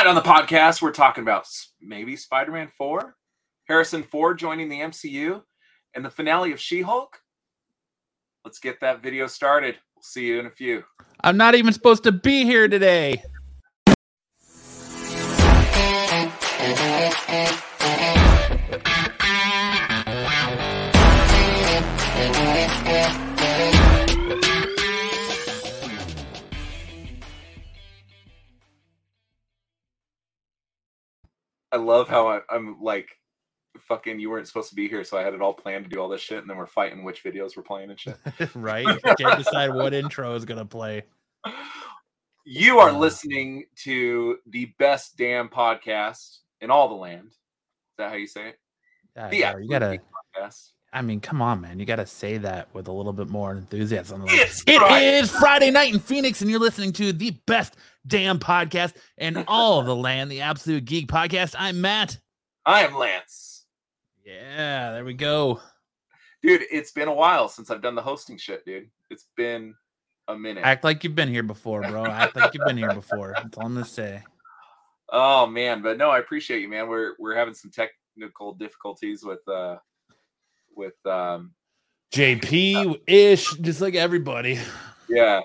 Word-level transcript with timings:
Tonight 0.00 0.08
on 0.08 0.14
the 0.14 0.22
podcast, 0.22 0.80
we're 0.80 0.92
talking 0.92 1.20
about 1.20 1.46
maybe 1.78 2.16
Spider 2.16 2.52
Man 2.52 2.68
4, 2.78 3.14
Harrison 3.64 4.02
Ford 4.02 4.38
joining 4.38 4.70
the 4.70 4.80
MCU, 4.80 5.42
and 5.94 6.02
the 6.02 6.08
finale 6.08 6.52
of 6.52 6.58
She 6.58 6.80
Hulk. 6.80 7.18
Let's 8.42 8.58
get 8.58 8.80
that 8.80 9.02
video 9.02 9.26
started. 9.26 9.76
We'll 9.94 10.02
see 10.02 10.24
you 10.24 10.40
in 10.40 10.46
a 10.46 10.50
few. 10.50 10.84
I'm 11.22 11.36
not 11.36 11.54
even 11.54 11.74
supposed 11.74 12.04
to 12.04 12.12
be 12.12 12.44
here 12.44 12.66
today. 12.66 13.22
I 31.72 31.76
love 31.76 32.08
how 32.08 32.28
I, 32.28 32.40
I'm 32.50 32.80
like, 32.82 33.08
fucking, 33.78 34.18
you 34.18 34.30
weren't 34.30 34.46
supposed 34.48 34.70
to 34.70 34.74
be 34.74 34.88
here, 34.88 35.04
so 35.04 35.16
I 35.16 35.22
had 35.22 35.34
it 35.34 35.40
all 35.40 35.54
planned 35.54 35.84
to 35.84 35.90
do 35.90 36.00
all 36.00 36.08
this 36.08 36.20
shit, 36.20 36.38
and 36.38 36.50
then 36.50 36.56
we're 36.56 36.66
fighting 36.66 37.04
which 37.04 37.22
videos 37.24 37.56
we're 37.56 37.62
playing 37.62 37.90
and 37.90 37.98
shit. 38.00 38.16
right? 38.54 38.86
You 38.86 39.14
can't 39.16 39.38
decide 39.38 39.72
what 39.74 39.94
intro 39.94 40.34
is 40.34 40.44
gonna 40.44 40.64
play. 40.66 41.04
You 42.44 42.78
are 42.80 42.90
Uh. 42.90 42.98
listening 42.98 43.66
to 43.84 44.38
the 44.46 44.72
best 44.78 45.16
damn 45.16 45.48
podcast 45.48 46.38
in 46.60 46.70
all 46.70 46.88
the 46.88 46.94
land. 46.94 47.28
Is 47.28 47.36
that 47.98 48.10
how 48.10 48.16
you 48.16 48.26
say 48.26 48.48
it? 48.50 48.58
Yeah, 49.16 49.28
The 49.28 49.36
yeah, 49.36 49.54
you 49.58 49.68
gotta. 49.68 49.98
Podcast. 50.36 50.70
I 50.92 51.02
mean, 51.02 51.20
come 51.20 51.40
on, 51.40 51.60
man. 51.60 51.78
You 51.78 51.86
gotta 51.86 52.06
say 52.06 52.38
that 52.38 52.68
with 52.74 52.88
a 52.88 52.92
little 52.92 53.12
bit 53.12 53.28
more 53.28 53.52
enthusiasm. 53.52 54.24
Like, 54.24 54.34
It's 54.34 54.62
It 54.66 54.78
Friday. 54.78 55.18
is 55.18 55.30
Friday 55.30 55.70
night 55.70 55.94
in 55.94 56.00
Phoenix, 56.00 56.40
and 56.40 56.50
you're 56.50 56.58
listening 56.58 56.92
to 56.94 57.12
the 57.12 57.30
best 57.46 57.76
damn 58.06 58.38
podcast 58.40 58.94
in 59.16 59.36
all 59.48 59.78
of 59.78 59.86
the 59.86 59.94
land, 59.94 60.30
the 60.32 60.40
Absolute 60.40 60.84
Geek 60.84 61.06
Podcast. 61.06 61.54
I'm 61.58 61.80
Matt. 61.80 62.18
I 62.66 62.84
am 62.84 62.96
Lance. 62.96 63.66
Yeah, 64.24 64.92
there 64.92 65.04
we 65.04 65.14
go. 65.14 65.60
Dude, 66.42 66.62
it's 66.70 66.90
been 66.90 67.08
a 67.08 67.14
while 67.14 67.48
since 67.48 67.70
I've 67.70 67.82
done 67.82 67.94
the 67.94 68.02
hosting 68.02 68.36
shit, 68.38 68.64
dude. 68.64 68.90
It's 69.10 69.26
been 69.36 69.74
a 70.26 70.36
minute. 70.36 70.64
Act 70.64 70.82
like 70.84 71.04
you've 71.04 71.14
been 71.14 71.28
here 71.28 71.42
before, 71.42 71.82
bro. 71.82 72.04
Act 72.06 72.34
like 72.34 72.52
you've 72.54 72.66
been 72.66 72.76
here 72.78 72.94
before. 72.94 73.34
That's 73.36 73.56
all 73.58 73.66
I'm 73.66 73.74
gonna 73.74 73.84
say. 73.86 74.22
Oh 75.12 75.44
man, 75.44 75.82
but 75.82 75.98
no, 75.98 76.08
I 76.08 76.20
appreciate 76.20 76.60
you, 76.62 76.68
man. 76.68 76.88
We're 76.88 77.14
we're 77.18 77.34
having 77.34 77.52
some 77.52 77.72
technical 77.72 78.54
difficulties 78.54 79.24
with 79.24 79.40
uh 79.48 79.76
with 80.76 80.94
um 81.06 81.52
JP 82.12 83.00
ish, 83.06 83.54
just 83.56 83.80
like 83.80 83.94
everybody. 83.94 84.58
yeah. 85.08 85.40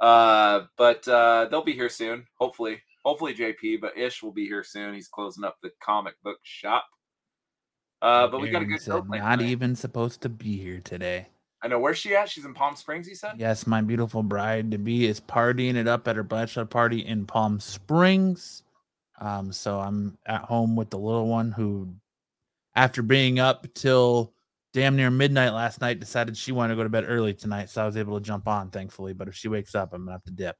Uh 0.00 0.62
but 0.76 1.06
uh 1.08 1.48
they'll 1.50 1.64
be 1.64 1.72
here 1.72 1.88
soon, 1.88 2.26
hopefully. 2.38 2.80
Hopefully 3.04 3.34
JP, 3.34 3.80
but 3.80 3.96
Ish 3.96 4.22
will 4.22 4.32
be 4.32 4.44
here 4.46 4.62
soon. 4.62 4.92
He's 4.92 5.08
closing 5.08 5.44
up 5.44 5.56
the 5.62 5.70
comic 5.82 6.14
book 6.22 6.38
shop. 6.42 6.84
Uh 8.02 8.28
but 8.28 8.40
we 8.40 8.50
got 8.50 8.62
a 8.62 8.66
good 8.66 8.80
said, 8.80 8.92
show 8.92 8.98
Not 9.00 9.36
tonight. 9.36 9.40
even 9.42 9.74
supposed 9.74 10.20
to 10.22 10.28
be 10.28 10.56
here 10.56 10.80
today. 10.80 11.28
I 11.62 11.68
know 11.68 11.80
where's 11.80 11.98
she 11.98 12.14
at? 12.14 12.28
She's 12.28 12.44
in 12.44 12.54
Palm 12.54 12.76
Springs, 12.76 13.08
he 13.08 13.14
said? 13.14 13.32
Yes, 13.36 13.66
my 13.66 13.80
beautiful 13.80 14.22
bride 14.22 14.70
to 14.70 14.78
be 14.78 15.06
is 15.06 15.20
partying 15.20 15.74
it 15.74 15.88
up 15.88 16.06
at 16.06 16.14
her 16.14 16.22
bachelor 16.22 16.66
party 16.66 17.00
in 17.04 17.26
Palm 17.26 17.58
Springs. 17.58 18.62
Um, 19.20 19.50
so 19.50 19.80
I'm 19.80 20.16
at 20.26 20.42
home 20.42 20.76
with 20.76 20.90
the 20.90 20.98
little 20.98 21.26
one 21.26 21.50
who, 21.50 21.88
after 22.76 23.02
being 23.02 23.40
up 23.40 23.66
till 23.74 24.32
damn 24.72 24.96
near 24.96 25.10
midnight 25.10 25.50
last 25.52 25.80
night, 25.80 26.00
decided 26.00 26.36
she 26.36 26.52
wanted 26.52 26.74
to 26.74 26.76
go 26.76 26.82
to 26.84 26.88
bed 26.88 27.04
early 27.06 27.34
tonight. 27.34 27.70
So 27.70 27.82
I 27.82 27.86
was 27.86 27.96
able 27.96 28.18
to 28.18 28.24
jump 28.24 28.46
on, 28.48 28.70
thankfully. 28.70 29.12
But 29.12 29.28
if 29.28 29.34
she 29.34 29.48
wakes 29.48 29.74
up, 29.74 29.92
I'm 29.92 30.02
gonna 30.02 30.12
have 30.12 30.24
to 30.24 30.32
dip. 30.32 30.56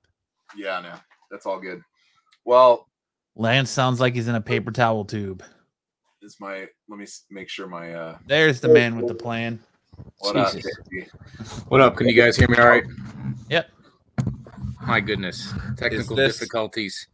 Yeah, 0.57 0.81
no. 0.81 0.95
That's 1.31 1.47
all 1.47 1.61
good. 1.61 1.83
Well, 2.45 2.89
Lance 3.37 3.71
sounds 3.71 4.01
like 4.01 4.15
he's 4.15 4.29
in 4.29 4.35
a 4.35 4.41
paper 4.41 4.71
towel 4.71 5.05
tube. 5.05 5.43
is 6.23 6.37
my 6.41 6.67
let 6.89 6.99
me 6.99 7.07
make 7.31 7.49
sure 7.49 7.67
my 7.69 7.93
uh 7.95 8.19
There's 8.27 8.61
the 8.61 8.69
man 8.69 8.97
with 8.97 9.07
the 9.09 9.15
plan. 9.15 9.61
what 10.19 10.37
up, 10.37 10.53
Jesus. 10.55 10.73
JP? 10.93 11.65
What 11.69 11.81
up? 11.81 11.97
Can 11.97 12.09
you 12.09 12.15
guys 12.15 12.37
hear 12.37 12.49
me 12.49 12.57
all 12.59 12.69
right? 12.69 12.85
Yep. 13.51 13.71
My 14.87 15.01
goodness. 15.01 15.53
Technical 15.77 16.17
this- 16.17 16.39
difficulties. 16.39 17.07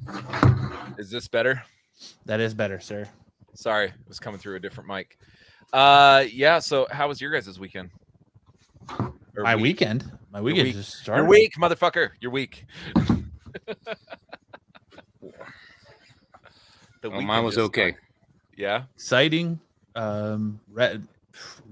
Is 0.99 1.11
this 1.11 1.27
better? 1.29 1.63
That 2.27 2.41
is 2.41 2.55
better, 2.55 2.79
sir. 2.81 3.09
Sorry, 3.55 3.87
it 3.87 3.95
was 4.09 4.19
coming 4.21 4.39
through 4.39 4.57
a 4.57 4.61
different 4.61 4.89
mic. 4.89 5.19
Uh, 5.73 6.25
yeah. 6.33 6.59
So, 6.59 6.87
how 6.91 7.09
was 7.09 7.21
your 7.21 7.31
guys' 7.33 7.59
weekend? 7.59 7.91
Or 9.37 9.43
My 9.43 9.57
week? 9.57 9.63
weekend. 9.63 10.11
My 10.33 10.41
weekend 10.41 10.67
week. 10.69 10.77
just 10.77 10.95
started. 10.99 11.23
You're 11.23 11.29
weak, 11.31 11.55
motherfucker. 11.57 12.11
You're 12.21 12.31
weak. 12.31 12.65
the 12.95 13.11
Well, 17.11 17.21
mine 17.23 17.45
was 17.45 17.59
okay. 17.59 17.91
started. 17.91 18.01
Yeah. 18.57 18.83
exciting. 18.95 19.61
Um, 19.97 20.61
re- 20.71 21.01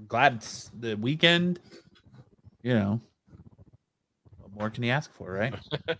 glad 0.07 0.35
it's 0.35 0.69
the 0.79 0.95
weekend. 0.95 1.59
You 2.61 2.73
know, 2.75 3.01
what 4.39 4.51
more 4.57 4.69
can 4.69 4.83
you 4.83 4.91
ask 4.91 5.13
for, 5.13 5.31
right? 5.31 5.53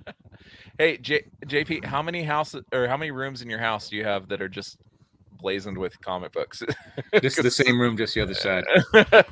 Hey, 0.79 0.97
J- 0.97 1.25
JP, 1.45 1.85
how 1.85 2.01
many 2.01 2.23
houses 2.23 2.63
or 2.73 2.87
how 2.87 2.97
many 2.97 3.11
rooms 3.11 3.41
in 3.43 3.49
your 3.49 3.59
house 3.59 3.89
do 3.89 3.95
you 3.95 4.03
have 4.03 4.27
that 4.29 4.41
are 4.41 4.49
just 4.49 4.77
blazoned 5.43 5.77
with 5.77 5.99
comic 6.01 6.31
books? 6.31 6.63
This 7.21 7.37
is 7.37 7.43
the 7.43 7.51
same 7.65 7.79
room, 7.79 7.95
just 7.97 8.15
the 8.15 8.21
other 8.21 8.33
side. 8.33 8.63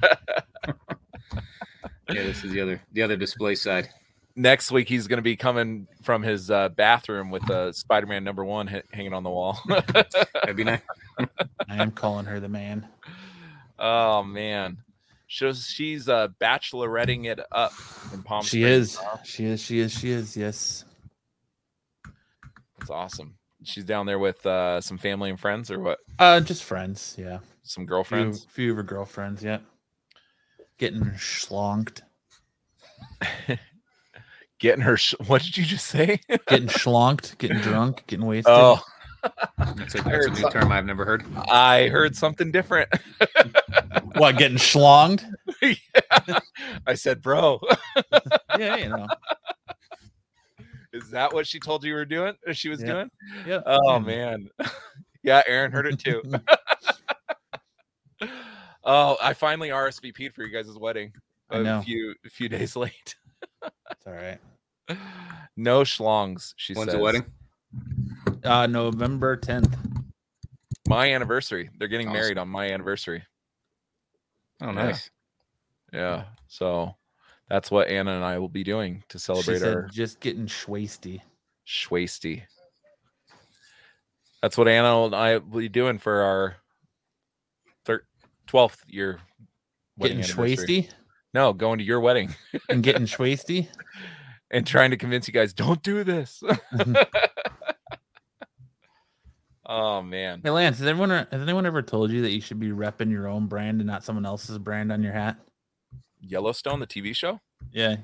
Yeah, 2.09 2.23
this 2.23 2.43
is 2.43 2.51
the 2.51 2.59
other 2.59 2.81
the 2.91 3.01
other 3.03 3.15
display 3.15 3.55
side. 3.55 3.87
Next 4.35 4.69
week, 4.69 4.89
he's 4.89 5.07
going 5.07 5.17
to 5.17 5.23
be 5.23 5.37
coming 5.37 5.87
from 6.03 6.23
his 6.23 6.51
uh, 6.51 6.67
bathroom 6.69 7.31
with 7.31 7.49
uh, 7.49 7.71
Spider-Man 7.71 8.23
number 8.25 8.43
one 8.43 8.67
ha- 8.67 8.81
hanging 8.91 9.13
on 9.13 9.23
the 9.23 9.29
wall. 9.29 9.57
That'd 9.67 10.57
be 10.57 10.65
nice. 10.65 10.81
I 11.69 11.81
am 11.81 11.91
calling 11.91 12.25
her 12.25 12.39
the 12.41 12.49
man. 12.49 12.85
Oh 13.79 14.23
man, 14.23 14.77
so 15.29 15.53
she's 15.53 16.09
uh 16.09 16.27
bacheloretting 16.41 17.25
it 17.27 17.39
up 17.51 17.71
in 18.13 18.23
Palm 18.23 18.43
She 18.43 18.61
Springs. 18.61 18.65
is. 18.65 18.99
She 19.23 19.45
is. 19.45 19.61
She 19.61 19.79
is. 19.79 19.91
She 19.97 20.09
is. 20.11 20.35
Yes. 20.37 20.83
That's 22.77 22.89
awesome. 22.91 23.35
She's 23.63 23.85
down 23.85 24.05
there 24.07 24.19
with 24.19 24.45
uh 24.45 24.81
some 24.81 24.97
family 24.97 25.29
and 25.29 25.39
friends, 25.39 25.69
or 25.69 25.79
what? 25.79 25.99
Uh, 26.19 26.39
just 26.39 26.63
friends. 26.63 27.15
Yeah. 27.17 27.39
Some 27.63 27.83
Few, 27.83 27.87
girlfriends. 27.87 28.45
few 28.49 28.71
of 28.71 28.77
her 28.77 28.83
girlfriends. 28.83 29.43
Yeah. 29.43 29.59
Getting 30.79 31.01
schlonked. 31.11 32.01
Getting 34.59 34.81
her. 34.81 34.97
Sh- 34.97 35.15
what 35.27 35.41
did 35.43 35.57
you 35.57 35.63
just 35.65 35.87
say? 35.87 36.19
Getting 36.47 36.67
schlonked. 36.67 37.37
Getting 37.37 37.59
drunk. 37.59 38.03
Getting 38.07 38.25
wasted. 38.25 38.51
oh, 38.53 38.79
That's 39.57 39.95
a, 39.95 40.01
that's 40.01 40.25
a 40.27 40.29
new 40.31 40.49
term 40.49 40.71
I've 40.71 40.85
never 40.85 41.05
heard. 41.05 41.23
I 41.49 41.87
heard 41.89 42.15
something 42.15 42.51
different. 42.51 42.89
What? 44.15 44.37
Getting 44.37 44.57
schlonged? 44.57 45.23
Yeah. 45.61 46.39
I 46.87 46.93
said, 46.95 47.21
bro, 47.21 47.59
Yeah. 48.57 48.75
You 48.77 48.89
know. 48.89 49.07
Is 51.01 51.09
that 51.11 51.33
what 51.33 51.47
she 51.47 51.59
told 51.59 51.83
you 51.83 51.91
we 51.93 51.95
were 51.95 52.05
doing? 52.05 52.35
Or 52.47 52.53
she 52.53 52.69
was 52.69 52.81
Yeah. 52.81 52.87
doing? 52.93 53.11
Yeah. 53.45 53.61
Oh 53.65 53.99
man. 53.99 54.49
yeah, 55.23 55.41
Aaron 55.47 55.71
heard 55.71 55.87
it 55.87 55.99
too. 55.99 56.21
oh, 58.83 59.17
I 59.21 59.33
finally 59.33 59.69
RSVP'd 59.69 60.33
for 60.33 60.43
you 60.43 60.51
guys' 60.51 60.77
wedding. 60.77 61.13
I 61.49 61.57
A 61.57 61.63
know. 61.63 61.81
few 61.81 62.15
a 62.25 62.29
few 62.29 62.49
days 62.49 62.75
late. 62.75 63.15
It's 63.63 64.07
all 64.07 64.13
right. 64.13 64.39
No 65.57 65.81
schlongs, 65.81 66.53
she 66.57 66.73
When's 66.73 66.91
says. 66.91 66.97
the 66.97 67.03
wedding? 67.03 67.25
Uh, 68.43 68.67
November 68.67 69.35
tenth. 69.37 69.75
My 70.87 71.13
anniversary. 71.13 71.69
They're 71.77 71.87
getting 71.87 72.07
Awesome. 72.07 72.19
married 72.19 72.37
on 72.37 72.49
my 72.49 72.69
anniversary. 72.71 73.23
Oh, 74.61 74.71
nice. 74.71 75.09
Yeah. 75.93 76.25
So 76.47 76.95
that's 77.51 77.69
what 77.69 77.89
Anna 77.89 78.15
and 78.15 78.23
I 78.23 78.39
will 78.39 78.47
be 78.47 78.63
doing 78.63 79.03
to 79.09 79.19
She 79.19 79.25
celebrate 79.25 79.59
said, 79.59 79.75
our 79.75 79.87
just 79.91 80.21
getting 80.21 80.45
schwasty. 80.45 81.19
Schwasty. 81.67 82.43
That's 84.41 84.57
what 84.57 84.69
Anna 84.69 85.03
and 85.03 85.13
I 85.13 85.39
will 85.39 85.59
be 85.59 85.67
doing 85.67 85.97
for 85.97 86.21
our 86.21 86.55
thir- 87.83 88.05
12th 88.47 88.77
year 88.87 89.19
Getting 89.99 90.19
schwasty 90.19 90.89
No, 91.33 91.51
going 91.51 91.79
to 91.79 91.83
your 91.83 91.99
wedding 91.99 92.33
and 92.69 92.81
getting 92.81 93.03
schwasty. 93.05 93.67
and 94.49 94.65
trying 94.65 94.91
to 94.91 94.97
convince 94.97 95.27
you 95.27 95.33
guys 95.33 95.51
don't 95.51 95.83
do 95.83 96.05
this. 96.05 96.41
Mm-hmm. 96.73 96.95
oh 99.65 100.01
man. 100.01 100.39
Hey 100.41 100.51
Lance, 100.51 100.79
has 100.79 100.87
anyone 100.87 101.09
has 101.09 101.27
anyone 101.33 101.65
ever 101.65 101.81
told 101.81 102.11
you 102.11 102.21
that 102.21 102.31
you 102.31 102.39
should 102.39 102.61
be 102.61 102.69
repping 102.69 103.11
your 103.11 103.27
own 103.27 103.47
brand 103.47 103.81
and 103.81 103.87
not 103.87 104.05
someone 104.05 104.25
else's 104.25 104.57
brand 104.57 104.93
on 104.93 105.03
your 105.03 105.13
hat? 105.13 105.35
Yellowstone, 106.21 106.79
the 106.79 106.87
TV 106.87 107.15
show? 107.15 107.39
Yeah, 107.71 107.97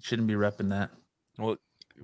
shouldn't 0.00 0.28
be 0.28 0.34
repping 0.34 0.70
that 0.70 0.90
Well, 1.38 1.56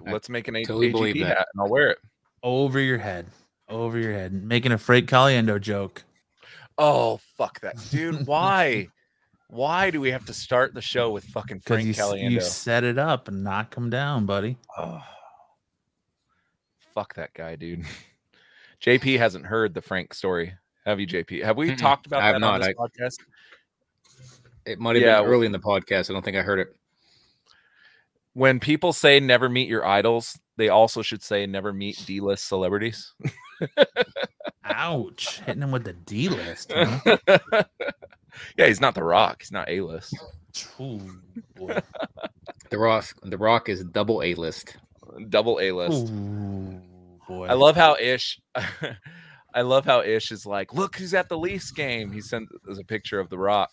let's 0.07 0.29
make 0.29 0.49
an 0.49 0.57
A- 0.57 0.65
totally 0.65 0.91
believe 0.91 1.15
AGP 1.17 1.21
that. 1.29 1.39
hat 1.39 1.49
and 1.55 1.63
I'll 1.63 1.69
wear 1.71 1.91
it. 1.91 1.99
over 2.43 2.79
your 2.81 2.99
head, 2.99 3.27
over 3.69 3.99
your 3.99 4.13
head, 4.13 4.33
making 4.33 4.73
a 4.73 4.79
Frank 4.79 5.09
Caliendo 5.09 5.61
joke. 5.61 6.05
Oh, 6.79 7.19
fuck 7.39 7.61
that. 7.61 7.75
Dude, 7.91 8.27
why? 8.27 8.89
Why 9.49 9.91
do 9.91 10.01
we 10.01 10.11
have 10.11 10.25
to 10.27 10.35
start 10.35 10.75
the 10.75 10.83
show 10.83 11.11
with 11.11 11.25
fucking 11.25 11.61
Frank 11.61 11.87
you, 11.87 11.95
Caliendo? 11.95 12.31
you 12.33 12.41
set 12.41 12.83
it 12.85 12.99
up 12.99 13.29
and 13.29 13.45
knock 13.45 13.77
him 13.77 13.89
down, 13.91 14.27
buddy. 14.27 14.59
Oh. 14.77 15.01
fuck 16.95 17.15
that 17.15 17.33
guy, 17.35 17.57
dude. 17.57 17.85
JP 18.85 19.19
hasn't 19.19 19.47
heard 19.47 19.73
the 19.75 19.83
Frank 19.83 20.13
story. 20.15 20.55
Have 20.85 21.01
you, 21.01 21.07
JP? 21.07 21.45
Have 21.45 21.57
we 21.57 21.71
Mm-mm. 21.71 21.79
talked 21.79 22.07
about 22.07 22.23
I 22.23 22.27
have 22.27 22.41
that 22.41 22.47
on 22.47 22.61
not. 22.61 22.67
this 22.67 22.75
podcast? 22.77 23.17
It 24.67 24.79
might 24.79 24.97
have 24.97 25.05
Yeah, 25.05 25.21
been 25.21 25.31
early 25.31 25.47
in 25.47 25.53
the 25.53 25.59
podcast. 25.59 26.11
I 26.11 26.13
don't 26.13 26.25
think 26.25 26.37
I 26.37 26.43
heard 26.43 26.59
it. 26.59 26.75
When 28.35 28.61
people 28.61 28.93
say 28.93 29.21
never 29.21 29.49
meet 29.49 29.69
your 29.69 29.87
idols, 29.87 30.39
they 30.57 30.69
also 30.69 31.01
should 31.03 31.23
say 31.23 31.47
never 31.47 31.73
meet 31.73 32.03
D-list 32.07 32.47
celebrities. 32.49 33.15
Ouch! 34.65 35.41
Hitting 35.47 35.63
him 35.63 35.71
with 35.71 35.85
the 35.85 35.95
D 35.95 36.29
list. 36.29 36.73
Huh? 36.75 37.17
yeah, 38.59 38.67
he's 38.67 38.81
not 38.81 38.95
The 38.95 39.03
Rock. 39.05 39.41
He's 39.41 39.53
not 39.53 39.71
A-list. 39.71 40.15
Ooh. 40.81 41.01
The 42.69 42.79
Rock, 42.79 43.07
The 43.23 43.39
Rock 43.39 43.69
is 43.69 43.85
double 43.85 44.25
A 44.25 44.35
list. 44.35 44.77
Double 45.29 45.61
A-list. 45.61 46.13
Boy. 47.29 47.47
I 47.47 47.53
love 47.53 47.77
how 47.77 47.95
Ish. 47.95 48.41
I 49.55 49.63
love 49.63 49.85
how 49.85 50.03
Ish 50.03 50.33
is 50.33 50.45
like, 50.45 50.75
look 50.75 50.97
who's 50.97 51.15
at 51.15 51.29
the 51.29 51.39
Leafs 51.39 51.71
game. 51.71 52.11
He 52.11 52.21
sent 52.21 52.49
us 52.69 52.79
a 52.79 52.85
picture 52.85 53.21
of 53.21 53.31
the 53.31 53.39
Rock, 53.39 53.71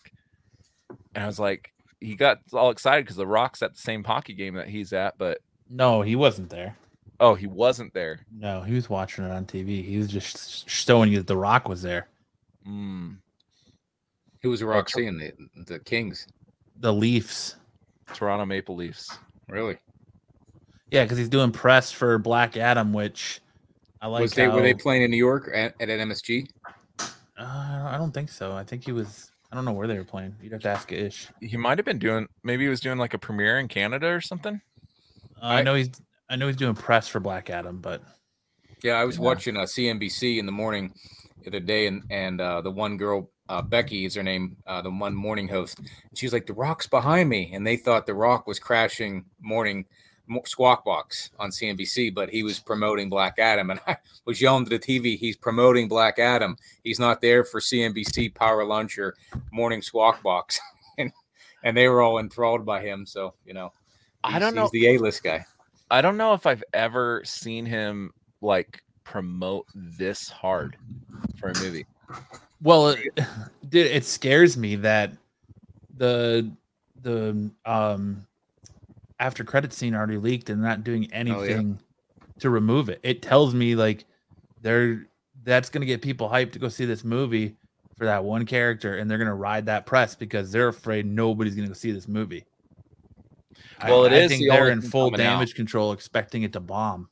and 1.14 1.24
I 1.24 1.26
was 1.26 1.38
like, 1.38 1.72
he 2.00 2.14
got 2.16 2.38
all 2.52 2.70
excited 2.70 3.04
because 3.04 3.16
the 3.16 3.26
Rock's 3.26 3.62
at 3.62 3.72
the 3.74 3.80
same 3.80 4.04
hockey 4.04 4.34
game 4.34 4.54
that 4.54 4.68
he's 4.68 4.92
at, 4.92 5.16
but 5.18 5.38
No, 5.70 6.02
he 6.02 6.16
wasn't 6.16 6.50
there. 6.50 6.76
oh, 7.20 7.34
he 7.34 7.46
wasn't 7.46 7.92
there. 7.94 8.20
No, 8.36 8.60
he 8.62 8.74
was 8.74 8.90
watching 8.90 9.24
it 9.24 9.30
on 9.30 9.46
TV. 9.46 9.84
He 9.84 9.96
was 9.98 10.08
just 10.08 10.68
showing 10.68 11.10
you 11.10 11.18
that 11.18 11.26
The 11.26 11.36
Rock 11.36 11.68
was 11.68 11.80
there. 11.82 12.08
Mm, 12.68 13.16
Who 14.42 14.50
was 14.50 14.60
The 14.60 14.66
Rock 14.66 14.90
seeing? 14.90 15.16
The, 15.18 15.32
the 15.66 15.78
Kings. 15.78 16.26
The 16.80 16.92
Leafs. 16.92 17.56
Toronto 18.12 18.44
Maple 18.44 18.76
Leafs. 18.76 19.08
Really? 19.48 19.78
Yeah, 20.90 21.04
because 21.04 21.16
he's 21.18 21.28
doing 21.30 21.50
press 21.52 21.90
for 21.90 22.18
Black 22.18 22.56
Adam, 22.56 22.92
which 22.92 23.40
I 24.02 24.06
like. 24.08 24.20
was 24.22 24.32
they 24.32 24.48
were 24.48 24.60
they 24.60 24.74
playing 24.74 25.02
in 25.02 25.10
New 25.10 25.16
York 25.16 25.50
at, 25.54 25.74
at 25.80 25.88
an 25.88 26.08
MSG? 26.10 26.48
Uh, 27.00 27.08
I 27.38 27.96
don't 27.98 28.12
think 28.12 28.28
so. 28.30 28.52
I 28.52 28.62
think 28.64 28.84
he 28.84 28.92
was. 28.92 29.30
I 29.54 29.56
don't 29.56 29.66
know 29.66 29.72
where 29.72 29.86
they 29.86 29.96
were 29.96 30.02
playing. 30.04 30.34
You'd 30.42 30.50
have 30.50 30.62
to 30.62 30.68
ask 30.68 30.90
Ish. 30.90 31.28
He 31.40 31.56
might 31.56 31.78
have 31.78 31.84
been 31.84 32.00
doing. 32.00 32.26
Maybe 32.42 32.64
he 32.64 32.68
was 32.68 32.80
doing 32.80 32.98
like 32.98 33.14
a 33.14 33.18
premiere 33.18 33.60
in 33.60 33.68
Canada 33.68 34.08
or 34.08 34.20
something. 34.20 34.60
Uh, 35.40 35.46
I 35.46 35.58
I- 35.60 35.62
know 35.62 35.74
he's. 35.76 35.90
I 36.28 36.34
know 36.34 36.48
he's 36.48 36.56
doing 36.56 36.74
press 36.74 37.06
for 37.06 37.20
Black 37.20 37.50
Adam, 37.50 37.80
but 37.80 38.02
Yeah, 38.82 38.94
I 38.94 39.04
was 39.04 39.14
Yeah. 39.16 39.22
watching 39.22 39.56
uh, 39.56 39.60
CNBC 39.60 40.38
in 40.40 40.46
the 40.46 40.50
morning 40.52 40.92
the 41.42 41.50
other 41.50 41.60
day, 41.60 41.86
and 41.86 42.02
and 42.10 42.40
uh, 42.40 42.62
the 42.62 42.70
one 42.72 42.96
girl, 42.96 43.30
uh, 43.48 43.62
Becky 43.62 44.04
is 44.06 44.16
her 44.16 44.24
name, 44.24 44.56
uh, 44.66 44.82
the 44.82 44.90
one 44.90 45.14
morning 45.14 45.46
host. 45.46 45.78
She's 46.16 46.32
like, 46.32 46.46
"The 46.46 46.52
Rock's 46.54 46.88
behind 46.88 47.28
me," 47.28 47.52
and 47.54 47.64
they 47.64 47.76
thought 47.76 48.06
the 48.06 48.14
Rock 48.14 48.48
was 48.48 48.58
crashing 48.58 49.24
morning 49.40 49.84
mo- 49.84 49.84
Squawk 50.44 50.84
Box 50.84 51.30
on 51.38 51.50
CNBC, 51.50 52.14
but 52.14 52.30
he 52.30 52.42
was 52.42 52.58
promoting 52.58 53.08
Black 53.08 53.38
Adam, 53.38 53.70
and 53.70 53.80
I 53.86 53.96
was 54.24 54.40
yelling 54.40 54.64
to 54.64 54.70
the 54.70 54.78
TV, 54.78 55.18
"He's 55.18 55.36
promoting 55.36 55.88
Black 55.88 56.18
Adam. 56.18 56.56
He's 56.82 56.98
not 56.98 57.20
there 57.20 57.44
for 57.44 57.60
CNBC 57.60 58.34
Power 58.34 58.64
Lunch 58.64 58.98
or 58.98 59.14
Morning 59.52 59.82
Squawk 59.82 60.22
Box," 60.22 60.60
and 60.98 61.12
and 61.62 61.76
they 61.76 61.88
were 61.88 62.02
all 62.02 62.18
enthralled 62.18 62.64
by 62.64 62.80
him. 62.80 63.06
So 63.06 63.34
you 63.44 63.54
know, 63.54 63.72
I 64.22 64.38
don't 64.38 64.54
know. 64.54 64.68
He's 64.72 64.82
the 64.82 64.88
A 64.94 64.98
list 64.98 65.22
guy. 65.22 65.44
I 65.90 66.00
don't 66.00 66.16
know 66.16 66.32
if 66.32 66.46
I've 66.46 66.64
ever 66.72 67.22
seen 67.24 67.66
him 67.66 68.12
like 68.40 68.82
promote 69.04 69.66
this 69.74 70.28
hard 70.28 70.76
for 71.36 71.50
a 71.50 71.58
movie. 71.60 71.86
well, 72.62 72.88
it, 72.88 72.98
dude, 73.68 73.86
it 73.86 74.04
scares 74.04 74.56
me 74.56 74.76
that 74.76 75.12
the 75.96 76.50
the 77.02 77.50
um 77.66 78.26
after 79.20 79.44
credit 79.44 79.72
scene 79.72 79.94
already 79.94 80.16
leaked 80.18 80.50
and 80.50 80.60
not 80.62 80.84
doing 80.84 81.08
oh, 81.12 81.16
anything 81.16 81.78
to 82.40 82.50
remove 82.50 82.88
it. 82.88 83.00
It 83.02 83.22
tells 83.22 83.54
me 83.54 83.74
like 83.74 84.04
they're 84.60 85.06
that's 85.44 85.68
gonna 85.70 85.86
get 85.86 86.02
people 86.02 86.28
hyped 86.28 86.52
to 86.52 86.58
go 86.58 86.68
see 86.68 86.84
this 86.84 87.04
movie 87.04 87.56
for 87.96 88.06
that 88.06 88.24
one 88.24 88.44
character, 88.46 88.98
and 88.98 89.10
they're 89.10 89.18
gonna 89.18 89.34
ride 89.34 89.66
that 89.66 89.86
press 89.86 90.14
because 90.14 90.50
they're 90.50 90.68
afraid 90.68 91.06
nobody's 91.06 91.54
gonna 91.54 91.68
go 91.68 91.74
see 91.74 91.92
this 91.92 92.08
movie. 92.08 92.44
I- 93.78 93.90
Well, 93.90 94.04
it 94.04 94.12
I 94.12 94.16
is 94.16 94.30
think 94.30 94.42
the 94.42 94.48
they're 94.50 94.70
in 94.70 94.80
full 94.80 95.10
coming 95.10 95.26
out. 95.26 95.34
damage 95.34 95.54
control, 95.54 95.92
expecting 95.92 96.42
it 96.42 96.52
to 96.54 96.60
bomb. 96.60 97.08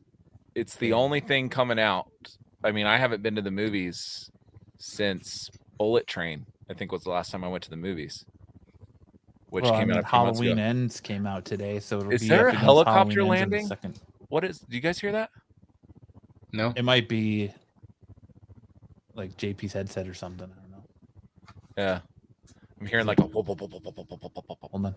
It's 0.54 0.76
the 0.76 0.92
only 0.92 1.20
thing 1.20 1.48
coming 1.48 1.78
out. 1.78 2.10
I 2.64 2.72
mean, 2.72 2.86
I 2.86 2.98
haven't 2.98 3.22
been 3.22 3.36
to 3.36 3.42
the 3.42 3.50
movies 3.50 4.30
since 4.78 5.50
Bullet 5.78 6.06
Train. 6.06 6.46
I 6.70 6.74
think 6.74 6.92
was 6.92 7.04
the 7.04 7.10
last 7.10 7.30
time 7.30 7.44
I 7.44 7.48
went 7.48 7.64
to 7.64 7.70
the 7.70 7.76
movies, 7.76 8.24
which 9.52 9.64
well, 9.64 9.72
came 9.72 9.82
I 9.82 9.84
mean, 9.84 9.98
out 9.98 10.04
Halloween 10.04 10.58
Ends 10.58 10.98
came 10.98 11.26
out 11.26 11.44
today. 11.44 11.78
So 11.78 12.10
is 12.10 12.26
there 12.26 12.48
a 12.48 12.54
helicopter 12.54 13.22
landing? 13.22 13.66
Second. 13.66 14.00
What 14.28 14.44
is? 14.44 14.60
Do 14.60 14.74
you 14.74 14.80
guys 14.80 14.98
hear 14.98 15.12
that? 15.12 15.28
No. 16.54 16.72
It 16.74 16.86
might 16.86 17.06
be 17.06 17.52
like 19.14 19.36
JP's 19.36 19.74
headset 19.74 20.08
or 20.08 20.14
something. 20.14 20.50
I 20.50 20.60
don't 20.62 20.70
know. 20.70 20.84
Yeah, 21.76 22.00
I'm 22.80 22.86
hearing 22.86 23.04
like 23.04 23.20
a 23.20 23.24
whoop, 23.24 23.46
whoop, 23.46 23.60
whoop, 23.60 23.72
whoop, 23.74 23.84
whoop, 23.84 24.10
whoop, 24.10 24.22
whoop, 24.22 24.44
whoop. 24.48 24.58
hold 24.62 24.86
on. 24.86 24.94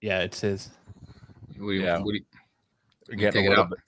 Yeah, 0.00 0.22
it's 0.22 0.40
his. 0.40 0.70
We, 1.56 1.80
yeah. 1.80 2.00
We, 2.00 2.24
we 3.08 3.14
get 3.14 3.36
a 3.36 3.40
little. 3.40 3.66
Bit, 3.66 3.78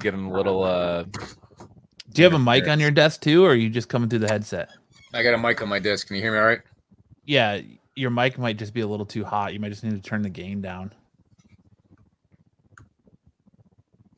getting 0.00 0.26
a 0.26 0.30
little. 0.30 0.64
Uh, 0.64 1.04
do 1.04 2.22
you 2.22 2.24
have 2.24 2.34
a 2.34 2.38
mic 2.38 2.68
on 2.68 2.78
your 2.78 2.90
desk 2.90 3.22
too, 3.22 3.42
or 3.42 3.52
are 3.52 3.54
you 3.54 3.70
just 3.70 3.88
coming 3.88 4.10
through 4.10 4.18
the 4.18 4.28
headset? 4.28 4.68
I 5.14 5.22
got 5.22 5.32
a 5.32 5.38
mic 5.38 5.62
on 5.62 5.70
my 5.70 5.78
desk. 5.78 6.08
Can 6.08 6.16
you 6.16 6.22
hear 6.22 6.32
me 6.32 6.38
all 6.38 6.44
right? 6.44 6.60
Yeah, 7.24 7.60
your 7.98 8.10
mic 8.10 8.38
might 8.38 8.56
just 8.56 8.72
be 8.72 8.80
a 8.80 8.86
little 8.86 9.06
too 9.06 9.24
hot. 9.24 9.52
You 9.52 9.60
might 9.60 9.70
just 9.70 9.84
need 9.84 9.94
to 9.94 10.00
turn 10.00 10.22
the 10.22 10.28
gain 10.30 10.60
down. 10.60 10.92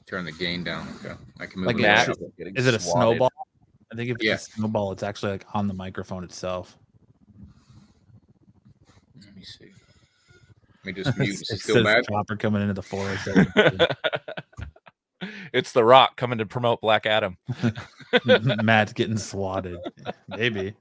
Turn 0.07 0.25
the 0.25 0.33
gain 0.33 0.65
down. 0.65 0.89
Okay. 1.05 1.15
I 1.39 1.47
can 1.47 1.61
move 1.61 1.67
Like 1.69 1.77
it 1.79 1.83
Matt- 1.83 2.09
Is 2.57 2.67
it 2.67 2.75
a 2.75 2.81
swatted. 2.81 3.17
snowball? 3.19 3.33
I 3.93 3.97
think 3.97 4.11
if 4.11 4.17
it's 4.17 4.25
Yeah. 4.25 4.35
a 4.35 4.39
snowball, 4.39 4.93
it's 4.93 5.03
actually 5.03 5.33
like 5.33 5.47
on 5.55 5.67
the 5.69 5.75
microphone 5.75 6.25
itself. 6.25 6.77
Let 9.25 9.37
me 9.37 9.43
see. 9.43 9.71
Let 10.85 10.97
me 10.97 11.03
just 11.03 11.17
mute. 11.19 11.31
Is 11.35 11.41
it 11.43 11.55
it 11.55 11.61
still 11.61 11.77
says 11.77 11.85
mad? 11.85 12.05
chopper 12.09 12.37
coming 12.37 12.63
into 12.63 12.75
the 12.75 12.83
forest. 12.83 13.29
it's 15.53 15.73
The 15.73 15.85
Rock 15.85 16.17
coming 16.17 16.39
to 16.39 16.47
promote 16.47 16.81
Black 16.81 17.07
Adam. 17.07 17.37
Matt's 18.63 18.93
getting 18.93 19.17
swatted. 19.19 19.79
Maybe. 20.29 20.75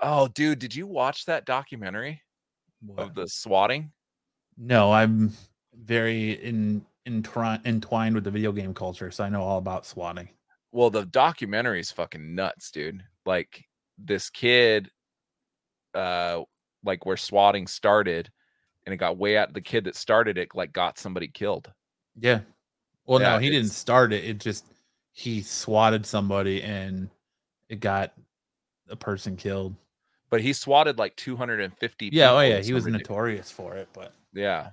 Oh, 0.00 0.28
dude, 0.28 0.58
did 0.58 0.74
you 0.74 0.86
watch 0.86 1.24
that 1.26 1.46
documentary 1.46 2.22
of 2.96 3.14
the 3.14 3.26
swatting? 3.28 3.92
No, 4.56 4.92
I'm 4.92 5.32
very 5.74 6.32
in, 6.32 6.84
entwined 7.06 7.62
entwined 7.66 8.14
with 8.14 8.24
the 8.24 8.30
video 8.30 8.52
game 8.52 8.74
culture, 8.74 9.10
so 9.10 9.24
I 9.24 9.28
know 9.28 9.42
all 9.42 9.58
about 9.58 9.86
swatting. 9.86 10.28
Well, 10.72 10.90
the 10.90 11.06
documentary 11.06 11.80
is 11.80 11.90
fucking 11.90 12.34
nuts, 12.34 12.70
dude. 12.70 13.02
Like 13.24 13.64
this 13.98 14.30
kid, 14.30 14.90
uh, 15.94 16.42
like 16.84 17.06
where 17.06 17.16
swatting 17.16 17.66
started, 17.66 18.30
and 18.84 18.92
it 18.92 18.98
got 18.98 19.18
way 19.18 19.36
out. 19.36 19.54
The 19.54 19.60
kid 19.60 19.84
that 19.84 19.96
started 19.96 20.38
it, 20.38 20.54
like, 20.54 20.72
got 20.72 20.98
somebody 20.98 21.28
killed. 21.28 21.72
Yeah. 22.18 22.40
Well, 23.06 23.20
Yeah, 23.20 23.34
no, 23.34 23.38
he 23.38 23.50
didn't 23.50 23.70
start 23.70 24.12
it. 24.12 24.24
It 24.24 24.38
just 24.38 24.66
he 25.12 25.40
swatted 25.42 26.04
somebody 26.04 26.62
and 26.62 27.08
it 27.68 27.80
got 27.80 28.12
a 28.88 28.96
person 28.96 29.36
killed. 29.36 29.74
But 30.36 30.42
he 30.42 30.52
swatted 30.52 30.98
like 30.98 31.16
250. 31.16 32.10
Yeah, 32.12 32.32
oh 32.32 32.40
yeah, 32.40 32.60
he 32.60 32.74
was 32.74 32.84
notorious 32.84 33.50
for 33.50 33.74
it, 33.74 33.88
but 33.94 34.12
Yeah, 34.34 34.72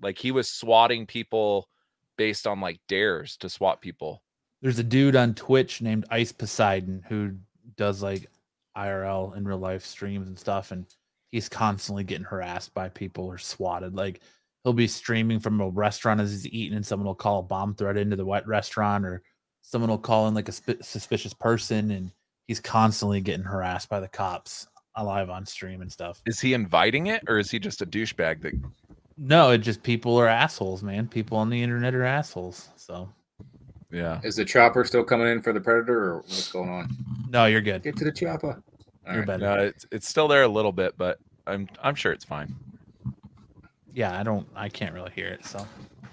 like 0.00 0.16
he 0.16 0.30
was 0.30 0.50
swatting 0.50 1.04
people 1.06 1.68
based 2.16 2.46
on 2.46 2.62
like 2.62 2.80
dares 2.88 3.36
to 3.36 3.50
swat 3.50 3.82
people. 3.82 4.22
there's 4.62 4.78
a 4.78 4.82
dude 4.82 5.14
on 5.14 5.34
Twitch 5.34 5.82
named 5.82 6.06
Ice 6.08 6.32
Poseidon 6.32 7.04
who 7.10 7.32
does 7.76 8.02
like 8.02 8.30
IRL 8.74 9.36
in 9.36 9.44
real 9.44 9.58
life 9.58 9.84
streams 9.84 10.28
and 10.28 10.38
stuff, 10.38 10.70
and 10.70 10.86
he's 11.30 11.50
constantly 11.50 12.04
getting 12.04 12.24
harassed 12.24 12.72
by 12.72 12.88
people 12.88 13.26
or 13.26 13.36
swatted. 13.36 13.94
Like 13.94 14.22
he'll 14.64 14.72
be 14.72 14.88
streaming 14.88 15.40
from 15.40 15.60
a 15.60 15.68
restaurant 15.68 16.22
as 16.22 16.30
he's 16.30 16.46
eating, 16.46 16.74
and 16.74 16.86
someone 16.86 17.06
will 17.06 17.14
call 17.14 17.40
a 17.40 17.42
bomb 17.42 17.74
threat 17.74 17.98
into 17.98 18.16
the 18.16 18.24
wet 18.24 18.46
restaurant, 18.46 19.04
or 19.04 19.22
someone 19.60 19.90
will 19.90 19.98
call 19.98 20.26
in 20.28 20.32
like 20.32 20.48
a 20.48 20.52
sp- 20.56 20.80
suspicious 20.80 21.34
person, 21.34 21.90
and 21.90 22.12
he's 22.48 22.60
constantly 22.60 23.20
getting 23.20 23.44
harassed 23.44 23.90
by 23.90 24.00
the 24.00 24.08
cops 24.08 24.68
alive 24.96 25.30
on 25.30 25.46
stream 25.46 25.80
and 25.82 25.90
stuff. 25.90 26.20
Is 26.26 26.40
he 26.40 26.54
inviting 26.54 27.06
it, 27.08 27.22
or 27.28 27.38
is 27.38 27.50
he 27.50 27.58
just 27.58 27.82
a 27.82 27.86
douchebag 27.86 28.42
that? 28.42 28.54
No, 29.18 29.50
it 29.50 29.58
just 29.58 29.82
people 29.82 30.16
are 30.18 30.26
assholes, 30.28 30.82
man. 30.82 31.06
People 31.08 31.36
on 31.38 31.50
the 31.50 31.62
internet 31.62 31.94
are 31.94 32.04
assholes. 32.04 32.68
So 32.76 33.08
Yeah, 33.90 34.20
Is 34.24 34.36
the 34.36 34.44
chopper 34.44 34.84
still 34.84 35.04
coming 35.04 35.28
in 35.28 35.42
for 35.42 35.52
the 35.52 35.60
predator, 35.60 36.12
or 36.12 36.16
what's 36.18 36.50
going 36.50 36.68
on? 36.70 36.88
no, 37.30 37.44
you're 37.46 37.60
good. 37.60 37.82
Get 37.82 37.96
to 37.96 38.04
the 38.04 38.12
chopper. 38.12 38.62
All 39.06 39.12
You're 39.12 39.22
right. 39.22 39.26
better. 39.26 39.44
no, 39.44 39.54
it's 39.64 39.86
it's 39.92 40.08
still 40.08 40.28
there 40.28 40.42
a 40.44 40.48
little 40.48 40.72
bit, 40.72 40.94
but 40.96 41.18
I'm 41.46 41.68
I'm 41.82 41.94
sure 41.94 42.12
it's 42.12 42.24
fine. 42.24 42.54
Yeah, 43.92 44.18
I 44.18 44.22
don't. 44.22 44.46
I 44.54 44.68
can't 44.68 44.94
really 44.94 45.10
hear 45.12 45.26
it. 45.28 45.44
So 45.44 45.66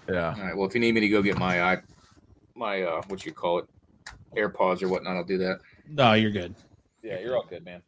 Yeah, 0.10 0.34
All 0.38 0.44
right. 0.44 0.56
Well, 0.58 0.68
if 0.68 0.74
you 0.74 0.82
need 0.82 0.94
me 0.94 1.02
to 1.02 1.08
go 1.10 1.22
get 1.22 1.38
my 1.38 1.62
i 1.62 1.78
my 2.56 2.82
uh, 2.84 3.02
what 3.08 3.26
you 3.26 3.32
call 3.32 3.60
it, 3.60 3.66
AirPods 4.36 4.82
or 4.84 4.90
whatnot, 4.90 5.16
I'll 5.16 5.24
do 5.24 5.38
that. 5.38 5.60
no, 5.88 6.14
you're 6.14 6.32
good. 6.32 6.54
yeah, 7.04 7.20
you're 7.20 7.38
all 7.38 7.46
good, 7.50 7.64
man. 7.64 7.82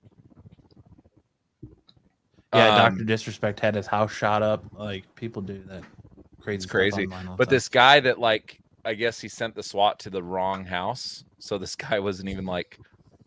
Yeah, 2.53 2.67
Um, 2.69 2.91
Doctor 2.91 3.03
Disrespect 3.05 3.59
had 3.59 3.75
his 3.75 3.87
house 3.87 4.11
shot 4.11 4.41
up. 4.43 4.63
Like 4.73 5.03
people 5.15 5.41
do 5.41 5.61
that 5.67 5.83
crazy. 6.41 6.55
It's 6.57 6.65
crazy. 6.65 7.03
online 7.05 7.27
all 7.27 7.33
the 7.33 7.37
But 7.37 7.45
time. 7.45 7.55
this 7.55 7.69
guy 7.69 7.99
that 8.01 8.19
like 8.19 8.59
I 8.83 8.93
guess 8.95 9.19
he 9.21 9.27
sent 9.27 9.55
the 9.55 9.63
SWAT 9.63 9.99
to 9.99 10.09
the 10.09 10.21
wrong 10.23 10.65
house. 10.65 11.23
So 11.39 11.57
this 11.57 11.75
guy 11.75 11.99
wasn't 11.99 12.29
even 12.29 12.45
like 12.45 12.77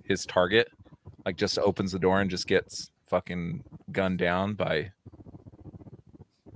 his 0.04 0.26
target. 0.26 0.68
Like 1.24 1.36
just 1.36 1.58
opens 1.58 1.92
the 1.92 1.98
door 1.98 2.20
and 2.20 2.28
just 2.30 2.46
gets 2.46 2.90
fucking 3.06 3.64
gunned 3.92 4.18
down 4.18 4.54
by 4.54 4.90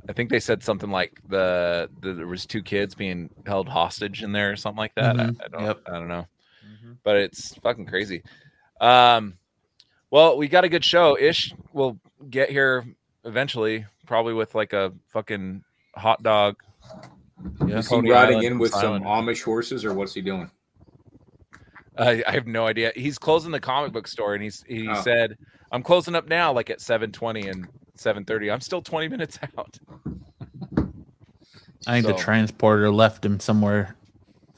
I 0.08 0.12
think 0.14 0.30
they 0.30 0.40
said 0.40 0.62
something 0.62 0.90
like 0.90 1.20
the, 1.28 1.90
the 2.00 2.14
there 2.14 2.26
was 2.26 2.46
two 2.46 2.62
kids 2.62 2.94
being 2.94 3.28
held 3.46 3.68
hostage 3.68 4.22
in 4.22 4.32
there 4.32 4.50
or 4.50 4.56
something 4.56 4.78
like 4.78 4.94
that. 4.94 5.16
Mhm. 5.16 5.37
I, 5.40 5.44
I 5.44 5.48
don't 5.48 5.62
Yep. 5.64 5.80
I 5.87 5.90
don't 5.92 6.08
know. 6.08 6.26
But 7.04 7.16
it's 7.16 7.54
fucking 7.56 7.87
crazy. 7.87 8.22
Um 8.80 9.38
well, 10.10 10.37
we 10.38 10.48
got 10.48 10.64
a 10.64 10.68
good 10.70 10.84
show. 10.84 11.16
Ish 11.18 11.54
will 11.75 11.98
get 12.30 12.50
here 12.50 12.84
eventually, 13.25 13.87
probably 14.06 14.34
with 14.34 14.54
like 14.54 14.72
a 14.72 14.92
fucking 15.08 15.62
hot 15.96 16.22
dog. 16.22 16.56
Yeah. 17.66 17.78
Is 17.78 17.87
he 17.88 17.94
Coney 17.96 18.10
riding 18.10 18.37
Island 18.38 18.52
in 18.54 18.58
with 18.58 18.72
Silent. 18.72 19.04
some 19.04 19.26
Amish 19.26 19.42
horses, 19.44 19.84
or 19.84 19.94
what's 19.94 20.14
he 20.14 20.20
doing? 20.22 20.50
I, 21.96 22.22
I 22.26 22.32
have 22.32 22.46
no 22.46 22.66
idea. 22.66 22.92
He's 22.94 23.18
closing 23.18 23.50
the 23.50 23.60
comic 23.60 23.92
book 23.92 24.06
store, 24.08 24.34
and 24.34 24.42
he's 24.42 24.62
he 24.68 24.88
Oh. 24.88 25.00
said, 25.02 25.37
"I'm 25.72 25.82
closing 25.82 26.14
up 26.14 26.28
now, 26.28 26.52
like 26.52 26.70
at 26.70 26.78
7:20 26.80 27.48
and 27.50 27.68
7:30. 27.96 28.52
I'm 28.52 28.60
still 28.60 28.82
20 28.82 29.08
minutes 29.08 29.38
out." 29.58 29.78
I 31.87 31.92
think 32.02 32.06
the 32.06 32.14
transporter 32.22 32.90
left 32.90 33.25
him 33.25 33.40
somewhere 33.40 33.96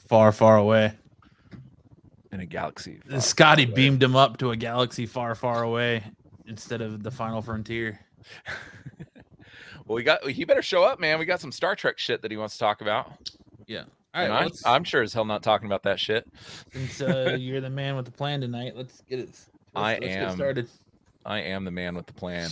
far, 0.07 0.31
far 0.31 0.57
away. 0.57 0.93
in 2.31 2.39
a 2.39 2.45
galaxy. 2.45 2.99
far, 3.09 3.19
Scotty 3.21 3.65
far 3.65 3.71
away. 3.71 3.75
beamed 3.75 4.03
him 4.03 4.15
up 4.15 4.37
to 4.37 4.51
a 4.51 4.55
galaxy 4.55 5.05
far, 5.05 5.35
far 5.35 5.63
away 5.63 6.03
instead 6.51 6.81
of 6.81 7.01
the 7.01 7.09
final 7.09 7.41
frontier. 7.41 7.99
well, 9.85 9.95
we 9.95 10.03
got. 10.03 10.29
He 10.29 10.43
better 10.43 10.61
show 10.61 10.83
up, 10.83 10.99
man. 10.99 11.17
We 11.17 11.25
got 11.25 11.41
some 11.41 11.51
Star 11.51 11.75
Trek 11.75 11.97
shit 11.97 12.21
that 12.21 12.29
he 12.29 12.37
wants 12.37 12.55
to 12.55 12.59
talk 12.59 12.81
about. 12.81 13.11
Yeah. 13.65 13.85
All 14.13 14.27
right. 14.27 14.43
I'm, 14.43 14.51
I'm 14.65 14.83
sure 14.83 15.01
as 15.01 15.13
hell 15.13 15.25
not 15.25 15.41
talking 15.41 15.65
about 15.65 15.83
that 15.83 15.99
shit. 15.99 16.27
since 16.73 17.01
uh, 17.01 17.35
you're 17.39 17.61
the 17.61 17.69
man 17.69 17.95
with 17.95 18.05
the 18.05 18.11
plan 18.11 18.41
tonight, 18.41 18.75
let's 18.75 19.01
get 19.09 19.19
it. 19.19 19.27
Let's, 19.27 19.49
I 19.73 19.93
let's 19.93 20.05
am. 20.07 20.27
Get 20.27 20.35
started. 20.35 20.69
I 21.25 21.39
am 21.39 21.63
the 21.63 21.71
man 21.71 21.95
with 21.95 22.05
the 22.05 22.13
plan. 22.13 22.49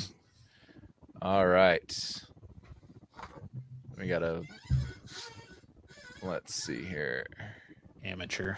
All 1.21 1.45
right. 1.45 1.93
We 3.97 4.07
gotta. 4.07 4.43
Let's 6.21 6.55
see 6.55 6.83
here. 6.83 7.25
Amateur. 8.05 8.55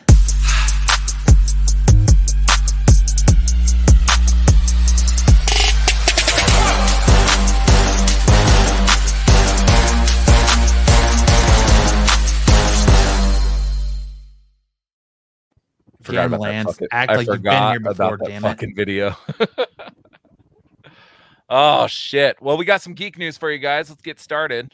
Forgot 16.12 16.22
Damn, 16.24 16.34
about 16.34 16.42
Lance. 16.42 16.66
that 16.66 16.72
fucking, 16.74 16.88
Act 16.92 17.12
I 17.12 17.16
like 17.16 17.28
you've 17.28 17.42
been 17.42 17.72
here 17.72 17.80
before, 17.80 18.16
about 18.16 18.20
that 18.20 18.28
damn 18.28 18.46
it. 18.46 18.48
fucking 18.48 18.76
video. 18.76 19.16
oh 21.50 21.88
shit. 21.88 22.42
Well, 22.42 22.58
we 22.58 22.66
got 22.66 22.82
some 22.82 22.94
geek 22.94 23.18
news 23.18 23.38
for 23.38 23.52
you 23.52 23.60
guys. 23.60 23.90
Let's 23.90 24.02
get 24.02 24.20
started. 24.20 24.74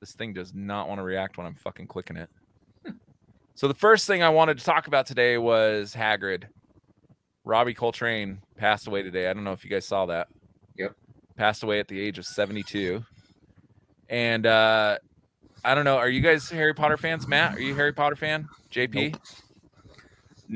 This 0.00 0.12
thing 0.12 0.32
does 0.32 0.52
not 0.52 0.88
want 0.88 0.98
to 0.98 1.04
react 1.04 1.38
when 1.38 1.46
I'm 1.46 1.54
fucking 1.54 1.86
clicking 1.86 2.16
it. 2.16 2.28
so 3.54 3.68
the 3.68 3.74
first 3.74 4.06
thing 4.06 4.22
I 4.22 4.28
wanted 4.28 4.58
to 4.58 4.64
talk 4.64 4.88
about 4.88 5.06
today 5.06 5.38
was 5.38 5.94
Hagrid. 5.94 6.44
Robbie 7.44 7.74
Coltrane 7.74 8.38
passed 8.56 8.88
away 8.88 9.02
today. 9.02 9.28
I 9.28 9.32
don't 9.32 9.44
know 9.44 9.52
if 9.52 9.64
you 9.64 9.70
guys 9.70 9.86
saw 9.86 10.06
that. 10.06 10.28
Yep. 10.76 10.94
Passed 11.36 11.62
away 11.62 11.78
at 11.78 11.88
the 11.88 12.00
age 12.00 12.18
of 12.18 12.26
72. 12.26 13.04
And 14.08 14.46
uh 14.46 14.98
I 15.64 15.74
don't 15.74 15.86
know. 15.86 15.96
Are 15.96 16.10
you 16.10 16.20
guys 16.20 16.50
Harry 16.50 16.74
Potter 16.74 16.98
fans? 16.98 17.26
Matt, 17.26 17.56
are 17.56 17.60
you 17.60 17.72
a 17.72 17.76
Harry 17.76 17.92
Potter 17.92 18.16
fan? 18.16 18.46
JP? 18.70 19.12
Nope. 19.12 19.20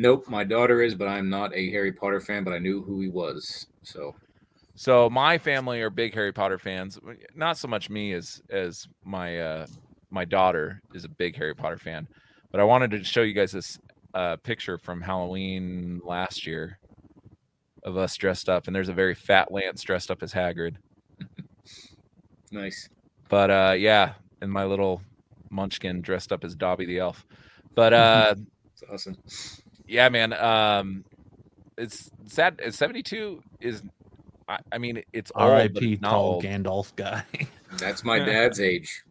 Nope, 0.00 0.28
my 0.28 0.44
daughter 0.44 0.80
is, 0.80 0.94
but 0.94 1.08
I'm 1.08 1.28
not 1.28 1.52
a 1.56 1.70
Harry 1.72 1.90
Potter 1.90 2.20
fan. 2.20 2.44
But 2.44 2.54
I 2.54 2.60
knew 2.60 2.82
who 2.82 3.00
he 3.00 3.08
was. 3.08 3.66
So 3.82 4.14
So 4.76 5.10
my 5.10 5.38
family 5.38 5.80
are 5.80 5.90
big 5.90 6.14
Harry 6.14 6.32
Potter 6.32 6.56
fans. 6.56 7.00
Not 7.34 7.58
so 7.58 7.66
much 7.66 7.90
me 7.90 8.12
as 8.12 8.40
as 8.48 8.86
my 9.04 9.40
uh 9.40 9.66
my 10.10 10.24
daughter 10.24 10.80
is 10.94 11.04
a 11.04 11.08
big 11.08 11.36
Harry 11.36 11.52
Potter 11.52 11.78
fan. 11.78 12.06
But 12.52 12.60
I 12.60 12.64
wanted 12.64 12.92
to 12.92 13.02
show 13.02 13.22
you 13.22 13.32
guys 13.32 13.50
this 13.50 13.76
uh 14.14 14.36
picture 14.36 14.78
from 14.78 15.00
Halloween 15.00 16.00
last 16.04 16.46
year 16.46 16.78
of 17.82 17.96
us 17.96 18.14
dressed 18.16 18.48
up 18.48 18.68
and 18.68 18.76
there's 18.76 18.88
a 18.88 18.94
very 18.94 19.16
fat 19.16 19.50
Lance 19.50 19.82
dressed 19.82 20.12
up 20.12 20.22
as 20.22 20.32
Hagrid. 20.32 20.76
nice. 22.52 22.88
But 23.28 23.50
uh 23.50 23.74
yeah, 23.76 24.12
and 24.40 24.52
my 24.52 24.64
little 24.64 25.02
munchkin 25.50 26.02
dressed 26.02 26.30
up 26.30 26.44
as 26.44 26.54
Dobby 26.54 26.86
the 26.86 27.00
elf. 27.00 27.26
But 27.74 27.92
uh 27.92 28.34
It's 28.80 28.92
awesome. 28.92 29.16
Yeah, 29.88 30.08
man. 30.08 30.32
Um 30.32 31.04
it's 31.76 32.10
sad 32.26 32.60
72 32.70 33.42
is 33.60 33.82
I, 34.48 34.58
I 34.72 34.78
mean 34.78 35.02
it's 35.12 35.30
old, 35.34 35.48
but 35.48 35.52
R.I.P. 35.52 35.96
Tall 35.98 36.34
old. 36.34 36.44
Gandalf 36.44 36.94
guy. 36.96 37.24
That's 37.78 38.04
my 38.04 38.18
dad's 38.18 38.60
age. 38.60 39.02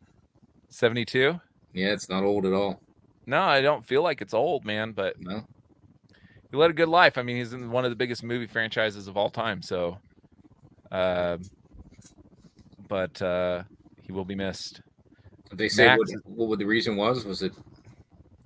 72 0.69 1.39
Yeah, 1.73 1.87
it's 1.93 2.09
not 2.09 2.23
old 2.23 2.45
at 2.45 2.53
all. 2.53 2.81
No, 3.25 3.41
I 3.41 3.61
don't 3.61 3.85
feel 3.85 4.01
like 4.03 4.21
it's 4.21 4.33
old, 4.33 4.65
man, 4.65 4.93
but 4.93 5.19
No. 5.19 5.45
he 6.51 6.57
led 6.57 6.69
a 6.71 6.73
good 6.73 6.87
life. 6.89 7.17
I 7.17 7.23
mean, 7.23 7.37
he's 7.37 7.51
in 7.53 7.71
one 7.71 7.83
of 7.85 7.91
the 7.91 7.95
biggest 7.95 8.23
movie 8.23 8.47
franchises 8.47 9.07
of 9.07 9.17
all 9.17 9.29
time. 9.29 9.61
So, 9.61 9.97
uh, 10.91 11.37
but 12.87 13.21
uh, 13.21 13.63
he 14.01 14.11
will 14.11 14.25
be 14.25 14.35
missed. 14.35 14.81
Did 15.49 15.59
they 15.59 15.69
say 15.69 15.85
Max 15.87 15.99
what, 15.99 16.09
is- 16.09 16.21
what 16.25 16.59
the 16.59 16.65
reason 16.65 16.95
was? 16.95 17.25
Was 17.25 17.41
it 17.41 17.53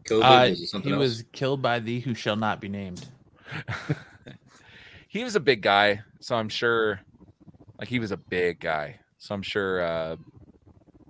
COVID? 0.05 0.23
Uh, 0.23 0.49
was 0.49 0.71
he 0.71 0.91
else? 0.91 0.99
was 0.99 1.23
killed 1.31 1.61
by 1.61 1.79
thee 1.79 1.99
who 1.99 2.13
shall 2.13 2.35
not 2.35 2.59
be 2.61 2.69
named. 2.69 3.07
he 5.07 5.23
was 5.23 5.35
a 5.35 5.39
big 5.39 5.61
guy, 5.61 6.01
so 6.19 6.35
I'm 6.35 6.49
sure, 6.49 7.01
like 7.79 7.87
he 7.87 7.99
was 7.99 8.11
a 8.11 8.17
big 8.17 8.59
guy, 8.59 8.99
so 9.17 9.35
I'm 9.35 9.41
sure 9.41 9.81
uh, 9.81 10.15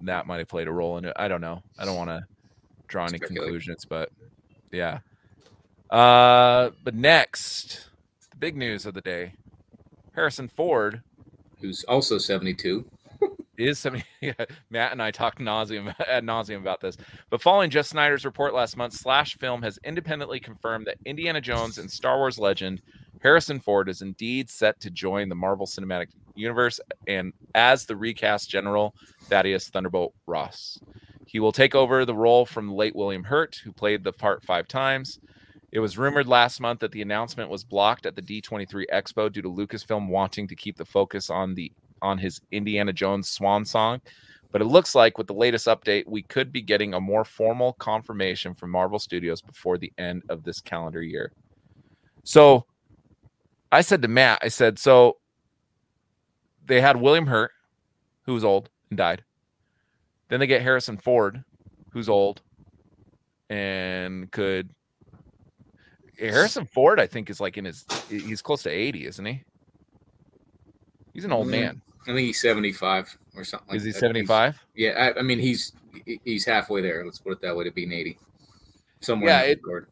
that 0.03 0.27
might 0.27 0.39
have 0.39 0.47
played 0.47 0.67
a 0.67 0.71
role 0.71 0.97
in 0.97 1.05
it. 1.05 1.13
I 1.15 1.27
don't 1.27 1.41
know. 1.41 1.61
I 1.77 1.85
don't 1.85 1.95
want 1.95 2.09
to 2.09 2.23
draw 2.87 3.05
any 3.05 3.17
Speculate. 3.17 3.43
conclusions, 3.43 3.85
but 3.85 4.09
yeah. 4.71 4.99
Uh, 5.89 6.71
but 6.83 6.95
next, 6.95 7.89
the 8.31 8.37
big 8.37 8.55
news 8.55 8.85
of 8.85 8.93
the 8.93 9.01
day: 9.01 9.33
Harrison 10.13 10.47
Ford 10.47 11.01
Who's 11.61 11.83
also 11.83 12.17
72. 12.17 12.83
Is 13.61 13.79
70 13.79 14.03
yeah, 14.21 14.33
Matt 14.69 14.91
and 14.91 15.01
I 15.01 15.11
talked 15.11 15.39
nauseum 15.39 15.93
ad 16.07 16.23
nauseum 16.23 16.57
about 16.57 16.81
this. 16.81 16.97
But 17.29 17.41
following 17.41 17.69
Jeff 17.69 17.85
Sneider's 17.85 18.25
report 18.25 18.53
last 18.53 18.75
month, 18.75 18.93
Slash 18.93 19.37
Film 19.37 19.61
has 19.61 19.77
independently 19.83 20.39
confirmed 20.39 20.87
that 20.87 20.97
Indiana 21.05 21.39
Jones 21.39 21.77
and 21.77 21.89
Star 21.89 22.17
Wars 22.17 22.39
legend 22.39 22.81
Harrison 23.21 23.59
Ford 23.59 23.87
is 23.87 24.01
indeed 24.01 24.49
set 24.49 24.79
to 24.81 24.89
join 24.89 25.29
the 25.29 25.35
Marvel 25.35 25.67
Cinematic 25.67 26.07
Universe 26.33 26.79
and 27.07 27.33
as 27.53 27.85
the 27.85 27.95
recast 27.95 28.49
General 28.49 28.95
Thaddeus 29.25 29.69
Thunderbolt 29.69 30.15
Ross. 30.25 30.79
He 31.27 31.39
will 31.39 31.51
take 31.51 31.75
over 31.75 32.03
the 32.03 32.15
role 32.15 32.47
from 32.47 32.67
the 32.67 32.73
late 32.73 32.95
William 32.95 33.23
Hurt, 33.23 33.61
who 33.63 33.71
played 33.71 34.03
the 34.03 34.11
part 34.11 34.43
five 34.43 34.67
times. 34.67 35.19
It 35.71 35.79
was 35.79 35.97
rumored 35.97 36.27
last 36.27 36.59
month 36.59 36.79
that 36.79 36.91
the 36.91 37.01
announcement 37.01 37.49
was 37.49 37.63
blocked 37.63 38.05
at 38.05 38.15
the 38.15 38.21
D23 38.21 38.85
Expo 38.91 39.31
due 39.31 39.41
to 39.43 39.49
Lucasfilm 39.49 40.09
wanting 40.09 40.47
to 40.47 40.55
keep 40.55 40.75
the 40.77 40.83
focus 40.83 41.29
on 41.29 41.53
the 41.53 41.71
on 42.01 42.17
his 42.17 42.41
Indiana 42.51 42.93
Jones 42.93 43.29
swan 43.29 43.65
song. 43.65 44.01
But 44.51 44.61
it 44.61 44.65
looks 44.65 44.95
like 44.95 45.17
with 45.17 45.27
the 45.27 45.33
latest 45.33 45.67
update, 45.67 46.03
we 46.07 46.23
could 46.23 46.51
be 46.51 46.61
getting 46.61 46.93
a 46.93 46.99
more 46.99 47.23
formal 47.23 47.73
confirmation 47.73 48.53
from 48.53 48.69
Marvel 48.71 48.99
Studios 48.99 49.41
before 49.41 49.77
the 49.77 49.93
end 49.97 50.23
of 50.29 50.43
this 50.43 50.59
calendar 50.59 51.01
year. 51.01 51.31
So 52.23 52.65
I 53.71 53.81
said 53.81 54.01
to 54.01 54.09
Matt, 54.09 54.39
I 54.41 54.49
said, 54.49 54.77
so 54.77 55.17
they 56.65 56.81
had 56.81 56.97
William 56.97 57.25
Hurt, 57.27 57.51
who 58.23 58.33
was 58.33 58.43
old 58.43 58.69
and 58.89 58.97
died. 58.97 59.23
Then 60.27 60.39
they 60.41 60.47
get 60.47 60.61
Harrison 60.61 60.97
Ford, 60.97 61.43
who's 61.91 62.09
old 62.09 62.41
and 63.49 64.29
could. 64.31 64.69
Harrison 66.19 66.65
Ford, 66.65 66.99
I 66.99 67.07
think, 67.07 67.29
is 67.29 67.39
like 67.39 67.57
in 67.57 67.65
his, 67.65 67.85
he's 68.09 68.41
close 68.41 68.63
to 68.63 68.69
80, 68.69 69.07
isn't 69.07 69.25
he? 69.25 69.43
He's 71.13 71.25
an 71.25 71.31
old 71.31 71.47
Mhm. 71.47 71.51
man. 71.51 71.81
I 72.03 72.05
think 72.13 72.19
he's 72.19 72.41
75 72.41 73.17
or 73.35 73.43
something. 73.43 73.67
like 73.69 73.77
Is 73.77 73.83
he 73.83 73.91
that. 73.91 73.99
75? 73.99 74.59
Yeah, 74.75 75.11
I, 75.15 75.19
I 75.19 75.21
mean 75.21 75.39
he's 75.39 75.73
he's 76.25 76.45
halfway 76.45 76.81
there. 76.81 77.03
Let's 77.05 77.19
put 77.19 77.33
it 77.33 77.41
that 77.41 77.55
way 77.55 77.63
to 77.65 77.71
being 77.71 77.91
80. 77.91 78.17
Somewhere. 79.01 79.29
Yeah, 79.29 79.41
in 79.43 79.59
that 79.65 79.77
it- 79.77 79.85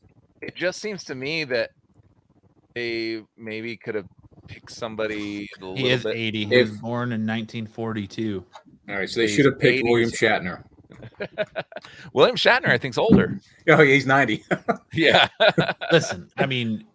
It 0.50 0.56
just 0.56 0.80
seems 0.80 1.04
to 1.06 1.16
me 1.16 1.44
that 1.46 1.72
they 2.74 3.24
maybe 3.38 3.76
could 3.78 3.96
have 3.96 4.08
picked 4.48 4.72
somebody 4.72 5.16
a 5.62 5.66
He 5.66 5.66
little 5.66 5.86
is 5.88 6.04
bit. 6.04 6.16
80. 6.16 6.46
He 6.46 6.56
If- 6.56 6.70
was 6.72 6.80
born 6.80 7.12
in 7.12 7.26
1942. 7.26 8.46
All 8.90 8.96
right, 8.96 9.10
so 9.10 9.20
they 9.20 9.28
he's 9.28 9.36
should 9.36 9.46
have 9.46 9.60
picked 9.60 9.80
80, 9.80 9.84
William 9.90 10.10
Shatner. 10.10 10.64
William 12.14 12.36
Shatner, 12.36 12.66
I 12.68 12.70
think, 12.72 12.82
think's 12.82 12.98
older. 12.98 13.40
Oh 13.70 13.82
yeah, 13.82 13.94
he's 13.94 14.06
90. 14.08 14.44
Yeah. 14.94 15.28
Listen, 15.92 16.30
I 16.38 16.46
mean, 16.48 16.86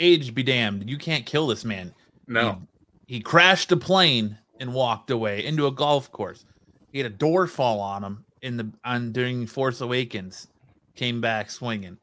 age 0.00 0.34
be 0.34 0.42
damned. 0.42 0.90
You 0.90 0.98
can't 0.98 1.24
kill 1.24 1.46
this 1.46 1.64
man. 1.64 1.94
no. 2.26 2.62
He, 3.06 3.16
he 3.16 3.20
crashed 3.20 3.70
a 3.72 3.76
plane 3.76 4.36
and 4.60 4.72
walked 4.72 5.10
away 5.10 5.44
into 5.44 5.66
a 5.66 5.72
golf 5.72 6.12
course. 6.12 6.44
He 6.92 6.98
had 6.98 7.10
a 7.10 7.14
door 7.14 7.46
fall 7.46 7.80
on 7.80 8.04
him 8.04 8.24
in 8.42 8.56
the 8.56 8.70
on 8.84 9.12
during 9.12 9.46
Force 9.46 9.80
Awakens, 9.80 10.48
came 10.94 11.20
back 11.20 11.50
swinging. 11.50 11.98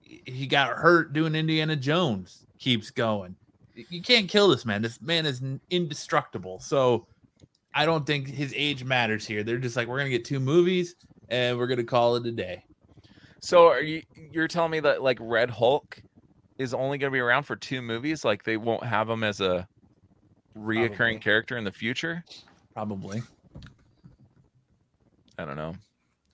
He 0.00 0.46
got 0.46 0.76
hurt 0.76 1.12
doing 1.12 1.34
Indiana 1.34 1.74
Jones, 1.74 2.46
keeps 2.58 2.90
going. 2.90 3.34
You 3.74 4.02
can't 4.02 4.28
kill 4.28 4.48
this 4.48 4.66
man. 4.66 4.82
This 4.82 5.00
man 5.00 5.24
is 5.24 5.42
indestructible. 5.70 6.60
So 6.60 7.06
I 7.74 7.86
don't 7.86 8.06
think 8.06 8.28
his 8.28 8.52
age 8.54 8.84
matters 8.84 9.26
here. 9.26 9.42
They're 9.42 9.58
just 9.58 9.76
like, 9.76 9.88
we're 9.88 9.98
gonna 9.98 10.10
get 10.10 10.24
two 10.24 10.40
movies 10.40 10.94
and 11.30 11.58
we're 11.58 11.66
gonna 11.66 11.82
call 11.82 12.16
it 12.16 12.26
a 12.26 12.32
day. 12.32 12.64
So 13.42 13.66
are 13.66 13.80
you 13.82 14.02
you're 14.30 14.48
telling 14.48 14.70
me 14.70 14.80
that 14.80 15.02
like 15.02 15.18
Red 15.20 15.50
Hulk 15.50 16.00
is 16.58 16.72
only 16.72 16.96
going 16.96 17.10
to 17.10 17.14
be 17.14 17.18
around 17.18 17.42
for 17.42 17.56
two 17.56 17.82
movies? 17.82 18.24
Like 18.24 18.44
they 18.44 18.56
won't 18.56 18.84
have 18.84 19.10
him 19.10 19.24
as 19.24 19.40
a 19.40 19.66
reoccurring 20.56 20.96
Probably. 20.96 21.18
character 21.18 21.56
in 21.56 21.64
the 21.64 21.72
future? 21.72 22.24
Probably. 22.74 23.22
I 25.38 25.44
don't 25.44 25.56
know. 25.56 25.74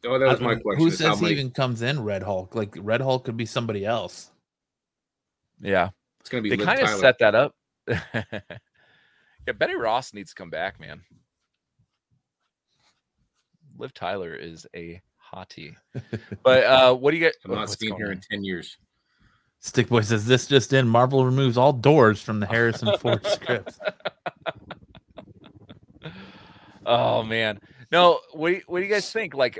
Oh, 0.04 0.18
that 0.18 0.28
was 0.28 0.40
I- 0.40 0.44
my 0.44 0.54
question. 0.56 0.80
Who 0.80 0.86
is 0.88 1.00
how 1.00 1.10
says 1.10 1.18
he 1.20 1.24
many- 1.26 1.34
even 1.40 1.50
comes 1.50 1.82
in 1.82 2.02
Red 2.02 2.22
Hulk? 2.22 2.54
Like 2.54 2.74
Red 2.78 3.00
Hulk 3.00 3.24
could 3.24 3.36
be 3.36 3.46
somebody 3.46 3.84
else. 3.84 4.30
Yeah, 5.60 5.90
It's 6.20 6.30
gonna 6.30 6.42
be 6.42 6.50
they 6.50 6.56
kind 6.56 6.80
of 6.80 6.88
set 6.90 7.18
that 7.18 7.34
up. 7.34 7.54
yeah, 7.88 9.52
Betty 9.56 9.74
Ross 9.74 10.14
needs 10.14 10.30
to 10.30 10.36
come 10.36 10.50
back, 10.50 10.78
man. 10.78 11.02
Liv 13.76 13.92
Tyler 13.94 14.34
is 14.34 14.66
a 14.74 15.00
hottie. 15.32 15.74
But 16.42 16.64
uh 16.64 16.94
what 16.94 17.10
do 17.10 17.16
you 17.16 17.22
get? 17.24 17.34
I'm 17.44 17.52
not 17.54 17.70
seeing 17.70 17.90
going 17.90 18.02
her 18.02 18.06
on? 18.08 18.12
in 18.14 18.20
ten 18.20 18.44
years. 18.44 18.76
Stick 19.60 19.88
Boy 19.88 20.02
says 20.02 20.26
this 20.26 20.46
just 20.46 20.72
in: 20.72 20.88
Marvel 20.88 21.24
removes 21.24 21.56
all 21.56 21.72
doors 21.72 22.22
from 22.22 22.40
the 22.40 22.46
Harrison 22.46 22.96
Ford 22.98 23.26
script. 23.26 23.78
Oh 26.86 27.22
man. 27.22 27.60
No, 27.90 28.20
what 28.32 28.48
do 28.48 28.54
you, 28.56 28.62
what 28.66 28.80
do 28.80 28.86
you 28.86 28.92
guys 28.92 29.10
think? 29.10 29.34
Like 29.34 29.58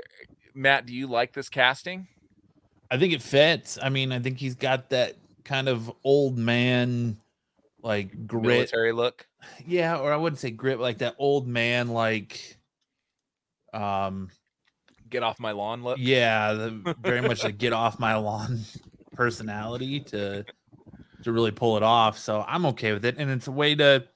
Matt, 0.53 0.85
do 0.85 0.93
you 0.93 1.07
like 1.07 1.33
this 1.33 1.49
casting? 1.49 2.07
I 2.91 2.97
think 2.97 3.13
it 3.13 3.21
fits. 3.21 3.77
I 3.81 3.89
mean, 3.89 4.11
I 4.11 4.19
think 4.19 4.37
he's 4.37 4.55
got 4.55 4.89
that 4.89 5.15
kind 5.43 5.67
of 5.67 5.91
old 6.03 6.37
man, 6.37 7.17
like 7.83 8.27
grit. 8.27 8.43
Military 8.43 8.91
look? 8.93 9.27
Yeah, 9.65 9.97
or 9.97 10.11
I 10.11 10.17
wouldn't 10.17 10.39
say 10.39 10.51
grit, 10.51 10.79
like 10.79 10.99
that 10.99 11.15
old 11.17 11.47
man, 11.47 11.89
like, 11.89 12.57
um, 13.73 14.29
Get 15.09 15.23
off 15.23 15.39
my 15.39 15.51
lawn 15.51 15.83
look? 15.83 15.97
yeah, 15.99 16.53
the, 16.53 16.95
very 17.01 17.21
much 17.21 17.43
a 17.43 17.51
get 17.51 17.73
off 17.73 17.99
my 17.99 18.15
lawn 18.15 18.59
personality 19.19 19.99
to 19.99 20.45
to 21.23 21.31
really 21.33 21.51
pull 21.51 21.75
it 21.75 21.83
off. 21.83 22.17
So 22.17 22.45
I'm 22.47 22.65
okay 22.67 22.93
with 22.93 23.03
it, 23.03 23.17
and 23.17 23.29
it's 23.29 23.47
a 23.47 23.51
way 23.51 23.75
to, 23.75 24.07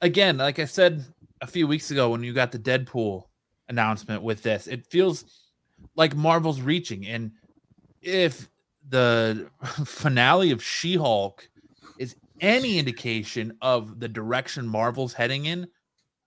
again, 0.00 0.36
like 0.36 0.60
I 0.60 0.64
said 0.64 1.04
a 1.40 1.46
few 1.48 1.66
weeks 1.66 1.90
ago 1.90 2.10
when 2.10 2.22
you 2.22 2.32
got 2.32 2.52
the 2.52 2.60
Deadpool 2.60 3.24
announcement 3.68 4.22
with 4.22 4.44
this, 4.44 4.68
it 4.68 4.86
feels 4.86 5.24
like 5.96 6.14
Marvel's 6.14 6.60
reaching, 6.60 7.04
and 7.08 7.32
if 8.00 8.48
the 8.90 9.50
finale 9.84 10.52
of 10.52 10.62
She-Hulk 10.62 11.48
is 11.98 12.14
any 12.40 12.78
indication 12.78 13.56
of 13.60 13.98
the 13.98 14.08
direction 14.08 14.68
Marvel's 14.68 15.14
heading 15.14 15.46
in, 15.46 15.66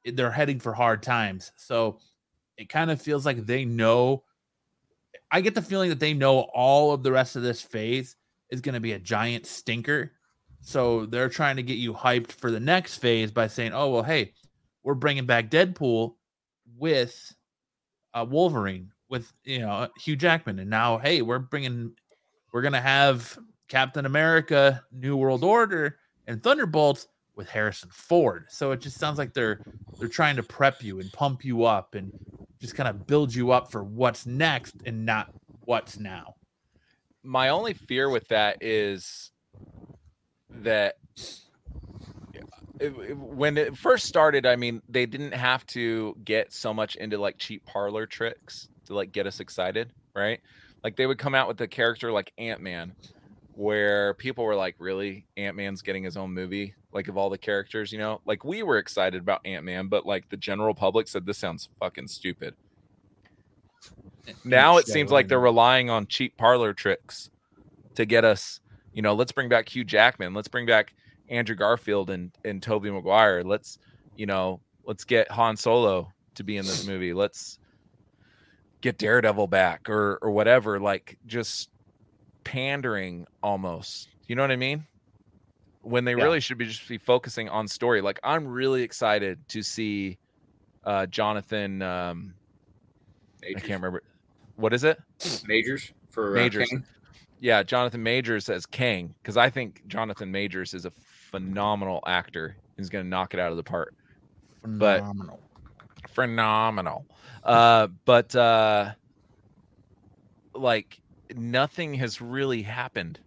they're 0.04 0.32
heading 0.32 0.60
for 0.60 0.74
hard 0.74 1.02
times. 1.02 1.54
So 1.56 2.00
it 2.58 2.68
kind 2.68 2.92
of 2.92 3.02
feels 3.02 3.26
like 3.26 3.46
they 3.46 3.64
know. 3.64 4.24
I 5.32 5.42
get 5.42 5.56
the 5.56 5.62
feeling 5.62 5.90
that 5.90 6.00
they 6.00 6.14
know 6.14 6.40
all 6.54 6.94
of 6.94 7.04
the 7.04 7.12
rest 7.12 7.36
of 7.36 7.44
this 7.44 7.62
phase 7.62 8.16
is 8.50 8.62
going 8.62 8.74
to 8.74 8.80
be 8.80 8.94
a 8.94 9.00
giant 9.00 9.46
stinker. 9.46 10.14
So 10.62 11.06
they're 11.06 11.30
trying 11.30 11.58
to 11.58 11.64
get 11.64 11.78
you 11.78 11.94
hyped 11.94 12.32
for 12.32 12.52
the 12.52 12.60
next 12.60 12.98
phase 12.98 13.32
by 13.32 13.48
saying, 13.48 13.74
"Oh 13.74 13.90
well, 13.90 14.04
hey, 14.04 14.34
we're 14.84 14.96
bringing 14.96 15.26
back 15.26 15.50
Deadpool 15.50 16.16
with 16.78 17.36
uh, 18.14 18.26
Wolverine 18.28 18.92
with 19.10 19.32
you 19.44 19.60
know 19.60 19.88
Hugh 19.98 20.16
Jackman, 20.16 20.60
and 20.60 20.70
now 20.70 20.98
hey, 20.98 21.22
we're 21.22 21.40
bringing, 21.40 21.94
we're 22.52 22.62
gonna 22.62 22.82
have 22.82 23.38
Captain 23.68 24.06
America: 24.06 24.84
New 24.92 25.16
World 25.16 25.44
Order 25.44 25.98
and 26.26 26.42
Thunderbolts 26.42 27.08
with 27.38 27.50
Harrison 27.50 27.90
Ford. 27.94 28.46
So 28.50 28.72
it 28.72 28.82
just 28.82 28.98
sounds 29.00 29.18
like 29.18 29.34
they're 29.34 29.62
they're 30.00 30.10
trying 30.10 30.36
to 30.38 30.44
prep 30.44 30.84
you 30.84 31.00
and 31.00 31.12
pump 31.14 31.46
you 31.46 31.64
up 31.64 31.96
and 31.96 32.12
just 32.60 32.76
kind 32.76 32.90
of 32.90 33.06
build 33.08 33.34
you 33.34 33.52
up 33.52 33.72
for 33.72 33.84
what's 33.84 34.26
next 34.26 34.76
and 34.86 35.06
not 35.06 35.32
what's 35.66 35.98
now. 36.00 36.34
my 37.24 37.50
only 37.50 37.74
fear 37.74 38.10
with 38.10 38.28
that 38.30 38.58
is 38.62 39.32
that 40.50 40.96
it- 42.80 42.94
it- 43.10 43.18
when 43.18 43.58
it 43.58 43.76
first 43.78 44.06
started 44.06 44.46
i 44.46 44.56
mean 44.56 44.82
they 44.88 45.06
didn't 45.06 45.34
have 45.34 45.66
to 45.66 46.16
get 46.24 46.54
so 46.54 46.74
much 46.74 46.96
into 46.96 47.18
like 47.18 47.38
cheap 47.38 47.66
parlor 47.66 48.06
tricks 48.06 48.70
to 48.86 48.94
like 48.94 49.12
get 49.12 49.28
us 49.28 49.40
excited 49.40 49.92
right 50.16 50.40
like 50.84 50.96
they 50.96 51.06
would 51.06 51.18
come 51.18 51.36
out 51.36 51.48
with 51.48 51.60
a 51.62 51.68
character 51.68 52.12
like 52.12 52.32
ant-man 52.38 52.94
where 53.58 54.14
people 54.14 54.44
were 54.44 54.56
like 54.56 54.76
really? 54.78 55.26
Ant-man's 55.36 55.82
getting 55.82 56.04
his 56.04 56.16
own 56.16 56.32
movie? 56.32 56.76
Like 56.92 57.08
of 57.08 57.18
all 57.18 57.30
the 57.30 57.40
characters 57.40 57.92
you 57.92 57.98
know? 57.98 58.22
Like 58.26 58.46
we 58.46 58.62
were 58.62 58.78
excited 58.78 59.20
about 59.20 59.46
ant-man 59.46 59.88
but 59.88 60.06
like 60.06 60.30
the 60.30 60.38
general 60.38 60.76
public 60.76 61.08
said 61.08 61.26
this 61.26 61.40
sounds 61.40 61.70
fucking 61.80 62.08
stupid. 62.08 62.54
Now 64.44 64.78
it 64.78 64.88
seems 64.88 65.12
like 65.12 65.28
they're 65.28 65.40
relying 65.40 65.90
on 65.90 66.06
cheap 66.06 66.38
parlor 66.38 66.74
tricks 66.74 67.30
to 67.96 68.06
get 68.06 68.24
us 68.24 68.60
you 68.94 69.02
know 69.02 69.16
let's 69.16 69.32
bring 69.32 69.50
back 69.50 69.68
hugh 69.68 69.84
jackman. 69.84 70.36
Let's 70.36 70.48
bring 70.48 70.68
back 70.68 70.94
andrew 71.30 71.56
garfield 71.56 72.12
and 72.12 72.32
and 72.46 72.62
tobey 72.62 72.92
maguire. 72.92 73.44
Let's 73.44 73.80
you 74.16 74.28
know 74.28 74.62
let's 74.86 75.04
get 75.04 75.32
han 75.32 75.58
solo 75.58 76.12
to 76.36 76.44
be 76.44 76.58
in 76.58 76.66
this 76.66 76.86
movie. 76.86 77.14
Let's 77.14 77.58
get 78.82 79.00
daredevil 79.00 79.48
back 79.48 79.90
or 79.90 80.20
or 80.22 80.30
whatever 80.30 80.80
like 80.80 81.18
just 81.26 81.72
pandering 82.48 83.28
almost 83.44 84.08
you 84.28 84.36
know 84.36 84.42
what 84.42 84.52
i 84.52 84.56
mean 84.56 84.86
when 85.82 86.06
they 86.06 86.16
Yeah. 86.16 86.24
really 86.24 86.40
should 86.40 86.58
be 86.58 86.66
just 86.66 86.88
be 86.88 86.98
focusing 86.98 87.50
on 87.50 87.68
story 87.68 88.00
like 88.02 88.20
i'm 88.24 88.48
really 88.48 88.82
excited 88.84 89.38
to 89.50 89.62
see 89.62 90.18
uh 90.86 91.06
jonathan 91.08 91.82
um 91.82 92.34
i 93.44 93.54
can't 93.54 93.82
remember 93.82 94.02
what 94.56 94.74
is 94.74 94.84
it 94.84 94.98
Majors 95.48 95.92
for 96.10 96.32
uh, 96.32 96.42
Majors. 96.42 96.70
Kang. 96.70 96.84
yeah, 97.40 97.62
Jonathan 97.62 98.02
Majors 98.02 98.50
as 98.50 98.66
Kang 98.66 99.14
because 99.22 99.38
I 99.38 99.50
think 99.52 99.84
Jonathan 99.88 100.32
Majors 100.32 100.74
is 100.74 100.86
a 100.86 100.92
phenomenal 101.30 102.00
actor. 102.08 102.56
He's 102.76 102.90
going 102.90 103.06
to 103.06 103.10
knock 103.10 103.36
it 103.36 103.40
out 103.40 103.52
of 103.52 103.58
the 103.58 103.64
park. 103.64 103.94
but- 104.64 105.00
phenomenal. 105.02 105.40
Phenomenal. 106.10 107.06
Uh, 107.44 107.88
but 108.06 108.36
uh, 108.36 108.94
like 110.56 111.00
nothing 111.36 111.94
has 111.96 112.22
really 112.22 112.62
happened 112.62 113.20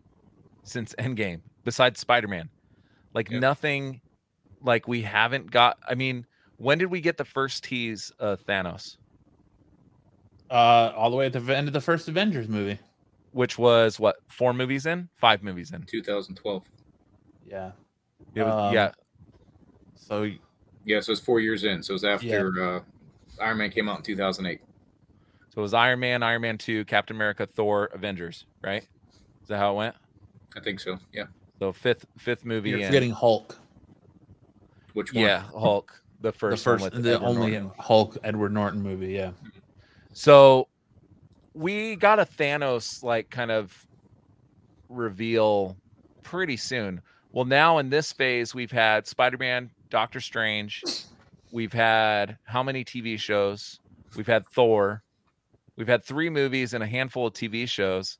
since 0.62 0.94
Endgame 0.98 1.40
besides 1.64 2.00
Spider-Man. 2.00 2.48
Like 3.14 3.30
Yep. 3.30 3.40
nothing. 3.40 4.00
Like 4.62 4.86
we 4.86 5.02
haven't 5.02 5.50
got. 5.50 5.78
I 5.88 5.94
mean, 5.94 6.26
when 6.58 6.78
did 6.78 6.86
we 6.90 7.00
get 7.00 7.16
the 7.16 7.24
first 7.24 7.64
tease 7.64 8.12
of 8.18 8.44
Thanos? 8.46 8.96
Uh, 10.50 10.92
all 10.96 11.10
the 11.10 11.16
way 11.16 11.26
at 11.26 11.32
the 11.32 11.40
end 11.56 11.66
of 11.68 11.72
the 11.72 11.80
first 11.80 12.08
Avengers 12.08 12.48
movie. 12.48 12.78
Which 13.32 13.56
was 13.56 14.00
what 14.00 14.16
four 14.28 14.52
movies 14.52 14.86
in, 14.86 15.08
five 15.14 15.42
movies 15.44 15.72
in. 15.72 15.82
2012. 15.84 16.64
Yeah. 17.46 17.72
It 18.34 18.42
was- 18.42 18.52
Um, 18.54 18.74
yeah, 18.74 18.90
So 19.94 20.28
Yeah, 20.84 21.00
so 21.00 21.12
it's 21.12 21.20
four 21.20 21.38
years 21.40 21.62
in. 21.64 21.82
So 21.82 21.94
it's 21.94 22.02
after 22.04 22.60
uh, 22.62 22.80
Iron 23.40 23.58
Man 23.58 23.70
came 23.70 23.88
out 23.88 23.98
in 23.98 24.02
2008. 24.02 24.60
So 25.60 25.64
it 25.64 25.68
was 25.68 25.74
Iron 25.74 26.00
Man, 26.00 26.22
Iron 26.22 26.40
Man 26.40 26.56
2, 26.56 26.86
Captain 26.86 27.14
America, 27.14 27.46
Thor, 27.46 27.90
Avengers, 27.92 28.46
right? 28.62 28.82
Is 29.42 29.48
that 29.48 29.58
how 29.58 29.72
it 29.72 29.76
went? 29.76 29.94
I 30.56 30.60
think 30.60 30.80
so. 30.80 30.98
Yeah. 31.12 31.24
So 31.58 31.70
fifth 31.70 32.06
fifth 32.16 32.46
movie 32.46 32.70
you're 32.70 32.78
in. 32.78 32.86
forgetting 32.86 33.10
Hulk, 33.10 33.58
Which 34.94 35.12
one? 35.12 35.22
yeah, 35.22 35.42
Hulk, 35.54 36.02
the 36.22 36.32
first, 36.32 36.64
the 36.64 36.70
one 36.70 36.78
first, 36.78 36.94
with 36.94 37.02
the 37.04 37.16
Edward 37.16 37.28
only 37.28 37.50
Norton. 37.50 37.72
Hulk 37.78 38.16
Edward 38.24 38.54
Norton 38.54 38.82
movie. 38.82 39.08
Yeah. 39.12 39.26
Mm-hmm. 39.26 39.48
So 40.14 40.68
we 41.52 41.94
got 41.94 42.18
a 42.18 42.24
Thanos 42.24 43.02
like 43.02 43.28
kind 43.28 43.50
of 43.50 43.86
reveal 44.88 45.76
pretty 46.22 46.56
soon. 46.56 47.02
Well, 47.32 47.44
now 47.44 47.76
in 47.76 47.90
this 47.90 48.14
phase, 48.14 48.54
we've 48.54 48.72
had 48.72 49.06
Spider-Man, 49.06 49.70
Doctor 49.90 50.22
Strange, 50.22 50.82
we've 51.52 51.74
had 51.74 52.38
how 52.44 52.62
many 52.62 52.82
TV 52.82 53.18
shows? 53.18 53.78
We've 54.16 54.26
had 54.26 54.46
Thor, 54.46 55.02
we've 55.80 55.88
had 55.88 56.04
three 56.04 56.28
movies 56.28 56.74
and 56.74 56.84
a 56.84 56.86
handful 56.86 57.26
of 57.26 57.32
TV 57.32 57.66
shows, 57.66 58.18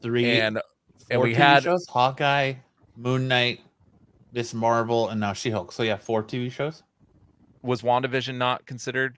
Three 0.00 0.40
and 0.40 0.56
and 1.10 1.18
four 1.18 1.24
we 1.24 1.34
TV 1.34 1.36
had 1.36 1.62
shows: 1.62 1.86
Hawkeye, 1.86 2.54
Moon 2.96 3.28
Knight, 3.28 3.60
Miss 4.32 4.54
Marvel, 4.54 5.10
and 5.10 5.20
now 5.20 5.34
She 5.34 5.50
Hulk. 5.50 5.70
So 5.70 5.82
yeah, 5.82 5.96
four 5.96 6.22
TV 6.22 6.50
shows. 6.50 6.82
was 7.62 7.82
WandaVision 7.82 8.36
not 8.36 8.64
considered? 8.64 9.16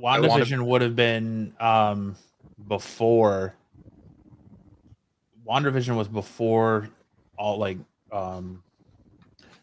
WandaVision 0.00 0.28
Wanda- 0.28 0.64
would 0.64 0.82
have 0.82 0.96
been 0.96 1.52
um 1.60 2.16
before 2.66 3.54
WandaVision 5.46 5.96
was 5.96 6.08
before 6.08 6.88
all 7.36 7.58
like 7.58 7.76
um 8.10 8.62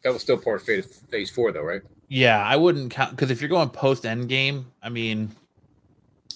That 0.04 0.14
was 0.14 0.22
still 0.22 0.38
part 0.38 0.62
of 0.62 0.68
phase, 0.68 1.02
phase 1.10 1.32
four, 1.32 1.52
though, 1.52 1.64
right? 1.64 1.82
yeah, 2.10 2.44
I 2.46 2.58
wouldn't 2.58 2.92
count 2.92 3.12
because 3.12 3.32
if 3.32 3.42
you're 3.42 3.50
going 3.50 3.70
post 3.70 4.06
end 4.06 4.30
game, 4.30 4.68
I 4.84 4.90
mean 4.90 5.32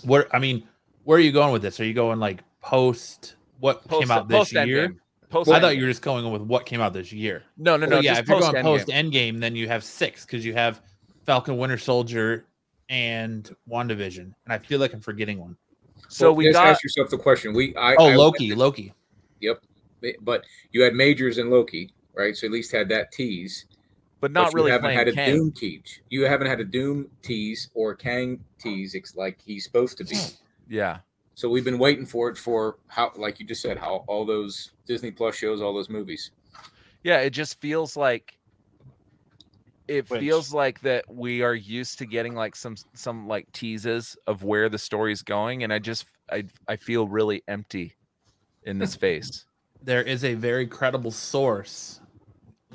What 0.03 0.27
I 0.33 0.39
mean, 0.39 0.67
where 1.03 1.17
are 1.17 1.21
you 1.21 1.31
going 1.31 1.53
with 1.53 1.61
this? 1.61 1.79
Are 1.79 1.85
you 1.85 1.93
going 1.93 2.19
like 2.19 2.41
post 2.61 3.35
what 3.59 3.87
Post, 3.87 4.01
came 4.01 4.11
out 4.11 4.27
this 4.27 4.51
year? 4.51 4.89
Endgame. 4.89 4.97
Post 5.29 5.51
I 5.51 5.59
thought 5.59 5.75
you 5.75 5.83
were 5.83 5.89
just 5.89 6.01
going 6.01 6.29
with 6.31 6.41
what 6.43 6.65
came 6.65 6.81
out 6.81 6.93
this 6.93 7.11
year. 7.11 7.43
no, 7.57 7.75
no, 7.77 7.85
no. 7.85 7.95
Well, 7.97 8.03
yeah, 8.03 8.11
just 8.11 8.21
if 8.23 8.29
you're 8.29 8.39
going 8.39 8.53
Endgame. 8.55 8.61
post 8.63 8.87
Endgame, 8.87 9.39
then 9.39 9.55
you 9.55 9.67
have 9.67 9.83
six 9.83 10.25
because 10.25 10.45
you 10.45 10.53
have 10.53 10.81
Falcon, 11.25 11.57
Winter 11.57 11.77
Soldier, 11.77 12.45
and 12.89 13.53
WandaVision, 13.69 14.19
and 14.19 14.33
I 14.47 14.57
feel 14.59 14.79
like 14.79 14.93
I'm 14.93 15.01
forgetting 15.01 15.39
one. 15.39 15.57
So 16.07 16.27
Well, 16.27 16.35
we 16.35 16.43
just 16.45 16.53
got 16.53 16.67
ask 16.67 16.83
yourself 16.83 17.09
the 17.09 17.17
question. 17.17 17.53
We 17.53 17.75
I, 17.75 17.95
Oh, 17.95 18.09
I- 18.09 18.15
Loki, 18.15 18.53
Loki. 18.53 18.93
Yep, 19.41 19.61
but 20.21 20.43
you 20.71 20.83
had 20.83 20.93
majors 20.93 21.39
in 21.39 21.49
Loki, 21.49 21.91
right? 22.13 22.35
So 22.37 22.45
at 22.45 22.53
least 22.53 22.71
had 22.71 22.87
that 22.89 23.11
tease. 23.11 23.65
But 24.25 24.33
but 24.33 24.41
not 24.41 24.53
you 24.53 24.55
really 24.57 24.71
haven't 24.71 24.95
had 24.95 25.07
a 25.07 25.11
Kang. 25.11 25.35
Doom 25.35 25.51
tease. 25.51 25.99
You 26.09 26.23
haven't 26.25 26.47
had 26.47 26.59
a 26.59 26.63
Doom 26.63 27.11
tease 27.21 27.69
or 27.75 27.93
Kang 27.93 28.43
tease 28.57 28.95
ex- 28.95 29.15
like 29.15 29.39
he's 29.45 29.63
supposed 29.63 29.99
to 29.99 30.03
be. 30.03 30.17
Yeah. 30.67 30.97
So 31.35 31.47
we've 31.47 31.63
been 31.63 31.77
waiting 31.77 32.07
for 32.07 32.27
it 32.29 32.35
for 32.39 32.77
how, 32.87 33.11
like 33.17 33.39
you 33.39 33.45
just 33.45 33.61
said, 33.61 33.77
how 33.77 34.03
all 34.07 34.25
those 34.25 34.71
Disney 34.87 35.11
Plus 35.11 35.35
shows, 35.35 35.61
all 35.61 35.75
those 35.75 35.89
movies. 35.91 36.31
Yeah, 37.03 37.19
it 37.19 37.31
just 37.31 37.61
feels 37.61 37.95
like 37.95 38.39
it 39.87 40.09
Which- 40.09 40.21
feels 40.21 40.51
like 40.51 40.81
that 40.81 41.05
we 41.07 41.43
are 41.43 41.53
used 41.53 41.99
to 41.99 42.07
getting 42.07 42.33
like 42.33 42.55
some 42.55 42.77
some 42.95 43.27
like 43.27 43.51
teases 43.51 44.17
of 44.25 44.43
where 44.43 44.69
the 44.69 44.79
story's 44.79 45.21
going 45.21 45.63
and 45.63 45.71
I 45.71 45.77
just 45.77 46.07
I 46.31 46.45
I 46.67 46.77
feel 46.77 47.07
really 47.07 47.43
empty 47.47 47.93
in 48.63 48.79
this 48.79 48.95
phase. 49.03 49.45
There 49.83 50.01
is 50.01 50.23
a 50.23 50.33
very 50.33 50.65
credible 50.65 51.11
source 51.11 52.01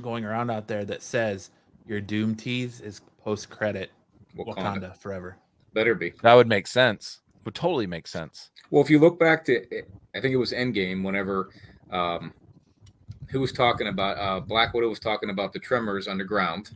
going 0.00 0.24
around 0.24 0.50
out 0.50 0.66
there 0.66 0.85
that 0.85 1.03
says 1.03 1.50
your 1.87 2.00
Doom 2.00 2.35
tease 2.35 2.81
is 2.81 3.00
post 3.22 3.50
credit 3.50 3.90
Wakanda. 4.37 4.57
Wakanda 4.57 4.96
forever. 4.98 5.37
better 5.74 5.94
be. 5.94 6.12
That 6.22 6.35
would 6.35 6.48
make 6.48 6.66
sense. 6.66 7.20
Would 7.44 7.55
totally 7.55 7.87
make 7.87 8.07
sense. 8.07 8.50
Well, 8.70 8.83
if 8.83 8.90
you 8.90 8.98
look 8.98 9.18
back 9.18 9.44
to, 9.46 9.64
I 10.14 10.20
think 10.20 10.33
it 10.33 10.37
was 10.37 10.53
Endgame. 10.53 11.03
Whenever, 11.03 11.50
um, 11.90 12.33
who 13.29 13.40
was 13.40 13.53
talking 13.53 13.88
about 13.88 14.18
uh, 14.18 14.40
Black 14.40 14.74
Widow 14.74 14.88
was 14.88 15.00
talking 15.00 15.31
about 15.31 15.53
the 15.53 15.59
tremors 15.59 16.07
underground, 16.07 16.70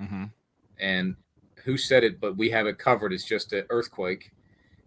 mm-hmm. 0.00 0.24
and 0.80 1.16
who 1.64 1.76
said 1.76 2.04
it? 2.04 2.20
But 2.20 2.36
we 2.36 2.50
have 2.50 2.66
it 2.66 2.78
covered. 2.78 3.12
It's 3.12 3.24
just 3.24 3.52
an 3.52 3.64
earthquake, 3.70 4.32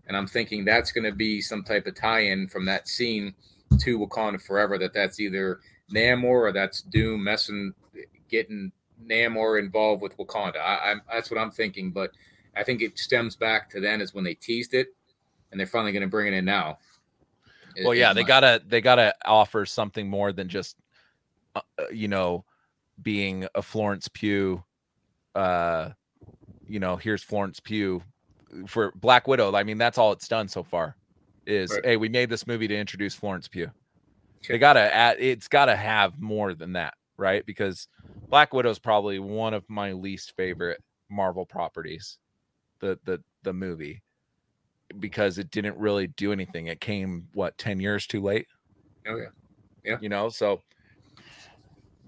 and 0.08 0.17
I'm 0.17 0.28
thinking 0.28 0.65
that's 0.65 0.91
going 0.91 1.06
to 1.06 1.15
be 1.15 1.41
some 1.41 1.63
type 1.63 1.88
of 1.88 1.95
tie-in 1.95 2.47
from 2.49 2.65
that 2.65 2.88
scene 2.88 3.34
to 3.80 3.97
Wakanda 3.97 4.41
Forever. 4.41 4.78
That 4.78 4.93
that's 4.93 5.19
either 5.19 5.62
Namor 5.93 6.24
or 6.24 6.52
that's 6.52 6.82
Doom 6.82 7.24
messing, 7.24 7.74
getting 8.30 8.71
Namor 9.06 9.60
involved 9.60 10.02
with 10.02 10.17
Wakanda. 10.17 10.58
I, 10.58 10.91
I'm 10.91 11.02
that's 11.12 11.30
what 11.30 11.39
I'm 11.39 11.52
thinking. 11.52 11.91
But 11.91 12.12
I 12.56 12.63
think 12.63 12.82
it 12.82 12.98
stems 12.98 13.36
back 13.36 13.69
to 13.71 13.80
then 13.80 14.02
is 14.02 14.13
when 14.13 14.24
they 14.24 14.34
teased 14.36 14.74
it, 14.74 14.88
and 15.52 15.60
they're 15.60 15.67
finally 15.67 15.91
going 15.91 16.02
to 16.02 16.08
bring 16.08 16.34
it 16.34 16.38
in 16.38 16.45
now. 16.45 16.80
Well, 17.84 17.93
yeah, 17.93 18.13
they 18.13 18.21
my- 18.21 18.28
gotta 18.28 18.62
they 18.65 18.82
gotta 18.82 19.13
offer 19.26 19.65
something 19.65 20.08
more 20.08 20.32
than 20.32 20.48
just 20.48 20.78
uh, 21.56 21.62
uh, 21.78 21.84
you 21.91 22.08
know 22.08 22.45
being 23.02 23.48
a 23.56 23.62
Florence 23.62 24.08
Pugh. 24.08 24.63
Uh, 25.34 25.89
you 26.67 26.80
know, 26.80 26.95
here's 26.95 27.21
Florence 27.21 27.60
Pugh 27.60 28.02
for 28.65 28.91
Black 28.95 29.28
Widow. 29.28 29.54
I 29.54 29.63
mean, 29.63 29.78
that's 29.78 29.98
all 29.98 30.13
it's 30.13 30.28
done 30.28 30.48
so 30.48 30.63
far. 30.63 30.95
Is 31.45 31.71
Right. 31.71 31.86
hey, 31.86 31.98
we 31.98 32.10
made 32.10 32.30
this 32.30 32.48
movie 32.48 32.67
to 32.67 32.76
introduce 32.76 33.13
Florence 33.13 33.48
Pugh. 33.48 33.69
They 34.47 34.58
gotta 34.58 34.93
add. 34.93 35.17
It's 35.19 35.47
gotta 35.47 35.75
have 35.75 36.19
more 36.21 36.53
than 36.53 36.73
that, 36.73 36.93
right? 37.17 37.45
Because 37.45 37.88
Black 38.29 38.53
Widow 38.53 38.69
is 38.69 38.79
probably 38.79 39.19
one 39.19 39.53
of 39.53 39.63
my 39.69 39.93
least 39.93 40.34
favorite 40.36 40.81
Marvel 41.10 41.45
properties. 41.45 42.17
The 42.79 42.99
the 43.05 43.21
the 43.43 43.53
movie 43.53 44.01
because 44.99 45.38
it 45.38 45.51
didn't 45.51 45.77
really 45.77 46.08
do 46.08 46.31
anything. 46.31 46.67
It 46.67 46.79
came 46.79 47.27
what 47.34 47.58
10 47.58 47.79
years 47.79 48.05
too 48.08 48.21
late, 48.21 48.47
Oh 49.08 49.17
yeah. 49.17 49.27
Yeah. 49.84 49.97
You 50.01 50.10
know? 50.10 50.29
So 50.29 50.62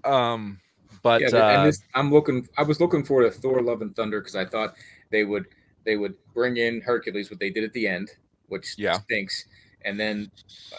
um 0.04 0.60
but 1.02 1.20
yeah, 1.20 1.28
uh 1.28 1.50
and 1.50 1.66
this, 1.66 1.82
I'm 1.94 2.12
looking. 2.12 2.48
I 2.56 2.62
was 2.62 2.80
looking 2.80 3.04
for 3.04 3.22
the 3.22 3.30
Thor: 3.30 3.60
Love 3.62 3.82
and 3.82 3.94
Thunder 3.94 4.20
because 4.20 4.36
I 4.36 4.44
thought 4.44 4.74
they 5.10 5.24
would 5.24 5.46
they 5.84 5.96
would 5.96 6.14
bring 6.34 6.56
in 6.56 6.80
Hercules, 6.80 7.30
what 7.30 7.40
they 7.40 7.50
did 7.50 7.64
at 7.64 7.72
the 7.72 7.86
end, 7.86 8.10
which 8.48 8.74
Yeah. 8.76 8.98
stinks. 9.00 9.46
And 9.84 9.98
then 9.98 10.30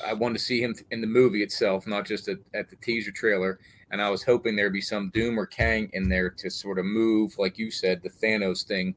I 0.06 0.14
wanted 0.14 0.38
to 0.40 0.44
see 0.44 0.62
him 0.62 0.76
in 0.92 1.02
the 1.02 1.08
movie 1.08 1.42
itself, 1.44 1.88
not 1.88 2.06
just 2.06 2.28
at, 2.28 2.38
at 2.54 2.70
the 2.70 2.76
teaser 2.78 3.12
trailer. 3.12 3.60
And 3.92 4.02
I 4.02 4.10
was 4.10 4.24
hoping 4.24 4.56
there'd 4.56 4.74
be 4.74 4.82
some 4.82 5.10
Doom 5.12 5.40
or 5.40 5.46
Kang 5.46 5.90
in 5.94 6.10
there 6.10 6.30
to 6.30 6.50
sort 6.50 6.78
of 6.80 6.86
move, 6.86 7.38
like 7.40 7.58
you 7.58 7.72
said, 7.72 8.02
the 8.04 8.10
Thanos 8.10 8.64
thing 8.66 8.94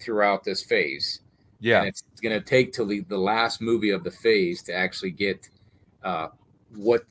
throughout 0.00 0.42
this 0.44 0.62
phase. 0.62 1.20
yeah, 1.60 1.78
And 1.80 1.88
it's 1.88 2.02
going 2.22 2.38
to 2.38 2.44
take 2.44 2.72
till 2.72 2.86
the, 2.86 3.00
the 3.02 3.18
last 3.18 3.60
movie 3.60 3.90
of 3.90 4.02
the 4.02 4.10
phase 4.10 4.62
to 4.64 4.74
actually 4.74 5.12
get 5.12 5.48
uh, 6.02 6.28
what 6.74 7.04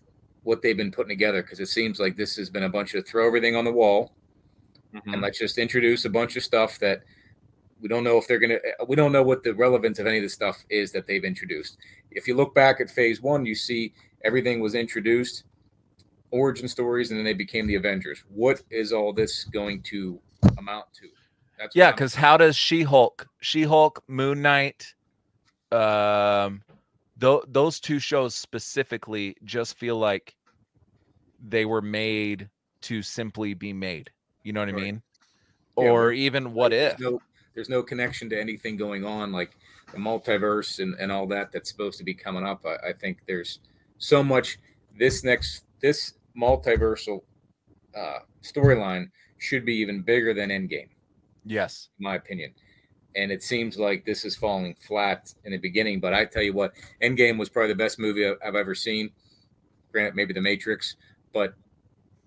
what 0.43 0.62
they've 0.62 0.76
been 0.76 0.91
putting 0.91 1.08
together 1.10 1.41
because 1.41 1.62
it 1.62 1.67
seems 1.67 2.02
like 2.02 2.17
this 2.17 2.36
has 2.36 2.50
been 2.50 2.63
a 2.63 2.69
bunch 2.69 2.93
of 2.96 3.08
throw 3.08 3.26
everything 3.26 3.56
on 3.56 3.63
the 3.63 3.72
wall 3.72 4.12
Mhm. 4.93 5.13
and 5.13 5.22
let's 5.22 5.39
just 5.39 5.58
introduce 5.58 6.04
a 6.04 6.10
bunch 6.10 6.36
of 6.36 6.43
stuff 6.43 6.78
that 6.80 7.02
we 7.80 7.88
don't 7.88 8.04
know 8.04 8.17
if 8.17 8.28
they're 8.28 8.39
gonna 8.39 8.60
we 8.88 8.98
don't 8.98 9.13
know 9.13 9.24
what 9.24 9.41
the 9.41 9.54
relevance 9.56 10.00
of 10.00 10.06
any 10.06 10.17
of 10.17 10.24
the 10.24 10.30
stuff 10.30 10.65
is 10.69 10.91
that 10.91 11.08
they've 11.08 11.24
introduced 11.24 11.78
if 12.15 12.28
you 12.28 12.36
look 12.36 12.54
back 12.54 12.80
at 12.82 12.89
phase 12.89 13.21
one 13.21 13.45
you 13.45 13.56
see 13.56 13.93
everything 14.23 14.60
was 14.60 14.76
introduced 14.76 15.43
origin 16.32 16.67
stories 16.67 17.12
and 17.12 17.17
then 17.17 17.26
they 17.26 17.34
became 17.34 17.67
the 17.67 17.76
avengers 17.76 18.23
what 18.30 18.62
is 18.69 18.91
all 18.91 19.13
this 19.13 19.43
going 19.45 19.82
to 19.82 20.19
amount 20.58 20.86
to 20.93 21.08
that's 21.58 21.76
yeah, 21.76 21.91
because 21.91 22.15
how 22.15 22.36
does 22.36 22.56
She-Hulk, 22.56 23.28
She-Hulk, 23.39 24.04
Moon 24.08 24.41
Knight, 24.41 24.93
um 25.71 26.62
th- 27.19 27.43
those 27.47 27.80
two 27.80 27.99
shows 27.99 28.36
specifically 28.36 29.36
just 29.43 29.78
feel 29.78 29.97
like 29.97 30.36
they 31.47 31.65
were 31.65 31.82
made 31.82 32.49
to 32.82 33.02
simply 33.02 33.54
be 33.54 33.73
made. 33.73 34.12
You 34.43 34.54
know 34.54 34.60
what 34.60 34.69
I 34.69 34.73
mean? 34.73 35.02
Yeah, 35.78 35.86
Or 35.86 36.12
even 36.12 36.54
what 36.54 36.71
there's 36.71 36.93
if? 36.93 36.99
no, 36.99 37.21
there's 37.56 37.69
no 37.69 37.82
connection 37.82 38.30
to 38.30 38.39
anything 38.39 38.76
going 38.76 39.06
on 39.06 39.32
like 39.32 39.52
the 39.93 39.99
multiverse 39.99 40.79
and, 40.79 40.95
and 40.99 41.12
all 41.12 41.27
that 41.27 41.51
that's 41.51 41.69
supposed 41.69 41.97
to 41.97 42.03
be 42.03 42.13
coming 42.13 42.45
up 42.45 42.65
I, 42.65 42.89
I 42.89 42.93
think 42.93 43.19
there's 43.27 43.60
so 43.97 44.23
much 44.23 44.58
this 44.97 45.23
next 45.23 45.65
this 45.82 46.13
multiversal 46.39 47.21
uh, 47.95 48.19
storyline 48.41 49.10
should 49.38 49.65
be 49.65 49.75
even 49.75 50.01
bigger 50.01 50.34
than 50.34 50.49
endgame. 50.49 50.89
Yes. 51.45 51.89
in 51.99 52.03
my 52.03 52.15
opinion. 52.15 52.53
And 53.15 53.32
it 53.32 53.43
seems 53.43 53.77
like 53.77 54.06
this 54.06 54.25
is 54.25 54.36
falling 54.36 54.75
flat 54.75 55.34
in 55.43 55.51
the 55.51 55.58
beginning 55.58 55.99
but 55.99 56.13
i 56.13 56.25
tell 56.25 56.41
you 56.41 56.53
what 56.53 56.73
endgame 57.01 57.38
was 57.38 57.49
probably 57.49 57.73
the 57.73 57.77
best 57.77 57.99
movie 57.99 58.27
I've, 58.27 58.38
I've 58.45 58.56
ever 58.56 58.75
seen. 58.75 59.12
Granted 59.91 60.15
maybe 60.15 60.34
the 60.34 60.41
matrix 60.41 60.95
but 61.34 61.53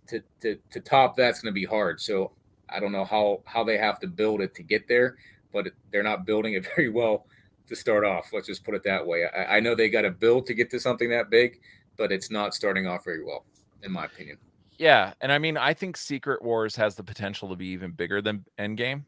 to, 0.09 0.23
to, 0.41 0.57
to 0.71 0.81
top 0.81 1.17
that's 1.17 1.41
going 1.41 1.53
to 1.53 1.61
be 1.61 1.67
hard. 1.67 2.01
So 2.01 2.33
i 2.69 2.81
don't 2.81 2.93
know 2.93 3.05
how 3.05 3.41
how 3.45 3.65
they 3.65 3.79
have 3.79 3.99
to 4.01 4.07
build 4.07 4.41
it 4.41 4.55
to 4.55 4.63
get 4.63 4.89
there 4.89 5.17
but 5.53 5.69
they're 5.91 6.03
not 6.03 6.27
building 6.27 6.55
it 6.55 6.67
very 6.77 6.89
well 6.89 7.27
to 7.67 7.77
start 7.77 8.05
off 8.05 8.31
let's 8.33 8.47
just 8.47 8.65
put 8.65 8.75
it 8.75 8.83
that 8.83 9.07
way 9.07 9.25
i, 9.35 9.57
I 9.57 9.61
know 9.61 9.75
they 9.75 9.89
got 9.89 10.03
to 10.03 10.11
build 10.11 10.47
to 10.47 10.55
get 10.55 10.71
to 10.71 10.81
something 10.81 11.09
that 11.11 11.31
big 11.31 11.61
but 11.97 12.13
it's 12.13 12.31
not 12.31 12.55
starting 12.55 12.87
off 12.87 13.05
very 13.05 13.25
well 13.25 13.45
in 13.83 13.93
my 13.93 14.05
opinion 14.05 14.39
Yeah, 14.79 15.15
and 15.23 15.33
I 15.33 15.39
mean, 15.39 15.57
I 15.57 15.73
think 15.73 15.97
Secret 15.97 16.43
Wars 16.43 16.77
has 16.77 16.97
the 16.97 17.03
potential 17.03 17.49
to 17.49 17.57
be 17.57 17.69
even 17.69 17.93
bigger 17.93 18.21
than 18.21 18.45
Endgame 18.59 19.05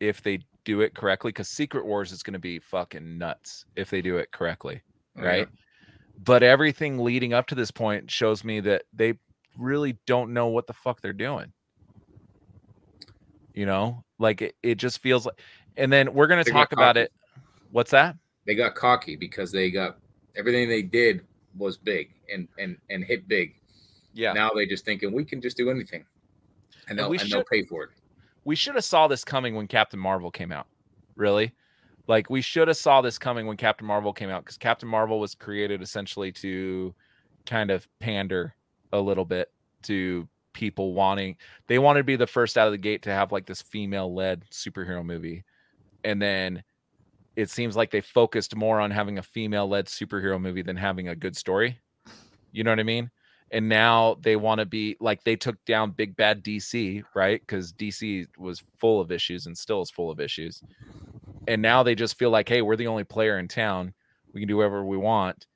if 0.00 0.20
they 0.20 0.40
do 0.64 0.80
it 0.80 0.94
correctly. 0.94 1.28
Because 1.28 1.48
Secret 1.48 1.86
Wars 1.86 2.10
is 2.10 2.24
going 2.24 2.32
to 2.32 2.40
be 2.40 2.58
fucking 2.58 3.18
nuts 3.18 3.64
if 3.76 3.88
they 3.88 4.02
do 4.02 4.16
it 4.16 4.32
correctly, 4.32 4.82
Oh, 5.16 5.22
right? 5.22 5.48
But 6.24 6.42
everything 6.42 6.98
leading 6.98 7.34
up 7.34 7.46
to 7.48 7.54
this 7.54 7.70
point 7.70 8.10
shows 8.10 8.42
me 8.42 8.58
that 8.60 8.82
they 8.92 9.14
really 9.56 9.96
don't 10.06 10.32
know 10.32 10.48
what 10.48 10.66
the 10.66 10.72
fuck 10.72 11.00
they're 11.00 11.12
doing. 11.12 11.52
You 13.54 13.66
know, 13.66 14.02
like 14.18 14.42
it, 14.42 14.56
it 14.62 14.74
just 14.74 14.98
feels 14.98 15.26
like. 15.26 15.38
And 15.76 15.92
then 15.92 16.12
we're 16.14 16.26
going 16.26 16.44
to 16.44 16.50
talk 16.50 16.72
about 16.72 16.96
it. 16.96 17.12
What's 17.72 17.90
that? 17.90 18.16
they 18.46 18.54
got 18.54 18.74
cocky 18.74 19.16
because 19.16 19.52
they 19.52 19.70
got 19.70 19.98
everything 20.36 20.68
they 20.68 20.82
did 20.82 21.22
was 21.56 21.76
big 21.76 22.10
and 22.32 22.48
and 22.58 22.76
and 22.90 23.04
hit 23.04 23.28
big 23.28 23.54
Yeah. 24.14 24.32
now 24.32 24.50
they 24.50 24.66
just 24.66 24.84
thinking 24.84 25.12
we 25.12 25.24
can 25.24 25.40
just 25.40 25.56
do 25.56 25.70
anything 25.70 26.04
and 26.88 26.98
they'll, 26.98 27.08
we 27.08 27.18
and 27.18 27.30
they'll 27.30 27.44
pay 27.44 27.64
for 27.64 27.84
it 27.84 27.90
we 28.44 28.56
should 28.56 28.74
have 28.74 28.84
saw 28.84 29.06
this 29.08 29.24
coming 29.24 29.54
when 29.54 29.66
Captain 29.68 30.00
Marvel 30.00 30.30
came 30.30 30.52
out. 30.52 30.66
Really? 31.14 31.52
Like 32.08 32.28
we 32.28 32.40
should 32.40 32.68
have 32.68 32.76
saw 32.76 33.00
this 33.00 33.18
coming 33.18 33.46
when 33.46 33.56
Captain 33.56 33.86
Marvel 33.86 34.12
came 34.12 34.30
out 34.30 34.44
because 34.44 34.58
Captain 34.58 34.88
Marvel 34.88 35.20
was 35.20 35.34
created 35.34 35.82
essentially 35.82 36.32
to 36.32 36.94
kind 37.46 37.70
of 37.70 37.88
pander 38.00 38.54
a 38.92 39.00
little 39.00 39.24
bit 39.24 39.52
to 39.82 40.28
people 40.52 40.92
wanting 40.92 41.36
they 41.66 41.78
wanted 41.78 42.00
to 42.00 42.04
be 42.04 42.16
the 42.16 42.26
first 42.26 42.58
out 42.58 42.66
of 42.66 42.72
the 42.72 42.78
gate 42.78 43.02
to 43.02 43.10
have 43.10 43.32
like 43.32 43.46
this 43.46 43.62
female 43.62 44.12
led 44.12 44.44
superhero 44.50 45.04
movie. 45.04 45.44
And 46.04 46.20
then 46.20 46.62
it 47.36 47.50
seems 47.50 47.76
like 47.76 47.90
they 47.90 48.00
focused 48.00 48.54
more 48.54 48.80
on 48.80 48.90
having 48.90 49.18
a 49.18 49.22
female 49.22 49.68
led 49.68 49.86
superhero 49.86 50.40
movie 50.40 50.62
than 50.62 50.76
having 50.76 51.08
a 51.08 51.16
good 51.16 51.36
story. 51.36 51.78
You 52.52 52.64
know 52.64 52.70
what 52.70 52.80
I 52.80 52.84
mean? 52.84 53.10
and 53.52 53.68
now 53.68 54.16
they 54.22 54.34
want 54.34 54.58
to 54.58 54.64
be 54.64 54.96
like 54.98 55.22
they 55.24 55.36
took 55.36 55.62
down 55.66 55.90
big 55.90 56.16
bad 56.16 56.42
DC, 56.42 57.04
right? 57.14 57.40
Because 57.40 57.72
DC 57.74 58.26
was 58.38 58.62
full 58.78 58.98
of 58.98 59.12
issues 59.12 59.46
and 59.46 59.56
still 59.56 59.82
is 59.82 59.90
full 59.90 60.10
of 60.10 60.18
issues. 60.18 60.62
and 61.48 61.60
now 61.60 61.82
they 61.82 61.94
just 61.94 62.18
feel 62.18 62.30
like, 62.30 62.48
hey, 62.48 62.62
we're 62.62 62.76
the 62.76 62.86
only 62.86 63.04
player 63.04 63.38
in 63.38 63.48
town. 63.48 63.92
We 64.32 64.40
can 64.40 64.48
do 64.48 64.56
whatever 64.56 64.84
we 64.84 64.96
want, 64.96 65.46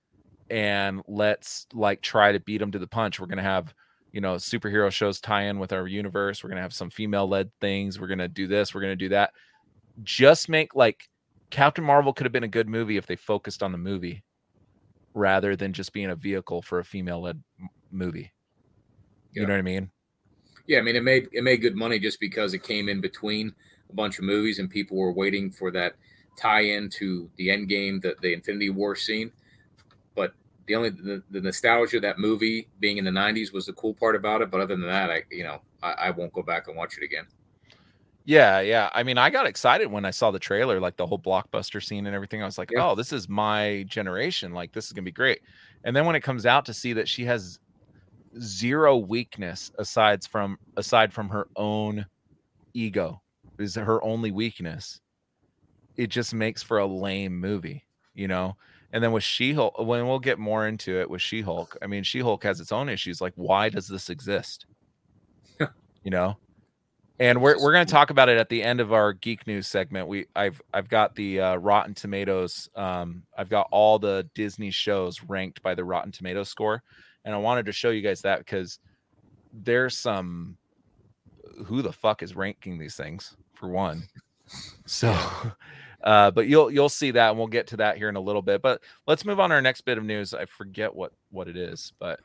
and 0.50 1.00
let's 1.08 1.66
like 1.72 2.02
try 2.02 2.32
to 2.32 2.40
beat 2.40 2.58
them 2.58 2.72
to 2.72 2.78
the 2.78 2.86
punch. 2.86 3.18
We're 3.18 3.26
gonna 3.26 3.42
have 3.42 3.74
you 4.12 4.20
know 4.20 4.34
superhero 4.34 4.90
shows 4.90 5.20
tie 5.20 5.44
in 5.44 5.58
with 5.58 5.72
our 5.72 5.86
universe. 5.86 6.44
We're 6.44 6.50
gonna 6.50 6.60
have 6.60 6.74
some 6.74 6.90
female 6.90 7.26
led 7.26 7.50
things. 7.60 7.98
We're 7.98 8.08
gonna 8.08 8.28
do 8.28 8.46
this. 8.46 8.74
We're 8.74 8.82
gonna 8.82 8.96
do 8.96 9.08
that. 9.10 9.32
Just 10.02 10.50
make 10.50 10.74
like 10.74 11.08
Captain 11.50 11.84
Marvel 11.84 12.12
could 12.12 12.26
have 12.26 12.32
been 12.32 12.44
a 12.44 12.48
good 12.48 12.68
movie 12.68 12.96
if 12.96 13.06
they 13.06 13.16
focused 13.16 13.62
on 13.62 13.72
the 13.72 13.78
movie 13.78 14.24
rather 15.14 15.56
than 15.56 15.72
just 15.72 15.92
being 15.92 16.10
a 16.10 16.16
vehicle 16.16 16.62
for 16.62 16.78
a 16.78 16.84
female 16.84 17.22
led 17.22 17.42
movie. 17.90 18.32
You 19.36 19.42
Yeah. 19.42 19.46
know 19.46 19.54
what 19.54 19.58
I 19.58 19.62
mean? 19.62 19.90
Yeah, 20.66 20.78
I 20.78 20.82
mean 20.82 20.96
it 20.96 21.02
made 21.04 21.28
it 21.32 21.44
made 21.44 21.60
good 21.60 21.76
money 21.76 21.98
just 21.98 22.18
because 22.20 22.54
it 22.54 22.62
came 22.62 22.88
in 22.88 23.00
between 23.00 23.54
a 23.90 23.94
bunch 23.94 24.18
of 24.18 24.24
movies 24.24 24.58
and 24.58 24.68
people 24.68 24.96
were 24.96 25.12
waiting 25.12 25.50
for 25.50 25.70
that 25.72 25.94
tie-in 26.36 26.90
to 26.90 27.30
the 27.36 27.50
end 27.50 27.68
game, 27.68 28.00
the, 28.00 28.16
the 28.20 28.32
Infinity 28.32 28.70
War 28.70 28.96
scene. 28.96 29.30
But 30.14 30.34
the 30.66 30.74
only 30.76 30.90
the, 30.90 31.22
the 31.30 31.40
nostalgia 31.40 31.96
of 31.96 32.02
that 32.02 32.18
movie 32.18 32.68
being 32.80 32.98
in 32.98 33.04
the 33.04 33.10
'90s 33.12 33.52
was 33.52 33.66
the 33.66 33.72
cool 33.74 33.94
part 33.94 34.16
about 34.16 34.42
it. 34.42 34.50
But 34.50 34.60
other 34.60 34.76
than 34.76 34.86
that, 34.86 35.10
I 35.10 35.24
you 35.30 35.44
know 35.44 35.60
I, 35.82 35.92
I 35.92 36.10
won't 36.10 36.32
go 36.32 36.42
back 36.42 36.68
and 36.68 36.76
watch 36.76 36.98
it 36.98 37.04
again. 37.04 37.26
Yeah, 38.26 38.58
yeah. 38.60 38.90
I 38.92 39.04
mean, 39.04 39.18
I 39.18 39.30
got 39.30 39.46
excited 39.46 39.86
when 39.86 40.04
I 40.04 40.10
saw 40.10 40.32
the 40.32 40.40
trailer, 40.40 40.80
like 40.80 40.96
the 40.96 41.06
whole 41.06 41.18
blockbuster 41.18 41.82
scene 41.82 42.06
and 42.06 42.14
everything. 42.14 42.42
I 42.42 42.44
was 42.46 42.58
like, 42.58 42.72
Yeah. 42.72 42.90
"Oh, 42.90 42.94
this 42.96 43.12
is 43.12 43.28
my 43.28 43.84
generation. 43.88 44.52
Like, 44.52 44.72
this 44.72 44.86
is 44.86 44.92
gonna 44.92 45.04
be 45.04 45.12
great." 45.12 45.40
And 45.84 45.94
then 45.94 46.06
when 46.06 46.16
it 46.16 46.22
comes 46.22 46.44
out 46.44 46.64
to 46.66 46.74
see 46.74 46.92
that 46.94 47.08
she 47.08 47.24
has 47.26 47.60
zero 48.40 48.96
weakness 48.98 49.72
aside 49.78 50.24
from 50.26 50.58
aside 50.76 51.12
from 51.12 51.28
her 51.30 51.48
own 51.56 52.06
ego, 52.74 53.22
is 53.58 53.76
her 53.76 54.02
only 54.04 54.32
weakness. 54.32 55.00
It 55.96 56.08
just 56.08 56.34
makes 56.34 56.62
for 56.62 56.78
a 56.78 56.86
lame 56.86 57.38
movie, 57.40 57.86
you 58.14 58.28
know. 58.28 58.56
And 58.92 59.02
then 59.04 59.12
with 59.12 59.24
She-Hulk, 59.24 59.74
uh, 59.78 59.84
when 59.84 60.06
we'll 60.06 60.18
get 60.20 60.38
more 60.38 60.66
into 60.68 61.00
it 61.00 61.10
with 61.10 61.22
She-Hulk, 61.22 61.76
I 61.82 61.86
mean, 61.86 62.02
She-Hulk 62.04 62.42
has 62.44 62.60
its 62.60 62.72
own 62.72 62.88
issues. 62.88 63.20
Like, 63.20 63.34
why 63.36 63.68
does 63.70 63.88
this 63.88 64.10
exist? 64.10 64.66
you 66.04 66.10
know 66.10 66.38
and 67.18 67.40
we're 67.40 67.60
we're 67.60 67.72
going 67.72 67.86
to 67.86 67.92
talk 67.92 68.10
about 68.10 68.28
it 68.28 68.38
at 68.38 68.48
the 68.48 68.62
end 68.62 68.80
of 68.80 68.92
our 68.92 69.12
geek 69.12 69.46
news 69.46 69.66
segment. 69.66 70.08
We 70.08 70.26
I've 70.36 70.60
I've 70.74 70.88
got 70.88 71.14
the 71.14 71.40
uh, 71.40 71.56
Rotten 71.56 71.94
Tomatoes. 71.94 72.68
Um, 72.74 73.22
I've 73.36 73.48
got 73.48 73.68
all 73.70 73.98
the 73.98 74.28
Disney 74.34 74.70
shows 74.70 75.22
ranked 75.22 75.62
by 75.62 75.74
the 75.74 75.84
Rotten 75.84 76.12
Tomatoes 76.12 76.48
score, 76.48 76.82
and 77.24 77.34
I 77.34 77.38
wanted 77.38 77.66
to 77.66 77.72
show 77.72 77.90
you 77.90 78.02
guys 78.02 78.20
that 78.22 78.40
because 78.40 78.78
there's 79.52 79.96
some 79.96 80.58
who 81.64 81.80
the 81.80 81.92
fuck 81.92 82.22
is 82.22 82.36
ranking 82.36 82.78
these 82.78 82.96
things 82.96 83.36
for 83.54 83.68
one. 83.68 84.08
So, 84.84 85.16
uh, 86.04 86.30
but 86.32 86.48
you'll 86.48 86.70
you'll 86.70 86.90
see 86.90 87.12
that, 87.12 87.30
and 87.30 87.38
we'll 87.38 87.46
get 87.46 87.68
to 87.68 87.78
that 87.78 87.96
here 87.96 88.10
in 88.10 88.16
a 88.16 88.20
little 88.20 88.42
bit. 88.42 88.60
But 88.60 88.82
let's 89.06 89.24
move 89.24 89.40
on 89.40 89.50
to 89.50 89.56
our 89.56 89.62
next 89.62 89.82
bit 89.82 89.96
of 89.96 90.04
news. 90.04 90.34
I 90.34 90.44
forget 90.44 90.94
what 90.94 91.12
what 91.30 91.48
it 91.48 91.56
is, 91.56 91.94
but 91.98 92.20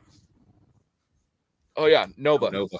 oh 1.76 1.86
yeah, 1.86 2.06
Nova. 2.18 2.50
Nova. 2.50 2.76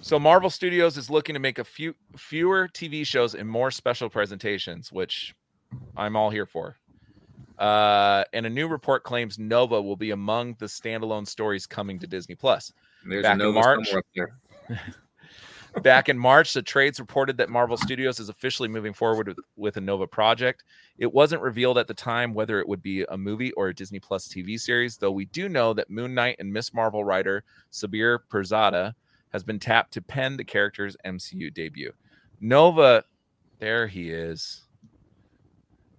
So 0.00 0.18
Marvel 0.18 0.50
Studios 0.50 0.98
is 0.98 1.08
looking 1.08 1.34
to 1.34 1.40
make 1.40 1.58
a 1.58 1.64
few 1.64 1.94
fewer 2.16 2.68
TV 2.68 3.06
shows 3.06 3.34
and 3.34 3.48
more 3.48 3.70
special 3.70 4.08
presentations, 4.10 4.92
which 4.92 5.34
I'm 5.96 6.16
all 6.16 6.30
here 6.30 6.46
for. 6.46 6.76
Uh, 7.58 8.24
and 8.32 8.46
a 8.46 8.50
new 8.50 8.68
report 8.68 9.04
claims 9.04 9.38
Nova 9.38 9.80
will 9.80 9.96
be 9.96 10.10
among 10.10 10.56
the 10.58 10.66
standalone 10.66 11.26
stories 11.26 11.66
coming 11.66 11.98
to 12.00 12.06
Disney 12.06 12.34
Plus. 12.34 12.72
There's 13.08 13.22
Back 13.22 13.40
a 13.40 13.48
in 13.48 13.54
March. 13.54 13.86
somewhere 13.86 13.98
up 13.98 14.06
there. 14.68 14.78
Back 15.82 16.08
in 16.08 16.18
March, 16.18 16.52
the 16.52 16.62
trades 16.62 17.00
reported 17.00 17.36
that 17.38 17.50
Marvel 17.50 17.76
Studios 17.76 18.20
is 18.20 18.28
officially 18.28 18.68
moving 18.68 18.92
forward 18.92 19.28
with, 19.28 19.38
with 19.56 19.76
a 19.76 19.80
Nova 19.80 20.06
project. 20.06 20.64
It 20.98 21.12
wasn't 21.12 21.42
revealed 21.42 21.78
at 21.78 21.88
the 21.88 21.94
time 21.94 22.32
whether 22.32 22.60
it 22.60 22.68
would 22.68 22.82
be 22.82 23.02
a 23.08 23.16
movie 23.16 23.50
or 23.52 23.68
a 23.68 23.74
Disney 23.74 23.98
Plus 23.98 24.28
TV 24.28 24.58
series, 24.58 24.96
though 24.96 25.10
we 25.10 25.24
do 25.26 25.48
know 25.48 25.72
that 25.74 25.90
Moon 25.90 26.14
Knight 26.14 26.36
and 26.38 26.52
Miss 26.52 26.72
Marvel 26.72 27.04
writer 27.04 27.42
Sabir 27.72 28.20
Pirzada 28.30 28.94
has 29.34 29.42
been 29.42 29.58
tapped 29.58 29.92
to 29.92 30.00
pen 30.00 30.36
the 30.36 30.44
character's 30.44 30.96
MCU 31.04 31.52
debut. 31.52 31.92
Nova, 32.40 33.02
there 33.58 33.88
he 33.88 34.08
is. 34.10 34.62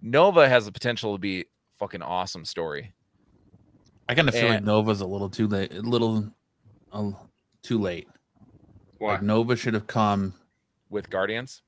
Nova 0.01 0.47
has 0.47 0.65
the 0.65 0.71
potential 0.71 1.13
to 1.13 1.19
be 1.19 1.45
fucking 1.77 2.01
awesome 2.01 2.45
story. 2.45 2.93
I 4.07 4.15
kind 4.15 4.29
of 4.29 4.33
feel 4.35 4.47
like 4.47 4.57
And- 4.59 4.65
Nova's 4.65 5.01
a 5.01 5.05
little 5.05 5.29
too 5.29 5.47
late. 5.49 5.73
A 5.73 5.81
little, 5.81 6.33
uh, 6.93 7.11
too 7.61 7.77
late. 7.77 8.07
Why? 8.99 9.13
Like 9.13 9.23
Nova 9.23 9.57
should 9.57 9.73
have 9.73 9.85
come 9.87 10.33
with 10.89 11.09
Guardians. 11.09 11.61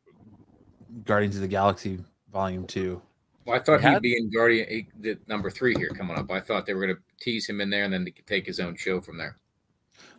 Guardians 1.03 1.35
of 1.35 1.41
the 1.41 1.49
Galaxy 1.49 1.99
Volume 2.31 2.65
Two. 2.65 3.01
Well, 3.45 3.57
I 3.57 3.59
thought 3.59 3.81
Had- 3.81 3.95
he'd 3.95 4.01
be 4.03 4.15
in 4.17 4.29
Guardian 4.31 4.69
he- 4.69 4.87
the 5.01 5.19
number 5.27 5.49
three 5.49 5.75
here 5.75 5.89
coming 5.89 6.17
up. 6.17 6.31
I 6.31 6.39
thought 6.39 6.65
they 6.65 6.73
were 6.73 6.85
going 6.85 6.95
to 6.95 7.01
tease 7.19 7.49
him 7.49 7.59
in 7.59 7.69
there 7.69 7.83
and 7.83 7.91
then 7.91 8.05
they 8.05 8.11
could 8.11 8.25
take 8.27 8.45
his 8.45 8.61
own 8.61 8.77
show 8.77 9.01
from 9.01 9.17
there. 9.17 9.35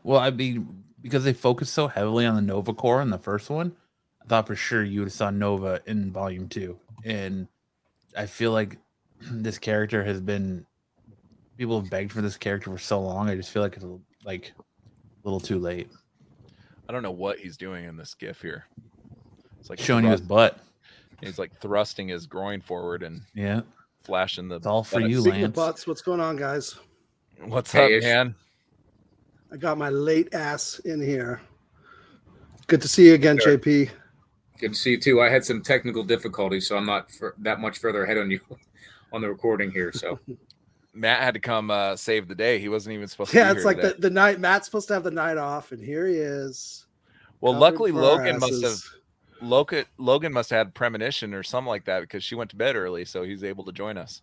Well, 0.09 0.21
I 0.21 0.31
mean, 0.31 0.85
because 1.03 1.23
they 1.25 1.35
focused 1.35 1.75
so 1.75 1.87
heavily 1.87 2.25
on 2.25 2.35
the 2.35 2.41
Nova 2.41 2.73
Corps 2.73 3.03
in 3.03 3.11
the 3.11 3.19
first 3.19 3.51
one, 3.51 3.77
I 4.23 4.25
thought 4.27 4.47
for 4.47 4.57
sure 4.57 4.83
you 4.83 5.01
would 5.01 5.09
have 5.09 5.13
saw 5.13 5.29
Nova 5.29 5.83
in 5.85 6.11
Volume 6.11 6.49
Two, 6.49 6.79
and 7.05 7.47
I 8.17 8.25
feel 8.25 8.53
like 8.53 8.79
this 9.21 9.59
character 9.59 10.03
has 10.03 10.19
been 10.23 10.65
people 11.59 11.79
have 11.79 11.91
begged 11.91 12.13
for 12.13 12.23
this 12.23 12.39
character 12.39 12.71
for 12.71 12.79
so 12.79 13.03
long. 13.03 13.29
I 13.29 13.35
just 13.37 13.51
feel 13.51 13.61
like 13.61 13.75
it's 13.77 13.85
a- 13.85 13.99
like 14.25 14.55
a 14.57 15.29
little 15.29 15.41
too 15.41 15.59
late. 15.59 15.91
I 16.89 16.93
don't 16.95 17.03
know 17.03 17.11
what 17.11 17.39
he's 17.39 17.59
doing 17.59 17.85
in 17.85 17.99
this 17.99 18.15
gif 18.15 18.41
here. 18.41 18.65
It's 19.61 19.69
like 19.69 19.79
Showing 19.79 20.07
you 20.07 20.11
his 20.13 20.23
butt. 20.23 20.59
He's 21.21 21.39
like 21.39 21.53
thrusting 21.61 22.09
his 22.09 22.25
groin 22.25 22.63
forward 22.63 23.03
and 23.03 23.21
Yeah, 23.35 23.61
flashing 24.05 24.49
the. 24.49 24.57
it's 24.57 24.67
all 24.67 24.85
for 24.85 25.01
buttocks. 25.01 25.11
you, 25.13 25.21
Speaking 25.21 25.43
of 25.45 25.53
Lance. 25.53 25.57
butts, 25.57 25.87
what's 25.87 26.01
going 26.01 26.21
on, 26.21 26.37
guys? 26.37 26.77
What's 27.45 27.73
Hey, 27.73 27.99
up, 27.99 28.03
man? 28.03 28.35
I 29.51 29.57
got 29.57 29.79
my 29.79 29.89
late 29.89 30.35
ass 30.35 30.79
in 30.81 31.01
here. 31.01 31.41
Good 32.67 32.83
to 32.83 32.89
see 32.89 33.07
you 33.07 33.15
again, 33.15 33.39
Sure. 33.39 33.57
JP. 33.57 33.91
Good 34.59 34.73
to 34.73 34.79
see 34.79 34.91
you 34.93 35.01
too. 35.01 35.23
I 35.23 35.31
had 35.31 35.45
some 35.45 35.63
technical 35.63 36.03
difficulties, 36.03 36.67
so 36.67 36.77
I'm 36.77 36.85
not 36.85 37.11
for, 37.11 37.35
that 37.39 37.61
much 37.61 37.79
further 37.79 38.05
ahead 38.05 38.19
on 38.19 38.31
you 38.31 38.41
on 39.13 39.23
the 39.23 39.29
recording 39.29 39.71
here. 39.71 39.93
So 39.93 40.19
Matt 40.93 41.23
had 41.23 41.35
to 41.35 41.41
come 41.41 41.71
uh, 41.71 41.97
save 41.97 42.29
the 42.29 42.35
day. 42.35 42.59
He 42.59 42.69
wasn't 42.69 42.95
even 42.95 43.09
supposed 43.09 43.31
to. 43.31 43.39
Yeah, 43.39 43.51
it's 43.53 43.61
here 43.61 43.67
like 43.67 43.77
today. 43.77 43.95
the, 43.95 44.01
the 44.03 44.11
night. 44.11 44.41
Matt's 44.41 44.67
supposed 44.67 44.89
to 44.89 44.95
have 44.95 45.05
the 45.05 45.11
night 45.11 45.39
off, 45.39 45.73
and 45.73 45.83
here 45.83 46.07
he 46.07 46.17
is. 46.17 46.87
Well, 47.41 47.55
luckily 47.55 47.93
Logan 47.93 48.39
must 48.41 48.63
have. 48.63 48.83
Logan 49.41 49.85
Logan 49.97 50.33
must 50.33 50.51
have 50.51 50.59
had 50.59 50.75
premonition 50.75 51.33
or 51.33 51.45
something 51.45 51.69
like 51.69 51.85
that 51.85 52.01
because 52.01 52.25
she 52.25 52.35
went 52.35 52.51
to 52.51 52.57
bed 52.57 52.75
early, 52.75 53.05
so 53.05 53.23
he's 53.23 53.45
able 53.45 53.65
to 53.65 53.73
join 53.73 53.97
us. 53.97 54.23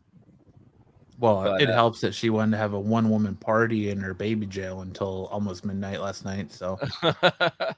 Well, 1.20 1.44
But, 1.44 1.62
it 1.62 1.70
uh, 1.70 1.74
helps 1.74 2.02
that 2.02 2.14
she 2.14 2.30
wanted 2.30 2.52
to 2.52 2.58
have 2.58 2.74
a 2.74 2.80
one 2.80 3.10
woman 3.10 3.36
party 3.36 3.90
in 3.90 4.00
her 4.00 4.14
baby 4.14 4.46
jail 4.46 4.82
until 4.82 5.28
almost 5.32 5.64
midnight 5.66 6.02
last 6.02 6.26
night. 6.26 6.52
So 6.52 6.78
That's 7.02 7.76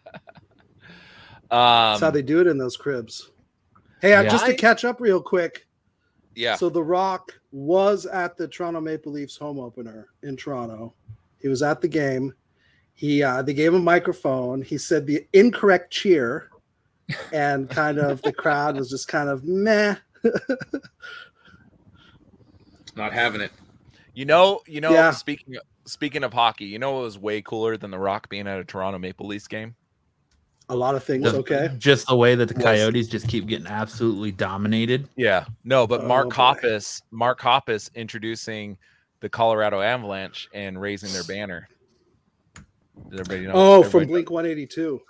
how 1.50 2.08
um, 2.08 2.13
they 2.13 2.21
do 2.21 2.41
it 2.41 2.47
in 2.47 2.58
those 2.58 2.76
cribs. 2.78 3.32
Hey, 4.02 4.10
Yeah. 4.10 4.23
just 4.23 4.45
to 4.45 4.52
I- 4.54 4.56
catch 4.56 4.86
up 4.86 5.00
real 5.00 5.21
quick. 5.21 5.67
yeah, 6.36 6.56
So 6.56 6.69
The 6.69 6.84
Rock 6.84 7.32
was 7.52 8.06
at 8.06 8.38
the 8.38 8.47
Toronto 8.47 8.82
Maple 8.82 9.12
Leafs 9.12 9.38
home 9.38 9.60
opener 9.60 10.08
in 10.23 10.36
Toronto. 10.36 10.93
He 11.39 11.47
was 11.47 11.62
at 11.63 11.82
the 11.82 11.88
game. 11.88 12.34
He 12.93 13.21
uh, 13.21 13.43
they 13.43 13.54
gave 13.54 13.73
him 13.73 13.82
a 13.82 13.84
microphone. 13.84 14.62
He 14.63 14.78
said 14.80 15.06
the 15.06 15.26
incorrect 15.34 15.91
cheer, 15.93 16.50
and 17.32 17.69
kind 17.69 18.00
of 18.00 18.21
the 18.23 18.34
crowd 18.34 18.76
was 18.76 18.89
just 18.89 19.08
kind 19.08 19.30
of 19.30 19.43
meh. 19.43 19.95
not 22.97 23.13
having 23.13 23.41
it. 23.41 23.51
you 24.13 24.25
know, 24.25 24.62
you 24.67 24.81
know. 24.81 24.91
Yeah. 24.91 25.12
Speaking 25.12 25.55
speaking 25.86 26.23
of 26.23 26.33
hockey, 26.33 26.65
you 26.65 26.79
know 26.79 26.91
what 26.93 27.03
was 27.03 27.17
way 27.19 27.41
cooler 27.41 27.77
than 27.77 27.91
the 27.91 27.99
Rock 27.99 28.27
being 28.29 28.47
at 28.47 28.60
a 28.60 28.63
Toronto 28.65 28.97
Maple 28.99 29.27
Leafs 29.27 29.47
game? 29.47 29.75
A 30.69 30.75
lot 30.75 30.95
of 30.95 31.03
things. 31.03 31.23
just, 31.23 31.36
Okay. 31.38 31.69
just 31.77 32.07
the 32.07 32.15
way 32.17 32.36
that 32.36 32.49
the 32.49 32.55
Was- 32.55 32.63
Coyotes 32.63 33.07
just 33.07 33.29
keep 33.29 33.45
getting 33.47 33.67
absolutely 33.67 34.33
dominated. 34.33 35.07
Yeah, 35.15 35.45
no, 35.63 35.88
but 35.88 36.01
Oh, 36.01 36.07
Mark 36.07 36.25
boy. 36.29 36.36
Hoppus, 36.36 37.01
Mark 37.12 37.39
Hoppus 37.39 37.93
introducing 37.95 38.77
the 39.21 39.29
Colorado 39.29 39.79
Avalanche 39.79 40.49
and 40.53 40.79
raising 40.81 41.13
their 41.13 41.23
banner. 41.23 41.69
Does 43.10 43.21
everybody 43.21 43.47
know? 43.47 43.53
Oh, 43.53 43.79
everybody 43.79 43.89
from? 44.05 44.07
Blink 44.12 44.29
182. 44.31 45.01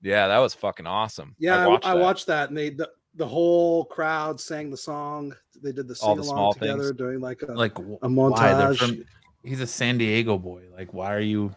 Yeah, 0.00 0.28
that 0.28 0.38
was 0.38 0.54
fucking 0.54 0.86
awesome. 0.86 1.34
Yeah, 1.38 1.58
I 1.58 1.64
I 1.64 1.66
watched, 1.68 1.86
I 1.86 1.94
that. 1.94 2.00
watched 2.00 2.26
that, 2.28 2.48
and 2.48 2.56
they 2.56 2.70
the, 2.70 2.88
the 3.14 3.26
whole 3.26 3.84
crowd 3.84 4.40
sang 4.40 4.70
the 4.70 4.76
song. 4.76 5.34
They 5.62 5.72
did 5.72 5.88
the 5.88 5.94
All 6.00 6.14
sing 6.14 6.16
the 6.16 6.22
along 6.22 6.34
small 6.34 6.54
together 6.54 6.88
things. 6.88 6.98
during 6.98 7.20
like 7.20 7.42
a 7.42 7.46
Like 7.56 7.76
wh- 7.76 8.02
a 8.02 8.08
why 8.08 8.54
they're 8.54 8.70
montage. 8.70 8.78
from? 8.78 9.04
He's 9.42 9.60
a 9.60 9.66
San 9.66 9.98
Diego 9.98 10.38
boy. 10.38 10.64
Like, 10.72 10.92
why 10.94 11.14
are 11.14 11.20
you? 11.20 11.54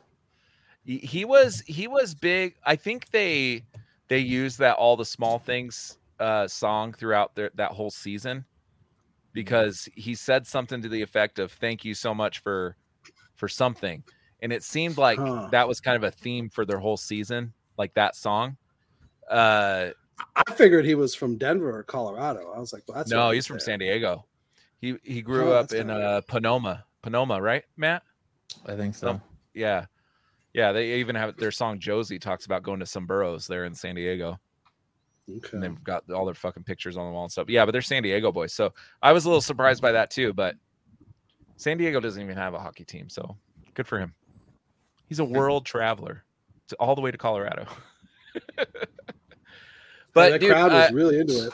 He, 0.83 0.97
he 0.99 1.25
was 1.25 1.61
he 1.67 1.87
was 1.87 2.15
big. 2.15 2.55
I 2.65 2.75
think 2.75 3.09
they 3.09 3.65
they 4.09 4.19
used 4.19 4.59
that 4.59 4.77
all 4.77 4.95
the 4.97 5.05
small 5.05 5.39
things 5.39 5.97
uh 6.19 6.47
song 6.47 6.93
throughout 6.93 7.35
their 7.35 7.51
that 7.55 7.71
whole 7.71 7.91
season 7.91 8.45
because 9.33 9.87
he 9.95 10.15
said 10.15 10.47
something 10.47 10.81
to 10.81 10.89
the 10.89 11.01
effect 11.01 11.39
of 11.39 11.51
thank 11.51 11.85
you 11.85 11.93
so 11.93 12.13
much 12.13 12.39
for 12.39 12.75
for 13.35 13.47
something 13.47 14.03
and 14.41 14.53
it 14.53 14.63
seemed 14.63 14.97
like 14.97 15.19
Huh. 15.19 15.49
that 15.51 15.67
was 15.67 15.79
kind 15.79 15.95
of 15.97 16.03
a 16.03 16.11
theme 16.11 16.49
for 16.49 16.65
their 16.65 16.79
whole 16.79 16.97
season 16.97 17.53
like 17.77 17.93
that 17.95 18.15
song 18.15 18.57
uh 19.29 19.89
I 20.35 20.53
figured 20.53 20.85
he 20.85 20.95
was 20.95 21.13
from 21.15 21.37
Denver 21.37 21.77
or 21.77 21.83
Colorado. 21.83 22.51
I 22.55 22.59
was 22.59 22.73
like, 22.73 22.83
well, 22.87 22.97
that's 22.97 23.11
no, 23.11 23.31
he's 23.31 23.45
from 23.45 23.55
there. 23.57 23.65
San 23.65 23.79
Diego. 23.79 24.25
He 24.79 24.95
he 25.03 25.21
grew 25.21 25.51
Oh, 25.53 25.57
up 25.57 25.71
in 25.71 25.89
uh, 25.89 26.21
Panoma, 26.27 26.83
Panoma, 27.03 27.41
right, 27.41 27.63
Matt? 27.77 28.03
I 28.65 28.75
think 28.75 28.95
so. 28.95 29.07
Some- 29.07 29.21
Yeah, 29.53 29.85
yeah. 30.53 30.71
They 30.71 30.95
even 30.99 31.15
have 31.15 31.35
their 31.37 31.51
song 31.51 31.79
"Josie" 31.79 32.19
talks 32.19 32.45
about 32.45 32.63
going 32.63 32.79
to 32.79 32.85
some 32.85 33.05
burrows 33.05 33.47
there 33.47 33.65
in 33.65 33.73
San 33.73 33.95
Diego, 33.95 34.39
Okay. 35.29 35.49
and 35.53 35.63
they've 35.63 35.83
got 35.83 36.09
all 36.11 36.25
their 36.25 36.35
fucking 36.35 36.63
pictures 36.63 36.95
on 36.97 37.05
the 37.07 37.11
wall 37.11 37.23
and 37.23 37.31
stuff. 37.31 37.49
Yeah, 37.49 37.65
but 37.65 37.71
they're 37.71 37.81
San 37.81 38.03
Diego 38.03 38.31
boys, 38.31 38.53
so 38.53 38.73
I 39.01 39.11
was 39.13 39.25
a 39.25 39.29
little 39.29 39.41
surprised 39.41 39.81
by 39.81 39.91
that 39.93 40.11
too. 40.11 40.33
But 40.33 40.55
San 41.57 41.77
Diego 41.77 41.99
doesn't 41.99 42.21
even 42.21 42.37
have 42.37 42.53
a 42.53 42.59
hockey 42.59 42.85
team, 42.85 43.09
so 43.09 43.35
good 43.73 43.87
for 43.87 43.99
him. 43.99 44.13
He's 45.07 45.19
a 45.19 45.25
world 45.25 45.65
traveler, 45.65 46.23
to, 46.67 46.75
all 46.75 46.93
the 46.95 47.01
way 47.01 47.09
to 47.11 47.17
Colorado. 47.17 47.65
but 50.17 50.31
but 50.31 50.31
the 50.33 50.39
dude, 50.39 50.51
crowd 50.51 50.71
uh, 50.71 50.75
was 50.75 50.91
really 50.91 51.19
into 51.19 51.47
it. 51.47 51.53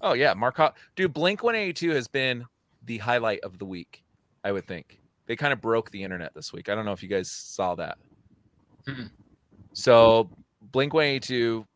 Oh 0.00 0.12
yeah, 0.12 0.34
Marco. 0.34 0.72
Dude, 0.96 1.12
Blink 1.12 1.42
182 1.42 1.90
has 1.90 2.08
been 2.08 2.44
the 2.84 2.98
highlight 2.98 3.40
of 3.40 3.58
the 3.58 3.64
week, 3.64 4.02
I 4.44 4.52
would 4.52 4.66
think. 4.66 5.00
They 5.26 5.36
kind 5.36 5.52
of 5.52 5.60
broke 5.60 5.90
the 5.90 6.02
internet 6.02 6.34
this 6.34 6.52
week. 6.52 6.68
I 6.68 6.74
don't 6.74 6.84
know 6.84 6.92
if 6.92 7.02
you 7.02 7.08
guys 7.08 7.30
saw 7.30 7.74
that. 7.74 7.98
Mm-mm. 8.86 9.10
So, 9.74 10.30
Blink 10.72 10.94
182 10.94 11.66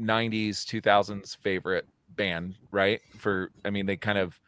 90s 0.00 0.50
2000s 0.64 1.36
favorite 1.36 1.86
band, 2.10 2.56
right? 2.70 3.00
For 3.18 3.50
I 3.64 3.70
mean, 3.70 3.86
they 3.86 3.96
kind 3.96 4.18
of 4.18 4.40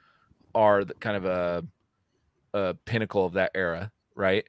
are 0.55 0.85
the, 0.85 0.94
kind 0.94 1.16
of 1.16 1.24
a 1.24 1.64
a 2.55 2.74
pinnacle 2.85 3.27
of 3.27 3.35
that 3.35 3.50
era, 3.55 3.90
right? 4.14 4.44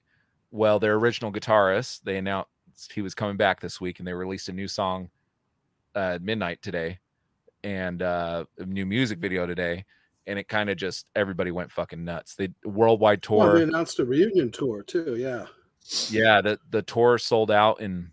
Well, 0.51 0.79
their 0.79 0.93
original 0.95 1.31
guitarist, 1.31 2.01
they 2.03 2.17
announced 2.17 2.49
he 2.93 3.01
was 3.01 3.15
coming 3.15 3.35
back 3.35 3.59
this 3.59 3.81
week 3.81 3.99
and 3.99 4.07
they 4.07 4.13
released 4.13 4.47
a 4.47 4.53
new 4.53 4.67
song 4.67 5.09
uh, 5.95 6.19
midnight 6.21 6.61
today 6.61 6.99
and 7.63 8.01
uh, 8.01 8.45
a 8.59 8.65
new 8.65 8.85
music 8.85 9.19
video 9.19 9.47
today, 9.47 9.85
and 10.27 10.37
it 10.37 10.47
kind 10.47 10.69
of 10.69 10.77
just 10.77 11.09
everybody 11.15 11.51
went 11.51 11.71
fucking 11.71 12.03
nuts. 12.03 12.35
They 12.35 12.49
worldwide 12.63 13.25
Well, 13.27 13.47
tour, 13.47 13.57
they 13.57 13.63
announced 13.63 13.99
a 13.99 14.05
reunion 14.05 14.51
tour 14.51 14.83
too. 14.83 15.15
Yeah. 15.17 15.45
yeah. 16.09 16.41
The 16.41 16.59
the 16.69 16.81
tour 16.83 17.17
sold 17.17 17.51
out 17.51 17.81
in 17.81 18.11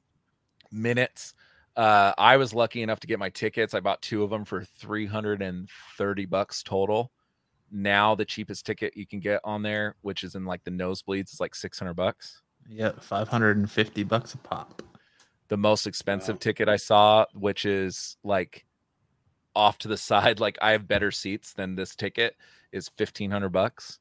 minutes. 0.70 1.34
Uh, 1.76 2.12
I 2.18 2.36
was 2.36 2.52
lucky 2.52 2.82
enough 2.82 3.00
to 3.00 3.06
get 3.06 3.18
my 3.18 3.30
tickets. 3.30 3.74
I 3.74 3.80
bought 3.80 4.02
two 4.02 4.22
of 4.22 4.30
them 4.30 4.44
for 4.44 4.64
three 4.64 5.06
hundred 5.06 5.42
and 5.42 5.68
thirty 5.98 6.26
bucks 6.26 6.62
total. 6.62 7.12
Now 7.70 8.14
the 8.14 8.24
cheapest 8.26 8.66
ticket 8.66 8.96
you 8.96 9.06
can 9.06 9.20
get 9.20 9.40
on 9.44 9.62
there, 9.62 9.96
which 10.02 10.24
is 10.24 10.34
in 10.34 10.44
like 10.44 10.62
the 10.64 10.70
nosebleeds, 10.70 11.32
is 11.32 11.40
like 11.40 11.54
six 11.54 11.78
hundred 11.78 11.94
bucks. 11.94 12.42
Yeah, 12.68 12.92
550 13.00 14.04
bucks 14.04 14.34
a 14.34 14.38
pop. 14.38 14.82
The 15.52 15.56
most 15.58 15.86
expensive 15.86 16.36
Wow. 16.36 16.40
ticket 16.40 16.68
I 16.70 16.76
saw, 16.76 17.26
which 17.34 17.66
is 17.66 18.16
like 18.24 18.64
off 19.54 19.76
to 19.80 19.88
the 19.88 19.96
side, 20.10 20.40
like 20.40 20.56
I 20.62 20.70
have 20.70 20.88
better 20.88 21.10
seats 21.10 21.52
than 21.52 21.74
this 21.74 21.94
ticket, 21.94 22.36
is 22.72 22.88
fifteen 22.96 23.30
hundred 23.30 23.50
bucks. 23.50 23.98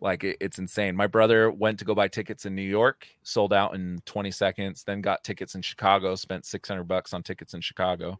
Like 0.00 0.24
it, 0.24 0.38
it's 0.40 0.58
insane. 0.58 0.96
My 0.96 1.06
brother 1.06 1.50
went 1.50 1.78
to 1.80 1.84
go 1.84 1.94
buy 1.94 2.08
tickets 2.08 2.46
in 2.46 2.54
New 2.54 2.62
York, 2.62 3.06
sold 3.24 3.52
out 3.52 3.74
in 3.74 4.00
twenty 4.06 4.30
seconds. 4.30 4.84
Then 4.84 5.02
got 5.02 5.22
tickets 5.22 5.54
in 5.54 5.60
Chicago, 5.60 6.14
spent 6.14 6.46
six 6.46 6.66
hundred 6.66 6.88
bucks 6.88 7.12
on 7.12 7.22
tickets 7.22 7.52
in 7.52 7.60
Chicago. 7.60 8.18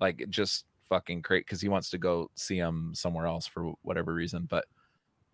Like 0.00 0.24
just 0.30 0.64
fucking 0.88 1.20
great 1.20 1.44
because 1.44 1.60
he 1.60 1.68
wants 1.68 1.90
to 1.90 1.98
go 1.98 2.30
see 2.36 2.56
him 2.56 2.92
somewhere 2.94 3.26
else 3.26 3.46
for 3.46 3.74
whatever 3.82 4.14
reason. 4.14 4.46
But 4.48 4.64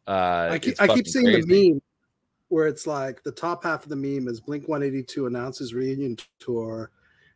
uh, 0.08 0.48
I 0.50 0.58
keep, 0.58 0.74
I 0.82 0.88
keep 0.88 1.06
seeing 1.06 1.26
crazy. 1.26 1.42
the 1.42 1.70
meme 1.70 1.82
where 2.52 2.66
it's 2.66 2.86
like 2.86 3.22
the 3.22 3.32
top 3.32 3.64
half 3.64 3.82
of 3.82 3.88
the 3.88 3.96
meme 3.96 4.28
is 4.28 4.38
Blink 4.38 4.68
182 4.68 5.24
announces 5.24 5.72
reunion 5.72 6.18
tour. 6.38 6.90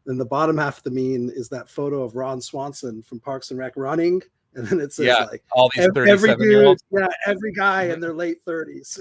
Then 0.04 0.18
the 0.18 0.26
bottom 0.26 0.58
half 0.58 0.76
of 0.76 0.82
the 0.82 0.90
meme 0.90 1.30
is 1.34 1.48
that 1.48 1.70
photo 1.70 2.02
of 2.02 2.16
Ron 2.16 2.38
Swanson 2.38 3.02
from 3.02 3.20
Parks 3.20 3.50
and 3.50 3.58
Rec 3.58 3.72
running. 3.76 4.20
And 4.54 4.66
then 4.66 4.78
it 4.78 4.92
says 4.92 5.06
Yeah, 5.06 5.24
like 5.24 5.42
all 5.52 5.70
these 5.74 5.86
ev- 5.86 5.96
every 5.96 6.30
year 6.30 6.36
dude, 6.36 6.64
olds. 6.66 6.82
yeah, 6.90 7.08
every 7.26 7.52
guy 7.52 7.84
in 7.84 7.92
mm-hmm. 7.92 8.00
their 8.00 8.12
late 8.12 8.44
30s. 8.44 9.00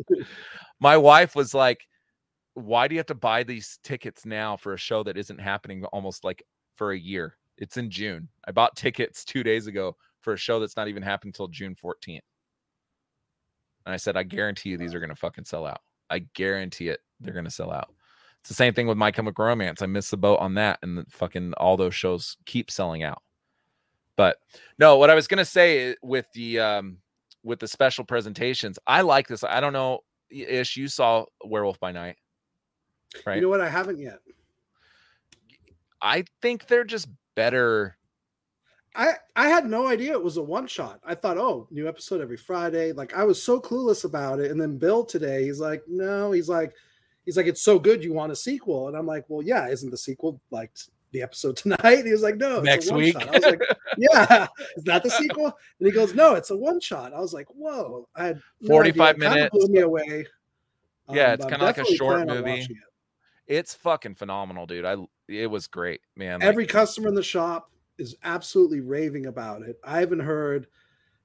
my 0.80 0.96
wife 0.96 1.34
was 1.34 1.52
like 1.52 1.86
why 2.54 2.86
do 2.86 2.94
you 2.94 2.98
have 3.00 3.06
to 3.06 3.14
buy 3.14 3.42
these 3.42 3.80
tickets 3.82 4.24
now 4.24 4.56
for 4.56 4.74
a 4.74 4.78
show 4.78 5.02
that 5.02 5.16
isn't 5.16 5.40
happening 5.40 5.84
almost 5.86 6.22
like 6.22 6.44
for 6.76 6.92
a 6.92 6.98
year 6.98 7.36
it's 7.58 7.76
in 7.76 7.90
june 7.90 8.28
i 8.46 8.52
bought 8.52 8.76
tickets 8.76 9.24
two 9.24 9.42
days 9.42 9.66
ago 9.66 9.96
for 10.20 10.32
a 10.32 10.36
show 10.36 10.60
that's 10.60 10.76
not 10.76 10.88
even 10.88 11.02
happening 11.02 11.30
until 11.30 11.48
june 11.48 11.74
14th 11.74 12.20
and 13.86 13.94
i 13.94 13.96
said 13.96 14.16
i 14.16 14.22
guarantee 14.22 14.70
you 14.70 14.78
these 14.78 14.94
are 14.94 15.00
going 15.00 15.10
to 15.10 15.16
fucking 15.16 15.44
sell 15.44 15.66
out. 15.66 15.80
I 16.10 16.20
guarantee 16.34 16.88
it 16.88 17.00
they're 17.20 17.32
going 17.32 17.46
to 17.46 17.50
sell 17.50 17.72
out. 17.72 17.88
It's 18.40 18.48
the 18.48 18.54
same 18.54 18.74
thing 18.74 18.86
with 18.86 18.98
my 18.98 19.10
chemical 19.10 19.44
romance. 19.44 19.80
I 19.80 19.86
missed 19.86 20.10
the 20.10 20.18
boat 20.18 20.38
on 20.38 20.54
that 20.54 20.78
and 20.82 20.98
the 20.98 21.06
fucking 21.08 21.54
all 21.54 21.78
those 21.78 21.94
shows 21.94 22.36
keep 22.44 22.70
selling 22.70 23.02
out. 23.02 23.22
But 24.16 24.36
no 24.78 24.96
what 24.98 25.10
i 25.10 25.14
was 25.14 25.26
going 25.26 25.38
to 25.38 25.44
say 25.44 25.96
with 26.02 26.26
the 26.34 26.60
um 26.60 26.98
with 27.42 27.58
the 27.58 27.68
special 27.68 28.04
presentations 28.04 28.78
i 28.86 29.00
like 29.02 29.28
this 29.28 29.44
i 29.44 29.60
don't 29.60 29.72
know 29.72 30.00
ish 30.30 30.76
you 30.76 30.88
saw 30.88 31.24
werewolf 31.44 31.78
by 31.80 31.92
night 31.92 32.16
right? 33.26 33.36
You 33.36 33.42
know 33.42 33.48
what? 33.48 33.60
I 33.60 33.68
haven't 33.68 33.98
yet. 33.98 34.18
i 36.02 36.24
think 36.42 36.66
they're 36.66 36.84
just 36.84 37.08
better 37.34 37.96
I 38.94 39.14
I 39.34 39.48
had 39.48 39.66
no 39.66 39.88
idea 39.88 40.12
it 40.12 40.22
was 40.22 40.36
a 40.36 40.42
one 40.42 40.66
shot. 40.66 41.00
I 41.04 41.14
thought, 41.14 41.38
oh, 41.38 41.66
new 41.70 41.88
episode 41.88 42.20
every 42.20 42.36
Friday. 42.36 42.92
Like 42.92 43.14
I 43.14 43.24
was 43.24 43.42
so 43.42 43.60
clueless 43.60 44.04
about 44.04 44.38
it. 44.40 44.50
And 44.50 44.60
then 44.60 44.78
Bill 44.78 45.04
today, 45.04 45.44
he's 45.44 45.60
like, 45.60 45.82
no, 45.88 46.30
he's 46.32 46.48
like, 46.48 46.72
he's 47.24 47.36
like, 47.36 47.46
it's 47.46 47.62
so 47.62 47.78
good 47.78 48.04
you 48.04 48.12
want 48.12 48.30
a 48.32 48.36
sequel. 48.36 48.88
And 48.88 48.96
I'm 48.96 49.06
like, 49.06 49.24
well, 49.28 49.42
yeah, 49.42 49.68
isn't 49.68 49.90
the 49.90 49.96
sequel 49.98 50.40
like 50.50 50.70
the 51.10 51.22
episode 51.22 51.56
tonight? 51.58 52.04
He 52.04 52.12
was 52.12 52.22
like, 52.22 52.36
no, 52.36 52.56
it's 52.58 52.64
Next 52.64 52.90
a 52.90 52.94
week. 52.94 53.16
I 53.16 53.30
was 53.30 53.42
like, 53.44 53.60
yeah, 53.98 54.46
is 54.76 54.84
that 54.84 55.02
the 55.02 55.10
sequel? 55.10 55.46
And 55.46 55.86
he 55.86 55.90
goes, 55.90 56.14
no, 56.14 56.34
it's 56.34 56.50
a 56.50 56.56
one 56.56 56.78
shot. 56.80 57.12
I 57.12 57.18
was 57.20 57.32
like, 57.34 57.46
whoa, 57.48 58.08
I 58.14 58.26
had 58.26 58.40
no 58.60 58.68
45 58.68 59.16
idea. 59.16 59.28
Minutes. 59.30 59.56
blew 59.56 59.68
me 59.68 59.80
away. 59.80 60.26
Yeah, 61.10 61.26
Um, 61.28 61.34
it's 61.34 61.44
kinda 61.46 61.64
like 61.64 61.78
a 61.78 61.84
short 61.84 62.26
movie. 62.28 62.60
it. 62.60 62.70
it's 63.46 63.74
fucking 63.74 64.14
phenomenal 64.14 64.64
dude 64.66 64.86
i 64.86 64.96
it 65.28 65.48
was 65.48 65.66
great 65.66 66.00
man 66.16 66.40
like- 66.40 66.48
Every 66.48 66.66
customer 66.66 67.08
in 67.08 67.14
the 67.14 67.22
shop 67.22 67.70
is 67.98 68.16
absolutely 68.24 68.80
raving 68.80 69.26
about 69.26 69.62
it. 69.62 69.78
I 69.84 70.00
haven't 70.00 70.20
heard. 70.20 70.66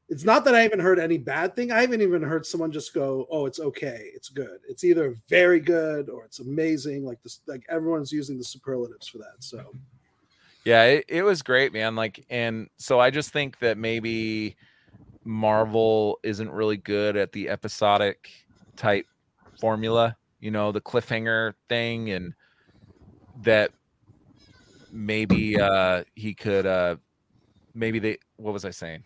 It's 0.09 0.23
not 0.23 0.43
that 0.45 0.55
I 0.55 0.61
haven't 0.61 0.79
heard 0.79 0.99
any 0.99 1.17
bad 1.17 1.55
thing. 1.55 1.71
I 1.71 1.81
haven't 1.81 2.01
even 2.01 2.23
heard 2.23 2.45
someone 2.45 2.71
just 2.71 2.93
go, 2.93 3.27
"Oh, 3.29 3.45
it's 3.45 3.59
okay, 3.59 4.09
it's 4.15 4.29
good." 4.29 4.59
It's 4.67 4.83
either 4.83 5.15
very 5.29 5.59
good 5.59 6.09
or 6.09 6.25
it's 6.25 6.39
amazing. 6.39 7.05
Like 7.05 7.21
this, 7.21 7.41
like 7.47 7.65
everyone's 7.69 8.11
using 8.11 8.37
the 8.37 8.43
superlatives 8.43 9.07
for 9.07 9.19
that. 9.19 9.35
So 9.39 9.71
yeah 10.65 10.83
it, 10.83 11.05
it 11.07 11.23
was 11.23 11.41
great 11.41 11.73
man 11.73 11.95
like 11.95 12.25
and 12.29 12.69
so 12.77 12.99
i 12.99 13.09
just 13.09 13.31
think 13.31 13.57
that 13.59 13.77
maybe 13.77 14.55
marvel 15.23 16.19
isn't 16.23 16.51
really 16.51 16.77
good 16.77 17.15
at 17.15 17.31
the 17.31 17.49
episodic 17.49 18.29
type 18.75 19.05
formula 19.59 20.15
you 20.39 20.51
know 20.51 20.71
the 20.71 20.81
cliffhanger 20.81 21.53
thing 21.67 22.11
and 22.11 22.33
that 23.41 23.71
maybe 24.91 25.59
uh 25.59 26.03
he 26.15 26.33
could 26.33 26.65
uh 26.65 26.95
maybe 27.73 27.99
they 27.99 28.17
what 28.37 28.53
was 28.53 28.65
i 28.65 28.69
saying 28.69 29.03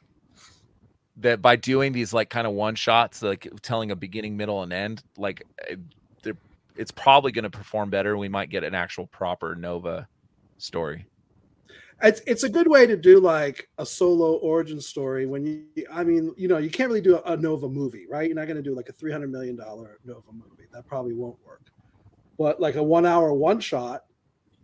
that 1.17 1.41
by 1.41 1.55
doing 1.55 1.91
these 1.91 2.13
like 2.13 2.29
kind 2.29 2.47
of 2.47 2.53
one 2.53 2.75
shots 2.75 3.21
like 3.21 3.47
telling 3.61 3.91
a 3.91 3.95
beginning 3.95 4.35
middle 4.35 4.63
and 4.63 4.73
end 4.73 5.03
like 5.17 5.43
eh, 5.67 5.75
they're 6.23 6.37
it's 6.75 6.91
probably 6.91 7.31
going 7.31 7.43
to 7.43 7.49
perform 7.49 7.89
better 7.89 8.17
we 8.17 8.29
might 8.29 8.49
get 8.49 8.63
an 8.63 8.73
actual 8.73 9.05
proper 9.07 9.55
nova 9.55 10.07
story 10.57 11.05
it's 12.03 12.21
it's 12.27 12.43
a 12.43 12.49
good 12.49 12.67
way 12.67 12.85
to 12.85 12.97
do 12.97 13.19
like 13.19 13.69
a 13.77 13.85
solo 13.85 14.33
origin 14.37 14.81
story. 14.81 15.25
When 15.25 15.45
you, 15.45 15.87
I 15.91 16.03
mean, 16.03 16.33
you 16.37 16.47
know, 16.47 16.57
you 16.57 16.69
can't 16.69 16.89
really 16.89 17.01
do 17.01 17.17
a, 17.17 17.33
a 17.33 17.37
Nova 17.37 17.69
movie, 17.69 18.05
right? 18.09 18.27
You're 18.27 18.35
not 18.35 18.47
going 18.47 18.57
to 18.57 18.63
do 18.63 18.75
like 18.75 18.89
a 18.89 18.91
three 18.91 19.11
hundred 19.11 19.31
million 19.31 19.55
dollar 19.55 19.99
Nova 20.03 20.31
movie. 20.31 20.67
That 20.73 20.85
probably 20.85 21.13
won't 21.13 21.37
work. 21.45 21.61
But 22.37 22.59
like 22.59 22.75
a 22.75 22.83
one 22.83 23.05
hour 23.05 23.33
one 23.33 23.59
shot, 23.59 24.03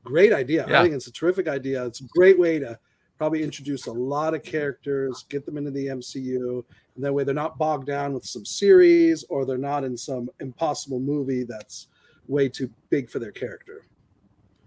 great 0.10 0.34
idea. 0.34 0.66
Yeah. 0.68 0.80
I 0.80 0.84
think 0.84 0.96
it's 0.96 1.08
a 1.08 1.12
terrific 1.12 1.48
idea. 1.48 1.86
It's 1.86 2.02
a 2.02 2.06
great 2.06 2.40
way 2.40 2.60
to 2.60 2.78
probably 3.18 3.44
introduce 3.44 3.86
a 3.88 3.92
lot 3.92 4.34
of 4.34 4.44
characters, 4.44 5.26
get 5.30 5.46
them 5.46 5.58
into 5.58 5.72
the 5.72 5.88
MCU, 5.88 6.64
and 6.96 7.04
that 7.04 7.14
way 7.14 7.24
they're 7.24 7.36
not 7.36 7.58
bogged 7.58 7.86
down 7.86 8.14
with 8.14 8.26
some 8.26 8.46
series 8.46 9.24
or 9.30 9.46
they're 9.46 9.58
not 9.58 9.84
in 9.84 9.96
some 9.96 10.30
impossible 10.40 11.00
movie 11.00 11.44
that's 11.44 11.88
way 12.28 12.50
too 12.50 12.70
big 12.90 13.10
for 13.10 13.20
their 13.20 13.32
character. 13.32 13.86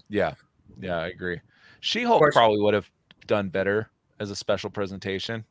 Yeah, 0.08 0.34
yeah, 0.80 0.98
I 0.98 1.08
agree. 1.08 1.40
She 1.80 2.04
Hulk 2.04 2.22
probably 2.32 2.60
would 2.60 2.74
have 2.74 2.90
done 3.26 3.48
better 3.48 3.90
as 4.20 4.30
a 4.30 4.36
special 4.36 4.70
presentation. 4.70 5.44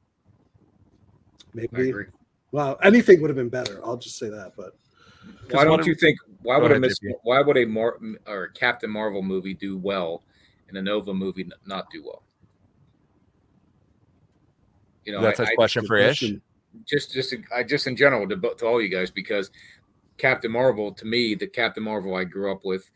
I 1.54 1.68
Maybe. 1.74 1.90
agree. 1.90 2.06
Well, 2.52 2.78
anything 2.84 3.22
would 3.22 3.30
have 3.30 3.38
been 3.38 3.50
better. 3.50 3.82
I'll 3.84 3.98
just 3.98 4.18
say 4.18 4.30
that. 4.30 4.54
But 4.56 4.78
Why 5.50 5.64
don't 5.64 5.86
you 5.86 5.96
think? 5.96 6.18
Why 6.44 6.58
Go 6.58 6.64
would 6.64 6.72
a 6.72 6.80
Miss, 6.80 7.00
Why 7.24 7.42
would 7.42 7.58
a 7.58 7.66
Mar, 7.66 7.98
or 8.28 8.48
Captain 8.50 8.90
Marvel 8.90 9.22
movie 9.22 9.54
do 9.54 9.78
well, 9.78 10.24
and 10.68 10.78
a 10.78 10.82
Nova 10.82 11.14
movie 11.14 11.50
not 11.66 11.90
do 11.92 12.04
well? 12.04 12.24
You 15.06 15.14
know, 15.14 15.22
That's 15.22 15.40
I, 15.40 15.44
a 15.44 15.48
I- 15.48 15.56
question 15.56 15.86
for 15.86 15.98
Ish. 15.98 16.34
just 16.86 17.12
just 17.14 17.34
I 17.56 17.64
just 17.64 17.88
in 17.88 17.96
general 17.96 18.28
to, 18.30 18.36
to 18.36 18.66
all 18.66 18.82
you 18.82 18.90
guys 18.90 19.12
because 19.12 19.52
Captain 20.18 20.52
Marvel 20.52 20.92
to 20.94 21.06
me 21.06 21.36
the 21.36 21.48
Captain 21.48 21.84
Marvel 21.84 22.16
I 22.16 22.24
grew 22.24 22.52
up 22.52 22.64
with 22.64 22.90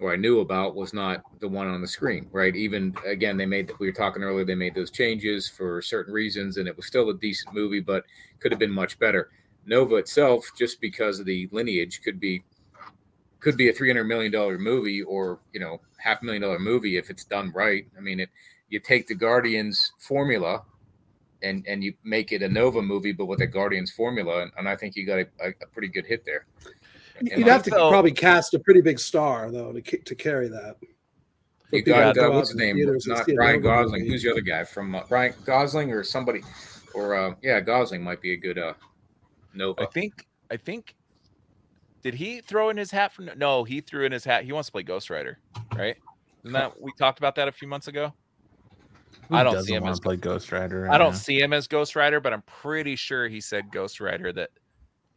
or 0.00 0.12
I 0.12 0.16
knew 0.16 0.40
about 0.40 0.74
was 0.74 0.92
not 0.92 1.22
the 1.40 1.48
one 1.48 1.68
on 1.68 1.80
the 1.80 1.86
screen, 1.86 2.28
right? 2.32 2.56
Even 2.56 2.94
again, 3.06 3.36
they 3.36 3.46
made 3.46 3.70
we 3.78 3.86
were 3.86 3.92
talking 3.92 4.22
earlier, 4.22 4.44
they 4.44 4.54
made 4.54 4.74
those 4.74 4.90
changes 4.90 5.48
for 5.48 5.80
certain 5.82 6.12
reasons, 6.12 6.56
and 6.56 6.66
it 6.66 6.76
was 6.76 6.86
still 6.86 7.10
a 7.10 7.14
decent 7.18 7.54
movie, 7.54 7.80
but 7.80 8.04
could 8.40 8.50
have 8.50 8.58
been 8.58 8.72
much 8.72 8.98
better. 8.98 9.30
Nova 9.66 9.96
itself, 9.96 10.50
just 10.58 10.80
because 10.80 11.20
of 11.20 11.26
the 11.26 11.48
lineage, 11.52 12.00
could 12.02 12.18
be 12.18 12.42
could 13.42 13.56
be 13.56 13.68
a 13.68 13.72
three 13.72 13.88
hundred 13.90 14.04
million 14.04 14.32
dollar 14.32 14.56
movie, 14.56 15.02
or 15.02 15.40
you 15.52 15.60
know, 15.60 15.80
half 15.98 16.22
a 16.22 16.24
million 16.24 16.42
dollar 16.42 16.58
movie 16.58 16.96
if 16.96 17.10
it's 17.10 17.24
done 17.24 17.52
right. 17.54 17.84
I 17.98 18.00
mean, 18.00 18.20
it 18.20 18.30
you 18.70 18.80
take 18.80 19.06
the 19.06 19.14
Guardians 19.14 19.92
formula 19.98 20.62
and 21.42 21.66
and 21.66 21.82
you 21.84 21.92
make 22.04 22.32
it 22.32 22.42
a 22.42 22.48
Nova 22.48 22.80
movie, 22.80 23.12
but 23.12 23.26
with 23.26 23.40
a 23.40 23.46
Guardians 23.46 23.90
formula, 23.90 24.42
and, 24.42 24.52
and 24.56 24.68
I 24.68 24.76
think 24.76 24.94
you 24.96 25.04
got 25.04 25.18
a, 25.18 25.26
a, 25.40 25.48
a 25.62 25.66
pretty 25.72 25.88
good 25.88 26.06
hit 26.06 26.24
there. 26.24 26.46
You'd 27.20 27.32
And 27.32 27.44
have 27.46 27.62
to 27.64 27.72
also- 27.74 27.90
probably 27.90 28.12
cast 28.12 28.54
a 28.54 28.58
pretty 28.60 28.80
big 28.80 28.98
star 28.98 29.50
though 29.50 29.72
to 29.72 29.80
to 29.82 30.14
carry 30.14 30.48
that. 30.48 30.76
You 31.72 31.78
people 31.82 31.94
got 31.94 32.12
to 32.12 32.20
go 32.20 32.26
uh, 32.26 32.28
out 32.28 32.34
what's 32.34 32.50
his 32.50 32.58
name? 32.58 32.76
theaters 32.76 33.06
and 33.06 33.16
Not 33.16 33.24
see 33.26 33.32
a 33.32 33.36
Ryan 33.36 33.62
Gosling. 33.62 34.02
movie. 34.02 34.12
Who's 34.12 34.22
the 34.22 34.30
other 34.30 34.40
guy 34.42 34.62
from 34.62 34.94
uh, 34.94 35.02
Ryan 35.08 35.34
Gosling 35.46 35.90
or 35.90 36.04
somebody? 36.04 36.42
Or 36.94 37.14
uh, 37.14 37.34
yeah, 37.42 37.60
Gosling 37.60 38.02
might 38.04 38.20
be 38.20 38.32
a 38.32 38.36
good 38.36 38.58
uh, 38.58 38.74
Nova. 39.54 39.80
I 39.82 39.86
think 39.86 40.26
I 40.50 40.56
think 40.58 40.94
did 42.02 42.14
he 42.14 42.40
throw 42.40 42.68
in 42.70 42.76
his 42.76 42.90
hat 42.90 43.12
for 43.12 43.22
no, 43.22 43.64
he 43.64 43.80
threw 43.80 44.04
in 44.04 44.12
his 44.12 44.24
hat. 44.24 44.44
He 44.44 44.52
wants 44.52 44.68
to 44.68 44.72
play 44.72 44.82
Ghost 44.82 45.10
Rider, 45.10 45.38
right? 45.74 45.96
Isn't 46.44 46.52
that 46.52 46.80
we 46.80 46.92
talked 46.98 47.18
about 47.18 47.36
that 47.36 47.48
a 47.48 47.52
few 47.52 47.68
months 47.68 47.88
ago? 47.88 48.12
Who 49.28 49.36
I 49.36 49.44
don't 49.44 49.62
see 49.62 49.74
him 49.74 49.86
as- 49.86 50.00
play 50.00 50.16
Ghost 50.16 50.50
Rider. 50.50 50.90
I 50.90 50.98
don't 50.98 51.12
now? 51.12 51.18
see 51.18 51.40
him 51.40 51.52
as 51.52 51.68
Ghost 51.68 51.94
Rider, 51.94 52.20
but 52.20 52.32
I'm 52.32 52.42
pretty 52.42 52.96
sure 52.96 53.28
he 53.28 53.40
said 53.40 53.70
Ghost 53.70 54.00
Rider 54.00 54.32
that 54.32 54.50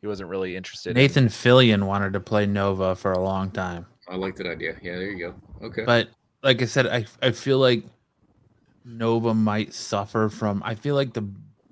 he 0.02 0.08
wasn't 0.08 0.30
really 0.30 0.56
interested. 0.56 0.92
in. 0.92 0.96
Nathan 0.96 1.28
Fillion 1.28 1.86
wanted 1.86 2.14
to 2.14 2.20
play 2.20 2.46
Nova 2.46 2.96
for 2.96 3.14
a 3.14 3.20
long 3.20 3.50
time. 3.50 3.88
I 4.08 4.16
like 4.16 4.36
that 4.36 4.46
idea. 4.46 4.76
Yeah, 4.84 4.98
there 4.98 5.10
you 5.10 5.18
go. 5.18 5.66
Okay. 5.66 5.84
But 5.84 6.10
like 6.44 6.62
I 6.62 6.66
said, 6.66 6.86
I 6.86 7.06
I 7.24 7.32
feel 7.32 7.58
like 7.58 7.84
Nova 8.84 9.34
might 9.34 9.74
suffer 9.74 10.30
from. 10.30 10.62
I 10.64 10.76
feel 10.76 10.94
like 10.94 11.14
the 11.14 11.28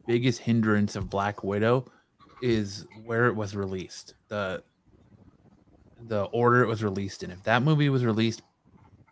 biggest 0.08 0.40
hindrance 0.40 0.96
of 0.96 1.10
Black 1.12 1.44
Widow 1.44 1.86
is 2.42 2.88
where 3.06 3.28
it 3.28 3.36
was 3.36 3.56
released. 3.56 4.16
The 4.30 4.64
the 6.08 6.24
order 6.26 6.64
it 6.64 6.68
was 6.68 6.84
released 6.84 7.24
in. 7.24 7.32
If 7.32 7.44
that 7.44 7.64
movie 7.64 7.90
was 7.90 8.06
released 8.06 8.42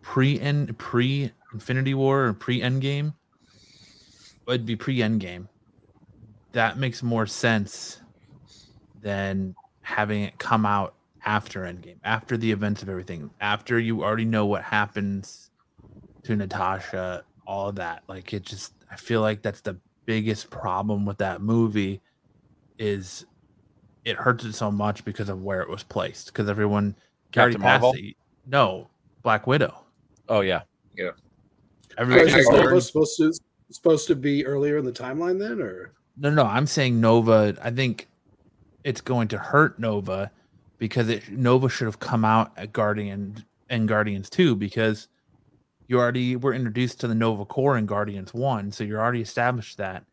pre 0.01 0.39
end 0.39 0.77
pre 0.77 1.31
Infinity 1.53 1.93
War 1.93 2.25
or 2.27 2.33
pre 2.33 2.61
Endgame, 2.61 3.13
it'd 4.47 4.65
be 4.65 4.75
pre 4.75 4.97
Endgame. 4.97 5.47
That 6.53 6.77
makes 6.77 7.01
more 7.01 7.25
sense 7.25 8.01
than 9.01 9.55
having 9.81 10.23
it 10.23 10.37
come 10.37 10.65
out 10.65 10.95
after 11.25 11.61
Endgame, 11.61 11.97
after 12.03 12.37
the 12.37 12.51
events 12.51 12.81
of 12.81 12.89
everything, 12.89 13.29
after 13.39 13.79
you 13.79 14.03
already 14.03 14.25
know 14.25 14.45
what 14.45 14.63
happens 14.63 15.51
to 16.23 16.35
Natasha, 16.35 17.23
all 17.47 17.69
of 17.69 17.75
that. 17.75 18.03
Like 18.07 18.33
it 18.33 18.43
just, 18.43 18.73
I 18.91 18.95
feel 18.95 19.21
like 19.21 19.41
that's 19.41 19.61
the 19.61 19.77
biggest 20.05 20.49
problem 20.49 21.05
with 21.05 21.19
that 21.19 21.41
movie 21.41 22.01
is 22.77 23.25
it 24.05 24.17
hurts 24.17 24.43
it 24.45 24.53
so 24.53 24.71
much 24.71 25.05
because 25.05 25.29
of 25.29 25.43
where 25.43 25.61
it 25.61 25.69
was 25.69 25.83
placed. 25.83 26.27
Because 26.27 26.49
everyone 26.49 26.95
already 27.35 27.53
Captain 27.53 27.61
Marvel? 27.61 27.93
it. 27.97 28.15
No, 28.47 28.87
Black 29.21 29.47
Widow. 29.47 29.83
Oh 30.29 30.41
yeah. 30.41 30.61
Everyone 31.97 32.27
Is 32.27 32.33
I- 32.33 32.39
I- 32.39 32.63
Nova 32.63 32.81
supposed 32.81 33.17
to 33.17 33.33
supposed 33.69 34.07
to 34.07 34.15
be 34.15 34.45
earlier 34.45 34.77
in 34.77 34.85
the 34.85 34.91
timeline 34.91 35.39
then, 35.39 35.61
or 35.61 35.93
No, 36.17 36.29
no, 36.29 36.43
I'm 36.43 36.67
saying 36.67 36.99
Nova. 36.99 37.55
I 37.61 37.71
think 37.71 38.09
it's 38.83 39.01
going 39.01 39.27
to 39.29 39.37
hurt 39.37 39.79
Nova 39.79 40.31
because 40.77 41.09
it 41.09 41.29
Nova 41.31 41.69
should 41.69 41.85
have 41.85 41.99
come 41.99 42.25
out 42.25 42.51
at 42.57 42.73
Guardian 42.73 43.45
and 43.69 43.87
Guardians 43.87 44.29
2 44.29 44.55
because 44.55 45.07
you 45.87 45.99
already 45.99 46.35
were 46.35 46.53
introduced 46.53 46.99
to 47.01 47.07
the 47.07 47.15
Nova 47.15 47.45
Corps 47.45 47.77
in 47.77 47.85
Guardians 47.85 48.33
1, 48.33 48.71
so 48.71 48.83
you're 48.83 48.99
already 48.99 49.21
established 49.21 49.77
that. 49.77 50.05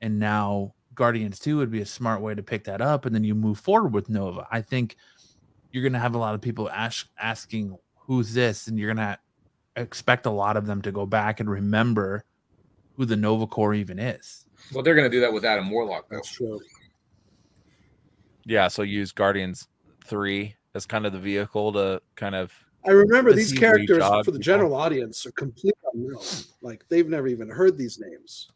And 0.00 0.18
now 0.18 0.74
Guardians 0.94 1.38
2 1.38 1.56
would 1.58 1.70
be 1.70 1.80
a 1.80 1.86
smart 1.86 2.20
way 2.20 2.34
to 2.34 2.42
pick 2.42 2.64
that 2.64 2.80
up 2.80 3.06
and 3.06 3.14
then 3.14 3.24
you 3.24 3.34
move 3.34 3.58
forward 3.58 3.94
with 3.94 4.08
Nova. 4.08 4.46
I 4.50 4.60
think 4.60 4.96
you're 5.70 5.82
going 5.82 5.92
to 5.94 5.98
have 5.98 6.14
a 6.14 6.18
lot 6.18 6.34
of 6.34 6.40
people 6.40 6.70
ask, 6.70 7.08
asking 7.18 7.76
who's 7.96 8.34
this 8.34 8.66
and 8.66 8.78
you're 8.78 8.92
going 8.92 9.06
to 9.06 9.18
expect 9.76 10.26
a 10.26 10.30
lot 10.30 10.56
of 10.56 10.66
them 10.66 10.82
to 10.82 10.92
go 10.92 11.06
back 11.06 11.40
and 11.40 11.48
remember 11.48 12.24
who 12.96 13.04
the 13.04 13.16
Nova 13.16 13.46
Corps 13.46 13.74
even 13.74 13.98
is. 13.98 14.44
well, 14.74 14.82
they're 14.82 14.94
going 14.94 15.10
to 15.10 15.14
do 15.14 15.20
that 15.20 15.32
with 15.32 15.44
Adam 15.44 15.70
Warlock, 15.70 16.08
though. 16.10 16.16
that's 16.16 16.30
true. 16.30 16.60
Yeah, 18.44 18.68
so 18.68 18.82
use 18.82 19.12
Guardians 19.12 19.68
3 20.04 20.54
as 20.74 20.84
kind 20.84 21.06
of 21.06 21.12
the 21.12 21.18
vehicle 21.18 21.72
to 21.72 22.02
kind 22.16 22.34
of 22.34 22.52
I 22.84 22.90
remember 22.90 23.32
these 23.32 23.52
characters 23.52 24.02
for 24.24 24.32
the 24.32 24.38
general 24.38 24.74
audience 24.74 25.24
are 25.24 25.30
completely 25.32 25.78
unknown. 25.94 26.20
Like 26.62 26.84
they've 26.88 27.08
never 27.08 27.28
even 27.28 27.48
heard 27.48 27.78
these 27.78 28.00
names. 28.00 28.50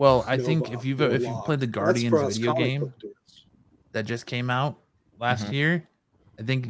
Well, 0.00 0.24
I 0.26 0.38
think 0.38 0.72
if 0.72 0.82
you've 0.82 1.00
Nova 1.00 1.14
if 1.14 1.20
you've 1.22 1.44
played 1.44 1.60
the 1.60 1.66
Guardians 1.66 2.14
us 2.14 2.38
video 2.38 2.54
game 2.54 2.94
that 3.92 4.06
just 4.06 4.24
came 4.24 4.48
out 4.48 4.78
last 5.18 5.44
Mhm. 5.48 5.52
year, 5.52 5.88
I 6.38 6.42
think 6.42 6.66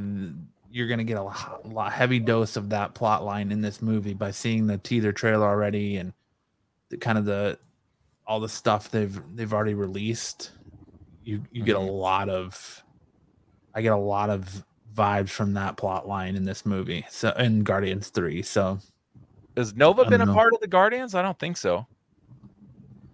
you're 0.68 0.88
gonna 0.88 1.04
get 1.04 1.16
a 1.16 1.22
lot, 1.22 1.64
lot 1.68 1.92
heavy 1.92 2.18
dose 2.18 2.56
of 2.56 2.70
that 2.70 2.92
plot 2.94 3.24
line 3.24 3.52
in 3.52 3.60
this 3.60 3.80
movie 3.80 4.14
by 4.14 4.32
seeing 4.32 4.66
the 4.66 4.78
teaser 4.78 5.12
trailer 5.12 5.46
already 5.46 5.96
and 5.98 6.12
the 6.88 6.96
kind 6.96 7.18
of 7.18 7.24
the 7.24 7.56
all 8.26 8.40
the 8.40 8.48
stuff 8.48 8.90
they've 8.90 9.20
they've 9.36 9.52
already 9.54 9.74
released. 9.74 10.50
You 11.22 11.44
you 11.52 11.62
get 11.62 11.76
a 11.76 11.78
Mhm. 11.78 12.00
lot 12.00 12.28
of 12.28 12.82
I 13.76 13.82
get 13.82 13.92
a 13.92 13.96
lot 13.96 14.30
of 14.30 14.64
vibes 14.92 15.28
from 15.30 15.54
that 15.54 15.76
plot 15.76 16.08
line 16.08 16.34
in 16.34 16.42
this 16.44 16.66
movie. 16.66 17.06
So 17.10 17.30
in 17.38 17.62
Guardians 17.62 18.08
3. 18.08 18.42
So 18.42 18.80
Has 19.56 19.76
Nova 19.76 20.04
been 20.04 20.20
a 20.20 20.26
know. 20.26 20.34
part 20.34 20.52
of 20.52 20.58
the 20.60 20.66
Guardians? 20.66 21.14
I 21.14 21.22
don't 21.22 21.38
think 21.38 21.56
so. 21.56 21.86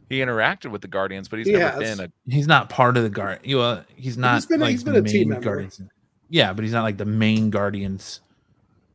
He 0.08 0.18
interacted 0.20 0.70
with 0.70 0.82
the 0.82 0.88
Guardians, 0.88 1.28
but 1.28 1.38
he's 1.40 1.46
He 1.48 1.52
never 1.54 1.82
has. 1.82 1.96
been 1.98 2.06
a 2.06 2.30
he's 2.32 2.46
not 2.46 2.68
part 2.68 2.96
of 2.96 3.02
the 3.02 3.10
guard. 3.10 3.40
You 3.42 3.58
know, 3.58 3.84
he's 3.96 4.16
not. 4.16 4.46
been 4.48 4.60
a- 4.60 4.64
like 4.64 4.70
he's 4.72 4.84
the 4.84 4.92
been 4.92 5.04
a 5.04 5.08
team 5.08 5.20
main 5.22 5.28
member. 5.30 5.44
Guardians. 5.44 5.80
Yeah, 6.28 6.52
but 6.52 6.62
he's 6.64 6.72
not 6.72 6.82
like 6.82 6.96
the 6.96 7.04
main 7.04 7.50
Guardians 7.50 8.20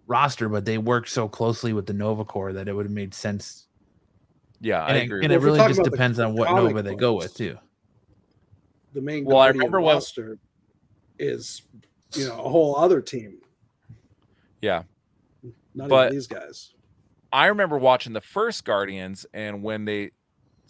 roster. 0.07 0.47
But 0.49 0.63
they 0.65 0.77
work 0.77 1.07
so 1.07 1.27
closely 1.27 1.73
with 1.73 1.85
the 1.85 1.93
Nova 1.93 2.23
Corps 2.23 2.53
that 2.53 2.67
it 2.69 2.73
would 2.73 2.85
have 2.85 2.93
made 2.93 3.13
sense. 3.13 3.67
yeah, 4.61 4.83
I 4.83 4.89
And, 4.89 4.97
it, 4.97 5.03
agree. 5.03 5.23
and 5.25 5.31
with 5.31 5.31
it 5.31 5.35
Well, 5.35 5.37
if 5.37 5.43
we're 5.59 5.63
really 5.65 5.73
just 5.75 5.89
depends 5.91 6.19
on 6.19 6.33
what 6.35 6.47
comic 6.47 6.75
Nova 6.75 6.81
they 6.83 6.95
go 6.95 7.13
with 7.13 7.33
too. 7.33 7.57
The 8.93 9.01
main 9.01 9.25
Well, 9.25 9.39
I 9.39 9.47
remember 9.49 9.81
when- 9.81 9.95
roster 9.95 10.37
is 11.19 11.61
you 12.15 12.25
know 12.27 12.39
a 12.39 12.49
whole 12.49 12.75
other 12.77 13.01
team. 13.01 13.37
Yeah. 14.61 14.83
Not 15.73 15.89
But- 15.89 16.05
even 16.07 16.15
these 16.15 16.27
guys. 16.27 16.73
I 17.33 17.45
remember 17.47 17.77
watching 17.77 18.11
the 18.13 18.19
first 18.21 18.65
Guardians, 18.65 19.25
and 19.33 19.63
when 19.63 19.85
they 19.85 20.11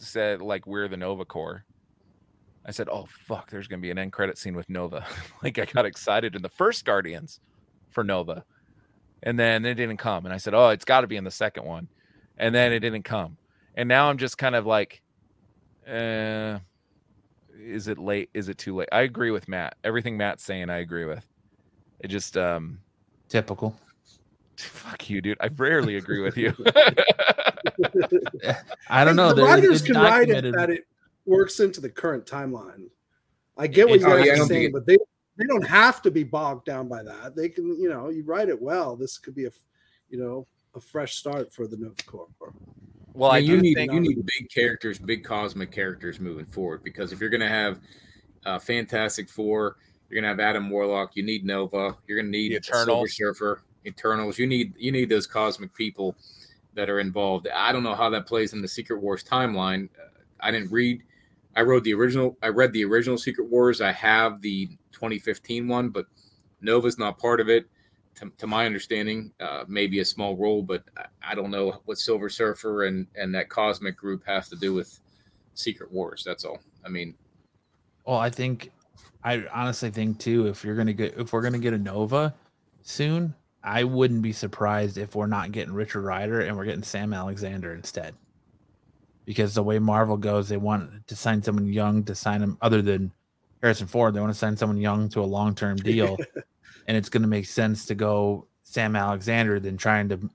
said 0.02 0.42
like 0.42 0.68
we're 0.68 0.88
the 0.88 0.98
Nova 0.98 1.26
Corps, 1.26 1.66
I 2.66 2.72
said, 2.72 2.90
"Oh 2.90 3.08
fuck, 3.28 3.50
there's 3.50 3.68
gonna 3.68 3.82
be 3.82 3.92
an 3.92 3.98
end 3.98 4.12
credit 4.12 4.38
scene 4.38 4.56
with 4.56 4.70
Nova." 4.70 5.06
like 5.44 5.60
I 5.60 5.66
got 5.66 5.86
excited 5.86 6.36
in 6.36 6.42
the 6.42 6.50
first 6.50 6.86
Guardians 6.86 7.40
for 7.90 8.04
Nova, 8.04 8.46
and 9.24 9.38
then 9.40 9.66
it 9.66 9.76
didn't 9.76 9.98
come, 9.98 10.26
and 10.26 10.34
I 10.34 10.38
said, 10.38 10.54
"Oh, 10.54 10.70
it's 10.70 10.86
got 10.86 11.02
to 11.02 11.08
be 11.08 11.18
in 11.18 11.24
the 11.24 11.32
second 11.32 11.66
one," 11.66 11.88
and 12.38 12.54
then 12.54 12.72
it 12.72 12.80
didn't 12.80 13.04
come, 13.04 13.38
and 13.76 13.88
now 13.88 14.10
I'm 14.10 14.18
just 14.18 14.38
kind 14.38 14.56
of 14.56 14.66
like, 14.66 15.02
uh, 15.88 16.60
is 17.58 17.88
it 17.88 17.98
late? 17.98 18.30
Is 18.34 18.50
it 18.50 18.58
too 18.58 18.76
late? 18.76 18.90
I 18.92 19.02
agree 19.02 19.32
with 19.32 19.48
Matt. 19.48 19.76
Everything 19.84 20.18
Matt's 20.18 20.44
saying, 20.44 20.70
I 20.70 20.78
agree 20.78 21.06
with. 21.06 21.26
It 22.00 22.08
just 22.08 22.38
um 22.38 22.80
Typical. 23.30 23.76
Fuck 24.64 25.10
you, 25.10 25.22
dude. 25.22 25.38
I 25.42 25.48
rarely 25.48 25.98
agree 25.98 26.22
with 26.22 26.38
you. 26.38 26.54
I 28.90 29.04
don't 29.06 29.16
know. 29.16 29.30
The 29.30 29.36
there- 29.36 29.46
writers 29.46 29.82
can 29.82 29.96
write 29.96 30.30
it 30.30 30.52
that 30.54 30.70
it 30.70 30.86
works 31.26 31.60
into 31.60 31.82
the 31.82 31.90
current 31.90 32.26
timeline. 32.26 32.90
I 33.58 33.68
get 33.68 33.88
what 33.88 33.96
It- 33.98 34.02
you 34.02 34.08
oh, 34.08 34.18
guys 34.18 34.26
yeah, 34.28 34.34
I 34.34 34.40
are 34.40 34.46
saying, 34.46 34.64
it- 34.66 34.74
but 34.74 34.86
they 34.86 34.98
they 35.38 35.46
don't 35.46 35.68
have 35.68 36.02
to 36.04 36.12
be 36.12 36.24
bogged 36.24 36.66
down 36.66 36.88
by 36.88 37.02
that. 37.04 37.36
They 37.36 37.50
can, 37.50 37.80
you 37.80 37.90
know, 37.90 38.10
you 38.10 38.24
write 38.24 38.50
it 38.50 38.62
well. 38.62 38.96
This 38.96 39.18
could 39.18 39.34
be 39.34 39.46
a, 39.46 39.52
you 40.10 40.20
know, 40.20 40.46
a 40.76 40.82
fresh 40.82 41.16
start 41.16 41.52
for 41.54 41.68
the 41.68 41.78
Nova 41.78 41.96
Corps. 42.06 42.28
well, 43.14 43.32
I 43.32 43.38
I, 43.38 43.42
mean, 43.42 43.50
you 43.50 43.62
need 43.62 43.74
think 43.76 43.92
you 43.94 44.00
need 44.02 44.18
big 44.18 44.50
characters, 44.54 45.00
big 45.00 45.24
cosmic 45.24 45.72
characters 45.72 46.20
moving 46.20 46.46
forward. 46.46 46.84
Because 46.84 47.12
if 47.12 47.20
you're 47.20 47.30
going 47.30 47.42
to 47.42 47.48
have 47.48 47.80
uh, 48.46 48.60
Fantastic 48.60 49.30
Four, 49.30 49.78
you're 50.10 50.22
going 50.22 50.24
to 50.24 50.30
have 50.30 50.40
Adam 50.40 50.70
Warlock. 50.70 51.16
You 51.16 51.24
need 51.24 51.46
Nova. 51.46 51.98
You're 52.08 52.18
going 52.22 52.32
to 52.32 52.38
need 52.38 52.52
The 52.58 52.64
Silver 52.64 52.82
Eternals. 52.84 53.16
Surfer, 53.16 53.64
Eternals. 53.86 54.38
You 54.38 54.48
need 54.48 54.74
you 54.78 54.92
need 54.92 55.10
those 55.10 55.28
cosmic 55.28 55.74
people 55.74 56.16
that 56.74 56.90
are 56.90 57.00
involved. 57.00 57.48
I 57.48 57.72
don't 57.72 57.84
know 57.84 57.96
how 57.96 58.10
that 58.10 58.26
plays 58.28 58.54
in 58.54 58.62
the 58.62 58.68
Secret 58.68 59.02
Wars 59.02 59.24
timeline. 59.24 59.90
Uh, 60.00 60.10
I 60.40 60.52
didn't 60.52 60.72
read. 60.72 61.04
I 61.56 61.62
wrote 61.62 61.84
the 61.84 61.94
original. 61.94 62.38
I 62.42 62.48
read 62.48 62.72
the 62.74 62.86
original 62.86 63.18
Secret 63.18 63.50
Wars. 63.50 63.82
I 63.82 63.92
have 63.92 64.42
the 64.42 64.68
2015 64.92 65.68
one, 65.68 65.90
but 65.90 66.06
Nova's 66.62 66.98
not 66.98 67.18
part 67.18 67.40
of 67.40 67.50
it. 67.50 67.66
To, 68.16 68.30
to 68.40 68.48
my 68.48 68.66
understanding, 68.66 69.32
uh, 69.40 69.64
maybe 69.70 70.00
a 70.00 70.06
small 70.06 70.36
role, 70.36 70.62
but 70.62 70.84
I, 70.98 71.32
I 71.32 71.36
don't 71.36 71.50
know 71.50 71.82
what 71.86 71.98
Silver 71.98 72.30
Surfer 72.30 72.86
and 72.86 73.08
and 73.16 73.34
that 73.36 73.50
cosmic 73.50 73.96
group 73.96 74.24
has 74.26 74.50
to 74.50 74.56
do 74.58 74.74
with 74.74 75.00
Secret 75.54 75.92
Wars. 75.92 76.24
That's 76.26 76.44
all. 76.44 76.60
I 76.86 76.90
mean, 76.90 77.16
Well, 78.06 78.18
I 78.18 78.30
think 78.30 78.72
I 79.24 79.46
honestly 79.54 79.92
think 79.92 80.20
too 80.20 80.48
if 80.48 80.64
you're 80.64 80.76
gonna 80.76 80.94
get 80.94 81.18
if 81.18 81.32
we're 81.34 81.42
gonna 81.42 81.60
get 81.60 81.74
a 81.74 81.78
Nova 81.78 82.34
soon, 82.82 83.34
I 83.64 83.84
wouldn't 83.84 84.22
be 84.22 84.34
surprised 84.34 84.98
if 84.98 85.16
we're 85.16 85.28
not 85.28 85.52
getting 85.52 85.74
Richard 85.74 86.02
Ryder 86.02 86.42
and 86.42 86.58
we're 86.58 86.66
getting 86.66 86.84
Sam 86.84 87.14
Alexander 87.14 87.74
instead. 87.74 88.16
Because 89.26 89.54
the 89.54 89.64
way 89.64 89.78
Marvel 89.78 90.18
goes, 90.18 90.50
they 90.50 90.58
want 90.58 91.08
to 91.08 91.16
sign 91.16 91.44
someone 91.44 91.68
young 91.68 92.04
to 92.06 92.16
sign 92.16 92.42
him 92.42 92.58
other 92.62 92.82
than 92.82 93.12
Harrison 93.62 93.88
Ford. 93.88 94.14
They 94.14 94.20
want 94.20 94.34
to 94.34 94.38
sign 94.38 94.58
someone 94.58 94.78
young 94.78 95.10
to 95.10 95.22
a 95.22 95.24
long 95.24 95.54
term 95.54 95.78
deal. 95.78 96.18
and 96.88 96.98
it's 96.98 97.10
going 97.10 97.22
to 97.22 97.28
make 97.28 97.46
sense 97.46 97.86
to 97.86 97.96
go 97.96 98.48
Sam 98.64 98.96
Alexander 98.96 99.60
than 99.60 99.78
trying 99.78 100.10
to, 100.10 100.30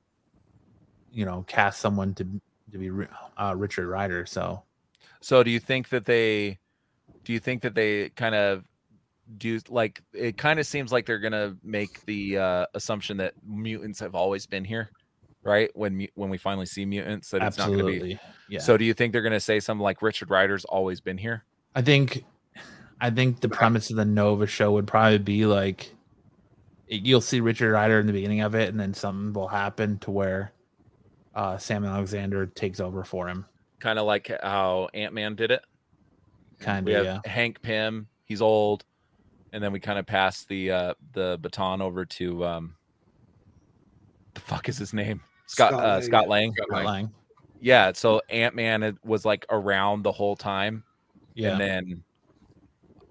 you 1.11 1.25
know, 1.25 1.45
cast 1.49 1.81
someone 1.81 2.15
to 2.15 2.27
to 2.73 2.79
be 2.79 3.07
uh, 3.39 3.55
Richard 3.57 3.89
Ryder. 3.89 4.27
So, 4.27 4.63
So 5.21 5.43
do 5.43 5.51
you 5.51 5.61
think 5.61 5.89
that 5.89 6.05
they 6.05 6.59
do 7.25 7.33
you 7.33 7.41
think 7.41 7.63
that 7.63 7.75
they 7.75 8.11
kind 8.11 8.35
of 8.35 8.65
do 9.39 9.61
like 9.69 10.03
it 10.13 10.37
kind 10.37 10.61
of 10.61 10.67
seems 10.67 10.93
like 10.93 11.07
they're 11.07 11.19
gonna 11.19 11.57
make 11.63 12.05
the 12.07 12.39
uh, 12.39 12.67
assumption 12.75 13.17
that 13.19 13.35
mutants 13.47 14.01
have 14.01 14.15
always 14.15 14.47
been 14.47 14.65
here, 14.65 14.91
right? 15.43 15.71
When 15.75 16.07
when 16.15 16.31
we 16.31 16.39
finally 16.39 16.67
see 16.67 16.85
mutants, 16.85 17.31
that 17.31 17.43
it's 17.43 17.59
not 17.59 17.71
gonna 17.71 17.85
be. 17.85 18.19
Yeah. 18.49 18.61
So 18.61 18.77
do 18.77 18.85
you 18.85 18.95
think 18.95 19.13
they're 19.13 19.23
gonna 19.23 19.41
say 19.41 19.61
something 19.61 19.83
like 19.83 20.03
Richard 20.03 20.31
Ryder's 20.31 20.65
always 20.65 21.01
been 21.01 21.19
here? 21.19 21.45
I 21.75 21.83
think 21.83 22.25
I 23.01 23.11
think 23.11 23.41
the 23.41 23.49
premise 23.49 23.91
of 23.91 23.97
the 23.97 24.05
Nova 24.05 24.47
show 24.47 24.73
would 24.73 24.87
probably 24.87 25.19
be 25.19 25.47
like 25.47 25.93
you'll 26.89 27.21
see 27.21 27.41
Richard 27.41 27.73
Ryder 27.73 27.99
in 27.99 28.07
the 28.07 28.13
beginning 28.13 28.41
of 28.41 28.55
it, 28.55 28.69
and 28.69 28.79
then 28.79 28.95
something 28.95 29.33
will 29.33 29.49
happen 29.49 29.99
to 29.99 30.11
where 30.11 30.53
uh, 31.35 31.59
Sam 31.59 31.85
Alexander 31.85 32.47
takes 32.47 32.81
over 32.81 33.05
for 33.05 33.29
him. 33.29 33.45
Kind 33.81 33.99
of 33.99 34.07
like 34.07 34.31
how 34.43 34.89
Ant 34.95 35.13
Man 35.13 35.35
did 35.35 35.51
it. 35.51 35.63
Kind 36.59 36.89
of, 36.89 37.05
yeah. 37.05 37.21
Hank 37.27 37.61
Pym, 37.61 38.07
he's 38.25 38.41
old, 38.41 38.85
and 39.53 39.63
then 39.63 39.73
we 39.73 39.81
kind 39.81 39.99
of 39.99 40.07
pass 40.07 40.45
the 40.45 40.71
uh, 40.71 40.95
the 41.13 41.39
baton 41.41 41.81
over 41.83 42.05
to 42.05 42.45
um, 42.45 42.75
the 44.35 44.41
fuck 44.41 44.69
is 44.69 44.79
his 44.79 44.93
name? 44.93 45.21
Scott 45.47 45.73
Scott 45.73 45.85
uh, 45.85 45.89
Lang, 45.89 46.03
Scott 46.03 46.25
yeah. 46.25 46.31
Lang. 46.31 46.53
Got 46.53 46.71
Not 46.71 46.85
like- 46.85 47.07
Yeah, 47.61 47.93
so 47.95 48.21
Ant 48.29 48.55
Man 48.55 48.99
was 49.05 49.25
like 49.25 49.47
around 49.51 50.03
the 50.03 50.13
whole 50.13 50.37
time, 50.37 50.85
Yeah. 51.35 51.53
and 51.53 51.61
then 51.61 52.05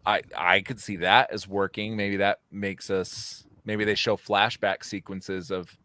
I 0.06 0.22
I 0.38 0.62
could 0.62 0.80
see 0.80 0.98
that 0.98 1.32
as 1.32 1.48
working. 1.48 1.96
Maybe 1.96 2.18
that 2.18 2.40
makes 2.52 2.90
us. 2.90 3.46
Maybe 3.64 3.84
they 3.86 3.96
show 3.96 4.16
flashback 4.16 4.84
sequences 4.84 5.50
of 5.50 5.76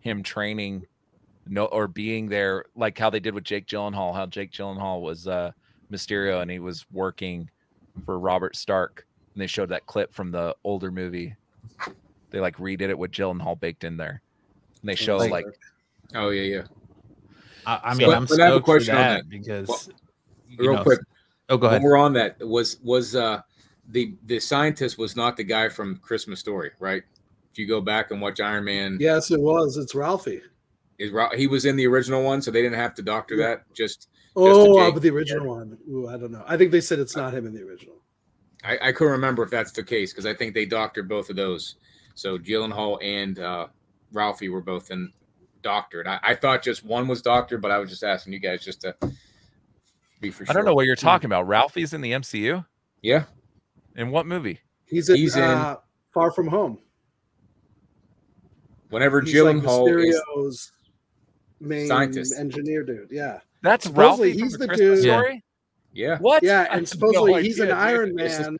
him 0.00 0.22
training, 0.22 0.86
no, 1.48 1.64
or 1.64 1.88
being 1.88 2.28
there, 2.28 2.66
like 2.76 2.96
how 2.96 3.10
they 3.10 3.18
did 3.18 3.34
with 3.34 3.42
Jake 3.42 3.66
Gyllenhaal. 3.66 4.14
How 4.14 4.26
Jake 4.26 4.52
Gyllenhaal 4.52 5.00
was 5.02 5.26
uh, 5.26 5.50
Mysterio, 5.90 6.42
and 6.42 6.50
he 6.50 6.60
was 6.60 6.86
working 6.92 7.50
for 8.04 8.18
Robert 8.20 8.54
Stark, 8.54 9.06
and 9.34 9.42
they 9.42 9.46
showed 9.46 9.68
that 9.70 9.86
clip 9.86 10.12
from 10.14 10.30
the 10.30 10.54
older 10.64 10.90
movie. 10.90 11.34
They 12.30 12.40
like 12.40 12.56
redid 12.56 12.88
it 12.88 12.98
with 12.98 13.10
Gyllenhaal 13.12 13.58
baked 13.58 13.84
in 13.84 13.96
there, 13.96 14.22
and 14.80 14.88
they 14.88 14.94
show 14.94 15.16
Like- 15.18 15.30
like 15.30 15.46
Oh 16.14 16.30
yeah, 16.30 16.42
yeah. 16.42 16.62
I, 17.66 17.80
I 17.84 17.92
So- 17.94 17.98
mean, 17.98 18.10
I'm 18.14 18.24
but 18.26 18.40
I 18.40 18.44
have 18.44 18.54
a 18.54 18.56
stoked 18.56 18.66
for 18.66 18.72
question 18.72 18.94
on 18.94 19.00
that, 19.00 19.16
that. 19.24 19.30
because 19.30 19.68
Well, 19.68 19.80
Real 20.58 20.74
know, 20.74 20.82
quick, 20.82 21.00
Oh, 21.48 21.56
go 21.56 21.66
ahead. 21.66 21.82
when 21.82 21.90
we're 21.90 21.96
on 21.96 22.12
that, 22.14 22.38
was 22.40 22.78
was 22.82 23.16
uh 23.16 23.40
the 23.90 24.14
the 24.26 24.38
scientist 24.40 24.98
was 24.98 25.16
not 25.16 25.36
the 25.36 25.44
guy 25.44 25.68
from 25.68 25.96
Christmas 25.98 26.40
Story, 26.40 26.70
right? 26.78 27.02
If 27.52 27.58
you 27.58 27.66
go 27.66 27.80
back 27.80 28.10
and 28.10 28.20
watch 28.20 28.40
Iron 28.40 28.64
Man, 28.64 28.96
Yes, 29.00 29.30
it 29.30 29.40
was. 29.40 29.76
It's 29.76 29.94
Ralphie. 29.94 30.42
is 30.98 31.10
Ra- 31.10 31.34
he 31.34 31.46
was 31.48 31.64
in 31.64 31.76
the 31.76 31.86
original 31.86 32.22
one, 32.22 32.40
so 32.42 32.50
they 32.50 32.62
didn't 32.62 32.78
have 32.78 32.94
to 32.94 33.02
doctor 33.02 33.34
Yeah. 33.36 33.46
that. 33.48 33.74
Just 33.74 34.08
Oh, 34.36 34.78
uh, 34.78 34.90
but 34.90 35.02
the 35.02 35.10
original 35.10 35.46
one. 35.54 35.78
Ooh, 35.90 36.08
I 36.08 36.16
don't 36.16 36.30
know. 36.32 36.42
I 36.46 36.56
think 36.56 36.70
they 36.72 36.80
said 36.80 36.98
it's 36.98 37.14
not 37.16 37.32
him 37.34 37.46
in 37.46 37.54
the 37.54 37.62
original. 37.62 37.96
I, 38.64 38.78
I 38.88 38.92
couldn't 38.92 39.12
remember 39.12 39.42
if 39.42 39.50
that's 39.50 39.72
the 39.72 39.82
case 39.82 40.12
because 40.12 40.26
I 40.26 40.34
think 40.34 40.54
they 40.54 40.64
doctored 40.64 41.08
both 41.08 41.28
of 41.30 41.36
those. 41.36 41.76
So 42.14 42.38
Gyllenhaal 42.38 42.98
and 43.02 43.38
uh, 43.38 43.66
Ralphie 44.12 44.48
were 44.48 44.60
both 44.62 44.90
in 44.90 45.12
doctored. 45.62 46.06
I, 46.06 46.18
I 46.22 46.34
thought 46.34 46.62
just 46.62 46.84
one 46.84 47.06
was 47.08 47.20
doctored, 47.22 47.60
but 47.60 47.70
I 47.70 47.78
was 47.78 47.90
just 47.90 48.04
asking 48.04 48.32
you 48.32 48.38
guys 48.38 48.64
just 48.64 48.80
to 48.82 48.94
be 50.20 50.30
for 50.30 50.44
sure. 50.46 50.52
I 50.52 50.54
don't 50.54 50.64
know 50.64 50.74
what 50.74 50.86
you're 50.86 50.96
talking 50.96 51.26
about. 51.26 51.46
Ralphie's 51.46 51.92
in 51.92 52.00
the 52.00 52.12
MCU. 52.12 52.64
Yeah, 53.02 53.24
In 53.96 54.10
what 54.10 54.24
movie? 54.26 54.60
He's 54.86 55.08
in, 55.10 55.16
He's 55.16 55.36
in- 55.36 55.42
uh, 55.42 55.76
Far 56.14 56.30
From 56.30 56.46
Home. 56.48 56.78
whenever 58.90 59.20
He's 59.20 59.34
like 59.42 59.56
Gyllenhaal 59.56 60.46
is 60.46 60.72
main 61.60 61.86
Scientist. 61.86 62.38
engineer 62.38 62.82
dude. 62.82 63.08
Yeah. 63.10 63.40
That's 63.62 63.84
Supposedly 63.86 64.28
Ralphie 64.28 64.38
from 64.38 64.42
he's 64.48 64.52
the 64.52 64.58
the 64.58 64.66
Christmas 64.68 64.98
dude- 65.00 65.06
Yeah. 65.06 65.18
Story. 65.18 65.44
Yeah, 65.94 66.18
What? 66.18 66.42
Yeah, 66.42 66.62
and 66.62 66.70
had 66.72 66.80
no 66.80 66.84
supposedly 66.84 67.42
he's 67.42 67.58
an. 67.60 67.70
Iron 67.70 68.18
It's 68.18 68.36
just- 68.36 68.50
Man. 68.50 68.58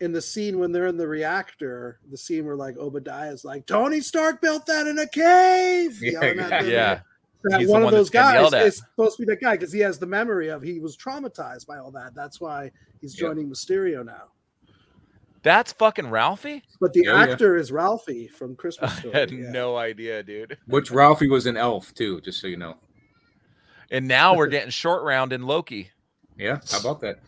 In 0.00 0.12
the 0.12 0.22
scene 0.22 0.60
when 0.60 0.70
they're 0.70 0.86
in 0.86 0.96
the 0.96 1.08
reactor, 1.08 1.98
the 2.08 2.16
scene 2.16 2.44
where 2.46 2.54
like 2.54 2.76
Obadiah's 2.76 3.44
like, 3.44 3.66
Tony 3.66 4.00
Stark 4.00 4.40
built 4.40 4.64
that 4.66 4.86
in 4.86 4.96
a 5.00 5.08
cave. 5.08 5.98
Yeah, 6.00 6.10
Yelling 6.22 6.38
at 6.38 6.50
them. 6.50 6.70
Yeah. 6.70 7.00
that 7.42 7.58
He's 7.58 7.66
the 7.66 7.72
one 7.72 7.82
of 7.82 7.90
those 7.90 8.08
guys 8.08 8.34
yelled 8.34 8.54
at. 8.54 8.64
is 8.66 8.76
supposed 8.78 9.16
to 9.16 9.22
be 9.26 9.32
that 9.32 9.40
guy 9.40 9.56
because 9.56 9.72
he 9.72 9.80
has 9.80 9.98
the 9.98 10.06
memory 10.06 10.48
of 10.50 10.62
he 10.62 10.78
was 10.78 10.96
traumatized 10.96 11.66
by 11.66 11.78
all 11.78 11.90
that. 11.90 12.14
That's 12.14 12.40
why 12.40 12.70
he's 13.00 13.20
Yeah. 13.20 13.26
joining 13.28 13.50
Mysterio 13.50 14.04
now. 14.06 14.26
That's 15.42 15.72
fucking 15.72 16.10
Ralphie. 16.10 16.62
But 16.80 16.92
the 16.92 17.02
Yeah, 17.04 17.24
yeah. 17.24 17.32
actor 17.32 17.56
is 17.56 17.72
Ralphie 17.72 18.28
from 18.28 18.54
Christmas 18.54 18.92
Story. 18.98 19.12
had 19.14 19.32
yeah. 19.32 19.50
no 19.50 19.76
idea, 19.76 20.22
dude. 20.22 20.58
which 20.66 20.92
Ralphie 20.92 21.28
was 21.28 21.46
an 21.46 21.56
elf 21.56 21.92
too, 21.94 22.20
just 22.20 22.40
so 22.40 22.46
you 22.46 22.56
know. 22.56 22.76
And 23.90 24.06
now 24.06 24.36
we're 24.36 24.46
getting 24.46 24.70
short 24.70 25.02
round 25.02 25.32
in 25.32 25.42
Loki. 25.42 25.90
Yeah, 26.38 26.58
how 26.70 26.80
about 26.80 27.00
that? 27.00 27.18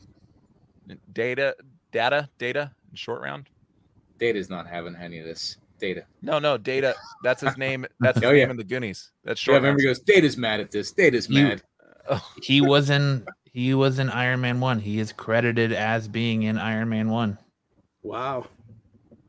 Data, 1.12 1.54
data, 1.92 2.28
data, 2.38 2.70
and 2.88 2.98
short 2.98 3.20
round. 3.22 3.48
Data's 4.18 4.50
not 4.50 4.66
having 4.66 4.96
any 4.96 5.18
of 5.18 5.26
this. 5.26 5.56
Data. 5.78 6.04
No, 6.20 6.38
no, 6.38 6.58
data. 6.58 6.94
That's 7.22 7.40
his 7.40 7.56
name. 7.56 7.86
That's 8.00 8.18
his 8.18 8.24
Oh, 8.24 8.32
name 8.32 8.38
yeah. 8.38 8.50
in 8.50 8.56
the 8.56 8.64
Goonies. 8.64 9.10
That's 9.24 9.40
Yeah, 9.46 9.52
short. 9.52 9.62
remember 9.62 9.80
he 9.80 9.86
goes, 9.86 9.98
Data's 10.00 10.36
mad 10.36 10.60
at 10.60 10.70
this. 10.70 10.92
Data's 10.92 11.28
You- 11.28 11.44
mad. 11.44 11.62
Oh, 12.12 12.32
he 12.42 12.60
was 12.60 12.90
in 12.90 13.24
he 13.52 13.72
was 13.74 13.98
in 14.00 14.08
Iron 14.10 14.40
Man 14.40 14.58
one. 14.58 14.80
He 14.80 14.98
is 14.98 15.12
credited 15.12 15.72
as 15.72 16.08
being 16.08 16.42
in 16.44 16.58
Iron 16.58 16.88
Man 16.88 17.08
one. 17.08 17.38
Wow. 18.02 18.46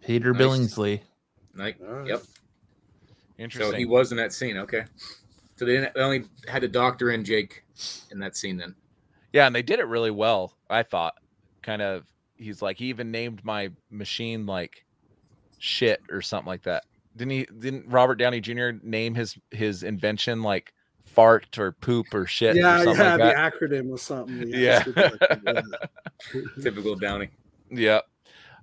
Peter 0.03 0.33
Nice. 0.33 0.41
Billingsley. 0.41 1.01
Like, 1.53 1.77
All 1.85 1.93
right. 1.95 2.07
yep. 2.07 2.23
interesting. 3.37 3.71
So 3.73 3.77
he 3.77 3.85
was 3.85 4.11
in 4.11 4.17
that 4.17 4.33
scene. 4.33 4.57
Okay. 4.57 4.85
So 5.57 5.65
they, 5.65 5.73
didn't, 5.73 5.93
they 5.93 6.01
only 6.01 6.23
had 6.47 6.61
to 6.63 6.67
doctor 6.67 7.11
in 7.11 7.23
Jake 7.23 7.63
in 8.09 8.17
that 8.19 8.35
scene 8.35 8.57
then. 8.57 8.73
Yeah, 9.33 9.45
and 9.47 9.55
they 9.55 9.61
did 9.61 9.79
it 9.79 9.87
really 9.87 10.11
well. 10.11 10.53
I 10.69 10.83
thought. 10.83 11.15
Kind 11.61 11.81
of. 11.81 12.05
He's 12.35 12.61
like 12.61 12.77
he 12.77 12.85
even 12.87 13.11
named 13.11 13.45
my 13.45 13.69
machine 13.91 14.45
like 14.45 14.83
shit 15.59 16.01
or 16.09 16.21
something 16.21 16.47
like 16.47 16.63
that. 16.63 16.83
Didn't 17.15 17.31
he? 17.31 17.45
Didn't 17.59 17.87
Robert 17.87 18.15
Downey 18.15 18.41
Jr. 18.41 18.69
name 18.81 19.13
his 19.15 19.37
his 19.51 19.83
invention 19.83 20.41
like 20.41 20.73
fart 21.05 21.57
or 21.59 21.73
poop 21.73 22.07
or 22.13 22.25
shit? 22.25 22.55
or 22.55 22.59
Yeah, 22.59 22.83
something 22.83 23.05
yeah, 23.05 23.15
like 23.15 23.19
the 23.19 23.23
that? 23.25 23.53
acronym 23.53 23.89
was 23.89 24.01
something. 24.01 24.43
Yeah. 24.47 24.81
stupid 24.81 25.11
like 25.11 25.19
that. 25.43 25.89
Typical 26.63 26.95
Downey. 26.95 27.29
Yep. 27.69 28.05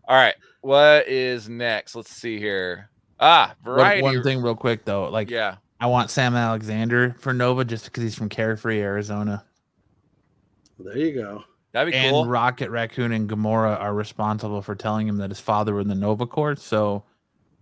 All 0.09 0.17
right. 0.17 0.35
What 0.63 1.07
is 1.09 1.49
next? 1.49 1.95
Let's 1.95 2.11
see 2.11 2.39
here. 2.39 2.91
Ah, 3.21 3.55
One- 3.63 3.77
variety. 3.77 4.03
One, 4.03 4.23
thing, 4.23 4.43
real 4.43 4.55
quick 4.57 4.85
though, 4.85 5.09
like 5.09 5.31
yeah. 5.31 5.57
I 5.81 5.87
want 5.87 6.11
Sam 6.11 6.35
Alexander 6.35 7.15
for 7.21 7.33
Nova 7.33 7.65
just 7.65 7.85
because 7.85 8.03
he's 8.03 8.15
from 8.17 8.29
Carefree, 8.29 8.81
Arizona, 8.81 9.45
there 10.79 10.97
you 10.99 11.15
go. 11.15 11.45
That'd 11.73 11.93
be 11.93 11.99
and 11.99 12.11
cool. 12.13 12.27
Rocket 12.27 12.71
Raccoon 12.71 13.13
and 13.13 13.29
Gamora 13.29 13.79
are 13.81 13.93
responsible 13.95 14.63
for 14.63 14.75
telling 14.75 15.07
him 15.07 15.17
that 15.19 15.31
his 15.31 15.41
father 15.41 15.75
was 15.75 15.85
in 15.85 15.89
the 15.89 15.95
Nova 15.95 16.27
Corps. 16.27 16.57
So 16.57 17.05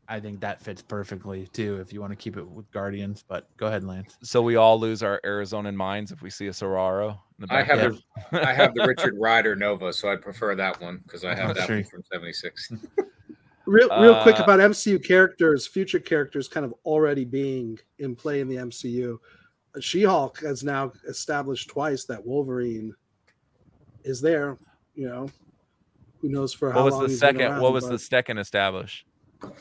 I 0.08 0.20
think 0.20 0.40
that 0.40 0.60
fits 0.62 0.80
perfectly 0.80 1.48
too. 1.52 1.80
If 1.80 1.92
you 1.92 2.00
want 2.00 2.12
to 2.12 2.16
keep 2.16 2.36
it 2.36 2.48
with 2.48 2.70
Guardians, 2.70 3.24
but 3.26 3.48
go 3.56 3.66
ahead, 3.66 3.82
Lance. 3.82 4.16
So 4.22 4.40
we 4.42 4.54
all 4.56 4.78
lose 4.78 5.02
our 5.02 5.20
Arizonan 5.24 5.74
minds 5.74 6.12
if 6.12 6.22
we 6.22 6.30
see 6.30 6.46
a 6.46 6.52
Saguaro. 6.52 7.20
I 7.50 7.62
have 7.62 7.78
background. 7.80 8.02
the 8.30 8.48
I 8.48 8.52
have 8.52 8.74
the 8.74 8.84
Richard 8.86 9.14
Ryder 9.18 9.56
Nova, 9.56 9.92
so 9.92 10.08
I 10.10 10.16
prefer 10.16 10.54
that 10.54 10.80
one 10.80 11.00
because 11.02 11.24
I 11.24 11.34
have 11.34 11.54
that 11.56 11.66
Sure. 11.66 11.76
one 11.76 11.84
from 11.84 12.02
'76. 12.12 12.72
Real, 13.66 13.88
real 14.00 14.22
quick 14.22 14.38
Uh, 14.38 14.44
about 14.44 14.60
MCU 14.60 15.04
characters, 15.04 15.66
future 15.66 15.98
characters 15.98 16.46
kind 16.46 16.64
of 16.64 16.72
already 16.84 17.24
being 17.24 17.76
in 17.98 18.14
play 18.14 18.40
in 18.40 18.46
the 18.46 18.54
MCU. 18.54 19.18
She 19.80 20.04
Hulk 20.04 20.38
has 20.42 20.62
now 20.62 20.92
established 21.08 21.68
twice 21.68 22.04
that 22.04 22.24
Wolverine 22.24 22.94
is 24.06 24.20
there. 24.20 24.56
You 24.94 25.08
know, 25.08 25.28
who 26.20 26.30
knows 26.30 26.54
for 26.54 26.70
how 26.72 26.78
What 26.78 26.84
was 26.86 26.94
long 26.94 27.02
the 27.02 27.08
been 27.08 27.16
second? 27.18 27.40
around, 27.42 27.60
what 27.60 27.72
was 27.74 27.84
but, 27.84 27.90
the 27.90 27.98
second 27.98 28.38
establish? 28.38 29.04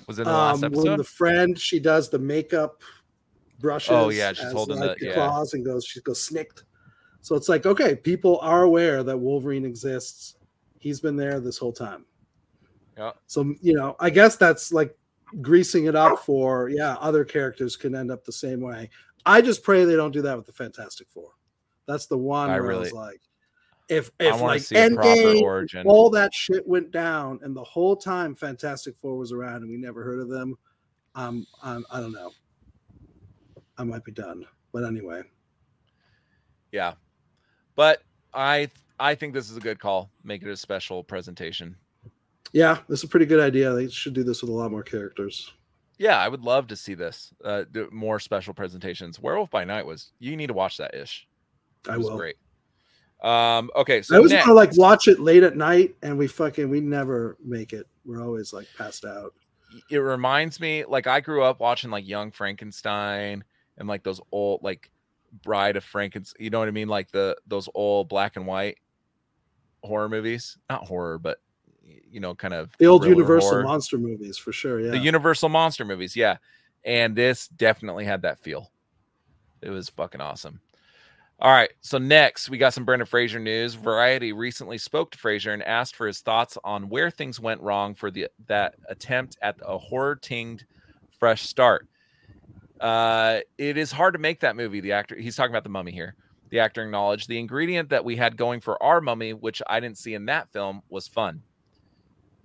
Was 0.07 0.19
it 0.19 0.21
in 0.21 0.27
the 0.29 0.33
last 0.33 0.63
um, 0.63 0.71
when 0.71 0.79
episode? 0.79 0.97
the 0.99 1.03
friend 1.03 1.59
she 1.59 1.79
does 1.79 2.09
the 2.09 2.19
makeup 2.19 2.81
brushes. 3.59 3.91
Oh, 3.91 4.09
yeah, 4.09 4.31
she's 4.31 4.45
as, 4.45 4.53
holding 4.53 4.79
like, 4.79 4.97
the- 4.99 5.07
yeah. 5.07 5.13
claws 5.13 5.53
and 5.53 5.65
goes. 5.65 5.85
She 5.85 5.99
goes 6.01 6.23
snicked. 6.23 6.63
So 7.21 7.35
it's 7.35 7.49
like 7.49 7.65
okay, 7.65 7.95
people 7.95 8.39
are 8.41 8.63
aware 8.63 9.03
that 9.03 9.17
Wolverine 9.17 9.65
exists. 9.65 10.35
He's 10.79 11.01
been 11.01 11.15
there 11.17 11.39
this 11.39 11.57
whole 11.57 11.73
time. 11.73 12.05
Yeah. 12.97 13.11
So 13.27 13.53
you 13.61 13.73
know, 13.73 13.95
I 13.99 14.09
guess 14.09 14.37
that's 14.37 14.71
like 14.71 14.95
greasing 15.41 15.85
it 15.85 15.95
up 15.95 16.19
for 16.19 16.69
yeah, 16.69 16.93
other 17.01 17.25
characters 17.25 17.75
can 17.75 17.95
end 17.95 18.11
up 18.11 18.23
the 18.23 18.31
same 18.31 18.61
way. 18.61 18.89
I 19.25 19.41
just 19.41 19.63
pray 19.63 19.83
they 19.83 19.95
don't 19.95 20.11
do 20.11 20.21
that 20.21 20.37
with 20.37 20.45
the 20.45 20.53
Fantastic 20.53 21.09
Four. 21.09 21.31
That's 21.87 22.05
the 22.05 22.17
one 22.17 22.49
I 22.49 22.53
where 22.59 22.63
I 22.63 22.67
really- 22.67 22.79
was 22.83 22.93
like, 22.93 23.21
if 23.89 24.11
if 24.19 24.41
like 24.41 24.61
see 24.61 24.75
a 24.75 24.89
proper 24.89 25.07
Endgame, 25.09 25.41
origin. 25.41 25.87
all 25.87 26.09
that 26.11 26.33
shit 26.33 26.67
went 26.67 26.91
down, 26.91 27.39
and 27.43 27.55
the 27.55 27.63
whole 27.63 27.95
time 27.95 28.35
Fantastic 28.35 28.95
Four 28.95 29.17
was 29.17 29.31
around, 29.31 29.57
and 29.57 29.69
we 29.69 29.77
never 29.77 30.03
heard 30.03 30.19
of 30.19 30.29
them. 30.29 30.57
um, 31.15 31.45
I'm, 31.61 31.85
I 31.91 31.99
don't 31.99 32.13
know. 32.13 32.31
I 33.77 33.83
might 33.83 34.03
be 34.03 34.11
done, 34.11 34.45
but 34.71 34.83
anyway. 34.83 35.21
Yeah. 36.71 36.93
But 37.75 38.01
I 38.33 38.69
I 38.99 39.15
think 39.15 39.33
this 39.33 39.49
is 39.51 39.57
a 39.57 39.61
good 39.61 39.79
call. 39.79 40.09
Make 40.23 40.43
it 40.43 40.49
a 40.49 40.57
special 40.57 41.03
presentation. 41.03 41.75
Yeah, 42.53 42.79
this 42.87 42.99
is 42.99 43.03
a 43.03 43.07
pretty 43.09 43.25
good 43.25 43.41
idea. 43.41 43.73
They 43.73 43.89
should 43.89 44.13
do 44.13 44.23
this 44.23 44.41
with 44.41 44.49
a 44.49 44.53
lot 44.53 44.71
more 44.71 44.83
characters. 44.83 45.51
Yeah, 45.97 46.17
I 46.17 46.27
would 46.27 46.41
love 46.41 46.67
to 46.67 46.75
see 46.75 46.93
this. 46.93 47.33
Uh, 47.43 47.63
more 47.91 48.19
special 48.19 48.53
presentations. 48.53 49.19
Werewolf 49.19 49.49
by 49.49 49.65
Night 49.65 49.85
was. 49.85 50.11
You 50.19 50.35
need 50.37 50.47
to 50.47 50.53
watch 50.53 50.77
that 50.77 50.95
ish. 50.95 51.27
It 51.85 51.91
I 51.91 51.97
was 51.97 52.07
will. 52.07 52.17
great. 52.17 52.35
Um. 53.21 53.71
Okay. 53.75 54.01
So 54.01 54.15
I 54.15 54.19
was 54.19 54.31
next, 54.31 54.45
gonna 54.45 54.55
like 54.55 54.77
watch 54.77 55.07
it 55.07 55.19
late 55.19 55.43
at 55.43 55.55
night, 55.57 55.95
and 56.03 56.17
we 56.17 56.27
fucking 56.27 56.69
we 56.69 56.81
never 56.81 57.37
make 57.43 57.73
it. 57.73 57.87
We're 58.05 58.23
always 58.23 58.53
like 58.53 58.67
passed 58.77 59.05
out. 59.05 59.33
it 59.89 59.97
reminds 59.97 60.59
me 60.59 60.85
like 60.85 61.07
I 61.07 61.19
grew 61.21 61.43
up 61.43 61.59
watching 61.59 61.89
like 61.89 62.07
Young 62.07 62.31
Frankenstein 62.31 63.43
and 63.77 63.87
like 63.87 64.03
those 64.03 64.21
old 64.31 64.61
like 64.63 64.91
Bride 65.43 65.75
of 65.75 65.83
Frankenstein. 65.83 66.43
You 66.43 66.49
know 66.49 66.59
what 66.59 66.67
I 66.67 66.71
mean? 66.71 66.87
Like 66.87 67.09
the 67.11 67.35
those 67.47 67.67
old 67.73 68.09
black 68.09 68.35
and 68.35 68.45
white 68.45 68.77
horror 69.83 70.09
movies. 70.09 70.57
Not 70.69 70.85
horror, 70.85 71.17
but 71.17 71.39
you 72.11 72.19
know, 72.19 72.35
kind 72.35 72.53
of 72.53 72.71
The 72.77 72.85
old 72.85 73.05
Universal 73.05 73.49
horror. 73.49 73.63
monster 73.63 73.97
movies 73.97 74.37
for 74.37 74.51
sure. 74.51 74.79
Yeah, 74.79 74.91
the 74.91 74.97
Universal 74.99 75.49
monster 75.49 75.85
movies, 75.85 76.15
yeah. 76.15 76.37
And 76.83 77.15
this 77.15 77.47
definitely 77.47 78.05
had 78.05 78.21
that 78.23 78.39
feel. 78.39 78.71
It 79.61 79.69
was 79.69 79.89
fucking 79.89 80.21
awesome. 80.21 80.61
All 81.39 81.51
right, 81.51 81.71
so 81.81 81.97
next 81.97 82.49
we 82.49 82.57
got 82.57 82.73
some 82.73 82.85
Brendan 82.85 83.07
Fraser 83.07 83.39
news. 83.39 83.73
Variety 83.73 84.31
recently 84.31 84.77
spoke 84.77 85.11
to 85.11 85.17
Fraser 85.17 85.51
and 85.51 85.61
asked 85.63 85.97
for 85.97 86.07
his 86.07 86.21
thoughts 86.21 86.57
on 86.63 86.87
where 86.87 87.11
things 87.11 87.41
went 87.41 87.59
wrong 87.59 87.93
for 87.93 88.09
the 88.09 88.29
that 88.47 88.75
attempt 88.87 89.37
at 89.41 89.57
a 89.61 89.77
horror 89.77 90.15
tinged 90.15 90.65
fresh 91.19 91.41
start. 91.41 91.87
Uh, 92.79 93.39
it 93.57 93.77
is 93.77 93.91
hard 93.91 94.13
to 94.13 94.19
make 94.19 94.39
that 94.39 94.55
movie. 94.55 94.79
The 94.79 94.93
actor, 94.93 95.17
he's 95.17 95.35
talking 95.35 95.51
about 95.51 95.63
the 95.63 95.69
mummy 95.69 95.91
here. 95.91 96.15
The 96.51 96.59
actor 96.59 96.83
acknowledged 96.83 97.27
the 97.27 97.39
ingredient 97.39 97.89
that 97.89 98.05
we 98.05 98.15
had 98.15 98.37
going 98.37 98.61
for 98.61 98.81
our 98.81 99.01
mummy, 99.01 99.33
which 99.33 99.61
I 99.67 99.81
didn't 99.81 99.97
see 99.97 100.13
in 100.13 100.25
that 100.27 100.49
film, 100.53 100.83
was 100.87 101.05
fun. 101.05 101.41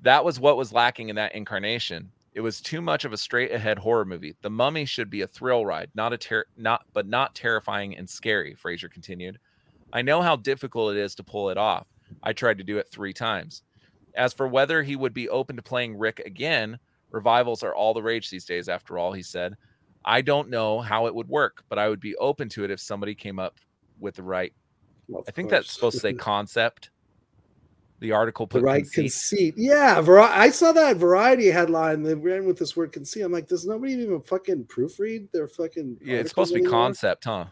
That 0.03 0.25
was 0.25 0.41
what 0.41 0.57
was 0.57 0.73
lacking 0.73 1.11
in 1.11 1.17
that 1.17 1.37
incarnation. 1.37 2.11
It 2.33 2.41
was 2.41 2.61
too 2.61 2.81
much 2.81 3.05
of 3.05 3.13
a 3.13 3.17
straight 3.17 3.51
ahead 3.51 3.79
horror 3.79 4.05
movie. 4.05 4.37
The 4.41 4.51
Mummy 4.51 4.85
should 4.85 5.11
be 5.11 5.23
a 5.23 5.27
thrill 5.27 5.67
ride, 5.67 5.91
not 5.95 6.13
a 6.13 6.19
ter- 6.19 6.47
not 6.57 6.85
but 6.93 7.07
not 7.07 7.35
terrifying 7.35 7.97
and 7.97 8.09
scary, 8.09 8.55
Fraser 8.55 8.89
continued. 8.89 9.39
I 9.93 10.03
know 10.03 10.23
how 10.23 10.37
difficult 10.37 10.95
it 10.95 11.01
is 11.01 11.15
to 11.17 11.25
pull 11.25 11.51
it 11.51 11.59
off. 11.59 11.89
I 12.23 12.33
tried 12.33 12.59
to 12.59 12.65
do 12.65 12.79
it 12.79 12.89
3 12.89 13.13
times. 13.13 13.63
As 14.15 14.33
for 14.33 14.47
whether 14.47 14.83
he 14.83 14.97
would 14.97 15.15
be 15.15 15.29
open 15.29 15.57
to 15.57 15.63
playing 15.63 15.99
Rick 15.99 16.21
again, 16.25 16.79
revivals 17.11 17.63
are 17.63 17.75
all 17.75 17.95
the 17.95 18.03
rage 18.03 18.31
these 18.31 18.45
days 18.45 18.69
after 18.69 18.99
all, 18.99 19.13
he 19.13 19.23
said. 19.23 19.57
I 20.05 20.21
don't 20.21 20.49
know 20.49 20.81
how 20.81 21.07
it 21.07 21.15
would 21.15 21.29
work, 21.29 21.65
but 21.69 21.79
I 21.79 21.89
would 21.89 22.01
be 22.01 22.17
open 22.17 22.49
to 22.51 22.65
it 22.65 22.71
if 22.71 22.81
somebody 22.81 23.15
came 23.15 23.39
up 23.39 23.59
with 23.99 24.15
the 24.15 24.23
right 24.23 24.53
I 25.27 25.31
think 25.31 25.51
that's 25.51 25.73
supposed 25.73 25.97
to 25.97 26.01
say 26.01 26.13
concept. 26.15 26.91
The 28.01 28.13
article 28.13 28.47
put 28.47 28.61
the 28.61 28.65
right 28.65 28.83
conceit. 28.83 29.53
conceit. 29.53 29.55
Yeah, 29.59 30.01
Vari- 30.01 30.23
I 30.23 30.51
saw 30.51 30.73
that 30.73 30.97
Variety 30.97 31.49
headline. 31.51 32.03
They 32.03 32.15
ran 32.15 32.47
with 32.47 32.59
this 32.59 32.75
word 32.75 32.93
conceit. 32.93 33.21
I'm 33.23 33.31
like, 33.33 33.47
does 33.47 33.67
nobody 33.67 33.93
even 33.93 34.23
fucking 34.23 34.65
proofread 34.65 35.31
their 35.33 35.47
fucking? 35.47 35.99
Yeah, 36.03 36.17
it's 36.17 36.31
supposed 36.31 36.51
to 36.53 36.55
be 36.55 36.61
anymore? 36.65 36.81
concept, 36.81 37.25
huh? 37.25 37.45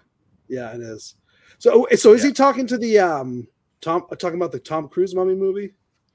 Yeah, 0.49 0.75
it 0.75 0.81
is. 0.81 1.17
So, 1.59 1.87
so 1.97 2.13
is 2.15 2.23
Yeah. 2.23 2.29
he 2.29 2.33
talking 2.33 2.67
to 2.69 2.79
the 2.79 2.99
um 2.99 3.47
Tom 3.83 4.07
uh, 4.11 4.17
talking 4.17 4.37
about 4.39 4.53
the 4.53 4.59
Tom 4.59 4.89
Cruise 4.89 5.15
mummy 5.15 5.35
movie? 5.35 5.75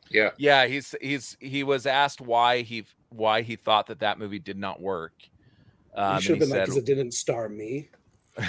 Yeah. 0.09 0.31
Yeah, 0.37 0.65
he's 0.65 0.95
he's 0.99 1.37
he 1.39 1.63
was 1.63 1.85
asked 1.85 2.19
why 2.19 2.61
he 2.63 2.85
why 3.09 3.43
he 3.43 3.55
thought 3.55 3.87
that 3.87 3.99
that 3.99 4.17
movie 4.17 4.39
did 4.39 4.57
not 4.57 4.81
work. 4.81 5.13
Um, 5.95 6.15
you 6.15 6.21
should 6.21 6.29
have 6.31 6.35
he 6.37 6.39
been 6.39 6.49
like, 6.49 6.57
said- 6.57 6.65
because 6.65 6.77
it 6.77 6.85
didn't 6.85 7.11
star 7.13 7.49
me. 7.49 7.89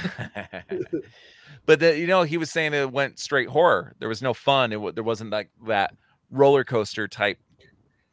but 1.67 1.81
the, 1.81 1.99
you 1.99 2.07
know, 2.07 2.23
he 2.23 2.37
was 2.37 2.51
saying 2.51 2.75
it 2.75 2.91
went 2.91 3.19
straight 3.19 3.49
horror. 3.49 3.95
There 3.99 4.09
was 4.09 4.23
no 4.23 4.35
fun. 4.35 4.73
It 4.73 4.95
there 4.95 5.05
wasn't 5.05 5.31
like 5.31 5.51
that 5.67 5.95
roller 6.31 6.65
coaster 6.65 7.09
type 7.09 7.39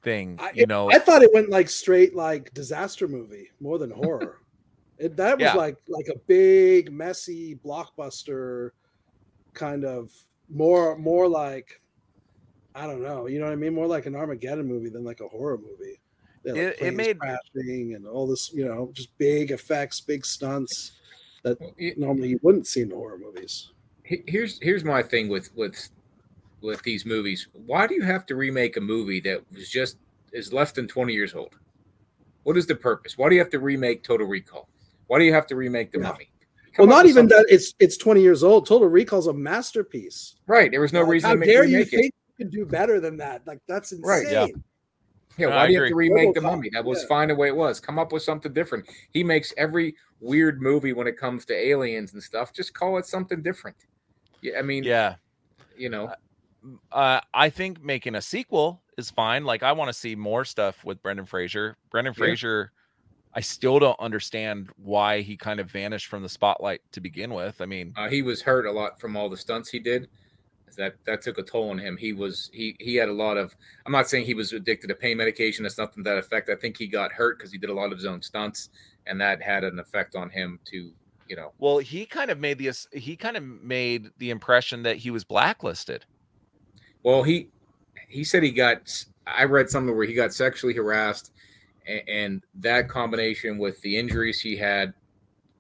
thing. 0.04 0.38
I, 0.40 0.52
you 0.54 0.66
know, 0.66 0.92
I 0.92 1.00
thought 1.00 1.22
it 1.24 1.32
went 1.34 1.50
like 1.50 1.70
straight 1.70 2.16
like 2.16 2.54
disaster 2.54 3.08
movie 3.08 3.50
more 3.60 3.78
than 3.78 3.92
horror. 3.92 4.40
it, 4.98 5.16
that 5.18 5.38
was 5.38 5.44
Yeah. 5.46 5.54
like 5.54 5.78
like 5.88 6.08
a 6.08 6.18
big 6.28 6.92
messy 6.92 7.56
blockbuster 7.56 8.72
kind 9.54 9.84
of 9.86 10.12
more 10.50 10.98
more 10.98 11.28
like 11.28 11.82
I 12.74 12.88
don't 12.88 13.04
know, 13.04 13.28
you 13.28 13.40
know 13.40 13.46
what 13.46 13.52
I 13.54 13.58
mean? 13.58 13.74
More 13.76 13.88
like 13.88 14.06
an 14.06 14.16
Armageddon 14.16 14.66
movie 14.66 14.90
than 14.90 15.04
like 15.04 15.20
a 15.20 15.28
horror 15.28 15.58
movie. 15.58 16.00
Like, 16.46 16.56
It- 16.56 16.82
it 16.82 16.94
made- 16.96 17.20
crashing 17.20 17.94
and 17.96 18.08
all 18.08 18.26
this, 18.28 18.52
you 18.54 18.66
know, 18.66 18.92
just 18.94 19.16
big 19.18 19.52
effects, 19.52 20.00
big 20.00 20.26
stunts 20.26 20.94
that 21.44 21.60
Well, 21.60 21.74
normally 21.98 22.30
you 22.30 22.40
wouldn't 22.44 22.68
see 22.68 22.82
in 22.82 22.92
horror 22.92 23.18
movies. 23.18 23.72
here's 24.04 24.60
here's 24.62 24.84
my 24.84 25.02
thing 25.02 25.30
with 25.30 25.50
with 25.56 25.90
with 26.62 26.82
these 26.84 27.06
movies. 27.06 27.48
Why 27.66 27.88
do 27.88 27.96
you 27.96 28.04
have 28.04 28.26
to 28.28 28.36
remake 28.36 28.78
a 28.78 28.82
movie 28.82 29.20
that 29.22 29.42
was 29.52 29.70
just 29.70 29.98
is 30.32 30.54
less 30.54 30.72
than 30.72 30.88
20 30.88 31.12
years 31.14 31.34
old? 31.34 31.56
What 32.44 32.58
is 32.58 32.66
the 32.68 32.76
purpose? 32.76 33.18
Why 33.18 33.30
do 33.30 33.36
you 33.36 33.42
have 33.42 33.50
to 33.52 33.60
remake 33.60 34.04
Total 34.04 34.28
Recall? 34.28 34.68
Why 35.08 35.20
do 35.20 35.26
you 35.26 35.34
have 35.34 35.48
to 35.48 35.56
remake 35.56 35.92
The 35.92 36.00
Yeah. 36.00 36.10
Mummy? 36.10 36.30
Well, 36.78 36.88
Come 36.88 36.90
up 36.90 36.90
not 36.90 37.06
even 37.06 37.28
something- 37.30 37.38
that. 37.38 37.54
It's 37.54 37.74
it's 37.80 37.98
twenty 37.98 38.22
years 38.22 38.44
old. 38.44 38.66
Total 38.66 38.88
Recall's 38.88 39.28
a 39.28 39.34
masterpiece. 39.34 40.36
Right. 40.48 40.72
There 40.72 40.80
was 40.82 40.94
no 40.94 41.02
Like, 41.02 41.10
reason 41.10 41.28
How 41.28 41.34
to 41.34 41.40
make, 41.40 41.50
dare 41.50 41.66
you 41.66 41.80
it. 41.80 41.90
think 41.90 42.06
you 42.06 42.46
can 42.46 42.50
do 42.50 42.66
better 42.66 43.00
than 43.00 43.18
that? 43.18 43.46
Like 43.46 43.60
that's 43.68 43.92
insane. 43.92 44.08
Right, 44.10 44.32
yeah. 44.32 44.48
Yeah, 45.38 45.48
why 45.48 45.58
I 45.58 45.68
do 45.68 45.74
you 45.74 45.82
have 45.82 45.90
to 45.90 45.96
remake 45.96 46.34
the 46.34 46.40
RoboCop, 46.40 46.44
mummy? 46.44 46.70
That 46.74 46.86
was 46.86 47.02
yeah. 47.02 47.08
fine 47.08 47.28
the 47.30 47.36
way 47.36 47.48
it 47.48 47.56
was. 47.56 47.80
Come 47.80 47.98
up 47.98 48.12
with 48.12 48.24
something 48.24 48.54
different. 48.54 48.86
He 49.12 49.24
makes 49.24 49.54
every 49.58 49.96
weird 50.20 50.62
movie 50.62 50.94
when 50.94 51.08
it 51.08 51.18
comes 51.18 51.46
to 51.46 51.56
aliens 51.56 52.14
and 52.14 52.22
stuff. 52.22 52.54
Just 52.54 52.74
call 52.74 52.98
it 52.98 53.06
something 53.06 53.42
different. 53.42 53.78
Yeah, 54.42 54.60
I 54.60 54.62
mean, 54.62 54.84
yeah. 54.84 55.16
you 55.78 55.90
know, 55.90 56.14
Uh, 56.92 57.22
I 57.34 57.50
think 57.50 57.84
making 57.84 58.16
a 58.16 58.22
sequel 58.22 58.82
is 58.98 59.10
fine. 59.10 59.46
Like 59.46 59.64
I 59.64 59.72
want 59.72 59.90
to 59.90 59.94
see 59.94 60.16
more 60.16 60.46
stuff 60.46 60.84
with 60.84 61.02
Brendan 61.02 61.26
Fraser. 61.26 61.78
Brendan 61.90 62.14
Yeah. 62.14 62.24
Fraser, 62.26 62.72
I 63.34 63.40
still 63.42 63.80
don't 63.80 64.00
understand 64.00 64.70
why 64.76 65.22
he 65.22 65.38
kind 65.38 65.60
of 65.60 65.72
vanished 65.72 66.08
from 66.08 66.22
the 66.22 66.30
spotlight 66.30 66.82
to 66.92 67.02
begin 67.02 67.34
with. 67.34 67.62
I 67.62 67.66
mean, 67.66 67.94
uh, 67.96 68.10
he 68.10 68.22
was 68.22 68.42
hurt 68.42 68.66
a 68.66 68.72
lot 68.72 69.00
from 69.00 69.16
all 69.16 69.30
the 69.30 69.38
stunts 69.38 69.70
he 69.70 69.80
did. 69.80 70.10
That 70.76 70.96
that 71.06 71.22
took 71.22 71.38
a 71.38 71.44
toll 71.44 71.70
on 71.70 71.80
him. 71.80 71.98
He 71.98 72.14
was 72.14 72.50
he 72.54 72.76
he 72.80 72.96
had 72.96 73.10
a 73.10 73.14
lot 73.14 73.38
of. 73.38 73.56
I'm 73.86 73.92
not 73.92 74.10
saying 74.10 74.26
he 74.26 74.34
was 74.34 74.54
addicted 74.54 74.88
to 74.88 74.96
pain 74.96 75.18
medication. 75.18 75.64
That's 75.64 75.78
nothing 75.78 76.04
to 76.04 76.10
that 76.10 76.18
effect. 76.18 76.50
I 76.50 76.56
think 76.56 76.78
he 76.78 76.88
got 76.88 77.12
hurt 77.12 77.38
because 77.38 77.52
he 77.52 77.58
did 77.58 77.70
a 77.70 77.74
lot 77.74 77.92
of 77.92 77.98
his 77.98 78.06
own 78.06 78.22
stunts, 78.22 78.70
and 79.08 79.20
that 79.22 79.42
had 79.42 79.64
an 79.64 79.80
effect 79.80 80.16
on 80.16 80.30
him 80.30 80.60
to 80.66 80.92
you 81.28 81.38
know. 81.38 81.54
well, 81.60 81.78
he 81.78 82.06
kind 82.06 82.30
of 82.30 82.40
made 82.40 82.58
the 82.58 82.72
he 82.92 83.16
kind 83.16 83.38
of 83.38 83.44
made 83.44 84.10
the 84.18 84.30
impression 84.30 84.84
that 84.84 84.98
he 84.98 85.12
was 85.12 85.24
blacklisted. 85.24 86.06
Well, 87.04 87.24
he 87.24 87.50
he 88.08 88.24
said 88.24 88.44
he 88.44 88.52
got. 88.52 89.06
I 89.26 89.46
read 89.46 89.70
something 89.70 89.96
where 89.96 90.06
he 90.06 90.14
got 90.14 90.34
sexually 90.34 90.74
harassed, 90.74 91.32
and, 91.88 92.02
and 92.10 92.42
that 92.56 92.90
combination 92.90 93.58
with 93.58 93.82
the 93.82 93.98
injuries 93.98 94.42
he 94.42 94.58
had 94.58 94.94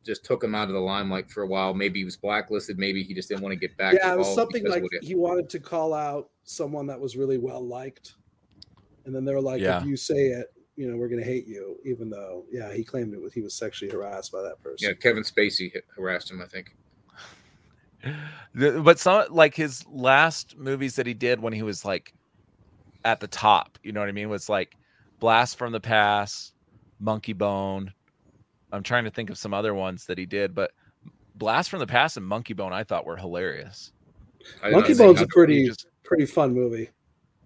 just 0.05 0.25
took 0.25 0.43
him 0.43 0.55
out 0.55 0.67
of 0.67 0.73
the 0.73 0.79
limelight 0.79 1.29
for 1.29 1.43
a 1.43 1.47
while. 1.47 1.73
Maybe 1.73 1.99
he 1.99 2.05
was 2.05 2.17
blacklisted. 2.17 2.77
Maybe 2.79 3.03
he 3.03 3.13
just 3.13 3.29
didn't 3.29 3.41
want 3.41 3.53
to 3.53 3.59
get 3.59 3.75
back. 3.77 3.93
Yeah, 3.95 4.13
it 4.13 4.17
was 4.17 4.33
something 4.33 4.65
like 4.67 4.83
it- 4.91 5.03
he 5.03 5.15
wanted 5.15 5.49
to 5.51 5.59
call 5.59 5.93
out 5.93 6.29
someone 6.43 6.87
that 6.87 6.99
was 6.99 7.15
really 7.15 7.37
well 7.37 7.65
liked, 7.65 8.15
and 9.05 9.15
then 9.15 9.25
they 9.25 9.33
were 9.33 9.41
like, 9.41 9.61
Yeah. 9.61 9.79
"If 9.81 9.85
you 9.85 9.95
say 9.95 10.27
it, 10.29 10.53
you 10.75 10.89
know, 10.89 10.97
we're 10.97 11.07
gonna 11.09 11.23
hate 11.23 11.47
you." 11.47 11.79
Even 11.85 12.09
though, 12.09 12.45
yeah, 12.51 12.73
he 12.73 12.83
claimed 12.83 13.13
it 13.13 13.21
was 13.21 13.33
he 13.33 13.41
was 13.41 13.53
sexually 13.53 13.91
harassed 13.91 14.31
by 14.31 14.41
that 14.41 14.59
person. 14.63 14.87
yeah, 14.89 14.93
Kevin 14.93 15.23
Spacey 15.23 15.71
hit- 15.71 15.85
harassed 15.95 16.31
him. 16.31 16.41
I 16.41 16.45
think. 16.47 16.75
But 18.55 18.99
some 18.99 19.25
like 19.29 19.55
his 19.55 19.85
last 19.87 20.57
movies 20.57 20.95
that 20.95 21.05
he 21.05 21.13
did 21.13 21.39
when 21.39 21.53
he 21.53 21.61
was 21.63 21.85
like 21.85 22.13
at 23.05 23.19
the 23.19 23.27
top, 23.27 23.77
you 23.83 23.91
know 23.91 23.99
what 23.99 24.09
I 24.09 24.11
mean? 24.13 24.29
Was 24.29 24.49
like 24.49 24.75
Blast 25.19 25.57
from 25.57 25.71
the 25.71 25.79
Past, 25.79 26.53
Monkey 26.99 27.33
Bone. 27.33 27.93
I'm 28.71 28.83
trying 28.83 29.03
to 29.05 29.09
think 29.11 29.29
of 29.29 29.37
some 29.37 29.53
other 29.53 29.73
ones 29.73 30.05
that 30.05 30.17
he 30.17 30.25
did, 30.25 30.53
but 30.55 30.71
Blast 31.35 31.69
from 31.69 31.79
the 31.79 31.87
Past 31.87 32.17
and 32.17 32.25
Monkey 32.25 32.53
Bone 32.53 32.73
I 32.73 32.83
thought 32.83 33.05
were 33.05 33.17
hilarious. 33.17 33.91
I 34.63 34.69
Monkey 34.71 34.93
Bone's 34.93 35.21
a 35.21 35.27
pretty 35.27 35.67
just 35.67 35.87
pretty 36.03 36.25
fun 36.25 36.53
movie. 36.53 36.89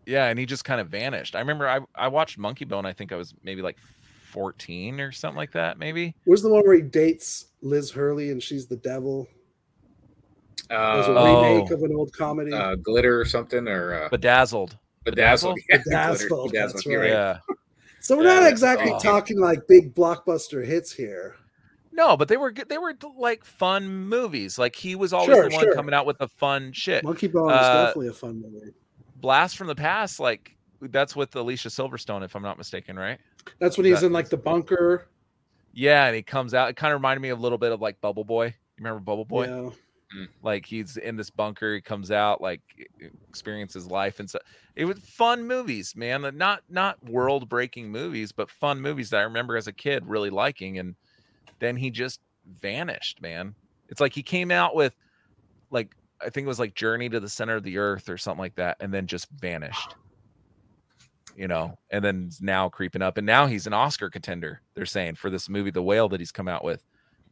yeah, 0.05 0.27
and 0.27 0.37
he 0.39 0.45
just 0.45 0.63
kind 0.65 0.79
of 0.81 0.87
vanished. 0.89 1.35
I 1.35 1.39
remember 1.39 1.67
I 1.67 1.79
I 1.95 2.07
watched 2.07 2.37
Monkey 2.37 2.65
Bone. 2.65 2.85
I 2.85 2.93
think 2.93 3.11
I 3.11 3.15
was 3.15 3.33
maybe 3.43 3.61
like 3.61 3.77
14 4.31 4.99
or 4.99 5.11
something 5.11 5.37
like 5.37 5.51
that. 5.53 5.77
Maybe. 5.79 6.15
Where's 6.25 6.41
the 6.41 6.49
one 6.49 6.63
where 6.65 6.75
he 6.75 6.81
dates 6.81 7.45
Liz 7.61 7.91
Hurley 7.91 8.31
and 8.31 8.41
she's 8.43 8.67
the 8.67 8.75
devil? 8.77 9.27
Uh, 10.69 10.95
There's 10.95 11.07
a 11.07 11.11
Uh, 11.11 11.21
Oh. 11.23 11.53
remake 11.55 11.71
of 11.71 11.83
an 11.83 11.93
old 11.95 12.11
comedy. 12.13 12.51
uh, 12.51 12.75
glitter 12.75 13.19
or 13.19 13.25
something 13.25 13.67
or 13.67 13.93
uh, 13.93 14.09
Bedazzled. 14.09 14.77
bedazzled. 15.03 15.59
Yeah, 15.69 15.77
Bedazzled, 15.77 16.29
Glitter, 16.29 16.51
that's 16.57 16.73
Bedazzled, 16.73 16.85
you're 16.85 17.01
right. 17.01 17.09
Yeah. 17.11 17.37
So 18.05 18.15
we're 18.15 18.23
yeah, 18.23 18.41
not 18.41 18.49
exactly 18.51 18.91
oh. 18.91 18.99
talking 18.99 19.39
like 19.39 19.67
big 19.67 19.95
blockbuster 19.95 20.63
hits 20.63 20.91
here. 20.91 21.37
No, 21.91 22.15
but 22.15 22.27
they 22.27 22.37
were. 22.37 22.53
They 22.53 22.77
were 22.77 22.93
like 23.17 23.43
fun 23.43 23.89
movies. 23.89 24.59
Like 24.59 24.75
he 24.75 24.95
was 24.95 25.11
always 25.11 25.35
Sure, 25.35 25.49
the 25.49 25.55
one 25.55 25.63
sure. 25.63 25.73
coming 25.73 25.95
out 25.95 26.05
with 26.05 26.19
the 26.19 26.27
fun 26.27 26.71
shit. 26.71 27.03
Monkey 27.03 27.25
is 27.25 27.35
Uh, 27.35 27.85
definitely 27.85 28.09
a 28.09 28.13
fun 28.13 28.39
movie. 28.41 28.73
Blast 29.15 29.57
from 29.57 29.65
the 29.65 29.75
Past, 29.75 30.19
like 30.19 30.55
that's 30.81 31.15
with 31.15 31.35
Alicia 31.35 31.69
Silverstone, 31.69 32.23
if 32.23 32.35
I'm 32.35 32.43
not 32.43 32.59
mistaken, 32.59 32.95
right? 32.95 33.17
That's 33.57 33.75
when 33.75 33.85
he's 33.85 34.01
that 34.01 34.07
in 34.07 34.13
like 34.13 34.29
the 34.29 34.37
bunker 34.37 35.07
Yeah, 35.73 36.05
and 36.05 36.15
he 36.15 36.21
comes 36.21 36.53
out. 36.53 36.69
It 36.69 36.75
kind 36.75 36.93
of 36.93 36.99
reminded 36.99 37.21
me 37.21 37.29
a 37.29 37.35
little 37.35 37.57
bit 37.57 37.71
of 37.71 37.81
like 37.81 37.99
Bubble 38.01 38.23
Boy. 38.23 38.45
You 38.45 38.53
remember 38.77 38.99
Bubble 38.99 39.25
Boy? 39.25 39.47
Yeah. 39.47 39.71
Like 40.43 40.65
he's 40.65 40.97
in 40.97 41.15
this 41.15 41.29
bunker, 41.29 41.75
he 41.75 41.81
comes 41.81 42.11
out, 42.11 42.41
like 42.41 42.61
experiences 43.29 43.87
life 43.87 44.19
and 44.19 44.29
so 44.29 44.39
it 44.75 44.85
was 44.85 44.99
fun 44.99 45.45
movies, 45.47 45.95
man. 45.95 46.25
uh, 46.25 46.31
Not 46.31 46.61
not 46.69 47.03
world 47.03 47.47
breaking 47.49 47.89
movies, 47.91 48.31
but 48.31 48.49
fun 48.49 48.81
movies 48.81 49.09
that 49.11 49.19
I 49.19 49.23
remember 49.23 49.57
as 49.57 49.67
a 49.67 49.73
kid 49.73 50.05
really 50.05 50.29
liking. 50.29 50.79
And 50.79 50.95
then 51.59 51.75
he 51.77 51.89
just 51.89 52.19
vanished, 52.61 53.21
man. 53.21 53.55
It's 53.89 54.01
like 54.01 54.13
he 54.13 54.23
came 54.23 54.51
out 54.51 54.75
with 54.75 54.95
like 55.71 55.95
I 56.21 56.29
think 56.29 56.45
it 56.45 56.47
was 56.47 56.59
like 56.59 56.75
Journey 56.75 57.09
to 57.09 57.19
the 57.19 57.29
Center 57.29 57.55
of 57.55 57.63
the 57.63 57.77
Earth 57.77 58.09
or 58.09 58.17
something 58.17 58.39
like 58.39 58.55
that, 58.55 58.77
and 58.79 58.93
then 58.93 59.07
just 59.07 59.29
vanished. 59.29 59.95
You 61.37 61.49
know, 61.49 61.77
and 61.89 62.01
then 62.01 62.29
now 62.39 62.69
creeping 62.69 63.01
up, 63.01 63.17
and 63.17 63.27
now 63.27 63.45
he's 63.45 63.67
an 63.67 63.73
Oscar 63.73 64.09
contender. 64.09 64.61
They're 64.73 64.85
saying 64.85 65.15
for 65.15 65.29
this 65.29 65.49
movie, 65.49 65.69
The 65.69 65.83
Whale, 65.83 66.07
that 66.07 66.21
he's 66.21 66.31
come 66.31 66.47
out 66.47 66.63
with. 66.63 66.81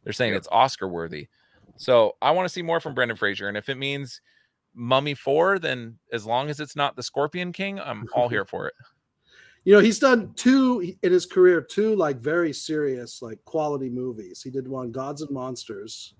They're 0.02 0.12
saying 0.12 0.34
it's 0.34 0.48
Oscar 0.52 0.86
worthy. 0.88 1.28
So 1.76 2.16
I 2.22 2.30
want 2.30 2.46
to 2.46 2.52
see 2.52 2.62
more 2.62 2.80
from 2.80 2.94
Brendan 2.94 3.16
Fraser, 3.16 3.48
and 3.48 3.56
if 3.56 3.68
it 3.68 3.76
means 3.76 4.20
Mummy 4.74 5.14
Four, 5.14 5.58
then 5.58 5.98
as 6.12 6.24
long 6.26 6.48
as 6.50 6.60
it's 6.60 6.76
not 6.76 6.96
the 6.96 7.02
Scorpion 7.02 7.52
King, 7.52 7.80
I'm 7.80 8.06
all 8.14 8.28
here 8.30 8.44
for 8.44 8.66
it. 8.68 8.74
You 9.64 9.72
know, 9.74 9.80
he's 9.80 9.98
done 9.98 10.32
two 10.34 10.94
in 11.02 11.10
his 11.12 11.24
career, 11.26 11.62
two 11.62 11.96
like 11.96 12.18
very 12.18 12.52
serious, 12.52 13.22
like 13.22 13.42
quality 13.44 13.88
movies. 13.88 14.42
He 14.42 14.50
did 14.50 14.68
one, 14.68 14.92
Gods 14.92 15.22
and 15.22 15.30
Monsters, 15.30 16.14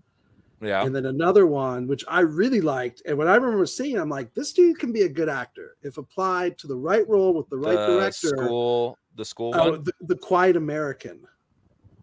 Yeah, 0.62 0.82
and 0.84 0.96
then 0.96 1.04
another 1.06 1.46
one 1.46 1.86
which 1.86 2.04
I 2.08 2.20
really 2.20 2.62
liked. 2.62 3.02
And 3.06 3.18
when 3.18 3.28
I 3.28 3.34
remember 3.34 3.66
seeing, 3.66 3.98
I'm 3.98 4.08
like, 4.08 4.32
this 4.34 4.54
dude 4.54 4.78
can 4.78 4.92
be 4.92 5.02
a 5.02 5.08
good 5.10 5.28
actor 5.28 5.76
if 5.82 5.98
applied 5.98 6.56
to 6.58 6.66
the 6.66 6.76
right 6.76 7.06
role 7.06 7.34
with 7.34 7.48
the 7.50 7.58
right 7.58 7.76
the 7.76 7.86
director. 7.86 8.28
school, 8.28 8.96
the 9.16 9.24
school 9.26 9.52
Oh, 9.54 9.72
one. 9.72 9.84
the, 9.84 9.92
the 10.00 10.16
Quiet 10.16 10.56
American. 10.56 11.20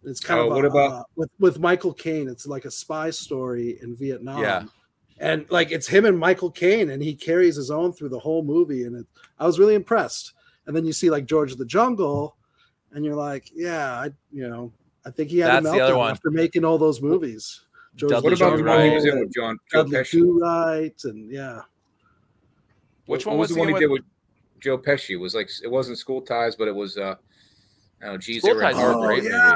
It's 0.04 0.20
kind 0.20 0.40
Oh, 0.40 0.48
of 0.48 0.54
what 0.54 0.64
a, 0.64 0.68
about- 0.68 0.92
uh, 0.92 1.02
with 1.16 1.30
with 1.38 1.58
Michael 1.60 1.92
Caine? 1.94 2.28
It's 2.28 2.46
like 2.46 2.64
a 2.64 2.70
spy 2.70 3.10
story 3.10 3.78
in 3.82 3.94
Vietnam. 3.96 4.40
Yeah. 4.42 4.64
and 5.18 5.46
like 5.50 5.70
it's 5.70 5.86
him 5.86 6.04
and 6.06 6.18
Michael 6.18 6.50
Caine, 6.50 6.90
and 6.90 7.02
he 7.02 7.14
carries 7.14 7.54
his 7.56 7.70
own 7.70 7.92
through 7.92 8.08
the 8.08 8.18
whole 8.18 8.42
movie, 8.42 8.84
and 8.84 8.96
it, 8.96 9.06
I 9.38 9.46
was 9.46 9.58
really 9.58 9.74
impressed. 9.76 10.32
And 10.66 10.74
then 10.76 10.84
you 10.84 10.92
see 10.92 11.10
like 11.10 11.26
George 11.26 11.52
of 11.52 11.58
the 11.58 11.64
Jungle, 11.66 12.36
and 12.92 13.04
you're 13.04 13.14
like, 13.16 13.50
yeah, 13.54 13.92
I 13.92 14.10
you 14.32 14.48
know, 14.48 14.72
I 15.06 15.10
think 15.10 15.30
he 15.30 15.38
had 15.38 15.64
That's 15.64 15.66
a 15.74 15.76
the 15.78 15.80
other 15.84 15.94
meltdown 15.94 15.98
one. 15.98 16.10
after 16.10 16.30
making 16.30 16.64
all 16.64 16.78
those 16.78 17.00
movies. 17.00 17.60
George 17.94 18.12
of 18.12 18.24
What 18.24 18.32
about 18.32 18.56
the 18.56 18.62
one 18.64 18.84
he 18.88 18.94
was 18.94 19.04
in 19.04 19.20
with 19.20 19.32
John 19.34 19.58
Joe 19.70 19.82
Dudley 19.82 19.98
Pesci? 19.98 20.10
Do 20.12 20.38
Right, 20.40 21.04
and 21.04 21.30
yeah, 21.30 21.60
Which 23.06 23.26
What 23.26 23.32
one 23.32 23.40
was 23.40 23.50
the 23.50 23.58
one 23.58 23.68
he 23.68 23.74
in 23.74 23.80
did 23.80 23.86
with- 23.90 24.00
with 24.02 24.60
Joe 24.60 24.78
Pesci? 24.78 25.10
It 25.10 25.16
was 25.16 25.34
like 25.34 25.50
it 25.62 25.70
wasn't 25.70 25.98
School 25.98 26.22
Ties, 26.22 26.56
but 26.56 26.68
it 26.68 26.74
was 26.74 26.96
uh, 26.96 27.16
oh 28.04 28.16
geez, 28.16 28.42
School 28.42 28.50
they 28.50 28.54
were 28.56 28.62
in 28.70 28.74
Ties 28.74 28.76
is 28.76 28.82
a 28.82 28.86
Oh, 28.86 28.92
Harvard. 28.92 29.20
great 29.20 29.30
yeah. 29.32 29.54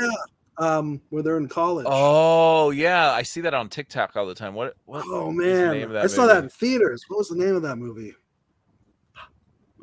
yeah, 0.00 0.10
um, 0.58 1.00
where 1.10 1.22
they're 1.22 1.36
in 1.38 1.48
college. 1.48 1.86
Oh 1.88 2.70
yeah, 2.70 3.10
I 3.12 3.22
see 3.22 3.40
that 3.42 3.54
on 3.54 3.68
TikTok 3.68 4.16
all 4.16 4.26
the 4.26 4.34
time. 4.34 4.54
What? 4.54 4.74
what 4.86 5.04
Oh 5.06 5.26
what's 5.26 5.38
the 5.38 5.44
name 5.44 5.56
man, 5.72 5.82
of 5.82 5.90
that 5.92 6.04
I 6.04 6.06
saw 6.06 6.26
that 6.26 6.44
in 6.44 6.50
theaters. 6.50 7.04
What 7.08 7.18
was 7.18 7.28
the 7.28 7.36
name 7.36 7.54
of 7.56 7.62
that 7.62 7.76
movie? 7.76 8.14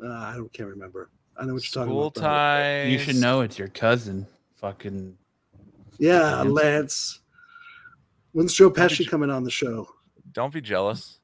Uh, 0.04 0.08
I 0.08 0.34
don't 0.36 0.52
can't 0.52 0.68
remember. 0.68 1.10
I 1.36 1.44
know 1.44 1.54
what 1.54 1.62
you're 1.62 1.82
talking 1.84 1.92
School 1.92 2.06
about. 2.08 2.14
though. 2.14 2.20
ties. 2.22 2.90
You 2.90 2.98
should 2.98 3.16
know 3.16 3.40
it's 3.42 3.58
your 3.58 3.68
cousin. 3.68 4.26
Fucking 4.56 5.16
Yeah, 5.98 6.42
Lance. 6.42 6.50
Lance. 6.50 7.20
When's 8.32 8.54
Joe 8.54 8.70
Pesci 8.70 9.00
you- 9.00 9.06
coming 9.06 9.30
on 9.30 9.44
the 9.44 9.50
show? 9.50 9.88
Don't 10.32 10.52
be 10.52 10.60
jealous. 10.60 11.18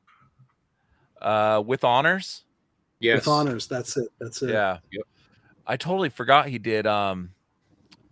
Uh, 1.21 1.63
with 1.67 1.83
honors. 1.83 2.45
Yes, 3.01 3.21
With 3.21 3.29
honors. 3.29 3.67
That's 3.67 3.97
it. 3.97 4.09
That's 4.21 4.43
it. 4.43 4.51
Yeah. 4.51 4.79
Yep. 4.93 5.05
I 5.69 5.77
totally 5.77 6.09
forgot 6.09 6.49
he 6.49 6.59
did 6.59 6.87
um 6.87 7.31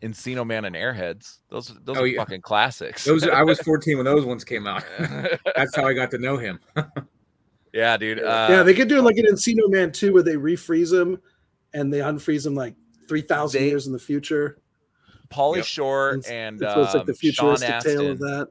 Encino 0.03 0.47
Man 0.47 0.65
and 0.67 0.77
Airheads. 0.77 1.39
Those 1.49 1.73
those 1.85 1.97
Oh, 1.97 2.03
are 2.03 2.07
yeah. 2.07 2.19
fucking 2.21 2.43
classics. 2.43 3.05
those. 3.05 3.27
I 3.27 3.43
was 3.43 3.59
14 3.65 3.97
when 3.97 4.05
those 4.05 4.25
ones 4.25 4.45
came 4.45 4.67
out. 4.67 4.85
That's 5.57 5.75
how 5.75 5.87
I 5.87 5.95
got 5.95 6.11
to 6.13 6.19
know 6.19 6.37
him. 6.37 6.61
yeah, 7.73 7.97
dude. 7.97 8.23
Uh, 8.23 8.47
yeah, 8.51 8.63
they 8.63 8.75
could 8.75 8.89
do 8.89 9.01
like 9.01 9.17
an 9.17 9.25
Encino 9.27 9.69
Man 9.71 9.91
too, 9.91 10.13
where 10.13 10.23
they 10.23 10.35
refreeze 10.35 10.93
him 10.93 11.19
and 11.75 11.93
they 11.93 11.99
unfreeze 11.99 12.47
him 12.47 12.55
like 12.55 12.75
3,000 13.09 13.63
years 13.63 13.87
in 13.87 13.93
the 13.93 13.99
future. 13.99 14.59
Pauly 15.29 15.57
Yep. 15.57 15.65
Shore 15.65 16.11
And, 16.11 16.27
and 16.27 16.61
so 16.61 16.83
it's 16.83 16.95
like 16.95 17.01
um, 17.01 17.07
the 17.07 17.15
Sean 17.15 17.57
futuristic 17.57 17.81
tale 17.81 18.11
of 18.11 18.19
that. 18.19 18.49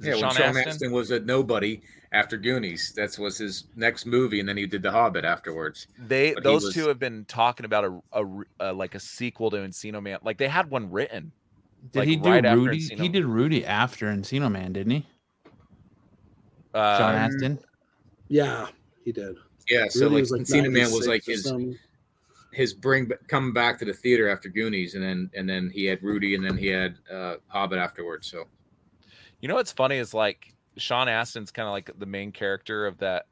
Is 0.00 0.06
it 0.06 0.08
Yeah, 0.08 0.14
when 0.14 0.20
Sean 0.22 0.32
Sean 0.34 0.56
Astin? 0.56 0.68
Astin 0.68 0.92
was 0.92 1.10
a 1.10 1.20
nobody 1.20 1.80
after 2.12 2.36
Goonies. 2.36 2.92
That 2.96 3.16
was 3.18 3.38
his 3.38 3.64
next 3.76 4.06
movie, 4.06 4.40
and 4.40 4.48
then 4.48 4.56
he 4.56 4.66
did 4.66 4.82
The 4.82 4.90
Hobbit 4.90 5.24
afterwards. 5.24 5.86
They 5.98 6.32
But 6.34 6.42
those 6.42 6.64
was- 6.64 6.74
two 6.74 6.88
have 6.88 6.98
been 6.98 7.24
talking 7.26 7.66
about 7.66 7.84
a, 7.84 8.00
a 8.12 8.24
re- 8.24 8.46
uh, 8.58 8.72
like 8.74 8.94
a 8.94 9.00
sequel 9.00 9.50
to 9.50 9.58
Encino 9.58 10.02
Man. 10.02 10.18
Like 10.24 10.38
they 10.38 10.48
had 10.48 10.70
one 10.70 10.90
written. 10.90 11.32
did 11.92 12.00
Like, 12.00 12.08
he 12.08 12.16
do 12.16 12.30
right 12.30 12.44
Rudy? 12.44 12.78
He 12.80 13.08
did 13.08 13.24
Rudy 13.24 13.64
after 13.64 14.06
Encino 14.06 14.50
Man, 14.50 14.72
didn't 14.72 14.92
he? 14.92 15.06
Uh, 16.74 16.98
John 16.98 17.14
Aston. 17.14 17.58
Yeah, 18.28 18.68
he 19.04 19.12
did. 19.12 19.36
Yeah, 19.68 19.86
so 19.88 20.04
Rudy 20.08 20.14
like, 20.22 20.22
was, 20.22 20.32
Encino 20.50 20.70
Man 20.70 20.90
was 20.92 21.06
like 21.06 21.24
his 21.24 21.52
his 22.52 22.74
bring 22.74 23.06
ba- 23.06 23.18
coming 23.28 23.52
back 23.52 23.78
to 23.78 23.84
the 23.84 23.92
theater 23.92 24.28
after 24.28 24.48
Goonies, 24.48 24.94
and 24.94 25.04
then 25.04 25.30
and 25.34 25.48
then 25.48 25.70
he 25.72 25.84
had 25.84 26.02
Rudy, 26.02 26.34
and 26.34 26.44
then 26.44 26.56
he 26.56 26.66
had 26.68 26.96
uh, 27.12 27.36
Hobbit 27.48 27.78
afterwards. 27.78 28.26
So 28.28 28.46
You 29.40 29.48
know 29.48 29.54
what's 29.54 29.72
funny 29.72 29.96
is 29.96 30.12
like 30.14 30.54
Sean 30.76 31.08
Astin's 31.08 31.50
kind 31.50 31.66
of 31.66 31.72
like 31.72 31.90
the 31.98 32.06
main 32.06 32.32
character 32.32 32.86
of 32.86 32.98
that. 32.98 33.26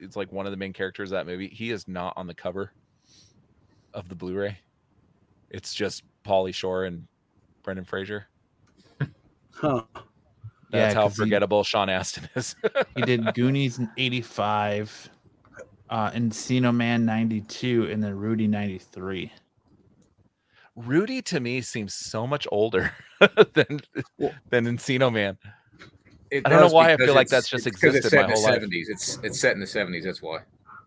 It's 0.00 0.16
like 0.16 0.30
one 0.32 0.46
of 0.46 0.52
the 0.52 0.56
main 0.56 0.72
characters 0.72 1.10
of 1.10 1.16
that 1.16 1.26
movie. 1.26 1.48
He 1.48 1.70
is 1.70 1.88
not 1.88 2.12
on 2.16 2.26
the 2.26 2.34
cover 2.34 2.72
of 3.94 4.08
the 4.08 4.14
Blu-ray. 4.14 4.56
It's 5.50 5.74
just 5.74 6.04
Pauly 6.24 6.54
Shore 6.54 6.84
and 6.84 7.06
Brendan 7.62 7.84
Fraser. 7.84 8.26
Huh. 9.54 9.82
That's 9.92 10.94
Yeah, 10.94 10.94
how 10.94 11.02
'cause 11.08 11.16
he- 11.16 11.22
forgettable 11.24 11.62
Sean 11.62 11.88
Astin 11.90 12.28
is. 12.34 12.56
He 12.96 13.02
did 13.02 13.22
Goonies 13.34 13.78
in 13.78 13.88
'85, 13.98 15.10
uh, 15.90 16.10
Encino 16.12 16.74
Man 16.74 17.04
'92, 17.04 17.88
and 17.90 18.02
then 18.02 18.16
Rudy 18.16 18.46
'93. 18.48 19.30
Rudy 20.74 21.20
to 21.22 21.40
me 21.40 21.60
seems 21.60 21.94
so 21.94 22.26
much 22.26 22.46
older 22.50 22.92
than 23.20 23.80
than 24.50 24.64
Encino 24.66 25.12
Man. 25.12 25.38
I 26.32 26.48
don't 26.48 26.60
know 26.60 26.74
why 26.74 26.92
I 26.92 26.96
feel 26.96 27.14
like 27.14 27.28
that's 27.28 27.48
just 27.48 27.66
it's 27.66 27.76
it's 27.76 27.84
existed 27.84 28.10
set 28.10 28.16
my 28.16 28.24
in 28.24 28.30
the 28.30 28.34
whole 28.36 28.44
life. 28.44 28.54
Seventies. 28.54 28.88
It's 28.88 29.18
it's 29.22 29.40
set 29.40 29.52
in 29.52 29.60
the 29.60 29.66
seventies. 29.66 30.04
That's 30.04 30.22
why. 30.22 30.40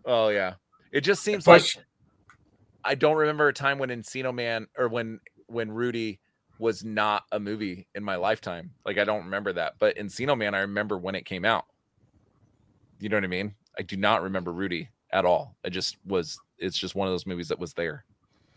Oh 0.06 0.30
yeah, 0.30 0.56
it 0.92 1.02
just 1.02 1.24
seems 1.24 1.46
like 1.46 1.64
I 2.84 2.96
don't 2.96 3.16
remember 3.16 3.48
a 3.48 3.54
time 3.54 3.78
when 3.78 3.90
Encino 3.90 4.34
Man 4.34 4.68
or 4.78 4.88
when 4.88 5.20
when 5.48 5.72
Rudy 5.72 6.20
was 6.58 6.84
not 6.84 7.24
a 7.32 7.40
movie 7.40 7.88
in 7.94 8.04
my 8.04 8.16
lifetime. 8.16 8.72
Like 8.86 8.98
I 8.98 9.04
don't 9.04 9.26
remember 9.26 9.54
that, 9.54 9.74
but 9.78 9.96
Encino 9.98 10.38
Man, 10.38 10.56
I 10.56 10.60
remember 10.60 10.98
when 10.98 11.14
it 11.14 11.26
came 11.26 11.46
out. 11.46 11.66
You 13.00 13.10
know 13.10 13.18
what 13.18 13.24
I 13.24 13.28
mean? 13.28 13.54
I 13.78 13.84
do 13.84 13.98
not 13.98 14.24
remember 14.24 14.52
Rudy 14.52 14.90
at 15.12 15.26
all. 15.26 15.56
I 15.64 15.70
just 15.70 15.98
was. 16.06 16.40
It's 16.58 16.78
just 16.78 16.96
one 16.96 17.08
of 17.08 17.14
those 17.14 17.28
movies 17.28 17.50
that 17.50 17.60
was 17.60 17.74
there. 17.74 18.06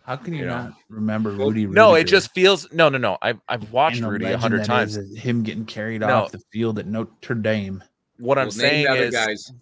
How 0.08 0.16
can 0.16 0.32
you 0.32 0.40
You 0.40 0.46
know. 0.46 0.56
not 0.62 0.72
remember 0.88 1.36
Well, 1.36 1.48
Rudy? 1.48 1.66
No, 1.66 1.94
it 1.94 2.04
just 2.04 2.32
feels 2.32 2.66
no, 2.72 2.88
no, 2.88 2.96
no. 2.96 3.18
I've 3.20 3.40
I've 3.46 3.70
watched 3.70 4.00
Rudy 4.00 4.24
a 4.24 4.38
hundred 4.38 4.64
times. 4.64 4.96
is 4.96 5.18
him 5.18 5.42
getting 5.42 5.66
carried 5.66 6.00
No. 6.00 6.08
off 6.24 6.32
the 6.32 6.40
field 6.50 6.78
at 6.78 6.86
Notre 6.86 7.34
Dame. 7.34 7.84
What 8.16 8.38
I'm 8.38 8.46
well, 8.46 8.50
saying 8.52 8.84
the 8.86 8.90
other 8.90 9.02
is 9.02 9.14
guys. 9.14 9.52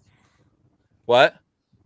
what? 1.03 1.35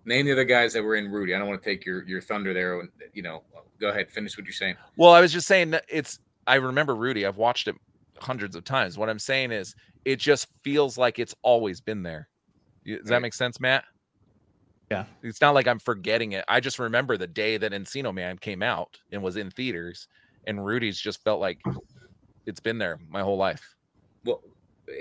Name 0.06 0.28
the 0.28 0.32
other 0.34 0.44
guys 0.46 0.74
that 0.74 0.84
were 0.84 0.96
in 0.96 1.12
Rudy. 1.12 1.34
I 1.34 1.40
don't 1.40 1.48
want 1.48 1.60
to 1.60 1.68
take 1.68 1.84
your 1.88 2.04
your 2.08 2.22
thunder 2.22 2.54
there. 2.54 2.80
and, 2.80 2.90
You 3.16 3.24
know, 3.24 3.42
go 3.80 3.90
ahead. 3.90 4.12
Finish 4.12 4.38
what 4.38 4.46
you're 4.46 4.54
saying. 4.54 4.76
Well, 4.96 5.12
I 5.12 5.22
was 5.22 5.34
just 5.34 5.48
saying 5.48 5.72
that 5.72 5.86
it's. 5.90 6.20
I 6.46 6.56
remember 6.56 6.94
Rudy. 6.94 7.26
I've 7.26 7.38
watched 7.38 7.68
it 7.68 7.76
hundreds 8.20 8.56
of 8.56 8.64
times. 8.64 8.96
What 8.96 9.10
I'm 9.10 9.18
saying 9.18 9.52
is, 9.52 9.74
it 10.06 10.18
just 10.18 10.48
feels 10.64 11.00
like 11.00 11.18
it's 11.18 11.34
always 11.42 11.82
been 11.82 12.04
there. 12.04 12.30
You- 12.84 13.00
Does 13.00 13.08
that 13.10 13.24
make 13.24 13.34
sense, 13.34 13.60
Matt? 13.60 13.86
Yeah. 14.92 15.06
It's 15.24 15.40
not 15.40 15.54
like 15.54 15.68
I'm 15.68 15.80
forgetting 15.80 16.34
it. 16.34 16.44
I 16.50 16.60
just 16.60 16.78
remember 16.78 17.16
the 17.16 17.26
day 17.26 17.56
that 17.56 17.72
Encino 17.72 18.14
Man 18.14 18.38
came 18.38 18.62
out 18.62 19.00
and 19.14 19.24
was 19.24 19.38
in 19.38 19.50
theaters, 19.50 20.10
and 20.46 20.66
Rudy's 20.66 21.00
just 21.00 21.24
felt 21.24 21.40
like 21.40 21.62
it's 22.46 22.60
been 22.60 22.78
there 22.78 23.00
my 23.10 23.22
whole 23.22 23.38
life. 23.38 23.74
Well, 24.26 24.42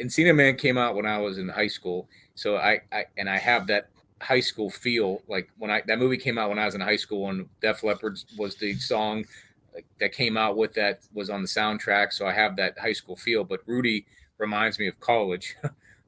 Encino 0.01 0.33
Man 0.33 0.55
came 0.55 0.79
out 0.79 0.95
when 0.95 1.07
I 1.07 1.19
was 1.19 1.39
in 1.39 1.49
high 1.49 1.67
school, 1.67 2.09
so 2.37 2.57
I, 2.57 2.83
I 2.93 3.07
and 3.19 3.29
I 3.29 3.37
have 3.37 3.67
that 3.67 3.89
high 4.23 4.39
school 4.39 4.71
feel. 4.71 5.23
Like 5.27 5.51
when 5.59 5.73
I 5.73 5.83
that 5.89 5.99
movie 5.99 6.19
came 6.19 6.39
out 6.39 6.51
when 6.51 6.59
I 6.61 6.67
was 6.67 6.77
in 6.77 6.81
high 6.81 6.95
school, 6.95 7.29
and 7.29 7.49
Def 7.61 7.83
Leppard 7.83 8.17
was 8.39 8.55
the 8.55 8.75
song 8.75 9.25
that 9.99 10.13
came 10.13 10.37
out 10.37 10.57
with 10.57 10.73
that 10.75 11.01
was 11.13 11.31
on 11.31 11.43
the 11.43 11.49
soundtrack. 11.49 12.13
So 12.13 12.29
I 12.29 12.33
have 12.33 12.55
that 12.57 12.79
high 12.79 12.93
school 12.93 13.17
feel. 13.17 13.43
But 13.43 13.63
Rudy 13.67 14.07
reminds 14.39 14.79
me 14.79 14.87
of 14.87 15.01
college. 15.01 15.57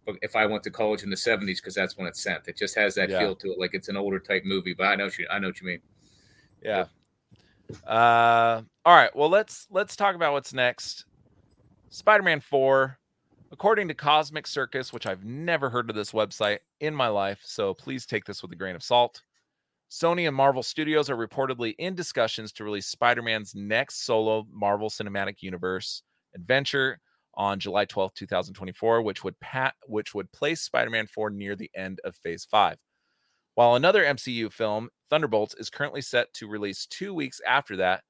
If 0.06 0.34
I 0.34 0.46
went 0.46 0.62
to 0.64 0.70
college 0.70 1.02
in 1.02 1.10
the 1.10 1.16
'70s, 1.16 1.56
because 1.56 1.74
that's 1.74 1.96
when 1.96 2.06
it's 2.06 2.22
sent, 2.22 2.48
it 2.48 2.56
just 2.56 2.74
has 2.76 2.94
that 2.96 3.08
Yeah. 3.08 3.20
feel 3.20 3.36
to 3.36 3.52
it, 3.52 3.58
like 3.58 3.74
it's 3.74 3.88
an 3.88 3.96
older 3.96 4.18
type 4.18 4.44
movie. 4.44 4.74
But 4.74 4.84
I 4.88 4.96
know 4.96 5.04
what 5.04 5.18
you, 5.18 5.26
I 5.30 5.38
know 5.38 5.48
what 5.48 5.60
you 5.60 5.66
mean. 5.66 5.80
Yeah. 6.62 6.86
Uh, 7.86 8.62
all 8.84 8.94
right. 8.94 9.14
Well, 9.14 9.28
let's 9.28 9.66
let's 9.70 9.96
talk 9.96 10.14
about 10.14 10.32
what's 10.32 10.52
next. 10.52 11.04
Spider-Man 11.90 12.40
4, 12.40 12.98
according 13.52 13.86
to 13.88 13.94
Cosmic 13.94 14.46
Circus, 14.46 14.92
which 14.92 15.06
I've 15.06 15.24
never 15.24 15.68
heard 15.68 15.90
of 15.90 15.96
this 15.96 16.12
website 16.12 16.60
in 16.80 16.94
my 16.94 17.08
life, 17.08 17.40
so 17.44 17.74
please 17.74 18.06
take 18.06 18.24
this 18.24 18.42
with 18.42 18.50
a 18.52 18.56
grain 18.56 18.74
of 18.74 18.82
salt. 18.82 19.22
Sony 19.90 20.26
and 20.26 20.34
Marvel 20.34 20.62
Studios 20.62 21.10
are 21.10 21.16
reportedly 21.16 21.74
in 21.78 21.94
discussions 21.94 22.50
to 22.52 22.64
release 22.64 22.86
Spider 22.86 23.20
Man's 23.20 23.54
next 23.54 24.06
solo 24.06 24.46
Marvel 24.50 24.88
Cinematic 24.88 25.42
Universe 25.42 26.02
adventure 26.34 26.98
on 27.34 27.58
July 27.58 27.84
12, 27.84 28.14
2024, 28.14 29.02
which 29.02 29.24
would 29.24 29.38
pat 29.40 29.74
which 29.86 30.14
would 30.14 30.30
place 30.32 30.60
Spider-Man 30.62 31.06
4 31.06 31.30
near 31.30 31.56
the 31.56 31.70
end 31.74 32.00
of 32.04 32.16
phase 32.16 32.46
5. 32.50 32.76
While 33.54 33.74
another 33.74 34.04
MCU 34.04 34.52
film, 34.52 34.88
Thunderbolts, 35.10 35.54
is 35.58 35.70
currently 35.70 36.02
set 36.02 36.32
to 36.34 36.48
release 36.48 36.86
2 36.86 37.12
weeks 37.12 37.40
after 37.46 37.76
that 37.76 38.02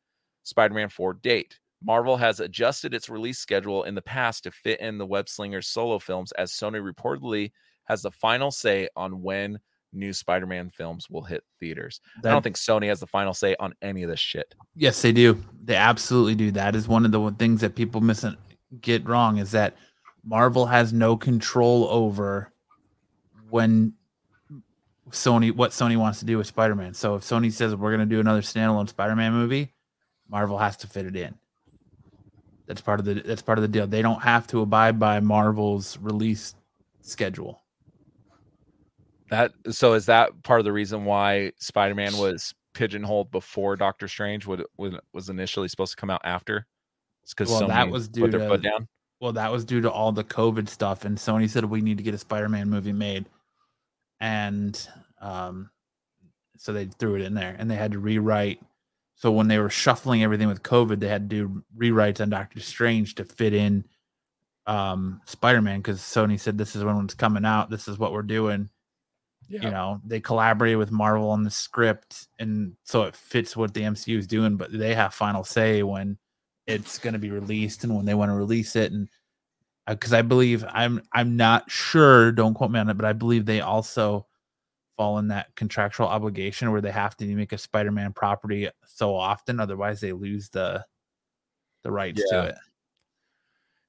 Spider-Man 0.44 0.88
4 0.88 1.14
date. 1.14 1.58
Marvel 1.84 2.16
has 2.16 2.38
adjusted 2.38 2.94
its 2.94 3.08
release 3.08 3.38
schedule 3.38 3.82
in 3.84 3.94
the 3.96 4.02
past 4.02 4.44
to 4.44 4.52
fit 4.52 4.80
in 4.80 4.98
the 4.98 5.06
web 5.06 5.28
slingers 5.28 5.66
solo 5.66 5.98
films 5.98 6.30
as 6.32 6.52
Sony 6.52 6.80
reportedly 6.80 7.50
has 7.84 8.02
the 8.02 8.10
final 8.10 8.52
say 8.52 8.88
on 8.94 9.20
when 9.20 9.58
new 9.92 10.12
Spider-Man 10.12 10.70
films 10.70 11.10
will 11.10 11.24
hit 11.24 11.42
theaters. 11.58 12.00
I 12.24 12.28
don't 12.28 12.42
think 12.42 12.56
Sony 12.56 12.86
has 12.86 13.00
the 13.00 13.06
final 13.06 13.34
say 13.34 13.56
on 13.58 13.74
any 13.82 14.04
of 14.04 14.10
this 14.10 14.20
shit. 14.20 14.54
Yes, 14.76 15.02
they 15.02 15.12
do. 15.12 15.42
They 15.64 15.74
absolutely 15.74 16.36
do. 16.36 16.50
That 16.52 16.76
is 16.76 16.86
one 16.86 17.04
of 17.04 17.10
the 17.10 17.30
things 17.32 17.60
that 17.60 17.74
people 17.74 18.00
miss 18.00 18.24
get 18.80 19.06
wrong 19.06 19.38
is 19.38 19.50
that 19.52 19.76
Marvel 20.24 20.66
has 20.66 20.92
no 20.92 21.16
control 21.16 21.86
over 21.88 22.52
when 23.50 23.94
Sony 25.10 25.52
what 25.54 25.72
Sony 25.72 25.96
wants 25.96 26.20
to 26.20 26.24
do 26.24 26.38
with 26.38 26.46
Spider-Man. 26.46 26.94
So 26.94 27.16
if 27.16 27.22
Sony 27.22 27.52
says 27.52 27.74
we're 27.74 27.94
going 27.94 28.08
to 28.08 28.14
do 28.14 28.20
another 28.20 28.40
standalone 28.40 28.88
Spider-Man 28.88 29.32
movie, 29.32 29.74
Marvel 30.28 30.58
has 30.58 30.76
to 30.78 30.86
fit 30.86 31.06
it 31.06 31.16
in. 31.16 31.34
That's 32.66 32.80
part 32.80 33.00
of 33.00 33.04
the 33.04 33.14
that's 33.14 33.42
part 33.42 33.58
of 33.58 33.62
the 33.62 33.68
deal. 33.68 33.86
They 33.86 34.02
don't 34.02 34.22
have 34.22 34.46
to 34.48 34.60
abide 34.60 34.98
by 34.98 35.20
Marvel's 35.20 35.98
release 35.98 36.54
schedule. 37.02 37.60
That 39.28 39.52
so 39.70 39.94
is 39.94 40.06
that 40.06 40.42
part 40.42 40.60
of 40.60 40.64
the 40.64 40.72
reason 40.72 41.04
why 41.04 41.52
Spider-Man 41.58 42.16
was 42.16 42.54
pigeonholed 42.74 43.30
before 43.30 43.76
Doctor 43.76 44.08
Strange 44.08 44.46
would, 44.46 44.64
was 44.78 45.28
initially 45.28 45.68
supposed 45.68 45.92
to 45.92 45.96
come 45.96 46.10
out 46.10 46.22
after? 46.24 46.66
It's 47.22 47.34
because 47.34 47.50
Well, 47.50 47.68
that 47.68 47.88
was 47.90 48.08
due 48.08 48.22
put 48.22 48.30
their 48.32 48.40
to- 48.40 48.48
foot 48.48 48.62
down. 48.62 48.88
Well, 49.20 49.32
that 49.34 49.52
was 49.52 49.64
due 49.64 49.80
to 49.82 49.90
all 49.90 50.10
the 50.10 50.24
COVID 50.24 50.68
stuff, 50.68 51.04
and 51.04 51.16
Sony 51.16 51.48
said 51.48 51.64
we 51.64 51.80
need 51.80 51.96
to 51.98 52.02
get 52.02 52.12
a 52.14 52.18
Spider-Man 52.18 52.68
movie 52.68 52.92
made, 52.92 53.26
and 54.20 54.76
um, 55.20 55.70
so 56.56 56.72
they 56.72 56.86
threw 56.86 57.14
it 57.14 57.22
in 57.22 57.34
there, 57.34 57.54
and 57.58 57.70
they 57.70 57.76
had 57.76 57.92
to 57.92 58.00
rewrite. 58.00 58.60
So 59.14 59.30
when 59.30 59.46
they 59.46 59.58
were 59.58 59.70
shuffling 59.70 60.24
everything 60.24 60.48
with 60.48 60.64
COVID, 60.64 60.98
they 60.98 61.06
had 61.06 61.30
to 61.30 61.36
do 61.36 61.64
rewrites 61.78 62.20
on 62.20 62.30
Doctor 62.30 62.58
Strange 62.58 63.14
to 63.14 63.24
fit 63.24 63.54
in 63.54 63.84
um, 64.66 65.20
Spider-Man 65.26 65.78
because 65.80 66.00
Sony 66.00 66.38
said 66.40 66.58
this 66.58 66.74
is 66.74 66.82
when 66.82 66.96
it's 67.04 67.14
coming 67.14 67.44
out. 67.44 67.70
This 67.70 67.86
is 67.86 67.98
what 68.00 68.12
we're 68.12 68.22
doing. 68.22 68.68
You 69.48 69.70
know, 69.70 70.00
they 70.04 70.18
collaborated 70.18 70.78
with 70.78 70.90
Marvel 70.90 71.30
on 71.30 71.44
the 71.44 71.50
script, 71.50 72.26
and 72.40 72.74
so 72.84 73.02
it 73.02 73.14
fits 73.14 73.56
what 73.56 73.72
the 73.74 73.82
MCU 73.82 74.18
is 74.18 74.26
doing. 74.26 74.56
But 74.56 74.72
they 74.76 74.94
have 74.94 75.14
final 75.14 75.44
say 75.44 75.82
when 75.84 76.16
it's 76.66 76.98
going 76.98 77.12
to 77.12 77.18
be 77.18 77.30
released 77.30 77.84
and 77.84 77.94
when 77.94 78.04
they 78.06 78.14
want 78.14 78.30
to 78.30 78.34
release 78.34 78.76
it 78.76 78.92
and 78.92 79.08
because 79.88 80.12
I 80.12 80.22
believe 80.22 80.64
I'm 80.68 81.02
I'm 81.12 81.36
not 81.36 81.70
sure 81.70 82.30
don't 82.32 82.54
quote 82.54 82.70
me 82.70 82.78
on 82.78 82.88
it 82.88 82.94
but 82.96 83.04
I 83.06 83.12
believe 83.12 83.44
they 83.46 83.60
also 83.60 84.26
fall 84.96 85.18
in 85.18 85.28
that 85.28 85.54
contractual 85.56 86.06
obligation 86.06 86.70
where 86.70 86.80
they 86.80 86.92
have 86.92 87.16
to 87.16 87.26
make 87.34 87.52
a 87.52 87.58
Spider-Man 87.58 88.12
property 88.12 88.68
so 88.84 89.14
often 89.14 89.58
otherwise 89.58 90.00
they 90.00 90.12
lose 90.12 90.50
the 90.50 90.84
the 91.82 91.90
rights 91.90 92.22
Yeah. 92.30 92.40
to 92.42 92.48
it 92.50 92.54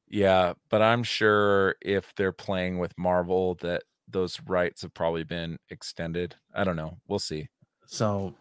Yeah, 0.07 0.53
but 0.69 0.81
I'm 0.81 1.03
sure 1.03 1.75
if 1.81 2.13
they're 2.15 2.31
playing 2.31 2.79
with 2.79 2.97
Marvel 2.97 3.55
that 3.61 3.83
those 4.07 4.39
rights 4.47 4.81
have 4.83 4.93
probably 4.93 5.23
been 5.23 5.57
extended. 5.69 6.35
I 6.53 6.63
don't 6.63 6.75
know. 6.75 6.97
We'll 7.07 7.19
see. 7.19 7.47
so 7.85 8.33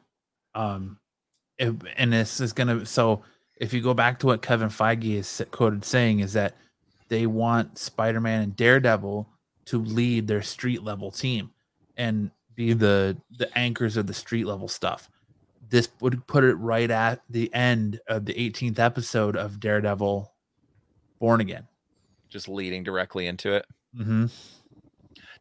um 0.55 0.99
if, 1.59 1.75
and 1.97 2.13
this 2.13 2.41
is 2.41 2.53
gonna 2.53 2.85
so 2.87 3.23
if 3.57 3.73
you 3.73 3.81
go 3.81 3.95
back 3.95 4.19
to 4.21 4.27
what 4.27 4.43
Kevin 4.43 4.69
Feige 4.69 5.17
is 5.17 5.43
quoted 5.51 5.85
saying 5.85 6.21
is 6.21 6.33
that 6.33 6.57
they 7.09 7.27
want 7.27 7.79
Spider-Man 7.79 8.43
and 8.43 8.57
Daredevil 8.57 9.29
to 9.67 9.79
lead 9.79 10.27
their 10.27 10.43
street 10.43 10.83
level 10.83 11.11
team 11.11 11.51
and 11.97 12.31
be 12.55 12.73
the 12.73 13.17
the 13.39 13.57
anchors 13.57 13.97
of 13.97 14.07
the 14.07 14.15
street 14.15 14.45
level 14.45 14.69
stuff. 14.69 15.09
This 15.69 15.89
would 16.01 16.27
put 16.27 16.45
it 16.45 16.55
right 16.55 16.91
at 16.91 17.23
the 17.31 17.53
end 17.55 18.01
of 18.07 18.27
the 18.27 18.35
18th 18.35 18.79
episode 18.79 19.37
of 19.37 19.61
Daredevil 19.61 20.33
Born 21.19 21.41
Again. 21.41 21.67
Just 22.29 22.49
leading 22.49 22.83
directly 22.83 23.27
into 23.27 23.55
it. 23.55 23.67
Mm-hmm. 23.97 24.27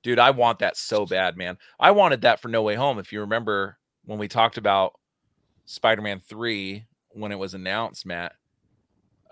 Dude, 0.04 0.20
I 0.20 0.32
want 0.32 0.60
that 0.60 0.78
so 0.78 1.06
bad, 1.06 1.38
man. 1.38 1.58
I 1.80 1.92
wanted 1.92 2.22
that 2.22 2.42
for 2.42 2.48
No 2.48 2.64
Way 2.64 2.76
Home. 2.76 2.98
If 2.98 3.12
you 3.12 3.22
remember 3.22 3.78
when 4.06 4.20
we 4.20 4.28
talked 4.28 4.58
about 4.58 4.94
Spider-Man 5.66 6.20
3 6.20 6.86
when 7.14 7.32
it 7.32 7.40
was 7.40 7.54
announced, 7.54 8.06
Matt, 8.06 8.34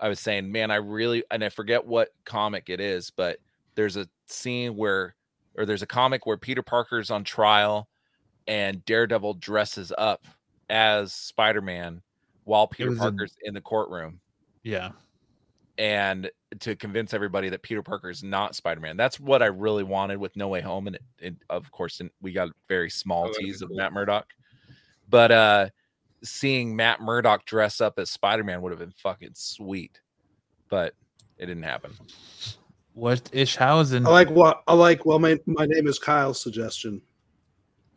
I 0.01 0.07
was 0.09 0.19
saying, 0.19 0.51
man, 0.51 0.71
I 0.71 0.75
really 0.75 1.23
and 1.31 1.43
I 1.43 1.49
forget 1.49 1.85
what 1.85 2.09
comic 2.25 2.69
it 2.69 2.79
is, 2.79 3.11
but 3.11 3.37
there's 3.75 3.97
a 3.97 4.07
scene 4.27 4.75
where 4.75 5.15
or 5.57 5.65
there's 5.65 5.81
a 5.81 5.87
comic 5.87 6.25
where 6.25 6.37
Peter 6.37 6.61
Parker's 6.63 7.09
on 7.11 7.23
trial 7.23 7.89
and 8.47 8.83
Daredevil 8.85 9.35
dresses 9.35 9.91
up 9.97 10.25
as 10.69 11.11
Spider-Man 11.13 12.01
while 12.45 12.67
Peter 12.67 12.89
was 12.89 12.99
a- 12.99 13.01
Parker's 13.01 13.35
in 13.43 13.53
the 13.53 13.61
courtroom 13.61 14.19
Yeah. 14.63 14.91
and 15.77 16.29
to 16.61 16.75
convince 16.75 17.13
everybody 17.13 17.49
that 17.49 17.61
Peter 17.61 17.83
Parker 17.83 18.09
is 18.09 18.23
not 18.23 18.55
Spider 18.55 18.79
Man. 18.81 18.97
That's 18.97 19.19
what 19.19 19.43
I 19.43 19.47
really 19.47 19.83
wanted 19.83 20.17
with 20.17 20.35
No 20.35 20.47
Way 20.47 20.61
Home, 20.61 20.87
and 20.87 20.95
it, 20.95 21.03
it, 21.19 21.35
of 21.49 21.69
course, 21.71 21.99
and 21.99 22.09
we 22.21 22.31
got 22.31 22.47
a 22.49 22.53
very 22.67 22.89
small 22.89 23.25
Oh, 23.25 23.27
that'd 23.27 23.41
tease 23.45 23.61
of 23.61 23.69
cool. 23.69 23.77
Matt 23.77 23.93
Murdock. 23.93 24.27
But 25.09 25.31
uh 25.31 25.69
seeing 26.23 26.75
Matt 26.75 27.01
Murdock 27.01 27.45
dress 27.45 27.81
up 27.81 27.99
as 27.99 28.09
Spider 28.09 28.43
Man 28.43 28.61
would 28.61 28.71
have 28.71 28.79
been 28.79 28.93
fucking 28.97 29.31
sweet, 29.33 29.99
but 30.69 30.93
it 31.37 31.45
didn't 31.45 31.63
happen. 31.63 31.91
What 32.93 33.23
Ishhausen? 33.31 34.05
I 34.05 34.09
like 34.09 34.29
what 34.29 34.63
I 34.67 34.73
like. 34.73 35.05
Well, 35.05 35.19
my 35.19 35.39
my 35.45 35.65
name 35.65 35.87
is 35.87 35.99
Kyle's 35.99 36.41
suggestion. 36.41 37.01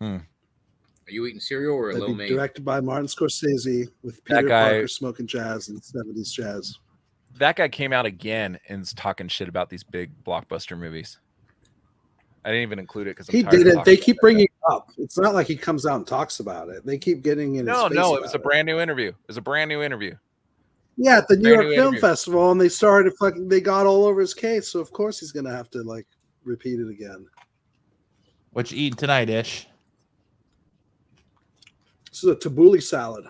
Hmm. 0.01 0.17
Are 0.17 1.11
you 1.11 1.27
eating 1.27 1.41
cereal 1.41 1.75
or 1.75 1.91
a 1.91 1.95
That'd 1.95 2.09
low 2.09 2.15
be 2.15 2.29
directed 2.29 2.65
by 2.65 2.81
Martin 2.81 3.07
Scorsese 3.07 3.89
with 4.03 4.17
That 4.27 4.37
Peter 4.37 4.49
guy- 4.49 4.71
Parker 4.71 4.89
smoking 4.89 5.27
jazz 5.27 5.69
and 5.69 5.83
seventies 5.83 6.31
jazz. 6.31 6.79
That 7.39 7.57
guy 7.57 7.69
came 7.69 7.93
out 7.93 8.07
again 8.07 8.59
and 8.69 8.83
is 8.83 8.93
talking 8.93 9.27
shit 9.27 9.49
about 9.49 9.71
these 9.71 9.83
big 9.83 10.13
blockbuster 10.23 10.79
movies. 10.79 11.19
I 12.45 12.51
didn't 12.51 12.63
even 12.63 12.79
include 12.79 13.07
it 13.07 13.17
because 13.17 13.29
He 13.29 13.43
didn't. 13.43 13.85
They 13.85 13.97
keep 13.97 14.19
bringing 14.21 14.45
it 14.45 14.52
up. 14.71 14.91
It's 14.99 15.19
not 15.19 15.35
like 15.35 15.47
he 15.47 15.57
comes 15.57 15.87
out 15.87 15.97
and 15.97 16.07
talks 16.07 16.41
about 16.41 16.69
it. 16.69 16.85
They 16.87 16.99
keep 16.99 17.23
getting 17.23 17.57
in. 17.57 17.67
No, 17.67 17.89
his 17.89 17.97
no, 17.97 18.15
it 18.17 18.23
was 18.23 18.33
a 18.33 18.37
about 18.37 18.45
brand 18.45 18.67
new 18.67 18.81
interview. 18.81 19.09
It 19.09 19.29
was 19.29 19.37
a 19.37 19.43
brand 19.43 19.69
new 19.69 19.83
interview. 19.83 20.15
Yeah, 20.97 21.19
at 21.19 21.29
the 21.29 21.37
New 21.37 21.43
brand 21.43 21.55
York 21.55 21.67
new 21.67 21.75
Film 21.75 21.87
interview. 21.95 22.01
Festival, 22.01 22.53
and 22.53 22.61
they 22.61 22.69
started 22.69 23.13
fucking. 23.19 23.49
They 23.49 23.61
got 23.61 23.87
all 23.87 24.05
over 24.05 24.21
his 24.21 24.35
case, 24.35 24.69
so 24.69 24.81
of 24.81 24.93
course 24.93 25.21
he's 25.21 25.33
gonna 25.33 25.55
have 25.55 25.71
to 25.71 25.83
like 25.83 26.07
repeat 26.45 26.81
it 26.81 26.89
again. 26.89 27.27
What 28.51 28.71
you 28.71 28.79
eating 28.79 28.99
tonight, 28.99 29.31
Ish? 29.31 29.67
This 32.11 32.25
is 32.25 32.31
a 32.31 32.37
tabbouleh 32.37 32.83
salad. 32.83 33.25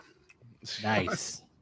Nice. 0.82 1.38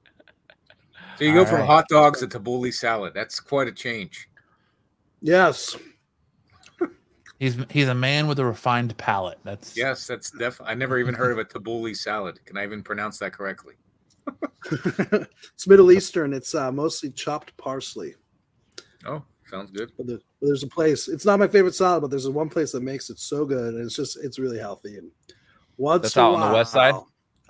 So 1.18 1.26
you 1.26 1.34
go 1.34 1.40
All 1.40 1.44
from 1.44 1.58
right. 1.58 1.66
hot 1.66 1.84
dogs 1.90 2.20
to 2.20 2.26
tabbouleh 2.26 2.72
salad. 2.72 3.12
That's 3.12 3.40
quite 3.40 3.68
a 3.68 3.72
change. 3.72 4.30
Yes, 5.20 5.76
he's 7.40 7.56
he's 7.70 7.88
a 7.88 7.94
man 7.94 8.28
with 8.28 8.38
a 8.38 8.44
refined 8.44 8.96
palate. 8.96 9.38
That's 9.42 9.76
Yes, 9.76 10.06
that's 10.06 10.30
definitely. 10.30 10.70
I 10.72 10.74
never 10.76 10.98
even 10.98 11.14
heard 11.14 11.32
of 11.32 11.38
a 11.38 11.44
tabbouleh 11.44 11.96
salad. 11.96 12.38
Can 12.44 12.56
I 12.56 12.62
even 12.62 12.84
pronounce 12.84 13.18
that 13.18 13.32
correctly? 13.32 13.74
it's 14.70 15.66
Middle 15.66 15.90
Eastern. 15.90 16.32
It's 16.32 16.54
uh, 16.54 16.70
mostly 16.70 17.10
chopped 17.10 17.56
parsley. 17.56 18.14
Oh, 19.04 19.24
sounds 19.50 19.72
good. 19.72 19.90
But, 19.96 20.06
the, 20.06 20.20
but 20.40 20.46
there's 20.46 20.62
a 20.62 20.68
place. 20.68 21.08
It's 21.08 21.24
not 21.24 21.40
my 21.40 21.48
favorite 21.48 21.74
salad, 21.74 22.02
but 22.02 22.10
there's 22.10 22.26
a 22.26 22.30
one 22.30 22.48
place 22.48 22.70
that 22.72 22.82
makes 22.82 23.10
it 23.10 23.18
so 23.18 23.44
good, 23.44 23.74
and 23.74 23.84
it's 23.84 23.96
just 23.96 24.16
it's 24.22 24.38
really 24.38 24.58
healthy. 24.58 24.98
And 24.98 25.10
once 25.78 26.02
That's 26.02 26.16
in 26.16 26.22
a 26.22 26.26
out 26.26 26.34
on 26.34 26.48
the 26.48 26.54
west 26.54 26.72
side? 26.72 26.94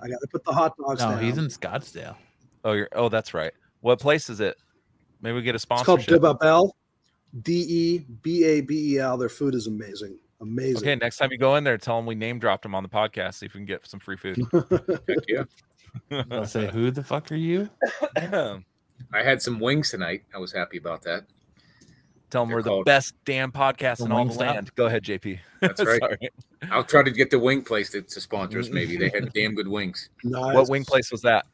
I 0.03 0.07
got 0.07 0.19
to 0.19 0.27
put 0.31 0.43
the 0.43 0.51
hot 0.51 0.73
dogs 0.77 0.99
no, 1.01 1.11
down. 1.11 1.23
he's 1.23 1.37
in 1.37 1.45
Scottsdale. 1.45 2.15
Oh, 2.63 2.71
you're 2.71 2.89
oh, 2.93 3.09
that's 3.09 3.35
right. 3.35 3.53
What 3.81 3.99
place 3.99 4.29
is 4.29 4.39
it? 4.39 4.57
Maybe 5.21 5.35
we 5.35 5.41
get 5.43 5.53
a 5.53 5.57
It's 5.57 5.65
called 5.65 6.01
sponsorship. 6.01 6.23
Debabel. 7.35 7.43
D 7.43 7.53
E 7.53 7.99
B 8.21 8.43
A 8.43 8.61
B 8.61 8.95
E 8.95 8.99
L. 8.99 9.17
Their 9.17 9.29
food 9.29 9.55
is 9.55 9.67
amazing. 9.67 10.17
Amazing. 10.41 10.77
Okay, 10.77 10.95
next 10.95 11.17
time 11.17 11.31
you 11.31 11.37
go 11.37 11.55
in 11.55 11.63
there, 11.63 11.77
tell 11.77 11.97
them 11.97 12.05
we 12.07 12.15
name 12.15 12.39
dropped 12.39 12.63
them 12.63 12.73
on 12.73 12.81
the 12.83 12.89
podcast. 12.89 13.35
See 13.35 13.45
if 13.45 13.53
we 13.53 13.59
can 13.59 13.65
get 13.65 13.87
some 13.87 13.99
free 13.99 14.17
food. 14.17 14.41
Yeah. 15.27 15.43
I'll 16.31 16.45
say, 16.45 16.67
who 16.67 16.89
the 16.89 17.03
fuck 17.03 17.31
are 17.31 17.35
you? 17.35 17.69
I 18.17 19.23
had 19.23 19.41
some 19.41 19.59
wings 19.59 19.91
tonight. 19.91 20.23
I 20.33 20.37
was 20.37 20.51
happy 20.53 20.77
about 20.77 21.01
that. 21.03 21.25
Tell 22.29 22.43
them 22.43 22.49
They're 22.49 22.57
we're 22.59 22.77
the 22.79 22.83
best 22.85 23.13
damn 23.25 23.51
podcast 23.51 23.97
The 23.97 24.05
in 24.05 24.11
all 24.13 24.23
the 24.25 24.31
Wingstop? 24.33 24.37
land. 24.39 24.75
Go 24.75 24.85
ahead, 24.85 25.03
JP. 25.03 25.39
That's 25.59 25.83
right. 25.85 25.99
Sorry. 25.99 26.29
I'll 26.71 26.83
try 26.85 27.03
to 27.03 27.11
get 27.11 27.29
the 27.29 27.37
wing 27.39 27.61
place 27.61 27.89
to, 27.91 28.01
to 28.01 28.21
sponsor 28.21 28.59
us. 28.59 28.69
Maybe 28.69 28.95
they 28.95 29.09
had 29.09 29.33
damn 29.33 29.53
good 29.53 29.67
wings. 29.67 30.09
Nice. 30.23 30.55
What 30.55 30.69
wing 30.69 30.85
place 30.85 31.11
was 31.11 31.21
that? 31.23 31.45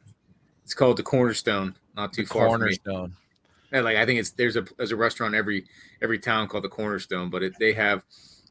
It's 0.64 0.76
called 0.76 0.98
the 0.98 1.04
Cornerstone. 1.04 1.76
Not 1.96 2.14
too 2.14 2.24
The 2.24 2.28
far 2.30 2.52
from 2.52 2.62
me. 2.68 2.78
Cornerstone. 2.78 3.16
Like 3.72 3.98
I 3.98 4.06
think 4.06 4.20
it's 4.20 4.32
there's 4.32 4.56
a 4.56 4.66
there's 4.78 4.92
a 4.92 4.96
restaurant 4.96 5.36
every 5.36 5.66
every 6.02 6.20
town 6.20 6.48
called 6.48 6.64
the 6.64 6.70
Cornerstone, 6.70 7.30
but 7.30 7.44
it, 7.44 7.54
they 7.60 7.74
have 7.74 8.04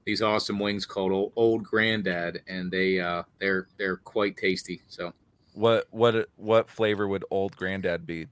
these 0.04 0.22
awesome 0.22 0.58
wings 0.58 0.86
called 0.86 1.12
Old, 1.12 1.32
Old 1.36 1.64
Granddad, 1.64 2.42
and 2.46 2.70
they 2.70 3.00
uh, 3.00 3.22
they're 3.38 3.66
they're 3.78 3.96
quite 3.96 4.36
tasty. 4.36 4.82
So 4.88 5.12
What 5.54 5.86
what 5.90 6.28
what 6.36 6.68
flavor 6.68 7.08
would 7.08 7.24
old 7.30 7.56
granddad 7.56 8.06
be? 8.06 8.26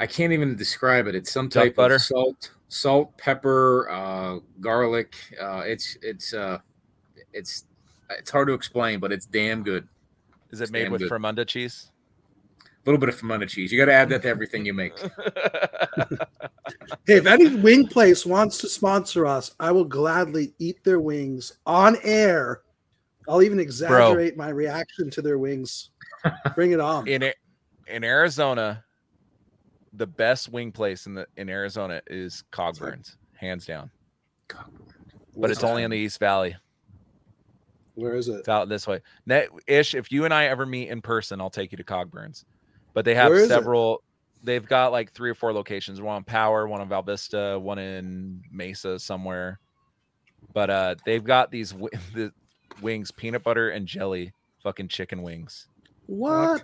I 0.00 0.06
can't 0.06 0.32
even 0.32 0.56
describe 0.56 1.06
it. 1.06 1.14
It's 1.14 1.30
some 1.30 1.48
Duck 1.48 1.64
type 1.64 1.76
butter? 1.76 1.94
of 1.96 2.02
salt, 2.02 2.50
salt, 2.68 3.16
pepper, 3.16 3.88
uh, 3.90 4.38
garlic. 4.60 5.14
Uh, 5.40 5.62
it's 5.66 5.96
it's 6.02 6.34
uh, 6.34 6.58
it's 7.32 7.64
it's 8.10 8.30
hard 8.30 8.48
to 8.48 8.54
explain, 8.54 8.98
but 8.98 9.12
it's 9.12 9.26
damn 9.26 9.62
good. 9.62 9.86
Is 10.50 10.60
it 10.60 10.64
It's 10.64 10.72
made 10.72 10.90
with 10.90 11.08
good. 11.08 11.46
Cheese? 11.46 11.90
A 12.84 12.90
little 12.90 13.00
bit 13.00 13.08
of 13.08 13.16
Fermenta 13.16 13.46
cheese. 13.46 13.72
You 13.72 13.78
got 13.78 13.86
to 13.86 13.94
add 13.94 14.10
that 14.10 14.22
to 14.22 14.28
everything 14.28 14.66
you 14.66 14.74
make. 14.74 14.92
Hey, 17.06 17.16
if 17.16 17.26
any 17.26 17.54
wing 17.56 17.86
place 17.86 18.26
wants 18.26 18.58
to 18.58 18.68
sponsor 18.68 19.26
us, 19.26 19.54
I 19.60 19.72
will 19.72 19.84
gladly 19.84 20.54
eat 20.58 20.82
their 20.84 21.00
wings 21.00 21.58
on 21.66 21.96
air. 22.02 22.62
I'll 23.28 23.42
even 23.42 23.58
exaggerate 23.58 24.36
my 24.36 24.48
reaction 24.50 25.10
to 25.10 25.22
their 25.22 25.38
wings. 25.38 25.90
Bring 26.54 26.72
it 26.72 26.80
on. 26.80 27.06
in 27.06 27.32
in 27.86 28.04
Arizona, 28.04 28.84
the 29.92 30.06
best 30.06 30.50
wing 30.50 30.72
place 30.72 31.06
in 31.06 31.14
the 31.14 31.26
in 31.36 31.48
Arizona 31.48 32.00
is 32.06 32.44
Cogburns, 32.52 33.16
hands 33.34 33.66
down. 33.66 33.90
But 35.36 35.50
it's 35.50 35.64
only 35.64 35.82
in 35.82 35.90
the 35.90 35.98
East 35.98 36.20
Valley. 36.20 36.56
Where 37.94 38.14
is 38.16 38.28
it? 38.28 38.40
It's 38.40 38.48
out 38.48 38.68
this 38.68 38.86
way. 38.86 39.00
Net, 39.26 39.48
Ish, 39.66 39.94
if 39.94 40.10
you 40.10 40.24
and 40.24 40.34
I 40.34 40.46
ever 40.46 40.66
meet 40.66 40.88
in 40.88 41.00
person, 41.00 41.40
I'll 41.40 41.50
take 41.50 41.70
you 41.72 41.76
to 41.76 41.84
Cogburns. 41.84 42.44
But 42.94 43.04
they 43.04 43.14
have 43.14 43.32
is 43.32 43.44
it? 43.44 43.48
several. 43.48 44.02
They've 44.42 44.66
got 44.66 44.92
like 44.92 45.12
three 45.12 45.30
or 45.30 45.34
four 45.34 45.52
locations. 45.52 46.00
One 46.00 46.16
on 46.16 46.24
Power, 46.24 46.68
one 46.68 46.80
on 46.80 46.88
Val 46.88 47.02
Vista, 47.02 47.58
one 47.60 47.78
in 47.78 48.42
Mesa 48.52 48.98
somewhere. 48.98 49.58
But 50.52 50.70
uh, 50.70 50.94
they've 51.04 51.24
got 51.24 51.50
these 51.50 51.72
wi- 51.72 51.90
the 52.14 52.32
wings, 52.80 53.10
peanut 53.10 53.42
butter 53.42 53.70
and 53.70 53.86
jelly, 53.86 54.32
fucking 54.62 54.88
chicken 54.88 55.22
wings, 55.22 55.66
What? 56.06 56.62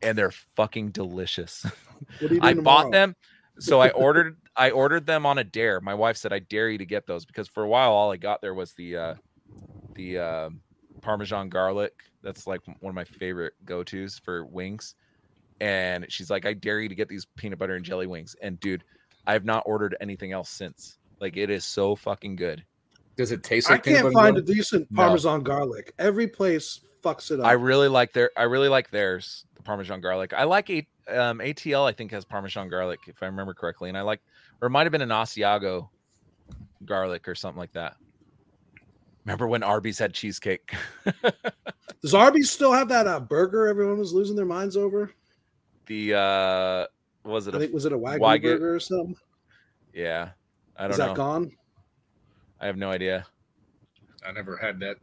and 0.00 0.16
they're 0.16 0.32
fucking 0.56 0.90
delicious. 0.90 1.66
What 2.18 2.30
are 2.30 2.34
you 2.34 2.40
doing 2.40 2.58
I 2.58 2.62
bought 2.62 2.92
them. 2.92 3.16
So 3.58 3.80
I 3.80 3.90
ordered 3.92 4.36
I 4.56 4.70
ordered 4.70 5.06
them 5.06 5.24
on 5.24 5.38
a 5.38 5.44
dare. 5.44 5.80
My 5.80 5.94
wife 5.94 6.16
said 6.16 6.32
I 6.32 6.40
dare 6.40 6.68
you 6.68 6.78
to 6.78 6.84
get 6.84 7.06
those 7.06 7.24
because 7.24 7.48
for 7.48 7.62
a 7.62 7.68
while 7.68 7.92
all 7.92 8.12
I 8.12 8.16
got 8.16 8.42
there 8.42 8.54
was 8.54 8.74
the 8.74 8.96
uh 8.96 9.14
the 9.94 10.18
uh, 10.18 10.50
parmesan 11.00 11.48
garlic. 11.48 11.92
That's 12.22 12.46
like 12.46 12.60
one 12.80 12.90
of 12.90 12.94
my 12.94 13.04
favorite 13.04 13.54
go-tos 13.64 14.18
for 14.18 14.44
wings. 14.44 14.94
And 15.62 16.06
she's 16.08 16.28
like, 16.28 16.44
I 16.44 16.54
dare 16.54 16.80
you 16.80 16.88
to 16.88 16.94
get 16.96 17.08
these 17.08 17.24
peanut 17.36 17.56
butter 17.56 17.76
and 17.76 17.84
jelly 17.84 18.08
wings. 18.08 18.34
And 18.42 18.58
dude, 18.58 18.82
I've 19.28 19.44
not 19.44 19.62
ordered 19.64 19.96
anything 20.00 20.32
else 20.32 20.50
since. 20.50 20.98
Like 21.20 21.36
it 21.36 21.50
is 21.50 21.64
so 21.64 21.94
fucking 21.94 22.34
good. 22.34 22.64
Does 23.16 23.30
it 23.30 23.44
taste 23.44 23.70
I 23.70 23.74
like 23.74 23.84
peanut 23.84 24.02
can't 24.02 24.12
find 24.12 24.36
a 24.36 24.38
and 24.40 24.46
jelly? 24.48 24.56
decent 24.56 24.90
No. 24.90 24.96
Parmesan 24.96 25.44
garlic. 25.44 25.94
Every 26.00 26.26
place 26.26 26.80
fucks 27.04 27.30
it 27.30 27.38
up. 27.38 27.46
I 27.46 27.52
really 27.52 27.86
like 27.86 28.12
their 28.12 28.32
I 28.36 28.42
really 28.42 28.68
like 28.68 28.90
theirs, 28.90 29.44
the 29.54 29.62
Parmesan 29.62 30.00
garlic. 30.00 30.32
I 30.32 30.42
like 30.42 30.68
a 30.68 30.78
um 31.06 31.38
ATL, 31.38 31.88
I 31.88 31.92
think 31.92 32.10
has 32.10 32.24
Parmesan 32.24 32.68
garlic, 32.68 32.98
if 33.06 33.22
I 33.22 33.26
remember 33.26 33.54
correctly. 33.54 33.88
And 33.88 33.96
I 33.96 34.02
like 34.02 34.20
or 34.60 34.66
it 34.66 34.70
might 34.70 34.82
have 34.82 34.92
been 34.92 35.00
an 35.00 35.10
Asiago 35.10 35.90
garlic 36.84 37.28
or 37.28 37.36
something 37.36 37.60
like 37.60 37.72
that. 37.74 37.94
Remember 39.24 39.46
when 39.46 39.62
Arby's 39.62 40.00
had 40.00 40.12
cheesecake? 40.12 40.74
Does 42.02 42.14
Arby's 42.14 42.50
still 42.50 42.72
have 42.72 42.88
that 42.88 43.06
uh, 43.06 43.20
burger 43.20 43.68
everyone 43.68 44.00
was 44.00 44.12
losing 44.12 44.34
their 44.34 44.44
minds 44.44 44.76
over? 44.76 45.12
The 45.86 46.14
uh 46.14 46.86
was 47.28 47.46
it 47.46 47.54
I 47.54 47.56
a 47.58 47.60
think 47.60 47.72
was 47.72 47.84
it 47.84 47.92
a 47.92 47.98
Wagyu 47.98 48.18
Wagyu- 48.20 48.42
burger 48.42 48.74
or 48.74 48.80
something? 48.80 49.16
yeah. 49.92 50.30
I 50.76 50.88
don't 50.88 50.90
know. 50.90 50.92
Is 50.94 50.98
know. 50.98 51.06
that 51.08 51.16
gone? 51.16 51.50
I 52.60 52.66
have 52.66 52.76
no 52.76 52.90
idea. 52.90 53.26
I 54.26 54.32
never 54.32 54.56
had 54.56 54.80
that. 54.80 54.96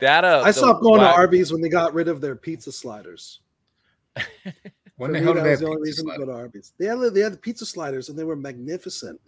That 0.00 0.24
uh 0.24 0.42
I 0.44 0.50
stopped 0.50 0.82
going 0.82 1.00
to 1.00 1.06
Arby's 1.08 1.52
when 1.52 1.60
they 1.62 1.68
got 1.68 1.94
rid 1.94 2.08
of 2.08 2.20
their 2.20 2.36
pizza 2.36 2.72
sliders. 2.72 3.40
When 4.96 5.08
For 5.10 5.14
the 5.14 5.18
me, 5.18 5.24
hell 5.24 5.34
that 5.34 5.40
did 5.40 5.44
they 5.46 5.50
was 5.50 5.58
have 5.58 5.66
the 5.68 5.74
only 5.74 5.88
pizza 5.88 6.02
reason 6.04 6.12
to 6.12 6.18
go 6.18 6.32
to 6.32 6.38
Arby's. 6.38 6.72
They 6.78 6.86
had, 6.86 7.00
they 7.14 7.20
had 7.20 7.32
the 7.32 7.36
pizza 7.38 7.66
sliders 7.66 8.10
and 8.10 8.16
they 8.16 8.22
were 8.22 8.36
magnificent. 8.36 9.20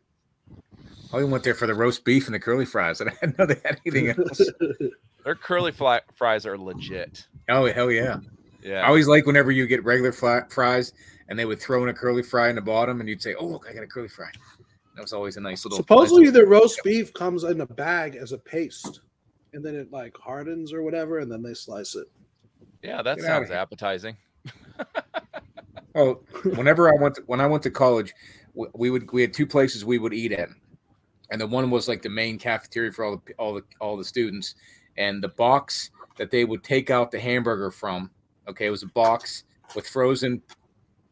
I 1.12 1.16
only 1.16 1.28
went 1.28 1.42
there 1.42 1.54
for 1.54 1.66
the 1.66 1.74
roast 1.74 2.04
beef 2.04 2.26
and 2.26 2.34
the 2.36 2.38
curly 2.38 2.64
fries. 2.64 3.00
and 3.00 3.11
I 3.11 3.14
didn't 3.20 3.36
know 3.36 3.46
they 3.46 3.61
had 3.64 3.80
anything 3.84 4.09
else. 4.28 4.40
their 5.24 5.34
curly 5.34 5.72
fly, 5.72 6.02
fries 6.14 6.46
are 6.46 6.57
legit. 6.57 7.26
Oh 7.48 7.66
hell 7.72 7.90
yeah! 7.90 8.18
I 8.74 8.88
always 8.88 9.08
like 9.08 9.26
whenever 9.26 9.50
you 9.50 9.66
get 9.66 9.84
regular 9.84 10.12
fly, 10.12 10.42
fries 10.48 10.92
and 11.28 11.38
they 11.38 11.44
would 11.44 11.60
throw 11.60 11.82
in 11.82 11.88
a 11.88 11.94
curly 11.94 12.22
fry 12.22 12.48
in 12.48 12.56
the 12.56 12.62
bottom, 12.62 13.00
and 13.00 13.08
you'd 13.08 13.22
say, 13.22 13.34
"Oh 13.34 13.46
look, 13.46 13.66
I 13.68 13.72
got 13.72 13.82
a 13.82 13.86
curly 13.86 14.08
fry." 14.08 14.28
That 14.94 15.02
was 15.02 15.12
always 15.12 15.36
a 15.36 15.40
nice 15.40 15.64
little. 15.64 15.76
Supposedly, 15.76 16.24
nice 16.24 16.32
the 16.34 16.46
roast 16.46 16.80
beef 16.82 17.12
comes 17.12 17.44
in 17.44 17.60
a 17.60 17.66
bag 17.66 18.16
as 18.16 18.32
a 18.32 18.38
paste, 18.38 19.00
and 19.52 19.64
then 19.64 19.74
it 19.74 19.92
like 19.92 20.16
hardens 20.18 20.72
or 20.72 20.82
whatever, 20.82 21.18
and 21.18 21.30
then 21.30 21.42
they 21.42 21.54
slice 21.54 21.94
it. 21.94 22.06
yeah, 22.82 23.02
that 23.02 23.16
Get 23.16 23.24
sounds 23.26 23.50
appetizing. 23.50 24.16
Oh, 25.96 26.20
whenever 26.54 26.90
I 26.90 27.00
went 27.00 27.14
to, 27.16 27.22
when 27.26 27.40
I 27.40 27.46
went 27.46 27.62
to 27.64 27.70
college, 27.70 28.12
w- 28.54 28.70
we 28.74 28.90
would 28.90 29.10
we 29.12 29.22
had 29.22 29.32
two 29.32 29.46
places 29.46 29.84
we 29.84 29.98
would 29.98 30.12
eat 30.12 30.30
at, 30.32 30.50
and 31.30 31.40
the 31.40 31.46
one 31.46 31.70
was 31.70 31.88
like 31.88 32.02
the 32.02 32.10
main 32.10 32.38
cafeteria 32.38 32.92
for 32.92 33.04
all 33.04 33.16
the 33.16 33.34
all 33.38 33.54
the 33.54 33.62
all 33.80 33.96
the 33.96 34.04
students, 34.04 34.54
and 34.98 35.22
the 35.22 35.28
box 35.28 35.90
that 36.18 36.30
they 36.30 36.44
would 36.44 36.62
take 36.62 36.90
out 36.90 37.10
the 37.10 37.18
hamburger 37.18 37.70
from. 37.70 38.10
Okay, 38.49 38.66
it 38.66 38.70
was 38.70 38.82
a 38.82 38.88
box 38.88 39.44
with 39.74 39.86
frozen 39.86 40.42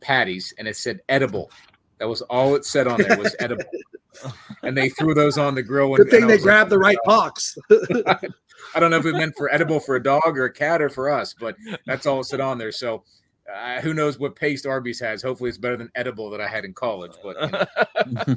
patties, 0.01 0.55
and 0.59 0.69
it 0.69 0.77
said 0.77 1.01
edible. 1.09 1.51
That 1.99 2.09
was 2.09 2.23
all 2.23 2.55
it 2.55 2.65
said 2.65 2.87
on 2.87 3.01
there 3.01 3.19
was 3.19 3.35
edible, 3.41 3.65
and 4.63 4.77
they 4.77 4.89
threw 4.91 5.15
those 5.15 5.39
on 5.39 5.55
the 5.55 5.63
grill. 5.63 5.95
And, 5.95 5.97
Good 5.97 6.11
thing 6.11 6.23
and 6.23 6.31
they 6.31 6.37
was 6.37 6.45
like, 6.45 6.55
grabbed 6.55 6.71
the 6.71 6.79
right 6.79 6.99
box. 7.05 7.57
I 7.71 8.81
don't 8.81 8.91
know 8.91 8.99
if 8.99 9.07
it 9.07 9.15
meant 9.15 9.35
for 9.37 9.53
edible 9.53 9.81
for 9.81 9.97
a 9.97 10.03
dog 10.03 10.39
or 10.39 10.45
a 10.45 10.53
cat 10.53 10.83
or 10.83 10.89
for 10.89 11.11
us, 11.11 11.35
but 11.39 11.57
that's 11.87 12.07
all 12.07 12.21
it 12.21 12.25
said 12.25 12.41
on 12.41 12.59
there. 12.59 12.73
So. 12.73 13.05
Uh, 13.55 13.79
who 13.83 13.93
knows 13.93 14.19
what 14.19 14.35
paste 14.35 14.65
Arby's 14.65 14.99
has? 14.99 15.21
Hopefully, 15.21 15.51
it's 15.51 15.59
better 15.59 15.77
than 15.77 15.91
edible 15.97 16.31
that 16.31 16.41
I 16.41 16.49
had 16.49 16.65
in 16.65 16.73
college. 16.73 17.13
But 17.23 17.37
you 18.07 18.15
know. 18.15 18.37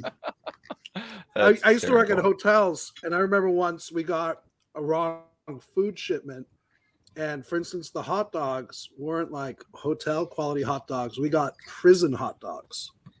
I, 1.34 1.58
I 1.64 1.70
used 1.70 1.86
to 1.86 1.92
work 1.92 2.10
at 2.10 2.18
hotels, 2.18 2.92
and 3.02 3.14
I 3.14 3.18
remember 3.18 3.48
once 3.48 3.90
we 3.90 4.02
got 4.02 4.42
a 4.74 4.82
wrong 4.82 5.22
food 5.74 5.98
shipment. 5.98 6.46
And 7.18 7.44
for 7.44 7.56
instance, 7.56 7.90
the 7.90 8.00
hot 8.00 8.30
dogs 8.30 8.88
weren't 8.96 9.32
like 9.32 9.60
hotel 9.74 10.24
quality 10.24 10.62
hot 10.62 10.86
dogs. 10.86 11.18
We 11.18 11.28
got 11.28 11.54
prison 11.66 12.12
hot 12.12 12.38
dogs. 12.40 12.92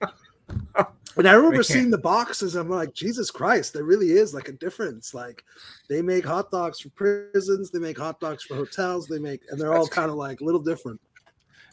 and 1.16 1.26
I 1.28 1.32
remember 1.32 1.56
Man. 1.56 1.64
seeing 1.64 1.90
the 1.90 1.98
boxes. 1.98 2.54
I'm 2.54 2.70
like, 2.70 2.94
Jesus 2.94 3.28
Christ, 3.32 3.72
there 3.72 3.82
really 3.82 4.12
is 4.12 4.32
like 4.32 4.48
a 4.48 4.52
difference. 4.52 5.14
Like 5.14 5.42
they 5.88 6.00
make 6.00 6.24
hot 6.24 6.52
dogs 6.52 6.78
for 6.80 6.90
prisons, 6.90 7.72
they 7.72 7.80
make 7.80 7.98
hot 7.98 8.20
dogs 8.20 8.44
for 8.44 8.54
hotels, 8.54 9.08
they 9.08 9.18
make, 9.18 9.40
and 9.50 9.60
they're 9.60 9.74
all 9.74 9.88
kind 9.88 10.10
of 10.10 10.16
like 10.16 10.40
a 10.40 10.44
little 10.44 10.62
different. 10.62 11.00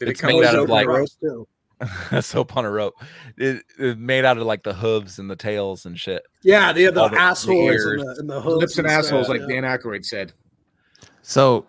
Did 0.00 0.08
It's 0.08 0.18
it 0.18 0.22
come 0.22 0.32
made 0.32 0.44
out 0.44 0.56
of, 0.56 0.68
like- 0.68 0.86
and 0.88 0.96
roast? 0.96 1.20
too. 1.20 1.46
soap 2.22 2.56
on 2.56 2.64
a 2.64 2.70
rope. 2.70 2.94
It, 3.36 3.62
it 3.78 3.98
made 3.98 4.24
out 4.24 4.36
of 4.38 4.44
like 4.46 4.64
the 4.64 4.74
hooves 4.74 5.18
and 5.20 5.30
the 5.30 5.36
tails 5.36 5.86
and 5.86 5.96
shit. 5.96 6.22
Yeah, 6.42 6.72
they 6.72 6.82
have 6.82 6.94
the, 6.94 7.02
All 7.02 7.08
the- 7.08 7.14
the 7.16 7.20
assholes 7.22 7.70
ears. 7.72 7.84
and 7.84 8.08
the, 8.08 8.20
and 8.20 8.30
the 8.30 8.40
hooves 8.40 8.60
Lips 8.62 8.78
and 8.78 8.88
stuff, 8.88 8.98
assholes, 9.04 9.28
like 9.28 9.42
yeah. 9.42 9.60
Dan 9.60 9.62
Aykroyd 9.62 10.04
said. 10.04 10.32
So, 11.22 11.66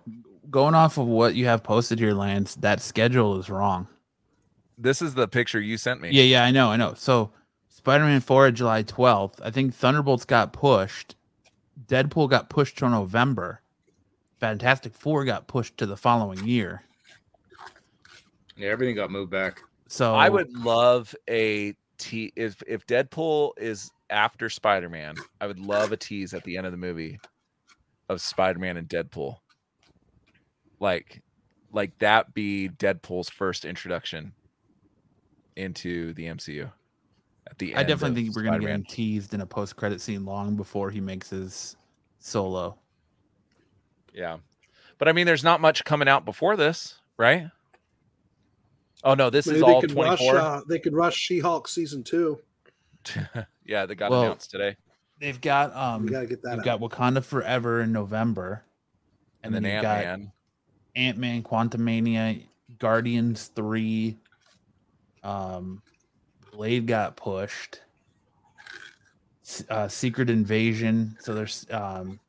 going 0.50 0.76
off 0.76 0.98
of 0.98 1.08
what 1.08 1.36
you 1.36 1.46
have 1.46 1.64
posted 1.64 2.00
here, 2.00 2.14
Lance, 2.14 2.56
that 2.56 2.82
schedule 2.82 3.40
is 3.40 3.50
wrong. 3.50 3.88
This 4.78 5.02
is 5.02 5.14
the 5.14 5.28
picture 5.28 5.60
you 5.60 5.78
sent 5.78 6.02
me. 6.02 6.10
Yeah, 6.12 6.24
yeah, 6.24 6.44
I 6.44 6.52
know, 6.52 6.70
I 6.70 6.78
know. 6.78 6.94
So, 6.96 7.32
Spider 7.70 8.06
Man 8.06 8.22
4 8.22 8.52
July 8.52 8.84
12th. 8.84 9.40
I 9.44 9.50
think 9.50 9.74
Thunderbolts 9.74 10.26
got 10.26 10.54
pushed. 10.54 11.16
Deadpool 11.88 12.30
got 12.30 12.50
pushed 12.50 12.78
to 12.80 12.90
November. 12.90 13.62
Fantastic 14.40 14.94
Four 14.94 15.26
got 15.26 15.48
pushed 15.48 15.78
to 15.78 15.86
the 15.86 15.98
following 15.98 16.46
year. 16.46 16.84
Yeah, 18.56 18.70
everything 18.70 18.96
got 18.96 19.12
moved 19.12 19.32
back. 19.32 19.62
So, 19.88 20.16
I 20.16 20.30
would 20.30 20.56
love 20.56 21.16
a 21.30 21.76
te 21.98 22.32
if 22.36 22.62
if 22.68 22.86
Deadpool 22.86 23.54
is 23.58 23.92
after 24.10 24.50
Spider 24.50 24.90
Man, 24.90 25.16
I 25.42 25.48
would 25.48 25.60
love 25.60 25.92
a 25.92 25.98
tease 25.98 26.34
at 26.34 26.44
the 26.44 26.58
end 26.58 26.66
of 26.66 26.72
the 26.72 26.78
movie 26.78 27.20
of 28.10 28.22
Spider 28.22 28.60
Man 28.60 28.78
and 28.78 28.88
Deadpool. 28.88 29.38
Like, 30.80 31.22
like 31.72 31.98
that 32.00 32.34
be 32.34 32.70
Deadpool's 32.70 33.30
first 33.30 33.66
introduction 33.66 34.34
into 35.56 36.14
the 36.14 36.26
MCU. 36.26 36.72
At 37.50 37.58
the 37.58 37.76
I 37.76 37.84
definitely 37.84 38.10
of 38.10 38.16
think 38.26 38.36
we're 38.36 38.44
going 38.44 38.62
to 38.62 38.68
get 38.68 38.90
teased 38.90 39.34
in 39.34 39.42
a 39.42 39.46
post 39.46 39.76
credit 39.76 40.02
scene 40.02 40.26
long 40.26 40.56
before 40.56 40.90
he 40.92 41.00
makes 41.00 41.30
his 41.30 41.78
solo. 42.20 42.78
Yeah, 44.14 44.38
but 44.98 45.08
I 45.08 45.14
mean, 45.14 45.26
there's 45.26 45.44
not 45.44 45.62
much 45.62 45.84
coming 45.86 46.08
out 46.08 46.26
before 46.26 46.58
this, 46.58 47.00
right? 47.18 47.50
Oh 49.04 49.14
no, 49.14 49.30
this 49.30 49.46
Maybe 49.48 49.60
is 49.60 49.66
they 49.66 49.72
all 49.72 49.82
could 49.82 49.94
rush. 49.94 50.20
24. 50.20 50.38
Uh, 50.38 50.62
they 50.68 50.80
could 50.80 50.94
rush 50.94 51.16
She-Hulk 51.16 51.68
season 51.68 52.04
two. 52.04 52.40
yeah, 53.66 53.86
they 53.86 53.96
got 53.96 54.12
Well, 54.12 54.24
announced 54.24 54.52
today. 54.52 54.76
They've 55.20 55.40
got 55.40 55.76
um 55.76 56.04
We 56.04 56.10
got 56.12 56.22
to 56.22 56.26
get 56.28 56.42
that. 56.42 56.52
you've 56.58 56.68
out. 56.68 56.80
got 56.80 56.92
Wakanda 56.92 57.24
Forever 57.24 57.82
in 57.82 57.92
November. 57.92 58.64
And 59.44 59.54
then 59.54 59.64
you've 59.64 59.74
Ant 59.74 59.84
got 59.84 60.04
Man. 60.04 60.32
Ant 60.98 61.18
Man, 61.18 61.44
Quantumania, 61.44 62.44
Guardians 62.80 63.52
three. 63.56 64.18
Um, 65.24 65.82
Blade 66.52 66.88
got 66.88 67.16
pushed. 67.16 67.82
Uh, 69.70 69.88
Secret 69.88 70.30
Invasion. 70.30 71.16
So 71.22 71.34
there's 71.34 71.66
um, 71.72 72.20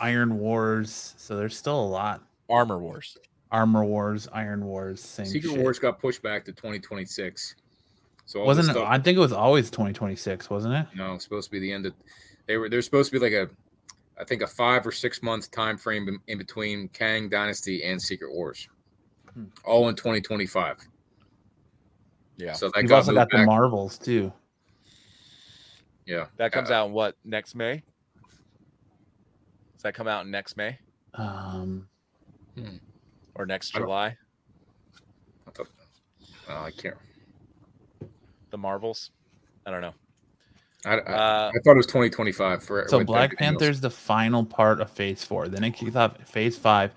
Iron 0.00 0.38
Wars. 0.38 1.14
So 1.16 1.36
there's 1.36 1.56
still 1.56 1.80
a 1.80 1.86
lot. 1.86 2.22
Armor 2.50 2.78
Wars. 2.78 3.16
Armor 3.50 3.84
Wars, 3.84 4.28
Iron 4.32 4.64
Wars, 4.66 5.00
same. 5.00 5.24
Secret 5.26 5.52
shit. 5.52 5.60
Wars 5.60 5.78
got 5.78 5.98
pushed 5.98 6.22
back 6.22 6.44
to 6.44 6.52
2026. 6.52 7.54
So 8.26 8.44
wasn't 8.44 8.66
this 8.66 8.76
it? 8.76 8.78
stuff, 8.78 8.88
I 8.90 8.98
think 8.98 9.16
it 9.16 9.20
was 9.20 9.32
always 9.32 9.70
2026, 9.70 10.50
wasn't 10.50 10.74
it? 10.74 10.86
no, 10.94 11.14
it's 11.14 11.24
supposed 11.24 11.46
to 11.46 11.52
be 11.52 11.60
the 11.60 11.72
end 11.72 11.86
of. 11.86 11.94
They 12.46 12.58
were. 12.58 12.68
They're 12.68 12.82
supposed 12.82 13.10
to 13.10 13.18
be 13.18 13.24
like 13.24 13.32
a, 13.32 13.48
I 14.20 14.24
think 14.24 14.42
a 14.42 14.46
five 14.46 14.86
or 14.86 14.92
six 14.92 15.22
month 15.22 15.50
time 15.50 15.78
frame 15.78 16.08
in, 16.08 16.18
in 16.26 16.38
between 16.38 16.88
Kang 16.88 17.28
Dynasty 17.28 17.84
and 17.84 18.00
Secret 18.00 18.32
Wars, 18.32 18.68
Hmm. 19.34 19.44
all 19.64 19.88
in 19.88 19.94
2025. 19.94 20.78
Yeah. 22.36 22.52
So 22.52 22.68
that 22.70 22.80
You've 22.82 22.88
got 22.88 22.96
also 22.96 23.12
moved 23.12 23.30
got 23.30 23.38
the. 23.38 23.46
Marvels 23.46 23.98
too. 23.98 24.32
yeah, 26.06 26.26
That 26.36 26.52
comes 26.52 26.70
Uh, 26.70 26.74
out 26.74 26.86
in 26.86 26.92
what 26.92 27.16
next 27.24 27.54
May? 27.54 27.82
Does 29.74 29.82
that 29.82 29.94
come 29.94 30.08
out 30.08 30.24
in 30.24 30.30
next 30.32 30.56
May 30.56 30.78
Um, 31.14 31.88
or 33.34 33.46
next 33.46 33.74
I 33.76 33.80
July? 33.80 34.16
I 35.46 35.50
thought. 35.52 35.68
Uh, 36.48 36.62
I 36.62 36.70
can't. 36.72 36.96
The 38.50 38.58
Marvels. 38.58 39.10
I 39.66 39.70
don't 39.70 39.82
know. 39.82 39.94
I, 40.84 40.94
I, 40.94 40.96
Uh, 40.98 41.52
I 41.54 41.58
thought 41.64 41.72
it 41.72 41.76
was 41.76 41.86
2025 41.86 42.62
for 42.62 42.86
so 42.88 43.02
Black 43.04 43.24
everything 43.24 43.46
else. 43.46 43.50
Panther's 43.58 43.80
the 43.80 43.90
final 43.90 44.44
part 44.44 44.80
of 44.80 44.90
Phase 44.90 45.24
Four. 45.24 45.48
Then 45.48 45.64
it 45.64 45.72
kicks 45.72 45.96
off 45.96 46.16
Phase 46.28 46.56
Five. 46.56 46.92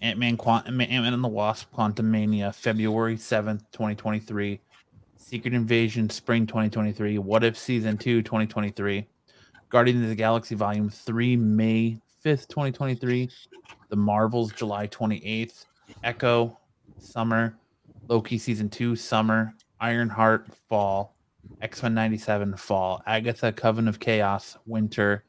Ant 0.00 0.18
Man, 0.18 0.36
Ant 0.44 0.74
Man 0.74 1.14
and 1.14 1.22
the 1.22 1.28
Wasp, 1.28 1.72
Quantumania, 1.72 2.52
February 2.54 3.16
seventh, 3.16 3.62
2023. 3.70 4.60
Secret 5.16 5.54
Invasion, 5.54 6.10
Spring 6.10 6.46
2023. 6.46 7.18
What 7.18 7.44
If 7.44 7.56
Season 7.56 7.96
2, 7.96 8.22
2023. 8.22 9.06
Guardians 9.70 10.02
of 10.02 10.08
the 10.08 10.14
Galaxy 10.14 10.54
Volume 10.54 10.90
3, 10.90 11.36
May 11.36 11.98
5th, 12.24 12.48
2023. 12.48 13.30
The 13.88 13.96
Marvels, 13.96 14.52
July 14.52 14.88
28th. 14.88 15.64
Echo, 16.02 16.58
Summer. 16.98 17.56
Loki 18.08 18.36
Season 18.36 18.68
2, 18.68 18.96
Summer. 18.96 19.54
Ironheart, 19.80 20.48
Fall. 20.68 21.14
X 21.60 21.82
Men 21.82 21.94
97, 21.94 22.56
Fall. 22.56 23.02
Agatha, 23.06 23.52
Coven 23.52 23.88
of 23.88 24.00
Chaos, 24.00 24.56
Winter. 24.66 25.24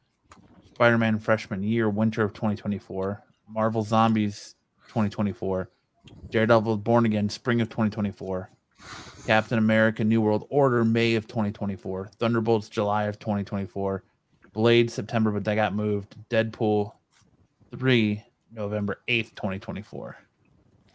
Spider 0.74 0.98
Man 0.98 1.18
Freshman 1.20 1.62
Year, 1.62 1.88
Winter 1.88 2.24
of 2.24 2.32
2024. 2.32 3.22
Marvel 3.48 3.82
Zombies, 3.82 4.56
2024. 4.88 5.70
Daredevil 6.30 6.78
Born 6.78 7.06
Again, 7.06 7.28
Spring 7.28 7.60
of 7.60 7.68
2024. 7.68 8.50
Captain 9.26 9.58
America 9.58 10.04
New 10.04 10.20
World 10.20 10.46
Order, 10.50 10.84
May 10.84 11.14
of 11.14 11.26
2024. 11.26 12.10
Thunderbolts, 12.18 12.68
July 12.68 13.04
of 13.04 13.18
2024. 13.18 14.02
Blade, 14.52 14.90
September, 14.90 15.30
but 15.30 15.44
that 15.44 15.54
got 15.54 15.74
moved. 15.74 16.16
Deadpool 16.28 16.92
3, 17.70 18.22
November 18.52 19.00
8th, 19.08 19.34
2024. 19.34 20.16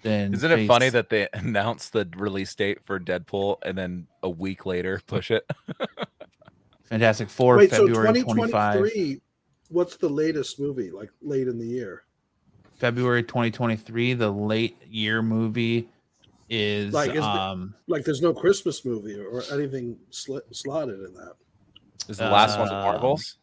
Then 0.02 0.34
Isn't 0.34 0.52
it 0.52 0.56
Phase- 0.56 0.68
funny 0.68 0.89
that 0.89 1.10
they 1.10 1.28
announced 1.34 1.93
the 1.93 2.08
release 2.16 2.54
date 2.56 2.80
for 2.86 3.00
Deadpool 3.00 3.58
and 3.64 3.78
then 3.78 4.08
a 4.24 4.30
week 4.30 4.66
later 4.66 5.02
push 5.06 5.30
it? 5.32 5.45
Fantastic 6.86 7.30
Four, 7.30 7.58
Wait, 7.58 7.70
so 7.70 7.86
February 7.86 8.22
25. 8.24 8.74
2023, 8.76 9.22
what's 9.70 9.95
the 9.97 10.10
latest 10.10 10.60
movie, 10.60 10.89
like 10.91 11.10
late 11.22 11.47
in 11.47 11.60
the 11.60 11.66
year? 11.68 12.04
February 12.78 13.22
2023, 13.24 14.14
the 14.16 14.30
late 14.32 14.78
year 14.89 15.22
movie 15.22 15.89
is 16.50 16.93
Like, 16.93 17.10
is 17.12 17.16
the- 17.18 17.24
um 17.24 17.76
Like, 17.88 18.06
there's 18.06 18.22
no 18.22 18.34
Christmas 18.34 18.84
movie 18.86 19.20
or 19.20 19.43
anything 19.52 19.97
sli- 20.12 20.41
slotted 20.52 21.00
in 21.00 21.14
that. 21.14 21.34
Is 22.08 22.18
the 22.18 22.30
last 22.30 22.58
one 22.58 22.68
the 22.70 22.76
Um, 22.76 22.82
Marvels? 22.86 23.38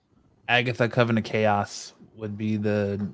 Agatha 0.48 0.88
Coven 0.88 1.18
of 1.18 1.24
Chaos 1.24 1.92
would 2.16 2.36
be 2.36 2.56
the 2.56 3.06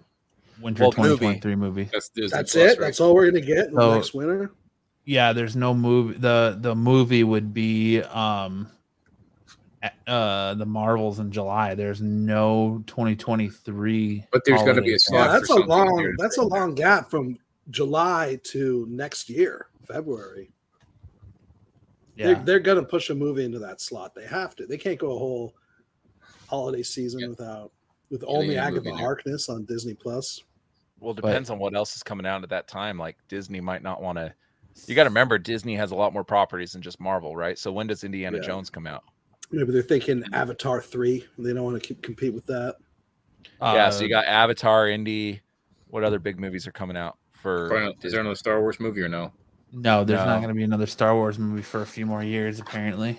winter 0.60 0.82
Well, 0.82 0.92
2023 0.92 1.54
movie. 1.56 1.88
That's 1.92 2.08
Disney 2.10 2.28
That's 2.36 2.52
Plus, 2.52 2.64
it. 2.64 2.68
right? 2.68 2.80
That's 2.80 3.00
all 3.00 3.14
we're 3.14 3.26
gonna 3.30 3.40
get 3.40 3.70
So- 3.72 3.94
next 3.94 4.14
winter. 4.14 4.50
Yeah, 5.04 5.32
there's 5.32 5.56
no 5.56 5.74
movie. 5.74 6.18
The 6.18 6.56
the 6.60 6.74
movie 6.76 7.24
would 7.24 7.52
be 7.52 8.00
um 8.02 8.68
uh 10.06 10.54
the 10.54 10.66
Marvels 10.66 11.18
in 11.18 11.32
July. 11.32 11.74
There's 11.74 12.00
no 12.00 12.84
2023. 12.86 14.24
But 14.30 14.42
there's 14.44 14.62
gotta 14.62 14.80
be 14.82 14.94
a 14.94 14.98
slot 14.98 15.26
Yeah, 15.26 15.32
that's 15.32 15.50
a 15.50 15.56
long. 15.56 16.14
That's 16.18 16.38
a 16.38 16.42
long 16.42 16.74
gap 16.76 17.10
from 17.10 17.36
July 17.70 18.38
to 18.44 18.86
next 18.88 19.28
year, 19.28 19.66
February. 19.84 20.52
Yeah. 22.16 22.26
They're, 22.34 22.44
they're 22.44 22.60
gonna 22.60 22.84
push 22.84 23.10
a 23.10 23.14
movie 23.14 23.44
into 23.44 23.58
that 23.60 23.80
slot. 23.80 24.14
They 24.14 24.26
have 24.26 24.54
to. 24.56 24.66
They 24.66 24.78
can't 24.78 24.98
go 24.98 25.12
a 25.16 25.18
whole 25.18 25.54
holiday 26.48 26.82
season 26.84 27.20
Yeah. 27.20 27.28
without 27.28 27.72
with 28.12 28.22
Yeah, 28.22 28.28
only 28.28 28.46
they 28.48 28.52
need 28.54 28.58
a 28.58 28.62
Agatha. 28.62 28.94
Harkness 28.94 29.48
on 29.48 29.64
Disney 29.64 29.94
Plus. 29.94 30.40
Well, 31.00 31.12
it 31.12 31.14
but- 31.20 31.28
depends 31.28 31.50
on 31.50 31.58
what 31.58 31.74
else 31.74 31.96
is 31.96 32.02
coming 32.04 32.26
out 32.26 32.44
at 32.44 32.50
that 32.50 32.68
time. 32.68 32.96
Like 32.98 33.16
Disney 33.26 33.60
might 33.60 33.82
not 33.82 34.00
want 34.00 34.18
to. 34.18 34.32
You 34.86 34.94
got 34.94 35.04
to 35.04 35.10
remember, 35.10 35.36
Disney 35.38 35.74
has 35.76 35.90
a 35.90 35.94
lot 35.96 36.12
more 36.12 36.24
properties 36.24 36.72
than 36.72 36.80
just 36.82 36.98
Marvel, 37.00 37.34
right? 37.36 37.58
So 37.58 37.72
when 37.72 37.86
does 37.88 38.04
Indiana 38.04 38.38
Yeah. 38.38 38.46
Jones 38.46 38.70
come 38.70 38.86
out? 38.86 39.02
Maybe 39.50 39.70
they're 39.72 39.82
thinking 39.82 40.22
Avatar 40.32 40.80
three. 40.80 41.26
They 41.38 41.52
don't 41.52 41.64
want 41.64 41.82
to 41.82 41.94
compete 41.96 42.32
with 42.32 42.46
that. 42.46 42.76
yeah, 43.60 43.90
so 43.90 44.04
you 44.04 44.14
Uh, 44.14 44.20
got 44.20 44.26
Avatar, 44.28 44.88
Indy. 44.88 45.40
What 45.88 46.04
other 46.04 46.18
big 46.18 46.38
movies 46.40 46.66
are 46.66 46.72
coming 46.72 46.96
out 46.96 47.18
for? 47.32 47.68
Probably 47.68 47.86
not- 47.88 48.04
Is 48.04 48.12
there 48.12 48.20
another 48.22 48.34
Star 48.36 48.60
Wars 48.60 48.80
movie 48.80 49.02
or 49.02 49.08
no? 49.08 49.30
no. 49.72 50.04
There's 50.04 50.20
No. 50.20 50.24
not 50.26 50.36
going 50.36 50.48
to 50.48 50.54
be 50.54 50.62
another 50.64 50.86
Star 50.86 51.14
Wars 51.14 51.38
movie 51.38 51.60
for 51.62 51.82
a 51.82 51.86
few 51.86 52.06
more 52.06 52.22
years, 52.22 52.60
apparently. 52.60 53.18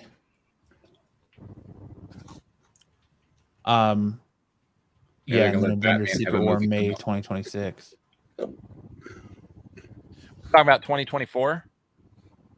Um. 3.64 4.20
Yeah, 5.26 5.36
Yeah, 5.36 5.42
they're 5.42 5.52
and 5.52 5.54
gonna 5.62 5.68
then 5.68 5.78
Avengers 5.78 6.08
Batman 6.08 6.18
Secret 6.18 6.40
War 6.40 6.54
movie 6.54 6.64
come 6.66 6.70
May 6.70 6.90
out. 6.90 6.98
2026. 6.98 7.94
talking 8.36 8.54
about 10.52 10.82
2024 10.82 11.64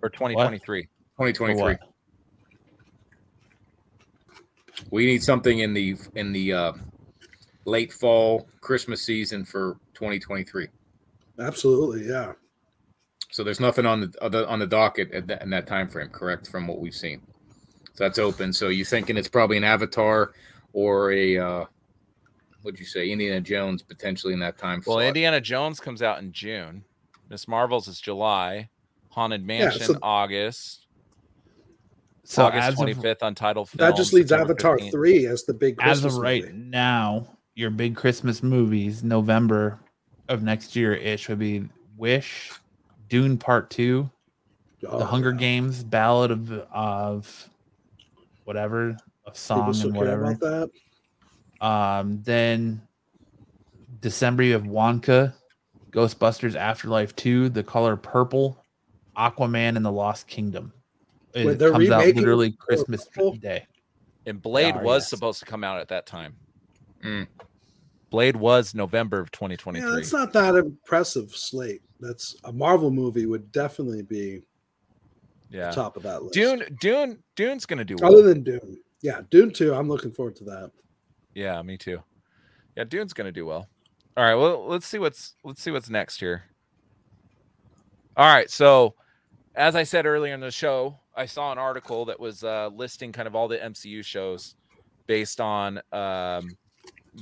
or 0.02 0.08
2023? 0.10 0.82
2023. 0.82 1.76
We 4.90 5.06
need 5.06 5.22
something 5.22 5.60
in 5.60 5.72
the 5.72 5.96
in 6.14 6.32
the 6.32 6.52
uh, 6.52 6.72
late 7.64 7.92
fall 7.92 8.46
Christmas 8.60 9.02
season 9.02 9.44
for 9.44 9.78
2023. 9.94 10.68
Absolutely, 11.38 12.06
yeah. 12.08 12.32
So 13.30 13.42
there's 13.42 13.60
nothing 13.60 13.86
on 13.86 14.00
the 14.02 14.12
on 14.22 14.30
the, 14.32 14.46
on 14.48 14.58
the 14.58 14.66
docket 14.66 15.12
at 15.12 15.26
that, 15.28 15.42
in 15.42 15.50
that 15.50 15.66
time 15.66 15.88
frame, 15.88 16.08
correct? 16.10 16.48
From 16.48 16.66
what 16.66 16.80
we've 16.80 16.94
seen, 16.94 17.22
so 17.94 18.04
that's 18.04 18.18
open. 18.18 18.52
So 18.52 18.68
you're 18.68 18.86
thinking 18.86 19.16
it's 19.16 19.28
probably 19.28 19.56
an 19.56 19.64
Avatar 19.64 20.32
or 20.72 21.12
a 21.12 21.38
uh, 21.38 21.64
what'd 22.66 22.80
you 22.80 22.84
say, 22.84 23.10
Indiana 23.10 23.40
Jones 23.40 23.80
potentially 23.80 24.32
in 24.32 24.40
that 24.40 24.58
time? 24.58 24.82
Well, 24.84 24.96
slot. 24.96 25.04
Indiana 25.06 25.40
Jones 25.40 25.78
comes 25.78 26.02
out 26.02 26.18
in 26.18 26.32
June. 26.32 26.84
Miss 27.30 27.46
Marvel's 27.46 27.86
is 27.86 28.00
July. 28.00 28.68
Haunted 29.10 29.42
Yeah, 29.42 29.46
Mansion 29.46 29.82
so- 29.82 29.98
August. 30.02 30.88
So 32.24 32.44
August 32.46 32.76
25th 32.76 33.18
Untitled 33.22 33.68
Film. 33.70 33.88
That 33.88 33.96
just 33.96 34.12
leaves 34.12 34.30
September 34.30 34.52
Avatar 34.54 34.78
15th. 34.78 34.90
three 34.90 35.26
as 35.26 35.44
the 35.44 35.54
big 35.54 35.76
as 35.80 36.00
Christmas 36.00 36.14
of 36.16 36.20
right 36.20 36.42
movie. 36.42 36.54
now, 36.58 37.28
your 37.54 37.70
big 37.70 37.94
Christmas 37.94 38.42
movies, 38.42 39.04
November 39.04 39.78
of 40.28 40.42
next 40.42 40.74
year 40.74 40.92
ish, 40.92 41.28
would 41.28 41.38
be 41.38 41.68
Wish, 41.96 42.50
Dune 43.08 43.38
Part 43.38 43.70
Two, 43.70 44.10
Oh, 44.88 44.98
The 44.98 45.06
Hunger 45.06 45.30
yeah. 45.30 45.38
Games, 45.38 45.84
Ballad 45.84 46.32
of 46.32 46.50
of 46.52 47.48
whatever, 48.44 48.88
of 48.90 48.96
People 49.24 49.34
song 49.34 49.72
still 49.72 49.90
and 49.90 49.96
care 49.98 50.18
whatever. 50.20 50.68
About 51.66 51.96
that. 51.96 52.00
Um, 52.00 52.22
then 52.22 52.82
December 54.00 54.42
you 54.42 54.52
have 54.52 54.64
Wonka, 54.64 55.34
Ghostbusters 55.90 56.54
Afterlife 56.54 57.14
Two, 57.16 57.48
The 57.48 57.62
Color 57.62 57.96
Purple, 57.96 58.62
Aquaman, 59.16 59.76
and 59.76 59.84
The 59.84 59.92
Lost 59.92 60.26
Kingdom. 60.26 60.72
It 61.34 61.46
Wait, 61.46 61.58
they're 61.58 61.72
comes 61.72 61.90
out 61.90 62.06
literally 62.06 62.52
Christmas 62.52 63.06
Day. 63.40 63.66
And 64.26 64.42
Blade 64.42 64.74
Are, 64.74 64.82
was 64.82 65.04
yes. 65.04 65.10
supposed 65.10 65.38
to 65.40 65.46
come 65.46 65.62
out 65.62 65.78
at 65.78 65.88
that 65.88 66.06
time. 66.06 66.34
Mm. 67.04 67.28
Blade 68.10 68.36
was 68.36 68.74
November 68.74 69.18
of 69.20 69.28
Yeah, 69.32 69.38
2023. 69.38 69.90
that's 69.90 70.12
not 70.12 70.32
that 70.32 70.54
impressive 70.54 71.30
slate. 71.30 71.82
That's 72.00 72.36
a 72.44 72.52
Marvel 72.52 72.90
movie 72.90 73.26
would 73.26 73.52
definitely 73.52 74.02
be 74.02 74.42
yeah. 75.50 75.70
top 75.70 75.96
of 75.96 76.02
that 76.04 76.22
list. 76.22 76.34
Dune, 76.34 76.64
Dune, 76.80 77.18
Dune's 77.36 77.66
gonna 77.66 77.84
do 77.84 77.96
other 78.02 78.22
than 78.22 78.42
Dune, 78.42 78.78
yeah, 79.02 79.20
Dune 79.30 79.52
two. 79.52 79.74
I'm 79.74 79.88
looking 79.88 80.12
forward 80.12 80.36
to 80.36 80.44
that. 80.44 80.70
Yeah, 81.36 81.60
me 81.60 81.76
too. 81.76 82.02
Yeah, 82.76 82.84
Dune's 82.84 83.12
gonna 83.12 83.30
do 83.30 83.44
well. 83.44 83.68
All 84.16 84.24
right, 84.24 84.34
well, 84.34 84.66
let's 84.66 84.86
see 84.86 84.98
what's 84.98 85.34
let's 85.44 85.60
see 85.60 85.70
what's 85.70 85.90
next 85.90 86.18
here. 86.18 86.44
All 88.16 88.34
right, 88.34 88.50
so 88.50 88.94
as 89.54 89.76
I 89.76 89.82
said 89.82 90.06
earlier 90.06 90.32
in 90.32 90.40
the 90.40 90.50
show, 90.50 90.98
I 91.14 91.26
saw 91.26 91.52
an 91.52 91.58
article 91.58 92.06
that 92.06 92.18
was 92.18 92.42
uh, 92.42 92.70
listing 92.72 93.12
kind 93.12 93.28
of 93.28 93.36
all 93.36 93.48
the 93.48 93.58
MCU 93.58 94.02
shows 94.02 94.54
based 95.06 95.38
on 95.38 95.78
um, 95.92 96.56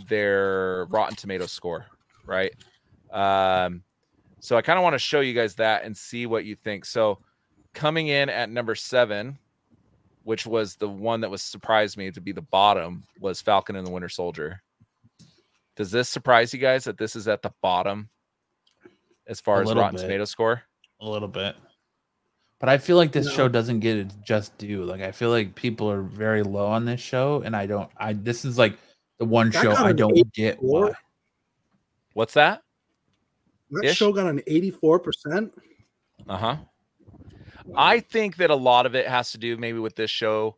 their 0.08 0.86
Rotten 0.90 1.16
Tomato 1.16 1.46
score, 1.46 1.86
right? 2.24 2.54
Um, 3.10 3.82
so 4.38 4.56
I 4.56 4.62
kind 4.62 4.78
of 4.78 4.84
want 4.84 4.94
to 4.94 5.00
show 5.00 5.22
you 5.22 5.34
guys 5.34 5.56
that 5.56 5.82
and 5.84 5.96
see 5.96 6.26
what 6.26 6.44
you 6.44 6.54
think. 6.54 6.84
So 6.84 7.18
coming 7.72 8.06
in 8.06 8.28
at 8.28 8.48
number 8.48 8.76
seven 8.76 9.38
which 10.24 10.46
was 10.46 10.74
the 10.76 10.88
one 10.88 11.20
that 11.20 11.30
was 11.30 11.42
surprised 11.42 11.96
me 11.96 12.10
to 12.10 12.20
be 12.20 12.32
the 12.32 12.42
bottom, 12.42 13.04
was 13.20 13.40
Falcon 13.40 13.76
and 13.76 13.86
the 13.86 13.90
Winter 13.90 14.08
Soldier. 14.08 14.60
Does 15.76 15.90
this 15.90 16.08
surprise 16.08 16.52
you 16.52 16.58
guys 16.60 16.84
that 16.84 16.98
this 16.98 17.14
is 17.16 17.28
at 17.28 17.42
the 17.42 17.52
bottom 17.62 18.08
as 19.26 19.40
far 19.40 19.58
A 19.58 19.62
as 19.62 19.74
Rotten 19.74 19.96
bit. 19.96 20.02
Tomato 20.02 20.24
score? 20.24 20.62
a 21.00 21.08
little 21.08 21.28
bit. 21.28 21.56
But 22.60 22.68
I 22.68 22.78
feel 22.78 22.96
like 22.96 23.12
this 23.12 23.26
No. 23.26 23.32
show 23.32 23.48
doesn't 23.48 23.80
get 23.80 23.96
its 23.98 24.14
just 24.24 24.56
due. 24.56 24.84
Like 24.84 25.02
I 25.02 25.12
feel 25.12 25.28
like 25.30 25.54
people 25.54 25.90
are 25.90 26.02
very 26.02 26.42
low 26.42 26.66
on 26.66 26.84
this 26.86 27.00
show, 27.00 27.42
and 27.44 27.54
I 27.54 27.66
don't. 27.66 27.90
I 27.98 28.14
this 28.14 28.44
is 28.44 28.56
like 28.56 28.78
the 29.18 29.24
one 29.26 29.50
That 29.50 29.62
show 29.62 29.72
I 29.72 29.92
don't 29.92 30.14
get 30.32 30.54
84. 30.54 30.80
why. 30.86 30.92
What's 32.14 32.34
that? 32.34 32.62
That 33.70 33.84
Ish? 33.86 33.96
show 33.96 34.12
got 34.12 34.28
an 34.28 34.40
84%. 34.48 35.50
Uh 36.28 36.36
huh. 36.36 36.56
I 37.76 38.00
think 38.00 38.36
that 38.36 38.50
a 38.50 38.54
lot 38.54 38.86
of 38.86 38.94
it 38.94 39.06
has 39.06 39.32
to 39.32 39.38
do 39.38 39.56
maybe 39.56 39.78
with 39.78 39.96
this 39.96 40.10
show. 40.10 40.56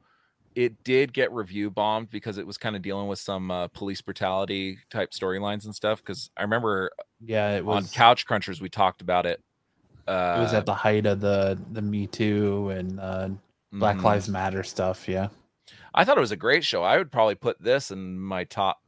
It 0.54 0.82
did 0.84 1.12
get 1.12 1.30
review 1.32 1.70
bombed 1.70 2.10
because 2.10 2.38
it 2.38 2.46
was 2.46 2.56
kind 2.56 2.74
of 2.76 2.82
dealing 2.82 3.08
with 3.08 3.18
some 3.18 3.50
uh, 3.50 3.68
police 3.68 4.00
brutality 4.00 4.78
type 4.90 5.10
storylines 5.10 5.66
and 5.66 5.74
stuff. 5.74 6.02
Because 6.02 6.30
I 6.36 6.42
remember 6.42 6.90
Yeah, 7.24 7.56
it 7.56 7.64
was. 7.64 7.84
on 7.84 7.88
Couch 7.92 8.26
Crunchers 8.26 8.60
we 8.60 8.68
talked 8.68 9.02
about 9.02 9.26
it. 9.26 9.42
Uh, 10.08 10.36
it 10.38 10.40
was 10.40 10.54
at 10.54 10.66
the 10.66 10.74
height 10.74 11.04
of 11.04 11.20
the 11.20 11.58
the 11.72 11.82
Me 11.82 12.06
Too 12.06 12.70
and 12.70 13.00
uh, 13.00 13.28
Black 13.72 13.96
mhm. 13.96 14.04
Lives 14.04 14.28
Matter 14.28 14.62
stuff. 14.62 15.08
Yeah, 15.08 15.28
I 15.94 16.04
thought 16.04 16.16
it 16.16 16.20
was 16.20 16.32
a 16.32 16.36
great 16.36 16.64
show. 16.64 16.82
I 16.82 16.96
would 16.96 17.10
probably 17.10 17.34
put 17.34 17.60
this 17.60 17.90
in 17.90 18.18
my 18.18 18.44
top, 18.44 18.80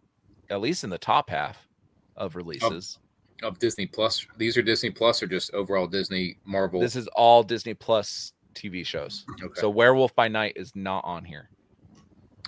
at 0.49 0.61
least 0.61 0.85
in 0.85 0.91
the 0.91 0.99
top 0.99 1.31
half 1.31 1.69
of 2.17 2.37
releases. 2.37 2.99
Of 3.43 3.59
Disney 3.59 3.87
Plus. 3.87 4.27
These 4.37 4.57
are 4.57 4.63
Disney 4.63 4.91
Plus 4.91 5.23
or 5.23 5.27
just 5.27 5.53
overall 5.55 5.87
Disney 5.87 6.39
Marvel. 6.45 6.81
This 6.81 6.97
is 6.97 7.07
all 7.09 7.43
Disney 7.43 7.75
Plus 7.75 8.33
TV 8.55 8.85
shows. 8.85 9.25
okay. 9.43 9.61
So 9.61 9.71
Werewolf 9.71 10.15
by 10.17 10.27
Night 10.29 10.55
is 10.57 10.75
not 10.75 11.05
on 11.05 11.25
here. 11.25 11.49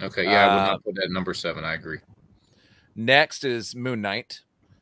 okay. 0.03 0.25
Yeah, 0.25 0.47
I 0.47 0.55
would 0.55 0.63
uh, 0.63 0.67
not 0.73 0.85
put 0.85 0.95
that 0.97 1.05
at 1.05 1.11
number 1.11 1.33
seven. 1.35 1.65
I 1.65 1.75
agree. 1.75 1.99
Next 2.97 3.45
is 3.45 3.75
Moon 3.77 4.01
Knight. 4.03 4.41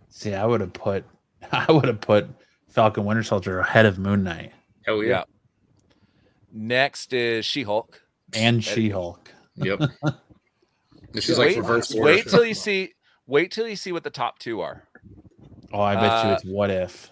see, 0.08 0.34
I 0.34 0.46
would 0.46 0.60
have 0.62 0.72
put 0.72 1.04
I 1.52 1.70
would 1.70 1.84
have 1.86 2.00
put 2.00 2.28
Falcon 2.68 3.04
Winter 3.04 3.22
Soldier 3.22 3.58
ahead 3.60 3.84
of 3.86 3.98
Moon 3.98 4.22
Knight 4.24 4.52
Hell 4.86 5.02
yeah. 5.02 5.08
Yeah. 5.10 5.24
Next 6.52 7.12
is 7.12 7.44
She 7.44 7.62
Hulk. 7.62 8.00
and 8.32 8.64
She 8.64 8.88
Hulk. 8.88 9.30
Yep. 9.56 9.80
this 11.12 11.28
is 11.28 11.36
like 11.38 11.48
wait, 11.48 11.58
reverse 11.58 11.94
order. 11.94 12.04
wait 12.04 12.26
till 12.26 12.44
you 12.44 12.54
see. 12.54 12.94
Wait 13.26 13.52
till 13.52 13.68
you 13.68 13.76
see 13.76 13.92
what 13.92 14.02
the 14.04 14.10
top 14.10 14.38
two 14.38 14.62
are. 14.62 14.87
Oh, 15.72 15.80
I 15.80 15.94
bet 15.94 16.24
you 16.24 16.30
Uh, 16.30 16.34
it's 16.34 16.44
What 16.44 16.70
If. 16.70 17.10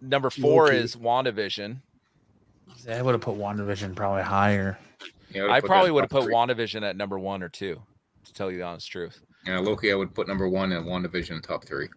Number 0.00 0.30
four 0.30 0.66
Loki. 0.66 0.78
is 0.78 0.96
WandaVision. 0.96 1.80
See, 2.76 2.90
I 2.90 3.00
would 3.02 3.12
have 3.12 3.20
put 3.20 3.36
WandaVision 3.36 3.94
probably 3.94 4.22
higher. 4.22 4.78
Yeah, 5.30 5.42
would've 5.42 5.54
I 5.54 5.60
put 5.60 5.66
probably 5.68 5.90
would 5.92 6.02
have 6.02 6.10
put 6.10 6.24
three. 6.24 6.34
WandaVision 6.34 6.82
at 6.82 6.96
number 6.96 7.18
one 7.18 7.42
or 7.42 7.48
two, 7.48 7.80
to 8.24 8.32
tell 8.34 8.50
you 8.50 8.58
the 8.58 8.64
honest 8.64 8.90
truth. 8.90 9.22
Yeah, 9.46 9.60
Loki, 9.60 9.92
I 9.92 9.94
would 9.94 10.14
put 10.14 10.28
number 10.28 10.48
one 10.48 10.72
and 10.72 10.84
WandaVision 10.86 11.42
top 11.42 11.64
three. 11.64 11.88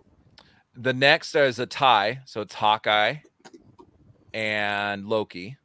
The 0.78 0.94
next 0.94 1.36
is 1.36 1.60
a 1.60 1.66
tie, 1.66 2.22
so 2.26 2.42
it's 2.42 2.54
Hawkeye 2.54 3.16
and 4.34 5.08
Loki. 5.08 5.58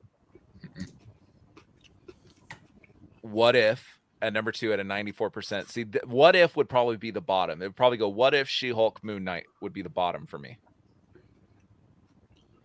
What 3.22 3.54
if 3.56 3.98
at 4.22 4.32
number 4.32 4.52
two 4.52 4.72
at 4.72 4.80
a 4.80 4.84
94%? 4.84 5.68
See, 5.68 5.84
th- 5.84 6.04
what 6.04 6.36
if 6.36 6.56
would 6.56 6.68
probably 6.68 6.96
be 6.96 7.10
the 7.10 7.20
bottom. 7.20 7.62
It 7.62 7.66
would 7.66 7.76
probably 7.76 7.98
go, 7.98 8.08
what 8.08 8.34
if 8.34 8.48
She 8.48 8.70
Hulk 8.70 9.02
Moon 9.02 9.24
Knight 9.24 9.44
would 9.60 9.72
be 9.72 9.82
the 9.82 9.88
bottom 9.88 10.26
for 10.26 10.38
me? 10.38 10.58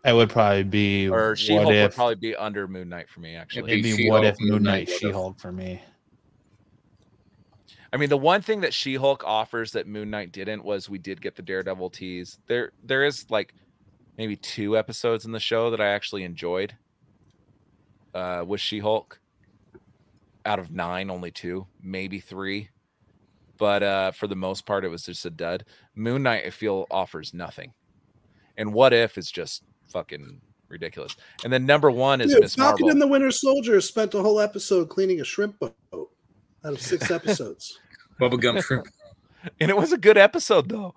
It 0.05 0.13
would 0.13 0.29
probably 0.29 0.63
be 0.63 1.09
Or 1.09 1.35
She 1.35 1.55
Hulk 1.55 1.67
would 1.67 1.93
probably 1.93 2.15
be 2.15 2.35
under 2.35 2.67
Moon 2.67 2.89
Knight 2.89 3.09
for 3.09 3.21
me, 3.21 3.35
actually. 3.35 3.71
It'd 3.71 3.83
be 3.83 3.97
be 3.97 4.09
What 4.09 4.23
If 4.23 4.39
Moon 4.39 4.51
Moon 4.51 4.63
Knight, 4.63 4.87
Knight, 4.87 4.97
She 4.99 5.11
Hulk 5.11 5.39
for 5.39 5.51
me. 5.51 5.81
I 7.91 7.97
mean, 7.97 8.09
the 8.09 8.17
one 8.17 8.41
thing 8.41 8.61
that 8.61 8.73
She 8.73 8.95
Hulk 8.95 9.23
offers 9.25 9.71
that 9.71 9.87
Moon 9.87 10.09
Knight 10.09 10.31
didn't 10.31 10.63
was 10.63 10.89
we 10.89 10.99
did 10.99 11.21
get 11.21 11.35
the 11.35 11.41
Daredevil 11.41 11.89
tease. 11.89 12.39
There, 12.45 12.71
there 12.83 13.05
is 13.05 13.25
like 13.29 13.53
maybe 14.17 14.35
two 14.35 14.77
episodes 14.77 15.25
in 15.25 15.31
the 15.31 15.39
show 15.39 15.71
that 15.71 15.81
I 15.81 15.87
actually 15.87 16.23
enjoyed. 16.23 16.75
Uh, 18.13 18.45
with 18.47 18.61
She 18.61 18.79
Hulk, 18.79 19.19
out 20.45 20.59
of 20.59 20.71
nine, 20.71 21.09
only 21.09 21.31
two, 21.31 21.67
maybe 21.81 22.19
three, 22.19 22.69
but 23.57 23.83
uh, 23.83 24.11
for 24.11 24.27
the 24.27 24.35
most 24.35 24.65
part, 24.65 24.85
it 24.85 24.89
was 24.89 25.03
just 25.03 25.25
a 25.25 25.29
dud. 25.29 25.65
Moon 25.95 26.23
Knight, 26.23 26.45
I 26.45 26.49
feel, 26.49 26.85
offers 26.91 27.33
nothing, 27.33 27.73
and 28.57 28.73
What 28.73 28.93
If 28.93 29.17
is 29.17 29.31
just 29.31 29.63
fucking 29.89 30.41
ridiculous. 30.67 31.15
And 31.43 31.51
then 31.51 31.65
number 31.65 31.89
one 31.91 32.21
is 32.21 32.31
Dude, 32.31 32.41
Miss 32.41 32.55
Falcon 32.55 32.85
Marvel. 32.85 32.89
and 32.91 33.01
the 33.01 33.07
Winter 33.07 33.31
Soldier 33.31 33.79
spent 33.81 34.13
a 34.13 34.21
whole 34.21 34.39
episode 34.39 34.89
cleaning 34.89 35.21
a 35.21 35.23
shrimp 35.23 35.59
boat 35.59 35.75
out 35.93 36.09
of 36.73 36.81
six 36.81 37.11
episodes. 37.11 37.79
Bubblegum 38.19 38.63
shrimp. 38.63 38.87
and 39.59 39.69
it 39.69 39.77
was 39.77 39.93
a 39.93 39.97
good 39.97 40.17
episode 40.17 40.69
though. 40.69 40.93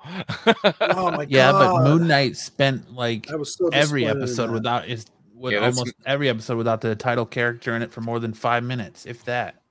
oh 0.81 1.11
my 1.11 1.25
god! 1.25 1.31
Yeah, 1.31 1.53
but 1.53 1.85
Moon 1.85 2.07
Knight 2.09 2.37
spent 2.37 2.93
like 2.93 3.31
I 3.31 3.37
was 3.37 3.55
so 3.55 3.69
every 3.69 4.07
episode 4.07 4.51
without 4.51 4.89
is 4.89 5.07
with 5.39 5.53
Yeah, 5.55 5.61
almost 5.61 5.95
every 6.07 6.29
episode 6.29 6.57
without 6.57 6.81
the 6.81 6.95
title 6.97 7.27
character 7.27 7.75
in 7.77 7.83
it 7.83 7.93
for 7.93 8.01
more 8.01 8.19
than 8.21 8.33
five 8.33 8.63
minutes, 8.65 9.07
if 9.07 9.25
that. 9.25 9.63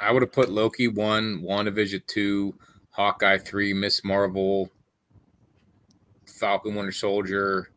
I 0.00 0.10
would 0.12 0.22
have 0.22 0.32
put 0.32 0.50
Loki 0.50 0.88
one, 0.88 1.40
WandaVision 1.42 2.06
two, 2.06 2.54
Hawkeye 2.90 3.38
three, 3.38 3.72
Miss 3.72 4.04
Marvel, 4.04 4.70
Falcon 6.26 6.74
Winter 6.74 6.92
Soldier, 6.92 7.70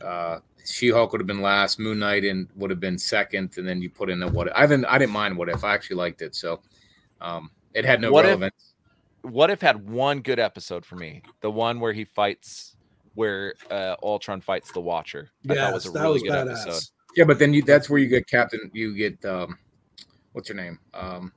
uh, 0.00 0.38
She 0.64 0.88
Hulk 0.90 1.12
would 1.12 1.20
have 1.20 1.26
been 1.26 1.42
last, 1.42 1.78
Moon 1.78 1.98
Knight 1.98 2.24
and 2.24 2.48
would 2.56 2.70
have 2.70 2.80
been 2.80 2.98
second, 2.98 3.56
and 3.58 3.66
then 3.66 3.82
you 3.82 3.90
put 3.90 4.08
in 4.10 4.20
the 4.20 4.28
what 4.28 4.54
I 4.56 4.62
didn't 4.66 4.84
I 4.86 4.98
didn't 4.98 5.12
mind 5.12 5.36
what 5.36 5.48
if 5.48 5.64
I 5.64 5.74
actually 5.74 5.96
liked 5.96 6.22
it. 6.22 6.34
So 6.34 6.60
um 7.20 7.50
it 7.74 7.84
had 7.84 8.00
no 8.00 8.12
What 8.12 8.24
If- 8.24 8.28
relevance. 8.30 8.74
what 9.22 9.50
if 9.50 9.60
had 9.60 9.88
one 9.88 10.20
good 10.20 10.38
episode 10.38 10.84
for 10.84 10.96
me? 10.96 11.22
The 11.40 11.50
one 11.50 11.80
where 11.80 11.92
he 11.92 12.04
fights, 12.04 12.71
where 13.14 13.54
uh, 13.70 13.96
Ultron 14.02 14.40
fights 14.40 14.72
the 14.72 14.80
Watcher. 14.80 15.30
I 15.48 15.54
thought 15.54 15.74
was 15.74 15.86
a 15.86 15.90
that 15.90 16.00
really 16.02 16.12
was 16.14 16.22
good 16.22 16.32
badass. 16.32 16.62
episode. 16.62 16.82
yeah, 17.16 17.24
but 17.24 17.38
then 17.38 17.52
you 17.52 17.62
that's 17.62 17.90
where 17.90 17.98
you 17.98 18.08
get 18.08 18.26
Captain 18.26 18.70
you 18.72 18.94
get 18.94 19.22
um 19.24 19.58
what's 20.32 20.48
her 20.48 20.54
name? 20.54 20.78
Um 20.94 21.32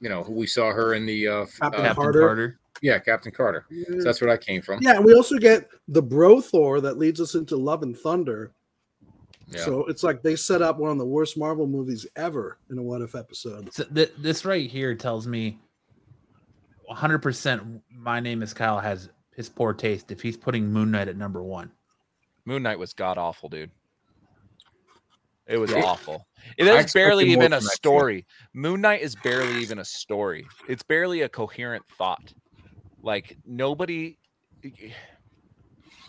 you 0.00 0.08
know, 0.08 0.22
who 0.24 0.32
we 0.32 0.46
saw 0.46 0.72
her 0.72 0.94
in 0.94 1.06
the 1.06 1.28
uh, 1.28 1.46
Captain 1.46 1.80
uh 1.80 1.84
Captain 1.84 1.94
Carter. 1.94 2.20
Carter. 2.20 2.58
yeah, 2.80 2.98
Captain 2.98 3.30
Carter. 3.32 3.66
So 3.88 4.02
that's 4.02 4.20
where 4.20 4.30
I 4.30 4.36
came 4.36 4.60
from. 4.62 4.80
Yeah, 4.82 4.96
and 4.96 5.04
we 5.04 5.14
also 5.14 5.38
get 5.38 5.68
the 5.88 6.02
Bro 6.02 6.40
Thor 6.40 6.80
that 6.80 6.98
leads 6.98 7.20
us 7.20 7.34
into 7.36 7.56
Love 7.56 7.82
and 7.82 7.96
Thunder. 7.96 8.52
Yeah. 9.48 9.64
So 9.64 9.84
it's 9.86 10.02
like 10.02 10.22
they 10.22 10.34
set 10.34 10.62
up 10.62 10.78
one 10.78 10.90
of 10.90 10.98
the 10.98 11.04
worst 11.06 11.36
Marvel 11.36 11.66
movies 11.66 12.06
ever 12.16 12.58
in 12.70 12.78
a 12.78 12.82
What 12.82 13.02
If 13.02 13.14
episode. 13.14 13.72
So 13.72 13.84
th- 13.84 14.12
this 14.18 14.44
right 14.46 14.68
here 14.68 14.94
tells 14.94 15.26
me 15.26 15.58
100% 16.90 17.80
my 17.90 18.18
name 18.20 18.42
is 18.42 18.52
Kyle 18.54 18.80
has 18.80 19.08
his 19.42 19.48
poor 19.48 19.74
taste 19.74 20.12
if 20.12 20.22
he's 20.22 20.36
putting 20.36 20.72
Moon 20.72 20.92
Knight 20.92 21.08
at 21.08 21.16
number 21.16 21.42
one. 21.42 21.72
Moon 22.44 22.62
Knight 22.62 22.78
was 22.78 22.92
god 22.92 23.18
awful, 23.18 23.48
dude. 23.48 23.72
It 25.48 25.56
was 25.56 25.72
Yeah. 25.72 25.82
awful. 25.82 26.28
It 26.56 26.68
I 26.68 26.86
barely 26.94 27.26
even 27.30 27.52
a 27.52 27.56
from 27.56 27.64
that 27.64 27.72
story. 27.72 28.26
Moon 28.54 28.80
Knight 28.80 29.02
is 29.02 29.16
barely 29.16 29.60
even 29.60 29.80
a 29.80 29.84
story. 29.84 30.46
It's 30.68 30.84
barely 30.84 31.22
a 31.22 31.28
coherent 31.28 31.84
thought. 31.98 32.32
Like 33.02 33.36
nobody. 33.44 34.16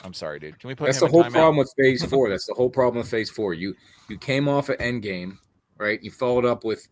I'm 0.03 0.13
sorry, 0.13 0.39
dude. 0.39 0.59
Can 0.59 0.67
we 0.67 0.75
put 0.75 0.85
That's 0.85 1.01
him 1.01 1.07
the 1.07 1.11
whole 1.11 1.21
in 1.23 1.31
timeout? 1.31 1.33
problem 1.33 1.57
with 1.57 1.73
Phase 1.77 2.05
Four. 2.05 2.29
That's 2.29 2.45
the 2.45 2.53
whole 2.53 2.69
problem 2.69 2.99
with 3.01 3.09
Phase 3.09 3.31
Four. 3.31 3.55
You 3.55 3.75
you 4.09 4.17
came 4.19 4.47
off 4.47 4.69
of 4.69 4.77
Endgame, 4.77 5.37
right? 5.77 6.01
You 6.03 6.11
followed 6.11 6.45
up 6.45 6.63
with, 6.63 6.87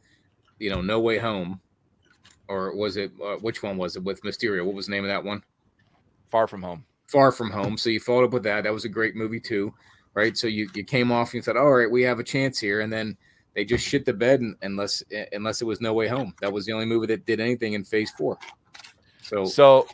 you 0.57 0.71
know, 0.71 0.81
No 0.81 0.99
Way 0.99 1.19
Home, 1.19 1.61
or 2.47 2.75
was 2.75 2.97
it 2.97 3.11
uh, 3.23 3.35
which 3.35 3.61
one 3.61 3.77
was 3.77 3.95
it 3.95 4.03
with 4.03 4.23
Mysterio? 4.23 4.65
What 4.65 4.73
was 4.73 4.87
the 4.87 4.91
name 4.91 5.03
of 5.03 5.09
that 5.09 5.23
one? 5.23 5.43
Far 6.31 6.47
from 6.47 6.63
home. 6.63 6.85
Far 7.07 7.33
From 7.33 7.51
Home. 7.51 7.77
So 7.77 7.89
you 7.89 7.99
followed 7.99 8.23
up 8.23 8.31
with 8.33 8.43
that. 8.43 8.63
That 8.63 8.73
was 8.73 8.85
a 8.85 8.89
great 8.89 9.15
movie 9.15 9.41
too, 9.41 9.73
right? 10.13 10.37
So 10.37 10.47
you 10.47 10.69
you 10.73 10.85
came 10.85 11.11
off 11.11 11.29
and 11.29 11.35
you 11.35 11.41
thought, 11.41 11.57
all 11.57 11.73
right, 11.73 11.91
we 11.91 12.03
have 12.03 12.19
a 12.19 12.23
chance 12.23 12.57
here, 12.57 12.79
and 12.79 12.91
then 12.91 13.17
they 13.53 13.65
just 13.65 13.85
shit 13.85 14.05
the 14.05 14.13
bed 14.13 14.39
un- 14.39 14.55
unless 14.61 15.03
unless 15.33 15.61
it 15.61 15.65
was 15.65 15.81
No 15.81 15.91
Way 15.93 16.07
Home. 16.07 16.33
That 16.39 16.53
was 16.53 16.65
the 16.65 16.71
only 16.71 16.85
movie 16.85 17.07
that 17.07 17.25
did 17.25 17.41
anything 17.41 17.73
in 17.73 17.83
Phase 17.83 18.11
Four. 18.11 18.37
So, 19.21 19.43
So, 19.43 19.87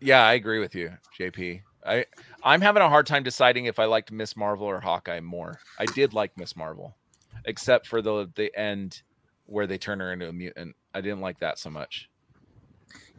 yeah, 0.00 0.26
I 0.26 0.32
agree 0.34 0.58
with 0.58 0.74
you, 0.74 0.90
JP. 1.18 1.62
I 1.86 2.04
I'm 2.42 2.60
having 2.60 2.82
a 2.82 2.88
hard 2.88 3.06
time 3.06 3.22
deciding 3.22 3.66
if 3.66 3.78
I 3.78 3.84
liked 3.84 4.10
Miss 4.10 4.36
Marvel 4.36 4.66
or 4.66 4.80
Hawkeye 4.80 5.20
more. 5.20 5.60
I 5.78 5.86
did 5.86 6.12
like 6.12 6.36
Miss 6.36 6.56
Marvel, 6.56 6.96
except 7.44 7.86
for 7.86 8.02
the 8.02 8.28
the 8.34 8.50
end 8.58 9.02
where 9.46 9.68
they 9.68 9.78
turn 9.78 10.00
her 10.00 10.12
into 10.12 10.28
a 10.28 10.32
mutant. 10.32 10.74
I 10.92 11.00
didn't 11.00 11.20
like 11.20 11.38
that 11.38 11.60
so 11.60 11.70
much. 11.70 12.10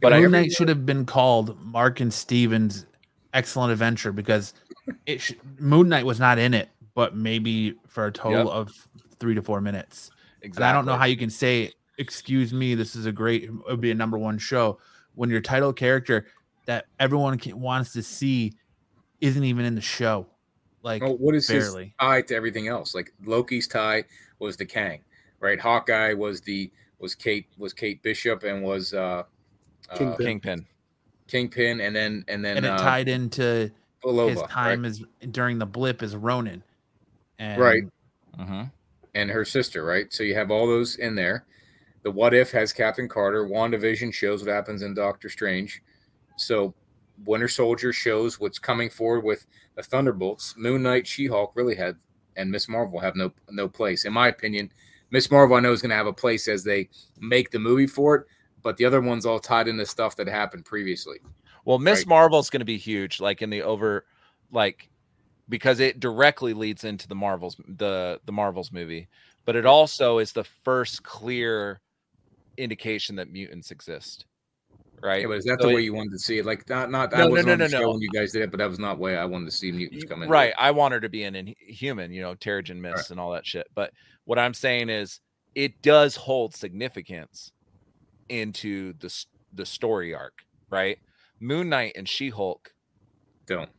But 0.00 0.12
Moon 0.12 0.30
Knight 0.32 0.52
should 0.52 0.68
have 0.68 0.86
been 0.86 1.04
called 1.04 1.58
Mark 1.64 2.00
and 2.00 2.12
Steven's 2.12 2.86
Excellent 3.34 3.72
Adventure 3.72 4.12
because 4.12 4.54
it 5.06 5.20
sh- 5.20 5.32
Moon 5.58 5.88
Knight 5.88 6.04
was 6.06 6.18
not 6.18 6.38
in 6.38 6.54
it, 6.54 6.68
but 6.94 7.14
maybe 7.16 7.74
for 7.86 8.06
a 8.06 8.12
total 8.12 8.44
Yep. 8.46 8.54
of 8.54 8.88
three 9.18 9.34
to 9.34 9.42
four 9.42 9.60
minutes. 9.60 10.10
exactly. 10.42 10.62
And 10.62 10.64
I 10.64 10.72
don't 10.72 10.86
know 10.86 10.96
how 10.96 11.04
you 11.04 11.16
can 11.18 11.28
say, 11.30 11.72
"Excuse 11.98 12.52
me, 12.54 12.74
this 12.74 12.96
is 12.96 13.04
a 13.06 13.12
great, 13.12 13.44
it 13.44 13.52
would 13.68 13.80
be 13.80 13.90
a 13.90 13.94
number 13.94 14.16
one 14.16 14.38
show," 14.38 14.78
when 15.14 15.28
your 15.28 15.42
title 15.42 15.72
character 15.72 16.26
that 16.66 16.86
everyone 16.98 17.36
can, 17.38 17.60
wants 17.60 17.92
to 17.92 18.02
see 18.02 18.54
isn't 19.20 19.44
even 19.44 19.64
in 19.66 19.74
the 19.74 19.80
show. 19.82 20.26
Like 20.82 21.02
well, 21.02 21.18
what 21.18 21.34
is 21.34 21.46
barely. 21.46 21.84
his 21.86 21.92
tie 22.00 22.22
to 22.22 22.34
everything 22.34 22.68
else? 22.68 22.94
Like 22.94 23.12
Loki's 23.26 23.68
tie 23.68 24.04
was 24.38 24.56
the 24.56 24.64
Kang. 24.64 25.02
right? 25.40 25.60
Hawkeye 25.60 26.14
was 26.14 26.40
the 26.40 26.70
was 26.98 27.14
Kate 27.14 27.46
was 27.58 27.74
Kate 27.74 28.02
Bishop 28.02 28.44
and 28.44 28.62
was 28.62 28.94
uh 28.94 29.24
Kingpin. 29.96 30.26
Kingpin. 30.26 30.66
Kingpin, 31.28 31.80
and 31.80 31.94
then 31.94 32.24
and 32.28 32.44
then 32.44 32.56
and 32.56 32.66
it 32.66 32.70
uh, 32.70 32.76
tied 32.76 33.08
into 33.08 33.70
Belova, 34.04 34.28
his 34.28 34.38
right? 34.38 34.50
time 34.50 34.84
as 34.84 35.02
during 35.30 35.58
the 35.58 35.66
blip 35.66 36.02
is 36.02 36.16
Ronin, 36.16 36.62
And 37.38 37.60
Right. 37.60 37.82
hmm 38.36 38.62
and 39.14 39.28
her 39.30 39.44
sister, 39.44 39.84
right? 39.84 40.12
So 40.12 40.22
you 40.22 40.34
have 40.36 40.50
all 40.52 40.66
those 40.68 40.96
in 40.96 41.14
there. 41.16 41.44
The 42.02 42.10
What 42.12 42.32
If 42.32 42.52
has 42.52 42.72
Captain 42.72 43.08
Carter. 43.08 43.44
WandaVision 43.46 44.14
shows 44.14 44.42
what 44.42 44.52
happens 44.52 44.82
in 44.82 44.94
Doctor 44.94 45.28
Strange. 45.28 45.82
So 46.36 46.74
Winter 47.24 47.48
Soldier 47.48 47.92
shows 47.92 48.38
what's 48.38 48.58
coming 48.58 48.88
forward 48.88 49.24
with 49.24 49.46
the 49.74 49.82
Thunderbolts. 49.82 50.54
Moon 50.56 50.82
Knight, 50.82 51.06
She 51.06 51.26
Hulk 51.26 51.52
really 51.56 51.74
had, 51.74 51.96
and 52.36 52.50
Miss 52.50 52.68
Marvel 52.68 53.00
have 53.00 53.16
no 53.16 53.32
no 53.50 53.68
place, 53.68 54.04
in 54.04 54.12
my 54.12 54.28
opinion. 54.28 54.72
Miss 55.10 55.30
Marvel, 55.30 55.56
I 55.56 55.60
know, 55.60 55.72
is 55.72 55.82
going 55.82 55.90
to 55.90 55.96
have 55.96 56.06
a 56.06 56.12
place 56.12 56.46
as 56.46 56.62
they 56.62 56.88
make 57.18 57.50
the 57.50 57.58
movie 57.58 57.88
for 57.88 58.14
it, 58.14 58.26
but 58.62 58.76
the 58.76 58.84
other 58.84 59.00
one's 59.00 59.26
all 59.26 59.38
tied 59.40 59.68
into 59.68 59.86
stuff 59.86 60.16
that 60.16 60.26
happened 60.28 60.64
previously. 60.64 61.18
Well, 61.64 61.78
Miss 61.78 62.00
Right. 62.00 62.08
Marvel's 62.08 62.50
going 62.50 62.60
to 62.60 62.64
be 62.66 62.78
huge, 62.78 63.20
like 63.20 63.42
in 63.42 63.50
the 63.50 63.62
over, 63.62 64.06
like 64.50 64.88
because 65.48 65.80
it 65.80 66.00
directly 66.00 66.52
leads 66.54 66.84
into 66.84 67.08
the 67.08 67.14
Marvels, 67.14 67.56
the 67.68 68.20
the 68.24 68.32
Marvels 68.32 68.72
movie, 68.72 69.08
but 69.44 69.56
it 69.56 69.66
also 69.66 70.18
is 70.18 70.32
the 70.32 70.44
first 70.44 71.02
clear 71.02 71.80
indication 72.56 73.16
that 73.16 73.30
mutants 73.30 73.70
exist, 73.70 74.26
right? 75.02 75.22
Yeah, 75.22 75.28
but 75.28 75.38
is 75.38 75.44
that 75.44 75.60
So 75.60 75.66
the 75.66 75.72
it- 75.72 75.76
way 75.76 75.80
you 75.82 75.94
wanted 75.94 76.12
to 76.12 76.18
see 76.18 76.38
it? 76.38 76.46
Like 76.46 76.68
not 76.68 76.90
not 76.90 77.12
No, 77.12 77.18
I 77.18 77.20
no, 77.24 77.30
was 77.30 77.46
no, 77.46 77.54
no, 77.56 77.68
show 77.68 77.80
no. 77.80 77.90
when 77.92 78.00
you 78.00 78.10
guys 78.10 78.32
did 78.32 78.42
it, 78.42 78.50
but 78.50 78.58
that 78.58 78.68
was 78.68 78.78
not 78.78 78.94
the 78.96 79.00
way 79.00 79.16
I 79.16 79.24
wanted 79.24 79.46
to 79.46 79.50
see 79.52 79.72
mutants 79.72 80.04
come 80.04 80.22
in. 80.22 80.28
Right. 80.28 80.52
I 80.58 80.70
want 80.70 80.94
her 80.94 81.00
to 81.00 81.08
be 81.08 81.24
an 81.24 81.34
inhuman, 81.34 82.12
you 82.12 82.22
know, 82.22 82.34
Terrigen 82.34 82.76
Mist 82.80 82.96
Right. 82.96 83.10
and 83.10 83.20
all 83.20 83.32
that 83.32 83.46
shit. 83.46 83.66
But 83.74 83.92
what 84.24 84.38
I'm 84.38 84.54
saying 84.54 84.88
is 84.88 85.20
it 85.54 85.80
does 85.82 86.16
hold 86.16 86.54
significance 86.54 87.50
into 88.30 88.94
the 88.94 89.14
the 89.52 89.66
story 89.66 90.14
arc, 90.14 90.44
right? 90.70 90.98
Moon 91.40 91.68
Knight 91.68 91.92
and 91.96 92.08
She-Hulk 92.08 92.72
Don't. 93.46 93.70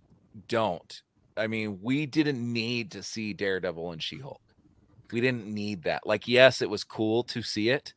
don't. 0.47 1.01
I 1.37 1.47
mean, 1.47 1.79
we 1.81 2.05
didn't 2.05 2.41
need 2.53 2.91
to 2.91 3.03
see 3.03 3.33
Daredevil 3.33 3.91
and 3.91 4.03
She-Hulk. 4.03 4.41
We 5.11 5.21
didn't 5.21 5.47
need 5.47 5.83
that. 5.83 6.05
Like, 6.05 6.27
yes, 6.27 6.61
it 6.61 6.69
was 6.69 6.83
cool 6.83 7.23
to 7.25 7.41
see 7.41 7.69
it, 7.69 7.93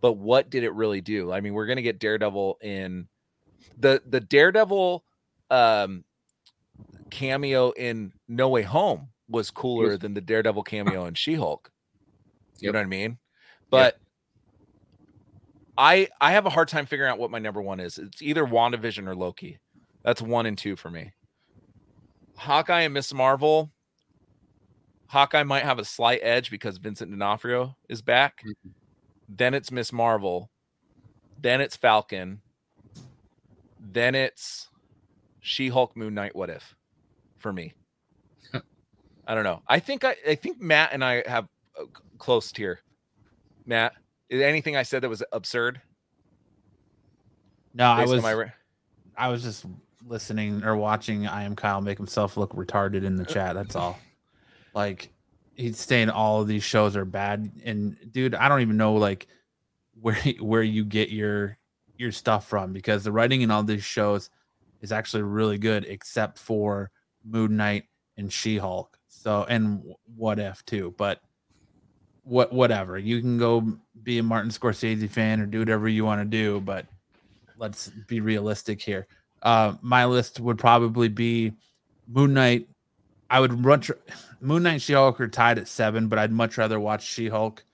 but 0.00 0.14
what 0.14 0.50
did 0.50 0.64
it 0.64 0.72
really 0.74 1.00
do? 1.00 1.32
I 1.32 1.40
mean, 1.40 1.54
we're 1.54 1.66
gonna 1.66 1.82
get 1.82 1.98
Daredevil 1.98 2.58
in 2.62 3.08
the 3.78 4.02
the 4.06 4.20
Daredevil 4.20 5.04
um 5.50 6.04
cameo 7.10 7.70
in 7.72 8.12
No 8.28 8.48
Way 8.48 8.62
Home 8.62 9.08
was 9.28 9.50
cooler 9.50 9.90
Was- 9.90 9.98
than 9.98 10.14
the 10.14 10.20
Daredevil 10.20 10.62
cameo 10.64 11.06
in 11.06 11.14
She-Hulk. 11.14 11.70
You 12.60 12.66
Yep. 12.66 12.72
know 12.72 12.78
what 12.80 12.84
I 12.86 12.88
mean? 12.88 13.18
But 13.70 13.98
I 15.78 16.08
I 16.20 16.32
have 16.32 16.46
a 16.46 16.50
hard 16.50 16.68
time 16.68 16.86
figuring 16.86 17.10
out 17.10 17.18
what 17.18 17.30
my 17.30 17.38
number 17.38 17.60
one 17.62 17.80
is. 17.80 17.98
It's 17.98 18.22
either 18.22 18.44
WandaVision 18.44 19.06
or 19.06 19.14
Loki. 19.14 19.58
That's 20.02 20.22
one 20.22 20.46
and 20.46 20.56
two 20.56 20.76
for 20.76 20.90
me. 20.90 21.12
Hawkeye 22.36 22.82
and 22.82 22.94
Miss 22.94 23.12
Marvel. 23.12 23.70
Hawkeye 25.08 25.42
might 25.44 25.62
have 25.62 25.78
a 25.78 25.84
slight 25.84 26.20
edge 26.22 26.50
because 26.50 26.78
Vincent 26.78 27.10
D'Onofrio 27.10 27.76
is 27.88 28.02
back. 28.02 28.42
Mhm. 28.44 28.72
Then 29.28 29.54
it's 29.54 29.70
Miss 29.70 29.92
Marvel. 29.92 30.50
Then 31.40 31.60
it's 31.60 31.76
Falcon. 31.76 32.40
Then 33.80 34.14
it's 34.14 34.68
She-Hulk, 35.40 35.96
Moon 35.96 36.14
Knight. 36.14 36.34
What 36.34 36.50
if? 36.50 36.74
For 37.38 37.52
me, 37.52 37.74
I 39.26 39.34
don't 39.34 39.44
know. 39.44 39.62
I 39.68 39.78
think 39.78 40.04
I, 40.04 40.16
I 40.26 40.34
think 40.34 40.60
Matt 40.60 40.90
and 40.92 41.04
I 41.04 41.22
have 41.28 41.46
a 41.78 41.82
c- 41.84 42.02
close 42.18 42.50
tier. 42.50 42.80
Matt, 43.66 43.92
is 44.28 44.42
anything 44.42 44.76
I 44.76 44.82
said 44.82 45.02
that 45.02 45.08
was 45.08 45.22
absurd? 45.32 45.80
no, 47.76 47.90
I 47.90 48.00
based 48.00 48.12
on 48.12 48.22
was 48.22 48.34
re- 48.34 48.52
I 49.16 49.28
was 49.28 49.42
just 49.42 49.66
listening 50.06 50.64
or 50.64 50.76
watching 50.76 51.26
I 51.26 51.44
am 51.44 51.54
Kyle 51.54 51.80
make 51.80 51.98
himself 51.98 52.36
look 52.36 52.54
retarded 52.54 53.04
in 53.04 53.16
the 53.16 53.24
uh, 53.24 53.26
chat. 53.26 53.54
That's 53.54 53.76
all. 53.76 53.98
Like 54.74 55.08
he's 55.54 55.78
saying 55.78 56.10
all 56.10 56.42
of 56.42 56.48
these 56.48 56.62
shows 56.62 56.96
are 56.96 57.06
bad. 57.06 57.50
And 57.64 57.96
dude, 58.12 58.34
I 58.34 58.46
don't 58.46 58.60
even 58.60 58.76
know 58.76 58.92
like 58.92 59.26
where 59.98 60.18
where 60.38 60.62
you 60.62 60.84
get 60.84 61.08
your 61.08 61.56
your 61.96 62.12
stuff 62.12 62.46
from 62.46 62.74
because 62.74 63.02
the 63.02 63.10
writing 63.10 63.40
in 63.40 63.50
all 63.50 63.62
these 63.62 63.82
shows 63.82 64.28
is 64.82 64.92
actually 64.92 65.22
really 65.22 65.56
good, 65.56 65.86
except 65.86 66.38
for 66.38 66.90
Moon 67.24 67.56
Knight 67.56 67.84
and 68.18 68.30
She-Hulk. 68.30 68.98
So 69.08 69.46
and 69.48 69.82
what 70.14 70.38
if 70.38 70.62
too, 70.66 70.94
but 70.98 71.22
what 72.26 72.52
whatever. 72.52 72.98
You 72.98 73.20
can 73.20 73.38
go 73.38 73.78
be 74.02 74.18
a 74.18 74.22
Martin 74.22 74.50
Scorsese 74.50 75.08
fan 75.08 75.40
or 75.40 75.46
do 75.46 75.60
whatever 75.60 75.88
you 75.88 76.04
want 76.04 76.20
to 76.20 76.24
do, 76.24 76.60
but 76.60 76.86
let's 77.56 77.88
be 78.08 78.20
realistic 78.20 78.82
here. 78.82 79.06
Uh, 79.42 79.74
my 79.80 80.04
list 80.04 80.40
would 80.40 80.58
probably 80.58 81.08
be 81.08 81.52
Moon 82.08 82.34
Knight. 82.34 82.68
I 83.30 83.40
would 83.40 83.64
run 83.64 83.80
tr- 83.80 83.92
Moon 84.40 84.64
Knight, 84.64 84.82
She 84.82 84.92
Hulk 84.92 85.20
are 85.20 85.28
tied 85.28 85.58
at 85.58 85.68
seven, 85.68 86.08
but 86.08 86.18
I'd 86.18 86.32
much 86.32 86.58
rather 86.58 86.78
watch 86.80 87.06
She 87.06 87.28
Hulk 87.28 87.64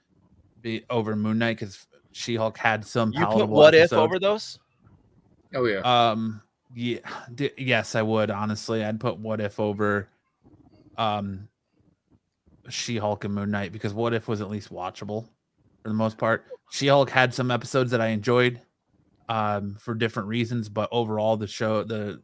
be 0.60 0.84
over 0.90 1.16
Moon 1.16 1.38
Knight 1.38 1.58
because 1.58 1.86
She 2.12 2.36
Hulk 2.36 2.58
had 2.58 2.84
some 2.84 3.12
you 3.12 3.20
put 3.20 3.28
palatable. 3.28 3.56
what 3.56 3.74
if 3.74 3.92
over 3.92 4.18
those? 4.18 4.58
Oh 5.54 5.64
yeah. 5.64 5.80
Um, 5.80 6.42
yeah, 6.74 6.98
d- 7.34 7.50
yes, 7.58 7.94
I 7.94 8.02
would. 8.02 8.30
Honestly, 8.30 8.84
I'd 8.84 9.00
put 9.00 9.18
What 9.18 9.40
If 9.40 9.60
over, 9.60 10.08
um, 10.96 11.48
She 12.68 12.96
Hulk 12.96 13.24
and 13.24 13.34
Moon 13.34 13.50
Knight 13.50 13.72
because 13.72 13.92
What 13.92 14.14
If 14.14 14.28
was 14.28 14.40
at 14.40 14.50
least 14.50 14.72
watchable 14.72 15.28
for 15.82 15.88
the 15.88 15.94
most 15.94 16.18
part. 16.18 16.44
She 16.70 16.86
Hulk 16.86 17.10
had 17.10 17.34
some 17.34 17.50
episodes 17.50 17.90
that 17.90 18.00
I 18.00 18.08
enjoyed, 18.08 18.60
um, 19.28 19.76
for 19.78 19.94
different 19.94 20.28
reasons, 20.28 20.68
but 20.68 20.88
overall, 20.92 21.36
the 21.36 21.46
show, 21.46 21.84
the 21.84 22.22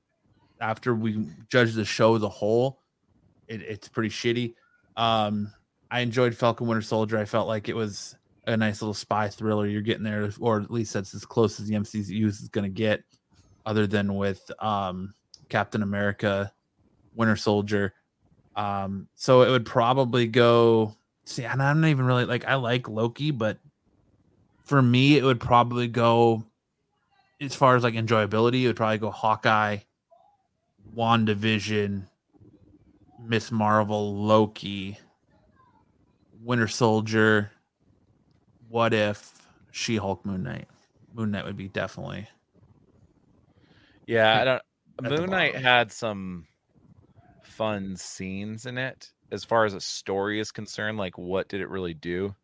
after 0.61 0.95
we 0.95 1.27
judge 1.49 1.75
the 1.75 1.85
show 1.85 2.15
as 2.17 2.23
a 2.23 2.29
whole, 2.29 2.81
it, 3.47 3.63
it's 3.63 3.89
pretty 3.89 4.09
shitty. 4.09 4.55
Um, 4.97 5.53
I 5.91 6.01
enjoyed 6.01 6.35
Falcon 6.35 6.67
Winter 6.67 6.83
Soldier. 6.83 7.19
I 7.19 7.25
felt 7.25 7.49
like 7.49 7.69
it 7.69 7.77
was 7.77 8.17
a 8.47 8.57
nice 8.57 8.83
little 8.83 8.95
spy 8.95 9.29
thriller. 9.29 9.67
You're 9.67 9.83
getting 9.83 10.03
there, 10.03 10.31
or 10.41 10.61
at 10.61 10.71
least 10.71 10.93
that's 10.93 11.15
as 11.15 11.25
close 11.25 11.61
as 11.61 11.67
the 11.67 11.75
MCU 11.75 12.27
is 12.27 12.49
going 12.49 12.65
to 12.65 12.75
get 12.75 13.05
other 13.65 13.87
than 13.87 14.15
with 14.15 14.51
um, 14.59 15.15
Captain 15.49 15.83
America, 15.83 16.53
Winter 17.15 17.37
Soldier. 17.37 17.95
Um, 18.59 19.07
so 19.15 19.43
it 19.43 19.51
would 19.51 19.65
probably 19.65 20.27
go. 20.27 20.97
See, 21.25 21.45
and 21.45 21.63
I'm 21.63 21.81
not 21.81 21.89
even 21.89 22.05
really 22.05 22.25
like 22.25 22.45
I 22.45 22.57
like 22.57 22.89
Loki, 22.89 23.31
but 23.31 23.59
for 24.65 24.83
me, 24.83 25.17
it 25.17 25.23
would 25.23 25.39
probably 25.39 25.87
go 25.87 26.45
as 27.41 27.55
far 27.55 27.77
as 27.77 27.85
like 27.85 27.95
enjoyability. 27.95 28.63
It 28.63 28.67
would 28.67 28.77
probably 28.77 28.99
go 28.99 29.13
Hawkeye, 29.13 29.79
WandaVision, 30.97 32.03
Miss 33.25 33.53
Marvel, 33.53 34.17
Loki, 34.17 34.99
Winter 36.43 36.67
Soldier. 36.67 37.53
What 38.69 38.93
if 38.93 39.33
She 39.71 39.99
Hulk, 39.99 40.27
Moon 40.27 40.43
Knight? 40.43 40.67
Moon 41.15 41.31
Knight 41.31 41.45
would 41.45 41.57
be 41.57 41.69
definitely 41.69 42.27
Yeah, 44.05 44.41
I 44.41 44.45
don't. 44.45 44.63
Moon 45.01 45.31
Knight 45.31 45.55
had 45.55 45.93
some 45.93 46.48
fun 47.59 47.97
scenes 47.97 48.67
in 48.67 48.79
it 48.79 49.11
as 49.33 49.45
far 49.45 49.65
as 49.65 49.75
a 49.75 49.81
story 49.81 50.39
is 50.41 50.53
concerned. 50.53 50.97
Like, 50.97 51.19
what 51.19 51.49
did 51.49 51.61
it 51.61 51.69
really 51.69 51.93
do? 51.95 52.35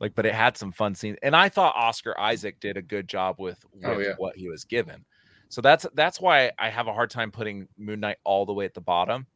Like, 0.00 0.14
but 0.14 0.26
it 0.26 0.34
had 0.34 0.56
some 0.56 0.72
fun 0.72 0.94
scenes, 0.94 1.18
and 1.22 1.34
I 1.34 1.48
thought 1.48 1.74
Oscar 1.76 2.18
Isaac 2.20 2.60
did 2.60 2.76
a 2.76 2.82
good 2.82 3.08
job 3.08 3.36
with, 3.38 3.64
with 3.72 3.84
Oh, 3.84 3.98
yeah. 3.98 4.14
what 4.18 4.36
he 4.36 4.48
was 4.48 4.64
given. 4.64 5.04
So 5.48 5.60
that's 5.60 5.86
that's 5.94 6.20
why 6.20 6.52
I 6.58 6.68
have 6.68 6.88
a 6.88 6.92
hard 6.92 7.10
time 7.10 7.30
putting 7.30 7.66
Moon 7.78 8.00
Knight 8.00 8.18
all 8.24 8.44
the 8.44 8.52
way 8.52 8.64
at 8.64 8.74
the 8.74 8.80
bottom. 8.80 9.26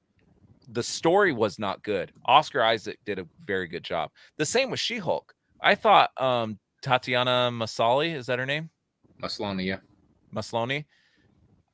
The 0.68 0.82
story 0.82 1.32
was 1.32 1.58
not 1.58 1.82
good. 1.82 2.12
Oscar 2.26 2.62
Isaac 2.62 2.98
did 3.04 3.18
a 3.18 3.26
very 3.44 3.66
good 3.66 3.82
job. 3.82 4.10
The 4.36 4.44
same 4.46 4.70
with 4.70 4.78
She 4.80 4.98
Hulk. 4.98 5.34
I 5.60 5.74
thought 5.74 6.10
um, 6.20 6.58
Tatiana 6.82 7.50
Maslany 7.52 8.14
is 8.14 8.26
that 8.26 8.38
her 8.38 8.46
name? 8.46 8.68
Maslany, 9.22 9.64
yeah. 9.64 9.78
Maslony. 10.34 10.84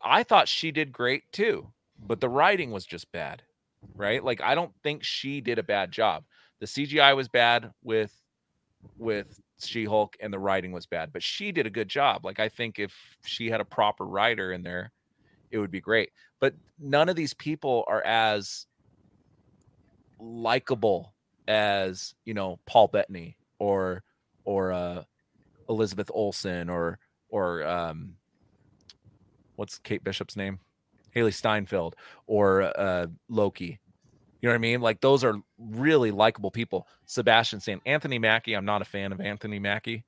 I 0.00 0.22
thought 0.22 0.48
she 0.48 0.70
did 0.70 0.92
great 0.92 1.24
too, 1.32 1.66
but 2.06 2.20
the 2.20 2.28
writing 2.28 2.70
was 2.70 2.86
just 2.86 3.10
bad, 3.12 3.42
right? 3.94 4.22
Like 4.22 4.40
I 4.40 4.54
don't 4.54 4.72
think 4.82 5.04
she 5.04 5.40
did 5.40 5.58
a 5.58 5.62
bad 5.62 5.90
job. 5.90 6.24
The 6.60 6.66
CGI 6.66 7.14
was 7.14 7.28
bad 7.28 7.70
with 7.82 8.14
with 8.96 9.40
She-Hulk 9.60 10.16
and 10.20 10.32
the 10.32 10.38
writing 10.38 10.72
was 10.72 10.86
bad, 10.86 11.12
but 11.12 11.22
she 11.22 11.52
did 11.52 11.66
a 11.66 11.70
good 11.70 11.88
job. 11.88 12.24
Like 12.24 12.40
I 12.40 12.48
think 12.48 12.78
if 12.78 12.94
she 13.24 13.50
had 13.50 13.60
a 13.60 13.64
proper 13.64 14.04
writer 14.04 14.52
in 14.52 14.62
there, 14.62 14.92
it 15.50 15.58
would 15.58 15.70
be 15.70 15.80
great. 15.80 16.10
But 16.40 16.54
none 16.78 17.08
of 17.08 17.16
these 17.16 17.34
people 17.34 17.84
are 17.88 18.04
as 18.04 18.66
likable 20.20 21.14
as, 21.46 22.14
you 22.24 22.34
know, 22.34 22.58
Paul 22.66 22.88
Bettany 22.88 23.36
or 23.58 24.02
or 24.44 24.72
uh 24.72 25.02
Elizabeth 25.68 26.10
Olsen 26.14 26.68
or 26.70 26.98
or 27.28 27.66
um 27.66 28.14
what's 29.56 29.78
Kate 29.78 30.04
Bishop's 30.04 30.36
name? 30.36 30.60
Hailee 31.14 31.32
Steinfeld 31.34 31.96
or 32.26 32.62
uh 32.78 33.06
Loki. 33.28 33.78
You 34.40 34.48
know 34.48 34.52
what 34.52 34.56
I 34.56 34.58
mean? 34.58 34.80
Like 34.80 35.00
those 35.00 35.24
are 35.24 35.34
really 35.58 36.10
likable 36.10 36.50
people. 36.50 36.86
Sebastian 37.06 37.60
Stan, 37.60 37.80
Anthony 37.86 38.18
Mackie. 38.18 38.54
I'm 38.54 38.64
not 38.64 38.82
a 38.82 38.84
fan 38.84 39.10
of 39.12 39.20
Anthony 39.20 39.58
Mackie, 39.58 40.04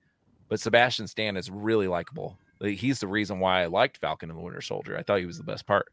but 0.48 0.60
Sebastian 0.60 1.06
Stan 1.08 1.36
is 1.36 1.50
really 1.50 1.88
likable. 1.88 2.38
Like, 2.60 2.76
he's 2.78 3.00
the 3.00 3.08
reason 3.08 3.40
why 3.40 3.62
I 3.62 3.66
liked 3.66 3.96
Falcon 3.96 4.28
and 4.30 4.38
the 4.38 4.42
Winter 4.42 4.60
Soldier. 4.60 4.96
I 4.96 5.02
thought 5.02 5.18
he 5.18 5.26
was 5.26 5.38
the 5.38 5.42
best 5.44 5.66
part. 5.66 5.86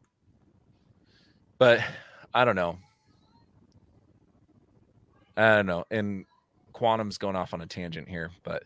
But 1.57 1.79
I 2.33 2.43
don't 2.45 2.57
know. 2.57 2.77
I 5.35 5.55
don't 5.55 5.65
know. 5.65 5.85
And 5.91 6.25
Quantum's 6.73 7.17
going 7.17 7.35
off 7.35 7.53
on 7.53 7.61
a 7.61 7.67
tangent 7.67 8.09
here, 8.09 8.31
but 8.43 8.63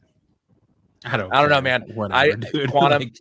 I 1.05 1.17
don't. 1.17 1.33
I 1.33 1.41
don't 1.41 1.49
know, 1.49 1.61
man. 1.61 1.83
Whatever, 1.93 2.19
I- 2.19 2.31
dude. 2.51 2.69
Quantum- 2.71 3.03
Like, 3.03 3.19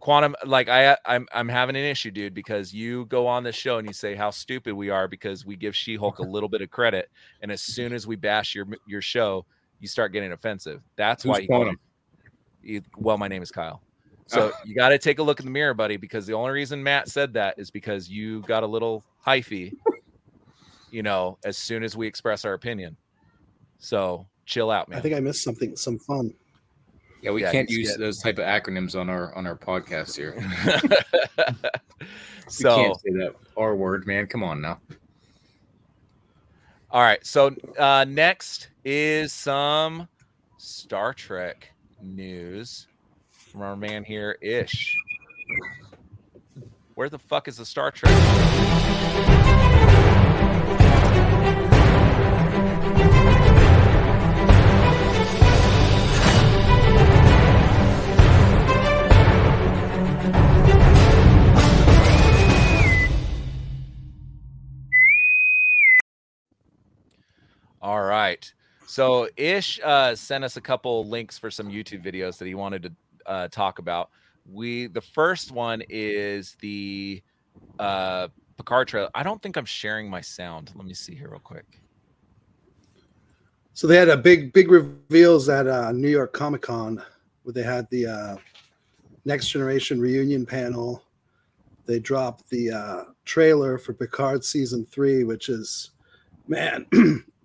quantum 0.00 0.34
like 0.46 0.68
i 0.68 0.86
uh, 0.86 0.96
i'm 1.06 1.26
i'm 1.32 1.48
having 1.48 1.74
an 1.74 1.84
issue 1.84 2.10
dude 2.10 2.32
because 2.32 2.72
you 2.72 3.04
go 3.06 3.26
on 3.26 3.42
this 3.42 3.56
show 3.56 3.78
and 3.78 3.86
you 3.86 3.92
say 3.92 4.14
how 4.14 4.30
stupid 4.30 4.72
we 4.74 4.90
are 4.90 5.08
because 5.08 5.44
we 5.44 5.56
give 5.56 5.74
she-hulk 5.74 6.20
a 6.20 6.22
little 6.28 6.48
bit 6.48 6.60
of 6.60 6.70
credit 6.70 7.10
and 7.42 7.50
as 7.50 7.62
soon 7.62 7.92
as 7.92 8.06
we 8.06 8.14
bash 8.14 8.54
your 8.54 8.66
your 8.86 9.02
show 9.02 9.44
you 9.80 9.88
start 9.88 10.12
getting 10.12 10.32
offensive 10.32 10.82
that's 10.96 11.24
why 11.24 11.38
you, 11.38 11.46
Quantum? 11.48 11.78
you 12.62 12.80
well 12.96 13.18
my 13.18 13.28
name 13.28 13.42
is 13.42 13.50
kyle 13.50 13.82
so 14.26 14.52
Oh. 14.52 14.58
you 14.64 14.74
got 14.74 14.90
to 14.90 14.98
take 14.98 15.18
a 15.18 15.22
look 15.22 15.40
in 15.40 15.46
the 15.46 15.52
mirror 15.52 15.74
buddy 15.74 15.96
because 15.96 16.26
the 16.26 16.34
only 16.34 16.52
reason 16.52 16.82
matt 16.82 17.08
said 17.08 17.32
that 17.34 17.54
is 17.58 17.70
because 17.70 18.08
you 18.08 18.42
got 18.42 18.62
a 18.62 18.66
little 18.66 19.04
hyphy 19.26 19.72
you 20.90 21.02
know 21.02 21.38
as 21.44 21.58
soon 21.58 21.82
as 21.82 21.96
we 21.96 22.06
express 22.06 22.44
our 22.44 22.52
opinion 22.54 22.96
so 23.78 24.26
chill 24.46 24.70
out 24.70 24.88
man 24.88 24.98
I 24.98 25.02
think 25.02 25.14
I 25.14 25.20
missed 25.20 25.42
something, 25.44 25.76
some 25.76 25.98
fun. 25.98 26.32
Yeah, 27.22 27.32
we 27.32 27.42
Yeah, 27.42 27.52
can't 27.52 27.68
use 27.70 27.90
get- 27.90 27.98
those 27.98 28.18
type 28.22 28.38
of 28.38 28.44
acronyms 28.44 28.98
on 28.98 29.08
our 29.10 29.34
on 29.34 29.46
our 29.46 29.56
podcast 29.56 30.16
here. 30.16 30.34
We 32.00 32.06
so 32.52 32.76
can't 32.76 33.00
say 33.00 33.10
that 33.10 33.34
R 33.58 33.76
word, 33.76 34.06
man. 34.06 34.26
Come 34.26 34.42
on 34.42 34.62
now. 34.62 34.80
All 36.90 37.02
right. 37.02 37.24
So 37.26 37.54
uh, 37.78 38.06
next 38.08 38.68
is 38.86 39.34
some 39.34 40.08
Star 40.56 41.12
Trek 41.12 41.70
news 42.00 42.86
from 43.30 43.60
our 43.60 43.76
man 43.76 44.02
here, 44.02 44.38
Ish. 44.40 44.96
Where 46.94 47.10
the 47.10 47.18
fuck 47.18 47.48
is 47.48 47.58
the 47.58 47.66
Star 47.66 47.90
Trek? 47.90 48.14
So 68.88 69.28
Ish 69.36 69.80
uh, 69.84 70.14
sent 70.14 70.44
us 70.44 70.56
a 70.56 70.62
couple 70.62 71.06
links 71.06 71.36
for 71.36 71.50
some 71.50 71.68
YouTube 71.68 72.02
videos 72.02 72.38
that 72.38 72.46
he 72.46 72.54
wanted 72.54 72.84
to 72.84 72.92
uh, 73.26 73.48
talk 73.48 73.80
about. 73.80 74.08
We 74.50 74.86
the 74.86 75.02
first 75.02 75.52
one 75.52 75.82
is 75.90 76.56
the 76.62 77.22
uh, 77.78 78.28
Picard 78.56 78.88
trailer. 78.88 79.10
I 79.14 79.22
don't 79.22 79.42
think 79.42 79.58
I'm 79.58 79.66
sharing 79.66 80.08
my 80.08 80.22
sound. 80.22 80.72
Let 80.74 80.86
me 80.86 80.94
see 80.94 81.14
here 81.14 81.28
real 81.28 81.38
quick. 81.38 81.66
So 83.74 83.86
they 83.86 83.96
had 83.96 84.08
a 84.08 84.16
big, 84.16 84.54
big 84.54 84.70
reveals 84.70 85.50
at 85.50 85.66
uh, 85.68 85.92
New 85.92 86.08
York 86.08 86.32
Comic 86.32 86.62
Con 86.62 87.02
where 87.42 87.52
they 87.52 87.62
had 87.62 87.86
the 87.90 88.06
uh, 88.06 88.36
Next 89.26 89.48
Generation 89.50 90.00
reunion 90.00 90.46
panel. 90.46 91.02
They 91.84 91.98
dropped 91.98 92.48
the 92.48 92.70
uh, 92.70 93.04
trailer 93.26 93.76
for 93.76 93.92
Picard 93.92 94.46
season 94.46 94.86
three, 94.86 95.24
which 95.24 95.50
is, 95.50 95.90
man, 96.46 96.86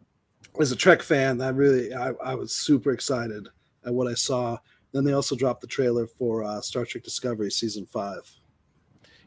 as 0.59 0.71
a 0.71 0.75
Trek 0.75 1.01
fan, 1.01 1.37
that 1.39 1.55
really, 1.55 1.93
I, 1.93 2.11
I 2.23 2.35
was 2.35 2.53
super 2.53 2.91
excited 2.91 3.47
at 3.85 3.93
what 3.93 4.07
I 4.07 4.13
saw. 4.13 4.57
Then 4.91 5.03
they 5.03 5.13
also 5.13 5.35
dropped 5.35 5.61
the 5.61 5.67
trailer 5.67 6.05
for 6.05 6.43
uh, 6.43 6.61
Star 6.61 6.85
Trek 6.85 7.03
Discovery 7.03 7.49
season 7.49 7.85
five. 7.85 8.29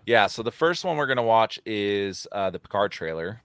Yeah. 0.07 0.29
So 0.29 0.43
the 0.43 0.53
first 0.53 0.85
one 0.85 0.97
we're 0.97 1.07
gonna 1.07 1.23
watch 1.23 1.59
is 1.67 2.27
uh, 2.31 2.51
the 2.51 2.59
Picard 2.61 2.93
trailer. 2.93 3.43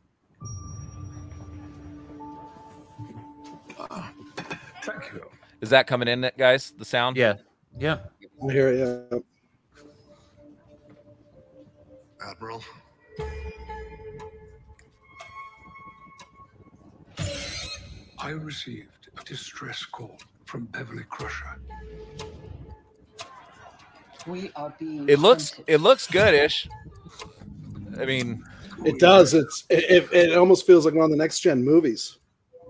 Thank 4.83 5.13
you. 5.13 5.25
Is 5.61 5.69
that 5.71 5.87
coming 5.87 6.07
in, 6.07 6.29
guys? 6.37 6.73
The 6.77 6.85
sound? 6.85 7.17
yeah, 7.17 7.35
yeah. 7.79 7.99
I 8.47 8.51
hear 8.51 8.69
it. 8.69 9.09
Yeah. 9.11 9.19
Admiral. 12.29 12.63
I 18.21 18.29
received 18.31 19.09
a 19.19 19.23
distress 19.23 19.83
call 19.83 20.15
from 20.45 20.65
Beverly 20.65 21.03
Crusher. 21.09 21.57
We 24.27 24.51
are 24.55 24.71
being. 24.77 25.09
It 25.09 25.17
looks 25.17 25.51
hunted. 25.51 25.73
it 25.73 25.77
looks 25.79 26.05
goodish. 26.05 26.69
I 27.99 28.05
mean, 28.05 28.43
It 28.85 28.99
does. 28.99 29.33
It's 29.33 29.65
it, 29.69 29.83
it, 29.89 30.13
it 30.13 30.37
almost 30.37 30.67
feels 30.67 30.85
like 30.85 30.93
one 30.93 31.05
of 31.05 31.09
the 31.09 31.17
next 31.17 31.39
gen 31.39 31.63
movies. 31.63 32.17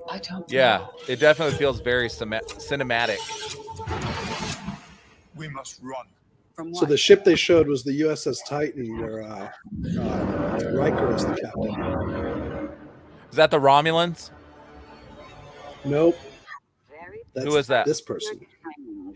I 0.09 0.19
don't. 0.19 0.49
yeah, 0.49 0.77
know. 0.77 0.91
it 1.09 1.19
definitely 1.19 1.57
feels 1.57 1.81
very 1.81 2.07
cima- 2.07 2.41
cinematic. 2.47 3.19
We 5.35 5.49
must 5.49 5.79
run. 5.81 6.05
So 6.73 6.85
the 6.85 6.97
ship 6.97 7.23
they 7.23 7.35
showed 7.35 7.67
was 7.67 7.83
the 7.83 8.01
USS 8.01 8.37
Titan, 8.47 8.99
where 8.99 9.23
uh, 9.23 9.49
uh, 9.97 10.71
Riker 10.73 11.13
is 11.15 11.25
the 11.25 11.35
captain. 11.35 12.69
Is 13.31 13.35
that 13.35 13.51
the 13.51 13.59
Romulans? 13.59 14.31
Nope. 15.83 16.17
Very 16.89 17.21
That's 17.33 17.47
Who 17.47 17.57
is 17.57 17.67
that? 17.67 17.85
This 17.85 18.01
person. 18.01 18.39
timing, 18.63 19.13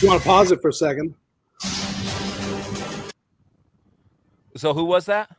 You 0.00 0.08
want 0.08 0.22
to 0.22 0.28
pause 0.28 0.52
it 0.52 0.62
for 0.62 0.68
a 0.68 0.72
second? 0.72 1.14
So 4.56 4.74
who 4.74 4.84
was 4.84 5.06
that? 5.06 5.30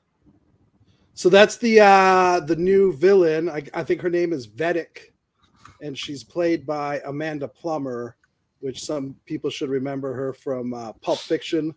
So 1.14 1.28
that's 1.28 1.58
the 1.58 1.82
uh, 1.82 2.40
the 2.40 2.56
new 2.56 2.94
villain. 2.94 3.50
I, 3.50 3.64
I 3.74 3.84
think 3.84 4.00
her 4.02 4.10
name 4.10 4.32
is 4.32 4.48
Vadic, 4.48 5.12
and 5.82 5.98
she's 5.98 6.24
played 6.24 6.66
by 6.66 7.02
Amanda 7.06 7.48
Plummer, 7.48 8.16
which 8.62 8.82
some 8.84 9.16
people 9.26 9.50
should 9.50 9.70
remember 9.70 10.14
her 10.14 10.32
from 10.32 10.74
uh, 10.74 10.94
Pulp 10.94 11.20
Fiction, 11.20 11.76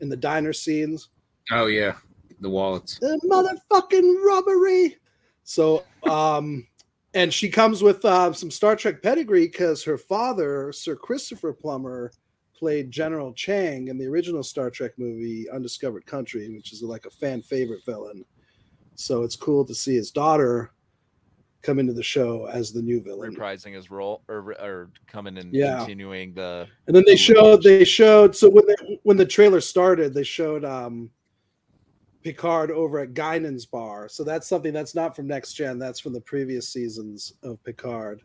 in 0.00 0.08
the 0.08 0.16
diner 0.16 0.54
scenes. 0.54 1.10
Oh 1.50 1.66
yeah, 1.66 1.96
the 2.40 2.50
wallets. 2.50 2.98
the 2.98 3.18
motherfucking 3.30 4.24
robbery. 4.24 4.96
So, 5.44 5.84
um, 6.08 6.66
and 7.14 7.32
she 7.32 7.48
comes 7.48 7.82
with 7.82 8.04
uh, 8.04 8.32
some 8.32 8.50
Star 8.50 8.76
Trek 8.76 9.02
pedigree 9.02 9.46
because 9.46 9.82
her 9.84 9.98
father, 9.98 10.72
Sir 10.72 10.96
Christopher 10.96 11.52
Plummer, 11.52 12.12
played 12.56 12.90
General 12.90 13.32
Chang 13.32 13.88
in 13.88 13.98
the 13.98 14.06
original 14.06 14.42
Star 14.42 14.70
Trek 14.70 14.92
movie 14.98 15.48
Undiscovered 15.50 16.06
Country, 16.06 16.48
which 16.54 16.72
is 16.72 16.82
like 16.82 17.06
a 17.06 17.10
fan 17.10 17.42
favorite 17.42 17.84
villain. 17.84 18.24
So 18.94 19.22
it's 19.22 19.36
cool 19.36 19.64
to 19.64 19.74
see 19.74 19.94
his 19.94 20.10
daughter 20.10 20.72
come 21.62 21.78
into 21.78 21.92
the 21.92 22.02
show 22.02 22.46
as 22.46 22.72
the 22.72 22.82
new 22.82 23.02
villain. 23.02 23.34
reprising 23.34 23.74
his 23.74 23.90
role 23.90 24.22
or 24.28 24.54
or 24.60 24.90
coming 25.06 25.38
and 25.38 25.52
Yeah. 25.54 25.78
continuing 25.78 26.34
the 26.34 26.68
And 26.86 26.94
then 26.94 27.04
they 27.06 27.16
showed 27.16 27.62
they 27.62 27.84
showed 27.84 28.36
so 28.36 28.48
when 28.48 28.66
the 28.66 28.98
when 29.02 29.16
the 29.16 29.26
trailer 29.26 29.60
started, 29.60 30.14
they 30.14 30.22
showed 30.22 30.64
um 30.64 31.10
Picard 32.22 32.70
over 32.70 32.98
at 32.98 33.14
Guinan's 33.14 33.66
bar. 33.66 34.08
So 34.08 34.24
that's 34.24 34.46
something 34.46 34.72
that's 34.72 34.94
not 34.94 35.16
from 35.16 35.26
next 35.26 35.54
gen, 35.54 35.78
that's 35.78 36.00
from 36.00 36.12
the 36.12 36.20
previous 36.20 36.68
seasons 36.68 37.32
of 37.42 37.62
Picard. 37.64 38.20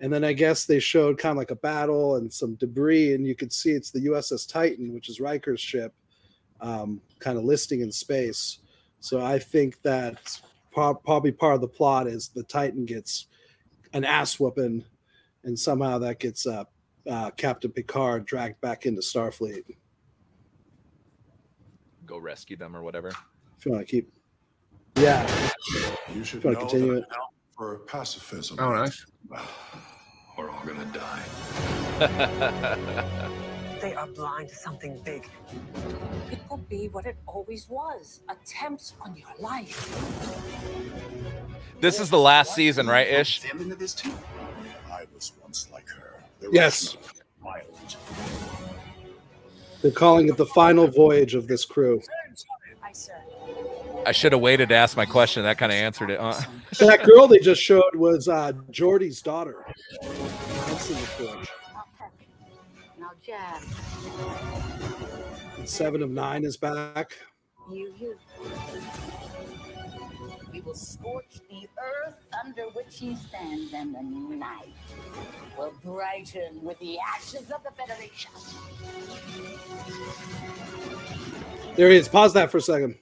And 0.00 0.12
then 0.12 0.24
I 0.24 0.32
guess 0.32 0.66
they 0.66 0.80
showed 0.80 1.18
kind 1.18 1.32
of 1.32 1.38
like 1.38 1.50
a 1.50 1.56
battle 1.56 2.16
and 2.16 2.32
some 2.32 2.54
debris, 2.56 3.14
and 3.14 3.26
you 3.26 3.34
could 3.34 3.52
see 3.52 3.70
it's 3.70 3.90
the 3.90 4.06
USS 4.06 4.50
Titan, 4.50 4.92
which 4.92 5.08
is 5.08 5.20
Riker's 5.20 5.60
ship, 5.60 5.94
um, 6.60 7.00
kind 7.18 7.38
of 7.38 7.44
listing 7.44 7.80
in 7.80 7.92
space. 7.92 8.58
So 9.00 9.20
I 9.20 9.38
think 9.38 9.80
that 9.82 10.40
probably 10.72 11.30
part 11.30 11.54
of 11.54 11.60
the 11.60 11.68
plot 11.68 12.06
is 12.06 12.28
the 12.28 12.42
Titan 12.42 12.84
gets 12.84 13.26
an 13.92 14.04
ass 14.04 14.40
whooping, 14.40 14.84
and 15.44 15.58
somehow 15.58 15.98
that 15.98 16.18
gets 16.18 16.46
uh, 16.46 16.64
uh, 17.08 17.30
Captain 17.32 17.70
Picard 17.70 18.26
dragged 18.26 18.60
back 18.60 18.86
into 18.86 19.00
Starfleet. 19.00 19.64
Go 22.06 22.18
rescue 22.18 22.56
them 22.56 22.76
or 22.76 22.82
whatever. 22.82 23.08
If 23.58 23.66
you 23.66 23.72
want 23.72 23.86
to 23.86 23.90
keep, 23.90 24.12
yeah, 24.96 25.26
You 26.14 26.22
should 26.24 26.42
Go 26.42 26.48
on, 26.50 26.54
know 26.54 26.60
continue 26.60 26.92
it. 26.94 27.04
For 27.56 27.78
pacifism. 27.86 28.58
Oh, 28.60 28.72
nice. 28.74 29.04
We're 30.38 30.50
all 30.50 30.64
gonna 30.66 30.84
die. 30.92 31.22
They 33.80 33.94
are 33.94 34.06
blind 34.06 34.48
to 34.48 34.54
something 34.54 34.98
big. 35.04 35.28
It 36.32 36.38
will 36.48 36.56
be 36.56 36.88
what 36.88 37.04
it 37.04 37.18
always 37.26 37.68
was 37.68 38.20
attempts 38.30 38.94
on 39.02 39.14
your 39.14 39.28
life. 39.38 39.76
this 41.82 42.00
is 42.00 42.08
the 42.08 42.18
last 42.18 42.54
season, 42.54 42.86
right, 42.86 43.06
Ish? 43.06 43.44
Into 43.44 43.74
this 43.74 43.92
too. 43.92 44.10
I 44.90 45.04
was 45.12 45.32
once 45.42 45.68
like 45.70 45.86
her. 45.90 46.14
There 46.40 46.48
Yes. 46.50 46.96
was 46.96 47.12
violent. 47.42 47.96
They're 49.84 49.92
calling 49.92 50.30
it 50.30 50.38
the 50.38 50.46
final 50.46 50.86
voyage 50.88 51.34
of 51.34 51.46
this 51.46 51.66
crew. 51.66 52.00
I 54.06 54.12
should 54.12 54.32
have 54.32 54.40
waited 54.40 54.70
to 54.70 54.74
ask 54.74 54.96
my 54.96 55.04
question. 55.04 55.42
That 55.42 55.58
kind 55.58 55.70
of 55.70 55.76
answered 55.76 56.08
it. 56.08 56.18
Huh? 56.18 56.40
that 56.78 57.04
girl 57.04 57.28
they 57.28 57.38
just 57.38 57.60
showed 57.60 57.94
was 57.94 58.26
uh, 58.26 58.52
Geordi's 58.70 59.20
daughter. 59.20 59.66
That's 60.00 60.88
in 60.88 60.96
the 60.96 61.02
forge. 61.02 61.48
Now 61.74 61.84
perfect. 61.98 62.30
Now 62.98 63.10
jab. 63.22 63.62
And 65.58 65.68
Seven 65.68 66.02
of 66.02 66.08
Nine 66.08 66.44
is 66.44 66.56
back. 66.56 67.18
You, 67.70 67.92
you. 68.00 68.18
We 70.64 70.68
will 70.68 70.74
scorch 70.74 71.40
the 71.50 71.68
earth 71.78 72.14
under 72.42 72.62
which 72.70 72.98
he 72.98 73.14
stands, 73.16 73.74
and 73.74 73.94
the 73.94 74.00
night 74.02 74.72
will 75.58 75.74
brighten 75.84 76.62
with 76.62 76.78
the 76.78 76.98
ashes 76.98 77.50
of 77.50 77.62
the 77.62 77.70
Federation. 77.76 78.30
There 81.76 81.90
he 81.90 81.96
is. 81.96 82.08
Pause 82.08 82.32
that 82.34 82.50
for 82.50 82.58
a 82.58 82.62
second. 82.62 82.94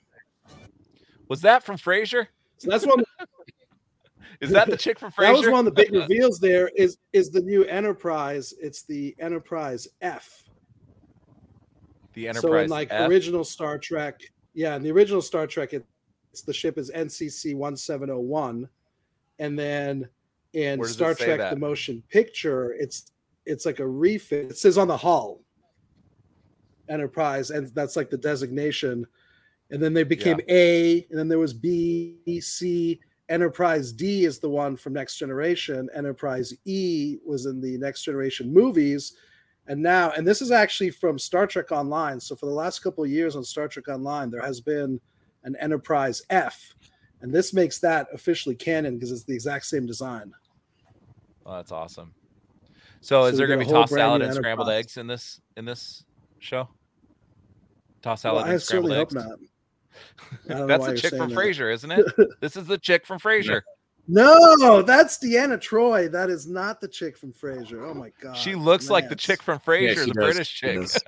Was 1.29 1.41
that 1.43 1.63
from 1.63 1.77
Frasier? 1.77 2.27
So 2.59 2.69
that's 2.71 2.87
one. 2.87 3.05
Is 4.41 4.51
that 4.51 4.69
the 4.69 4.77
chick 4.77 4.99
from 4.99 5.13
Frasier? 5.13 5.17
that 5.21 5.35
was 5.35 5.49
one 5.49 5.61
of 5.61 5.65
the 5.67 5.71
big 5.71 5.93
reveals. 5.93 6.41
There 6.41 6.69
is 6.75 6.99
is 7.13 7.31
the 7.31 7.41
new 7.41 7.65
Enterprise. 7.65 8.53
It's 8.61 8.83
the 8.83 9.15
Enterprise 9.21 9.87
F. 10.01 10.43
the 12.15 12.27
Enterprise. 12.27 12.43
so 12.43 12.55
in 12.57 12.71
like 12.71 12.89
F? 12.91 13.09
original 13.09 13.45
Star 13.45 13.79
Trek, 13.79 14.21
yeah, 14.53 14.75
in 14.75 14.83
the 14.83 14.91
original 14.91 15.23
Star 15.23 15.47
Trek, 15.47 15.73
it, 15.75 15.85
it's 15.85 15.92
the 16.41 16.53
ship 16.55 16.79
is 16.79 16.91
NCC 16.91 17.55
one 17.55 17.77
seven 17.77 18.09
zero 18.09 18.19
oh 18.19 18.23
one, 18.23 18.69
and 19.39 19.59
then 19.59 20.09
in 20.55 20.79
Where 20.79 20.87
does 20.87 20.93
it 20.93 20.99
Star 20.99 21.15
Trek 21.15 21.39
that? 21.39 21.51
the 21.51 21.61
motion 21.61 22.03
picture, 22.09 22.73
it's 22.73 23.13
it's 23.45 23.67
like 23.67 23.81
a 23.81 23.87
refit. 23.87 24.51
It 24.51 24.59
says 24.59 24.79
on 24.79 24.89
the 24.89 24.97
hull, 24.97 25.43
Enterprise, 26.89 27.51
and 27.51 27.69
that's 27.75 27.97
like 27.97 28.09
the 28.09 28.17
designation. 28.17 29.07
And 29.71 29.83
then 29.83 29.95
they 29.95 30.05
became 30.05 30.39
A, 30.49 31.07
and 31.11 31.19
then 31.19 31.29
there 31.29 31.39
was 31.39 31.55
B, 31.55 32.19
C. 32.41 33.01
Enterprise 33.29 33.93
D 33.93 34.27
is 34.27 34.39
the 34.39 34.49
one 34.49 34.77
from 34.77 34.93
Next 34.93 35.17
Generation. 35.17 35.89
Enterprise 35.95 36.53
E 36.67 37.17
was 37.25 37.47
in 37.47 37.61
the 37.61 37.79
Next 37.79 38.03
Generation 38.03 38.53
movies. 38.53 39.15
And 39.69 39.81
now, 39.81 40.11
and 40.11 40.27
this 40.27 40.43
is 40.43 40.51
actually 40.51 40.91
from 40.91 41.19
Star 41.19 41.47
Trek 41.47 41.73
Online. 41.73 42.21
So 42.21 42.37
for 42.37 42.47
the 42.47 42.53
last 42.53 42.81
couple 42.81 43.05
of 43.05 43.11
years 43.11 43.37
on 43.37 43.45
Star 43.45 43.69
Trek 43.69 43.89
Online, 43.89 44.31
there 44.31 44.43
has 44.43 44.61
been 44.61 45.01
an 45.45 45.57
Enterprise 45.57 46.23
F. 46.31 46.75
And 47.21 47.33
this 47.33 47.53
makes 47.53 47.79
that 47.81 48.09
officially 48.13 48.55
canon 48.55 48.95
because 48.95 49.13
it's 49.13 49.25
the 49.25 49.35
exact 49.35 49.67
same 49.67 49.87
design. 49.87 50.33
Oh, 51.47 51.55
that's 51.57 51.73
awesome. 51.73 52.13
So, 53.01 53.23
So 53.23 53.25
is 53.27 53.39
there 53.39 53.47
going 53.47 53.61
to 53.61 53.65
be 53.65 53.71
tossed 53.71 53.93
salad 53.93 54.21
new 54.23 54.27
and 54.27 54.35
scrambled 54.35 54.71
eggs 54.71 54.97
in 54.97 55.07
this 55.07 55.41
in 55.57 55.65
this 55.65 56.05
show? 56.39 56.69
Tossed 58.01 58.25
Well, 58.25 58.35
salad 58.35 58.49
I 58.49 58.53
and 58.53 58.63
scrambled 58.63 58.91
certainly 58.93 58.97
hope 58.97 59.09
eggs. 59.09 59.15
not. 59.15 59.39
I 60.49 60.59
don't 60.59 60.59
know 60.61 60.67
That's 60.67 60.81
why 60.81 60.91
the 60.93 60.99
chick 60.99 61.11
from 61.11 61.19
saying 61.19 61.29
that. 61.31 61.37
Frasier, 61.37 61.73
isn't 61.75 61.91
it? 61.91 62.07
this 62.41 62.57
is 62.57 62.67
the 62.67 62.79
chick 62.79 63.07
from 63.07 63.19
Frasier. 63.19 63.63
No, 64.09 64.83
that's 64.83 65.19
Deanna 65.19 65.59
Troi. 65.59 66.11
That 66.11 66.29
is 66.29 66.47
not 66.49 66.81
the 66.81 66.89
chick 66.89 67.17
from 67.17 67.33
Frasier. 67.33 67.89
Oh 67.89 67.95
my 67.95 68.11
god. 68.21 68.37
She 68.37 68.55
looks 68.55 68.91
like 68.91 69.09
the 69.09 69.17
chick 69.17 69.43
from 69.43 69.61
Frasier, 69.61 70.05
she 70.05 70.11
the 70.11 70.15
does. 70.15 70.15
British 70.15 70.55
chick. 70.55 70.89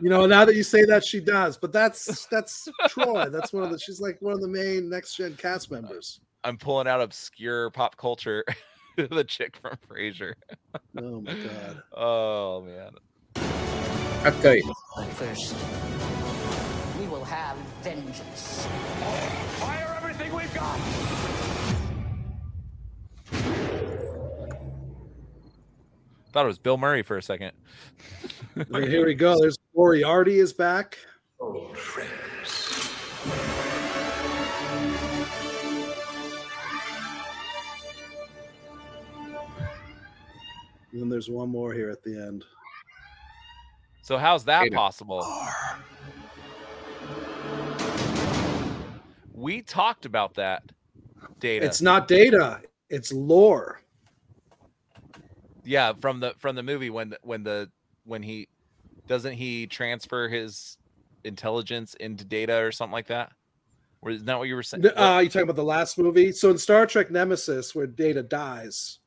You 0.00 0.10
know, 0.10 0.26
now 0.26 0.44
that 0.44 0.54
you 0.54 0.62
say 0.62 0.84
that, 0.84 1.04
she 1.04 1.18
does. 1.18 1.56
But 1.56 1.72
that's 1.72 2.26
that's 2.26 2.68
Troi. 2.88 3.32
That's 3.32 3.52
one 3.52 3.64
of 3.64 3.70
the. 3.70 3.80
She's 3.80 4.00
like 4.00 4.16
one 4.20 4.32
of 4.32 4.40
the 4.40 4.46
main 4.46 4.88
next 4.88 5.16
gen 5.16 5.34
cast 5.34 5.72
members. 5.72 6.20
I'm 6.44 6.56
pulling 6.56 6.86
out 6.86 7.00
obscure 7.00 7.70
pop 7.70 7.96
culture. 7.96 8.44
the 8.96 9.24
chick 9.24 9.56
from 9.56 9.76
Frasier. 9.88 10.34
Oh 10.96 11.20
my 11.20 11.34
god. 11.34 11.82
Oh 11.96 12.62
man. 12.62 12.90
I'll 14.24 14.32
tell 14.40 15.04
first, 15.14 15.54
we 16.98 17.06
will 17.08 17.24
have 17.24 17.56
vengeance. 17.82 18.66
Fire 19.58 19.96
everything 19.96 20.34
we've 20.34 20.52
got! 20.54 21.47
Thought 26.32 26.44
it 26.44 26.46
was 26.46 26.58
Bill 26.58 26.76
Murray 26.76 27.02
for 27.02 27.16
a 27.16 27.22
second. 27.22 27.52
Okay, 28.74 28.90
here 28.90 29.06
we 29.06 29.14
go. 29.14 29.38
There's 29.40 29.56
Moriarty 29.72 30.40
is 30.40 30.52
back. 30.52 30.98
Old 31.38 31.78
friends. 31.78 32.90
And 40.92 41.02
then 41.02 41.08
there's 41.08 41.28
one 41.30 41.50
more 41.50 41.72
here 41.72 41.88
at 41.90 42.02
the 42.02 42.20
end. 42.20 42.44
So 44.02 44.18
how's 44.18 44.44
that 44.46 44.64
Data. 44.64 44.74
possible? 44.74 45.24
We 49.34 49.62
talked 49.62 50.04
about 50.04 50.34
that 50.34 50.64
data. 51.38 51.64
It's 51.64 51.80
not 51.80 52.08
data. 52.08 52.60
It's 52.90 53.12
lore. 53.12 53.82
yeah, 55.64 55.92
from 56.00 56.20
the 56.20 56.34
from 56.38 56.56
the 56.56 56.62
movie 56.62 56.90
when 56.90 57.14
when 57.22 57.42
the 57.42 57.70
when 58.04 58.22
he 58.22 58.48
doesn't 59.06 59.34
he 59.34 59.66
transfer 59.66 60.28
his 60.28 60.78
intelligence 61.24 61.94
into 61.94 62.24
data 62.24 62.56
or 62.56 62.72
something 62.72 62.92
like 62.92 63.08
that? 63.08 63.32
Or 64.00 64.10
isn't 64.10 64.26
that 64.26 64.38
what 64.38 64.48
you 64.48 64.54
were 64.54 64.62
saying? 64.62 64.86
Uh, 64.86 65.20
you 65.22 65.28
talking 65.28 65.42
about 65.42 65.56
the 65.56 65.64
last 65.64 65.98
movie? 65.98 66.32
So 66.32 66.50
in 66.50 66.58
Star 66.58 66.86
Trek 66.86 67.10
Nemesis, 67.10 67.74
where 67.74 67.86
Data 67.86 68.22
dies, 68.22 69.00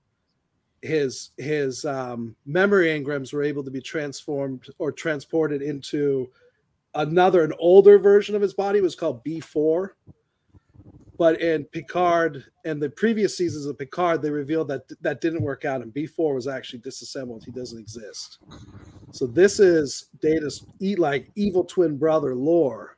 his 0.82 1.32
his 1.38 1.86
um, 1.86 2.36
memory 2.46 2.88
engrams 2.88 3.34
were 3.34 3.44
able 3.44 3.64
to 3.64 3.72
be 3.72 3.82
transformed 3.82 4.68
or 4.78 4.92
transported 4.92 5.62
into 5.62 6.30
another, 6.94 7.44
an 7.44 7.54
older 7.58 7.98
version 7.98 8.36
of 8.36 8.42
his 8.42 8.54
body. 8.54 8.80
It 8.80 8.84
was 8.84 8.96
called 8.96 9.24
B 9.24 9.40
four. 9.40 9.96
But 11.22 11.40
in 11.40 11.66
Picard 11.66 12.46
and 12.66 12.82
the 12.82 12.90
previous 12.90 13.38
seasons 13.38 13.68
of 13.68 13.78
Picard, 13.78 14.24
they 14.24 14.32
revealed 14.32 14.70
that 14.70 14.82
that 15.02 15.22
didn't 15.22 15.44
work 15.44 15.66
out, 15.66 15.84
and 15.84 15.94
B 15.94 16.08
four 16.08 16.34
was 16.34 16.48
actually 16.48 16.80
disassembled. 16.80 17.44
He 17.46 17.52
doesn't 17.52 17.78
exist. 17.78 18.40
So 19.12 19.28
this 19.28 19.60
is 19.60 20.10
Data's 20.20 20.66
like 20.98 21.30
evil 21.36 21.64
twin 21.64 21.96
brother 21.96 22.34
lore 22.34 22.98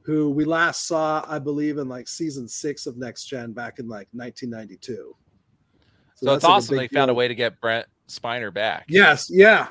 who 0.00 0.30
we 0.30 0.46
last 0.46 0.86
saw, 0.86 1.26
I 1.28 1.38
believe, 1.38 1.76
in 1.76 1.90
like 1.90 2.08
season 2.08 2.48
six 2.48 2.86
of 2.86 2.96
Next 2.96 3.26
Gen 3.26 3.52
back 3.52 3.78
in 3.78 3.86
like 3.86 4.08
1992. 4.12 4.94
so 4.94 5.12
it's 5.12 6.20
that's, 6.22 6.44
like, 6.44 6.50
awesome 6.50 6.76
they 6.78 6.88
found 6.88 7.10
a 7.10 7.14
way 7.14 7.28
to 7.28 7.34
get 7.34 7.60
Brent 7.60 7.84
Spiner 8.08 8.50
back. 8.50 8.86
Yes, 8.88 9.26
yeah, 9.28 9.68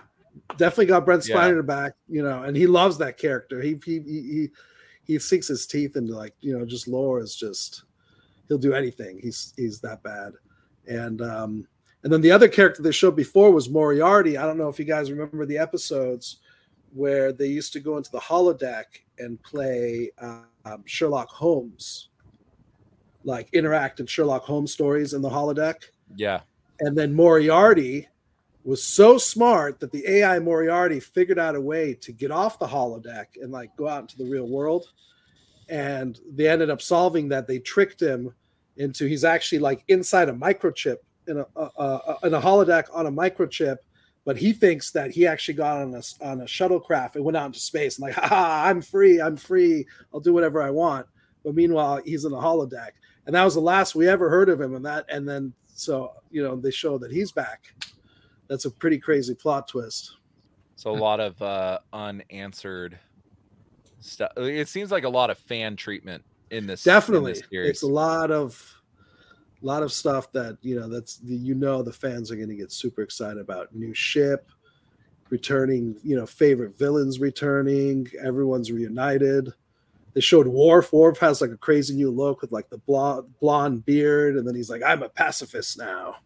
definitely 0.56 0.86
got 0.86 1.04
Brent 1.04 1.28
Yeah. 1.28 1.36
Spiner 1.36 1.66
back. 1.66 1.94
You 2.08 2.22
know, 2.22 2.44
and 2.44 2.56
he 2.56 2.68
loves 2.68 3.00
that 3.00 3.18
character. 3.18 3.60
He 3.60 3.80
he 3.84 4.02
he 4.02 4.50
he, 5.06 5.20
sinks 5.20 5.48
his 5.48 5.66
teeth 5.66 5.96
into 5.96 6.16
like 6.16 6.34
you 6.42 6.58
know 6.58 6.66
just 6.66 6.88
lore 6.88 7.20
is 7.20 7.36
just 7.36 7.84
he'll 8.48 8.58
do 8.58 8.74
anything. 8.74 9.20
He's 9.22 9.54
he's 9.58 9.80
that 9.82 10.04
bad, 10.04 10.34
and 10.88 11.22
um 11.22 11.68
and 12.04 12.12
then 12.12 12.22
the 12.22 12.32
other 12.32 12.48
character 12.48 12.82
they 12.82 12.92
showed 12.92 13.16
before 13.16 13.52
was 13.52 13.70
Moriarty. 13.70 14.38
I 14.38 14.46
don't 14.46 14.58
know 14.58 14.70
if 14.70 14.80
you 14.80 14.86
guys 14.86 15.12
remember 15.12 15.46
the 15.46 15.58
episodes 15.58 16.38
where 16.94 17.32
they 17.32 17.48
used 17.48 17.74
to 17.74 17.80
go 17.80 17.98
into 17.98 18.12
the 18.12 18.20
holodeck 18.20 18.86
and 19.20 19.42
play 19.44 20.10
um, 20.20 20.84
Sherlock 20.86 21.30
Holmes, 21.30 22.10
like 23.24 23.50
interact 23.54 24.00
in 24.00 24.08
Sherlock 24.08 24.44
Holmes 24.44 24.74
stories 24.74 25.14
in 25.14 25.22
the 25.22 25.30
holodeck. 25.30 25.76
Yeah. 26.16 26.42
And 26.80 26.98
then 26.98 27.14
Moriarty 27.14 28.08
was 28.64 28.84
so 28.84 29.18
smart 29.18 29.80
that 29.80 29.92
the 29.92 30.08
AI 30.08 30.40
Moriarty 30.40 31.00
figured 31.00 31.40
out 31.40 31.56
a 31.56 31.62
way 31.62 31.94
to 31.96 32.12
get 32.12 32.32
off 32.32 32.60
the 32.60 32.68
holodeck 32.68 33.26
and 33.42 33.52
like 33.52 33.76
go 33.76 33.88
out 33.88 34.02
into 34.02 34.18
the 34.18 34.30
real 34.30 34.48
world. 34.48 34.92
And 35.70 36.20
they 36.32 36.48
ended 36.48 36.70
up 36.70 36.82
solving 36.82 37.30
that. 37.30 37.48
They 37.48 37.60
tricked 37.60 38.02
him 38.02 38.34
into 38.78 39.06
he's 39.06 39.24
actually 39.24 39.60
like 39.60 39.84
inside 39.88 40.30
a 40.30 40.34
microchip 40.34 40.98
in 41.28 41.38
a, 41.38 41.46
a, 41.56 41.64
a 41.78 42.18
in 42.24 42.34
a 42.34 42.42
holodeck 42.42 42.86
on 42.94 43.06
a 43.06 43.12
microchip. 43.12 43.78
But 44.24 44.38
he 44.38 44.54
thinks 44.54 44.92
that 44.92 45.10
he 45.10 45.26
actually 45.26 45.56
got 45.56 45.82
on 45.82 45.96
a 45.96 46.26
on 46.26 46.42
a 46.42 46.46
shuttlecraft 46.46 47.16
and 47.16 47.26
went 47.26 47.38
out 47.38 47.48
into 47.48 47.60
space 47.60 47.98
and 47.98 48.04
like, 48.04 48.14
ha, 48.16 48.64
I'm 48.68 48.82
free, 48.82 49.20
I'm 49.20 49.38
free, 49.38 49.88
I'll 50.14 50.20
do 50.20 50.34
whatever 50.34 50.62
I 50.62 50.70
want. 50.70 51.08
But 51.44 51.56
meanwhile, 51.56 52.02
he's 52.06 52.26
in 52.26 52.34
a 52.34 52.38
holodeck, 52.38 52.92
and 53.26 53.36
that 53.36 53.44
was 53.44 53.56
the 53.56 53.62
last 53.62 53.96
we 53.96 54.08
ever 54.08 54.30
heard 54.30 54.50
of 54.50 54.62
him. 54.62 54.76
And 54.76 54.86
that, 54.86 55.06
and 55.10 55.28
then 55.28 55.54
so 55.74 56.12
you 56.30 56.44
know 56.44 56.56
they 56.56 56.70
show 56.70 57.00
that 57.00 57.12
he's 57.12 57.32
back. 57.32 57.74
That's 58.52 58.66
a 58.66 58.70
pretty 58.70 59.00
crazy 59.00 59.34
plot 59.34 59.70
twist. 59.70 60.18
So 60.76 60.92
a 60.92 61.00
lot 61.00 61.22
of 61.22 61.42
uh 61.42 61.80
unanswered 61.94 63.00
stuff. 64.02 64.34
It 64.36 64.68
seems 64.68 64.92
like 64.92 65.06
a 65.06 65.10
lot 65.10 65.30
of 65.30 65.38
fan 65.38 65.78
treatment 65.78 66.26
in 66.50 66.68
this. 66.68 66.86
in 66.86 66.92
Definitely, 66.92 67.32
this 67.32 67.44
series. 67.50 67.70
it's 67.70 67.84
a 67.84 67.88
lot 67.88 68.30
of 68.30 68.62
lot 69.62 69.84
of 69.84 69.94
stuff 69.94 70.34
that 70.34 70.58
you 70.62 70.78
know 70.78 70.90
that's 70.90 71.16
the, 71.20 71.34
you 71.34 71.56
know 71.56 71.82
the 71.82 71.94
fans 71.94 72.30
are 72.30 72.36
going 72.36 72.50
to 72.50 72.56
get 72.56 72.74
super 72.74 73.04
excited 73.04 73.38
about. 73.38 73.74
New 73.74 73.94
ship, 73.94 74.50
returning, 75.30 75.96
you 76.04 76.18
know, 76.18 76.26
favorite 76.26 76.78
villains 76.78 77.22
returning. 77.22 78.06
Everyone's 78.22 78.70
reunited. 78.70 79.54
They 80.14 80.20
showed 80.20 80.46
Worf. 80.46 80.92
Worf 80.92 81.20
has 81.20 81.40
like 81.40 81.52
a 81.52 81.58
crazy 81.58 81.96
new 81.96 82.12
look 82.12 82.42
with 82.42 82.52
like 82.52 82.70
the 82.70 82.80
blonde, 82.80 83.34
blonde 83.40 83.86
beard, 83.86 84.36
and 84.36 84.46
then 84.46 84.56
he's 84.56 84.70
like, 84.70 84.84
"I'm 84.86 85.04
a 85.04 85.10
pacifist 85.10 85.78
now." 85.78 86.18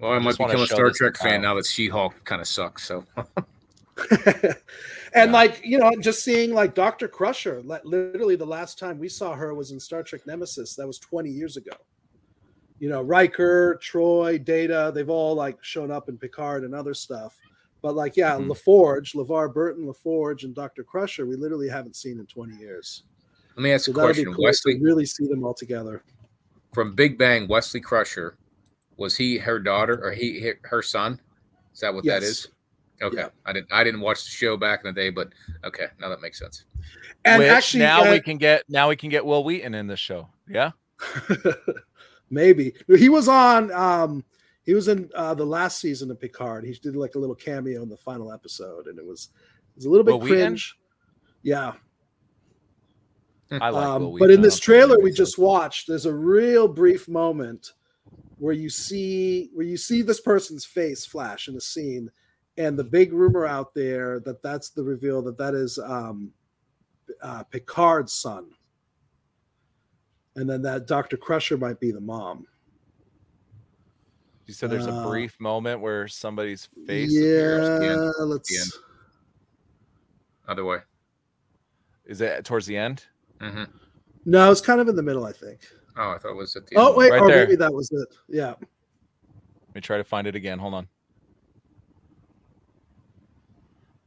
Well, 0.00 0.12
I 0.12 0.18
might 0.18 0.36
become 0.36 0.60
a 0.60 0.66
Star 0.66 0.90
Trek 0.90 1.16
fan 1.16 1.42
now 1.42 1.54
that 1.54 1.66
She-Hulk 1.66 2.24
kind 2.24 2.40
of 2.42 2.48
sucks. 2.48 2.84
So 2.86 3.04
and 4.10 4.56
Yeah. 5.14 5.24
like 5.26 5.60
you 5.64 5.78
know, 5.78 5.90
just 6.00 6.24
seeing 6.24 6.52
like 6.52 6.74
Doctor 6.74 7.08
Crusher, 7.08 7.62
li- 7.62 7.78
literally 7.84 8.36
the 8.36 8.44
last 8.46 8.78
time 8.78 8.98
we 8.98 9.08
saw 9.08 9.34
her 9.34 9.54
was 9.54 9.70
in 9.70 9.78
Star 9.80 10.02
Trek 10.02 10.26
Nemesis. 10.26 10.74
That 10.74 10.86
was 10.86 10.98
20 10.98 11.30
years 11.30 11.56
ago. 11.56 11.72
You 12.80 12.88
know, 12.88 13.00
Riker, 13.02 13.78
Troi, 13.82 14.44
Data, 14.44 14.90
they've 14.94 15.08
all 15.08 15.34
like 15.34 15.62
shown 15.62 15.90
up 15.90 16.08
in 16.08 16.18
Picard 16.18 16.64
and 16.64 16.74
other 16.74 16.92
stuff. 16.92 17.36
But 17.82 17.94
like, 17.94 18.16
yeah, 18.16 18.32
Mhm. 18.36 18.48
LaForge, 18.48 19.14
LeVar 19.14 19.52
Burton, 19.54 19.86
LaForge, 19.86 20.42
and 20.44 20.54
Dr. 20.54 20.82
Crusher, 20.82 21.26
we 21.26 21.36
literally 21.36 21.68
haven't 21.68 21.94
seen 21.96 22.18
in 22.18 22.26
20 22.26 22.56
years. 22.56 23.04
Let 23.56 23.62
me 23.62 23.72
ask 23.72 23.84
So 23.84 23.92
a 23.92 23.94
question. 23.94 24.32
cool 24.34 24.42
Wesley 24.44 24.78
to 24.78 24.84
really 24.84 25.06
see 25.06 25.26
them 25.28 25.44
all 25.44 25.54
together. 25.54 26.02
from 26.72 26.92
Big 26.96 27.16
Bang, 27.16 27.46
Wesley 27.46 27.80
Crusher, 27.80 28.34
was 28.96 29.16
he 29.16 29.38
her 29.38 29.58
daughter 29.58 29.98
or 30.02 30.12
he, 30.12 30.40
he 30.40 30.52
her 30.62 30.82
son? 30.82 31.20
Is 31.72 31.80
that 31.80 31.92
what 31.94 32.04
that 32.04 32.22
Yes. 32.22 32.30
is? 32.30 32.48
Okay, 33.02 33.16
Yeah. 33.18 33.28
I 33.44 33.52
didn't 33.52 33.72
I 33.72 33.82
didn't 33.84 34.00
watch 34.00 34.22
the 34.24 34.30
show 34.30 34.56
back 34.56 34.80
in 34.84 34.94
the 34.94 35.00
day, 35.00 35.10
but 35.10 35.28
okay, 35.64 35.86
now 36.00 36.08
that 36.08 36.20
makes 36.20 36.38
sense. 36.38 36.64
And 37.24 37.40
Which 37.40 37.50
actually, 37.50 37.80
now 37.80 38.04
uh, 38.04 38.10
we 38.12 38.20
can 38.20 38.38
get 38.38 38.64
now 38.68 38.88
we 38.88 38.96
can 38.96 39.08
get 39.10 39.24
Wil 39.26 39.42
Wheaton 39.44 39.74
in 39.74 39.86
this 39.86 39.98
show. 40.00 40.28
Yeah. 40.48 40.70
maybe 42.30 42.72
he 42.96 43.08
was 43.08 43.28
on. 43.28 43.72
Um, 43.72 44.24
he 44.62 44.74
was 44.74 44.88
in 44.88 45.10
uh, 45.14 45.34
the 45.34 45.44
last 45.44 45.78
season 45.80 46.10
of 46.10 46.20
Picard. 46.20 46.64
He 46.64 46.72
did 46.72 46.96
like 46.96 47.16
a 47.16 47.18
little 47.18 47.34
cameo 47.34 47.82
in 47.82 47.88
the 47.88 47.96
final 47.96 48.32
episode, 48.32 48.86
and 48.86 48.98
it 48.98 49.04
was 49.04 49.30
it 49.72 49.76
was 49.76 49.84
a 49.86 49.90
little 49.90 50.04
bit 50.04 50.12
Wil 50.12 50.20
Wheaton? 50.20 50.38
cringe. 50.38 50.78
Yeah, 51.42 51.72
I 53.50 53.68
like 53.70 53.72
Will 53.72 53.78
um, 53.78 54.02
Wheaton. 54.12 54.18
but 54.18 54.30
in 54.30 54.40
this 54.40 54.58
trailer 54.58 54.98
we 55.00 55.10
just 55.12 55.38
watched, 55.38 55.88
there's 55.88 56.06
a 56.06 56.14
real 56.14 56.68
brief 56.68 57.08
moment 57.08 57.72
where 58.44 58.52
you 58.52 58.68
see 58.68 59.48
where 59.54 59.64
you 59.64 59.78
see 59.78 60.02
this 60.02 60.20
person's 60.20 60.66
face 60.66 61.06
flash 61.06 61.48
in 61.48 61.56
a 61.56 61.60
scene, 61.60 62.10
and 62.58 62.78
the 62.78 62.84
big 62.84 63.10
rumor 63.14 63.46
out 63.46 63.72
there 63.72 64.20
that 64.20 64.42
that's 64.42 64.68
the 64.68 64.82
reveal 64.82 65.22
that 65.22 65.38
that 65.38 65.54
is 65.54 65.78
um, 65.78 66.30
uh, 67.22 67.42
Picard's 67.44 68.12
son, 68.12 68.50
and 70.36 70.48
then 70.48 70.60
that 70.60 70.86
Doctor 70.86 71.16
Crusher 71.16 71.56
might 71.56 71.80
be 71.80 71.90
the 71.90 72.02
mom. 72.02 72.46
You 74.44 74.52
said 74.52 74.68
there's 74.68 74.88
a 74.88 74.92
Uh, 74.92 75.02
brief 75.06 75.40
moment 75.40 75.80
where 75.80 76.06
somebody's 76.06 76.66
face 76.86 77.16
appears. 77.16 77.66
the 77.78 77.84
Yeah, 77.86 77.92
end. 77.92 78.28
let's. 78.28 78.52
end. 78.60 78.82
Other 80.46 80.66
way. 80.66 80.80
Is 82.04 82.20
it 82.20 82.44
towards 82.44 82.66
the 82.66 82.76
end? 82.76 83.04
hmm 83.40 83.64
No, 84.26 84.52
it's 84.52 84.60
kind 84.60 84.82
of 84.82 84.88
in 84.88 84.96
the 84.96 85.02
middle, 85.02 85.24
I 85.24 85.32
think. 85.32 85.66
Oh, 85.96 86.10
I 86.10 86.18
thought 86.18 86.30
it 86.30 86.36
was 86.36 86.56
at 86.56 86.66
the 86.66 86.76
Oh 86.76 86.88
end. 86.88 86.96
wait, 86.96 87.10
Right 87.10 87.22
or 87.22 87.28
there. 87.28 87.44
maybe 87.44 87.56
that 87.56 87.72
was 87.72 87.90
it. 87.92 88.08
Yeah. 88.28 88.54
Let 88.58 89.74
me 89.74 89.80
try 89.80 89.96
to 89.96 90.04
find 90.04 90.26
it 90.26 90.34
again. 90.34 90.58
Hold 90.58 90.74
on. 90.74 90.88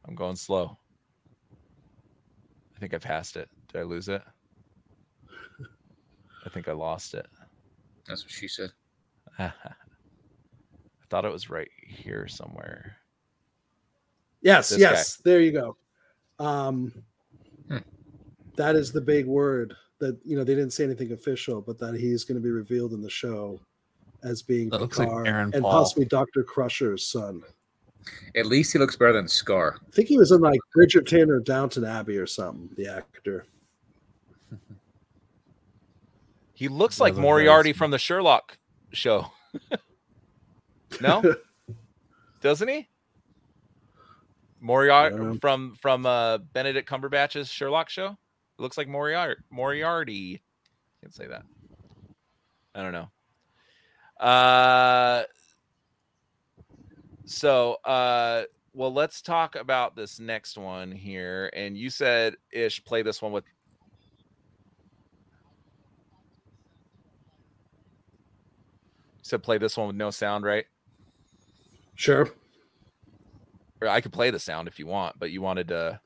I'm 0.06 0.14
going 0.14 0.36
slow. 0.36 0.78
I 2.76 2.80
think 2.80 2.94
I 2.94 2.98
passed 2.98 3.36
it. 3.36 3.48
Did 3.72 3.80
I 3.80 3.82
lose 3.84 4.08
it? 4.08 4.22
I 6.46 6.48
think 6.50 6.68
I 6.68 6.72
lost 6.72 7.14
it. 7.14 7.26
That's 8.06 8.24
what 8.24 8.30
she 8.30 8.48
said. 8.48 8.70
I 9.38 9.52
thought 11.10 11.24
it 11.24 11.32
was 11.32 11.50
right 11.50 11.68
here 11.86 12.26
somewhere. 12.28 12.96
Yes, 14.40 14.70
This 14.70 14.78
yes. 14.78 15.16
There 15.24 15.40
you 15.40 15.52
go. 15.52 15.76
Um, 16.38 16.92
Hmm. 17.68 17.78
that 18.56 18.76
is 18.76 18.92
the 18.92 19.00
big 19.00 19.26
word 19.26 19.74
that 19.98 20.18
you 20.24 20.36
know 20.36 20.44
they 20.44 20.54
didn't 20.54 20.72
say 20.72 20.84
anything 20.84 21.12
official, 21.12 21.60
but 21.60 21.78
that 21.78 21.94
he's 21.94 22.24
going 22.24 22.36
to 22.36 22.42
be 22.42 22.50
revealed 22.50 22.92
in 22.92 23.02
the 23.02 23.10
show 23.10 23.60
as 24.22 24.42
being 24.42 24.68
That 24.70 24.80
looks 24.80 24.98
like 24.98 25.08
Picard 25.08 25.28
Aaron 25.28 25.50
and 25.54 25.62
possibly 25.62 26.04
Doctor 26.04 26.42
Crusher's 26.42 27.06
son. 27.06 27.42
At 28.36 28.46
least 28.46 28.72
he 28.72 28.78
looks 28.78 28.96
better 28.96 29.12
than 29.12 29.26
Skaar. 29.26 29.74
I 29.74 29.90
think 29.92 30.08
he 30.08 30.18
was 30.18 30.32
in 30.32 30.40
like 30.40 30.60
Bridgerton 30.76 31.28
or 31.28 31.40
Downton 31.40 31.84
Abbey 31.84 32.16
or 32.16 32.26
something. 32.26 32.70
The 32.76 32.88
actor. 32.88 33.44
He 36.54 36.66
looks 36.66 36.98
like 36.98 37.14
Moriarty 37.14 37.72
from 37.72 37.92
the 37.92 37.98
Sherlock 37.98 38.58
show. 38.92 39.30
no? 41.00 41.22
Doesn't 42.40 42.68
he? 42.68 42.88
Moriarty 44.60 45.38
from 45.38 45.76
from 45.76 46.04
uh 46.04 46.38
Benedict 46.38 46.88
Cumberbatch's 46.88 47.48
Sherlock 47.48 47.90
show? 47.90 48.18
It 48.58 48.62
looks 48.62 48.76
like 48.76 48.88
Moriarty. 48.88 49.40
Moriarty. 49.50 50.42
Can't 51.00 51.14
say 51.14 51.28
that. 51.28 51.44
I 52.74 52.82
don't 52.82 52.92
know. 52.92 53.08
Uh 54.18 55.22
so 57.24 57.74
uh 57.84 58.42
well 58.72 58.92
let's 58.92 59.22
talk 59.22 59.54
about 59.54 59.94
this 59.94 60.18
next 60.18 60.58
one 60.58 60.90
here. 60.90 61.50
And 61.54 61.78
you 61.78 61.88
said 61.88 62.34
Ish 62.50 62.84
play 62.84 63.02
this 63.02 63.22
one 63.22 63.30
with 63.30 63.44
you 69.18 69.22
said 69.22 69.42
play 69.42 69.58
this 69.58 69.76
one 69.76 69.86
with 69.86 69.96
no 69.96 70.10
sound, 70.10 70.44
right? 70.44 70.64
Sure. 71.94 72.28
Or 73.80 73.86
I 73.86 74.00
could 74.00 74.12
play 74.12 74.32
the 74.32 74.40
sound 74.40 74.66
if 74.66 74.80
you 74.80 74.86
want, 74.88 75.16
but 75.20 75.30
you 75.30 75.40
wanted 75.42 75.68
to 75.68 76.00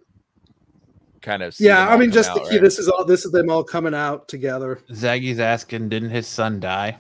kind 1.23 1.43
of 1.43 1.59
Yeah, 1.59 1.89
I 1.89 1.97
mean, 1.97 2.11
just 2.11 2.31
out, 2.31 2.35
the 2.35 2.41
key. 2.41 2.57
right? 2.57 2.63
This 2.63 2.79
is 2.79 2.89
all. 2.89 3.05
This 3.05 3.25
is 3.25 3.33
them 3.33 3.49
all 3.51 3.65
coming 3.65 3.95
out 3.95 4.29
together. 4.29 4.81
Zaggy's 4.93 5.39
asking, 5.41 5.89
didn't 5.89 6.11
his 6.11 6.27
son 6.27 6.61
die? 6.61 6.99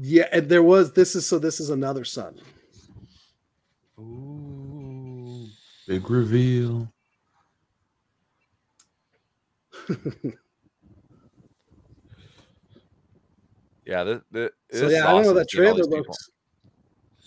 Yeah, 0.00 0.28
and 0.32 0.48
there 0.48 0.62
was. 0.62 0.92
This 0.92 1.14
is 1.14 1.26
so. 1.26 1.38
This 1.38 1.60
is 1.60 1.70
another 1.70 2.04
son. 2.04 2.40
Ooh, 3.98 5.46
big 5.86 6.08
reveal. 6.10 6.92
Yeah, 13.86 14.04
the, 14.04 14.22
the, 14.30 14.50
So 14.70 14.80
this 14.80 14.82
is 14.82 14.92
yeah, 14.92 15.08
I 15.08 15.12
don't 15.12 15.22
know 15.22 15.32
that 15.34 15.48
trailer 15.48 15.76
these 15.76 15.86
people. 15.86 15.98
looks. 16.00 16.30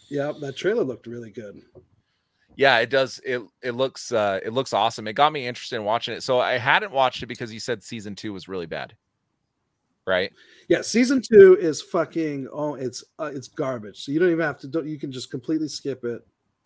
Yeah, 0.10 0.32
that 0.42 0.56
trailer 0.56 0.84
looked 0.84 1.08
really 1.08 1.32
good. 1.32 1.62
Yeah, 2.62 2.78
it 2.78 2.92
does. 2.92 3.20
It 3.26 3.42
it 3.64 3.72
looks 3.72 4.12
uh 4.12 4.40
it 4.46 4.54
looks 4.54 4.72
awesome. 4.72 5.08
It 5.08 5.14
got 5.14 5.34
me 5.34 5.48
interested 5.48 5.78
in 5.78 5.84
watching 5.84 6.14
it. 6.14 6.22
So 6.22 6.40
I 6.40 6.60
hadn't 6.60 6.92
watched 6.92 7.24
it 7.24 7.26
because 7.26 7.52
you 7.52 7.60
said 7.60 7.82
season 7.82 8.16
two 8.16 8.34
was 8.34 8.48
really 8.48 8.68
bad, 8.68 8.96
right? 10.06 10.32
Yeah, 10.68 10.82
season 10.84 11.24
two 11.24 11.58
is 11.60 11.82
fucking. 11.82 12.48
Oh, 12.54 12.76
it's 12.76 13.04
uh, 13.18 13.32
it's 13.34 13.48
garbage. 13.48 14.04
So 14.04 14.12
you 14.12 14.20
don't 14.20 14.30
even 14.30 14.46
have 14.46 14.60
to. 14.60 14.68
Do, 14.68 14.86
you 14.86 15.00
can 15.00 15.12
just 15.12 15.32
completely 15.32 15.68
skip 15.70 16.06
it, 16.06 16.22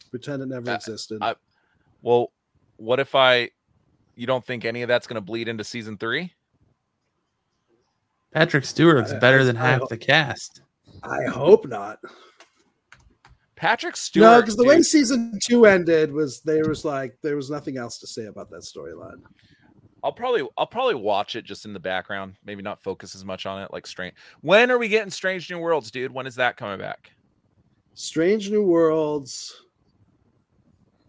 pretend 0.09 0.43
it 0.43 0.47
never 0.47 0.69
Uh, 0.69 0.75
existed. 0.75 1.19
I- 1.21 1.35
Well, 2.01 2.33
what 2.75 2.99
if 2.99 3.15
I? 3.15 3.51
You 4.15 4.27
don't 4.27 4.45
think 4.45 4.65
any 4.65 4.81
of 4.81 4.89
that's 4.89 5.07
going 5.07 5.15
to 5.15 5.21
bleed 5.21 5.47
into 5.47 5.63
season 5.63 5.97
three? 5.97 6.33
Patrick 8.33 8.65
Stewart's 8.65 9.13
I- 9.13 9.19
better 9.19 9.39
I- 9.39 9.43
than 9.45 9.55
I 9.55 9.61
half 9.61 9.79
hope- 9.79 9.89
the 9.91 9.97
cast. 9.97 10.61
I 11.03 11.23
hope 11.23 11.65
not. 11.69 11.99
Patrick 13.55 13.95
Stewart. 13.95 14.31
no, 14.31 14.41
because 14.41 14.57
the 14.57 14.65
way 14.65 14.81
season 14.81 15.39
two 15.41 15.65
ended 15.65 16.11
was 16.11 16.41
there 16.41 16.67
was 16.67 16.83
like 16.83 17.17
there 17.21 17.35
was 17.35 17.49
nothing 17.49 17.77
else 17.77 17.99
to 17.99 18.07
say 18.07 18.25
about 18.25 18.49
that 18.49 18.61
storyline. 18.61 19.21
I'll 20.03 20.11
probably 20.11 20.47
I'll 20.57 20.67
probably 20.67 20.95
watch 20.95 21.35
it 21.35 21.45
just 21.45 21.65
in 21.65 21.73
the 21.73 21.79
background. 21.79 22.35
Maybe 22.45 22.61
not 22.61 22.83
focus 22.83 23.15
as 23.15 23.23
much 23.23 23.45
on 23.45 23.61
it. 23.61 23.71
Like 23.71 23.87
strange. 23.87 24.13
When 24.41 24.69
are 24.71 24.77
we 24.77 24.87
getting 24.87 25.09
Strange 25.09 25.49
New 25.49 25.59
Worlds, 25.59 25.89
dude? 25.89 26.13
When 26.13 26.27
is 26.27 26.35
that 26.35 26.57
coming 26.57 26.79
back? 26.79 27.11
Strange 27.93 28.51
New 28.51 28.63
Worlds, 28.63 29.63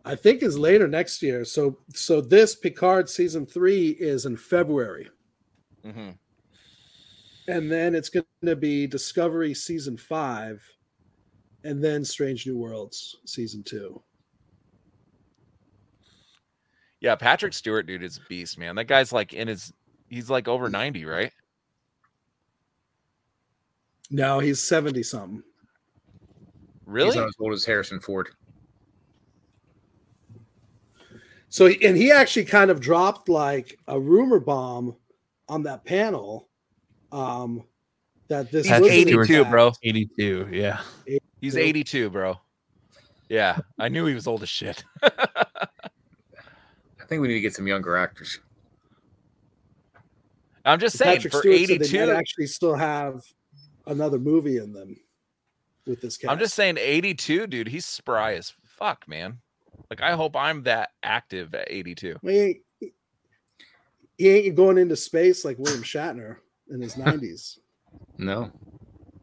I 0.04 0.14
think, 0.14 0.42
is 0.42 0.56
later 0.56 0.86
next 0.86 1.22
year. 1.22 1.44
So 1.44 1.78
so 1.94 2.20
this 2.20 2.54
Picard 2.54 3.10
season 3.10 3.44
three 3.44 3.88
is 3.90 4.24
in 4.24 4.36
February, 4.36 5.08
hmm 5.84 6.10
and 7.48 7.70
then 7.70 7.94
it's 7.94 8.08
going 8.08 8.24
to 8.44 8.56
be 8.56 8.86
Discovery 8.86 9.54
season 9.54 9.96
five, 9.96 10.62
and 11.66 11.82
then 11.82 12.04
Strange 12.04 12.46
New 12.46 12.56
Worlds 12.56 13.16
season 13.24 13.62
two. 13.62 14.00
Yeah, 17.00 17.16
Patrick 17.16 17.52
Stewart, 17.52 17.86
dude, 17.86 18.02
is 18.02 18.16
a 18.18 18.20
beast, 18.28 18.58
man. 18.58 18.76
That 18.76 18.84
guy's 18.84 19.12
like 19.12 19.32
in 19.32 19.48
his. 19.48 19.72
He's 20.08 20.30
like 20.30 20.48
over 20.48 20.70
ninety, 20.70 21.04
right? 21.04 21.32
No, 24.10 24.38
he's 24.38 24.62
seventy 24.62 25.02
something. 25.02 25.42
Really? 26.86 27.08
He's 27.08 27.16
not 27.16 27.28
as 27.28 27.34
old 27.40 27.52
as 27.52 27.64
Harrison 27.64 28.00
Ford. 28.00 28.28
So 31.48 31.66
and 31.66 31.96
he 31.96 32.12
actually 32.12 32.44
kind 32.44 32.70
of 32.70 32.80
dropped 32.80 33.28
like 33.28 33.78
a 33.88 33.98
rumor 33.98 34.40
bomb 34.40 34.96
on 35.48 35.64
that 35.64 35.84
panel. 35.84 36.48
Um, 37.12 37.64
that 38.28 38.50
this 38.50 38.68
He's 38.68 38.80
was 38.80 38.90
82, 38.90 39.20
attack. 39.20 39.50
bro. 39.50 39.72
82, 39.82 40.48
yeah. 40.52 40.80
He's 41.40 41.54
Cool. 41.54 41.62
82, 41.62 42.10
bro. 42.10 42.40
Yeah, 43.28 43.58
I 43.78 43.88
knew 43.88 44.06
he 44.06 44.14
was 44.14 44.26
old 44.26 44.42
as 44.42 44.48
shit. 44.48 44.84
I 45.02 45.66
think 47.08 47.22
we 47.22 47.28
need 47.28 47.34
to 47.34 47.40
get 47.40 47.54
some 47.54 47.66
younger 47.66 47.96
actors. 47.96 48.40
I'm 50.64 50.80
just 50.80 50.96
saying 50.98 51.16
Patrick 51.16 51.32
for 51.32 51.40
Stewart 51.40 51.58
said 51.60 51.68
they 51.68 51.74
82. 51.84 52.10
actually 52.12 52.46
still 52.46 52.74
have 52.74 53.22
another 53.86 54.18
movie 54.18 54.56
in 54.58 54.72
them. 54.72 54.96
with 55.86 56.00
this 56.00 56.16
cast. 56.16 56.32
I'm 56.32 56.38
just 56.38 56.54
saying 56.54 56.76
82, 56.78 57.46
dude, 57.46 57.68
he's 57.68 57.86
spry 57.86 58.34
as 58.34 58.52
fuck, 58.64 59.06
man. 59.06 59.38
Like 59.90 60.02
I 60.02 60.12
hope 60.12 60.34
I'm 60.34 60.64
that 60.64 60.90
active 61.04 61.54
at 61.54 61.68
82. 61.70 62.16
Well, 62.22 62.32
he, 62.32 62.40
ain't, 62.40 62.58
he 64.18 64.28
ain't 64.28 64.56
going 64.56 64.78
into 64.78 64.96
space 64.96 65.44
like 65.44 65.58
William 65.58 65.82
Shatner 65.84 66.38
in 66.70 66.80
his 66.80 66.94
90s. 66.94 67.58
No, 68.18 68.50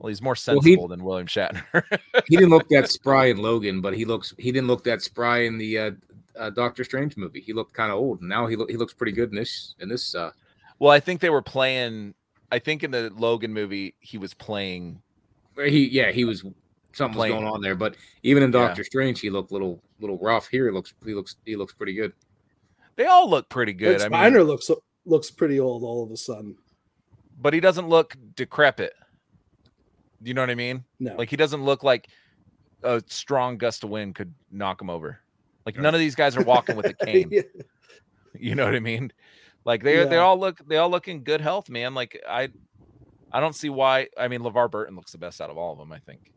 Well, 0.04 0.10
he's 0.10 0.22
more 0.22 0.32
Well, 0.32 0.36
sensible 0.36 0.84
he- 0.84 0.88
than 0.90 1.02
William 1.06 1.28
Shatner. 1.28 1.64
he 2.28 2.36
didn't 2.36 2.50
look 2.50 2.68
that 2.68 2.90
spry 2.92 3.28
in 3.28 3.38
Logan, 3.38 3.80
but 3.80 3.96
he 3.96 4.04
looks 4.04 4.34
he 4.38 4.52
didn't 4.52 4.68
look 4.68 4.84
that 4.84 5.02
spry 5.02 5.40
in 5.44 5.58
the 5.58 5.80
uh, 5.80 5.92
uh, 6.38 6.50
Doctor 6.50 6.84
Strange 6.84 7.16
movie. 7.16 7.40
He 7.40 7.54
looked 7.54 7.74
kind 7.74 7.90
of 7.90 7.98
old. 7.98 8.22
Now 8.22 8.46
he 8.46 8.58
look 8.58 8.70
he 8.70 8.76
looks 8.76 8.94
pretty 8.94 9.14
good 9.14 9.30
in 9.30 9.36
this 9.38 9.76
in 9.80 9.88
this. 9.88 10.14
Uh, 10.14 10.32
well, 10.80 10.92
I 10.92 11.00
think 11.00 11.22
they 11.22 11.30
were 11.30 11.42
playing 11.42 12.16
I 12.52 12.60
think 12.60 12.84
in 12.84 12.92
the 12.92 13.12
Logan 13.16 13.54
movie 13.54 13.96
he 14.02 14.18
was 14.18 14.34
playing 14.34 15.02
he 15.58 15.88
yeah 15.88 16.12
he 16.12 16.26
was 16.26 16.44
something 16.92 17.18
was 17.18 17.30
going 17.30 17.48
on 17.48 17.62
there, 17.62 17.76
but 17.76 17.96
even 18.24 18.44
in 18.44 18.52
Yeah. 18.52 18.68
Doctor 18.68 18.84
Strange 18.84 19.22
he 19.22 19.30
looked 19.30 19.54
little 19.54 19.82
little 20.02 20.18
rough. 20.18 20.50
Here 20.50 20.66
he 20.66 20.72
looks 20.74 20.94
he 21.06 21.14
looks 21.14 21.38
he 21.46 21.56
looks 21.56 21.74
pretty 21.74 21.94
good. 21.94 22.12
they 22.98 23.06
all 23.06 23.30
look 23.30 23.48
pretty 23.48 23.72
good. 23.72 24.02
Ed 24.02 24.14
I 24.14 24.30
mean, 24.30 24.38
looks 24.44 24.70
looks 25.06 25.32
pretty 25.32 25.62
old 25.62 25.84
all 25.84 26.04
of 26.04 26.12
a 26.12 26.18
sudden. 26.18 26.58
but 27.40 27.54
he 27.54 27.62
doesn't 27.62 27.88
look 27.88 28.18
decrepit. 28.36 28.92
Do 30.24 30.30
you 30.30 30.34
know 30.34 30.41
what 30.41 30.50
I 30.50 30.56
mean? 30.56 30.84
No, 31.00 31.16
Like 31.16 31.30
he 31.30 31.36
doesn't 31.36 31.64
look 31.64 31.84
like 31.84 32.08
a 32.84 33.02
strong 33.08 33.58
gust 33.58 33.84
of 33.84 33.90
wind 33.90 34.16
could 34.16 34.34
knock 34.52 34.82
him 34.82 34.90
over. 34.90 35.20
Like 35.66 35.78
none 35.78 35.94
of 35.94 36.00
these 36.00 36.16
guys 36.16 36.36
are 36.38 36.44
walking 36.44 36.76
with 36.76 36.86
a 36.88 36.94
cane. 37.06 37.30
Yeah. 37.32 37.41
You 38.38 38.56
know 38.56 38.66
what 38.66 38.76
I 38.76 38.80
mean? 38.80 39.12
Like 39.66 39.84
they 39.84 40.04
they 40.06 40.18
all 40.18 40.38
look 40.40 40.60
they 40.68 40.78
all 40.78 40.90
look 40.90 41.08
in 41.08 41.20
good 41.24 41.40
health, 41.41 41.70
man. 41.70 41.94
Like 41.94 42.22
I 42.28 42.50
I 43.32 43.40
don't 43.40 43.56
see 43.56 43.70
why. 43.70 44.08
I 44.18 44.28
mean, 44.28 44.41
LeVar 44.41 44.70
Burton 44.72 44.95
looks 44.95 45.12
the 45.12 45.18
best 45.18 45.40
out 45.41 45.50
of 45.50 45.58
all 45.58 45.72
of 45.74 45.78
them. 45.80 45.91
I 45.91 46.00
think. 46.00 46.32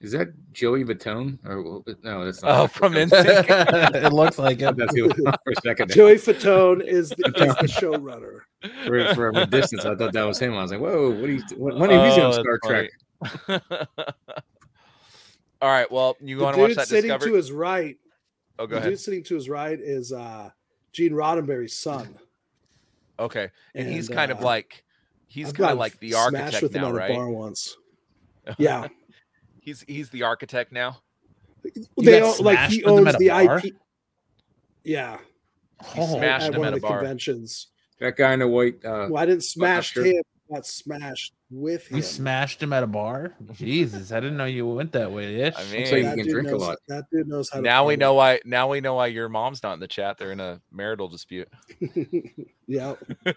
Is 0.00 0.12
that 0.12 0.28
Joey 0.52 0.84
Fatone 0.84 1.38
or 1.46 1.82
no? 2.02 2.24
That's 2.26 2.42
not. 2.42 2.50
Oh, 2.50 2.62
not 2.62 2.72
from 2.72 2.92
Fatone. 2.94 3.08
NSYNC. 3.10 3.94
it 4.04 4.12
looks 4.12 4.38
like 4.38 4.60
it. 4.60 4.76
That's 4.76 4.94
who- 4.94 5.08
for 5.08 5.30
a 5.30 5.60
second. 5.62 5.90
Joey 5.92 6.16
Fatone 6.16 6.84
is 6.86 7.08
the, 7.10 7.26
is 7.36 7.54
the 7.56 7.80
showrunner. 7.80 8.40
For, 8.86 9.14
for 9.14 9.28
a 9.30 9.46
distance, 9.46 9.84
I 9.86 9.94
thought 9.94 10.12
that 10.12 10.22
was 10.24 10.38
him. 10.38 10.54
I 10.54 10.62
was 10.62 10.72
like, 10.72 10.80
"Whoa, 10.80 11.10
what 11.10 11.28
are 11.28 11.32
you? 11.32 11.42
What, 11.56 11.78
when 11.78 11.90
are 11.90 11.94
you 11.94 12.00
Oh, 12.22 12.24
on 12.26 12.30
that's 12.32 12.36
Star 12.38 12.60
Trek?" 12.66 12.90
all 15.60 15.70
right. 15.70 15.90
Well, 15.90 16.16
you 16.20 16.38
want 16.38 16.56
to 16.56 16.62
watch 16.62 16.74
that 16.74 16.88
sitting 16.88 17.08
Discovery? 17.10 17.30
to 17.30 17.36
his 17.36 17.52
right, 17.52 17.96
oh, 18.58 18.66
go 18.66 18.74
the 18.74 18.80
ahead. 18.80 18.90
dude 18.90 19.00
sitting 19.00 19.22
to 19.24 19.34
his 19.34 19.48
right 19.48 19.78
is 19.80 20.12
uh, 20.12 20.50
Gene 20.92 21.12
Roddenberry's 21.12 21.76
son. 21.76 22.18
Okay, 23.18 23.50
and, 23.74 23.88
he's 23.88 24.08
and, 24.08 24.16
kind 24.16 24.30
of 24.32 24.40
uh, 24.40 24.44
like 24.44 24.84
he's 25.28 25.48
I've 25.48 25.54
kind 25.54 25.70
of 25.72 25.78
like 25.78 25.98
the 26.00 26.14
architect 26.14 26.62
with 26.62 26.74
him 26.74 26.82
now, 26.82 26.88
at 26.88 26.94
a 26.94 26.98
right? 26.98 27.14
bar 27.14 27.28
once. 27.30 27.76
Yeah, 28.58 28.88
He's 29.60 29.82
he's 29.88 30.10
the 30.10 30.24
architect 30.24 30.70
now. 30.70 30.98
they 31.96 32.20
got 32.20 32.38
all, 32.38 32.44
like 32.44 32.58
he 32.70 32.84
owns 32.84 33.16
the 33.16 33.28
bar? 33.28 33.58
IP. 33.64 33.72
Yeah, 34.82 35.16
He 35.94 36.00
Oh, 36.02 36.18
smashed 36.18 36.48
at 36.48 36.52
him 36.54 36.58
one 36.58 36.68
at 36.68 36.74
of 36.74 36.80
the 36.82 36.86
bar. 36.86 36.98
conventions. 36.98 37.68
That 38.00 38.16
guy 38.18 38.34
in 38.34 38.40
the 38.40 38.48
white. 38.48 38.84
Uh, 38.84 39.06
Well, 39.08 39.16
I 39.16 39.24
didn't 39.24 39.44
smash 39.44 39.96
him. 39.96 40.22
I 40.50 40.54
got 40.54 40.66
smashed 40.66 41.34
with 41.50 41.86
him. 41.86 41.96
You 41.96 42.02
smashed 42.02 42.62
him 42.62 42.72
at 42.72 42.82
a 42.82 42.86
bar? 42.86 43.34
Jesus, 43.54 44.12
I 44.12 44.20
didn't 44.20 44.36
know 44.36 44.44
you 44.44 44.66
went 44.66 44.92
that 44.92 45.10
way, 45.10 45.40
Ish. 45.40 45.54
I 45.56 45.64
mean, 45.72 45.82
like 45.84 45.92
you 45.92 46.02
can 46.02 46.16
dude 46.16 46.28
drink 46.28 46.50
a 46.50 46.56
lot. 46.56 46.78
That 46.88 47.04
dude 47.10 47.28
knows 47.28 47.48
how. 47.50 47.58
to 47.58 47.62
now 47.62 47.86
we 47.86 47.94
party. 47.94 48.00
know 48.00 48.14
why. 48.14 48.40
Now 48.44 48.68
we 48.68 48.80
know 48.80 48.94
why 48.94 49.06
your 49.06 49.28
mom's 49.28 49.62
not 49.62 49.74
in 49.74 49.80
the 49.80 49.88
chat. 49.88 50.18
They're 50.18 50.32
in 50.32 50.40
a 50.40 50.60
marital 50.70 51.08
dispute. 51.08 51.48
yeah, 52.66 52.94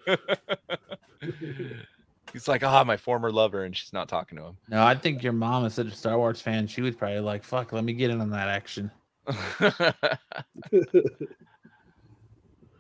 He's 2.34 2.48
like, 2.48 2.62
ah, 2.64 2.84
my 2.84 2.98
former 2.98 3.32
lover, 3.32 3.64
and 3.64 3.76
she's 3.76 3.94
not 3.94 4.10
talking 4.10 4.38
to 4.38 4.44
him. 4.46 4.58
no, 4.68 4.84
I 4.84 4.96
think 4.96 5.24
your 5.24 5.34
mom 5.34 5.66
is 5.66 5.74
such 5.74 5.88
a 5.88 5.96
Star 5.96 6.18
Wars 6.18 6.42
fan. 6.42 6.68
She 6.68 6.82
was 6.82 6.94
probably 6.96 7.22
like, 7.22 7.44
"Fuck, 7.44 7.72
let 7.72 7.84
me 7.86 7.94
get 7.94 8.10
in 8.10 8.20
on 8.20 8.32
that 8.32 8.50
action." 8.50 8.92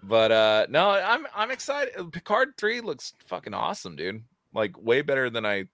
But 0.07 0.31
uh 0.31 0.67
no, 0.69 0.89
I'm 0.89 1.27
I'm 1.35 1.51
excited. 1.51 2.11
Picard 2.11 2.53
three 2.57 2.81
looks 2.81 3.13
fucking 3.25 3.53
awesome, 3.53 3.95
dude. 3.95 4.23
Like 4.53 4.81
way 4.81 5.01
better 5.01 5.29
than 5.29 5.45
I 5.45 5.65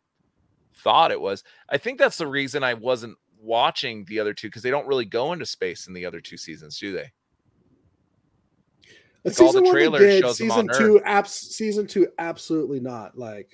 thought 0.76 1.12
it 1.12 1.22
was. 1.22 1.44
I 1.70 1.78
think 1.78 2.00
that's 2.00 2.18
the 2.18 2.28
reason 2.28 2.64
I 2.64 2.74
wasn't 2.74 3.18
watching 3.40 4.06
the 4.06 4.20
other 4.20 4.34
two 4.34 4.48
because 4.48 4.64
they 4.64 4.72
don't 4.72 4.88
really 4.88 5.06
go 5.06 5.34
into 5.34 5.46
space 5.46 5.88
in 5.88 5.94
the 5.94 6.06
other 6.06 6.22
two 6.22 6.38
seasons, 6.38 6.80
do 6.80 6.92
they? 6.92 7.12
But 9.24 9.40
all 9.40 9.54
the 9.54 9.70
trailer 9.72 10.00
shows 10.20 10.38
them 10.38 10.50
season 10.50 10.70
on 10.70 10.78
two, 10.78 11.02
abs- 11.06 11.32
season 11.32 11.88
two, 11.88 12.10
absolutely 12.20 12.82
not. 12.82 13.18
Like, 13.18 13.52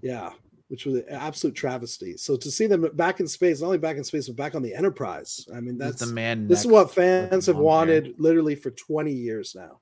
yeah, 0.00 0.30
which 0.68 0.84
was 0.86 0.96
an 0.96 1.04
absolute 1.08 1.54
travesty. 1.54 2.16
So 2.16 2.36
to 2.36 2.50
see 2.50 2.66
them 2.66 2.88
back 2.94 3.20
in 3.20 3.26
space, 3.26 3.60
not 3.60 3.66
only 3.68 3.78
back 3.78 3.96
in 3.96 4.04
space, 4.04 4.28
but 4.28 4.36
back 4.36 4.54
on 4.54 4.62
the 4.62 4.74
Enterprise. 4.74 5.46
I 5.54 5.60
mean, 5.60 5.78
that's 5.78 6.00
the 6.00 6.12
man. 6.12 6.46
this 6.46 6.60
is 6.60 6.66
what 6.66 6.94
fans 6.94 7.46
have 7.46 7.56
long 7.56 7.88
hair. 7.88 7.96
wanted 8.02 8.14
literally 8.20 8.54
for 8.54 8.70
20 8.70 9.10
years 9.12 9.54
now. 9.54 9.80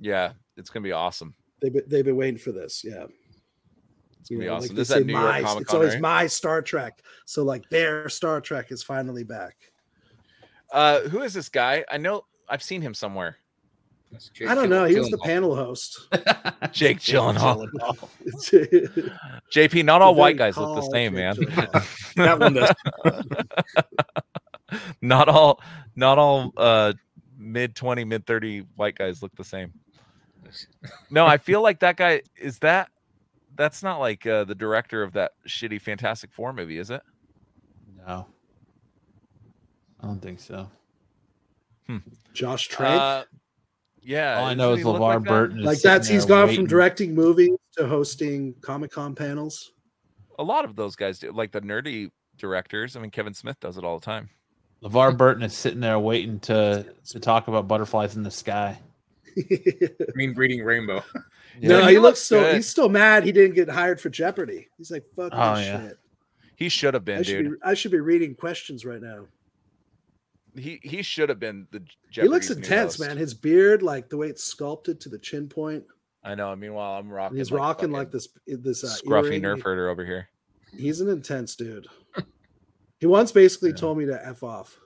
Yeah, 0.00 0.32
it's 0.56 0.70
gonna 0.70 0.82
be 0.84 0.92
awesome. 0.92 1.34
They've 1.60 1.72
been, 1.72 1.84
they've 1.86 2.04
been 2.04 2.16
waiting 2.16 2.38
for 2.38 2.50
this. 2.52 2.82
Yeah. 2.84 3.04
It's 4.20 4.28
gonna 4.30 4.40
be 4.40 4.48
like 4.48 4.56
awesome. 4.58 4.74
they 4.74 4.80
This 4.80 4.88
is 4.88 4.94
at 4.94 4.98
say, 5.00 5.04
New 5.04 5.12
York 5.12 5.24
my- 5.24 5.42
Comic 5.42 5.62
It's 5.62 5.74
always 5.74 5.92
right? 5.92 6.00
my 6.00 6.26
Star 6.26 6.62
Trek. 6.62 7.02
So 7.26 7.44
like 7.44 7.68
their 7.68 8.08
Star 8.08 8.40
Trek 8.40 8.72
is 8.72 8.82
finally 8.82 9.24
back. 9.24 9.56
Uh, 10.72 11.00
who 11.00 11.22
is 11.22 11.34
this 11.34 11.48
guy? 11.50 11.84
I 11.90 11.98
know 11.98 12.24
I've 12.48 12.62
seen 12.62 12.80
him 12.80 12.94
somewhere. 12.94 13.36
That's 14.12 14.28
Jake 14.28 14.48
I 14.48 14.54
don't 14.54 14.68
know. 14.68 14.84
He 14.84 14.98
was 14.98 15.08
the 15.10 15.18
panel 15.18 15.56
host. 15.56 15.98
Jake 16.72 16.98
Gyllenhaal. 17.00 17.68
Very 18.50 18.66
JP, 19.68 19.84
not 19.84 20.02
all 20.02 20.14
white 20.14 20.36
guys 20.36 20.56
look 20.56 20.76
the 20.76 20.88
same, 20.92 21.14
man. 21.14 21.34
That 22.16 22.38
one 22.38 22.52
does. 22.54 22.70
not 25.00 25.28
all 25.30 25.60
not 25.96 26.18
all 26.18 26.52
uh 26.56 26.92
mid 27.38 27.74
20 27.74 28.04
mid 28.04 28.26
30 28.26 28.60
white 28.76 28.94
guys 28.96 29.22
look 29.22 29.34
the 29.36 29.44
same 29.44 29.72
no 31.10 31.26
i 31.26 31.36
feel 31.38 31.60
like 31.62 31.80
that 31.80 31.96
guy 31.96 32.22
is 32.36 32.58
that 32.60 32.88
that's 33.56 33.82
not 33.82 33.98
like 33.98 34.26
uh, 34.26 34.44
the 34.44 34.54
director 34.54 35.02
of 35.02 35.12
that 35.14 35.32
shitty 35.48 35.80
fantastic 35.80 36.32
four 36.32 36.52
movie 36.52 36.78
is 36.78 36.90
it 36.90 37.02
No, 38.06 38.26
I 40.00 40.06
don't 40.06 40.20
think 40.20 40.40
so. 40.40 40.70
Hmm. 41.86 41.98
Josh 42.32 42.68
Trank. 42.68 43.00
uh, 43.00 43.24
yeah 44.02 44.38
All 44.40 44.46
I 44.46 44.54
know 44.54 44.72
is 44.72 44.78
he 44.80 44.84
LeVar 44.84 44.98
like? 45.16 45.24
Burton. 45.24 45.58
Is 45.60 45.64
like 45.64 45.80
that's 45.80 46.08
he's 46.08 46.24
gone 46.24 46.48
waiting. 46.48 46.62
from 46.64 46.68
directing 46.68 47.14
movies 47.14 47.50
to 47.76 47.86
hosting 47.86 48.54
Comic 48.60 48.90
Con 48.90 49.14
panels. 49.14 49.72
a 50.38 50.42
lot 50.42 50.64
of 50.64 50.74
those 50.76 50.96
guys 50.96 51.18
do 51.18 51.30
like 51.32 51.52
the 51.52 51.60
nerdy 51.60 52.10
directors 52.38 52.96
i 52.96 53.00
mean 53.00 53.10
kevin 53.10 53.34
smith 53.34 53.58
does 53.60 53.76
it 53.76 53.84
all 53.84 53.98
the 53.98 54.04
time 54.04 54.28
LeVar 54.82 55.16
Burton 55.16 55.44
is 55.44 55.54
sitting 55.54 55.78
there 55.78 55.98
waiting 56.00 56.40
to 56.40 56.84
to 57.10 57.20
talk 57.20 57.46
about 57.46 57.68
butterflies 57.68 58.16
in 58.16 58.24
the 58.24 58.32
sky. 58.32 58.80
I 59.38 59.90
mean, 60.16 60.32
breeding 60.34 60.64
rainbow. 60.64 61.04
no, 61.60 61.82
he, 61.86 61.92
he 61.92 61.98
looks 62.00 62.02
looks 62.02 62.20
so 62.22 62.40
good. 62.40 62.56
he's 62.56 62.68
still 62.68 62.88
mad 62.88 63.22
he 63.24 63.30
didn't 63.30 63.54
get 63.54 63.68
hired 63.68 64.00
for 64.00 64.08
Jeopardy. 64.10 64.66
He's 64.76 64.90
like, 64.90 65.04
fuck 65.14 65.30
Oh, 65.32 65.54
this 65.54 65.66
yeah. 65.66 65.80
shit. 65.88 65.98
he 66.56 66.68
should 66.68 66.94
have 66.94 67.04
I 67.04 67.04
been 67.04 67.22
should, 67.22 67.42
dude 67.44 67.52
be, 67.52 67.56
I 67.62 67.74
should 67.74 67.92
be 67.92 68.00
reading 68.00 68.34
questions 68.34 68.84
right 68.84 69.00
now. 69.00 69.26
He 70.56 70.80
he 70.82 71.02
should 71.02 71.28
have 71.28 71.38
been 71.40 71.66
the 71.70 71.82
he 72.10 72.22
looks 72.28 72.50
intense, 72.50 72.96
host. 72.96 73.00
man. 73.08 73.16
His 73.16 73.34
beard, 73.34 73.82
like 73.82 74.08
the 74.08 74.16
way 74.16 74.28
it's 74.28 74.44
sculpted 74.44 75.00
to 75.00 75.08
the 75.08 75.18
chin 75.18 75.48
point, 75.48 75.84
i 76.24 76.34
know 76.34 76.54
meanwhile 76.54 76.98
i'm 76.98 77.06
and 77.06 77.14
rocking 77.14 77.38
he's 77.38 77.50
like 77.50 77.58
rocking 77.60 77.90
like 77.90 78.10
this 78.12 78.28
this 78.46 78.84
uh, 78.84 78.88
scruffy 78.88 79.24
earring. 79.26 79.42
nerf 79.42 79.62
herder 79.62 79.88
over 79.88 80.04
here 80.04 80.28
He's 80.74 81.00
an 81.02 81.08
intense 81.10 81.54
dude. 81.56 81.86
He 82.98 83.06
once 83.06 83.30
basically 83.32 83.70
Yeah. 83.70 83.76
told 83.76 83.98
me 83.98 84.06
to 84.06 84.26
f 84.26 84.42
off. 84.42 84.78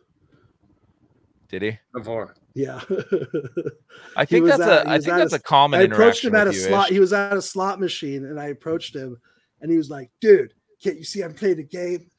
did 1.49 1.63
he 1.63 1.79
Before. 1.95 2.35
Yeah, 2.55 2.81
I 4.17 4.25
think 4.25 4.47
that's 4.47 4.61
at- 4.63 4.87
a 4.87 4.89
he 4.89 4.91
I 4.91 4.97
was 4.97 5.05
think 5.05 5.17
that's 5.19 5.33
a- 5.35 5.37
a 5.37 5.41
common 5.41 5.79
I 5.81 5.83
approached 5.85 6.25
interaction 6.25 6.31
him 6.31 6.35
at 6.37 6.49
a 6.49 6.53
slot. 6.53 6.87
Ish. 6.87 6.93
He 6.95 7.01
was 7.01 7.13
at 7.13 7.37
a 7.37 7.43
slot 7.43 7.79
machine, 7.81 8.25
and 8.25 8.41
I 8.41 8.47
approached 8.47 8.97
him, 8.97 9.19
and 9.61 9.71
he 9.71 9.77
was 9.77 9.91
like, 9.91 10.11
"Dude, 10.21 10.55
can't 10.83 10.97
you 10.97 11.05
see 11.05 11.23
I'm 11.23 11.35
playing 11.35 11.59
a 11.59 11.63
game?" 11.65 12.11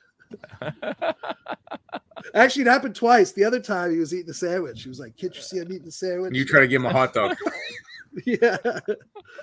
Actually, 2.34 2.64
it 2.64 2.68
happened 2.68 2.96
twice. 2.96 3.32
The 3.32 3.44
other 3.44 3.60
time, 3.60 3.92
he 3.92 4.00
was 4.00 4.14
eating 4.14 4.30
a 4.30 4.34
sandwich. 4.34 4.84
He 4.84 4.90
was 4.90 5.00
like, 5.00 5.16
"Can't 5.18 5.36
you 5.36 5.42
see 5.42 5.60
I'm 5.60 5.72
eating 5.72 5.88
a 5.88 5.92
sandwich?" 5.92 6.28
And 6.28 6.36
you 6.36 6.46
try 6.46 6.60
to 6.60 6.68
give 6.68 6.82
him 6.82 6.88
a 6.88 6.92
hot 6.94 7.14
dog. 7.14 7.38
yeah. 8.26 8.58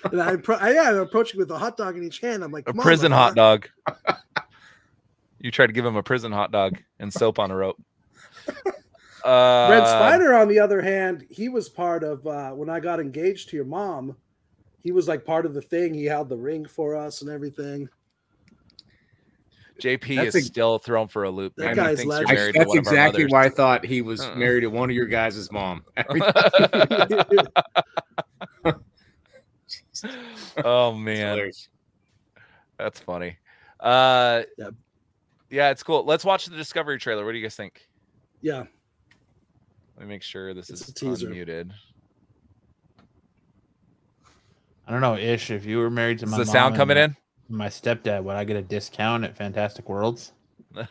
And 0.05 0.20
I, 0.20 0.36
appro- 0.36 0.61
I 0.61 0.73
yeah, 0.74 0.90
I 0.90 0.93
approached 0.98 1.35
him 1.35 1.39
with 1.39 1.51
a 1.51 1.59
hot 1.59 1.77
dog 1.77 1.97
in 1.97 2.05
each 2.05 2.20
hand. 2.20 2.44
I'm 2.44 2.52
like, 2.52 2.69
a 2.69 2.73
"Come 2.73 2.81
on, 2.81 2.85
prison 2.85 3.11
my 3.11 3.16
hot 3.16 3.35
guy." 3.35 3.40
dog. 3.43 3.69
you 5.40 5.51
try 5.51 5.66
to 5.66 5.73
give 5.73 5.85
him 5.85 5.97
a 5.97 6.02
prison 6.02 6.32
hot 6.32 6.52
dog 6.52 6.78
and 6.98 7.12
soap 7.12 7.39
on 7.39 7.51
a 7.51 7.56
rope. 7.56 7.81
Uh, 9.24 9.69
Red 9.70 9.86
Spider, 9.86 10.35
on 10.35 10.48
the 10.48 10.59
other 10.59 10.82
hand, 10.82 11.24
he 11.31 11.48
was 11.48 11.70
part 11.70 12.05
of 12.05 12.27
uh, 12.27 12.51
when 12.51 12.69
I 12.69 12.78
got 12.78 13.01
engaged 13.01 13.48
to 13.48 13.56
your 13.56 13.65
mom. 13.65 14.15
He 14.82 14.93
was 14.93 15.09
like 15.09 15.24
part 15.24 15.47
of 15.47 15.55
the 15.55 15.62
thing. 15.62 15.94
He 15.94 16.05
held 16.05 16.28
the 16.28 16.36
ring 16.36 16.66
for 16.66 16.94
us 16.94 17.23
and 17.23 17.31
everything. 17.31 17.89
JP 19.83 20.17
That's 20.17 20.35
is 20.37 20.45
a- 20.45 20.47
still 20.47 20.79
thrown 20.79 21.09
for 21.09 21.25
a 21.25 21.31
loop. 21.31 21.55
That 21.57 21.65
Man. 21.67 21.77
Guy's 21.77 21.99
thinks 21.99 22.11
legend. 22.11 22.31
I- 22.31 22.35
married 22.35 22.55
that's 22.55 22.69
one 22.69 22.79
of 22.79 22.87
our 22.87 22.93
exactly 22.93 23.27
why 23.27 23.45
I 23.45 23.49
thought 23.49 23.85
he 23.85 24.03
was 24.03 24.21
Uh-uh. 24.21 24.37
married 24.37 24.61
to 24.61 24.69
one 24.69 24.89
of 24.91 24.95
your 24.97 25.07
guys' 25.07 25.51
mom. 25.51 25.85
Oh 30.65 30.93
man, 30.93 31.31
hilarious. 31.31 31.69
that's 32.79 33.01
funny. 33.01 33.37
Uh, 33.81 34.43
Yeah. 34.59 34.69
Yeah, 35.51 35.71
it's 35.71 35.83
cool. 35.83 36.05
Let's 36.05 36.25
watch 36.25 36.47
the 36.47 36.57
Discovery 36.57 36.99
trailer. 36.99 37.25
What 37.25 37.33
do 37.33 37.39
you 37.39 37.45
guys 37.45 37.55
think? 37.55 37.87
Yeah. 38.41 38.65
Let 39.97 40.01
me 40.01 40.07
make 40.07 40.23
sure 40.23 40.53
this 40.53 40.69
It's 40.71 40.83
is 40.83 40.89
a 40.89 40.95
teaser. 40.95 41.29
unmuted. 41.29 41.71
I 44.87 44.93
don't 44.93 45.01
know, 45.01 45.17
Ish. 45.17 45.51
If 45.51 45.65
you 45.65 45.79
were 45.79 45.91
married 45.91 46.19
to 46.21 46.27
my 46.27 46.27
Is 46.27 46.33
my 46.33 46.39
the 46.39 46.45
mom 46.47 46.53
sound 46.53 46.77
coming 46.77 46.97
my- 46.97 47.05
in? 47.05 47.17
My 47.49 47.69
stepdad, 47.69 48.23
would 48.25 48.37
I 48.37 48.45
get 48.45 48.57
a 48.57 48.62
discount 48.62 49.25
at 49.25 49.37
Fantastic 49.37 49.89
Worlds? 49.89 50.33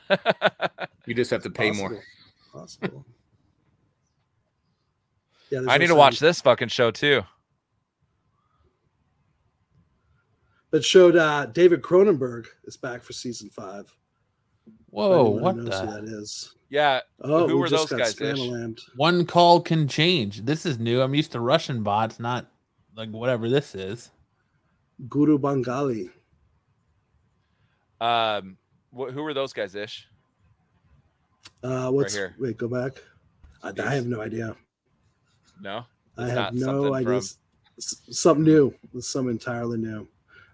You 1.06 1.14
just 1.14 1.32
have 1.32 1.44
to 1.44 1.50
pay 1.50 1.72
more. 1.72 2.02
Possible. 2.52 2.90
Possible. 2.90 3.06
Yeah, 5.52 5.66
I 5.68 5.78
need 5.78 5.88
to 5.88 5.96
watch 5.96 6.20
this 6.20 6.42
fucking 6.42 6.70
show 6.70 6.90
too. 6.90 7.22
But 10.72 10.84
showed 10.84 11.16
uh, 11.16 11.46
David 11.46 11.84
Cronenberg 11.84 12.48
is 12.64 12.76
back 12.76 13.04
for 13.04 13.14
season 13.14 13.52
five. 13.52 13.96
Whoa, 14.90 15.30
what 15.30 15.56
knows 15.56 15.80
who 15.80 15.86
that 15.86 16.06
is? 16.06 16.56
Yeah. 16.72 17.02
Oh, 17.22 17.48
Who 17.48 17.54
we 17.54 17.62
were 17.62 17.68
just 17.68 17.90
those 17.90 18.00
got 18.00 18.00
guys, 18.00 18.20
Ish? 18.20 18.40
Spanaland. 18.40 18.80
One 18.96 19.28
call 19.28 19.62
can 19.62 19.88
change. 19.88 20.44
This 20.44 20.66
is 20.66 20.80
new. 20.80 21.04
I'm 21.04 21.14
used 21.14 21.34
to 21.34 21.40
Russian 21.40 21.84
bots, 21.84 22.20
not 22.20 22.48
like 22.96 23.10
whatever 23.12 23.48
this 23.48 23.76
is. 23.76 24.10
Guru 25.08 25.38
Bangali. 25.38 26.10
Um, 28.02 28.58
wh- 28.96 29.12
who 29.12 29.24
were 29.24 29.34
those 29.34 29.54
guys, 29.54 29.76
Ish? 29.76 30.08
Uh, 31.64 31.90
what's 31.90 32.14
here. 32.14 32.36
wait? 32.40 32.58
Go 32.58 32.68
back. 32.68 33.02
I, 33.62 33.72
I 33.82 33.96
have 33.96 34.06
no 34.08 34.22
idea. 34.22 34.56
No, 35.62 35.86
I 36.18 36.28
have 36.28 36.54
no 36.54 36.94
idea. 36.94 37.22
from- 37.22 37.40
Something 37.80 38.44
new. 38.44 38.74
Something 39.00 39.32
entirely 39.32 39.78
new. 39.80 40.08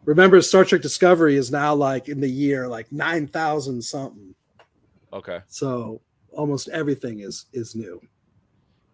Remember, 0.05 0.41
Star 0.41 0.63
Trek 0.63 0.81
Discovery 0.81 1.35
is 1.35 1.51
now 1.51 1.73
like 1.75 2.07
in 2.07 2.21
the 2.21 2.29
year 2.29 2.67
like 2.67 2.89
nine 2.91 3.27
thousand 3.27 3.81
something. 3.81 4.33
Okay, 5.11 5.39
So 5.47 5.99
almost 6.31 6.69
everything 6.69 7.19
is 7.19 7.47
is 7.51 7.75
new. 7.75 7.99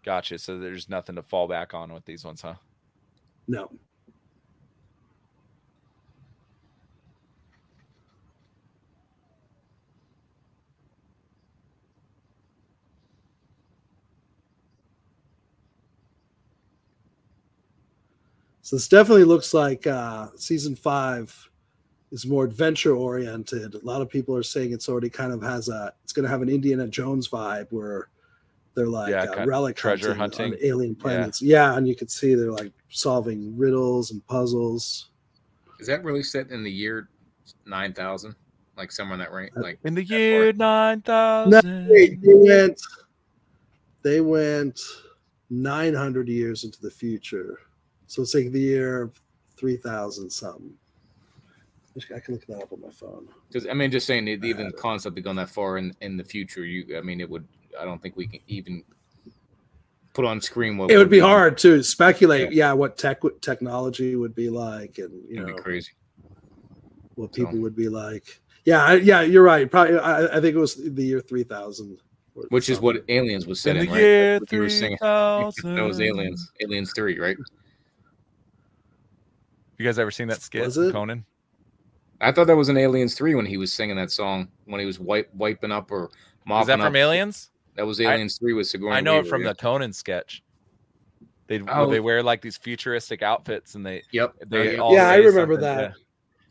gotcha. 0.03 0.39
So 0.39 0.57
there's 0.57 0.89
nothing 0.89 1.15
to 1.15 1.22
fall 1.22 1.47
back 1.47 1.73
on 1.76 1.93
with 1.93 2.05
these 2.05 2.23
ones, 2.26 2.41
huh? 2.41 2.55
No. 3.47 3.69
So 18.65 18.77
this 18.77 18.87
definitely 18.87 19.25
looks 19.25 19.53
like 19.53 19.85
uh, 19.85 20.29
season 20.37 20.75
five 20.75 21.31
is 22.11 22.25
more 22.25 22.45
adventure 22.45 22.95
oriented. 22.95 23.75
A 23.75 23.85
lot 23.85 24.01
of 24.01 24.09
people 24.09 24.35
are 24.35 24.41
saying 24.41 24.73
it's 24.73 24.89
already 24.89 25.07
kind 25.07 25.31
of 25.31 25.43
has 25.43 25.69
a 25.69 25.93
it's 26.03 26.11
going 26.11 26.23
to 26.23 26.29
have 26.29 26.41
an 26.41 26.49
Indiana 26.49 26.87
Jones 26.87 27.29
vibe 27.29 27.67
where 27.69 28.09
they're 28.73 28.87
like 28.87 29.11
Yeah, 29.11 29.25
uh, 29.25 29.45
relic 29.45 29.75
treasure 29.75 30.15
hunting, 30.15 30.45
on 30.45 30.51
hunting. 30.53 30.67
alien 30.67 30.95
planets. 30.95 31.43
Yeah. 31.43 31.77
and 31.77 31.87
you 31.87 31.95
can 31.95 32.07
see 32.07 32.33
they're 32.33 32.51
like 32.51 32.71
solving 32.89 33.55
riddles 33.55 34.09
and 34.09 34.25
puzzles. 34.25 35.11
Is 35.79 35.85
that 35.85 36.03
really 36.03 36.23
set 36.23 36.49
in 36.49 36.63
the 36.63 36.71
year 36.71 37.09
nine 37.67 37.93
thousand? 37.93 38.33
Like 38.75 38.91
somewhere 38.91 39.13
in 39.13 39.19
that 39.19 39.31
range? 39.31 39.51
Like 39.55 39.77
In 39.83 39.93
the 39.93 40.03
year 40.03 40.51
nine 40.53 41.03
thousand. 41.03 41.51
No, 41.51 41.87
they 41.87 42.17
went 42.23 42.81
they 44.01 44.21
went 44.21 44.81
900 45.51 46.27
years 46.27 46.63
into 46.63 46.81
the 46.81 46.89
future. 46.89 47.59
So 48.15 48.21
it's 48.21 48.33
like 48.33 48.49
the 48.53 48.61
year 48.61 49.11
3000 49.57 50.29
something. 50.29 50.73
I 52.15 52.19
can 52.21 52.35
look 52.35 52.45
that 52.47 52.61
up 52.63 52.71
on 52.71 52.79
my 52.79 52.89
phone. 52.89 53.27
Because 53.49 53.67
I 53.67 53.73
mean, 53.73 53.91
just 53.91 54.07
saying, 54.07 54.23
uh, 54.23 54.39
the, 54.39 54.47
I 54.47 54.49
even 54.51 54.65
have 54.67 54.73
it. 54.73 54.79
concept 54.79 55.17
of 55.17 55.23
going 55.25 55.35
that 55.35 55.49
far 55.49 55.77
in 55.77 55.93
in 55.99 56.15
the 56.15 56.23
future, 56.23 56.63
you, 56.63 56.97
I 56.97 57.01
mean, 57.01 57.19
it 57.19 57.29
would. 57.29 57.45
I 57.77 57.83
don't 57.83 58.01
think 58.01 58.15
we 58.15 58.25
can 58.25 58.39
even 58.47 58.85
put 60.13 60.23
on 60.23 60.39
screen 60.39 60.77
what 60.77 60.91
It 60.91 60.97
would 60.97 61.09
be 61.09 61.19
hard 61.19 61.57
to 61.57 61.83
speculate, 61.83 62.53
yeah, 62.53 62.71
what 62.71 62.97
tech 62.97 63.19
technology 63.41 64.15
would 64.15 64.33
be 64.33 64.49
like, 64.49 64.97
and 64.97 65.11
you 65.27 65.35
It'd 65.35 65.47
know 65.47 65.55
be 65.55 65.61
crazy. 65.61 65.91
what 67.15 67.35
So- 67.35 67.45
people 67.45 67.59
would 67.59 67.75
be 67.75 67.89
like. 67.89 68.39
Yeah, 68.63 68.83
I, 68.85 68.93
yeah, 68.95 69.21
you're 69.23 69.43
right. 69.43 69.69
Probably, 69.69 69.97
I, 69.99 70.37
I 70.37 70.41
think 70.41 70.55
it 70.55 70.59
was 70.59 70.75
the 70.75 71.03
year 71.03 71.19
3000, 71.19 71.97
or 72.33 72.43
Which 72.49 72.69
is 72.69 72.79
what. 72.79 73.03
Aliens 73.09 73.45
was 73.45 73.59
In 73.59 73.61
set 73.61 73.73
the 73.75 73.81
in, 73.81 73.89
right? 73.89 73.99
year 73.99 74.39
What 74.39 74.51
you 74.53 74.59
were 74.61 74.69
singing. 74.69 74.97
That 75.01 75.83
was 75.85 75.99
Aliens. 75.99 76.49
Aliens 76.61 76.93
Three, 76.93 77.19
right? 77.19 77.35
You 79.77 79.85
guys 79.85 79.99
ever 79.99 80.11
seen 80.11 80.27
that 80.30 80.41
skit, 80.41 80.64
Was 80.65 80.77
it? 80.77 80.91
Conan? 80.93 81.26
I 82.22 82.31
thought 82.31 82.47
that 82.47 82.56
was 82.56 82.69
in 82.69 82.77
Aliens 82.77 83.14
Three 83.15 83.35
when 83.35 83.45
he 83.45 83.57
was 83.57 83.73
singing 83.73 83.95
that 83.97 84.10
song 84.11 84.47
when 84.65 84.80
he 84.80 84.85
was 84.85 84.99
wipe, 84.99 85.34
wiping 85.34 85.72
up 85.72 85.91
or 85.91 86.10
mopping 86.45 86.61
Is 86.61 86.68
that 86.68 86.80
up. 86.80 86.85
from 86.88 86.95
Aliens? 86.95 87.52
That 87.76 87.85
was 87.85 87.99
I- 87.99 88.06
Aliens 88.14 88.38
Three 88.38 88.53
with 88.53 88.68
Sigourney. 88.68 88.95
I 88.95 89.02
know 89.02 89.19
it 89.19 89.27
from 89.27 89.41
yeah. 89.43 89.49
the 89.49 89.56
Conan 89.56 89.91
sketch. 89.91 90.41
They 91.47 91.61
Oh. 91.68 91.89
they 91.89 91.99
wear 91.99 92.23
like 92.23 92.41
these 92.41 92.57
futuristic 92.57 93.22
outfits 93.22 93.76
and 93.76 93.85
they 93.85 94.02
Yep. 94.11 94.35
they 94.47 94.73
yeah, 94.76 94.80
all 94.80 94.93
Yeah, 94.93 95.10
I 95.10 95.18
remember 95.18 95.56
something, 95.56 95.60
that. 95.61 95.93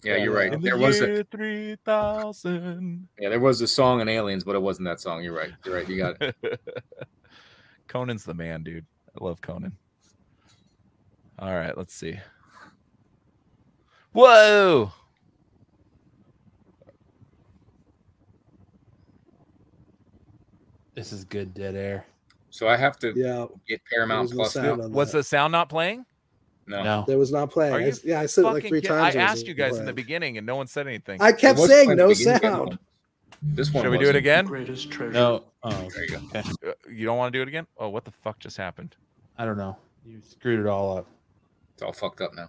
yeah, 0.04 0.16
you're 0.16 0.34
right. 0.34 0.52
In 0.52 0.60
There 0.60 0.76
the 0.76 0.84
was 0.84 1.00
a, 1.00 1.24
three 1.24 1.76
thousand. 1.84 3.08
yeah, 3.18 3.30
there 3.30 3.40
was 3.40 3.60
a 3.62 3.66
song 3.66 4.00
in 4.02 4.08
Aliens, 4.08 4.44
but 4.44 4.54
it 4.54 4.62
wasn't 4.62 4.84
that 4.86 5.00
song. 5.00 5.24
You're 5.24 5.34
right. 5.34 5.50
You're 5.64 5.74
right. 5.76 5.88
You 5.88 5.96
got 5.96 6.20
it. 6.20 6.36
Conan's 7.88 8.24
the 8.24 8.34
man, 8.34 8.62
dude. 8.62 8.86
I 9.20 9.24
love 9.24 9.40
Conan. 9.40 9.76
All 11.38 11.54
right, 11.54 11.76
let's 11.76 11.94
see. 11.94 12.18
Whoa! 14.14 14.92
This 20.94 21.12
is 21.12 21.24
good 21.24 21.54
dead 21.54 21.74
air. 21.74 22.06
So 22.50 22.68
I 22.68 22.76
have 22.76 22.98
to 23.00 23.12
Yeah, 23.16 23.46
get 23.68 23.80
Paramount 23.92 24.22
was 24.22 24.30
no 24.32 24.36
Plus. 24.36 24.52
sound 24.52 24.80
now? 24.80 24.88
Was 24.88 25.12
the 25.12 25.24
sound 25.24 25.50
not 25.52 25.68
playing? 25.68 26.06
No. 26.66 26.82
No. 26.82 27.04
There 27.06 27.18
was 27.18 27.32
not 27.32 27.50
playing. 27.50 27.74
I, 27.74 27.92
yeah, 28.04 28.20
I 28.20 28.26
said 28.26 28.44
it 28.44 28.46
like 28.46 28.66
three 28.68 28.80
kid- 28.80 28.88
times. 28.88 29.16
I 29.16 29.18
asked 29.18 29.46
you 29.46 29.54
guys 29.54 29.76
in 29.78 29.84
the 29.86 29.92
beginning 29.92 30.38
and 30.38 30.46
no 30.46 30.56
one 30.56 30.66
said 30.66 30.86
anything. 30.86 31.20
I 31.20 31.32
kept 31.32 31.58
saying 31.58 31.96
no 31.96 32.10
at 32.10 32.16
the 32.16 32.24
beginning, 32.24 32.40
but 32.40 32.42
sound. 32.42 32.78
This 33.42 33.72
one. 33.74 33.84
Should 33.84 33.90
we 33.90 33.98
do 33.98 34.08
it 34.08 34.16
again? 34.16 34.46
Greatest 34.46 34.90
treasure. 34.90 35.12
No. 35.12 35.44
Oh, 35.64 35.70
There 35.94 36.04
you 36.04 36.08
go. 36.10 36.16
okay. 36.34 36.48
Uh, 36.66 36.72
You 36.88 37.04
don't 37.04 37.18
want 37.18 37.32
to 37.32 37.38
do 37.38 37.42
it 37.42 37.48
again? 37.48 37.66
Oh, 37.76 37.88
what 37.88 38.04
the 38.04 38.10
fuck 38.12 38.38
just 38.38 38.56
happened? 38.56 38.96
I 39.36 39.44
don't 39.44 39.58
know. 39.58 39.76
You 40.06 40.20
screwed 40.26 40.60
it 40.60 40.66
all 40.66 40.96
up. 40.98 41.06
It's 41.74 41.82
all 41.82 41.92
fucked 41.92 42.20
up 42.20 42.34
now. 42.34 42.48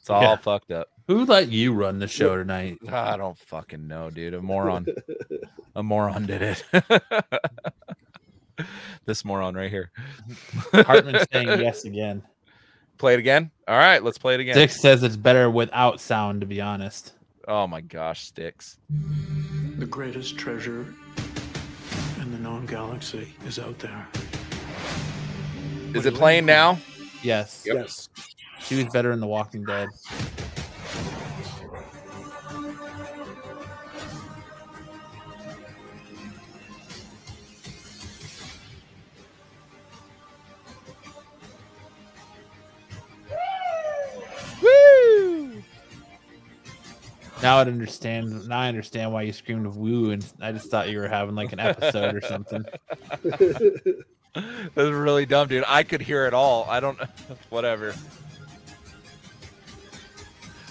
It's 0.00 0.10
all 0.10 0.22
Yeah. 0.22 0.36
fucked 0.36 0.72
up. 0.72 0.88
Who 1.06 1.26
let 1.26 1.50
you 1.50 1.74
run 1.74 1.98
the 1.98 2.08
show 2.08 2.36
tonight? 2.36 2.78
I 2.88 3.16
don't 3.16 3.36
fucking 3.36 3.86
know, 3.86 4.10
dude. 4.10 4.34
A 4.34 4.42
moron. 4.42 4.86
A 5.76 5.82
moron 5.82 6.26
did 6.26 6.40
it. 6.42 6.64
this 9.04 9.24
moron 9.24 9.54
right 9.54 9.70
here. 9.70 9.90
Hartman 10.72 11.24
saying 11.32 11.48
yes 11.60 11.84
again. 11.84 12.22
Play 12.96 13.14
it 13.14 13.18
again. 13.18 13.50
All 13.66 13.76
right, 13.76 14.02
let's 14.02 14.18
play 14.18 14.34
it 14.34 14.40
again. 14.40 14.54
Dick 14.54 14.70
says 14.70 15.02
it's 15.02 15.16
better 15.16 15.50
without 15.50 16.00
sound, 16.00 16.40
to 16.42 16.46
be 16.46 16.60
honest. 16.60 17.12
Oh 17.48 17.66
my 17.66 17.80
gosh, 17.80 18.26
sticks. 18.26 18.78
The 19.78 19.86
greatest 19.86 20.38
treasure 20.38 20.94
in 22.20 22.30
the 22.32 22.38
known 22.38 22.66
galaxy 22.66 23.34
is 23.46 23.58
out 23.58 23.78
there. 23.80 24.06
Is 25.92 26.06
it 26.06 26.14
playing 26.14 26.46
now? 26.46 26.78
Yes. 27.22 27.64
Yep. 27.66 27.76
Yes. 27.76 28.08
She 28.60 28.76
was 28.76 28.86
better 28.92 29.12
in 29.12 29.20
The 29.20 29.26
Walking 29.26 29.64
Dead. 29.64 29.88
Now 47.44 47.58
I 47.58 47.60
understand. 47.60 48.48
Now 48.48 48.60
I 48.60 48.68
understand 48.68 49.12
why 49.12 49.20
you 49.22 49.32
screamed 49.32 49.66
"woo," 49.66 50.12
and 50.12 50.24
I 50.40 50.50
just 50.50 50.70
thought 50.70 50.88
you 50.88 50.98
were 50.98 51.08
having 51.08 51.34
like 51.34 51.52
an 51.52 51.60
episode 51.60 52.14
or 52.14 52.20
something. 52.22 52.64
That 54.34 54.74
was 54.74 54.90
really 54.90 55.26
dumb, 55.26 55.46
dude. 55.46 55.62
I 55.68 55.84
could 55.84 56.00
hear 56.00 56.26
it 56.26 56.34
all. 56.34 56.66
I 56.68 56.80
don't. 56.80 56.98
Know. 56.98 57.06
Whatever. 57.50 57.94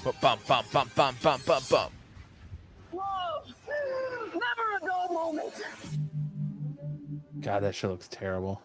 But 0.04 0.20
bump, 0.20 0.46
bump, 0.46 0.70
bump, 0.70 0.94
bump, 0.94 1.22
bump, 1.22 1.46
bump, 1.46 1.70
bump. 1.70 1.92
Whoa! 2.92 3.44
Never 4.34 4.78
a 4.82 4.86
dull 4.86 5.14
moment. 5.14 5.54
God, 7.40 7.64
that 7.64 7.74
shit 7.74 7.90
looks 7.90 8.10
terrible. 8.10 8.62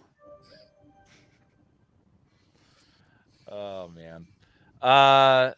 Oh 3.48 3.86
man. 3.94 4.26
Uh, 4.82 5.52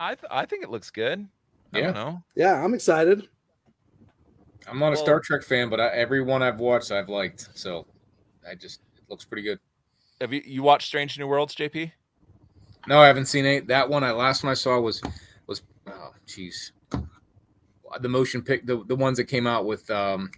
I 0.00 0.16
th- 0.16 0.28
I 0.28 0.44
think 0.46 0.64
it 0.64 0.70
looks 0.70 0.90
good. 0.90 1.28
I 1.72 1.78
Yeah. 1.78 1.84
don't 1.86 1.94
know. 1.94 2.22
yeah, 2.34 2.64
I'm 2.64 2.74
excited. 2.74 3.28
I'm 4.68 4.78
not 4.78 4.88
a 4.88 4.90
Well- 4.90 4.96
Star 5.04 5.20
Trek 5.20 5.42
fan, 5.42 5.68
but 5.68 5.80
I, 5.80 5.88
every 5.88 6.22
one 6.22 6.42
I've 6.42 6.60
watched, 6.60 6.90
I've 6.92 7.08
liked. 7.08 7.48
So 7.54 7.86
I 8.48 8.54
just 8.54 8.80
it 8.96 9.02
looks 9.08 9.24
pretty 9.24 9.42
good. 9.42 9.58
Have 10.20 10.32
you 10.32 10.42
you 10.44 10.62
watched 10.62 10.86
Strange 10.86 11.18
New 11.18 11.26
Worlds, 11.26 11.54
JP? 11.54 11.92
No, 12.86 12.98
I 13.00 13.06
haven't 13.06 13.26
seen 13.26 13.44
it. 13.46 13.66
That 13.68 13.88
one, 13.88 14.04
I 14.04 14.12
last 14.12 14.42
one 14.42 14.50
I 14.50 14.54
saw 14.54 14.78
was 14.80 15.02
was 15.46 15.62
oh 15.86 16.12
jeez, 16.26 16.72
the 18.00 18.08
motion 18.08 18.42
pick 18.42 18.66
the, 18.66 18.84
the 18.84 18.96
ones 18.96 19.16
that 19.18 19.24
came 19.24 19.46
out 19.46 19.64
with 19.66 19.90
um 19.90 20.30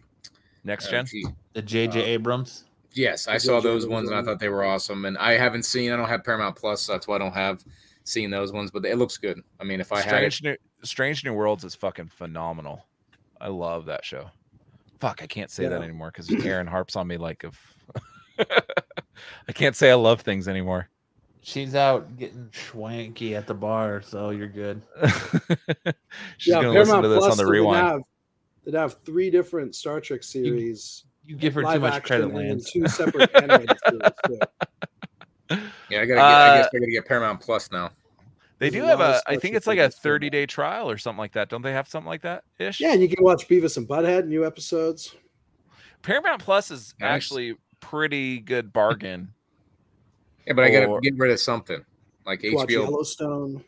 Next 0.65 0.87
uh, 0.89 0.91
gen. 0.93 1.07
gee, 1.07 1.27
The 1.55 1.63
J.J. 1.63 2.01
Uh, 2.01 2.07
Abrams. 2.07 2.65
yes, 2.93 3.27
I 3.27 3.35
The 3.35 3.41
saw 3.41 3.61
J.J. 3.61 3.69
those 3.69 3.87
ones 3.87 4.09
and 4.09 4.17
I 4.19 4.23
thought 4.23 4.39
they 4.39 4.49
were 4.49 4.65
awesome. 4.65 5.05
And 5.07 5.19
I 5.19 5.33
haven't 5.33 5.65
seen 5.65 5.91
I 5.93 5.97
don't 5.97 6.09
have 6.09 6.23
Paramount 6.25 6.55
Plus, 6.57 6.83
so 6.83 6.93
that's 6.93 7.09
why 7.09 7.17
I 7.17 7.19
don't 7.19 7.35
have 7.35 7.65
seen 8.05 8.31
those 8.31 8.53
ones, 8.53 8.71
but 8.71 8.85
it 8.85 8.99
looks 8.99 9.17
good. 9.17 9.41
I 9.61 9.65
mean, 9.65 9.81
if 9.81 9.93
I 9.93 10.01
had 10.01 10.25
it, 10.25 10.33
Strange 10.33 10.43
New 10.43 10.57
Strange 10.85 11.25
New 11.25 11.35
Worlds 11.35 11.65
is 11.65 11.75
fucking 11.75 12.09
phenomenal. 12.09 12.85
I 13.41 13.49
love 13.49 13.87
that 13.87 14.05
show. 14.05 14.31
Fuck, 14.99 15.21
I 15.23 15.27
can't 15.27 15.51
say 15.51 15.67
that 15.67 15.83
anymore 15.83 16.13
because 16.15 16.31
Aaron 16.45 16.67
harps 16.67 16.95
on 16.97 17.07
me 17.07 17.17
like 17.17 17.45
of. 17.45 17.59
I 19.49 19.53
can't 19.53 19.75
say 19.75 19.91
I 19.91 19.95
love 19.95 20.21
things 20.21 20.49
anymore. 20.49 20.89
She's 21.43 21.75
out 21.75 22.17
getting 22.17 22.49
schwanky 22.53 23.33
at 23.33 23.49
the 23.49 23.55
bar, 23.55 24.01
so 24.01 24.31
you're 24.31 24.47
good. 24.47 24.81
She's 26.39 26.55
gonna 26.55 26.71
listen 26.71 27.03
to 27.03 27.09
this 27.09 27.25
on 27.25 27.37
the 27.37 27.43
did 27.43 27.51
rewind. 27.51 27.87
Have, 27.87 28.03
did 28.65 28.75
have 28.75 29.01
three 29.05 29.29
different 29.29 29.75
Star 29.75 30.01
Trek 30.01 30.23
series. 30.23 31.05
You 31.25 31.37
give 31.37 31.55
her 31.55 31.63
too 31.63 31.81
much 31.81 32.05
credit, 32.05 32.27
and 32.27 32.35
Lance. 32.35 32.71
Two 32.71 32.87
separate 32.87 33.31
animated 33.35 33.77
series. 33.89 34.13
too. 34.27 34.39
yeah, 35.93 36.01
I 36.01 36.07
gotta 36.07 36.15
get 36.15 36.19
I 36.25 36.49
Uh, 36.49 36.57
guess 36.63 36.69
I 36.75 36.79
gotta 36.79 36.91
get 36.91 37.07
Paramount 37.07 37.41
Plus 37.41 37.71
now. 37.71 37.91
They 38.59 38.71
There's 38.71 38.83
do 38.85 38.89
have 38.89 39.01
a. 39.01 39.21
I 39.27 39.37
think 39.37 39.57
it's 39.57 39.67
like 39.67 39.79
a 39.81 39.91
30 39.91 40.31
day 40.31 40.47
trial 40.47 40.89
or 40.89 40.97
something 40.97 41.19
like 41.19 41.33
that. 41.33 41.49
Don't 41.49 41.63
they 41.63 41.73
have 41.73 41.89
something 41.89 42.07
like 42.09 42.23
that 42.23 42.45
ish? 42.59 42.81
Yeah, 42.81 42.93
and 42.93 43.03
you 43.03 43.09
can 43.09 43.23
watch 43.25 43.49
Beavis 43.49 43.77
and 43.77 43.89
Butthead 43.89 44.27
new 44.27 44.47
episodes. 44.47 45.17
Paramount 46.03 46.41
Plus 46.43 46.71
is 46.71 46.95
Nice. 47.01 47.09
actually 47.11 47.57
pretty 47.81 48.39
good 48.41 48.73
bargain. 48.73 49.33
Yeah, 50.45 50.55
but 50.55 50.65
I 50.65 50.71
gotta 50.71 50.87
Or- 50.87 51.01
get 51.01 51.17
rid 51.17 51.31
of 51.31 51.39
something. 51.39 51.85
Like 52.27 52.43
You 52.43 52.51
can 52.51 52.57
watch 52.59 52.69
HBO. 52.69 52.83
Yellowstone. 52.83 53.65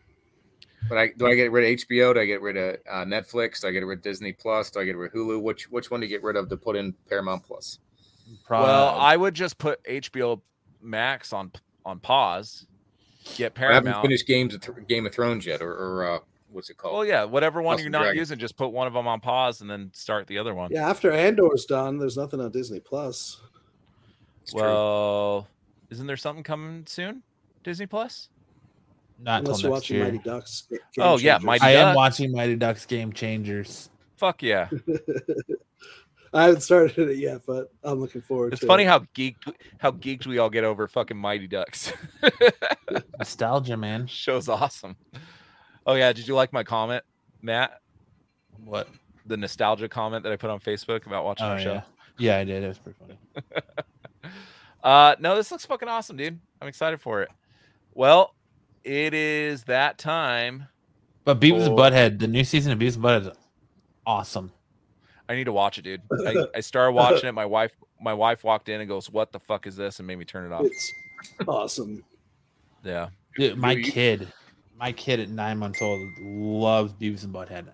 But 0.89 0.99
I 0.99 1.09
do 1.17 1.29
I 1.29 1.35
get 1.37 1.53
rid 1.53 1.73
of 1.73 1.79
HBO? 1.89 2.13
Do 2.15 2.19
I 2.21 2.25
get 2.27 2.43
rid 2.43 2.57
of 2.57 2.77
uh, 2.91 3.05
Netflix? 3.05 3.61
Do 3.61 3.69
I 3.69 3.71
get 3.71 3.87
rid 3.87 3.99
of 3.99 4.03
Disney 4.03 4.33
Plus? 4.33 4.73
Do 4.73 4.81
I 4.81 4.85
get 4.85 4.97
rid 4.97 5.13
of 5.13 5.13
Hulu? 5.17 5.41
Which 5.41 5.71
which 5.71 5.93
one 5.93 6.01
do 6.01 6.07
you 6.07 6.11
get 6.11 6.25
rid 6.25 6.35
of 6.35 6.49
to 6.49 6.57
put 6.57 6.75
in 6.75 6.93
Paramount 7.09 7.45
Plus? 7.45 7.79
Probably. 8.45 8.67
Well, 8.69 8.97
I 8.99 9.17
would 9.17 9.35
just 9.35 9.57
put 9.57 9.83
HBO 9.85 10.41
Max 10.83 11.33
on 11.33 11.53
on 11.85 12.01
pause. 12.01 12.67
Get 13.37 13.55
I 13.59 13.73
haven't 13.73 14.03
finished 14.03 14.27
Games 14.27 14.55
of 14.55 14.61
Th- 14.61 14.87
Game 14.87 15.07
of 15.07 15.15
Thrones 15.15 15.47
yet, 15.47 15.63
or, 15.63 15.73
or 15.73 16.05
uh, 16.07 16.19
what's 16.51 16.69
it 16.69 16.77
called? 16.77 16.95
Well, 16.95 17.05
yeah, 17.07 17.25
whatever 17.25 17.63
one 17.63 17.79
House 17.79 17.83
you're 17.83 17.91
not 17.91 18.03
Dragon. 18.03 18.19
using, 18.19 18.39
just 18.39 18.57
put 18.57 18.69
one 18.69 18.87
of 18.87 18.93
them 18.93 19.07
on 19.09 19.21
pause 19.21 19.63
and 19.63 19.71
then 19.71 19.91
start 19.95 20.27
the 20.27 20.37
other 20.39 20.55
one. 20.55 20.71
Yeah, 20.71 20.89
after 20.89 21.11
Andor's 21.11 21.65
done, 21.65 21.99
there's 21.99 22.19
nothing 22.19 22.41
on 22.41 22.51
Disney 22.51 22.81
Plus. 22.81 23.41
It's 24.43 24.53
true. 24.53 24.61
Well, 24.61 25.49
isn't 25.89 26.07
there 26.07 26.19
something 26.19 26.45
coming 26.45 26.85
soon? 26.87 27.23
Disney 27.63 27.87
Plus? 27.87 28.29
not 29.19 29.41
Unless 29.41 29.59
until 29.59 29.69
you're 29.69 29.73
watching 29.73 29.97
year. 29.97 30.05
Mighty 30.05 30.19
Ducks. 30.19 30.63
Game 30.71 30.79
Oh, 30.99 31.19
yeah, 31.19 31.39
Mighty 31.39 31.65
I 31.65 31.71
am 31.73 31.95
watching 31.95 32.33
Mighty 32.33 32.57
Ducks 32.57 32.85
Game 32.87 33.13
Changers. 33.13 33.91
Fuck 34.17 34.43
yeah! 34.43 34.69
I 36.35 36.43
haven't 36.45 36.63
started 36.63 36.99
it 37.11 37.17
yet, 37.19 37.43
but 37.47 37.71
I'm 37.85 38.01
looking 38.01 38.21
forward 38.21 38.53
It's 38.53 38.61
to 38.61 38.67
funny 38.67 38.83
it. 38.83 38.89
how 38.89 39.01
geeked 39.15 39.55
how 39.79 39.93
geeked 39.93 40.27
we 40.27 40.39
all 40.39 40.51
get 40.51 40.65
over 40.65 40.89
fucking 40.89 41.17
Mighty 41.17 41.47
Ducks. 41.47 41.93
Nostalgia, 43.19 43.77
man. 43.77 44.07
Show's 44.07 44.49
awesome. 44.49 44.97
Oh 45.87 45.95
yeah, 45.95 46.13
did 46.13 46.27
you 46.27 46.35
like 46.35 46.53
my 46.53 46.65
comment, 46.65 47.05
Matt? 47.43 47.81
What? 48.65 48.89
The 49.27 49.37
nostalgia 49.37 49.89
comment 49.89 50.23
that 50.25 50.33
I 50.33 50.37
put 50.37 50.51
on 50.51 50.61
Facebook 50.61 51.07
about 51.07 51.25
watching 51.25 51.47
Oh 51.47 51.51
our 51.51 51.59
show. 51.61 51.73
yeah, 51.75 51.83
yeah, 52.19 52.39
I 52.39 52.45
did. 52.45 52.63
It 52.65 52.69
was 52.69 52.79
pretty 52.79 52.99
funny. 52.99 53.19
Uh, 54.83 55.17
no, 55.19 55.35
this 55.35 55.51
looks 55.51 55.65
fucking 55.65 55.89
awesome, 55.89 56.15
dude. 56.19 56.39
I'm 56.61 56.69
excited 56.69 57.01
for 57.01 57.23
it. 57.23 57.31
Well, 57.95 58.35
it 58.83 59.15
is 59.15 59.65
that 59.65 59.97
time. 59.97 60.67
But 61.25 61.41
Beavis 61.41 61.63
and 61.65 61.73
Or- 61.73 61.79
Butthead, 61.79 62.19
the 62.19 62.27
new 62.29 62.45
season 62.45 62.71
of 62.71 62.79
Beavis 62.79 62.97
and 62.97 63.03
Butthead 63.05 63.31
is 63.31 63.37
awesome. 64.05 64.53
I 65.29 65.35
need 65.35 65.45
to 65.45 65.53
watch 65.53 65.79
it, 65.79 65.83
dude. 65.83 66.03
I, 66.27 66.47
I 66.57 66.61
started 66.61 66.93
watching 66.93 67.29
it. 67.29 67.33
My 67.33 67.47
wife, 67.47 67.73
my 68.01 68.13
wife 68.15 68.45
walked 68.45 68.69
in 68.69 68.81
and 68.81 68.89
goes, 68.89 69.09
"What 69.11 69.33
the 69.33 69.41
fuck 69.41 69.67
is 69.67 69.77
this?" 69.77 69.99
and 69.99 70.07
made 70.07 70.19
me 70.19 70.25
turn 70.25 70.45
it 70.51 70.53
off. 70.55 70.65
It's 70.65 70.93
awesome. 71.49 72.05
Yeah, 72.85 73.09
Dude, 73.37 73.57
my 73.59 73.73
You- 73.73 73.79
you- 73.85 73.93
kid, 73.93 74.33
my 74.79 74.93
kid 74.93 75.21
at 75.21 75.29
nine 75.31 75.57
months 75.59 75.81
old 75.81 76.07
loves 76.21 76.93
Beavis 76.93 77.25
and 77.25 77.33
Butthead. 77.35 77.67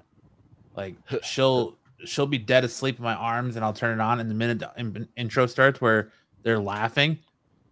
Like 0.77 0.95
she'll 1.25 1.77
she'll 2.05 2.27
be 2.27 2.39
dead 2.39 2.65
asleep 2.65 2.99
in 2.99 3.05
my 3.05 3.15
arms, 3.15 3.57
and 3.57 3.65
I'll 3.65 3.73
turn 3.73 3.99
it 3.99 4.03
on. 4.03 4.21
And 4.21 4.31
the 4.31 4.35
minute 4.35 4.59
the 4.61 4.71
in- 4.77 5.09
intro 5.17 5.47
starts, 5.47 5.81
where 5.81 6.13
they're 6.43 6.61
laughing, 6.61 7.19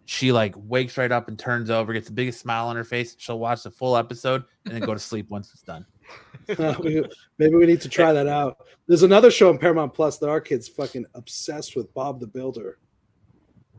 she 0.07 0.33
like 0.33 0.55
wakes 0.57 0.99
right 0.99 1.13
up 1.13 1.29
and 1.29 1.39
turns 1.39 1.71
over, 1.71 1.93
gets 1.93 2.09
the 2.09 2.13
biggest 2.13 2.41
smile 2.41 2.67
on 2.67 2.75
her 2.77 2.85
face. 2.85 3.15
She'll 3.19 3.39
watch 3.39 3.63
the 3.63 3.71
full 3.71 3.97
episode 3.97 4.43
and 4.65 4.75
then 4.75 4.81
go 4.83 4.93
to 4.95 5.01
sleep 5.11 5.31
once 5.31 5.53
it's 5.53 5.63
done. 5.63 5.87
Uh, 6.59 6.75
we- 6.83 7.05
Maybe 7.37 7.55
we 7.57 7.67
need 7.67 7.81
to 7.83 7.91
try 7.91 8.11
that 8.13 8.27
out. 8.27 8.67
There's 8.87 9.03
another 9.03 9.31
show 9.31 9.51
on 9.51 9.59
Paramount 9.59 9.93
Plus 9.93 10.17
that 10.19 10.31
our 10.31 10.41
kids 10.41 10.67
fucking 10.67 11.05
obsessed 11.15 11.77
with 11.77 11.93
Bob 11.93 12.21
the 12.21 12.27
Builder. 12.27 12.79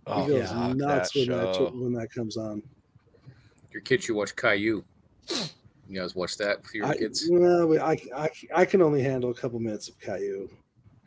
He 0.05 0.13
oh, 0.13 0.27
goes 0.27 0.49
fuck 0.51 0.75
nuts 0.75 1.11
that 1.13 1.27
when 1.27 1.37
that 1.37 1.73
when 1.73 1.93
that 1.93 2.11
comes 2.11 2.37
on. 2.37 2.61
Your 3.71 3.81
kids 3.81 4.05
should 4.05 4.15
watch 4.15 4.35
Caillou. 4.35 4.83
You 5.87 5.99
guys 5.99 6.13
watch 6.15 6.37
that 6.37 6.63
for 6.63 6.77
your 6.77 6.85
I, 6.85 6.95
kids? 6.97 7.27
well, 7.31 7.67
we- 7.67 7.79
I, 7.79 7.97
I, 8.15 8.29
I 8.53 8.65
can 8.65 8.83
only 8.83 9.01
handle 9.01 9.31
a 9.31 9.33
couple 9.33 9.59
minutes 9.59 9.87
of 9.89 9.99
Caillou 9.99 10.47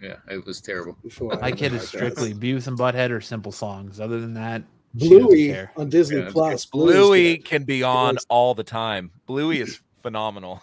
Yeah, 0.01 0.17
it 0.29 0.45
was 0.45 0.61
terrible. 0.61 0.97
before. 1.05 1.37
My 1.41 1.47
I 1.49 1.53
kid 1.53 1.73
is 1.75 1.87
strictly 1.87 2.35
Beavis 2.35 2.67
and 2.67 2.77
Butthead 2.77 3.11
or 3.11 3.21
simple 3.21 3.53
songs. 3.53 4.01
Other 4.01 4.21
than 4.21 4.35
that, 4.35 4.65
she 4.99 5.09
Bluey 5.09 5.57
on 5.77 5.89
Disney 5.89 6.19
Yeah, 6.23 6.31
Plus. 6.33 6.67
Bluey 6.67 7.37
good. 7.37 7.45
can 7.45 7.63
be 7.63 7.85
on 7.85 8.17
all 8.29 8.53
the 8.55 8.65
time. 8.65 9.13
Bluey 9.27 9.61
is 9.61 9.81
phenomenal. 10.03 10.63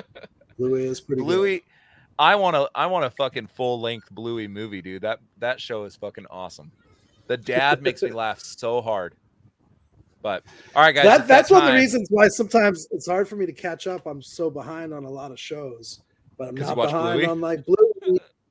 Bluey 0.58 0.84
is 0.84 1.00
pretty 1.00 1.22
Bluey, 1.22 1.62
I 2.18 2.34
want 2.36 2.56
to, 2.56 2.70
I 2.74 2.86
want 2.86 3.04
a 3.04 3.10
fucking 3.10 3.48
full 3.48 3.80
length 3.80 4.10
Bluey 4.10 4.48
movie, 4.48 4.80
dude. 4.80 5.02
That 5.02 5.20
that 5.38 5.60
show 5.60 5.84
is 5.84 5.96
fucking 5.96 6.26
awesome. 6.30 6.72
The 7.26 7.36
dad 7.36 7.82
makes 7.82 8.02
me 8.02 8.10
laugh 8.12 8.40
so 8.40 8.80
hard. 8.80 9.14
But 10.22 10.42
all 10.74 10.82
right, 10.82 10.94
guys, 10.94 11.04
That, 11.04 11.28
that's 11.28 11.50
one 11.50 11.62
of 11.62 11.68
the 11.68 11.74
reasons 11.74 12.08
why 12.10 12.28
sometimes 12.28 12.88
it's 12.90 13.06
hard 13.06 13.28
for 13.28 13.36
me 13.36 13.46
to 13.46 13.52
catch 13.52 13.86
up. 13.86 14.06
I'm 14.06 14.22
so 14.22 14.50
behind 14.50 14.92
on 14.92 15.04
a 15.04 15.10
lot 15.10 15.30
of 15.30 15.38
shows, 15.38 16.00
but 16.38 16.48
I'm 16.48 16.54
not 16.54 16.74
behind 16.74 17.18
Bluey? 17.20 17.26
on 17.26 17.40
like 17.40 17.64
Bluey, 17.64 17.85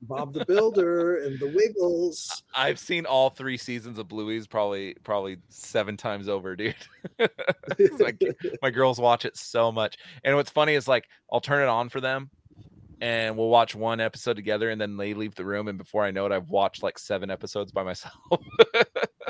Bob 0.06 0.32
the 0.32 0.44
Builder, 0.44 1.18
and 1.18 1.38
The 1.38 1.48
Wiggles. 1.48 2.42
I've 2.54 2.78
seen 2.78 3.06
all 3.06 3.30
three 3.30 3.56
seasons 3.56 3.98
of 3.98 4.08
Bluey's 4.08 4.46
probably 4.46 4.94
probably 5.04 5.38
seven 5.48 5.96
times 5.96 6.28
over, 6.28 6.56
dude. 6.56 6.74
Like 7.98 8.22
my 8.62 8.70
girls 8.70 9.00
watch 9.00 9.24
it 9.24 9.36
so 9.36 9.72
much. 9.72 9.96
And 10.24 10.36
what's 10.36 10.50
funny 10.50 10.74
is 10.74 10.86
like 10.86 11.04
I'll 11.30 11.40
turn 11.40 11.62
it 11.62 11.68
on 11.68 11.88
for 11.88 12.00
them 12.00 12.30
and 13.00 13.36
we'll 13.36 13.48
watch 13.48 13.74
one 13.74 14.00
episode 14.00 14.36
together 14.36 14.70
and 14.70 14.80
then 14.80 14.96
they 14.96 15.14
leave 15.14 15.34
the 15.34 15.44
room 15.44 15.68
and 15.68 15.76
before 15.76 16.04
I 16.04 16.10
know 16.10 16.26
it 16.26 16.32
I've 16.32 16.50
watched 16.50 16.82
like 16.82 16.98
seven 16.98 17.30
episodes 17.30 17.72
by 17.72 17.82
myself. 17.82 18.14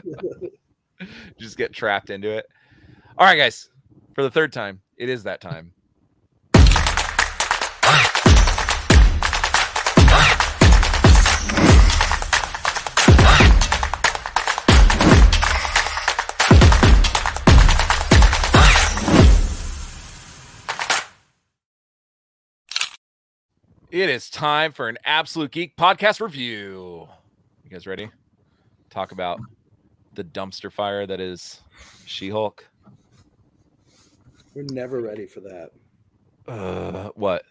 Just 1.39 1.57
get 1.57 1.73
trapped 1.73 2.11
into 2.11 2.31
it. 2.31 2.47
All 3.19 3.27
right 3.27 3.37
guys, 3.37 3.69
for 4.15 4.23
the 4.23 4.31
third 4.31 4.53
time, 4.53 4.81
it 4.97 5.09
is 5.09 5.25
that 5.25 5.41
time. 5.41 5.73
It 23.97 24.11
is 24.11 24.29
time 24.29 24.73
for 24.73 24.91
an 24.91 24.99
absolute 25.07 25.53
geek 25.53 25.75
podcast 25.75 26.21
review. 26.21 27.09
You 27.65 27.71
guys 27.71 27.87
ready? 27.87 28.11
Talk 28.91 29.13
about 29.13 29.41
the 30.13 30.23
dumpster 30.23 30.71
fire 30.71 31.07
that 31.07 31.19
is 31.19 31.63
She-Hulk. 32.05 32.69
We're 34.55 34.65
never 34.65 35.01
ready 35.01 35.25
for 35.25 35.41
that. 35.41 35.71
Uh, 36.47 37.09
what? 37.15 37.45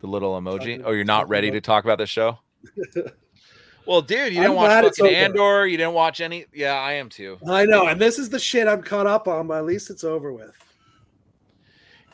The 0.00 0.08
little 0.08 0.32
emoji? 0.40 0.58
Talking- 0.58 0.84
Oh, 0.84 0.90
you're 0.90 1.04
not 1.04 1.28
ready 1.28 1.46
about- 1.46 1.54
to 1.54 1.60
talk 1.60 1.84
about 1.84 1.98
this 1.98 2.10
show? 2.10 2.40
well, 3.86 4.02
dude, 4.02 4.32
you 4.32 4.40
didn't 4.40 4.56
watch 4.56 4.66
glad 4.66 4.84
it's 4.86 4.98
fucking. 4.98 5.14
Andor. 5.14 5.64
You 5.68 5.76
didn't 5.76 5.94
watch 5.94 6.20
any. 6.20 6.46
Yeah, 6.52 6.74
I 6.74 6.94
am 6.94 7.08
too. 7.08 7.38
I 7.48 7.66
know, 7.66 7.86
and 7.86 8.00
this 8.00 8.18
is 8.18 8.30
the 8.30 8.38
shit 8.40 8.66
I'm 8.66 8.82
caught 8.82 9.06
up 9.06 9.28
on, 9.28 9.46
but 9.46 9.58
at 9.58 9.64
least 9.64 9.90
it's 9.90 10.02
over 10.02 10.32
with. 10.32 10.56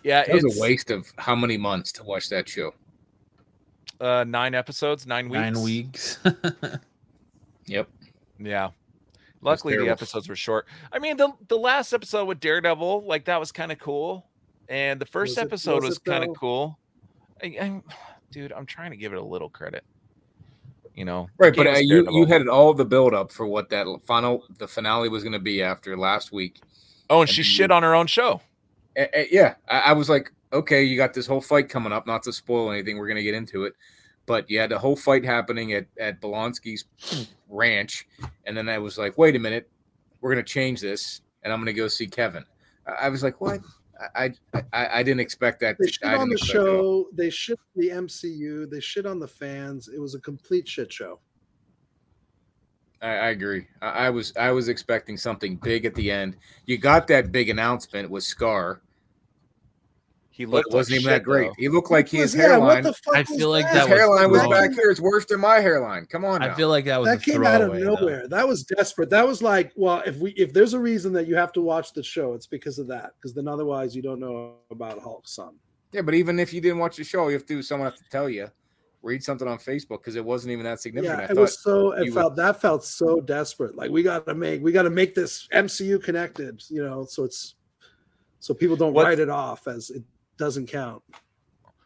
Yeah, 0.08 0.24
it 0.26 0.42
was 0.42 0.56
a 0.56 0.60
waste 0.60 0.90
of 0.90 1.12
how 1.18 1.34
many 1.36 1.56
months 1.58 1.92
to 1.92 2.02
watch 2.04 2.28
that 2.30 2.48
show? 2.48 2.72
uh, 4.00 4.24
nine 4.26 4.54
episodes, 4.54 5.06
nine 5.06 5.28
weeks. 5.28 5.42
Nine 5.42 5.62
weeks. 5.62 6.18
Yep. 7.66 7.88
Yeah. 8.38 8.70
Luckily, 9.42 9.76
the 9.76 9.88
episodes 9.90 10.28
were 10.28 10.34
short. 10.36 10.66
I 10.92 10.98
mean, 10.98 11.16
the 11.18 11.30
the 11.48 11.56
last 11.58 11.92
episode 11.92 12.24
with 12.24 12.40
Daredevil, 12.40 13.04
like 13.04 13.26
that 13.26 13.38
was 13.38 13.52
kind 13.52 13.70
of 13.70 13.78
cool, 13.78 14.26
and 14.68 14.98
the 15.00 15.04
first 15.06 15.32
Was 15.32 15.38
it- 15.38 15.46
episode 15.46 15.82
was 15.82 15.90
was, 15.90 15.98
kind 15.98 16.24
of 16.24 16.34
cool. 16.36 16.78
I, 17.42 17.56
I'm, 17.60 17.82
dude, 18.30 18.52
I'm 18.52 18.66
trying 18.66 18.90
to 18.92 18.96
give 18.96 19.12
it 19.12 19.18
a 19.18 19.22
little 19.24 19.48
credit. 19.50 19.84
You 20.94 21.04
know, 21.04 21.28
Right, 21.38 21.54
but 21.54 21.66
uh, 21.68 21.72
you 21.78 22.06
you 22.10 22.24
had 22.26 22.48
all 22.48 22.72
the 22.74 22.84
build 22.84 23.14
up 23.14 23.30
for 23.30 23.46
what 23.46 23.68
that 23.70 23.86
final 24.06 24.42
the 24.58 24.66
finale 24.66 25.08
was 25.08 25.22
going 25.22 25.34
to 25.34 25.38
be 25.38 25.62
after 25.62 25.96
last 25.96 26.32
week. 26.32 26.60
oh, 27.10 27.20
and 27.20 27.30
she 27.30 27.42
shit 27.44 27.70
you- 27.70 27.76
on 27.76 27.82
her 27.84 27.94
own 27.94 28.06
show. 28.08 28.40
Yeah, 29.30 29.54
I, 29.68 29.78
I 29.78 29.92
was 29.92 30.08
like, 30.08 30.32
okay, 30.52 30.82
you 30.82 30.96
got 30.96 31.14
this 31.14 31.26
whole 31.26 31.40
fight 31.40 31.68
coming 31.68 31.92
up. 31.92 32.06
Not 32.06 32.22
to 32.24 32.32
spoil 32.32 32.70
anything, 32.70 32.98
we're 32.98 33.08
gonna 33.08 33.22
get 33.22 33.34
into 33.34 33.64
it, 33.64 33.74
but 34.26 34.48
you 34.50 34.58
had 34.58 34.70
the 34.70 34.78
whole 34.78 34.96
fight 34.96 35.24
happening 35.24 35.72
at 35.72 35.86
at 35.98 36.20
Blonsky's 36.20 36.84
ranch, 37.48 38.06
and 38.44 38.56
then 38.56 38.68
I 38.68 38.78
was 38.78 38.98
like, 38.98 39.16
wait 39.18 39.36
a 39.36 39.38
minute, 39.38 39.68
we're 40.20 40.30
gonna 40.30 40.42
change 40.42 40.80
this, 40.80 41.22
and 41.42 41.52
I'm 41.52 41.60
gonna 41.60 41.72
go 41.72 41.88
see 41.88 42.06
Kevin. 42.06 42.44
I, 43.00 43.10
was 43.10 43.22
like, 43.22 43.40
what? 43.40 43.60
I, 44.14 44.32
I 44.54 44.62
I 44.72 45.02
didn't 45.02 45.20
expect 45.20 45.60
that. 45.60 45.76
They 45.78 45.88
shit 45.88 46.04
I 46.04 46.16
on 46.16 46.28
the 46.28 46.34
expect 46.34 46.54
that 46.54 46.60
at 46.60 46.68
all. 46.68 47.04
show. 47.04 47.08
They 47.12 47.30
shit 47.30 47.58
the 47.76 47.90
MCU. 47.90 48.70
They 48.70 48.80
shit 48.80 49.06
on 49.06 49.18
the 49.18 49.28
fans. 49.28 49.88
It 49.88 50.00
was 50.00 50.14
a 50.14 50.20
complete 50.20 50.66
shit 50.66 50.92
show. 50.92 51.20
I, 53.02 53.08
I 53.08 53.28
agree. 53.28 53.66
I, 53.82 53.88
I 53.88 54.10
was 54.10 54.32
I 54.36 54.50
was 54.50 54.68
expecting 54.68 55.16
something 55.16 55.56
big 55.56 55.84
at 55.84 55.94
the 55.94 56.10
end. 56.10 56.36
You 56.66 56.78
got 56.78 57.06
that 57.08 57.32
big 57.32 57.48
announcement 57.48 58.10
with 58.10 58.24
Skaar, 58.24 58.80
He 60.38 60.46
looked 60.46 60.72
wasn't 60.72 60.98
like 60.98 61.00
even 61.02 61.12
that 61.14 61.22
great. 61.24 61.48
though. 61.48 61.54
He 61.58 61.68
looked 61.68 61.90
like 61.90 62.08
his 62.08 62.32
yeah, 62.34 62.56
what 62.58 62.68
hairline. 62.68 62.82
the 62.84 62.92
fuck 62.94 63.16
I 63.16 63.24
feel 63.24 63.50
like 63.50 63.66
his 63.66 63.74
that 63.74 63.88
was 63.90 63.98
hairline 63.98 64.30
was 64.30 64.40
thrown- 64.40 64.50
back 64.52 64.72
here. 64.72 64.88
It's 64.90 65.00
worse 65.00 65.24
than 65.26 65.40
my 65.40 65.56
hairline. 65.58 66.06
Come 66.06 66.24
on, 66.24 66.40
now. 66.40 66.52
I 66.52 66.54
feel 66.54 66.68
like 66.68 66.84
that 66.84 66.98
was 66.98 67.08
that 67.08 67.18
a 67.18 67.30
came 67.30 67.44
out 67.44 67.60
of 67.60 67.68
throwaway, 67.72 67.80
though. 67.84 67.94
nowhere. 67.96 68.28
That 68.28 68.46
was 68.46 68.62
desperate. 68.62 69.10
That 69.10 69.26
was 69.26 69.42
like, 69.42 69.72
well, 69.74 70.02
if 70.06 70.16
we 70.16 70.30
if 70.30 70.52
there's 70.52 70.72
a 70.74 70.78
reason 70.80 71.12
that 71.14 71.26
you 71.26 71.34
have 71.34 71.52
to 71.54 71.60
watch 71.60 71.92
the 71.92 72.02
show, 72.04 72.34
it's 72.34 72.46
because 72.46 72.78
of 72.78 72.86
that. 72.86 73.10
Because 73.16 73.34
then 73.34 73.48
otherwise 73.48 73.96
you 73.96 74.00
don't 74.02 74.20
know 74.20 74.54
about 74.70 75.00
Hulk's 75.00 75.32
son. 75.34 75.56
yeah, 75.92 76.02
but 76.02 76.14
even 76.14 76.38
if 76.38 76.52
you 76.54 76.60
didn't 76.60 76.78
watch 76.78 76.96
the 76.98 77.04
show, 77.04 77.26
you 77.28 77.34
have 77.34 77.44
to 77.46 77.60
someone 77.60 77.90
have 77.90 77.98
to 77.98 78.08
tell 78.08 78.30
you. 78.30 78.48
Read 79.02 79.22
something 79.22 79.46
on 79.46 79.58
Facebook 79.58 79.98
because 80.00 80.16
it 80.16 80.24
wasn't 80.24 80.52
even 80.52 80.64
that 80.64 80.80
significant. 80.80 81.18
Yeah, 81.20 81.26
I 81.26 81.30
it 81.30 81.36
was 81.36 81.62
so. 81.62 81.92
It 81.92 82.06
you 82.06 82.12
felt 82.12 82.36
that 82.36 82.60
felt 82.60 82.84
so 82.84 83.20
desperate. 83.20 83.74
Like 83.76 83.90
we 83.90 84.02
got 84.04 84.24
to 84.26 84.34
make 84.34 84.62
we 84.62 84.70
got 84.72 84.82
to 84.84 84.90
make 84.90 85.14
this 85.16 85.48
MCU 85.52 86.00
connected. 86.02 86.62
You 86.68 86.84
know, 86.84 87.04
so 87.04 87.24
it's 87.24 87.54
so 88.40 88.54
people 88.54 88.76
don't 88.76 88.92
What- 88.92 89.06
write 89.06 89.18
it 89.20 89.28
off 89.30 89.66
as 89.66 89.90
it 89.90 90.02
doesn't 90.38 90.66
count. 90.68 91.02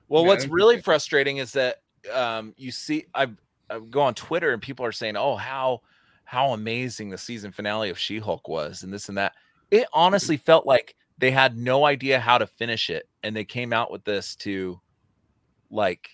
Well, 0.09 0.23
Yeah, 0.23 0.29
what's 0.29 0.47
really 0.47 0.81
frustrating 0.81 1.39
is 1.39 1.53
that 1.53 1.77
um, 2.13 2.55
you 2.57 2.71
see, 2.71 3.07
I, 3.15 3.29
I 3.71 3.79
go 3.79 4.03
on 4.03 4.15
Twitter 4.15 4.53
and 4.53 4.61
people 4.61 4.85
are 4.85 4.93
saying, 4.93 5.17
"Oh, 5.17 5.37
how 5.37 5.81
how 6.25 6.53
amazing 6.53 7.11
the 7.11 7.19
season 7.19 7.53
finale 7.53 7.91
of 7.91 7.99
She-Hulk 7.99 8.49
was," 8.49 8.83
and 8.83 8.93
this 8.93 9.09
and 9.09 9.19
that. 9.19 9.33
It 9.71 9.87
honestly 9.93 10.37
felt 10.37 10.67
like 10.67 10.95
they 11.19 11.31
had 11.31 11.57
no 11.57 11.85
idea 11.85 12.21
how 12.21 12.39
to 12.39 12.47
finish 12.47 12.91
it, 12.91 13.09
and 13.23 13.35
they 13.35 13.45
came 13.45 13.73
out 13.73 13.91
with 13.91 14.05
this 14.05 14.35
to, 14.37 14.81
like, 15.71 16.09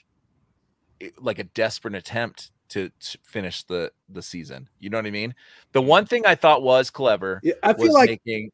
like 1.20 1.39
a 1.39 1.44
desperate 1.44 1.94
attempt 1.94 2.51
to, 2.70 2.90
to 3.01 3.19
finish 3.24 3.62
the 3.65 3.90
the 4.09 4.23
season. 4.23 4.69
You 4.78 4.90
know 4.90 4.98
what 4.98 5.06
I 5.06 5.10
mean? 5.10 5.35
The 5.73 5.82
one 5.82 6.06
thing 6.06 6.27
I 6.27 6.35
thought 6.35 6.62
was 6.62 6.90
clever 6.90 7.40
Yeah, 7.43 7.55
I 7.62 7.73
was 7.73 7.93
like 7.93 8.09
making 8.09 8.52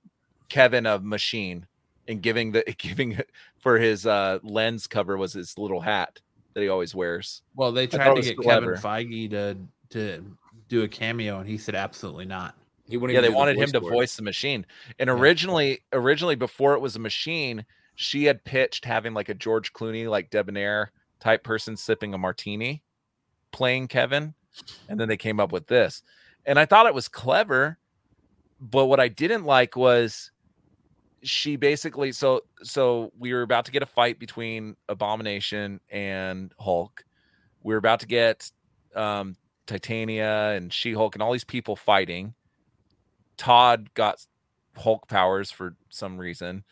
Kevin 0.48 0.86
a 0.86 0.98
machine 0.98 1.66
and 2.09 2.23
giving 2.23 2.52
the 2.52 2.62
giving 2.78 3.19
for 3.65 3.78
his 3.78 4.05
uh 4.07 4.39
lens 4.43 4.86
cover 4.86 5.16
was 5.16 5.32
his 5.32 5.59
little 5.59 5.81
hat 5.81 6.20
that 6.55 6.61
he 6.61 6.69
always 6.69 6.95
wears. 6.95 7.43
Well, 7.57 7.73
they 7.73 7.86
tried 7.86 8.15
to 8.15 8.20
get 8.23 8.36
clever. 8.36 8.77
Kevin 8.77 9.09
Feige 9.09 9.31
to 9.31 9.57
to 9.91 10.24
do 10.69 10.82
a 10.82 10.89
cameo, 10.89 11.41
and 11.41 11.49
he 11.49 11.57
said 11.59 11.74
absolutely 11.74 12.27
not. 12.27 12.55
he 12.86 12.99
wouldn't 12.99 13.15
Yeah, 13.15 13.23
they 13.23 13.28
do 13.28 13.32
the 13.32 13.39
wanted 13.39 13.57
him 13.57 13.73
to 13.73 13.81
for 13.81 13.91
it. 13.91 13.97
voice 13.97 14.16
the 14.16 14.23
machine. 14.23 14.66
And 14.99 15.09
Yeah. 15.09 15.15
originally, 15.16 15.81
originally 15.95 16.35
before 16.36 16.74
it 16.74 16.81
was 16.81 16.95
a 16.95 16.99
machine, 17.01 17.65
she 17.95 18.24
had 18.24 18.45
pitched 18.45 18.85
having 18.85 19.15
like 19.15 19.31
a 19.31 19.35
George 19.35 19.73
Clooney, 19.73 20.07
like 20.09 20.28
debonair 20.28 20.93
type 21.20 21.43
person 21.43 21.74
sipping 21.77 22.12
a 22.12 22.19
martini, 22.19 22.82
playing 23.51 23.89
Kevin, 23.89 24.35
and 24.91 25.01
then 25.01 25.09
they 25.09 25.16
came 25.16 25.41
up 25.41 25.53
with 25.53 25.66
this. 25.69 26.03
And 26.45 26.59
I 26.59 26.66
thought 26.66 26.85
it 26.86 26.95
was 26.95 27.09
clever, 27.09 27.78
but 28.61 28.86
what 28.86 29.01
I 29.01 29.09
didn't 29.09 29.45
like 29.45 29.74
was 29.74 30.31
she 31.25 31.57
basically 31.57 32.13
so 32.13 32.43
so 32.63 33.13
we 33.19 33.33
were 33.33 33.43
about 33.43 33.65
to 33.67 33.73
get 33.73 33.83
a 33.83 33.87
fight 33.87 34.19
between 34.19 34.77
Abomination 34.89 35.81
and 35.91 36.53
Hulk. 36.59 37.05
We 37.63 37.75
were 37.75 37.79
about 37.79 38.01
to 38.01 38.07
get 38.07 38.51
um 38.95 39.37
Titania 39.67 40.51
and 40.51 40.73
She 40.73 40.93
Hulk 40.93 41.15
and 41.15 41.23
all 41.23 41.33
these 41.33 41.45
people 41.45 41.77
fighting. 41.77 42.35
Todd 43.37 43.93
got 43.95 44.25
Hulk 44.77 45.09
powers 45.09 45.51
for 45.51 45.77
some 45.89 46.19
reason. 46.19 46.65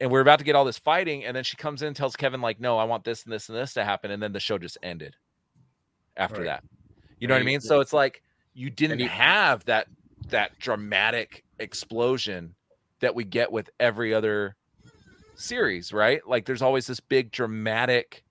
And 0.00 0.10
we're 0.10 0.20
about 0.20 0.38
to 0.40 0.44
get 0.44 0.56
all 0.56 0.64
this 0.64 0.78
fighting. 0.78 1.24
And 1.24 1.36
then 1.36 1.44
she 1.44 1.56
comes 1.56 1.82
in 1.82 1.88
and 1.88 1.96
tells 1.96 2.16
Kevin, 2.16 2.40
like, 2.40 2.60
no, 2.60 2.78
I 2.78 2.84
want 2.84 3.04
this 3.04 3.24
and 3.24 3.32
this 3.32 3.48
and 3.48 3.56
this 3.56 3.74
to 3.74 3.84
happen. 3.84 4.10
And 4.10 4.22
then 4.22 4.32
the 4.32 4.40
show 4.40 4.58
just 4.58 4.78
ended 4.82 5.16
after 6.16 6.42
Right. 6.42 6.46
that. 6.46 6.64
You 7.20 7.28
know 7.28 7.34
what 7.34 7.38
I 7.38 7.40
Right. 7.40 7.46
mean? 7.46 7.60
So 7.60 7.80
it's 7.80 7.92
like 7.92 8.22
you 8.54 8.70
didn't 8.70 9.00
have 9.00 9.64
that 9.66 9.88
that 10.30 10.58
dramatic 10.58 11.44
explosion 11.58 12.54
that 13.00 13.14
we 13.14 13.24
get 13.24 13.52
with 13.52 13.70
every 13.80 14.14
other 14.14 14.56
series, 15.36 15.92
right? 15.92 16.26
Like 16.26 16.46
there's 16.46 16.62
always 16.62 16.86
this 16.86 17.00
big 17.00 17.30
dramatic 17.30 18.24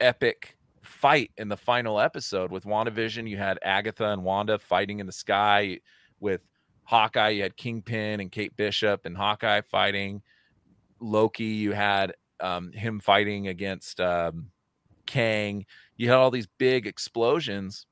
epic 0.00 0.56
fight 0.82 1.30
in 1.36 1.48
the 1.48 1.56
final 1.56 2.00
episode 2.00 2.50
with 2.50 2.64
WandaVision. 2.64 3.28
You 3.28 3.36
had 3.36 3.58
Agatha 3.62 4.10
and 4.10 4.24
Wanda 4.24 4.58
fighting 4.58 5.00
in 5.00 5.06
the 5.06 5.12
sky. 5.12 5.80
With 6.18 6.42
Hawkeye, 6.84 7.30
you 7.30 7.42
had 7.42 7.56
Kingpin 7.56 8.20
and 8.20 8.30
Kate 8.30 8.54
Bishop 8.56 9.06
and 9.06 9.16
Hawkeye 9.16 9.62
fighting. 9.62 10.22
Loki, 11.00 11.44
you 11.44 11.72
had 11.72 12.14
um, 12.40 12.72
him 12.72 13.00
fighting 13.00 13.48
against 13.48 14.00
um, 14.00 14.50
Kang. 15.06 15.64
You 15.96 16.08
had 16.08 16.16
all 16.16 16.30
these 16.30 16.48
big 16.58 16.86
explosions. 16.86 17.86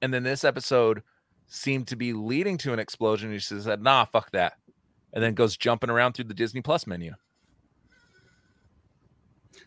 And 0.00 0.14
then 0.14 0.22
this 0.22 0.44
episode 0.44 1.02
seemed 1.48 1.88
to 1.88 1.96
be 1.96 2.12
leading 2.12 2.56
to 2.58 2.72
an 2.72 2.78
explosion. 2.78 3.32
He 3.32 3.38
said, 3.38 3.82
nah, 3.82 4.04
fuck 4.04 4.30
that. 4.32 4.54
And 5.12 5.24
then 5.24 5.34
goes 5.34 5.56
jumping 5.56 5.90
around 5.90 6.12
through 6.12 6.26
the 6.26 6.34
Disney 6.34 6.60
Plus 6.60 6.86
menu. 6.86 7.14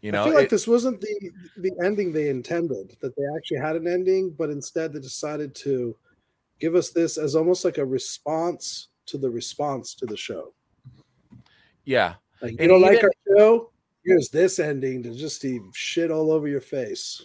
You 0.02 0.12
know, 0.12 0.22
I 0.22 0.26
feel 0.26 0.34
like 0.34 0.44
it- 0.46 0.50
this 0.50 0.68
wasn't 0.68 1.02
the 1.02 1.32
the 1.58 1.72
ending 1.84 2.12
they 2.12 2.30
intended. 2.30 2.96
That 3.02 3.16
they 3.16 3.24
actually 3.36 3.58
had 3.58 3.76
an 3.76 3.88
ending, 3.88 4.32
but 4.32 4.50
instead 4.50 4.94
they 4.94 5.00
decided 5.00 5.54
to 5.56 5.96
give 6.60 6.76
us 6.76 6.90
this 6.92 7.18
as 7.18 7.36
almost 7.36 7.66
like 7.66 7.78
a 7.78 7.86
response 7.86 8.88
to 9.08 9.18
the 9.18 9.30
response 9.30 9.94
to 9.96 10.06
the 10.06 10.18
show. 10.18 10.54
yeah. 11.86 12.16
Like 12.42 12.54
you 12.54 12.58
And 12.60 12.70
don't 12.70 12.82
like 12.82 12.98
even- 13.00 13.06
our 13.06 13.38
show? 13.38 13.72
Here's 14.04 14.30
this 14.30 14.58
ending 14.58 15.04
to 15.04 15.14
just 15.14 15.42
to 15.42 15.70
shit 15.76 16.10
all 16.10 16.32
over 16.32 16.48
your 16.48 16.62
face. 16.62 17.22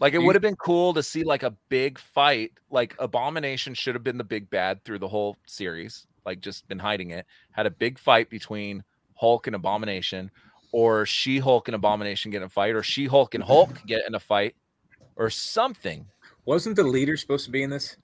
Like 0.00 0.14
it 0.14 0.18
would 0.18 0.34
have 0.34 0.42
been 0.42 0.56
cool 0.56 0.94
to 0.94 1.02
see 1.02 1.22
like 1.24 1.42
a 1.42 1.54
big 1.68 1.98
fight. 1.98 2.52
Like 2.70 2.96
Abomination 2.98 3.74
should 3.74 3.94
have 3.94 4.02
been 4.02 4.18
the 4.18 4.24
big 4.24 4.48
bad 4.50 4.82
through 4.84 4.98
the 4.98 5.08
whole 5.08 5.36
series. 5.46 6.06
Like 6.24 6.40
just 6.40 6.66
been 6.68 6.78
hiding 6.78 7.10
it. 7.10 7.26
Had 7.52 7.66
a 7.66 7.70
big 7.70 7.98
fight 7.98 8.30
between 8.30 8.82
Hulk 9.14 9.46
and 9.46 9.54
Abomination, 9.54 10.30
or 10.72 11.04
She 11.04 11.38
Hulk 11.38 11.68
and 11.68 11.74
Abomination 11.74 12.30
get 12.30 12.38
in 12.38 12.44
a 12.44 12.48
fight, 12.48 12.74
or 12.74 12.82
She 12.82 13.06
Hulk 13.06 13.34
and 13.34 13.44
Hulk 13.44 13.82
get 13.86 14.06
in 14.06 14.14
a 14.14 14.20
fight, 14.20 14.54
or 15.16 15.28
something. 15.28 16.06
Wasn't 16.46 16.76
the 16.76 16.82
leader 16.84 17.16
supposed 17.18 17.44
to 17.44 17.50
be 17.50 17.62
in 17.62 17.68
this? 17.70 17.96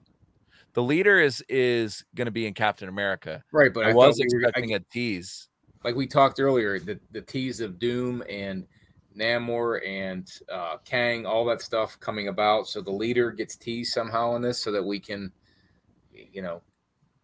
The 0.73 0.83
leader 0.83 1.19
is 1.19 1.43
is 1.49 2.05
going 2.13 2.25
to 2.27 2.31
be 2.31 2.45
in 2.45 2.53
Captain 2.53 2.87
America. 2.89 3.43
Right, 3.51 3.73
but 3.73 3.85
I, 3.87 3.89
I, 3.89 3.93
was 3.93 4.19
we 4.19 4.27
were- 4.31 4.45
I- 4.45 4.49
expecting 4.49 4.75
a 4.75 4.79
tease. 4.91 5.47
like 5.83 5.95
we 5.95 6.05
talked 6.05 6.39
earlier, 6.39 6.77
the, 6.79 6.99
the 7.11 7.21
tease 7.21 7.59
of 7.61 7.79
Doom 7.79 8.23
and 8.29 8.67
Namor 9.17 9.85
and 9.87 10.29
uh, 10.51 10.77
Kang, 10.85 11.25
all 11.25 11.45
that 11.45 11.61
stuff 11.61 11.99
coming 11.99 12.27
about. 12.27 12.67
So 12.67 12.81
the 12.81 12.91
leader 12.91 13.31
gets 13.31 13.55
teased 13.55 13.93
somehow 13.93 14.35
in 14.35 14.41
this, 14.41 14.59
so 14.59 14.71
that 14.71 14.83
we 14.83 14.99
can, 14.99 15.31
you 16.13 16.41
know, 16.41 16.61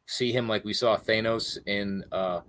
see 0.06 0.32
him 0.32 0.48
like 0.48 0.65
we 0.65 0.74
saw 0.74 0.98
Thanos 0.98 1.57
in 1.68 2.03
uh, 2.11 2.41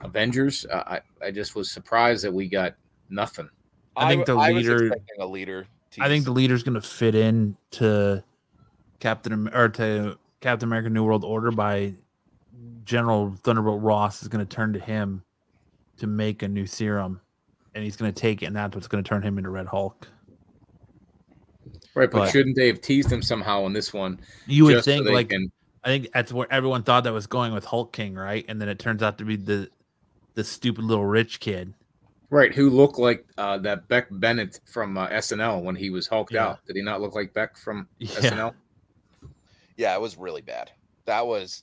Avengers. 0.00 0.66
Uh, 0.70 0.82
I 0.86 1.00
I 1.26 1.30
just 1.30 1.54
was 1.54 1.70
surprised 1.70 2.24
that 2.24 2.32
we 2.32 2.48
got 2.48 2.74
nothing. 3.10 3.48
I 3.96 4.08
think 4.08 4.26
the 4.26 4.36
was 4.36 4.54
leader- 4.54 4.86
expecting 4.86 5.20
a 5.20 5.26
leader. 5.26 5.66
I 6.00 6.08
think 6.08 6.24
the 6.24 6.30
leader's 6.30 6.62
going 6.62 6.74
to 6.74 6.86
fit 6.86 7.14
in 7.14 7.56
to 7.72 8.22
Captain 9.00 9.48
or 9.54 9.68
to 9.70 10.18
Captain 10.40 10.68
America: 10.68 10.90
New 10.90 11.04
World 11.04 11.24
Order 11.24 11.50
by 11.50 11.94
General 12.84 13.34
Thunderbolt 13.42 13.82
Ross 13.82 14.22
is 14.22 14.28
going 14.28 14.46
to 14.46 14.56
turn 14.56 14.72
to 14.74 14.78
him 14.78 15.22
to 15.96 16.06
make 16.06 16.42
a 16.42 16.48
new 16.48 16.66
serum, 16.66 17.20
and 17.78 17.84
he's 17.84 17.96
going 17.96 18.12
to 18.12 18.20
take 18.20 18.42
it, 18.42 18.46
and 18.46 18.56
that's 18.56 18.74
what's 18.74 18.88
going 18.88 19.04
to 19.04 19.08
turn 19.08 19.22
him 19.22 19.38
into 19.38 19.50
Red 19.50 19.66
Hulk. 19.68 20.08
Right, 21.94 22.10
but, 22.10 22.18
But- 22.18 22.30
shouldn't 22.32 22.56
they 22.56 22.66
have 22.66 22.80
teased 22.80 23.10
him 23.10 23.22
somehow 23.22 23.66
in 23.66 23.72
this 23.72 23.92
one? 23.92 24.20
You 24.46 24.64
would 24.64 24.72
just 24.72 24.84
so 24.86 24.92
think 24.92 25.08
like 25.08 25.28
can- 25.30 25.52
I 25.84 25.88
think 25.88 26.08
that's 26.12 26.32
where 26.32 26.52
everyone 26.52 26.82
thought 26.82 27.04
that 27.04 27.12
was 27.12 27.28
going 27.28 27.52
with 27.52 27.64
Hulkling, 27.64 28.16
right? 28.16 28.44
And 28.48 28.60
then 28.60 28.68
it 28.68 28.80
turns 28.80 29.00
out 29.02 29.16
to 29.18 29.24
be 29.24 29.36
the 29.36 29.70
the 30.34 30.42
stupid 30.44 30.84
little 30.84 31.06
rich 31.06 31.38
kid. 31.40 31.72
right, 32.30 32.52
who 32.52 32.68
looked 32.68 32.98
like 32.98 33.24
uh, 33.38 33.58
that 33.58 33.86
Beck 33.88 34.08
Bennett 34.10 34.60
from 34.66 34.98
uh, 34.98 35.08
SNL 35.08 35.62
when 35.62 35.74
he 35.76 35.90
was 35.90 36.06
hulked 36.08 36.32
Yeah. 36.32 36.48
out? 36.48 36.66
Did 36.66 36.76
he 36.76 36.82
not 36.82 37.00
look 37.00 37.14
like 37.14 37.32
Beck 37.32 37.56
from 37.56 37.88
Yeah. 37.98 38.08
SNL? 38.10 38.54
yeah, 39.76 39.94
it 39.94 40.00
was 40.00 40.16
really 40.18 40.42
bad. 40.42 40.70
That 41.06 41.26
was 41.26 41.62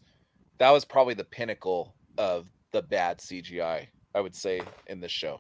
that 0.60 0.72
was 0.72 0.86
probably 0.86 1.14
the 1.14 1.24
pinnacle 1.26 1.94
of 2.18 2.48
the 2.72 2.82
bad 2.82 3.20
CGI, 3.20 3.88
I 4.16 4.20
would 4.22 4.34
say, 4.36 4.62
in 4.88 5.00
this 5.02 5.12
show. 5.12 5.40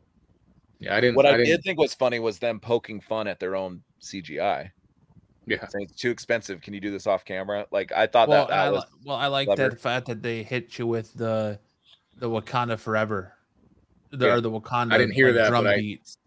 Yeah, 0.79 0.95
I 0.95 1.01
didn't. 1.01 1.15
What 1.15 1.25
I, 1.25 1.31
didn't, 1.37 1.45
did 1.47 1.63
think 1.63 1.79
was 1.79 1.93
funny 1.93 2.19
was 2.19 2.39
them 2.39 2.59
poking 2.59 2.99
fun 2.99 3.27
at 3.27 3.39
their 3.39 3.55
own 3.55 3.81
CGI. 4.01 4.71
Yeah, 5.47 5.67
Saying 5.67 5.85
it's 5.89 6.01
too 6.01 6.09
expensive. 6.09 6.61
Can 6.61 6.73
you 6.73 6.79
do 6.81 6.89
this 6.91 7.05
off 7.05 7.23
camera? 7.23 7.67
Like 7.71 7.91
I 7.91 8.07
thought 8.07 8.27
Well, 8.27 8.47
that, 8.47 8.49
that 8.49 8.67
I, 8.67 8.71
was 8.71 8.83
well, 9.05 9.15
I 9.15 9.27
like 9.27 9.47
clever. 9.47 9.69
that 9.69 9.79
fact 9.79 10.07
that 10.07 10.21
they 10.23 10.41
hit 10.43 10.77
you 10.79 10.87
with 10.87 11.13
the 11.13 11.59
the 12.17 12.27
Wakanda 12.29 12.79
Forever 12.79 13.33
the, 14.09 14.25
Yeah. 14.25 14.33
or 14.33 14.41
the 14.41 14.49
Wakanda. 14.49 14.93
I 14.93 14.97
didn't 14.97 15.13
hear 15.13 15.27
like, 15.27 15.35
that, 15.35 15.49
drum 15.49 15.63
but 15.65 15.73
I- 15.73 15.77
beats. 15.77 16.17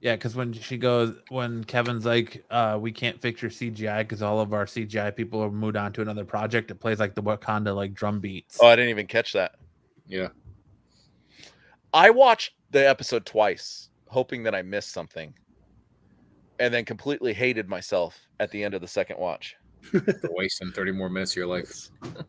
Yeah, 0.00 0.16
because 0.16 0.34
when 0.34 0.52
she 0.52 0.78
goes, 0.78 1.14
when 1.28 1.62
Kevin's 1.62 2.04
like, 2.04 2.44
uh, 2.50 2.76
"We 2.80 2.90
can't 2.90 3.20
fix 3.20 3.40
your 3.40 3.52
CGI 3.52 3.98
because 3.98 4.20
all 4.20 4.40
of 4.40 4.52
our 4.52 4.66
CGI 4.66 5.14
people 5.14 5.40
have 5.44 5.52
moved 5.52 5.76
on 5.76 5.92
to 5.92 6.02
another 6.02 6.24
project," 6.24 6.72
it 6.72 6.80
plays 6.80 6.98
like 6.98 7.14
the 7.14 7.22
Wakanda 7.22 7.72
like 7.76 7.94
drum 7.94 8.18
beats. 8.18 8.58
Oh, 8.60 8.66
I 8.66 8.74
didn't 8.74 8.90
even 8.90 9.06
catch 9.06 9.32
that. 9.34 9.54
Yeah. 10.08 10.28
I 11.94 12.10
watched 12.10 12.52
the 12.72 12.88
episode 12.88 13.24
twice, 13.24 13.90
hoping 14.08 14.42
that 14.42 14.54
I 14.54 14.62
missed 14.62 14.90
something, 14.92 15.32
and 16.58 16.72
then 16.74 16.84
completely 16.84 17.32
hated 17.32 17.68
myself 17.68 18.18
at 18.40 18.50
the 18.50 18.62
end 18.64 18.74
of 18.74 18.80
the 18.80 18.88
second 18.88 19.18
watch. 19.18 19.54
For 19.90 20.02
wasting 20.30 20.70
30 20.72 20.92
more 20.92 21.08
minutes 21.08 21.32
of 21.32 21.36
your 21.38 21.46
life. 21.46 21.70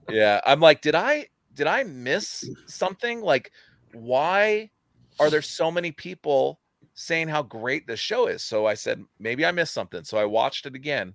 Yeah, 0.09 0.41
I'm 0.45 0.59
like, 0.59 0.81
did 0.81 0.95
I 0.95 1.27
did 1.53 1.67
I 1.67 1.83
miss 1.83 2.49
something? 2.65 3.21
Like, 3.21 3.51
why 3.93 4.71
are 5.19 5.29
there 5.29 5.43
so 5.43 5.69
many 5.71 5.91
people 5.91 6.59
saying 6.95 7.27
how 7.27 7.43
great 7.43 7.85
the 7.85 7.95
show 7.95 8.25
is? 8.27 8.43
So 8.43 8.65
I 8.65 8.73
said 8.73 9.03
maybe 9.19 9.45
I 9.45 9.51
missed 9.51 9.73
something. 9.73 10.03
So 10.03 10.17
I 10.17 10.25
watched 10.25 10.65
it 10.65 10.73
again, 10.75 11.13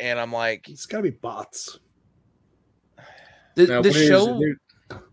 and 0.00 0.18
I'm 0.18 0.32
like, 0.32 0.68
It's 0.70 0.86
got 0.86 0.98
to 0.98 1.02
be 1.02 1.10
bots. 1.10 1.78
the, 3.56 3.66
Now, 3.66 3.82
the 3.82 3.92
show 3.92 4.38
there- 4.40 4.56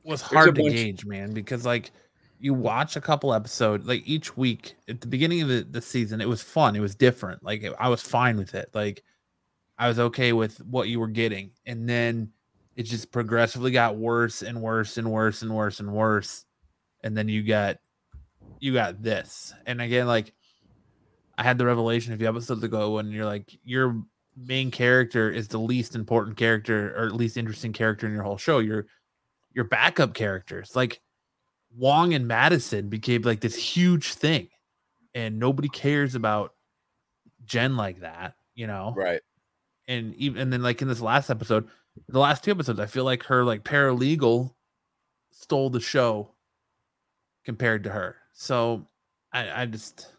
was 0.05 0.21
hard 0.21 0.55
to 0.55 0.61
bunch- 0.63 0.73
gauge, 0.73 1.05
man, 1.05 1.33
because 1.33 1.65
like 1.65 1.91
you 2.39 2.53
watch 2.53 2.95
a 2.95 3.01
couple 3.01 3.33
episodes 3.33 3.87
like 3.87 4.03
each 4.05 4.37
week 4.37 4.75
at 4.87 5.01
the 5.01 5.07
beginning 5.07 5.41
of 5.41 5.47
the, 5.47 5.67
the 5.69 5.81
season, 5.81 6.21
it 6.21 6.29
was 6.29 6.41
fun, 6.41 6.75
it 6.75 6.79
was 6.79 6.95
different. 6.95 7.43
Like 7.43 7.65
I 7.79 7.89
was 7.89 8.01
fine 8.01 8.37
with 8.37 8.53
it. 8.55 8.69
Like 8.73 9.03
I 9.77 9.87
was 9.87 9.99
okay 9.99 10.33
with 10.33 10.57
what 10.65 10.87
you 10.89 10.99
were 10.99 11.07
getting, 11.07 11.51
and 11.65 11.87
then 11.87 12.31
it 12.75 12.83
just 12.83 13.11
progressively 13.11 13.71
got 13.71 13.97
worse 13.97 14.43
and 14.43 14.61
worse 14.61 14.97
and 14.97 15.11
worse 15.11 15.41
and 15.41 15.53
worse 15.53 15.79
and 15.79 15.91
worse, 15.91 16.45
and 17.03 17.17
then 17.17 17.27
you 17.27 17.43
got 17.43 17.77
you 18.59 18.73
got 18.73 19.01
this, 19.01 19.53
and 19.65 19.81
again, 19.81 20.07
like 20.07 20.33
I 21.37 21.43
had 21.43 21.57
the 21.57 21.65
revelation 21.65 22.13
a 22.13 22.17
few 22.17 22.27
episodes 22.27 22.63
ago 22.63 22.93
when 22.93 23.11
you're 23.11 23.25
like 23.25 23.57
your 23.63 24.01
main 24.35 24.69
character 24.69 25.31
is 25.31 25.47
the 25.47 25.59
least 25.59 25.95
important 25.95 26.37
character 26.37 26.93
or 26.95 27.09
least 27.09 27.37
interesting 27.37 27.73
character 27.73 28.05
in 28.05 28.13
your 28.13 28.23
whole 28.23 28.37
show. 28.37 28.59
Your 28.59 28.85
your 29.53 29.65
backup 29.65 30.13
characters 30.13 30.75
like 30.75 31.01
Wong 31.77 32.13
and 32.13 32.25
Madisynn 32.29 32.89
became 32.89 33.21
like 33.21 33.39
this 33.39 33.55
huge 33.55 34.13
thing, 34.13 34.49
and 35.13 35.39
nobody 35.39 35.69
cares 35.69 36.15
about 36.15 36.53
Jen 37.45 37.77
like 37.77 37.99
that, 38.01 38.35
you 38.55 38.67
know. 38.67 38.93
right, 38.95 39.21
And 39.87 40.15
even 40.15 40.41
and 40.41 40.51
then 40.53 40.63
like 40.63 40.81
in 40.81 40.87
this 40.87 41.01
last 41.01 41.29
episode, 41.29 41.67
the 42.07 42.19
last 42.19 42.43
two 42.43 42.51
episodes, 42.51 42.79
I 42.79 42.87
feel 42.87 43.03
like 43.03 43.23
her 43.23 43.43
like 43.43 43.63
paralegal 43.63 44.53
stole 45.31 45.69
the 45.69 45.79
show 45.79 46.33
compared 47.45 47.83
to 47.83 47.91
her. 47.91 48.15
So 48.33 48.87
I 49.31 49.61
I 49.61 49.65
just 49.67 50.11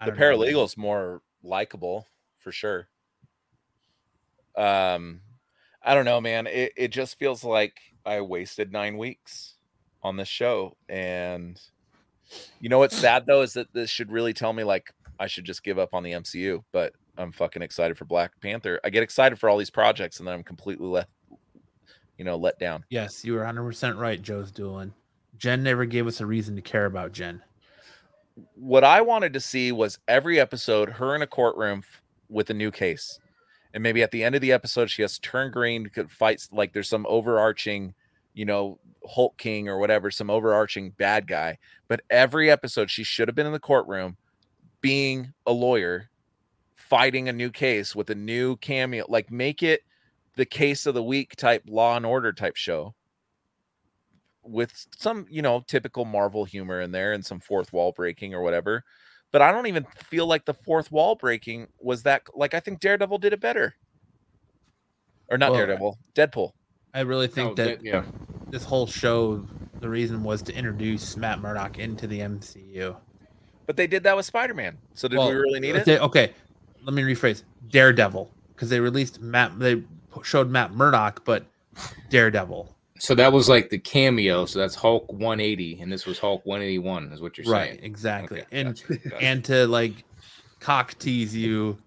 I 0.00 0.06
the 0.06 0.12
know, 0.12 0.18
paralegal's 0.18 0.76
more 0.76 1.22
likable 1.42 2.06
for 2.38 2.50
sure. 2.52 2.88
Um, 4.56 5.20
I 5.82 5.94
don't 5.94 6.04
know, 6.04 6.20
man. 6.20 6.46
It 6.46 6.72
it 6.76 6.88
just 6.88 7.18
feels 7.18 7.44
like 7.44 7.80
I 8.04 8.20
wasted 8.20 8.72
nine 8.72 8.98
weeks 8.98 9.54
on 10.02 10.16
this 10.16 10.28
show, 10.28 10.76
and 10.88 11.60
you 12.60 12.68
know 12.68 12.78
what's 12.78 12.96
sad 12.96 13.26
though 13.26 13.42
is 13.42 13.54
that 13.54 13.72
this 13.72 13.90
should 13.90 14.12
really 14.12 14.32
tell 14.32 14.52
me 14.52 14.64
like 14.64 14.92
I 15.18 15.26
should 15.26 15.44
just 15.44 15.62
give 15.62 15.78
up 15.78 15.94
on 15.94 16.02
the 16.02 16.12
MCU. 16.12 16.62
But 16.72 16.92
I'm 17.18 17.32
fucking 17.32 17.62
excited 17.62 17.98
for 17.98 18.04
Black 18.06 18.32
Panther. 18.40 18.80
I 18.84 18.90
get 18.90 19.02
excited 19.02 19.38
for 19.38 19.48
all 19.48 19.58
these 19.58 19.70
projects, 19.70 20.18
and 20.18 20.26
then 20.26 20.34
I'm 20.34 20.44
completely 20.44 20.86
let, 20.86 21.08
you 22.16 22.24
know, 22.24 22.36
let 22.36 22.58
down. 22.58 22.84
Yes, 22.88 23.24
you 23.24 23.34
were 23.34 23.40
100% 23.42 23.98
right, 23.98 24.22
Joe's 24.22 24.50
doing. 24.50 24.94
Jen 25.36 25.62
never 25.62 25.84
gave 25.84 26.06
us 26.06 26.20
a 26.20 26.26
reason 26.26 26.56
to 26.56 26.62
care 26.62 26.86
about 26.86 27.12
Jen. 27.12 27.42
what 28.54 28.84
I 28.84 29.00
wanted 29.02 29.32
to 29.34 29.40
see 29.40 29.72
was 29.72 29.98
every 30.08 30.40
episode 30.40 30.88
her 30.92 31.14
in 31.14 31.20
a 31.22 31.26
courtroom 31.26 31.80
f- 31.80 32.02
with 32.28 32.48
a 32.48 32.54
new 32.54 32.70
case. 32.70 33.18
And 33.74 33.82
maybe 33.82 34.02
at 34.02 34.10
the 34.10 34.24
end 34.24 34.34
of 34.34 34.40
the 34.40 34.52
episode, 34.52 34.90
she 34.90 35.02
has 35.02 35.18
to 35.18 35.20
turn 35.20 35.50
green, 35.50 35.88
could 35.90 36.10
fight 36.10 36.46
like 36.52 36.72
there's 36.72 36.88
some 36.88 37.06
overarching, 37.08 37.94
you 38.34 38.44
know, 38.44 38.78
Hulkling 39.08 39.66
or 39.66 39.78
whatever, 39.78 40.10
some 40.10 40.30
overarching 40.30 40.90
bad 40.90 41.26
guy. 41.26 41.58
But 41.88 42.02
every 42.10 42.50
episode, 42.50 42.90
she 42.90 43.04
should 43.04 43.28
have 43.28 43.34
been 43.34 43.46
in 43.46 43.52
the 43.52 43.58
courtroom 43.58 44.16
being 44.80 45.32
a 45.46 45.52
lawyer, 45.52 46.10
fighting 46.74 47.28
a 47.28 47.32
new 47.32 47.50
case 47.50 47.94
with 47.94 48.10
a 48.10 48.14
new 48.14 48.56
cameo. 48.56 49.04
Like 49.08 49.30
make 49.30 49.62
it 49.62 49.82
the 50.36 50.46
case 50.46 50.86
of 50.86 50.94
the 50.94 51.02
week 51.02 51.36
type 51.36 51.62
law 51.66 51.96
and 51.96 52.06
order 52.06 52.32
type 52.32 52.56
show 52.56 52.94
with 54.42 54.86
some, 54.96 55.26
you 55.28 55.42
know, 55.42 55.62
typical 55.66 56.04
Marvel 56.04 56.44
humor 56.44 56.80
in 56.80 56.92
there 56.92 57.12
and 57.12 57.24
some 57.24 57.40
fourth 57.40 57.72
wall 57.72 57.92
breaking 57.92 58.34
or 58.34 58.42
whatever. 58.42 58.84
But 59.32 59.42
I 59.42 59.52
don't 59.52 59.66
even 59.66 59.86
feel 60.08 60.26
like 60.26 60.44
the 60.44 60.54
fourth 60.54 60.90
wall 60.90 61.14
breaking 61.14 61.68
was 61.78 62.02
that 62.02 62.22
like 62.34 62.54
I 62.54 62.60
think 62.60 62.80
Daredevil 62.80 63.18
did 63.18 63.32
it 63.32 63.40
better. 63.40 63.74
Or 65.30 65.38
not 65.38 65.50
Well, 65.50 65.58
Daredevil, 65.58 65.98
Deadpool. 66.14 66.52
I 66.94 67.00
really 67.00 67.28
think 67.28 67.52
Oh, 67.52 67.54
that 67.54 67.64
that- 67.80 67.84
yeah. 67.84 68.04
this 68.50 68.64
whole 68.64 68.86
show, 68.86 69.46
the 69.80 69.88
reason 69.88 70.22
was 70.22 70.42
to 70.42 70.54
introduce 70.54 71.16
Matt 71.16 71.40
Murdock 71.40 71.78
into 71.78 72.06
the 72.06 72.20
MCU. 72.20 72.96
But 73.66 73.76
they 73.76 73.86
did 73.86 74.02
that 74.02 74.16
with 74.16 74.26
Spider-Man. 74.26 74.76
So 74.94 75.06
did 75.08 75.18
we 75.18 75.30
really 75.32 75.60
need 75.60 75.70
if 75.76 75.82
it? 75.82 75.84
they- 75.86 75.98
okay, 76.00 76.32
let 76.84 76.92
me 76.94 77.02
rephrase 77.02 77.44
Daredevil 77.68 78.30
because 78.54 78.68
they 78.68 78.80
released 78.80 79.20
Matt. 79.20 79.58
They 79.58 79.82
showed 80.24 80.50
Matt 80.50 80.72
Murdock, 80.74 81.24
but 81.24 81.44
Daredevil. 82.10 82.74
So 82.98 83.14
that 83.14 83.32
was 83.32 83.48
like 83.48 83.70
the 83.70 83.78
cameo. 83.78 84.44
So 84.44 84.58
that's 84.58 84.74
Hulk 84.74 85.10
180, 85.12 85.80
and 85.80 85.90
this 85.90 86.04
was 86.04 86.18
Hulk 86.18 86.44
181, 86.44 87.12
is 87.12 87.20
what 87.20 87.38
you're 87.38 87.46
right, 87.50 87.68
saying. 87.68 87.76
Right, 87.76 87.84
exactly. 87.84 88.40
Okay, 88.42 88.48
and 88.52 88.68
gotcha, 88.76 88.96
gotcha. 89.08 89.22
and 89.24 89.44
to 89.46 89.66
like 89.68 90.04
cock 90.58 90.98
tease 90.98 91.34
you, 91.34 91.78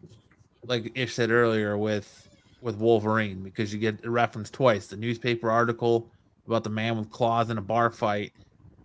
like 0.65 0.91
Ish 0.95 1.13
said 1.13 1.30
earlier 1.30 1.77
with 1.77 2.22
with 2.64 2.77
Wolverine, 2.77 3.44
because 3.44 3.73
you 3.73 3.80
get 3.80 4.03
a 4.06 4.10
reference 4.10 4.49
twice: 4.49 4.88
the 4.88 4.98
newspaper 4.98 5.52
article 5.52 6.10
about 6.48 6.64
the 6.64 6.69
man 6.69 6.98
with 6.98 7.10
claws 7.11 7.49
in 7.49 7.57
a 7.57 7.61
bar 7.61 7.91
fight, 7.91 8.31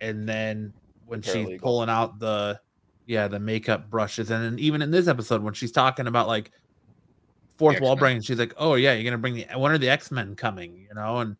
and 0.01 0.27
then 0.27 0.73
when 1.05 1.21
she's 1.21 1.33
Paralegal. 1.33 1.61
pulling 1.61 1.89
out 1.89 2.19
the 2.19 2.59
yeah 3.07 3.27
the 3.27 3.39
makeup 3.39 3.89
brushes, 3.89 4.29
and 4.29 4.43
then 4.43 4.59
even 4.59 4.81
in 4.81 4.91
this 4.91 5.07
episode 5.07 5.41
when 5.41 5.53
she's 5.53 5.71
talking 5.71 6.07
about 6.07 6.27
like 6.27 6.51
fourth 7.57 7.79
wall 7.81 7.93
X-Men. 7.93 7.99
breaking, 7.99 8.21
she's 8.21 8.39
like, 8.39 8.53
"Oh 8.57 8.75
yeah, 8.75 8.93
you're 8.93 9.03
gonna 9.03 9.17
bring 9.17 9.33
the 9.35 9.47
when 9.57 9.71
are 9.71 9.77
the 9.77 9.89
X 9.89 10.11
Men 10.11 10.35
coming?" 10.35 10.85
You 10.89 10.93
know, 10.95 11.17
and 11.19 11.35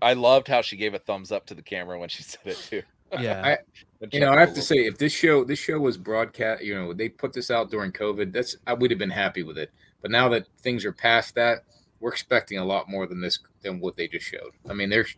I 0.00 0.14
loved 0.14 0.48
how 0.48 0.62
she 0.62 0.76
gave 0.76 0.94
a 0.94 0.98
thumbs 0.98 1.30
up 1.30 1.46
to 1.46 1.54
the 1.54 1.62
camera 1.62 1.98
when 1.98 2.08
she 2.08 2.22
said 2.22 2.40
it 2.46 2.56
too. 2.58 2.82
yeah, 3.20 3.42
I- 3.44 4.06
You 4.10 4.18
know, 4.20 4.32
I 4.32 4.40
have 4.40 4.54
to 4.54 4.62
say, 4.62 4.78
if 4.86 4.98
this 4.98 5.12
show 5.12 5.44
this 5.44 5.58
show 5.60 5.78
was 5.78 5.96
broadcast, 5.96 6.64
you 6.64 6.74
know, 6.74 6.92
they 6.92 7.08
put 7.08 7.32
this 7.32 7.50
out 7.52 7.70
during 7.70 7.92
COVID, 7.92 8.32
that's 8.32 8.56
I 8.66 8.72
would 8.74 8.90
have 8.90 8.98
been 8.98 9.10
happy 9.10 9.42
with 9.44 9.58
it. 9.58 9.70
But 10.02 10.10
now 10.10 10.28
that 10.30 10.46
things 10.58 10.84
are 10.84 10.92
past 10.92 11.34
that, 11.36 11.64
we're 12.00 12.10
expecting 12.10 12.58
a 12.58 12.64
lot 12.64 12.90
more 12.90 13.06
than 13.06 13.20
this 13.20 13.38
than 13.62 13.80
what 13.80 13.96
they 13.96 14.08
just 14.08 14.26
showed. 14.26 14.50
I 14.68 14.74
mean, 14.74 14.90
there's 14.90 15.16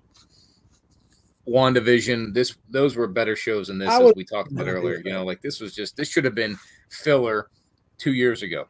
WandaVision, 1.48 2.32
this 2.32 2.56
those 2.70 2.96
were 2.96 3.06
better 3.06 3.36
shows 3.36 3.68
than 3.68 3.78
this, 3.78 3.88
I 3.90 3.96
as 3.96 4.02
would- 4.02 4.16
we 4.16 4.24
talked 4.24 4.50
about 4.52 4.66
earlier. 4.68 5.02
You 5.04 5.12
know, 5.12 5.24
like 5.24 5.42
this 5.42 5.60
was 5.60 5.74
just 5.74 5.96
this 5.96 6.08
should 6.08 6.24
have 6.24 6.34
been 6.34 6.56
filler 6.90 7.48
two 7.98 8.12
years 8.14 8.42
ago. 8.42 8.66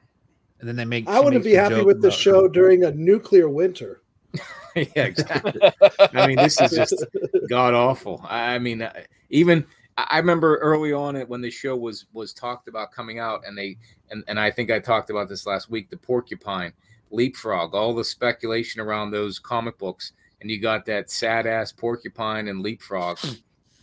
and 0.60 0.68
then 0.68 0.76
they 0.76 0.84
make. 0.84 1.06
I 1.08 1.20
wouldn't 1.20 1.44
be 1.44 1.52
happy 1.52 1.82
with 1.82 2.00
the 2.00 2.08
about- 2.08 2.18
show 2.18 2.48
during 2.48 2.84
a 2.84 2.90
nuclear 2.92 3.48
winter. 3.48 4.02
yeah, 4.76 5.04
exactly. 5.04 5.60
I 6.12 6.26
mean, 6.26 6.36
this 6.36 6.60
is 6.60 6.72
just 6.72 7.04
god 7.48 7.74
awful. 7.74 8.24
I 8.28 8.54
I 8.54 8.58
mean, 8.58 8.82
uh, 8.82 8.92
even 9.30 9.64
I 9.96 10.18
remember 10.18 10.56
early 10.56 10.92
on 10.92 11.14
it 11.14 11.28
when 11.28 11.40
the 11.40 11.50
show 11.50 11.76
was 11.76 12.06
was 12.12 12.32
talked 12.32 12.68
about 12.68 12.92
coming 12.92 13.18
out, 13.18 13.42
and 13.46 13.56
they 13.56 13.78
and 14.10 14.24
and 14.26 14.40
I 14.40 14.50
think 14.50 14.70
I 14.70 14.80
talked 14.80 15.10
about 15.10 15.28
this 15.28 15.46
last 15.46 15.70
week. 15.70 15.88
The 15.90 15.96
porcupine, 15.96 16.72
leapfrog, 17.10 17.74
all 17.74 17.94
the 17.94 18.04
speculation 18.04 18.80
around 18.80 19.10
those 19.10 19.38
comic 19.38 19.78
books, 19.78 20.12
and 20.40 20.50
you 20.50 20.60
got 20.60 20.84
that 20.86 21.10
sad 21.10 21.46
ass 21.46 21.70
porcupine 21.70 22.48
and 22.48 22.60
leapfrog. 22.60 23.18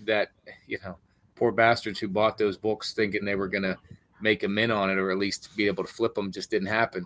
that 0.05 0.31
you 0.67 0.79
know, 0.83 0.97
poor 1.35 1.51
bastards 1.51 1.99
who 1.99 2.07
bought 2.07 2.37
those 2.37 2.57
books 2.57 2.93
thinking 2.93 3.23
they 3.23 3.35
were 3.35 3.47
gonna 3.47 3.77
make 4.21 4.43
a 4.43 4.47
min 4.47 4.71
on 4.71 4.89
it 4.89 4.97
or 4.97 5.11
at 5.11 5.17
least 5.17 5.55
be 5.55 5.67
able 5.67 5.83
to 5.83 5.91
flip 5.91 6.13
them 6.13 6.31
just 6.31 6.51
didn't 6.51 6.67
happen. 6.67 7.05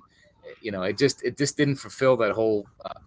You 0.61 0.72
know, 0.72 0.84
it 0.84 0.98
just 0.98 1.23
it 1.23 1.38
just 1.38 1.57
didn't 1.57 1.76
fulfill 1.77 2.18
that 2.18 2.32
whole. 2.32 2.68
Uh, 2.84 2.99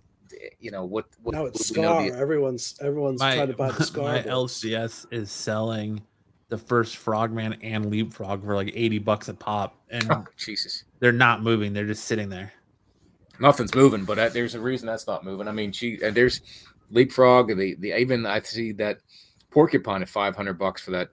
you 0.60 0.70
know 0.70 0.84
what? 0.84 1.06
what 1.22 1.34
Now 1.34 1.46
it's 1.46 1.70
what 1.70 1.80
know 1.82 1.92
Skaar. 1.98 2.12
the- 2.12 2.18
Everyone's 2.18 2.74
everyone's 2.80 3.20
my, 3.20 3.34
trying 3.34 3.48
to 3.48 3.54
buy 3.54 3.70
the 3.70 3.84
Skaar. 3.84 4.02
my 4.02 4.22
books. 4.22 4.54
LCS 4.62 5.06
is 5.12 5.30
selling 5.30 6.02
the 6.48 6.58
first 6.58 6.96
Frogman 6.96 7.54
and 7.62 7.90
Leapfrog 7.90 8.42
for 8.44 8.54
like 8.54 8.72
80 8.74 8.98
bucks 9.00 9.28
a 9.28 9.34
pop. 9.34 9.76
And 9.90 10.10
Oh, 10.10 10.24
Jesus. 10.36 10.84
they're 10.98 11.12
not 11.12 11.42
moving. 11.42 11.72
They're 11.74 11.86
just 11.86 12.04
sitting 12.04 12.28
there. 12.30 12.52
Nothing's 13.40 13.74
moving, 13.74 14.04
but 14.04 14.18
uh, 14.18 14.28
there's 14.30 14.54
a 14.54 14.60
reason 14.60 14.86
that's 14.86 15.06
not 15.06 15.24
moving. 15.24 15.46
I 15.46 15.52
mean, 15.52 15.70
she 15.72 15.98
and 16.02 16.16
there's 16.16 16.40
leapfrog. 16.90 17.48
The 17.56 17.76
the 17.78 17.92
even 18.00 18.26
I 18.26 18.40
see 18.40 18.72
that 18.72 18.98
porcupine 19.50 20.02
at 20.02 20.08
500 20.08 20.54
bucks 20.58 20.82
for 20.82 20.90
that, 20.92 21.10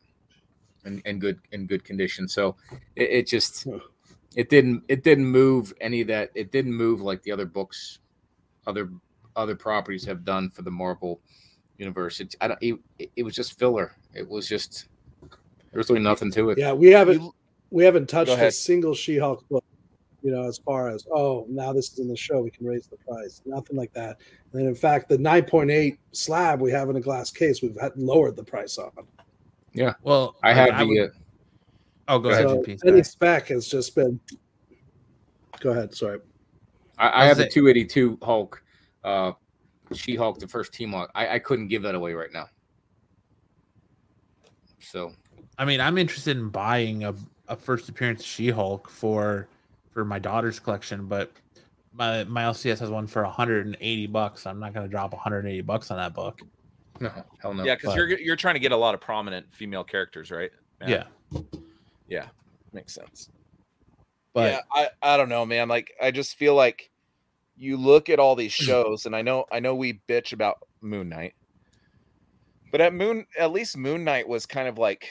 in, 0.85 1.02
in 1.06 1.19
good 1.19 1.39
in 1.52 1.68
good 1.68 1.84
condition. 1.84 2.27
So 2.27 2.56
it, 2.95 3.10
it 3.11 3.27
just 3.27 3.68
it 4.35 4.49
didn't 4.49 4.84
it 4.88 5.03
didn't 5.03 5.27
move 5.27 5.72
any 5.80 6.02
of 6.02 6.07
that. 6.07 6.31
It 6.34 6.52
didn't 6.52 6.73
move 6.73 6.99
like 7.02 7.22
the 7.22 7.31
other 7.31 7.45
books, 7.45 7.99
other 8.65 8.89
other 9.36 9.56
properties 9.56 10.06
have 10.06 10.24
done 10.26 10.49
for 10.49 10.62
the 10.62 10.72
Marvel 10.72 11.20
universe. 11.78 12.20
It, 12.20 12.36
I 12.41 12.48
don't. 12.49 12.60
It, 12.62 13.12
it 13.16 13.24
was 13.24 13.36
just 13.36 13.57
filler. 13.60 13.95
It 14.14 14.28
was 14.28 14.48
just 14.48 14.88
there 15.22 15.78
was 15.80 15.90
really 15.90 16.02
nothing 16.02 16.32
to 16.32 16.49
it. 16.52 16.57
Yeah, 16.57 16.74
we 16.74 16.88
haven't 16.88 17.22
You- 17.22 17.36
we 17.72 17.84
haven't 17.84 18.07
touched 18.07 18.32
a 18.32 18.52
single 18.52 18.94
She-Hulk 18.94 19.49
book. 19.49 19.64
You 20.22 20.32
know, 20.32 20.44
as 20.48 20.57
far 20.60 20.90
as 20.90 21.06
oh, 21.12 21.45
now 21.49 21.74
this 21.74 21.91
is 21.91 21.99
in 21.99 22.07
the 22.07 22.16
show, 22.16 22.41
we 22.41 22.49
can 22.49 22.66
raise 22.66 22.88
the 22.88 22.95
price. 22.98 23.41
Nothing 23.45 23.76
like 23.76 23.94
that. 23.94 24.18
And 24.53 24.68
in 24.68 24.74
fact, 24.74 25.10
the 25.10 25.18
9.8 25.18 25.98
slab 26.14 26.62
we 26.62 26.72
have 26.72 26.90
in 26.90 26.95
a 26.95 27.02
glass 27.02 27.30
case, 27.30 27.62
we've 27.62 27.78
had 27.80 27.91
lowered 27.98 28.36
the 28.36 28.44
price 28.44 28.78
on. 28.78 28.91
Yeah. 29.74 29.94
Well, 30.03 30.36
I 30.41 30.48
like, 30.49 30.56
have 30.57 30.70
I 30.70 30.80
the. 30.80 30.88
would- 30.88 31.10
uh, 31.10 31.14
oh, 32.07 32.20
go 32.20 32.30
go 32.30 32.62
ahead, 32.64 32.80
any 32.86 33.03
spec 33.03 33.48
has 33.49 33.68
just 33.68 33.94
been. 33.95 34.20
Go 35.60 35.72
ahead. 35.72 35.94
Sorry. 35.94 36.20
I, 36.98 37.07
I 37.07 37.24
I 37.24 37.26
have 37.26 37.38
the 37.38 37.49
282 37.49 38.18
Hulk, 38.24 38.64
uh, 39.06 39.32
She 39.94 40.15
Hulk, 40.15 40.40
the 40.40 40.48
first 40.48 40.73
team 40.73 40.91
Hulk. 40.91 41.11
I, 41.15 41.36
I 41.36 41.40
couldn't 41.40 41.68
give 41.68 41.84
that 41.84 41.95
away 41.95 42.14
right 42.14 42.34
now. 42.34 42.48
So 44.80 45.14
I 45.57 45.65
mean, 45.65 45.80
I'm 45.80 45.98
interested 45.98 46.38
in 46.38 46.49
buying 46.49 47.03
a, 47.03 47.14
a 47.48 47.56
first 47.56 47.90
appearance 47.90 48.23
She-Hulk 48.23 48.90
for 48.90 49.48
for 49.91 50.03
my 50.03 50.19
daughter's 50.19 50.60
collection, 50.60 51.07
but 51.07 51.32
my 51.94 52.23
my 52.26 52.44
LCS 52.44 52.80
has 52.80 52.90
one 52.90 53.07
for 53.07 53.23
180 53.23 54.07
bucks. 54.07 54.45
I'm 54.45 54.60
not 54.60 54.73
going 54.73 54.86
to 54.86 54.91
drop 54.91 55.14
180 55.14 55.61
bucks 55.61 55.91
on 55.91 55.98
that 55.98 56.14
book. 56.14 56.41
no, 56.99 57.11
hell 57.41 57.53
no. 57.53 57.64
yeah, 57.64 57.76
because 57.76 57.95
you're 57.95 58.10
you're 58.19 58.36
trying 58.36 58.56
to 58.56 58.60
get 58.60 58.72
a 58.72 58.77
lot 58.77 58.94
of 58.94 59.02
prominent 59.02 59.52
female 59.52 59.84
characters, 59.84 60.32
right? 60.32 60.52
Matt? 60.80 60.90
Yeah, 60.90 61.41
yeah, 62.07 62.27
makes 62.73 62.94
sense. 62.94 63.30
but 64.34 64.52
yeah, 64.52 64.60
I 64.73 64.90
I 65.02 65.18
don't 65.18 65.30
know, 65.30 65.45
man. 65.45 65.69
Like 65.69 65.94
I 66.02 66.11
just 66.11 66.36
feel 66.36 66.56
like 66.56 66.91
you 67.57 67.77
look 67.77 68.10
at 68.10 68.19
all 68.19 68.36
these 68.36 68.53
mm. 68.53 68.65
shows, 68.65 69.06
and 69.06 69.15
I 69.15 69.22
know 69.22 69.45
I 69.52 69.60
know 69.60 69.76
we 69.76 70.02
bitch 70.07 70.34
about 70.34 70.60
Moon 70.82 71.10
Knight, 71.10 71.34
but 72.72 72.82
at 72.82 72.94
Moon 72.94 73.26
at 73.40 73.52
least 73.52 73.77
Moon 73.77 74.03
Knight 74.03 74.27
was 74.27 74.45
kind 74.45 74.68
of 74.68 74.77
like 74.77 75.07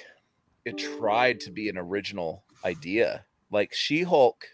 it 0.64 0.78
tried 0.78 1.40
to 1.40 1.50
be 1.50 1.68
an 1.68 1.78
original 1.78 2.44
idea. 2.64 3.24
Like 3.50 3.72
She 3.72 4.02
Hulk. 4.02 4.46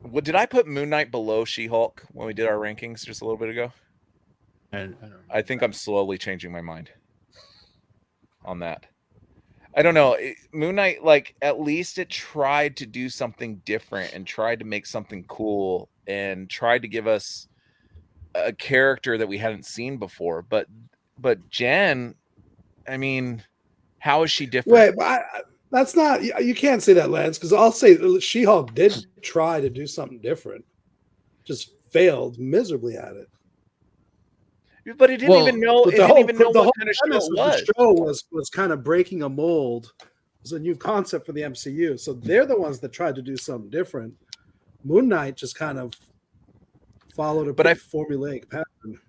What 0.00 0.24
did 0.24 0.36
I 0.36 0.46
put 0.46 0.66
Moon 0.66 0.90
Knight 0.90 1.10
below 1.10 1.44
She 1.44 1.66
Hulk 1.66 2.04
when 2.12 2.26
we 2.26 2.34
did 2.34 2.46
our 2.46 2.56
rankings 2.56 3.04
just 3.04 3.20
a 3.20 3.24
little 3.24 3.38
bit 3.38 3.48
ago? 3.48 3.72
I, 4.72 4.78
I 4.78 4.84
don't. 4.84 5.14
I 5.30 5.42
think 5.42 5.62
I'm 5.62 5.72
slowly 5.72 6.18
changing 6.18 6.52
my 6.52 6.60
mind 6.60 6.90
on 8.44 8.60
that. 8.60 8.86
I 9.74 9.82
don't 9.82 9.94
know. 9.94 10.14
it- 10.14 10.36
Moon 10.52 10.74
Knight, 10.76 11.04
like, 11.04 11.34
at 11.42 11.60
least 11.60 11.98
it 11.98 12.08
tried 12.08 12.76
to 12.78 12.86
do 12.86 13.08
something 13.08 13.56
different 13.64 14.12
and 14.14 14.26
tried 14.26 14.58
to 14.60 14.64
make 14.64 14.86
something 14.86 15.24
cool 15.24 15.88
and 16.06 16.48
tried 16.48 16.82
to 16.82 16.88
give 16.88 17.06
us 17.06 17.48
a 18.34 18.52
character 18.52 19.18
that 19.18 19.28
we 19.28 19.38
hadn't 19.38 19.66
seen 19.66 19.98
before. 19.98 20.42
But, 20.42 20.66
but 21.18 21.48
Jen, 21.50 22.14
I 22.88 22.96
mean, 22.96 23.42
how 23.98 24.22
is 24.22 24.30
she 24.30 24.46
different? 24.46 24.74
Wait, 24.74 24.96
but 24.96 25.04
I, 25.04 25.20
that's 25.70 25.94
not. 25.94 26.22
You 26.22 26.32
you 26.40 26.54
can't 26.54 26.82
say 26.82 26.94
that, 26.94 27.10
Lance, 27.10 27.36
because 27.36 27.52
I'll 27.52 27.72
say 27.72 28.18
She-Hulk 28.20 28.74
did 28.74 29.06
try 29.22 29.60
to 29.60 29.68
do 29.68 29.86
something 29.86 30.20
different, 30.20 30.64
just 31.44 31.72
failed 31.90 32.38
miserably 32.38 32.96
at 32.96 33.16
it. 33.16 33.28
But 34.96 35.10
he 35.10 35.16
didn't 35.16 35.30
Well, 35.30 35.46
even 35.48 35.60
know. 35.60 35.84
It 35.84 35.92
didn't 35.92 36.06
whole, 36.08 36.18
even 36.20 36.38
know 36.38 36.52
the 36.52 36.62
what 36.62 36.74
kind 36.78 36.88
of 36.88 36.94
show 36.96 37.08
was. 37.34 37.60
the 37.66 37.72
show 37.76 37.92
was 37.92 38.24
was 38.32 38.48
kind 38.48 38.72
of 38.72 38.82
breaking 38.82 39.22
a 39.22 39.28
mold. 39.28 39.92
It 40.00 40.06
was 40.42 40.52
a 40.52 40.58
new 40.58 40.76
concept 40.76 41.26
for 41.26 41.32
the 41.32 41.42
MCU, 41.42 41.98
so 41.98 42.12
they're 42.14 42.46
the 42.46 42.58
ones 42.58 42.78
that 42.80 42.92
tried 42.92 43.14
to 43.16 43.22
do 43.22 43.36
something 43.36 43.70
different. 43.70 44.14
Moon 44.84 45.08
Knight 45.08 45.36
just 45.36 45.56
kind 45.56 45.78
of 45.78 45.92
followed 47.14 47.48
a 47.48 47.52
But 47.52 47.66
I- 47.66 47.74
formulaic 47.74 48.48
pattern. 48.48 49.00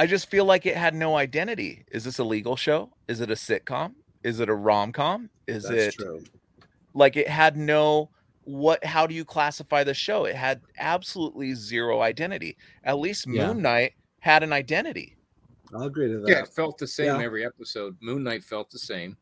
I 0.00 0.06
just 0.06 0.30
feel 0.30 0.44
like 0.44 0.64
it 0.66 0.76
had 0.76 0.94
no 0.94 1.16
identity. 1.16 1.84
Is 1.90 2.04
this 2.04 2.18
a 2.18 2.24
legal 2.24 2.54
show? 2.56 2.90
Is 3.08 3.20
it 3.20 3.30
a 3.30 3.34
sitcom? 3.34 3.94
Is 4.22 4.38
it 4.40 4.48
a 4.48 4.54
rom 4.54 4.92
com? 4.92 5.30
Is 5.46 5.64
That's 5.64 5.74
it 5.74 5.94
true. 5.94 6.22
like 6.94 7.16
it 7.16 7.28
had 7.28 7.56
no 7.56 8.10
what 8.44 8.82
how 8.84 9.06
do 9.06 9.14
you 9.14 9.24
classify 9.24 9.84
the 9.84 9.94
show? 9.94 10.24
It 10.24 10.34
had 10.36 10.60
absolutely 10.78 11.54
zero 11.54 12.00
identity. 12.00 12.56
At 12.84 12.98
least 12.98 13.26
Moon 13.26 13.36
Yeah. 13.36 13.52
Knight 13.52 13.92
had 14.28 14.42
an 14.42 14.52
identity. 14.52 15.16
I'll 15.74 15.84
agree 15.84 16.08
to 16.08 16.18
that. 16.20 16.28
Yeah, 16.28 16.40
it 16.42 16.48
felt 16.48 16.76
the 16.78 16.86
same 16.86 17.06
Yeah. 17.18 17.22
every 17.22 17.44
episode. 17.46 17.96
Moon 18.00 18.22
Knight 18.22 18.44
felt 18.44 18.70
the 18.70 18.78
same 18.78 19.16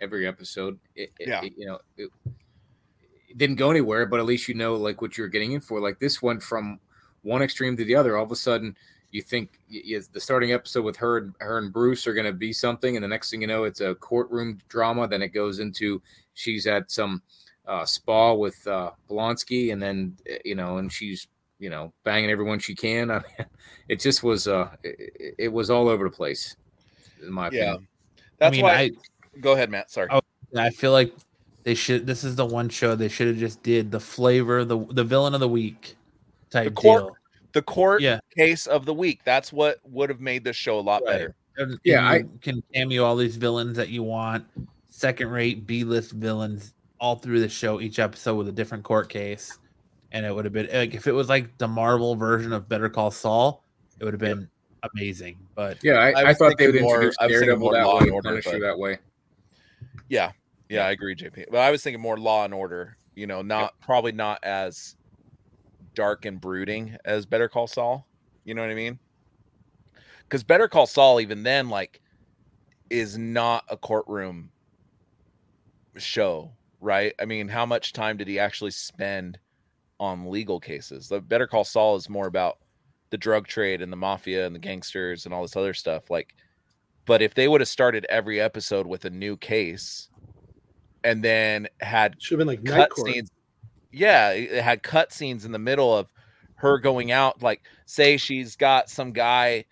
every 0.00 0.26
episode. 0.26 0.78
It, 0.94 1.10
it- 1.18 1.28
Yeah. 1.28 1.42
it- 1.44 1.54
you 1.56 1.66
know, 1.66 1.80
it, 1.96 2.10
it 3.28 3.36
didn't 3.38 3.56
go 3.56 3.70
anywhere, 3.70 4.06
but 4.06 4.20
at 4.20 4.26
least 4.26 4.46
you 4.48 4.54
know 4.54 4.74
like 4.76 5.02
what 5.02 5.18
you're 5.18 5.28
getting 5.28 5.52
in 5.52 5.60
for. 5.60 5.80
Like 5.80 5.98
this 5.98 6.22
went 6.22 6.42
from 6.42 6.78
one 7.22 7.42
extreme 7.42 7.76
to 7.76 7.84
the 7.84 7.96
other. 7.96 8.16
All 8.16 8.24
of 8.24 8.30
a 8.30 8.36
sudden, 8.36 8.76
you 9.10 9.20
think 9.22 9.58
y- 9.70 9.82
y- 9.90 10.00
the 10.12 10.20
starting 10.20 10.52
episode 10.52 10.84
with 10.84 10.96
her 10.96 11.18
and 11.18 11.34
her 11.40 11.58
and 11.58 11.72
Bruce 11.72 12.06
are 12.06 12.14
going 12.14 12.26
to 12.26 12.32
be 12.32 12.52
something, 12.52 12.96
and 12.96 13.02
the 13.02 13.08
next 13.08 13.30
thing 13.30 13.40
you 13.40 13.46
know, 13.48 13.64
it's 13.64 13.80
a 13.80 13.94
courtroom 13.96 14.58
drama. 14.68 15.08
Then 15.08 15.22
it 15.22 15.28
goes 15.28 15.58
into 15.58 16.00
she's 16.34 16.66
at 16.66 16.90
some 16.90 17.22
uh, 17.66 17.84
spa 17.84 18.32
with 18.32 18.64
uh, 18.68 18.92
Blonsky, 19.10 19.72
and 19.72 19.82
then 19.82 20.16
uh, 20.30 20.34
you 20.44 20.54
know, 20.54 20.78
and 20.78 20.92
she's 20.92 21.26
you 21.58 21.70
know 21.70 21.92
banging 22.04 22.30
everyone 22.30 22.58
she 22.58 22.74
can. 22.74 23.10
I 23.12 23.14
mean, 23.38 23.46
it 23.88 24.00
just 24.00 24.22
was 24.22 24.48
uh, 24.48 24.70
it, 24.82 24.96
it- 25.18 25.34
it 25.38 25.48
was 25.52 25.70
all 25.70 25.88
over 25.88 26.04
the 26.04 26.14
place, 26.14 26.56
in 27.22 27.32
my 27.32 27.48
opinion. 27.48 27.86
That's 28.38 28.52
I 28.52 28.56
mean, 28.56 28.62
why 28.62 28.74
I 28.74 28.90
go 29.40 29.52
ahead, 29.52 29.70
Matt. 29.70 29.90
Sorry. 29.90 30.08
Oh, 30.10 30.20
I 30.56 30.70
feel 30.70 30.92
like 30.92 31.12
they 31.64 31.74
should. 31.74 32.06
This 32.06 32.24
is 32.24 32.36
the 32.36 32.46
one 32.46 32.68
show 32.68 32.94
they 32.94 33.08
should 33.08 33.26
have 33.28 33.36
just 33.38 33.62
did 33.62 33.90
the 33.90 34.00
flavor, 34.00 34.64
the 34.64 34.78
the 34.90 35.04
villain 35.04 35.34
of 35.34 35.40
the 35.40 35.48
week 35.48 35.96
type 36.50 36.74
court- 36.74 37.02
deal. 37.02 37.16
the 37.52 37.62
court 37.62 38.02
Yeah. 38.02 38.20
case 38.36 38.66
of 38.66 38.84
the 38.86 38.94
week. 38.94 39.20
That's 39.24 39.52
what 39.52 39.78
would 39.84 40.08
have 40.10 40.20
made 40.20 40.44
this 40.44 40.56
show 40.56 40.78
a 40.78 40.80
lot 40.80 41.02
Right. 41.04 41.12
better. 41.12 41.34
And- 41.58 41.78
Yeah, 41.84 42.12
and 42.12 42.30
you 42.32 42.38
can 42.40 42.62
cameo 42.74 43.02
all 43.04 43.16
these 43.16 43.36
villains 43.36 43.76
that 43.78 43.88
you 43.88 44.02
want, 44.02 44.44
second 44.90 45.30
rate 45.30 45.66
B 45.66 45.82
list 45.84 46.12
villains 46.12 46.74
all 47.00 47.16
through 47.16 47.40
the 47.40 47.48
show, 47.48 47.80
each 47.80 47.98
episode 47.98 48.34
with 48.36 48.48
a 48.48 48.52
different 48.52 48.84
court 48.84 49.08
case. 49.08 49.58
And 50.12 50.24
it 50.24 50.34
would 50.34 50.44
have 50.44 50.52
been 50.54 50.68
like 50.72 50.94
if 50.94 51.06
it 51.06 51.12
was 51.12 51.28
like 51.28 51.56
the 51.58 51.68
Marvel 51.68 52.14
version 52.16 52.52
of 52.52 52.68
Better 52.68 52.88
Call 52.88 53.10
Saul, 53.10 53.64
it 53.98 54.04
would 54.04 54.14
have 54.14 54.20
been 54.20 54.48
amazing. 54.94 55.38
But 55.54 55.78
Yeah, 55.82 55.94
I, 55.94 56.10
I 56.10 56.28
I, 56.28 56.34
thought 56.34 56.56
they 56.58 56.66
would 56.66 56.74
thinking 56.74 56.82
more- 56.82 56.94
introduce 56.96 57.16
I 57.18 57.26
was 57.26 57.32
thinking 57.32 57.46
Daredevil 57.48 57.58
more 57.66 57.74
that 57.74 57.86
Law 57.86 57.92
way, 57.94 57.98
and 57.98 58.06
and 58.06 58.14
Order, 58.14 58.28
Punisher 58.28 58.50
but- 58.52 58.60
that 58.60 58.78
way. 58.78 58.98
Yeah, 60.08 60.30
yeah, 60.68 60.86
I 60.86 60.92
agree, 60.92 61.16
JP. 61.16 61.46
But 61.50 61.58
I 61.58 61.70
was 61.70 61.82
thinking 61.82 62.00
more 62.00 62.16
Law 62.18 62.44
and 62.44 62.54
Order. 62.54 62.96
You 63.16 63.26
know, 63.26 63.42
not 63.42 63.74
probably 63.80 64.12
not 64.12 64.38
as 64.44 64.94
dark 65.94 66.24
and 66.26 66.40
brooding 66.40 66.96
as 67.04 67.26
Better 67.26 67.48
Call 67.48 67.66
Saul. 67.66 68.06
You 68.44 68.54
know 68.54 68.60
what 68.62 68.70
I 68.70 68.74
mean? 68.74 68.98
Because 70.22 70.44
Better 70.44 70.68
Call 70.68 70.86
Saul, 70.86 71.20
even 71.20 71.42
then, 71.42 71.68
like, 71.68 72.00
is 72.90 73.16
not 73.18 73.64
a 73.68 73.76
courtroom 73.76 74.50
show, 75.96 76.52
right? 76.80 77.14
I 77.20 77.24
mean, 77.24 77.48
how 77.48 77.66
much 77.66 77.92
time 77.92 78.16
did 78.16 78.28
he 78.28 78.38
actually 78.38 78.70
spend 78.72 79.38
on 79.98 80.30
legal 80.30 80.60
cases? 80.60 81.08
The 81.08 81.20
Better 81.20 81.46
Call 81.46 81.64
Saul 81.64 81.96
is 81.96 82.08
more 82.08 82.26
about 82.26 82.58
the 83.10 83.18
drug 83.18 83.46
trade 83.46 83.82
and 83.82 83.92
the 83.92 83.96
mafia 83.96 84.46
and 84.46 84.54
the 84.54 84.60
gangsters 84.60 85.24
and 85.24 85.34
all 85.34 85.42
this 85.42 85.56
other 85.56 85.74
stuff. 85.74 86.10
Like, 86.10 86.34
but 87.04 87.22
if 87.22 87.34
they 87.34 87.48
would 87.48 87.60
have 87.60 87.68
started 87.68 88.06
every 88.08 88.40
episode 88.40 88.86
with 88.86 89.04
a 89.04 89.10
new 89.10 89.36
case 89.36 90.08
and 91.04 91.22
then 91.22 91.68
had 91.80 92.16
Should 92.18 92.40
have 92.40 92.46
been 92.46 92.48
like 92.48 92.64
cut 92.64 92.96
scenes. 92.96 93.30
Yeah, 93.92 94.30
it 94.30 94.50
it 94.50 94.64
had 94.64 94.82
cut 94.82 95.12
scenes 95.12 95.44
in 95.44 95.52
the 95.52 95.58
middle 95.58 95.96
of 95.96 96.10
her 96.56 96.78
going 96.78 97.12
out. 97.12 97.42
Like, 97.42 97.62
say 97.86 98.16
she's 98.16 98.56
got 98.56 98.90
some 98.90 99.12
guy, 99.12 99.64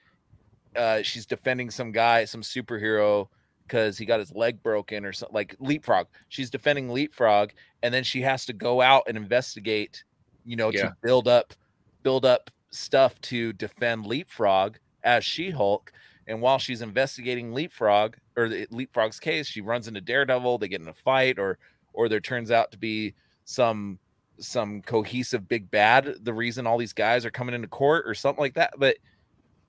uh, 0.76 1.02
she's 1.02 1.26
defending 1.26 1.70
some 1.70 1.90
guy, 1.90 2.24
some 2.24 2.42
superhero, 2.42 3.28
because 3.66 3.98
he 3.98 4.06
got 4.06 4.20
his 4.20 4.32
leg 4.32 4.62
broken 4.62 5.04
or 5.04 5.12
something. 5.12 5.34
Like 5.34 5.56
Leapfrog, 5.58 6.06
she's 6.28 6.50
defending 6.50 6.88
Leapfrog, 6.88 7.50
and 7.82 7.92
then 7.92 8.04
she 8.04 8.22
has 8.22 8.46
to 8.46 8.52
go 8.52 8.80
out 8.80 9.04
and 9.08 9.16
investigate. 9.16 10.04
You 10.44 10.56
know, 10.56 10.70
Yeah. 10.70 10.88
to 10.88 10.96
build 11.02 11.28
up, 11.28 11.54
build 12.02 12.24
up 12.24 12.50
stuff 12.70 13.20
to 13.22 13.52
defend 13.54 14.06
Leapfrog 14.06 14.76
as 15.02 15.24
She 15.24 15.50
Hulk. 15.50 15.92
And 16.26 16.40
while 16.40 16.58
she's 16.58 16.82
investigating 16.82 17.52
Leapfrog 17.52 18.16
or 18.36 18.48
the 18.48 18.66
Leapfrog's 18.70 19.20
case, 19.20 19.46
she 19.46 19.60
runs 19.60 19.88
into 19.88 20.00
Daredevil. 20.00 20.58
They 20.58 20.68
get 20.68 20.80
in 20.80 20.88
a 20.88 20.94
fight, 20.94 21.38
or 21.38 21.58
or 21.92 22.08
there 22.08 22.20
turns 22.20 22.50
out 22.50 22.72
to 22.72 22.78
be 22.78 23.14
some 23.44 23.98
some 24.38 24.82
cohesive 24.82 25.46
big 25.46 25.70
bad. 25.70 26.16
The 26.24 26.34
reason 26.34 26.66
all 26.66 26.78
these 26.78 26.92
guys 26.94 27.24
are 27.24 27.30
coming 27.30 27.54
into 27.54 27.68
court 27.68 28.04
or 28.08 28.14
something 28.14 28.42
like 28.42 28.54
that. 28.54 28.72
But 28.78 28.96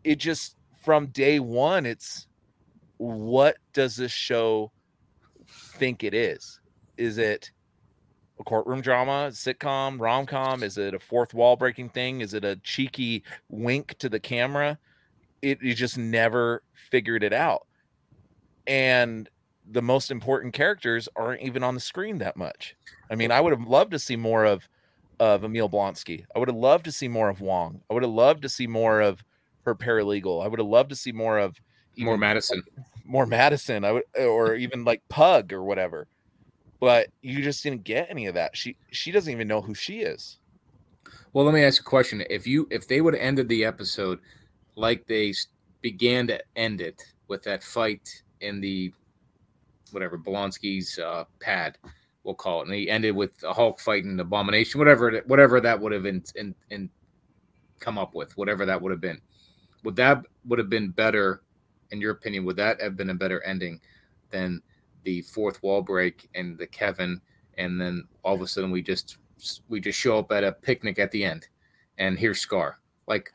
it 0.04 0.16
just 0.16 0.56
from 0.82 1.08
day 1.08 1.40
one, 1.40 1.86
it's 1.86 2.28
what 2.98 3.58
does 3.74 3.96
this 3.96 4.12
show 4.14 4.72
think 5.48 6.04
it 6.04 6.14
is? 6.14 6.62
Is 6.98 7.18
it 7.18 7.52
a 8.40 8.44
courtroom 8.44 8.82
drama, 8.82 9.30
sitcom, 9.32 10.00
rom 10.00 10.26
com? 10.26 10.64
Is 10.64 10.78
it 10.78 10.94
a 10.94 11.00
fourth 11.00 11.34
wall 11.34 11.56
breaking 11.56 11.90
thing? 11.90 12.22
Is 12.22 12.34
it 12.34 12.44
a 12.44 12.58
cheeky 12.58 13.24
wink 13.50 13.98
to 14.00 14.10
the 14.10 14.20
camera? 14.20 14.78
It 15.42 15.62
you 15.62 15.74
just 15.74 15.98
never 15.98 16.64
figured 16.74 17.24
it 17.24 17.34
out. 17.34 17.68
And 18.68 19.30
the 19.72 19.82
most 19.82 20.12
important 20.12 20.54
characters 20.54 21.10
aren't 21.16 21.42
even 21.42 21.64
on 21.64 21.74
the 21.74 21.80
screen 21.80 22.18
that 22.20 22.38
much. 22.38 22.76
I 23.10 23.16
mean, 23.16 23.32
I 23.32 23.42
would 23.42 23.52
have 23.52 23.68
loved 23.68 23.92
to 23.92 24.00
see 24.00 24.16
more 24.16 24.46
of 24.46 24.68
of 25.20 25.44
Emil 25.44 25.70
Blonsky. 25.70 26.26
I 26.36 26.40
would 26.40 26.50
have 26.50 26.58
loved 26.58 26.86
to 26.86 26.92
see 26.92 27.08
more 27.08 27.30
of 27.30 27.42
Wong. 27.42 27.82
I 27.90 27.94
would 27.94 28.04
have 28.04 28.12
loved 28.12 28.42
to 28.42 28.50
see 28.50 28.68
more 28.68 29.02
of 29.02 29.24
her 29.64 29.74
paralegal. 29.74 30.44
I 30.44 30.48
would 30.48 30.60
have 30.60 30.68
loved 30.68 30.90
to 30.90 30.96
see 30.96 31.12
more 31.12 31.38
of 31.38 31.60
More 31.98 32.18
Madisynn. 32.18 32.62
more 33.06 33.26
Madisynn. 33.26 33.86
I 33.86 33.94
would, 33.94 34.04
or 34.20 34.56
even 34.56 34.84
like 34.84 35.02
Pug 35.10 35.54
or 35.54 35.64
whatever. 35.64 36.08
But 36.86 37.08
you 37.24 37.42
just 37.42 37.64
didn't 37.64 37.84
get 37.84 38.12
any 38.12 38.28
of 38.28 38.36
that. 38.36 38.56
She 38.56 38.78
she 38.92 39.12
doesn't 39.12 39.34
even 39.34 39.48
know 39.48 39.60
who 39.60 39.74
she 39.74 40.02
is. 40.02 40.38
Well, 41.34 41.44
let 41.44 41.56
me 41.56 41.64
ask 41.64 41.82
a 41.82 41.84
question. 41.84 42.24
If 42.30 42.46
you 42.46 42.68
if 42.70 42.88
they 42.88 43.02
would 43.02 43.16
have 43.16 43.24
ended 43.24 43.50
the 43.50 43.66
episode 43.66 44.20
like 44.76 45.08
they 45.08 45.34
began 45.82 46.28
to 46.28 46.40
end 46.56 46.82
it 46.82 47.02
with 47.28 47.42
that 47.46 47.64
fight 47.64 48.08
in 48.42 48.62
the 48.62 48.94
whatever 49.94 50.16
Blonsky's 50.16 51.00
uh, 51.00 51.24
pad, 51.40 51.80
we'll 52.24 52.36
call 52.36 52.60
it, 52.60 52.66
and 52.66 52.74
they 52.74 52.88
ended 52.88 53.16
with 53.16 53.32
a 53.44 53.52
Hulk 53.52 53.80
fighting 53.80 54.20
Abomination, 54.20 54.78
whatever 54.78 55.10
it- 55.10 55.28
whatever 55.28 55.60
that 55.60 55.82
would 55.82 55.92
have 55.92 56.06
in, 56.06 56.24
in, 56.36 56.54
in 56.70 56.88
come 57.80 57.98
up 57.98 58.14
with, 58.14 58.38
whatever 58.38 58.64
that 58.64 58.80
would 58.80 58.92
have 58.92 59.02
been, 59.02 59.20
would 59.84 59.96
that 59.96 60.22
would 60.46 60.60
have 60.60 60.70
been 60.70 60.92
better, 60.92 61.42
in 61.90 62.00
your 62.00 62.12
opinion? 62.12 62.46
Would 62.46 62.58
that 62.58 62.80
have 62.80 62.96
been 62.96 63.10
a 63.10 63.16
better 63.16 63.42
ending 63.42 63.82
than 64.30 64.62
the 65.06 65.22
fourth 65.22 65.64
wall 65.64 65.82
break 65.82 66.28
and 66.36 66.58
the 66.58 66.68
Kevin, 66.68 67.22
and 67.58 67.80
then 67.80 68.06
all 68.24 68.36
of 68.36 68.42
a 68.42 68.48
sudden 68.48 68.72
we 68.72 68.82
just 68.82 69.18
we 69.70 69.80
just 69.80 69.98
show 70.00 70.20
up 70.20 70.32
at 70.32 70.44
a 70.44 70.52
picnic 70.52 71.00
at 71.00 71.12
the 71.12 71.24
end, 71.24 71.48
and 71.98 72.20
here's 72.20 72.46
Skaar. 72.46 72.74
Like 73.08 73.32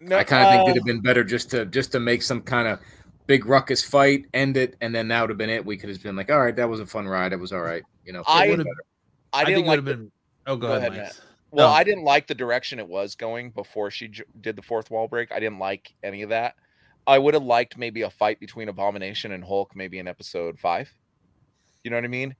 No, 0.00 0.16
I 0.16 0.24
kind 0.24 0.44
of 0.46 0.50
think 0.52 0.60
uh, 0.60 0.70
it'd 0.70 0.76
have 0.76 0.86
been 0.86 1.00
better 1.02 1.22
just 1.24 1.50
to 1.50 1.66
just 1.66 1.92
to 1.92 2.00
make 2.00 2.22
some 2.22 2.40
kind 2.40 2.66
of 2.68 2.80
big 3.26 3.44
ruckus 3.46 3.82
fight, 3.82 4.24
end 4.34 4.56
it, 4.56 4.76
and 4.80 4.94
then 4.94 5.08
that 5.08 5.20
would 5.20 5.30
have 5.30 5.38
been 5.38 5.50
it. 5.50 5.64
We 5.66 5.76
could 5.76 5.90
have 5.90 6.02
been 6.02 6.16
like, 6.16 6.30
all 6.30 6.40
right, 6.40 6.54
that 6.56 6.68
was 6.68 6.80
a 6.80 6.86
fun 6.86 7.06
ride. 7.08 7.32
It 7.32 7.40
was 7.40 7.52
all 7.52 7.60
right. 7.62 7.82
You 8.04 8.12
know, 8.12 8.22
I- 8.26 8.48
would've- 8.48 8.66
I 9.32 9.40
I, 9.40 9.44
didn't 9.44 9.56
think 9.56 9.66
it 9.66 9.68
like 9.68 9.78
would 9.80 9.88
have 9.88 9.98
been. 9.98 10.12
Oh, 10.46 10.56
go, 10.56 10.68
Go 10.68 10.72
ahead, 10.76 10.92
ahead, 10.92 11.02
Max. 11.06 11.20
Well, 11.50 11.68
No. 11.68 11.74
I 11.74 11.82
didn't 11.84 12.04
like 12.04 12.26
the 12.28 12.34
direction 12.34 12.78
it 12.78 12.86
was 12.86 13.14
going 13.16 13.50
before 13.50 13.90
she 13.90 14.08
j- 14.08 14.22
did 14.40 14.54
the 14.56 14.62
fourth 14.62 14.90
wall 14.90 15.08
break. 15.08 15.32
I 15.32 15.40
didn't 15.40 15.58
like 15.58 15.92
any 16.04 16.22
of 16.22 16.28
that. 16.30 16.54
I 17.06 17.18
would 17.18 17.34
have 17.34 17.42
liked 17.44 17.78
maybe 17.78 18.02
a 18.02 18.10
fight 18.10 18.40
between 18.40 18.68
Abomination 18.68 19.32
and 19.32 19.44
Hulk, 19.44 19.76
maybe 19.76 19.98
in 19.98 20.08
episode 20.08 20.58
five. 20.58 20.92
You 21.84 21.90
know 21.90 21.96
what 21.96 22.04
I 22.04 22.08
mean? 22.08 22.34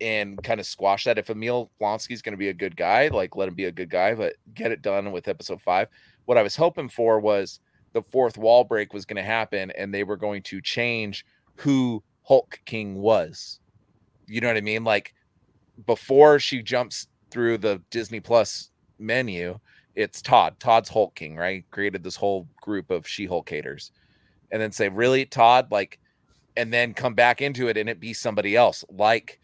And 0.00 0.42
kind 0.42 0.58
of 0.60 0.66
squash 0.66 1.04
that. 1.04 1.18
If 1.18 1.30
Emil 1.30 1.70
Blonsky's 1.80 2.22
going 2.22 2.32
to 2.32 2.38
be 2.38 2.48
a 2.48 2.54
good 2.54 2.76
guy, 2.76 3.08
like 3.08 3.36
let 3.36 3.48
him 3.48 3.54
be 3.54 3.66
a 3.66 3.72
good 3.72 3.90
guy, 3.90 4.14
but 4.14 4.34
get 4.54 4.72
it 4.72 4.82
done 4.82 5.12
with 5.12 5.28
episode 5.28 5.60
five. 5.60 5.88
What 6.24 6.38
I 6.38 6.42
was 6.42 6.56
hoping 6.56 6.88
for 6.88 7.20
was 7.20 7.60
the 7.92 8.02
fourth 8.02 8.38
wall 8.38 8.64
break 8.64 8.92
was 8.92 9.04
going 9.04 9.16
to 9.16 9.22
happen 9.22 9.70
and 9.72 9.92
they 9.92 10.04
were 10.04 10.16
going 10.16 10.42
to 10.42 10.60
change 10.60 11.24
who 11.56 12.02
Hulk 12.22 12.58
King 12.64 12.96
was. 12.96 13.60
You 14.26 14.40
know 14.40 14.48
what 14.48 14.56
I 14.56 14.62
mean? 14.62 14.84
Like 14.84 15.14
before 15.86 16.38
she 16.38 16.62
jumps 16.62 17.08
through 17.30 17.58
the 17.58 17.82
Disney 17.90 18.20
Plus 18.20 18.70
menu, 18.98 19.58
it's 19.94 20.20
Todd. 20.22 20.58
Todd's 20.58 20.88
Hulk 20.88 21.14
King, 21.14 21.36
right? 21.36 21.64
Created 21.70 22.02
this 22.02 22.16
whole 22.16 22.48
group 22.60 22.90
of 22.90 23.06
She 23.06 23.26
Hulk 23.26 23.48
haters. 23.48 23.92
And 24.50 24.60
then 24.60 24.72
say, 24.72 24.88
really, 24.88 25.24
Todd? 25.26 25.68
Like, 25.70 25.98
and 26.56 26.72
then 26.72 26.94
come 26.94 27.14
back 27.14 27.42
into 27.42 27.68
it 27.68 27.76
and 27.76 27.88
it 27.88 28.00
be 28.00 28.12
somebody 28.12 28.56
else, 28.56 28.84
like, 28.90 29.40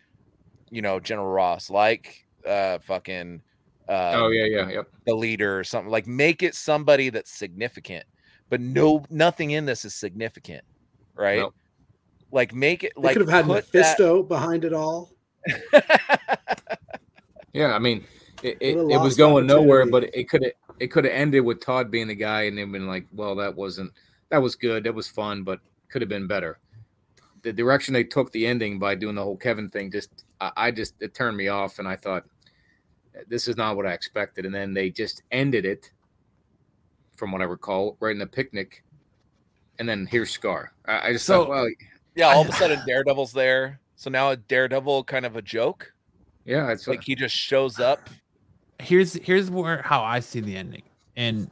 you 0.71 0.81
know, 0.83 0.99
General 1.01 1.29
Ross, 1.29 1.71
like 1.71 2.27
uh 2.47 2.79
fucking 2.81 3.41
uh 3.89 4.13
oh 4.17 4.31
yeah, 4.31 4.45
yeah, 4.47 4.69
yep. 4.69 4.89
the 5.07 5.15
leader 5.15 5.59
or 5.59 5.65
something. 5.65 5.91
Like 5.91 6.07
make 6.07 6.43
it 6.43 6.55
somebody 6.55 7.11
that's 7.11 7.31
significant. 7.31 8.05
But 8.49 8.61
no 8.61 9.05
nothing 9.11 9.51
in 9.51 9.67
this 9.67 9.85
is 9.85 9.95
significant, 9.95 10.65
right? 11.15 11.41
Nope. 11.41 11.55
Like 12.31 12.55
make 12.55 12.85
it 12.85 12.93
They 12.97 13.03
like 13.03 13.13
could 13.17 13.29
have 13.29 13.31
had 13.31 13.47
put 13.47 13.71
that- 13.73 13.79
Mephisto 13.79 14.23
behind 14.23 14.65
it 14.65 14.73
all. 14.73 15.11
Yeah, 17.53 17.75
I 17.75 17.79
mean, 17.79 18.05
it, 18.43 18.57
it, 18.61 18.77
it 18.77 19.01
was 19.01 19.17
going 19.17 19.47
nowhere, 19.47 19.87
but 19.87 20.05
it 20.15 20.29
could 20.29 20.43
have 20.43 20.53
it 20.79 20.87
could 20.89 21.05
have 21.05 21.13
ended 21.13 21.45
with 21.45 21.61
Todd 21.61 21.91
being 21.91 22.09
the 22.09 22.15
guy, 22.15 22.43
and 22.43 22.57
then 22.57 22.73
been 22.73 22.87
like, 22.87 23.07
well, 23.13 23.37
that 23.37 23.55
wasn't 23.55 23.93
that 24.33 24.41
was 24.43 24.57
good, 24.57 24.83
that 24.85 24.95
was 24.95 25.07
fun, 25.07 25.45
but 25.45 25.61
could 25.91 26.01
have 26.03 26.09
been 26.09 26.27
better. 26.27 26.59
The 27.43 27.53
direction 27.53 27.93
they 27.93 28.05
took 28.05 28.33
the 28.33 28.47
ending 28.47 28.79
by 28.79 28.95
doing 28.95 29.15
the 29.15 29.23
whole 29.23 29.37
Kevin 29.37 29.69
thing 29.69 29.91
just 29.93 30.25
I, 30.41 30.51
I 30.57 30.71
just 30.71 30.95
it 31.01 31.15
turned 31.15 31.37
me 31.37 31.49
off, 31.49 31.79
and 31.79 31.87
I 31.87 31.97
thought 31.97 32.25
this 33.29 33.47
is 33.47 33.57
not 33.59 33.77
what 33.77 33.87
I 33.87 33.93
expected, 33.93 34.47
and 34.47 34.55
then 34.55 34.73
they 34.73 34.89
just 34.91 35.23
ended 35.31 35.67
it, 35.67 35.91
from 37.17 37.31
what 37.31 37.43
I 37.43 37.45
recall, 37.45 37.97
right 38.01 38.13
in 38.13 38.19
the 38.19 38.27
picnic, 38.27 38.83
and 39.79 39.87
then 39.89 40.07
here's 40.11 40.37
Skaar. 40.37 40.69
I, 40.87 41.09
I 41.09 41.13
just 41.13 41.27
So- 41.27 41.43
thought, 41.45 41.51
well, 41.51 41.69
Yeah, 42.15 42.29
all 42.29 42.41
of 42.43 42.49
a 42.49 42.53
sudden 42.63 42.81
Daredevil's 42.87 43.33
there. 43.33 43.81
So 43.97 44.09
now 44.11 44.31
a 44.31 44.37
Daredevil 44.37 45.05
kind 45.05 45.27
of 45.27 45.37
a 45.37 45.43
joke. 45.43 45.93
yeah, 46.47 46.73
it's 46.73 46.89
Like 46.89 47.05
he 47.05 47.15
just 47.15 47.35
shows 47.37 47.79
up. 47.79 48.09
here's 48.81 49.13
here's 49.15 49.51
where 49.51 49.83
how 49.83 50.03
I 50.03 50.21
see 50.21 50.41
the 50.41 50.57
ending, 50.57 50.83
and 51.17 51.51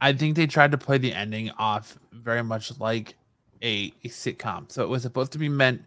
I 0.00 0.12
think 0.12 0.36
they 0.36 0.46
tried 0.46 0.72
to 0.72 0.78
play 0.78 0.98
the 0.98 1.12
ending 1.12 1.50
off 1.58 1.98
very 2.12 2.42
much 2.42 2.78
like 2.78 3.16
a, 3.62 3.92
a 4.04 4.08
sitcom. 4.08 4.70
So 4.70 4.82
it 4.82 4.88
was 4.88 5.02
supposed 5.02 5.32
to 5.32 5.38
be 5.38 5.48
meant 5.48 5.82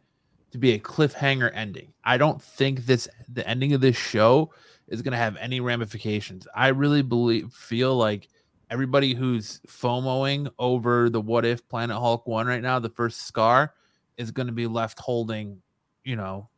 to 0.52 0.58
be 0.58 0.72
a 0.72 0.80
cliffhanger 0.80 1.52
ending. 1.54 1.94
I 2.04 2.18
don't 2.18 2.42
think 2.42 2.86
this 2.86 3.08
the 3.32 3.48
ending 3.48 3.74
of 3.74 3.82
this 3.82 3.98
show 3.98 4.52
is 4.88 5.02
going 5.02 5.12
to 5.12 5.18
have 5.18 5.36
any 5.38 5.60
ramifications. 5.60 6.48
I 6.56 6.70
really 6.70 7.02
believe 7.02 7.52
feel 7.52 7.96
like 7.96 8.30
everybody 8.70 9.14
who's 9.14 9.60
FOMOing 9.68 10.50
over 10.60 11.10
the 11.10 11.22
what 11.22 11.46
if 11.46 11.68
Planet 11.68 11.98
Hulk 11.98 12.28
one 12.28 12.48
right 12.48 12.62
now, 12.62 12.80
the 12.80 12.90
first 12.90 13.32
Skaar, 13.32 13.70
is 14.18 14.32
going 14.32 14.48
to 14.48 14.54
be 14.54 14.68
left 14.68 15.00
holding, 15.00 15.62
you 16.04 16.16
know, 16.16 16.50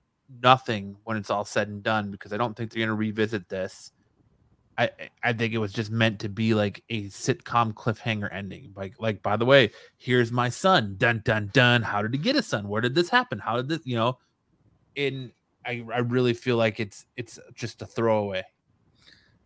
nothing 0.43 0.95
when 1.03 1.17
it's 1.17 1.29
all 1.29 1.45
said 1.45 1.67
and 1.67 1.83
done 1.83 2.11
because 2.11 2.31
I 2.31 2.37
don't 2.37 2.55
think 2.55 2.71
they're 2.71 2.79
going 2.79 2.89
to 2.89 2.95
revisit 2.95 3.49
this. 3.49 3.91
I 4.79 4.83
I- 4.85 5.09
I 5.29 5.33
think 5.33 5.53
it 5.53 5.57
was 5.59 5.73
just 5.73 5.91
meant 5.91 6.19
to 6.21 6.29
be 6.29 6.53
like 6.53 6.83
a 6.89 7.03
sitcom 7.09 7.73
cliffhanger 7.73 8.33
ending. 8.33 8.71
Like 8.75 8.95
like 8.99 9.21
by 9.21 9.35
the 9.37 9.45
way, 9.45 9.71
here's 9.97 10.31
my 10.31 10.49
son. 10.49 10.95
Dun 10.97 11.21
dun 11.25 11.51
dun. 11.53 11.83
How 11.83 12.01
did 12.01 12.13
he 12.13 12.17
get 12.17 12.35
a 12.35 12.41
son? 12.41 12.67
Where 12.67 12.81
did 12.81 12.95
this 12.95 13.09
happen? 13.09 13.37
How 13.39 13.57
did 13.57 13.67
this? 13.69 13.81
You 13.83 13.97
know, 13.97 14.17
in 14.95 15.31
I 15.65 15.85
I 15.93 15.99
really 15.99 16.33
feel 16.33 16.55
like 16.57 16.79
it's 16.79 17.05
it's 17.17 17.37
just 17.53 17.81
a 17.81 17.85
throwaway. 17.85 18.43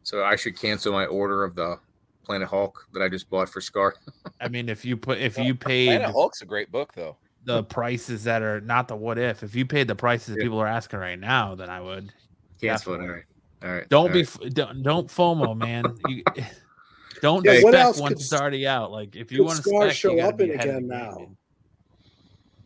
so 0.04 0.24
I 0.24 0.36
should 0.36 0.58
cancel 0.58 0.94
my 0.94 1.06
order 1.08 1.44
of 1.44 1.56
the 1.56 1.80
Planet 2.24 2.48
Hulk 2.48 2.88
that 2.94 3.02
I 3.02 3.10
just 3.10 3.30
bought 3.30 3.50
for 3.50 3.60
Skaar. 3.60 3.94
I 4.42 4.48
mean, 4.48 4.70
if 4.70 4.86
you 4.86 4.96
put 4.96 5.18
if 5.18 5.38
Well, 5.38 5.46
you 5.46 5.56
paid 5.56 5.88
Planet 5.98 6.12
Hulk's 6.12 6.42
a 6.42 6.46
great 6.46 6.72
book 6.72 6.94
though. 6.94 7.18
the 7.46 7.64
prices 7.64 8.24
that 8.26 8.42
are 8.42 8.62
not 8.62 8.88
the 8.88 8.96
what 8.96 9.18
if, 9.18 9.44
if 9.44 9.56
you 9.56 9.66
paid 9.66 9.88
the 9.88 9.96
prices 9.96 10.38
Yeah. 10.38 10.44
people 10.44 10.60
are 10.60 10.68
asking 10.68 11.00
right 11.00 11.20
now, 11.20 11.56
then 11.56 11.70
I 11.70 11.82
would. 11.82 12.14
Cancel 12.62 12.94
it. 12.94 12.98
All 12.98 13.02
Definitely. 13.02 13.08
right. 13.16 13.24
All 13.64 13.70
right. 13.72 13.88
Don't 13.90 14.08
all 14.08 14.10
be 14.10 14.20
right. 14.24 14.28
f 14.46 14.54
don't 14.54 14.84
don't 14.84 15.08
FOMO, 15.08 15.56
man. 15.58 15.86
You, 16.08 16.24
don't 17.22 17.46
Yeah, 17.46 17.52
what 17.62 17.74
expect 17.74 17.76
else 17.76 18.00
once 18.00 18.22
it's 18.22 18.34
already 18.34 18.68
out. 18.68 18.92
Like 18.92 19.16
if 19.16 19.32
you 19.32 19.44
want 19.46 19.58
to 19.58 19.64
spec, 19.64 19.94
show 19.94 20.20
up 20.20 20.42
in 20.42 20.52
again 20.52 20.68
the 20.74 20.80
game, 20.82 20.88
now? 20.88 21.28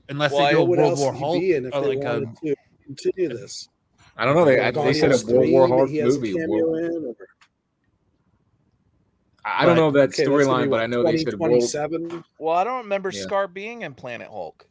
Unless 0.10 0.32
Well, 0.32 0.42
they 0.42 0.48
I- 0.48 0.54
go 0.54 0.64
what 0.64 0.80
World 0.80 0.98
War 1.00 1.12
would 1.12 1.20
Hulk 1.20 1.36
he 1.36 1.48
be 1.50 1.54
in 1.56 1.66
if 1.66 1.74
or 1.76 1.82
they 1.82 1.88
like 1.96 2.00
wanted 2.00 2.30
a 2.44 2.48
to 2.48 2.56
continue 2.86 3.30
this? 3.30 3.70
I 4.18 4.26
don't 4.26 4.36
know. 4.36 4.46
They, 4.46 4.58
Or 4.60 4.72
they 4.72 4.94
said 4.94 5.12
a 5.12 5.18
Guardians 5.20 5.26
World 5.32 5.50
War 5.52 5.68
Hulk 5.68 5.90
he 5.90 5.98
has 5.98 6.16
a 6.16 6.20
movie. 6.20 6.34
cameo 6.34 6.66
World- 6.68 6.94
or- 7.20 7.28
I 9.46 9.66
don't 9.66 9.76
But- 9.76 9.82
know 9.82 9.92
that 9.92 10.10
Okay, 10.10 10.26
storyline, 10.26 10.70
but 10.70 10.80
I 10.82 10.88
know 10.88 11.04
they 11.04 11.18
said 11.20 11.40
World, 11.40 11.62
2027. 11.62 12.24
Well, 12.40 12.56
I 12.56 12.64
don't 12.64 12.84
remember 12.84 13.12
Yeah. 13.14 13.24
Skaar 13.26 13.54
being 13.54 13.84
in 13.84 13.94
Planet 13.94 14.28
Hulk. 14.30 14.68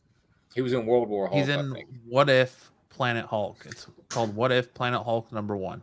he 0.54 0.60
was 0.62 0.72
in 0.72 0.84
World 0.86 1.08
War 1.08 1.28
Hulk. 1.28 1.38
he's 1.38 1.48
I 1.48 1.60
in 1.60 1.72
think. 1.74 1.88
What 2.08 2.28
If 2.28 2.70
Planet 2.88 3.24
Hulk. 3.26 3.64
It's 3.66 3.86
called 4.08 4.34
What 4.34 4.50
If 4.52 4.74
Planet 4.74 5.02
Hulk 5.02 5.30
number 5.32 5.56
one. 5.56 5.82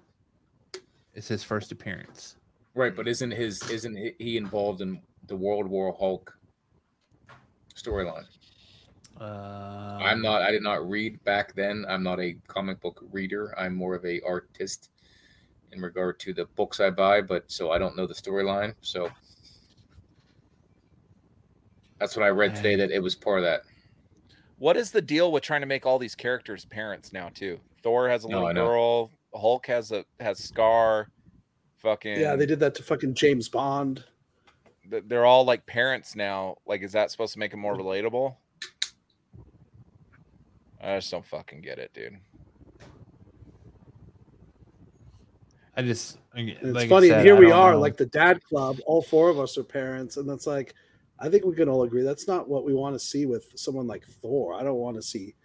It's 1.14 1.28
his 1.28 1.44
first 1.44 1.72
appearance. 1.72 2.38
Right, 2.76 2.96
but 2.96 3.08
isn't 3.08 3.32
his 3.32 3.70
isn't 3.70 3.96
he- 3.96 4.16
he 4.18 4.38
involved 4.38 4.82
in 4.82 5.02
the 5.28 5.36
World 5.36 5.68
War 5.68 5.96
Hulk 5.98 6.36
storyline? 7.76 8.26
Uh, 9.20 10.00
I'm 10.02 10.22
not. 10.24 10.42
I 10.42 10.52
did 10.52 10.64
not 10.64 10.90
read 10.90 11.24
back 11.24 11.54
then. 11.54 11.86
I'm 11.88 12.02
not 12.02 12.20
a 12.20 12.36
comic 12.48 12.82
book 12.82 13.04
reader. 13.12 13.54
I'm 13.60 13.76
more 13.76 13.94
of 13.94 14.04
a 14.06 14.20
artist 14.22 14.90
in 15.72 15.82
regard 15.82 16.20
to 16.22 16.34
the 16.34 16.46
books 16.56 16.80
I 16.80 16.90
buy. 16.90 17.22
But 17.22 17.50
so 17.52 17.72
I 17.72 17.78
don't 17.78 17.96
know 17.96 18.08
the 18.08 18.14
storyline. 18.16 18.74
So 18.82 19.12
that's 22.00 22.16
what 22.18 22.26
I 22.26 22.30
read 22.30 22.56
today. 22.56 22.76
That 22.76 22.90
it 22.90 23.00
was 23.04 23.14
part 23.14 23.38
of 23.40 23.44
that. 23.46 23.62
What 24.58 24.78
is 24.78 24.90
the 24.92 25.02
deal 25.02 25.32
with 25.32 25.44
trying 25.44 25.62
to 25.62 25.68
make 25.68 25.86
all 25.86 26.00
these 26.00 26.16
characters 26.16 26.66
parents 26.66 27.14
now 27.14 27.30
too? 27.30 27.60
Thor 27.84 28.10
has 28.10 28.24
a 28.26 28.30
No, 28.30 28.38
little 28.46 28.48
I 28.50 28.54
girl. 28.54 29.12
Hulk 29.36 29.66
has 29.68 29.92
a 29.92 30.06
has 30.20 30.40
Skaar. 30.40 31.08
Fucking 31.78 32.20
Yeah, 32.20 32.36
they 32.36 32.46
did 32.46 32.60
that 32.62 32.76
to 32.76 32.84
fucking 32.84 33.14
James 33.14 33.50
Bond. 33.50 34.04
They're 34.90 35.26
all 35.26 35.44
like 35.44 35.66
parents 35.66 36.16
now. 36.16 36.58
Like, 36.66 36.82
is 36.82 36.92
that 36.94 37.12
supposed 37.12 37.34
to 37.34 37.40
make 37.40 37.52
them 37.52 37.60
more 37.60 37.76
relatable? 37.76 38.36
I 40.82 40.98
just 40.98 41.12
don't 41.12 41.26
fucking 41.26 41.62
get 41.62 41.80
it, 41.80 41.92
dude. 41.94 42.18
I 45.76 45.82
just 45.82 46.20
again, 46.34 46.58
And 46.62 46.76
it's 46.76 46.86
funny. 46.90 47.08
said, 47.08 47.20
and 47.20 47.26
here 47.26 47.36
we 47.36 47.52
are, 47.52 47.72
know. 47.74 47.80
like 47.80 47.98
the 47.98 48.06
dad 48.06 48.44
club. 48.44 48.78
All 48.86 49.02
four 49.02 49.30
of 49.30 49.40
us 49.40 49.58
are 49.58 49.64
parents, 49.64 50.18
and 50.18 50.30
that's 50.30 50.46
like, 50.46 50.74
I 51.20 51.30
think 51.30 51.46
we 51.46 51.56
can 51.56 51.68
all 51.70 51.84
agree 51.84 52.04
that's 52.04 52.28
not 52.28 52.48
what 52.48 52.64
we 52.66 52.74
want 52.74 52.96
to 52.96 53.00
see 53.00 53.26
with 53.26 53.48
someone 53.56 53.88
like 53.88 54.06
Thor. 54.06 54.54
I 54.54 54.64
don't 54.64 54.76
want 54.76 54.96
to 54.98 55.02
see 55.02 55.36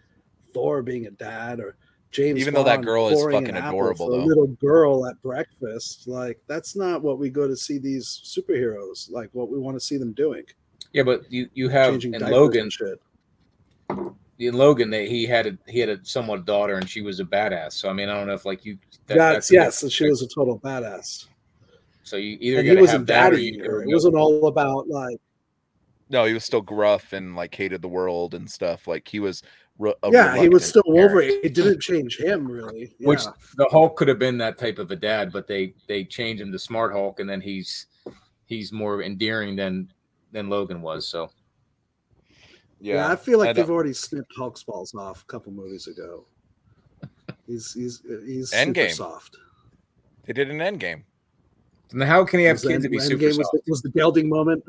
Thor 0.52 0.82
being 0.82 1.06
a 1.06 1.10
dad 1.10 1.60
or 1.60 1.76
James 2.10 2.40
Even 2.40 2.54
though 2.54 2.64
that 2.64 2.82
girl 2.82 3.08
is 3.08 3.20
fucking 3.22 3.56
adorable, 3.56 4.06
for 4.06 4.14
a 4.14 4.18
though. 4.18 4.24
little 4.24 4.46
girl 4.46 5.06
at 5.06 5.20
breakfast. 5.22 6.08
Like 6.08 6.40
that's 6.46 6.74
not 6.74 7.02
what 7.02 7.18
we 7.18 7.28
go 7.28 7.46
to 7.46 7.56
see 7.56 7.78
these 7.78 8.22
superheroes. 8.24 9.10
Like 9.10 9.28
what 9.32 9.50
we 9.50 9.58
want 9.58 9.76
to 9.76 9.80
see 9.80 9.98
them 9.98 10.12
doing. 10.14 10.44
Yeah, 10.92 11.02
but 11.02 11.30
you 11.30 11.48
you 11.52 11.68
have 11.68 11.92
Changing 11.92 12.14
in 12.14 12.22
Logan, 12.22 12.62
and 12.62 12.72
shit. 12.72 12.98
in 14.38 14.54
Logan, 14.54 14.88
that 14.90 15.06
he 15.08 15.26
had 15.26 15.46
a 15.46 15.58
he 15.66 15.80
had 15.80 15.90
a 15.90 16.02
somewhat 16.02 16.46
daughter, 16.46 16.76
and 16.76 16.88
she 16.88 17.02
was 17.02 17.20
a 17.20 17.24
badass. 17.24 17.72
So 17.74 17.90
I 17.90 17.92
mean, 17.92 18.08
I 18.08 18.14
don't 18.14 18.26
know 18.26 18.32
if 18.34 18.46
like 18.46 18.64
you. 18.64 18.78
That, 19.06 19.16
Yes, 19.16 19.32
that's 19.34 19.52
yes, 19.52 19.82
and 19.82 19.92
she 19.92 20.08
was 20.08 20.22
a 20.22 20.28
total 20.28 20.58
badass. 20.60 21.26
So 22.04 22.16
you 22.16 22.38
either 22.40 22.60
And 22.60 22.68
he 22.68 22.76
wasn't 22.76 23.00
have 23.00 23.06
that 23.08 23.32
or 23.32 23.36
daddy. 23.36 23.44
you 23.56 23.64
Or 23.66 23.82
it 23.82 23.88
wasn't 23.88 24.14
all 24.14 24.46
about 24.46 24.88
like 24.88 25.18
No, 26.08 26.24
he 26.24 26.32
was 26.32 26.42
still 26.44 26.62
gruff 26.62 27.12
and 27.12 27.36
like 27.36 27.54
hated 27.54 27.82
the 27.82 27.88
world 27.88 28.32
and 28.32 28.50
stuff. 28.50 28.86
Like 28.88 29.06
he 29.06 29.20
was. 29.20 29.42
Re- 29.78 29.94
a 30.02 30.10
yeah, 30.10 30.36
he 30.36 30.48
was 30.48 30.64
still 30.66 30.82
parent. 30.82 30.98
Wolverine. 31.12 31.40
It 31.44 31.54
didn't 31.54 31.80
change 31.80 32.18
him 32.18 32.46
really. 32.50 32.92
Which 33.00 33.22
the 33.56 33.66
Hulk 33.70 33.96
could 33.96 34.08
have 34.08 34.18
been 34.18 34.36
that 34.38 34.58
type 34.58 34.78
of 34.78 34.90
a 34.90 34.96
dad, 34.96 35.32
but 35.32 35.46
they 35.46 35.74
they 35.86 36.04
changed 36.04 36.42
him 36.42 36.50
to 36.52 36.58
Smart 36.58 36.92
Hulk, 36.92 37.20
and 37.20 37.28
then 37.30 37.40
he's 37.40 37.86
he's 38.46 38.72
more 38.72 39.02
endearing 39.02 39.54
than 39.54 39.92
than 40.32 40.48
Logan 40.48 40.82
was. 40.82 41.06
So 41.06 41.30
Yeah, 42.80 43.08
I 43.10 43.16
feel 43.16 43.38
like 43.38 43.50
I 43.50 43.52
they've 43.52 43.70
already 43.70 43.92
snipped 43.92 44.32
Hulk's 44.36 44.62
balls 44.64 44.94
off 44.94 45.22
a 45.22 45.26
couple 45.26 45.52
movies 45.52 45.86
ago. 45.86 46.24
He's 47.46 47.72
he's 47.72 48.02
he's 48.26 48.52
Endgame. 48.52 48.90
super 48.90 49.10
soft. 49.10 49.36
They 50.26 50.32
did 50.34 50.50
an 50.50 50.60
end 50.60 50.80
game. 50.80 51.04
and 51.92 52.02
how 52.02 52.22
can 52.24 52.40
he 52.40 52.44
have 52.46 52.56
Was 52.56 52.64
kids 52.64 52.84
to 52.84 52.88
End- 52.88 52.90
be 52.90 52.98
Endgame 52.98 53.02
super 53.08 53.26
was 53.28 53.36
soft? 53.36 53.52
the, 53.52 53.60
was 53.70 53.82
the 53.82 53.88
gelding 53.90 54.28
moment. 54.28 54.62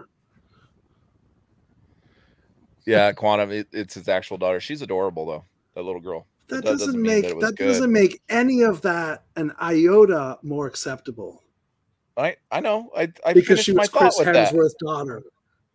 Yeah, 2.89 3.11
Quantum. 3.11 3.51
It, 3.51 3.67
it's 3.71 3.93
his 3.93 4.07
actual 4.07 4.37
daughter. 4.37 4.59
She's 4.59 4.81
adorable 4.81 5.25
though. 5.25 5.45
That 5.75 5.83
little 5.83 6.01
girl. 6.01 6.25
That, 6.47 6.57
That 6.57 6.63
doesn't, 6.65 6.87
doesn't 6.87 7.01
make 7.01 7.23
that 7.23 7.27
that, 7.27 7.31
it 7.31 7.37
was 7.37 7.51
good. 7.51 7.67
doesn't 7.67 7.91
make 7.93 8.21
any 8.29 8.61
of 8.63 8.81
that 8.81 9.23
an 9.35 9.51
iota 9.61 10.37
more 10.41 10.65
acceptable 10.65 11.43
I 12.17 12.35
I 12.51 12.59
know. 12.59 12.89
I 12.97 13.11
I 13.25 13.33
because 13.33 13.59
she 13.61 13.71
was 13.71 13.87
thought 13.89 14.11
Chris. 14.13 14.27
Hemsworth's 14.51 14.75
daughter. 14.83 15.21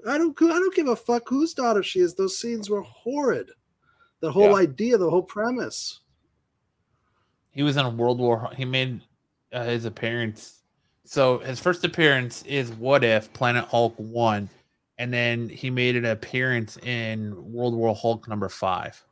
I 0.07 0.19
don't 0.19 0.37
I 0.43 0.49
don't 0.49 0.75
give 0.75 0.89
a 0.89 0.97
fuck 0.97 1.29
whose 1.29 1.55
daughter 1.55 1.83
she 1.83 2.01
is. 2.01 2.15
Those 2.15 2.37
scenes 2.39 2.69
were 2.69 2.83
horrid. 2.83 3.51
The 4.21 4.31
whole 4.31 4.51
Yeah. 4.51 4.57
idea, 4.57 4.99
the 4.99 5.09
whole 5.09 5.23
premise. 5.23 6.01
He 7.53 7.63
was 7.63 7.77
in 7.77 7.87
a 7.87 7.91
World 7.91 8.19
War. 8.19 8.51
He 8.57 8.65
made 8.65 9.01
uh, 9.53 9.65
his 9.65 9.85
appearance. 9.85 10.63
So 11.05 11.39
his 11.39 11.61
first 11.61 11.85
appearance 11.85 12.43
is 12.43 12.73
What 12.73 13.05
If 13.05 13.33
Planet 13.33 13.65
Hulk 13.67 13.95
one, 13.97 14.49
and 14.99 15.13
then 15.13 15.49
he 15.49 15.71
made 15.71 15.97
an 15.97 16.05
appearance 16.05 16.77
in 16.79 17.35
World 17.53 17.75
War 17.75 17.95
Hulk 17.95 18.29
number 18.29 18.49
five. 18.49 19.03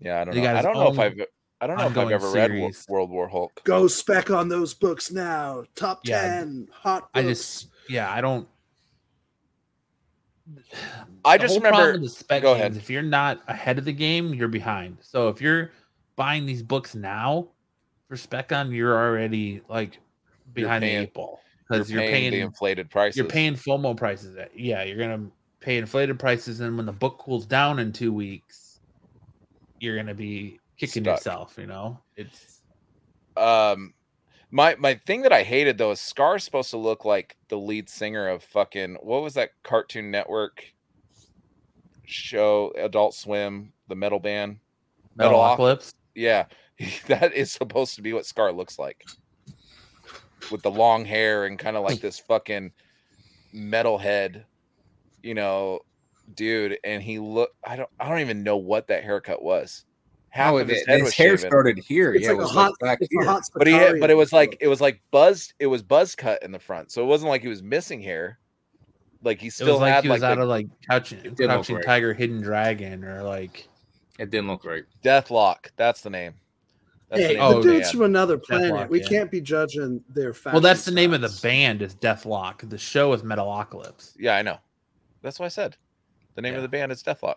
Yeah, 0.00 0.20
I 0.20 0.24
don't 0.24 0.36
know. 0.36 0.42
I 0.54 0.62
don't 0.62 0.74
know 0.74 0.92
if 0.92 0.98
I've 0.98 1.20
I 1.60 1.66
don't 1.66 1.76
know 1.76 1.82
if 1.86 1.90
I've 1.90 1.98
ongoing 1.98 2.12
ever 2.14 2.30
read 2.30 2.74
World 2.88 3.10
War 3.10 3.28
Hulk. 3.28 3.60
Go 3.64 3.88
spec 3.88 4.30
on 4.30 4.48
those 4.48 4.74
books 4.74 5.10
now. 5.10 5.64
Top 5.74 6.00
Yeah. 6.04 6.22
ten 6.22 6.68
hot 6.72 7.10
I 7.14 7.22
books. 7.22 7.38
just 7.38 7.68
yeah, 7.88 8.10
I 8.12 8.20
don't. 8.20 8.48
I 11.24 11.36
the 11.36 11.42
just 11.42 11.54
whole 11.54 11.60
problem 11.60 11.86
remember. 11.86 12.02
with 12.02 12.10
the 12.14 12.18
spec 12.20 12.42
go 12.42 12.52
games, 12.54 12.60
ahead. 12.60 12.76
If 12.76 12.88
you're 12.88 13.02
not 13.02 13.42
ahead 13.48 13.78
of 13.78 13.84
the 13.84 13.92
game, 13.92 14.32
you're 14.34 14.48
behind. 14.48 14.98
So 15.00 15.28
if 15.28 15.40
you're 15.42 15.72
buying 16.16 16.46
these 16.46 16.62
books 16.62 16.94
now 16.94 17.48
for 18.08 18.16
spec 18.16 18.52
on, 18.52 18.70
you're 18.72 18.96
already 18.96 19.60
like 19.68 19.98
behind 20.54 20.84
the 20.84 20.88
eight 20.88 21.12
ball 21.12 21.40
You're 21.42 21.47
because 21.68 21.90
you're 21.90 22.00
paying, 22.00 22.12
paying 22.12 22.30
the 22.32 22.40
inflated 22.40 22.90
prices. 22.90 23.16
you're 23.16 23.26
paying 23.26 23.54
FOMO 23.54 23.96
prices. 23.96 24.36
Yeah, 24.54 24.82
you're 24.84 24.96
gonna 24.96 25.28
pay 25.60 25.76
inflated 25.76 26.18
prices, 26.18 26.60
and 26.60 26.76
when 26.76 26.86
the 26.86 26.92
book 26.92 27.18
cools 27.18 27.46
down 27.46 27.78
in 27.78 27.92
two 27.92 28.12
weeks, 28.12 28.80
you're 29.80 29.96
gonna 29.96 30.14
be 30.14 30.58
kicking 30.78 31.04
Stuck. 31.04 31.18
yourself. 31.18 31.56
You 31.58 31.66
know, 31.66 32.00
it's 32.16 32.62
um 33.36 33.94
my 34.50 34.76
my 34.76 34.94
thing 35.06 35.22
that 35.22 35.32
I 35.32 35.42
hated 35.42 35.78
though 35.78 35.90
is 35.90 35.98
Skaar's 35.98 36.44
supposed 36.44 36.70
to 36.70 36.78
look 36.78 37.04
like 37.04 37.36
the 37.48 37.58
lead 37.58 37.88
singer 37.88 38.28
of 38.28 38.42
fucking 38.42 38.96
what 39.02 39.22
was 39.22 39.34
that 39.34 39.50
Cartoon 39.62 40.10
Network 40.10 40.72
show 42.04 42.72
Adult 42.78 43.14
Swim 43.14 43.72
the 43.88 43.94
metal 43.94 44.18
band 44.18 44.58
Metalocalypse? 45.18 45.58
Metalocalypse. 45.58 45.94
yeah 46.14 46.46
that 47.08 47.34
is 47.34 47.52
supposed 47.52 47.96
to 47.96 48.02
be 48.02 48.14
what 48.14 48.24
Skaar 48.24 48.56
looks 48.56 48.78
like 48.78 49.04
with 50.50 50.62
the 50.62 50.70
long 50.70 51.04
hair 51.04 51.44
and 51.46 51.58
kind 51.58 51.76
of 51.76 51.82
like 51.82 52.00
this 52.00 52.18
fucking 52.18 52.72
metal 53.52 53.98
head 53.98 54.44
you 55.22 55.34
know 55.34 55.80
dude 56.34 56.78
and 56.84 57.02
he 57.02 57.18
look 57.18 57.50
I 57.66 57.76
don't 57.76 57.88
I 57.98 58.08
don't 58.08 58.20
even 58.20 58.42
know 58.42 58.56
what 58.58 58.86
that 58.88 59.02
haircut 59.04 59.42
was 59.42 59.84
half 60.30 60.52
Oh, 60.52 60.58
of 60.58 60.68
his 60.68 60.78
his, 60.78 60.86
head 60.86 61.02
was 61.02 61.14
hair 61.14 61.36
shaven. 61.38 61.50
started 61.50 61.78
here. 61.78 62.12
It's 62.12 62.24
yeah, 62.24 62.32
like 62.32 62.36
it 62.36 62.40
a 62.40 62.42
was 62.44 62.50
hot, 62.52 62.72
like 62.72 62.78
back 62.80 62.98
it's 63.00 63.10
here. 63.10 63.22
a 63.22 63.24
hot 63.26 63.42
but 63.54 63.66
he 63.66 63.72
had, 63.72 63.98
but 63.98 64.10
it 64.10 64.14
was 64.14 64.32
like 64.32 64.56
it 64.60 64.68
was 64.68 64.80
like 64.80 65.00
buzzed 65.10 65.54
it 65.58 65.66
was 65.66 65.82
buzz 65.82 66.14
cut 66.14 66.42
in 66.42 66.52
the 66.52 66.58
front 66.58 66.92
so 66.92 67.02
it 67.02 67.06
wasn't 67.06 67.28
like 67.30 67.40
he 67.42 67.48
was 67.48 67.62
missing 67.62 68.00
hair 68.02 68.38
like 69.24 69.40
he 69.40 69.48
It 69.48 69.52
still 69.52 69.72
was 69.72 69.80
like 69.80 69.94
had 69.94 70.04
he 70.04 70.10
was 70.10 70.20
like 70.20 70.30
out 70.32 70.36
the 70.36 70.42
of 70.42 70.48
like 70.48 70.66
Crouching, 70.86 71.20
did 71.34 71.48
look 71.48 71.68
right. 71.68 71.84
Tiger, 71.84 72.14
Hidden 72.14 72.40
Dragon, 72.42 73.02
or 73.04 73.22
like 73.22 73.66
It 74.18 74.30
didn't 74.30 74.48
look 74.48 74.64
right. 74.64 74.84
Dethklok 75.02 75.70
that's 75.76 76.02
the 76.02 76.10
name 76.10 76.34
that's 76.34 76.47
Hey, 77.10 77.34
the 77.34 77.40
Oh, 77.40 77.54
the 77.54 77.62
dude's 77.62 77.86
band. 77.86 77.92
from 77.92 78.02
another 78.02 78.36
planet. 78.38 78.70
Dethklok, 78.72 78.88
we 78.90 79.00
yeah. 79.00 79.08
can't 79.08 79.30
be 79.30 79.40
judging 79.40 80.04
their 80.10 80.34
fashion. 80.34 80.52
well, 80.54 80.60
that's 80.60 80.84
the 80.84 80.90
name 80.90 81.14
of 81.14 81.20
the 81.22 81.38
band 81.42 81.80
is 81.82 81.94
Dethklok. 81.94 82.68
The 82.68 82.76
show 82.78 83.12
is 83.14 83.22
Metalocalypse. 83.22 84.14
yeah 84.18 84.36
i 84.36 84.42
know 84.42 84.58
that's 85.22 85.38
what 85.38 85.46
i 85.46 85.48
said 85.48 85.76
the 86.34 86.42
name 86.42 86.52
Yeah. 86.52 86.58
of 86.58 86.62
the 86.62 86.68
band 86.68 86.92
is 86.92 87.02
Dethklok 87.02 87.36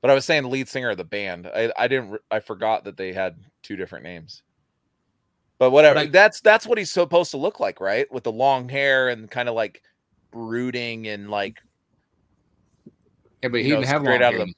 but 0.00 0.10
i 0.10 0.14
was 0.14 0.24
saying 0.24 0.42
the 0.44 0.48
lead 0.48 0.68
singer 0.68 0.90
of 0.90 0.96
the 0.96 1.04
band 1.04 1.46
i 1.54 1.70
i 1.76 1.86
didn't 1.86 2.18
i 2.30 2.40
forgot 2.40 2.84
that 2.84 2.96
they 2.96 3.12
had 3.12 3.36
two 3.62 3.76
different 3.76 4.04
names 4.04 4.42
but 5.58 5.70
whatever 5.70 5.96
But 5.96 6.06
I- 6.06 6.10
that's 6.10 6.40
that's 6.40 6.66
what 6.66 6.78
he's 6.78 6.90
supposed 6.90 7.30
to 7.32 7.36
look 7.36 7.60
like 7.60 7.80
right 7.80 8.10
with 8.10 8.24
the 8.24 8.32
long 8.32 8.68
hair 8.70 9.10
and 9.10 9.30
kind 9.30 9.48
of 9.50 9.54
like 9.54 9.82
brooding 10.30 11.08
and 11.08 11.30
like 11.30 11.58
Yeah, 13.42 13.50
but 13.50 13.60
he 13.60 13.68
You 13.68 13.74
know, 13.74 13.80
didn't 13.80 13.88
have 13.88 14.02
straight 14.02 14.20
long 14.20 14.22
out 14.22 14.32
of 14.34 14.38
hair. 14.38 14.46
the- 14.46 14.54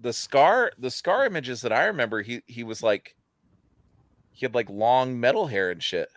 the 0.00 0.10
Skaar 0.10 0.70
the 0.78 0.88
Skaar 0.88 1.26
images 1.26 1.60
that 1.62 1.72
i 1.72 1.84
remember 1.84 2.22
he 2.22 2.42
he 2.46 2.64
was 2.64 2.82
like 2.82 3.14
he 4.32 4.44
had 4.46 4.54
like 4.54 4.68
long 4.70 5.18
metal 5.20 5.46
hair 5.46 5.70
and 5.70 5.82
shit 5.82 6.08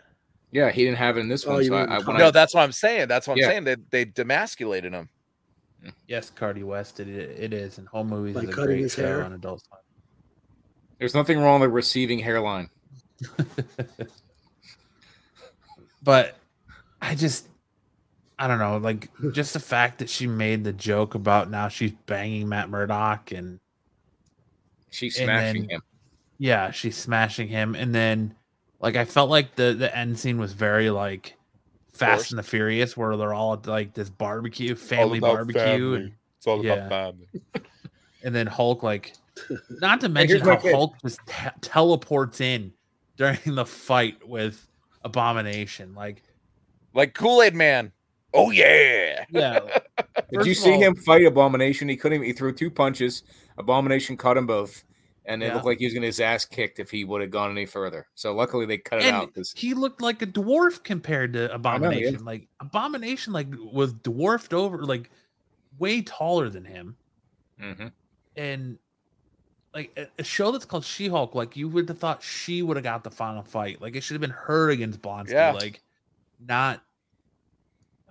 Yeah, 0.52 0.70
he 0.70 0.84
didn't 0.84 0.98
have 0.98 1.16
it 1.16 1.20
in 1.20 1.28
this 1.28 1.46
Oh, 1.46 1.52
one. 1.54 1.62
you 1.62 1.68
so 1.68 1.76
I, 1.76 1.98
I, 1.98 2.18
no 2.18 2.28
I, 2.28 2.30
that's 2.30 2.54
what 2.54 2.62
i'm 2.62 2.72
saying 2.72 3.08
that's 3.08 3.26
what 3.28 3.34
i'm 3.34 3.40
Yeah. 3.40 3.48
saying 3.48 3.64
they, 3.64 3.76
they 3.90 4.06
demasculated 4.06 4.92
him 4.92 5.08
Yes, 6.08 6.30
Cardi 6.30 6.62
West. 6.62 6.98
It, 7.00 7.08
it 7.08 7.52
is, 7.52 7.76
and 7.76 7.86
home 7.88 8.08
movies 8.08 8.34
By 8.36 8.42
is 8.44 8.48
a 8.48 8.52
cutting 8.52 8.66
great 8.68 8.82
his 8.84 8.94
hair? 8.94 9.22
on 9.22 9.34
Adult 9.34 9.62
Swim. 9.66 9.78
there's 10.98 11.14
nothing 11.14 11.38
wrong 11.38 11.60
with 11.60 11.72
receiving 11.72 12.18
hairline. 12.18 12.70
but 16.02 16.36
I 17.02 17.14
just 17.14 17.48
I 18.38 18.48
don't 18.48 18.58
know, 18.58 18.78
like 18.78 19.10
just 19.32 19.52
the 19.52 19.60
fact 19.60 19.98
that 19.98 20.08
she 20.08 20.26
made 20.26 20.64
the 20.64 20.72
joke 20.72 21.14
about 21.14 21.50
now 21.50 21.68
she's 21.68 21.92
banging 22.06 22.48
Matt 22.48 22.70
Murdock 22.70 23.30
and 23.32 23.60
She's 24.94 25.16
smashing 25.16 25.62
then- 25.62 25.70
him. 25.70 25.82
yeah, 26.38 26.70
she's 26.70 26.96
smashing 26.96 27.48
him 27.48 27.74
and 27.74 27.94
then 27.94 28.34
like 28.80 28.96
I 28.96 29.04
felt 29.04 29.30
like 29.30 29.54
the 29.56 29.72
the 29.74 29.94
end 29.96 30.18
scene 30.18 30.38
was 30.38 30.52
very 30.52 30.90
like 30.90 31.36
Fast 31.92 32.30
and 32.32 32.38
the 32.38 32.42
Furious 32.42 32.96
where 32.96 33.16
they're 33.16 33.34
all 33.34 33.52
at 33.54 33.66
like 33.66 33.94
this 33.94 34.10
barbecue, 34.10 34.74
family 34.74 35.18
about 35.18 35.34
barbecue 35.36 35.94
and, 35.94 36.12
it's 36.38 36.46
all 36.46 36.64
Yeah. 36.64 36.88
family 36.88 37.28
and 38.22 38.34
then 38.34 38.46
Hulk 38.46 38.82
like 38.82 39.14
not 39.70 40.00
to 40.00 40.08
mention 40.08 40.40
how. 40.40 40.58
Hulk 40.58 40.94
just 41.02 41.18
te- 41.26 41.48
teleports 41.60 42.40
in 42.40 42.72
during 43.16 43.38
the 43.46 43.64
fight 43.66 44.26
with 44.28 44.66
Abomination 45.04 45.94
like 45.94 46.22
like 46.94 47.14
kool-aid 47.14 47.54
man 47.54 47.92
oh 48.34 48.50
yeah 48.50 49.24
yeah 49.30 49.60
Did 50.32 50.46
you 50.46 50.54
see 50.54 50.72
all- 50.74 50.80
him 50.82 50.94
fight 50.96 51.24
Abomination? 51.24 51.88
He 51.88 51.96
couldn't. 51.96 52.16
Even, 52.16 52.26
he 52.26 52.32
threw 52.32 52.52
two 52.52 52.70
punches. 52.70 53.22
Abomination 53.58 54.16
caught 54.16 54.36
him 54.36 54.46
both, 54.46 54.82
and 55.26 55.42
it 55.42 55.46
Yeah. 55.46 55.54
looked 55.54 55.66
like 55.66 55.78
he 55.78 55.86
was 55.86 55.94
getting 55.94 56.06
his 56.06 56.20
ass 56.20 56.44
kicked 56.44 56.78
if 56.80 56.90
he 56.90 57.04
would 57.04 57.20
have 57.20 57.30
gone 57.30 57.50
any 57.52 57.66
further. 57.66 58.06
So 58.14 58.34
luckily 58.34 58.66
they 58.66 58.78
cut 58.78 59.00
it 59.00 59.06
and 59.06 59.16
out. 59.16 59.34
'cause- 59.34 59.54
he 59.56 59.74
looked 59.74 60.02
like 60.02 60.20
a 60.22 60.26
dwarf 60.26 60.82
compared 60.82 61.32
to 61.34 61.38
know, 61.40 61.48
yeah. 61.48 61.54
Abomination. 61.54 62.24
Like 62.24 62.48
Abomination, 62.60 63.32
like 63.32 63.46
was 63.72 63.92
dwarfed 63.92 64.52
over, 64.52 64.78
like 64.84 65.10
way 65.78 66.02
taller 66.02 66.48
than 66.50 66.64
him. 66.64 66.96
Mhm. 67.60 67.92
And 68.36 68.78
like 69.74 69.92
a, 69.96 70.06
a 70.20 70.24
show 70.24 70.50
that's 70.52 70.64
called 70.64 70.84
She 70.84 71.08
Hulk, 71.08 71.34
like 71.34 71.56
you 71.56 71.68
would 71.68 71.88
have 71.88 71.98
thought 71.98 72.22
she 72.22 72.62
would 72.62 72.76
have 72.76 72.84
got 72.84 73.04
the 73.04 73.10
final 73.10 73.42
fight. 73.42 73.80
Like 73.80 73.94
it 73.96 74.02
should 74.02 74.14
have 74.14 74.20
been 74.20 74.30
her 74.30 74.70
against 74.70 75.00
Blonsky, 75.02 75.30
Yeah. 75.30 75.52
like 75.52 75.82
not 76.44 76.82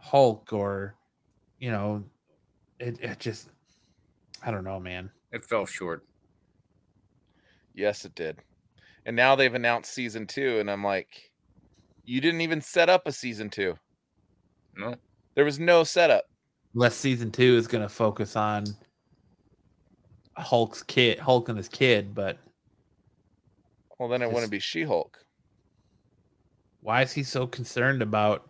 Hulk 0.03 0.51
or 0.51 0.95
you 1.59 1.71
know, 1.71 2.03
it, 2.79 2.99
it 3.01 3.19
just 3.19 3.49
I 4.45 4.51
don't 4.51 4.63
know, 4.65 4.79
man. 4.79 5.09
It 5.31 5.45
fell 5.45 5.65
short. 5.65 6.05
yes 7.73 8.05
it 8.05 8.13
did 8.13 8.37
and 9.05 9.15
now 9.15 9.35
they've 9.35 9.55
announced 9.55 9.91
season 9.93 10.27
two 10.27 10.59
and 10.59 10.69
i'm 10.69 10.83
like 10.83 11.31
you 12.05 12.21
didn't 12.21 12.41
even 12.41 12.61
set 12.61 12.87
up 12.87 13.07
a 13.07 13.11
season 13.11 13.49
two 13.49 13.73
No, 14.77 14.93
there 15.35 15.43
was 15.45 15.57
no 15.59 15.83
setup 15.83 16.25
Unless 16.75 16.95
season 16.95 17.31
two 17.31 17.55
is 17.57 17.67
gonna 17.67 17.89
focus 17.89 18.35
on 18.35 18.65
Hulk's 20.37 20.81
kid, 20.83 21.19
Hulk 21.19 21.49
and 21.49 21.57
his 21.57 21.69
kid, 21.69 22.13
but 22.15 22.37
Well, 23.99 24.09
then 24.09 24.21
it 24.21 24.25
Just- 24.25 24.33
wouldn't 24.33 24.51
be 24.51 24.59
She-Hulk. 24.59 25.17
why 26.81 27.01
is 27.03 27.11
he 27.13 27.23
so 27.23 27.45
concerned 27.47 28.01
about 28.03 28.49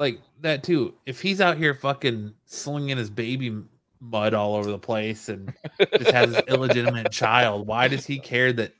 like 0.00 0.20
that 0.40 0.64
too? 0.64 0.94
If 1.06 1.20
he's 1.20 1.40
out 1.40 1.56
here 1.56 1.74
fucking 1.74 2.34
slinging 2.46 2.96
his 2.96 3.10
baby 3.10 3.56
mud 4.00 4.32
all 4.34 4.54
over 4.56 4.70
the 4.70 4.78
place 4.78 5.28
and 5.28 5.52
just 5.98 6.10
has 6.10 6.34
his 6.34 6.42
illegitimate 6.48 7.12
child, 7.12 7.66
why 7.66 7.86
does 7.86 8.06
he 8.06 8.18
care 8.18 8.52
that? 8.54 8.72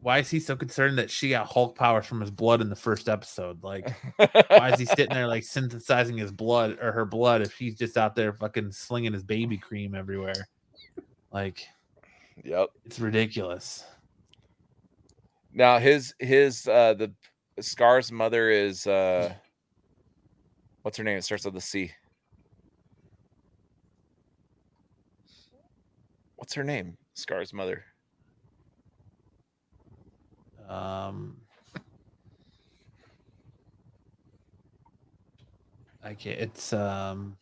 Why 0.00 0.18
is 0.18 0.30
he 0.30 0.38
so 0.38 0.54
concerned 0.54 0.98
that 0.98 1.10
she 1.10 1.30
got 1.30 1.46
Hulk 1.46 1.76
powers 1.76 2.04
from 2.06 2.20
his 2.20 2.30
blood 2.30 2.60
in 2.60 2.68
the 2.68 2.76
first 2.76 3.08
episode? 3.08 3.62
Like, 3.64 3.90
why 4.48 4.70
is 4.70 4.78
he 4.78 4.84
sitting 4.84 5.14
there 5.14 5.26
like 5.26 5.44
synthesizing 5.44 6.18
his 6.18 6.30
blood 6.30 6.78
or 6.80 6.92
her 6.92 7.06
blood 7.06 7.40
if 7.40 7.54
he's 7.54 7.76
just 7.76 7.96
out 7.96 8.14
there 8.14 8.34
fucking 8.34 8.70
slinging 8.72 9.14
his 9.14 9.22
baby 9.22 9.56
cream 9.56 9.94
everywhere? 9.94 10.46
Like, 11.32 11.66
Yep. 12.44 12.68
it's 12.84 13.00
ridiculous. 13.00 13.84
Now 15.54 15.78
his 15.78 16.14
his 16.18 16.68
uh 16.68 16.94
the 16.94 17.12
Skaar's 17.60 18.12
mother 18.12 18.50
is 18.50 18.86
uh 18.86 19.32
what's 20.84 20.98
her 20.98 21.04
name? 21.04 21.16
It 21.16 21.24
starts 21.24 21.46
with 21.46 21.56
a 21.56 21.62
C. 21.62 21.90
What's 26.36 26.52
her 26.52 26.62
name? 26.62 26.98
Skaar's 27.14 27.54
mother. 27.54 27.84
Um, 30.68 31.38
I 36.02 36.12
can't. 36.12 36.38
It's 36.38 36.74
um, 36.74 37.38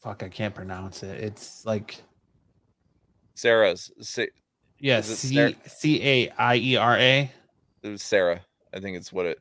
fuck. 0.00 0.22
I 0.22 0.28
can't 0.28 0.54
pronounce 0.54 1.02
it. 1.02 1.20
It's 1.20 1.66
like 1.66 2.00
Sarah's 3.34 3.90
Sa- 4.00 4.22
yeah, 4.78 5.00
C? 5.00 5.56
C 5.66 6.00
A 6.04 6.30
I 6.38 6.56
E 6.56 6.76
R 6.76 6.96
A. 6.96 7.30
it 7.82 7.88
was 7.88 8.02
Sarah. 8.04 8.42
I 8.72 8.78
think 8.78 8.96
it's 8.96 9.12
what 9.12 9.26
it 9.26 9.40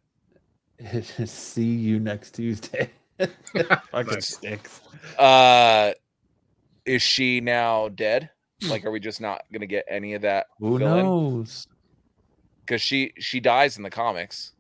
See 1.26 1.64
you 1.76 2.00
next 2.00 2.32
Tuesday. 2.36 2.92
Fucking 3.92 4.14
Nice. 4.14 4.36
sticks. 4.36 4.82
uh 5.18 5.94
is 6.86 7.02
she 7.02 7.42
now 7.42 7.90
dead? 7.90 8.30
Like 8.70 8.86
are 8.86 8.92
we 8.92 9.00
just 9.00 9.22
not 9.22 9.44
gonna 9.54 9.66
get 9.68 9.86
any 9.90 10.14
of 10.14 10.22
that 10.24 10.48
Who 10.60 10.78
fill 10.78 10.96
in? 10.98 11.06
knows? 11.06 11.68
because 12.66 12.82
she 12.82 13.14
she 13.20 13.40
dies 13.40 13.78
in 13.78 13.84
the 13.84 13.90
comics 13.92 14.54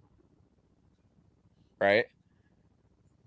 right 1.82 2.06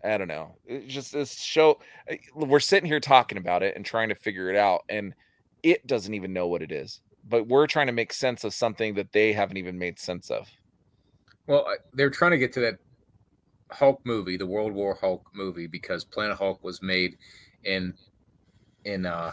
i 0.05 0.17
don't 0.17 0.29
know 0.29 0.55
It 0.67 0.87
just 0.87 1.13
this 1.13 1.41
show 1.41 1.81
uh, 2.11 2.15
we're 2.35 2.61
sitting 2.61 2.87
here 2.89 3.01
talking 3.01 3.39
about 3.39 3.63
it 3.65 3.75
and 3.77 3.85
trying 3.85 4.09
to 4.11 4.15
figure 4.15 4.49
it 4.51 4.57
out 4.57 4.83
and 4.89 5.15
it 5.65 5.85
doesn't 5.87 6.15
even 6.15 6.33
know 6.33 6.47
what 6.47 6.63
it 6.63 6.71
is 6.71 7.01
but 7.29 7.49
we're 7.49 7.67
trying 7.67 7.89
to 7.89 7.93
make 7.93 8.13
sense 8.13 8.45
of 8.45 8.55
something 8.55 8.95
that 8.95 9.13
they 9.13 9.33
haven't 9.33 9.57
even 9.57 9.79
made 9.79 9.99
sense 9.99 10.31
of 10.31 10.49
Well, 11.49 11.67
they're 11.95 12.11
trying 12.11 12.33
to 12.33 12.39
get 12.39 12.53
to 12.53 12.61
that 12.61 12.79
Hulk 13.71 14.01
movie, 14.05 14.37
the 14.37 14.47
World 14.47 14.73
War 14.73 14.97
Hulk 15.01 15.27
movie, 15.35 15.67
because 15.67 16.05
Planet 16.05 16.37
Hulk 16.37 16.63
was 16.63 16.83
made 16.83 17.17
in 17.65 17.95
in 18.85 19.07
uh, 19.07 19.33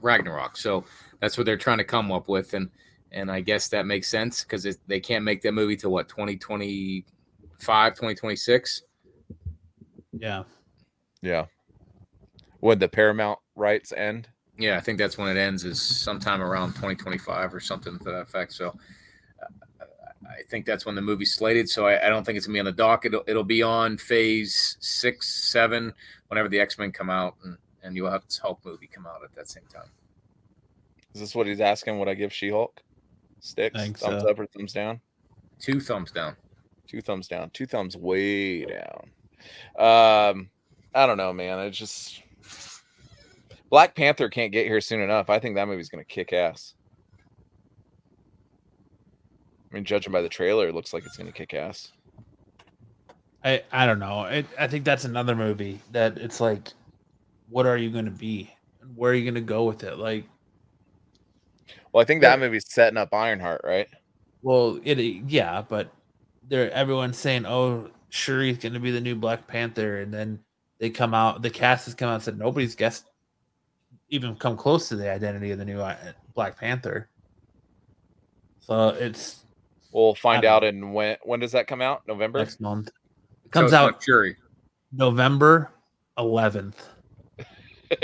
Ragnarok. 0.00 0.56
So 0.56 0.84
that's 1.18 1.36
what 1.36 1.46
they're 1.46 1.56
trying 1.56 1.78
to 1.78 1.84
come 1.84 2.12
up 2.12 2.28
with, 2.28 2.52
and 2.54 2.70
and 3.10 3.30
I 3.30 3.40
guess 3.40 3.68
that 3.68 3.86
makes 3.86 4.08
sense 4.08 4.44
because 4.44 4.66
they 4.86 5.00
can't 5.00 5.24
make 5.24 5.40
that 5.42 5.52
movie 5.52 5.76
till 5.76 5.90
what 5.90 6.08
2025, 6.08 7.94
2026. 7.94 8.82
Yeah. 10.12 10.42
yeah 11.22 11.46
Would 12.60 12.80
the 12.80 12.88
paramount 12.88 13.38
rights 13.56 13.92
end 13.92 14.28
Yeah, 14.58 14.76
I 14.76 14.80
think 14.80 14.98
that's 14.98 15.16
when 15.16 15.34
it 15.34 15.40
ends, 15.40 15.64
is 15.64 15.80
sometime 15.80 16.42
around 16.42 16.74
2025 16.74 17.54
or 17.54 17.60
something 17.60 17.98
to 17.98 18.04
that 18.04 18.20
effect. 18.20 18.52
So 18.52 18.76
I 20.26 20.42
think 20.50 20.66
that's 20.66 20.84
when 20.84 20.94
the 20.94 21.00
movie's 21.02 21.34
slated. 21.34 21.68
So 21.68 21.86
I, 21.86 22.06
I 22.06 22.08
don't 22.10 22.24
think 22.24 22.36
it's 22.36 22.46
gonna 22.46 22.54
be 22.56 22.60
on 22.60 22.66
the 22.66 22.72
dock. 22.72 23.06
It'll, 23.06 23.24
it'll 23.26 23.42
be 23.44 23.62
on 23.62 23.96
phase 23.98 24.76
six, 24.80 25.50
seven, 25.50 25.92
whenever 26.28 26.48
the 26.48 26.60
X 26.60 26.78
Men 26.78 26.92
come 26.92 27.08
out, 27.10 27.36
and, 27.42 27.56
and 27.82 27.96
you'll 27.96 28.10
have 28.10 28.24
this 28.24 28.38
Hulk 28.38 28.60
movie 28.64 28.86
come 28.92 29.06
out 29.06 29.22
at 29.24 29.34
that 29.34 29.48
same 29.48 29.64
time. 29.72 29.88
is 31.14 31.20
this 31.20 31.34
what 31.34 31.46
he's 31.46 31.60
asking 31.60 31.98
would 31.98 32.08
i 32.08 32.14
give 32.14 32.32
she-hulk 32.32 32.82
sticks 33.40 33.80
Think 33.80 33.98
thumbs 33.98 34.22
so. 34.22 34.30
up 34.30 34.38
or 34.38 34.46
thumbs 34.46 34.72
down 34.72 35.00
Two 35.58 35.80
thumbs 35.80 36.12
down. 36.12 36.36
two 36.86 37.00
thumbs 37.00 37.26
down 37.26 37.50
two 37.50 37.66
thumbs 37.66 37.96
way 37.96 38.64
down 38.66 39.10
um 39.78 40.50
i 40.94 41.06
don't 41.06 41.16
know 41.16 41.32
man 41.32 41.58
it's 41.60 41.78
just 41.78 42.22
black 43.70 43.94
panther 43.96 44.28
can't 44.28 44.52
get 44.52 44.66
here 44.66 44.80
soon 44.80 45.00
enough 45.00 45.30
i 45.30 45.38
think 45.38 45.54
that 45.56 45.66
movie's 45.66 45.88
gonna 45.88 46.04
kick 46.04 46.32
ass 46.32 46.74
i 49.70 49.74
mean 49.74 49.84
judging 49.84 50.12
by 50.12 50.22
the 50.22 50.28
trailer 50.28 50.68
it 50.68 50.74
looks 50.74 50.92
like 50.92 51.04
it's 51.04 51.16
gonna 51.16 51.32
kick 51.32 51.54
ass 51.54 51.92
I 53.42 53.62
I 53.72 53.86
don't 53.86 53.98
know. 53.98 54.24
It, 54.24 54.44
I 54.58 54.66
think 54.66 54.84
that's 54.84 55.06
another 55.06 55.34
movie 55.34 55.80
that 55.92 56.18
it's 56.18 56.40
like, 56.40 56.74
what 57.48 57.64
are 57.64 57.78
you 57.78 57.88
going 57.88 58.04
to 58.04 58.10
be? 58.10 58.52
Where 58.94 59.12
are 59.12 59.14
you 59.14 59.24
going 59.24 59.34
to 59.34 59.40
go 59.40 59.64
with 59.64 59.82
it? 59.82 59.96
Like, 59.96 60.26
well 61.90 62.02
i 62.02 62.04
think 62.04 62.20
that 62.20 62.38
movie's 62.38 62.66
setting 62.68 62.98
up 62.98 63.14
ironheart 63.14 63.62
right 63.64 63.88
well, 64.42 64.80
it 64.84 64.98
yeah, 64.98 65.62
but 65.62 65.92
they're 66.48 66.70
everyone's 66.70 67.18
saying, 67.18 67.46
oh, 67.46 67.90
Shuri's 68.10 68.58
going 68.58 68.72
to 68.72 68.80
be 68.80 68.90
the 68.90 69.00
new 69.00 69.14
Black 69.14 69.46
Panther, 69.46 70.00
and 70.00 70.12
then 70.12 70.40
they 70.78 70.90
come 70.90 71.14
out, 71.14 71.42
the 71.42 71.50
cast 71.50 71.84
has 71.84 71.94
come 71.94 72.08
out 72.08 72.14
and 72.14 72.22
said 72.22 72.38
nobody's 72.38 72.74
guessed 72.74 73.06
even 74.08 74.34
come 74.34 74.56
close 74.56 74.88
to 74.88 74.96
the 74.96 75.08
identity 75.08 75.52
of 75.52 75.58
the 75.58 75.64
new 75.64 75.80
uh, 75.80 75.96
Black 76.34 76.58
Panther. 76.58 77.08
So 78.60 78.88
it's 78.88 79.44
we'll 79.92 80.14
find 80.14 80.42
don't 80.42 80.52
out 80.52 80.64
in 80.64 80.92
when 80.92 81.16
when 81.24 81.40
does 81.40 81.52
that 81.52 81.66
come 81.66 81.80
out 81.80 82.02
november 82.06 82.38
next 82.38 82.60
month. 82.60 82.88
It 83.44 83.52
comes 83.52 83.64
it's 83.66 83.72
not 83.72 83.94
out 83.94 84.04
Fury. 84.04 84.36
November 84.92 85.70
11th. 86.18 86.74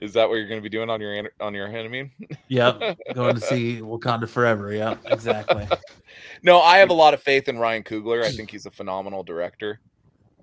is 0.00 0.12
that 0.12 0.28
what 0.28 0.34
you're 0.34 0.48
gonna 0.48 0.60
be 0.60 0.68
doing 0.68 0.90
on 0.90 1.00
your 1.00 1.30
on 1.40 1.54
your 1.54 1.66
honeymoon 1.66 2.10
Yep, 2.48 2.98
going 3.14 3.34
to 3.34 3.40
see 3.40 3.80
Wakanda 3.80 4.28
Forever. 4.28 4.74
Yeah, 4.74 4.96
exactly. 5.06 5.66
no 6.42 6.60
i 6.60 6.76
have 6.76 6.90
a 6.90 6.94
lot 6.94 7.14
of 7.14 7.22
faith 7.22 7.48
in 7.48 7.58
ryan 7.58 7.82
coogler 7.82 8.22
i 8.22 8.30
think 8.30 8.50
he's 8.50 8.66
a 8.66 8.70
phenomenal 8.70 9.22
director 9.22 9.80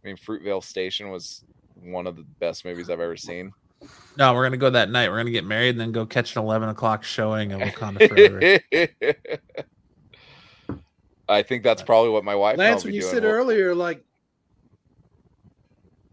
i 0.03 0.07
mean 0.07 0.17
fruitvale 0.17 0.63
station 0.63 1.09
was 1.09 1.43
one 1.75 2.07
of 2.07 2.15
the 2.15 2.25
best 2.39 2.65
movies 2.65 2.89
i've 2.89 2.99
ever 2.99 3.17
seen 3.17 3.51
No, 4.17 4.33
we're 4.33 4.43
gonna 4.43 4.57
go 4.57 4.69
that 4.69 4.89
night. 4.89 5.09
We're 5.09 5.17
gonna 5.17 5.31
get 5.31 5.45
married 5.45 5.71
and 5.71 5.79
then 5.79 5.91
go 5.91 6.05
catch 6.05 6.35
an 6.35 6.41
eleven 6.41 6.69
o'clock 6.69 7.03
showing 7.03 7.51
of 7.51 7.59
Wakanda 7.61 8.07
Forever. 8.07 9.67
I 11.29 11.41
think 11.41 11.63
that's 11.63 11.81
probably 11.81 12.09
what 12.09 12.23
my 12.23 12.35
wife. 12.35 12.57
Lance, 12.57 12.83
when 12.83 12.93
you 12.93 13.01
said 13.01 13.23
earlier, 13.23 13.73
like 13.73 14.03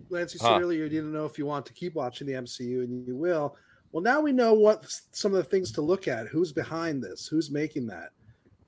Lance, 0.08 0.34
you 0.34 0.40
said 0.40 0.60
earlier 0.60 0.84
you 0.84 0.88
didn't 0.88 1.12
know 1.12 1.24
if 1.24 1.38
you 1.38 1.46
want 1.46 1.66
to 1.66 1.72
keep 1.72 1.94
watching 1.94 2.26
the 2.26 2.34
MCU, 2.34 2.84
and 2.84 3.06
you 3.06 3.16
will. 3.16 3.56
Well, 3.92 4.02
now 4.02 4.20
we 4.20 4.32
know 4.32 4.54
what 4.54 4.86
some 5.10 5.32
of 5.32 5.38
the 5.38 5.44
things 5.44 5.72
to 5.72 5.80
look 5.80 6.06
at. 6.06 6.28
Who's 6.28 6.52
behind 6.52 7.02
this? 7.02 7.26
Who's 7.26 7.50
making 7.50 7.88
that? 7.88 8.10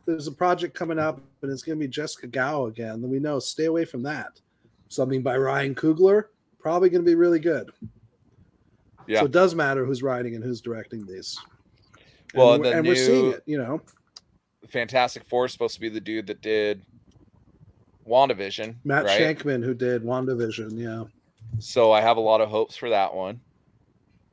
There's 0.05 0.27
a 0.27 0.33
project 0.33 0.75
coming 0.75 0.99
up, 0.99 1.21
and 1.43 1.53
it's 1.53 1.63
going 1.63 1.79
to 1.79 1.85
be 1.85 1.89
Jessica 1.89 2.27
Gao 2.27 2.67
again. 2.67 3.01
Then 3.01 3.11
we 3.11 3.21
know 3.21 3.39
stay 3.39 3.67
away 3.67 3.85
from 3.85 4.03
that. 4.03 4.41
Something 4.89 5.23
by 5.23 5.37
Ryan 5.37 5.77
Coogler, 5.77 6.25
probably 6.59 6.91
going 6.91 7.05
to 7.05 7.09
be 7.09 7.15
really 7.15 7.39
good. 7.39 7.71
Yeah. 9.07 9.21
So 9.21 9.27
it 9.27 9.33
does 9.33 9.55
matter 9.55 9.85
who's 9.85 10.03
writing 10.03 10.35
and 10.35 10.43
who's 10.43 10.61
directing 10.61 11.07
these. 11.07 11.39
Well, 12.35 12.55
and, 12.55 12.65
the 12.65 12.71
we're, 12.71 12.77
and 12.79 12.87
we're 12.89 12.97
seeing 12.97 13.33
it. 13.33 13.43
You 13.47 13.59
know, 13.59 13.81
Fantastic 14.69 15.25
Four 15.25 15.47
is 15.47 15.53
supposed 15.53 15.75
to 15.75 15.81
be 15.81 15.89
the 15.89 16.01
dude 16.01 16.27
that 16.29 16.41
did 16.41 16.83
WandaVision, 18.09 18.77
Matt 18.85 19.05
right? 19.05 19.21
Shakman 19.21 19.65
who 19.65 19.75
did 19.75 20.03
WandaVision. 20.03 20.79
Yeah. 20.79 21.05
So 21.59 21.93
I 21.93 22.01
have 22.01 22.17
a 22.17 22.21
lot 22.21 22.41
of 22.41 22.49
hopes 22.49 22.77
for 22.77 22.91
that 22.91 23.15
one. 23.15 23.41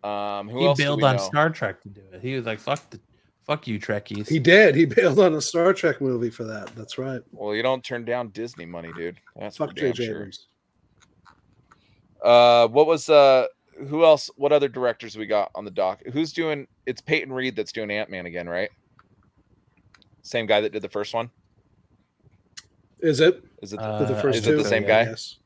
Um, 0.03 0.49
who 0.49 0.59
he 0.59 0.66
else? 0.66 0.77
bailed 0.77 1.03
on 1.03 1.17
know? 1.17 1.22
Star 1.22 1.49
Trek 1.49 1.82
to 1.82 1.90
do 1.90 2.01
it. 2.14 2.22
He 2.22 2.35
was 2.35 2.45
like, 2.45 2.59
"Fuck 2.59 2.90
the, 2.90 2.99
fuck 3.45 3.67
you, 3.67 3.80
Trekkies." 3.80 4.27
He 4.27 4.40
did. 4.40 4.75
He 4.75 4.85
bailed 4.85 5.19
on 5.19 5.33
a 5.35 5.41
Star 5.41 5.74
Trek 5.74 5.99
movie 5.99 6.30
for 6.30 6.45
that. 6.45 6.74
That's 6.75 6.98
right. 6.98 7.22
Well, 7.32 7.53
you 7.53 7.64
don't 7.64 7.83
turn 7.83 8.06
down 8.06 8.30
Disney 8.30 8.66
money, 8.66 8.91
dude. 8.95 9.19
That's 9.35 9.58
for 9.58 9.67
Fuck 9.67 9.75
damn 9.75 9.93
J.J. 9.93 10.06
sure. 10.06 10.30
Uh, 12.24 12.67
what 12.69 12.88
was 12.88 13.09
uh, 13.09 13.48
who 13.88 14.06
else? 14.06 14.30
What 14.38 14.51
other 14.53 14.69
directors 14.69 15.17
we 15.17 15.25
got 15.25 15.51
on 15.53 15.66
the 15.66 15.72
dock? 15.72 16.01
Who's 16.14 16.32
doing? 16.32 16.67
It's 16.85 17.01
Peyton 17.01 17.33
Reed 17.33 17.56
that's 17.56 17.72
doing 17.72 17.91
Ant 17.91 18.09
Man 18.09 18.25
again, 18.25 18.48
right? 18.48 18.69
Same 20.22 20.46
guy 20.46 20.62
that 20.62 20.72
did 20.72 20.82
the 20.82 20.90
first 20.90 21.14
one. 21.14 21.30
Is 23.00 23.20
it? 23.20 23.44
Is 23.62 23.74
it? 23.74 23.80
Uh, 23.80 24.04
the 24.06 24.16
first 24.16 24.40
is 24.40 24.46
two? 24.46 24.54
it 24.54 24.58
the 24.58 24.66
same 24.66 24.86
guy? 24.86 25.04
yes. 25.04 25.38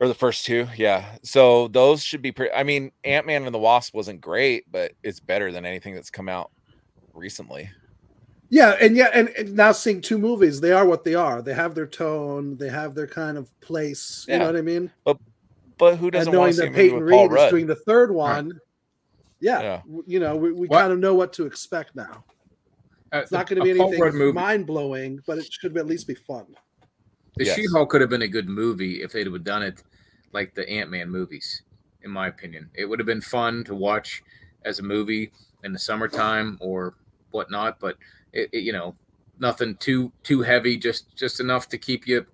or 0.00 0.08
the 0.08 0.14
first 0.14 0.44
two 0.44 0.66
yeah 0.76 1.04
so 1.22 1.68
those 1.68 2.02
should 2.02 2.22
be 2.22 2.32
pretty 2.32 2.52
i 2.54 2.64
mean 2.64 2.90
ant-man 3.04 3.44
and 3.44 3.54
the 3.54 3.58
wasp 3.58 3.94
wasn't 3.94 4.20
great 4.20 4.64
but 4.70 4.90
it's 5.04 5.20
better 5.20 5.52
than 5.52 5.64
anything 5.64 5.94
that's 5.94 6.10
come 6.10 6.28
out 6.28 6.50
recently 7.14 7.70
Yeah, 8.50 8.76
and 8.80 8.96
yeah, 8.96 9.10
and, 9.14 9.28
and 9.30 9.54
now 9.54 9.72
seeing 9.72 10.00
two 10.02 10.18
movies, 10.18 10.60
they 10.60 10.72
are 10.72 10.84
what 10.84 11.04
they 11.04 11.14
are. 11.14 11.40
They 11.40 11.54
have 11.54 11.74
their 11.74 11.86
tone, 11.86 12.56
they 12.58 12.68
have 12.68 12.94
their 12.94 13.06
kind 13.06 13.38
of 13.38 13.48
place. 13.60 14.26
You 14.28 14.34
Yeah. 14.34 14.38
know 14.40 14.46
what 14.46 14.56
I 14.56 14.62
mean? 14.62 14.90
but 15.04 15.16
but 15.78 15.96
who 15.96 16.10
doesn't 16.10 16.32
want 16.32 16.40
knowing 16.40 16.52
to 16.54 16.60
that 16.60 16.66
movie 16.72 16.90
Peyton 16.90 17.02
Reed 17.02 17.20
is 17.22 17.30
rudd 17.30 17.50
doing 17.50 17.66
the 17.66 17.76
third 17.76 18.10
one, 18.12 18.60
Yeah, 19.40 19.60
Yeah. 19.62 19.82
you 20.06 20.20
know, 20.20 20.36
we, 20.36 20.52
we 20.52 20.66
What? 20.68 20.80
kind 20.80 20.92
of 20.92 20.98
know 20.98 21.14
what 21.14 21.32
to 21.34 21.46
expect 21.46 21.94
now. 21.96 22.24
Uh, 23.12 23.18
It's 23.18 23.32
not 23.32 23.46
going 23.46 23.58
to 23.58 23.64
be 23.64 23.72
a 23.72 23.76
Paul 23.76 23.92
Rudd 23.98 24.14
anything 24.14 24.34
mind 24.34 24.66
blowing, 24.66 25.20
but 25.26 25.38
it 25.38 25.52
should 25.52 25.76
at 25.76 25.86
least 25.86 26.06
be 26.06 26.14
fun. 26.14 26.46
The 27.36 27.44
Yes. 27.44 27.56
She-Hulk 27.56 27.90
could 27.90 28.00
have 28.00 28.10
been 28.10 28.22
a 28.22 28.28
good 28.28 28.48
movie 28.48 29.02
if 29.02 29.12
they'd 29.12 29.26
have 29.26 29.44
done 29.44 29.62
it 29.62 29.82
like 30.32 30.54
the 30.54 30.68
Ant-Man 30.68 31.10
movies, 31.10 31.62
in 32.02 32.10
my 32.10 32.28
opinion. 32.28 32.70
It 32.74 32.84
would 32.86 32.98
have 32.98 33.06
been 33.06 33.20
fun 33.20 33.64
to 33.64 33.74
watch 33.74 34.22
as 34.64 34.78
a 34.78 34.82
movie 34.82 35.32
in 35.64 35.72
the 35.72 35.78
summertime 35.78 36.58
or 36.60 36.94
whatnot, 37.30 37.78
but 37.80 37.96
it, 38.32 38.48
it- 38.52 38.62
you 38.64 38.72
know, 38.72 38.94
nothing 39.38 39.76
too 39.76 40.12
too 40.22 40.42
heavy, 40.42 40.76
just 40.76 41.14
just 41.16 41.40
enough 41.40 41.68
to 41.68 41.78
keep 41.78 42.06
you 42.06 42.24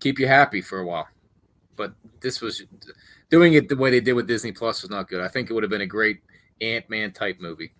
keep 0.00 0.18
you 0.18 0.26
happy 0.26 0.60
for 0.60 0.80
a 0.80 0.84
while. 0.86 1.08
But 1.76 1.94
this 2.20 2.40
was 2.40 2.64
doing 3.30 3.54
it 3.54 3.68
the 3.68 3.76
way 3.76 3.90
they 3.90 4.00
did 4.00 4.12
with 4.12 4.26
Disney 4.28 4.52
Plus 4.52 4.82
was 4.82 4.90
not 4.90 5.08
good. 5.08 5.20
I 5.22 5.28
think 5.28 5.48
it 5.50 5.54
would 5.54 5.62
have 5.62 5.70
been 5.70 5.80
a 5.80 5.86
great 5.86 6.20
Ant-Man 6.60 7.12
type 7.12 7.40
movie. 7.40 7.72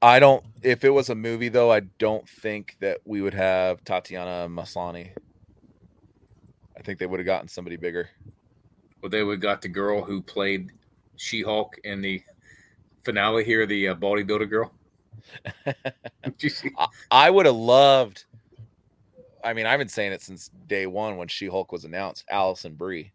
I 0.00 0.20
don't. 0.20 0.44
If 0.62 0.84
it 0.84 0.90
was 0.90 1.08
a 1.10 1.14
movie, 1.14 1.48
though, 1.48 1.72
I 1.72 1.80
don't 1.80 2.28
think 2.28 2.76
that 2.80 2.98
we 3.04 3.20
would 3.20 3.34
have 3.34 3.82
Tatiana 3.84 4.48
Maslany. 4.48 5.10
I 6.76 6.82
think 6.82 6.98
they 6.98 7.06
would 7.06 7.18
have 7.18 7.26
gotten 7.26 7.48
somebody 7.48 7.76
bigger. 7.76 8.08
Well, 9.02 9.10
they 9.10 9.22
would 9.24 9.34
have 9.34 9.40
got 9.42 9.62
the 9.62 9.68
girl 9.68 10.02
who 10.02 10.22
played 10.22 10.70
She-Hulk 11.16 11.76
in 11.84 12.00
the 12.00 12.22
finale 13.04 13.44
here, 13.44 13.66
the 13.66 13.88
uh, 13.88 13.94
bodybuilder 13.94 14.48
girl. 14.48 14.72
You 16.40 16.48
see? 16.50 16.70
I, 16.78 16.86
I 17.10 17.30
would 17.30 17.46
have 17.46 17.54
loved. 17.56 18.24
I 19.42 19.52
mean, 19.52 19.66
I've 19.66 19.78
been 19.78 19.88
saying 19.88 20.12
it 20.12 20.22
since 20.22 20.50
day 20.68 20.86
one 20.86 21.16
when 21.16 21.26
She 21.28 21.46
Hulk 21.46 21.72
was 21.72 21.84
announced. 21.84 22.24
Alison 22.30 22.74
Brie 22.74 23.12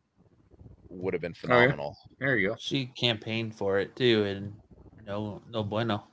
would 0.90 1.14
have 1.14 1.22
been 1.22 1.34
Oh, 1.34 1.48
yeah? 1.48 1.56
phenomenal. 1.68 1.98
There 2.20 2.38
you 2.38 2.50
go. 2.50 2.56
She 2.60 2.88
campaigned 2.88 3.56
for 3.56 3.80
it 3.80 3.96
too, 3.96 4.24
and 4.26 4.54
no, 5.06 5.42
no 5.50 5.64
bueno. 5.64 6.04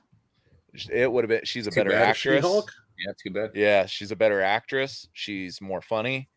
It 0.91 1.11
would 1.11 1.23
have 1.23 1.29
been. 1.29 1.41
She's 1.43 1.67
a 1.67 1.71
Too 1.71 1.75
better 1.75 1.93
actress. 1.93 2.45
Yeah, 2.45 3.13
too 3.21 3.31
bad. 3.31 3.51
Yeah, 3.55 3.85
she's 3.85 4.11
a 4.11 4.15
better 4.15 4.41
actress. 4.41 5.07
She's 5.13 5.59
more 5.59 5.81
funny. 5.81 6.29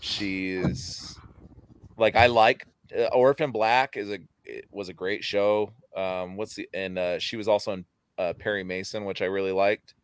She's 0.00 1.16
like 1.96 2.16
I 2.16 2.26
like 2.26 2.66
uh, 2.96 3.04
Orphan 3.06 3.52
Black 3.52 3.96
is 3.96 4.10
a 4.10 4.18
it 4.44 4.66
was 4.70 4.88
a 4.88 4.92
great 4.92 5.22
show. 5.22 5.72
Um, 5.96 6.36
what's 6.36 6.54
the 6.54 6.68
and 6.74 6.98
uh, 6.98 7.18
she 7.18 7.36
was 7.36 7.48
also 7.48 7.72
in 7.72 7.84
uh, 8.18 8.32
Perry 8.34 8.64
Mason, 8.64 9.04
which 9.04 9.22
I 9.22 9.26
really 9.26 9.52
liked, 9.52 9.94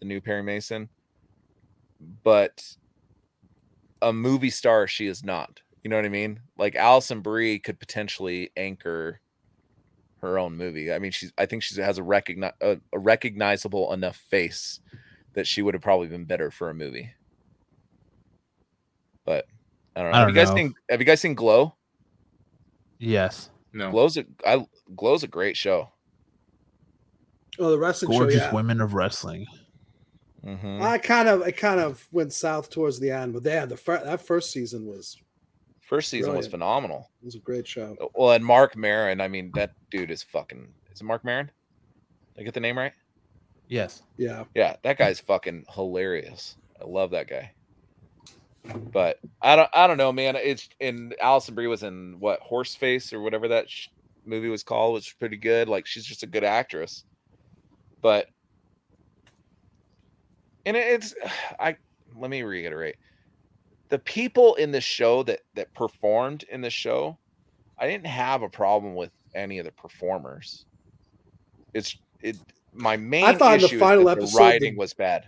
the 0.00 0.06
new 0.06 0.20
Perry 0.20 0.42
Mason. 0.42 0.88
But 2.22 2.76
a 4.02 4.12
movie 4.12 4.50
star, 4.50 4.86
she 4.86 5.06
is 5.06 5.24
not. 5.24 5.60
You 5.82 5.90
know 5.90 5.96
what 5.96 6.04
I 6.04 6.10
mean? 6.10 6.40
Like 6.58 6.74
Alison 6.74 7.20
Brie 7.20 7.58
could 7.58 7.78
potentially 7.78 8.50
anchor 8.56 9.20
her 10.26 10.38
own 10.38 10.56
movie. 10.56 10.92
I 10.92 10.98
mean, 10.98 11.10
she's 11.12 11.32
I 11.38 11.46
think 11.46 11.62
she 11.62 11.80
has 11.80 11.98
a 11.98 12.02
recogni- 12.02 12.52
a, 12.60 12.78
a 12.92 12.98
recognizable 12.98 13.92
enough 13.92 14.16
face 14.30 14.80
that 15.34 15.46
she 15.46 15.62
would 15.62 15.74
have 15.74 15.82
probably 15.82 16.08
been 16.08 16.24
better 16.24 16.50
for 16.50 16.70
a 16.70 16.74
movie. 16.74 17.10
But 19.24 19.46
I 19.94 20.02
don't 20.02 20.12
know. 20.12 20.16
I 20.16 20.20
have 20.20 20.28
you 20.28 20.34
don't 20.34 20.44
guys 20.44 20.50
know. 20.50 20.56
seen 20.56 20.74
Have 20.90 21.00
you 21.00 21.06
guys 21.06 21.20
seen 21.20 21.34
Glow? 21.34 21.74
Yes, 22.98 23.50
No. 23.72 23.90
Glow's 23.90 24.16
a 24.16 24.24
I 24.46 24.66
Glow's 24.94 25.22
a 25.22 25.28
great 25.28 25.56
show. 25.56 25.90
Oh, 27.58 27.70
the 27.70 27.78
wrestling 27.78 28.10
gorgeous 28.16 28.40
show. 28.40 28.46
Yeah. 28.46 28.54
women 28.54 28.80
of 28.80 28.94
wrestling. 28.94 29.46
Mhm. 30.44 30.80
I 30.80 30.98
kind 30.98 31.28
of, 31.28 31.44
it 31.46 31.56
kind 31.56 31.80
of 31.80 32.06
went 32.12 32.32
south 32.32 32.70
towards 32.70 33.00
the 33.00 33.10
end, 33.10 33.32
but 33.32 33.42
they 33.42 33.50
had 33.52 33.68
the 33.68 33.76
fir- 33.76 34.04
that 34.04 34.24
first 34.24 34.52
season 34.52 34.86
was 34.86 35.16
First 35.86 36.08
season 36.08 36.34
was 36.34 36.46
phenomenal. 36.50 37.10
It 37.22 37.26
was 37.26 37.34
a 37.36 37.38
great 37.40 37.66
show. 37.66 37.96
Oh, 38.00 38.10
well, 38.14 38.32
and 38.32 38.44
Marc 38.44 38.76
Maron, 38.76 39.20
I 39.20 39.28
mean, 39.28 39.52
that 39.54 39.70
dude 39.90 40.10
is 40.10 40.22
fucking. 40.22 40.66
Is 40.92 41.00
it 41.00 41.04
Marc 41.04 41.24
Maron? 41.24 41.46
Did 42.34 42.40
I 42.40 42.44
get 42.44 42.54
the 42.54 42.60
name 42.60 42.76
right? 42.76 42.92
Yes, 43.68 44.02
Yeah, 44.16 44.44
Yeah, 44.54 44.76
that 44.82 44.98
guy's 44.98 45.20
fucking 45.20 45.64
hilarious. 45.72 46.56
I 46.80 46.84
love 46.86 47.10
that 47.12 47.28
guy. 47.28 47.52
But 48.92 49.18
I 49.40 49.54
don't, 49.56 49.70
I 49.74 49.86
don't 49.86 49.96
know, 49.96 50.12
man. 50.12 50.34
It's 50.36 50.68
in 50.80 51.12
Alison 51.20 51.54
Brie 51.54 51.66
was 51.68 51.82
in 51.84 52.16
what 52.18 52.40
Horseface 52.42 53.12
or 53.12 53.20
whatever 53.20 53.48
that 53.48 53.70
sh- 53.70 53.88
movie 54.24 54.48
was 54.48 54.62
called, 54.64 54.94
which 54.94 55.06
was 55.08 55.14
pretty 55.18 55.36
good. 55.36 55.68
Like 55.68 55.86
she's 55.86 56.04
just 56.04 56.22
a 56.24 56.26
good 56.28 56.44
actress. 56.44 57.04
But 58.02 58.26
and 60.64 60.76
it- 60.76 60.86
it's, 60.94 61.14
I 61.60 61.76
let 62.16 62.30
me 62.30 62.42
reiterate, 62.42 62.96
the 63.88 63.98
people 64.00 64.54
in 64.56 64.70
the 64.72 64.80
show 64.80 65.22
that 65.24 65.40
that 65.54 65.72
performed 65.74 66.44
in 66.50 66.60
the 66.60 66.70
show, 66.70 67.18
I 67.78 67.86
didn't 67.86 68.06
have 68.06 68.42
a 68.42 68.48
problem 68.48 68.94
with 68.94 69.10
any 69.34 69.58
of 69.58 69.64
the 69.66 69.72
performers. 69.72 70.64
It's 71.74 71.96
it. 72.20 72.36
My 72.72 72.96
main 72.96 73.24
I 73.24 73.34
thought 73.34 73.54
in 73.54 73.60
the 73.60 73.66
issue 73.66 73.76
is 73.76 73.80
final 73.80 74.08
episode, 74.10 74.36
the 74.38 74.42
writing 74.44 74.74
the- 74.74 74.78
was 74.78 74.92
bad. 74.92 75.26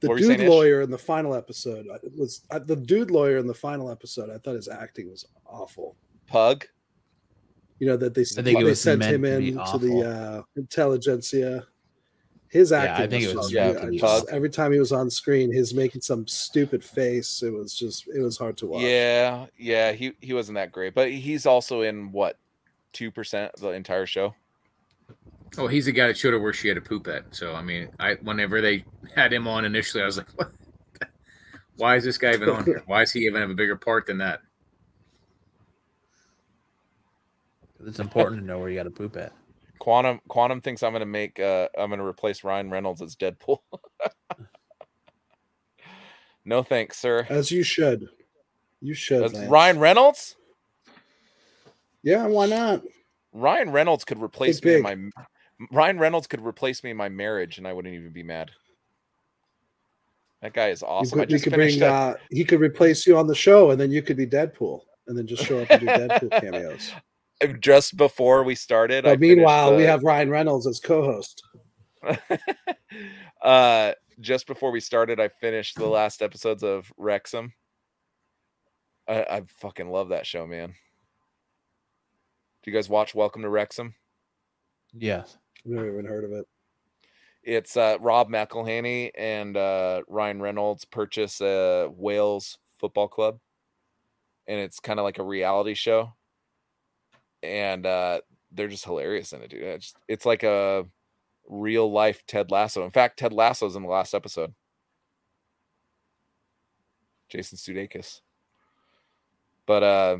the 0.00 0.08
What 0.08 0.18
dude 0.18 0.26
saying, 0.28 0.40
Ish? 0.42 0.48
lawyer 0.48 0.80
in 0.82 0.90
the 0.90 0.98
final 0.98 1.34
episode 1.34 1.86
uh, 1.88 1.98
was 2.16 2.42
uh, 2.50 2.58
the 2.60 2.76
dude 2.76 3.10
lawyer 3.10 3.38
in 3.38 3.46
the 3.46 3.54
final 3.54 3.90
episode. 3.90 4.30
I 4.30 4.38
thought 4.38 4.54
his 4.54 4.68
acting 4.68 5.10
was 5.10 5.26
awful. 5.46 5.96
Pug. 6.26 6.64
You 7.78 7.86
know 7.88 7.96
that 7.96 8.14
they 8.14 8.22
I 8.22 8.42
think 8.42 8.60
it 8.60 8.64
they 8.64 8.74
sent 8.74 9.02
him 9.04 9.24
in 9.24 9.54
to 9.54 9.60
awful. 9.60 9.78
the 9.78 10.00
uh, 10.08 10.42
Intelligencia. 10.60 11.64
His 12.50 12.70
Yeah, 12.70 12.78
I 12.78 12.86
acting, 12.86 13.10
think 13.10 13.22
was 13.24 13.32
it 13.32 13.36
was 13.36 13.50
just, 13.50 13.80
meant 13.80 13.92
yeah, 13.94 14.00
just 14.00 14.28
every 14.30 14.50
time 14.50 14.72
he 14.72 14.78
was 14.78 14.92
on 14.92 15.10
screen, 15.10 15.52
he's 15.52 15.74
making 15.74 16.00
some 16.00 16.26
stupid 16.26 16.82
face. 16.82 17.42
It 17.42 17.52
was 17.52 17.74
just, 17.74 18.08
it 18.08 18.20
was 18.20 18.38
hard 18.38 18.56
to 18.58 18.66
watch. 18.66 18.82
Yeah, 18.82 19.46
yeah, 19.58 19.92
he 19.92 20.12
he 20.20 20.32
wasn't 20.32 20.56
that 20.56 20.72
great, 20.72 20.94
but 20.94 21.10
he's 21.10 21.44
also 21.44 21.82
in 21.82 22.10
what 22.10 22.38
two 22.92 23.10
percent 23.10 23.52
of 23.54 23.60
the 23.60 23.70
entire 23.70 24.06
show. 24.06 24.34
Oh, 25.58 25.66
he's 25.66 25.86
the 25.86 25.92
guy 25.92 26.06
that 26.06 26.16
showed 26.16 26.32
her 26.32 26.40
where 26.40 26.52
she 26.52 26.68
had 26.68 26.76
a 26.76 26.80
poop 26.80 27.06
at. 27.08 27.34
So 27.34 27.54
I 27.54 27.62
mean, 27.62 27.90
I 28.00 28.14
whenever 28.22 28.60
they 28.60 28.84
had 29.14 29.32
him 29.32 29.46
on 29.46 29.64
initially, 29.64 30.02
I 30.02 30.06
was 30.06 30.16
like, 30.16 30.28
what? 30.36 30.50
Why 31.76 31.96
is 31.96 32.04
this 32.04 32.18
guy 32.18 32.32
even 32.32 32.48
on 32.48 32.64
here? 32.64 32.82
Why 32.86 33.00
does 33.00 33.12
he 33.12 33.20
even 33.20 33.40
have 33.40 33.50
a 33.50 33.54
bigger 33.54 33.76
part 33.76 34.06
than 34.06 34.18
that? 34.18 34.40
it's 37.86 38.00
important 38.00 38.40
to 38.40 38.46
know 38.46 38.58
where 38.58 38.68
you 38.68 38.76
got 38.76 38.82
to 38.84 38.90
poop 38.90 39.16
at. 39.16 39.32
Quantum 39.88 40.20
Quantum 40.28 40.60
thinks 40.60 40.82
I'm 40.82 40.92
gonna 40.92 41.06
make 41.06 41.40
uh 41.40 41.66
I'm 41.78 41.88
gonna 41.88 42.04
replace 42.04 42.44
Ryan 42.44 42.68
Reynolds 42.68 43.00
as 43.00 43.16
Deadpool. 43.16 43.60
no 46.44 46.62
thanks, 46.62 46.98
sir. 46.98 47.26
As 47.30 47.50
you 47.50 47.62
should. 47.62 48.06
You 48.82 48.92
should. 48.92 49.34
Ryan 49.48 49.78
Reynolds. 49.78 50.36
Yeah, 52.02 52.26
why 52.26 52.44
not? 52.44 52.82
Ryan 53.32 53.70
Reynolds 53.70 54.04
could 54.04 54.22
replace 54.22 54.62
me 54.62 54.74
in 54.74 54.82
my 54.82 54.98
Ryan 55.72 55.98
Reynolds 55.98 56.26
could 56.26 56.44
replace 56.44 56.84
me 56.84 56.90
in 56.90 56.96
my 56.98 57.08
marriage, 57.08 57.56
and 57.56 57.66
I 57.66 57.72
wouldn't 57.72 57.94
even 57.94 58.12
be 58.12 58.22
mad. 58.22 58.50
That 60.42 60.52
guy 60.52 60.68
is 60.68 60.82
You 60.82 60.88
awesome. 60.88 61.18
I 61.18 61.22
could, 61.22 61.32
you 61.32 61.40
could 61.40 61.54
finished 61.54 61.78
bring, 61.78 61.90
uh, 61.90 62.14
he 62.30 62.44
could 62.44 62.60
replace 62.60 63.06
you 63.06 63.16
on 63.16 63.26
the 63.26 63.34
show, 63.34 63.70
and 63.70 63.80
then 63.80 63.90
you 63.90 64.02
could 64.02 64.18
be 64.18 64.26
Deadpool, 64.26 64.82
and 65.06 65.16
then 65.16 65.26
just 65.26 65.46
show 65.46 65.60
up 65.62 65.70
and 65.70 65.80
do 65.80 65.86
Deadpool 65.86 66.40
cameos. 66.42 66.92
Just 67.60 67.96
before 67.96 68.42
we 68.42 68.54
started. 68.54 69.06
I 69.06 69.12
But 69.12 69.20
meanwhile, 69.20 69.68
finished 69.68 69.78
we 69.78 69.84
have 69.84 70.02
Ryan 70.02 70.30
Reynolds 70.30 70.66
as 70.66 70.80
co-host. 70.80 71.42
uh 73.42 73.92
just 74.20 74.46
before 74.46 74.70
we 74.70 74.80
started, 74.80 75.20
I 75.20 75.28
finished 75.28 75.76
the 75.76 75.86
last 75.86 76.22
episodes 76.22 76.62
of 76.62 76.92
Wrexham. 76.96 77.52
I, 79.06 79.22
I 79.22 79.42
fucking 79.46 79.88
love 79.88 80.08
that 80.10 80.26
show, 80.26 80.46
man. 80.46 80.74
Do 82.62 82.70
you 82.70 82.76
guys 82.76 82.88
watch 82.88 83.14
Welcome 83.14 83.42
to 83.42 83.48
Wrexham? 83.48 83.94
Yes, 84.92 85.38
I've 85.64 85.70
never 85.70 85.92
even 85.92 86.04
heard 86.04 86.24
of 86.24 86.32
it. 86.32 86.46
It's 87.42 87.76
uh, 87.76 87.96
Rob 88.00 88.28
McElhenney 88.28 89.10
and 89.16 89.56
uh, 89.56 90.02
Ryan 90.08 90.42
Reynolds 90.42 90.84
purchase 90.84 91.40
a 91.40 91.88
Wales 91.90 92.58
football 92.78 93.08
club, 93.08 93.38
and 94.46 94.58
it's 94.58 94.80
kind 94.80 94.98
of 94.98 95.04
like 95.04 95.18
a 95.18 95.24
reality 95.24 95.74
show. 95.74 96.12
And 97.42 97.86
uh, 97.86 98.20
they're 98.52 98.68
just 98.68 98.84
hilarious 98.84 99.32
in 99.32 99.42
it, 99.42 99.50
dude. 99.50 99.62
It's, 99.62 99.94
it's 100.08 100.26
like 100.26 100.42
a 100.42 100.86
real 101.48 101.90
life 101.90 102.24
Ted 102.26 102.50
Lasso. 102.50 102.84
In 102.84 102.90
fact, 102.90 103.18
Ted 103.18 103.32
Lasso's 103.32 103.76
in 103.76 103.82
the 103.82 103.88
last 103.88 104.14
episode. 104.14 104.54
Jason 107.28 107.58
Sudeikis. 107.58 108.20
But 109.66 109.82
uh, 109.82 110.18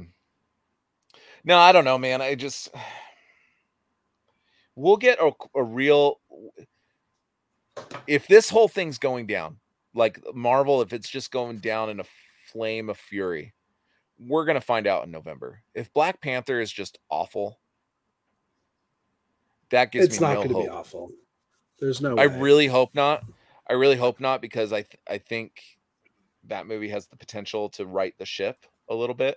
no, 1.44 1.58
I 1.58 1.72
don't 1.72 1.84
know, 1.84 1.98
man. 1.98 2.20
I 2.20 2.34
just 2.34 2.70
we'll 4.78 4.96
get 4.96 5.18
a, 5.18 5.32
a 5.54 5.62
real 5.62 6.20
if 8.06 8.28
this 8.28 8.48
whole 8.48 8.68
thing's 8.68 8.98
going 8.98 9.26
down 9.26 9.56
like 9.94 10.20
marvel 10.34 10.82
if 10.82 10.92
it's 10.92 11.08
just 11.08 11.30
going 11.32 11.58
down 11.58 11.90
in 11.90 12.00
a 12.00 12.04
flame 12.52 12.88
of 12.88 12.96
fury 12.96 13.52
we're 14.18 14.44
gonna 14.44 14.60
find 14.60 14.86
out 14.86 15.04
in 15.04 15.10
november 15.10 15.62
if 15.74 15.92
black 15.92 16.20
panther 16.20 16.60
is 16.60 16.72
just 16.72 16.98
awful 17.10 17.58
that 19.70 19.92
gives 19.92 20.06
It's 20.06 20.20
me 20.20 20.26
not 20.26 20.32
no 20.32 20.36
going 20.36 20.48
to 20.48 20.54
hope 20.54 20.64
be 20.64 20.68
awful. 20.70 21.10
There's 21.78 22.00
no. 22.00 22.16
i 22.16 22.26
way. 22.26 22.38
really 22.38 22.66
hope 22.66 22.94
not 22.94 23.22
i 23.68 23.74
really 23.74 23.96
hope 23.96 24.18
not 24.18 24.40
because 24.40 24.72
i 24.72 24.82
th- 24.82 24.98
i 25.08 25.18
think 25.18 25.62
that 26.44 26.66
movie 26.66 26.88
has 26.88 27.06
the 27.06 27.16
potential 27.16 27.68
to 27.68 27.84
right 27.86 28.14
the 28.18 28.24
ship 28.24 28.64
a 28.88 28.94
little 28.94 29.14
bit 29.14 29.36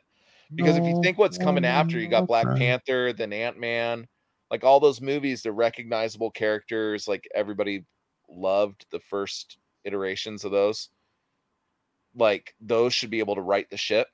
Because 0.55 0.77
if 0.77 0.83
you 0.85 1.01
think 1.01 1.17
what's 1.17 1.37
coming 1.37 1.63
after, 1.65 1.97
you 1.97 2.07
got 2.09 2.27
Black 2.27 2.45
more. 2.45 2.57
Panther, 2.57 3.13
then 3.13 3.31
Ant 3.33 3.57
Man, 3.57 4.07
like 4.49 4.63
all 4.65 4.79
those 4.81 4.99
movies, 5.01 5.41
they're 5.41 5.53
recognizable 5.53 6.29
characters. 6.31 7.07
Like 7.07 7.25
everybody 7.33 7.85
loved 8.29 8.85
the 8.91 8.99
first 8.99 9.57
iterations 9.85 10.43
of 10.43 10.51
those. 10.51 10.89
Like 12.15 12.53
those 12.59 12.93
should 12.93 13.09
be 13.09 13.19
able 13.19 13.35
to 13.35 13.41
right 13.41 13.69
the 13.69 13.77
ship. 13.77 14.07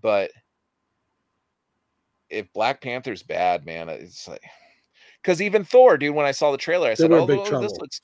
But 0.00 0.30
if 2.30 2.52
Black 2.52 2.80
Panther's 2.80 3.22
bad, 3.22 3.64
man, 3.64 3.88
it's 3.88 4.28
like 4.28 4.42
because 5.22 5.40
even 5.40 5.64
Thor, 5.64 5.96
dude, 5.96 6.14
when 6.14 6.26
I 6.26 6.32
saw 6.32 6.50
the 6.52 6.58
trailer, 6.58 6.90
I 6.90 6.94
said, 6.94 7.12
"Oh, 7.12 7.26
big 7.26 7.44
this 7.44 7.78
looks." 7.78 8.00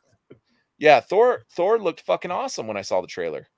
Yeah, 0.79 1.01
Thor. 1.01 1.43
Thor 1.51 1.79
looked 1.79 2.01
fucking 2.03 2.31
awesome 2.31 2.67
when 2.67 2.77
I 2.77 2.83
saw 2.83 3.01
the 3.01 3.07
trailer. 3.07 3.49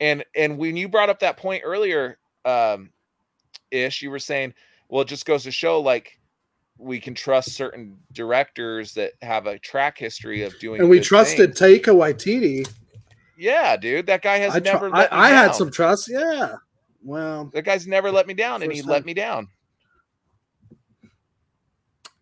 And 0.00 0.24
and 0.34 0.58
when 0.58 0.76
you 0.76 0.88
brought 0.88 1.10
up 1.10 1.20
that 1.20 1.36
point 1.36 1.62
earlier, 1.64 2.18
um, 2.44 2.90
ish, 3.70 4.02
you 4.02 4.10
were 4.10 4.18
saying, 4.18 4.54
well, 4.88 5.02
it 5.02 5.08
just 5.08 5.26
goes 5.26 5.44
to 5.44 5.50
show 5.50 5.80
like 5.80 6.18
we 6.78 6.98
can 6.98 7.14
trust 7.14 7.52
certain 7.52 7.98
directors 8.12 8.94
that 8.94 9.12
have 9.22 9.46
a 9.46 9.58
track 9.58 9.98
history 9.98 10.42
of 10.42 10.58
doing. 10.58 10.80
And 10.80 10.88
we 10.88 11.00
trusted 11.00 11.56
things. 11.56 11.82
Taika 11.84 11.94
Waititi. 11.94 12.68
Yeah, 13.36 13.76
dude, 13.76 14.06
that 14.06 14.22
guy 14.22 14.38
has 14.38 14.54
I, 14.54 14.60
tr- 14.60 14.64
never. 14.64 14.94
I, 14.94 15.08
I 15.10 15.28
had 15.30 15.54
some 15.54 15.70
trust. 15.70 16.08
Yeah. 16.10 16.56
Well, 17.02 17.46
That 17.54 17.62
guy's 17.62 17.86
never 17.86 18.10
let 18.10 18.26
me 18.26 18.34
down, 18.34 18.62
and 18.62 18.70
he 18.72 18.78
First 18.80 18.88
let 18.88 19.04
me 19.06 19.14
down. 19.14 19.48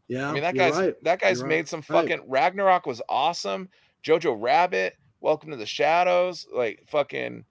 yeah. 0.08 0.28
I 0.30 0.32
mean, 0.32 0.42
that 0.42 0.54
guy's 0.54 0.74
right. 0.76 0.94
that 1.04 1.20
guy's 1.20 1.38
You're 1.40 1.48
made 1.48 1.56
right. 1.56 1.68
some 1.68 1.80
Right. 1.88 2.08
fucking 2.08 2.28
Ragnarok 2.28 2.86
was 2.86 3.02
awesome. 3.08 3.68
Jojo 4.04 4.36
Rabbit, 4.40 4.96
Welcome 5.20 5.50
to 5.50 5.56
the 5.56 5.66
Shadows, 5.66 6.46
like 6.54 6.84
fucking 6.86 7.44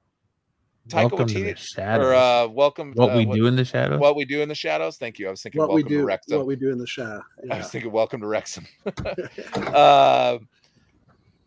Taika 0.88 1.12
Welcome 1.12 1.28
to 1.28 1.44
the 1.44 1.56
shadows. 1.58 2.06
or 2.06 2.14
uh, 2.16 2.48
welcome. 2.48 2.94
what 2.94 3.12
uh, 3.12 3.18
we 3.18 3.26
do 3.26 3.46
in 3.48 3.58
the 3.58 3.66
shadows. 3.66 4.00
What 4.00 4.16
we 4.16 4.24
do 4.24 4.42
in 4.42 4.48
the 4.48 4.56
shadows. 4.56 4.96
Thank 4.96 5.20
you. 5.20 5.28
I 5.28 5.32
was 5.32 5.42
thinking 5.42 5.60
What 5.60 5.68
we 5.68 5.82
welcome 5.84 5.90
to 5.90 5.98
do, 5.98 6.06
Wrexham. 6.06 6.38
what 6.38 6.48
we 6.48 6.56
do 6.56 6.72
in 6.72 6.78
the 6.78 6.88
show. 6.88 7.22
I 7.52 7.58
was 7.58 7.70
thinking 7.70 7.92
welcome 7.92 8.22
to 8.22 8.28
Wrexham. 8.28 8.66
uh, 9.56 10.38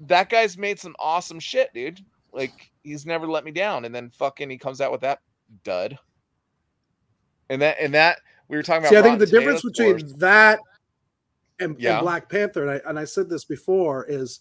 that 0.01 0.29
guy's 0.29 0.59
made 0.59 0.79
some 0.79 0.95
awesome 1.01 1.41
shit, 1.41 1.73
dude. 1.73 2.01
Like 2.35 2.71
he's 2.83 3.07
never 3.07 3.27
let 3.27 3.45
me 3.47 3.51
down, 3.51 3.87
and 3.87 3.95
then 3.95 4.11
fucking 4.11 4.51
he 4.51 4.59
comes 4.59 4.83
out 4.83 4.93
with 4.93 5.01
that 5.01 5.21
dud. 5.65 5.99
And 7.49 7.61
that 7.63 7.77
and 7.81 7.95
that 7.95 8.21
we 8.49 8.57
were 8.57 8.63
talking 8.63 8.83
about. 8.83 8.91
See, 8.91 8.97
I 8.97 9.03
think 9.03 9.19
the 9.19 9.27
difference 9.27 9.63
between 9.63 10.19
that 10.19 10.61
and, 11.59 11.77
and 11.85 12.01
Black 12.01 12.29
Panther, 12.29 12.63
and 12.63 12.71
I, 12.71 12.89
and 12.89 12.99
I 12.99 13.05
said 13.05 13.29
this 13.29 13.45
before, 13.45 14.07
is 14.09 14.41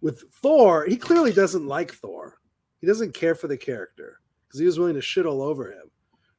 with 0.00 0.24
Thor, 0.42 0.84
he 0.86 0.96
clearly 0.96 1.32
doesn't 1.32 1.66
like 1.66 1.92
Thor. 1.92 2.38
He 2.80 2.86
doesn't 2.86 3.14
care 3.14 3.34
for 3.34 3.48
the 3.48 3.56
character 3.56 4.20
because 4.46 4.60
he 4.60 4.66
was 4.66 4.78
willing 4.78 4.94
to 4.94 5.00
shit 5.00 5.26
all 5.26 5.42
over 5.42 5.70
him. 5.70 5.90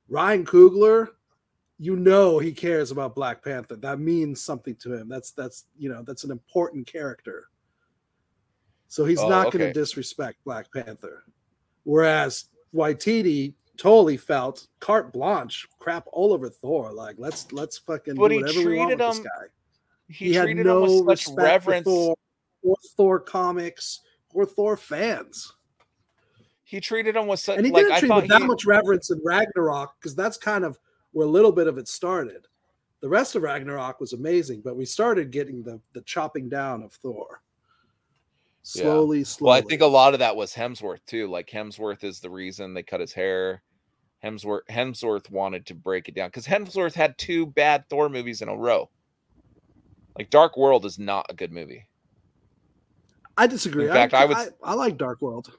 Ryan 0.08 0.46
Coogler, 0.46 1.08
you 1.80 1.96
know 1.96 2.40
he 2.40 2.52
cares 2.52 2.92
about 2.92 3.16
Black 3.16 3.44
Panther. 3.44 3.76
That 3.78 4.00
means 4.00 4.42
something 4.42 4.76
to 4.78 4.94
him. 4.94 5.10
That's 5.10 5.32
that's 5.32 5.66
you 5.78 5.90
know 5.90 6.04
that's 6.04 6.24
an 6.24 6.32
important 6.32 6.88
character. 6.88 7.48
So 8.88 9.04
he's 9.06 9.20
Oh, 9.20 9.28
not 9.28 9.52
going 9.52 9.66
to 9.66 9.74
disrespect 9.74 10.38
Black 10.46 10.72
Panther. 10.72 11.24
Whereas 11.84 12.46
Waititi 12.74 13.56
totally 13.78 14.18
felt 14.18 14.68
carte 14.80 15.12
blanche, 15.14 15.68
crap 15.80 16.06
all 16.12 16.34
over 16.34 16.50
Thor. 16.50 16.92
Like 16.94 17.16
let's 17.18 17.52
let's 17.52 17.78
fucking 17.78 18.16
But 18.16 18.30
do 18.30 18.36
he 18.36 18.42
whatever 18.44 18.70
we 18.70 18.78
want 18.78 18.90
with 18.90 18.98
treated 19.00 19.12
this 19.12 19.18
him- 19.18 19.24
guy. 19.24 19.46
he, 20.08 20.26
He, 20.30 20.34
had 20.34 20.44
treated 20.46 20.66
no 20.66 20.86
him 20.86 21.06
with 21.06 21.20
such 21.20 21.28
respect 21.28 21.66
reverence. 21.66 21.84
for 21.86 21.92
Thor, 21.92 22.16
or 22.64 22.76
Thor 22.98 23.20
comics, 23.20 24.02
or 24.34 24.46
Thor 24.46 24.78
fans. 24.78 25.54
He 26.64 26.80
treated 26.82 27.16
him 27.16 27.28
with 27.28 27.40
such 27.40 27.58
And 27.58 27.66
he 27.66 27.72
didn't 27.72 27.92
I 27.92 28.00
treat 28.00 28.14
with 28.16 28.28
that 28.28 28.42
he- 28.42 28.48
much 28.48 28.66
reverence 28.66 29.12
in 29.12 29.22
Ragnarok 29.24 29.96
because 30.00 30.16
that's 30.16 30.38
kind 30.38 30.64
of 30.64 30.80
where 31.12 31.28
a 31.28 31.30
little 31.30 31.52
bit 31.52 31.68
of 31.68 31.78
it 31.78 31.88
started. 31.88 32.48
The 33.02 33.10
rest 33.10 33.36
of 33.36 33.44
Ragnarok 33.44 34.00
was 34.00 34.14
amazing, 34.14 34.62
but 34.62 34.76
we 34.76 34.86
started 34.86 35.30
getting 35.32 35.62
the 35.62 35.80
the 35.94 36.02
chopping 36.02 36.50
down 36.50 36.82
of 36.82 36.92
Thor. 36.94 37.42
Yeah. 38.74 38.84
Slowly, 38.84 39.24
slowly. 39.24 39.50
Well, 39.50 39.58
I 39.58 39.62
think 39.62 39.82
a 39.82 39.86
lot 39.86 40.14
of 40.14 40.20
that 40.20 40.36
was 40.36 40.54
Hemsworth 40.54 41.06
too. 41.06 41.28
Like 41.28 41.50
Hemsworth 41.50 42.04
is 42.04 42.20
the 42.20 42.30
reason 42.30 42.74
they 42.74 42.84
cut 42.84 43.00
his 43.00 43.14
hair. 43.14 43.62
Hemsworth 44.24 44.66
Hemsworth 44.70 45.30
wanted 45.30 45.68
to 45.68 45.76
break 45.76 46.08
it 46.08 46.16
down 46.16 46.30
because 46.30 46.48
Hemsworth 46.48 46.96
had 46.96 47.18
two 47.18 47.46
bad 47.46 47.88
Thor 47.90 48.10
movies 48.10 48.42
in 48.42 48.50
a 48.50 48.56
row. 48.58 48.90
Like 50.18 50.30
Dark 50.32 50.58
World 50.58 50.86
is 50.86 50.98
not 50.98 51.28
a 51.30 51.36
good 51.36 51.52
movie. 51.52 51.86
I 53.38 53.48
disagree. 53.48 53.86
In 53.86 53.94
fact, 53.94 54.14
I 54.14 54.26
would- 54.26 54.38
I, 54.38 54.48
I 54.64 54.74
like 54.74 54.98
Dark 54.98 55.22
World. 55.22 55.52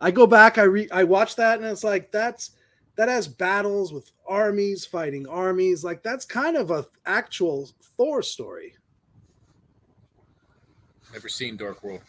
I 0.00 0.10
go 0.10 0.26
back, 0.26 0.58
I 0.58 0.62
re 0.64 0.88
I 0.90 1.04
watch 1.04 1.36
that, 1.36 1.58
and 1.58 1.66
it's 1.66 1.84
like 1.84 2.10
that's 2.12 2.52
that 2.96 3.08
has 3.08 3.26
battles 3.26 3.92
with 3.92 4.10
armies 4.28 4.84
fighting 4.84 5.26
armies. 5.26 5.82
Like 5.82 6.02
that's 6.02 6.24
kind 6.24 6.56
of 6.56 6.70
a 6.70 6.86
actual 7.06 7.70
Thor 7.96 8.20
story. 8.22 8.74
Never 11.12 11.28
seen 11.28 11.56
Dark 11.56 11.82
World. 11.82 12.00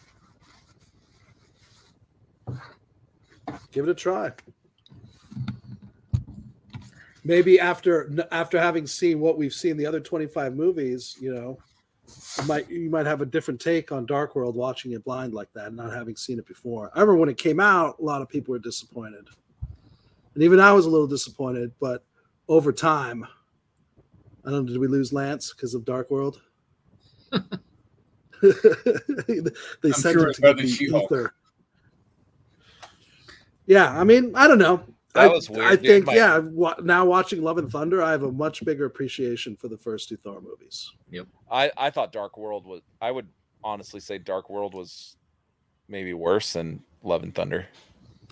Give 3.70 3.86
it 3.86 3.90
a 3.90 3.94
try. 3.94 4.32
Maybe 7.22 7.58
after 7.60 8.26
after 8.30 8.58
having 8.58 8.86
seen 8.86 9.20
what 9.20 9.36
we've 9.36 9.52
seen 9.52 9.76
the 9.76 9.86
other 9.86 10.00
25 10.00 10.54
movies, 10.54 11.16
you 11.20 11.34
know, 11.34 11.58
you 12.38 12.46
might 12.46 12.70
you 12.70 12.90
might 12.90 13.06
have 13.06 13.20
a 13.20 13.26
different 13.26 13.60
take 13.60 13.92
on 13.92 14.06
Dark 14.06 14.34
World 14.34 14.56
watching 14.56 14.92
it 14.92 15.04
blind 15.04 15.34
like 15.34 15.52
that, 15.54 15.74
not 15.74 15.92
having 15.92 16.16
seen 16.16 16.38
it 16.38 16.46
before. 16.46 16.90
I 16.94 17.00
remember 17.00 17.16
when 17.16 17.28
it 17.28 17.38
came 17.38 17.60
out, 17.60 17.98
a 17.98 18.04
lot 18.04 18.22
of 18.22 18.28
people 18.28 18.52
were 18.52 18.58
disappointed. 18.58 19.28
And 20.34 20.42
even 20.42 20.60
I 20.60 20.72
was 20.72 20.86
a 20.86 20.90
little 20.90 21.06
disappointed, 21.06 21.72
but 21.80 22.04
over 22.48 22.72
time, 22.72 23.26
I 24.44 24.50
don't 24.50 24.66
know, 24.66 24.72
did 24.72 24.78
we 24.78 24.88
lose 24.88 25.12
Lance 25.12 25.52
because 25.52 25.74
of 25.74 25.84
Dark 25.84 26.10
World? 26.10 26.40
they 29.82 29.92
sent 29.92 30.12
sure 30.14 30.22
him 30.24 30.28
it's 30.30 30.36
to 30.36 30.42
better 30.42 30.54
get 30.54 30.56
than 30.56 30.66
the 30.66 30.68
She-Hulk. 30.72 31.04
ether. 31.12 31.34
Yeah, 33.66 33.98
I 33.98 34.04
mean, 34.04 34.32
I 34.34 34.46
don't 34.46 34.58
know. 34.58 34.82
That 35.14 35.24
I, 35.24 35.28
was 35.28 35.48
weird, 35.48 35.64
I 35.64 35.76
dude. 35.76 35.86
think, 35.86 36.06
My- 36.06 36.14
yeah. 36.14 36.38
Wa- 36.38 36.74
now 36.82 37.04
watching 37.04 37.40
Love 37.42 37.58
and 37.58 37.70
Thunder, 37.70 38.02
I 38.02 38.10
have 38.10 38.24
a 38.24 38.32
much 38.32 38.64
bigger 38.64 38.84
appreciation 38.84 39.56
for 39.56 39.68
the 39.68 39.78
first 39.78 40.08
two 40.08 40.16
Thor 40.16 40.40
movies. 40.40 40.90
Yep. 41.10 41.28
I 41.50 41.70
I 41.76 41.90
thought 41.90 42.12
Dark 42.12 42.36
World 42.36 42.66
was. 42.66 42.82
I 43.00 43.10
would 43.12 43.28
honestly 43.62 44.00
say 44.00 44.18
Dark 44.18 44.50
World 44.50 44.74
was 44.74 45.16
maybe 45.88 46.14
worse 46.14 46.52
than 46.52 46.82
Love 47.02 47.22
and 47.22 47.34
Thunder. 47.34 47.66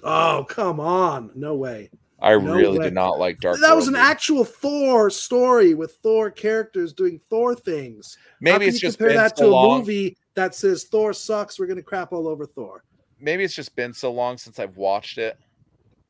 Oh, 0.03 0.45
come 0.49 0.81
on! 0.81 1.31
No 1.37 1.55
way. 1.55 1.89
I 2.23 2.31
No 2.37 2.55
really 2.55 2.79
way. 2.79 2.85
did 2.85 2.95
not 2.95 3.19
like 3.19 3.41
Dark. 3.41 3.59
that 3.61 3.75
was 3.77 3.89
an 3.89 3.97
actual 3.97 4.45
Thor 4.45 5.11
story 5.11 5.75
with 5.75 5.93
Thor 6.03 6.31
characters 6.31 6.93
doing 6.93 7.21
Thor 7.29 7.55
things. 7.55 8.17
Maybe 8.41 8.67
it's 8.67 8.79
just 8.79 8.99
compare 8.99 9.15
that 9.17 9.37
so 9.37 9.45
to 9.45 9.51
a 9.51 9.53
long. 9.53 9.79
movie 9.81 10.17
that 10.35 10.55
says 10.55 10.85
Thor 10.85 11.13
sucks. 11.13 11.59
We're 11.59 11.67
gonna 11.67 11.83
crap 11.83 12.13
all 12.13 12.29
over 12.29 12.47
Thor. 12.47 12.85
Maybe 13.21 13.45
it's 13.45 13.55
just 13.55 13.75
been 13.77 13.93
so 13.93 14.11
long 14.13 14.39
since 14.39 14.59
I've 14.59 14.77
watched 14.77 15.19
it. 15.19 15.37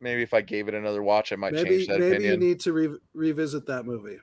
Maybe 0.01 0.23
if 0.23 0.35
I 0.35 0.41
gave 0.43 0.69
it 0.69 0.75
another 0.75 1.03
watch, 1.03 1.33
I 1.33 1.37
might 1.37 1.53
Maybe 1.53 1.69
change 1.79 1.87
that 1.89 2.01
maybe 2.01 2.17
opinion. 2.17 2.41
you 2.43 2.49
need 2.49 2.61
to 2.61 2.73
re- 2.73 2.99
revisit 3.15 3.67
that 3.67 3.85
movie 3.87 4.19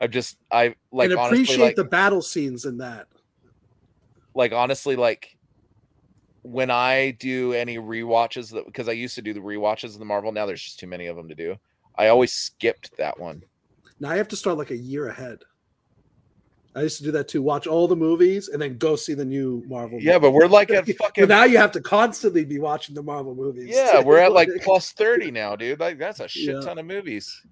I 0.00 0.06
just 0.06 0.38
I 0.50 0.74
like 0.92 1.10
and 1.10 1.18
honestly 1.18 1.42
appreciate 1.42 1.64
like 1.64 1.76
the 1.76 1.84
battle 1.84 2.22
scenes 2.22 2.64
in 2.64 2.78
that. 2.78 3.06
like 4.34 4.52
honestly 4.52 4.96
like 4.96 5.36
when 6.50 6.70
I 6.70 7.12
do 7.12 7.52
any 7.52 7.76
rewatches 7.78 8.50
that 8.52 8.66
because 8.66 8.88
I 8.88 8.92
used 8.92 9.14
to 9.16 9.22
do 9.22 9.32
the 9.34 9.40
rewatches 9.40 9.92
of 9.94 9.98
the 9.98 10.04
Marvel 10.04 10.32
now 10.32 10.46
there's 10.46 10.62
just 10.62 10.78
too 10.78 10.86
many 10.86 11.06
of 11.06 11.16
them 11.16 11.28
to 11.28 11.34
do. 11.34 11.56
I 11.96 12.08
always 12.08 12.32
skipped 12.32 12.96
that 12.96 13.18
one. 13.18 13.42
Now 14.00 14.10
I 14.10 14.16
have 14.16 14.28
to 14.28 14.36
start 14.36 14.56
like 14.58 14.70
a 14.70 14.76
year 14.76 15.08
ahead. 15.08 15.38
I 16.76 16.82
used 16.82 16.98
to 16.98 17.04
do 17.04 17.10
that 17.12 17.26
too. 17.28 17.42
Watch 17.42 17.66
all 17.66 17.88
the 17.88 17.96
movies 17.96 18.48
and 18.48 18.62
then 18.62 18.78
go 18.78 18.94
see 18.94 19.14
the 19.14 19.24
new 19.24 19.64
Marvel. 19.66 19.98
Yeah, 20.00 20.18
but 20.18 20.30
we're 20.30 20.46
like 20.46 20.70
at 20.70 20.86
but 20.86 20.96
fucking 20.98 21.26
now 21.28 21.44
you 21.44 21.58
have 21.58 21.72
to 21.72 21.80
constantly 21.80 22.44
be 22.44 22.58
watching 22.60 22.94
the 22.94 23.02
Marvel 23.02 23.34
movies. 23.34 23.68
Yeah, 23.70 24.02
we're 24.02 24.18
at 24.18 24.32
like 24.32 24.48
plus 24.62 24.92
30 24.92 25.30
now, 25.32 25.56
dude. 25.56 25.80
Like 25.80 25.98
that's 25.98 26.20
a 26.20 26.28
shit 26.28 26.54
Yeah. 26.54 26.60
ton 26.60 26.78
of 26.78 26.86
movies. 26.86 27.42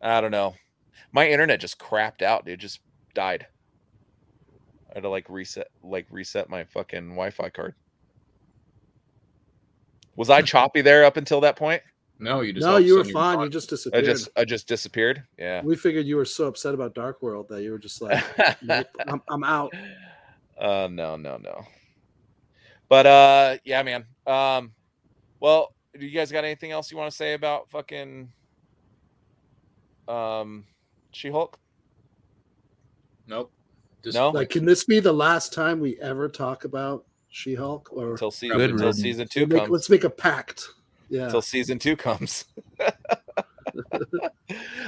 I 0.00 0.20
don't 0.20 0.30
know. 0.30 0.54
My 1.12 1.28
internet 1.28 1.60
just 1.60 1.78
crapped 1.78 2.22
out, 2.22 2.46
dude. 2.46 2.60
Just 2.60 2.80
died. 3.14 3.46
I 4.92 4.96
had 4.96 5.02
to 5.04 5.08
like 5.08 5.28
reset 5.30 5.68
like 5.82 6.06
reset 6.10 6.50
my 6.50 6.64
fucking 6.64 7.10
Wi-Fi 7.10 7.48
card. 7.48 7.74
Was 10.16 10.28
I 10.28 10.42
choppy 10.42 10.82
there 10.82 11.04
up 11.04 11.16
until 11.16 11.40
that 11.40 11.56
point? 11.56 11.82
No, 12.18 12.42
you 12.42 12.52
just 12.52 12.64
no, 12.64 12.72
all 12.72 12.76
of 12.76 12.82
a 12.82 12.86
you 12.86 12.96
were 12.96 13.04
fine. 13.04 13.38
You 13.38 13.44
gone. 13.46 13.50
just 13.50 13.88
I 13.94 14.02
just 14.02 14.28
I 14.36 14.44
just 14.44 14.68
disappeared. 14.68 15.24
Yeah. 15.38 15.62
We 15.62 15.76
figured 15.76 16.06
you 16.06 16.16
were 16.16 16.26
so 16.26 16.46
upset 16.46 16.74
about 16.74 16.94
Dark 16.94 17.22
World 17.22 17.48
that 17.48 17.62
you 17.62 17.72
were 17.72 17.78
just 17.78 18.02
like, 18.02 18.22
I'm, 19.08 19.22
I'm 19.28 19.42
out. 19.42 19.72
Uh 20.58 20.88
no, 20.90 21.16
no, 21.16 21.38
no. 21.38 21.64
But 22.88 23.06
uh 23.06 23.56
yeah, 23.64 23.82
man. 23.82 24.04
Um 24.26 24.72
well, 25.40 25.74
do 25.98 26.04
you 26.04 26.12
guys 26.12 26.30
got 26.30 26.44
anything 26.44 26.70
else 26.70 26.92
you 26.92 26.98
want 26.98 27.10
to 27.10 27.16
say 27.16 27.32
about 27.32 27.70
fucking 27.70 28.30
um 30.06 30.64
She-Hulk? 31.12 31.58
Nope. 33.26 33.50
Just 34.02 34.16
No? 34.16 34.30
Like, 34.30 34.50
can 34.50 34.64
this 34.64 34.84
be 34.84 35.00
the 35.00 35.12
last 35.12 35.52
time 35.52 35.78
we 35.80 35.98
ever 36.00 36.28
talk 36.28 36.64
about 36.64 37.04
She-Hulk? 37.30 37.90
Or 37.92 38.12
Until 38.12 38.30
season 38.30 38.56
Good 38.58 38.70
until 38.70 38.92
season 38.92 39.28
2 39.28 39.40
We'll 39.40 39.48
make- 39.48 39.58
comes. 39.60 39.70
let's 39.70 39.90
make 39.90 40.04
a 40.04 40.10
pact. 40.10 40.66
Yeah. 41.08 41.24
Until 41.26 41.42
season 41.42 41.78
2 41.78 41.96
comes. 41.96 42.44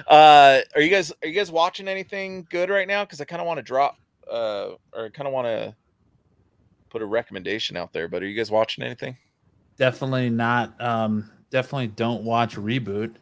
uh, 0.08 0.60
are 0.74 0.80
you 0.80 0.90
guys 0.90 1.12
are 1.22 1.28
you 1.28 1.32
guys 1.32 1.50
watching 1.50 1.88
anything 1.88 2.46
good 2.50 2.70
right 2.70 2.88
now? 2.88 3.04
Because 3.04 3.20
I 3.20 3.24
kind 3.24 3.40
of 3.40 3.46
want 3.46 3.58
to 3.58 3.62
drop, 3.62 3.98
uh, 4.30 4.70
or 4.92 5.06
I 5.06 5.08
kind 5.10 5.26
of 5.26 5.32
want 5.32 5.46
to 5.46 5.74
put 6.90 7.02
a 7.02 7.06
recommendation 7.06 7.76
out 7.76 7.92
there. 7.92 8.08
But 8.08 8.22
are 8.22 8.26
you 8.26 8.36
guys 8.36 8.50
watching 8.50 8.84
anything? 8.84 9.16
Definitely 9.76 10.30
not. 10.30 10.80
Um, 10.80 11.30
definitely 11.50 11.88
don't 11.88 12.24
watch 12.24 12.56
reboot. 12.56 13.14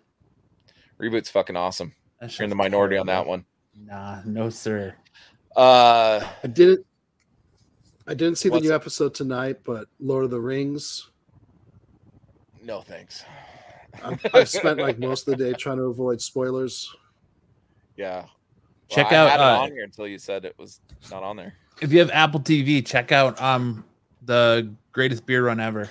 Reboot's 1.01 1.31
fucking 1.31 1.57
awesome. 1.57 1.93
You're 2.21 2.27
in 2.27 2.29
the 2.29 2.33
shit's 2.35 2.55
minority 2.55 2.97
on 2.97 3.07
that 3.07 3.27
one. 3.27 3.45
Nah, 3.77 4.21
no 4.25 4.49
sir. 4.51 4.95
Uh, 5.57 6.27
I 6.43 6.47
didn't. 6.47 6.87
I 8.07 8.15
didn't 8.15 8.37
see 8.39 8.49
the 8.49 8.61
new 8.61 8.69
that? 8.69 8.75
episode 8.75 9.15
tonight, 9.15 9.59
but 9.65 9.87
Lord 10.01 10.25
of 10.25 10.31
the 10.31 10.41
Rings. 10.41 11.11
no 12.63 12.81
thanks. 12.81 13.25
I've, 14.03 14.27
I've 14.35 14.49
spent 14.49 14.81
like 14.81 14.99
most 15.01 15.29
of 15.29 15.37
the 15.37 15.45
day 15.45 15.53
trying 15.53 15.77
to 15.77 15.85
avoid 15.85 16.21
spoilers. 16.21 16.95
Yeah. 17.97 18.25
Check 18.89 19.13
I 19.13 19.17
out, 19.17 19.31
had 19.31 19.41
it 19.41 19.45
uh, 19.45 19.61
on 19.61 19.73
here 19.73 19.85
until 19.85 20.07
you 20.07 20.19
said 20.19 20.45
it 20.45 20.59
was 20.59 20.81
not 21.11 21.23
on 21.23 21.37
there. 21.37 21.55
If 21.81 21.93
you 21.93 22.01
have 22.01 22.11
Apple 22.11 22.41
TV, 22.41 22.85
check 22.85 23.13
out 23.13 23.41
um 23.41 23.85
the 24.23 24.73
greatest 24.93 25.25
beer 25.25 25.47
run 25.47 25.61
ever. 25.61 25.89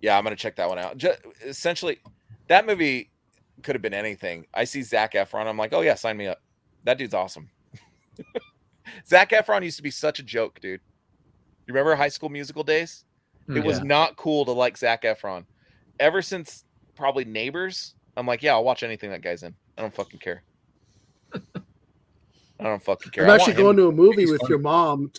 Yeah, 0.00 0.18
I'm 0.18 0.24
gonna 0.24 0.36
check 0.36 0.56
that 0.56 0.68
one 0.68 0.78
out. 0.78 0.96
Ju- 0.98 1.14
essentially, 1.46 2.00
that 2.48 2.66
movie 2.66 3.10
could 3.62 3.74
have 3.76 3.82
been 3.82 3.94
anything. 3.94 4.46
I 4.52 4.64
see 4.64 4.82
Zac 4.82 5.12
Efron. 5.12 5.46
I'm 5.46 5.56
like, 5.56 5.72
oh 5.72 5.80
yeah, 5.82 5.94
sign 5.94 6.16
me 6.16 6.26
up. 6.26 6.40
That 6.84 6.98
dude's 6.98 7.14
awesome. 7.14 7.48
Zac 9.06 9.30
Efron 9.30 9.62
used 9.62 9.76
to 9.76 9.82
be 9.82 9.90
such 9.90 10.18
a 10.18 10.22
joke, 10.22 10.60
dude. 10.60 10.80
You 11.66 11.74
remember 11.74 11.94
High 11.94 12.08
School 12.08 12.28
Musical 12.28 12.64
days? 12.64 13.04
Mm, 13.48 13.58
it 13.58 13.64
was 13.64 13.78
Yeah. 13.78 13.84
not 13.84 14.16
cool 14.16 14.44
to 14.44 14.52
like 14.52 14.76
Zac 14.76 15.02
Efron. 15.02 15.44
Ever 16.00 16.22
since 16.22 16.64
probably 16.96 17.24
Neighbors, 17.24 17.94
I'm 18.16 18.26
like, 18.26 18.42
yeah, 18.42 18.52
I'll 18.52 18.64
watch 18.64 18.82
anything 18.82 19.10
that 19.10 19.22
guy's 19.22 19.42
in. 19.42 19.54
I 19.78 19.82
don't 19.82 19.94
fucking 19.94 20.20
care. 20.20 20.42
I 21.34 22.64
don't 22.64 22.82
fucking 22.82 23.10
care. 23.10 23.24
I'm 23.24 23.30
actually 23.30 23.54
going 23.54 23.76
to 23.76 23.88
a 23.88 23.92
movie 23.92 24.26
with 24.26 24.40
funny. 24.40 24.50
your 24.50 24.58
mom. 24.58 25.10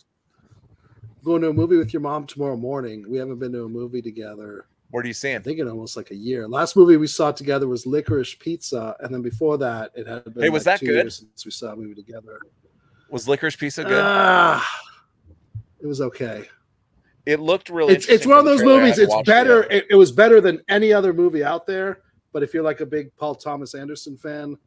Going 1.24 1.42
to 1.42 1.50
a 1.50 1.54
movie 1.54 1.78
with 1.78 1.94
your 1.94 2.02
mom 2.02 2.26
tomorrow 2.28 2.56
morning. 2.58 3.06
We 3.10 3.18
haven't 3.18 3.40
been 3.40 3.52
to 3.54 3.66
a 3.66 3.70
movie 3.70 4.02
together. 4.02 4.66
Where 4.92 5.02
do 5.02 5.08
you 5.10 5.14
see 5.14 5.30
I 5.30 5.34
him? 5.34 5.44
think 5.44 5.60
in 5.60 5.68
almost 5.68 5.98
like 5.98 6.12
a 6.12 6.16
year. 6.16 6.48
Last 6.48 6.76
movie 6.76 6.98
we 6.98 7.08
saw 7.08 7.32
together 7.32 7.68
was 7.68 7.86
Licorice 7.86 8.38
Pizza, 8.38 8.96
and 9.00 9.14
then 9.14 9.22
before 9.22 9.58
that, 9.58 9.92
it 9.96 10.06
had 10.08 10.24
been 10.34 10.44
Hey, 10.44 10.50
was 10.50 10.66
like 10.66 10.80
that 10.80 10.86
good? 10.86 11.12
since 11.12 11.46
we 11.46 11.52
saw 11.52 11.72
a 11.72 11.76
movie 11.76 11.96
together. 11.96 12.40
Was 13.14 13.28
Licorice 13.28 13.56
Pizza 13.56 13.84
good? 13.84 14.02
Ah, 14.04 14.68
it 15.80 15.86
was 15.86 16.02
okay. 16.02 16.46
it 17.28 17.40
looked 17.40 17.70
really. 17.70 17.94
It's 17.94 18.08
it's 18.08 18.26
one 18.26 18.40
of 18.40 18.46
those 18.46 18.64
movies. 18.64 18.98
It's 18.98 19.14
better. 19.24 19.64
It, 19.72 19.86
it 19.92 19.96
was 19.96 20.12
better 20.12 20.42
than 20.42 20.62
any 20.68 20.92
other 20.92 21.14
movie 21.14 21.44
out 21.44 21.68
there. 21.68 22.00
But 22.32 22.42
if 22.42 22.56
you're 22.56 22.64
like 22.64 22.80
a 22.82 22.86
big 22.88 23.16
Paul 23.16 23.36
Thomas 23.36 23.76
Anderson 23.76 24.18
fan, 24.18 24.58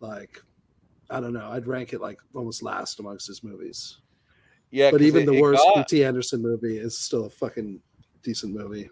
like 0.00 0.40
I 1.10 1.20
don't 1.20 1.34
know, 1.34 1.50
I'd 1.50 1.66
rank 1.66 1.92
it 1.92 2.00
like 2.00 2.18
almost 2.34 2.62
last 2.62 2.98
amongst 2.98 3.26
his 3.26 3.44
movies. 3.44 3.98
Yeah, 4.70 4.90
but 4.90 5.02
even 5.02 5.24
it- 5.24 5.26
the 5.26 5.40
worst 5.40 5.62
got- 5.62 5.86
P.T. 5.88 6.02
Anderson 6.02 6.40
movie 6.40 6.78
is 6.78 6.98
still 6.98 7.26
a 7.26 7.30
fucking 7.30 7.80
decent 8.22 8.54
movie. 8.54 8.88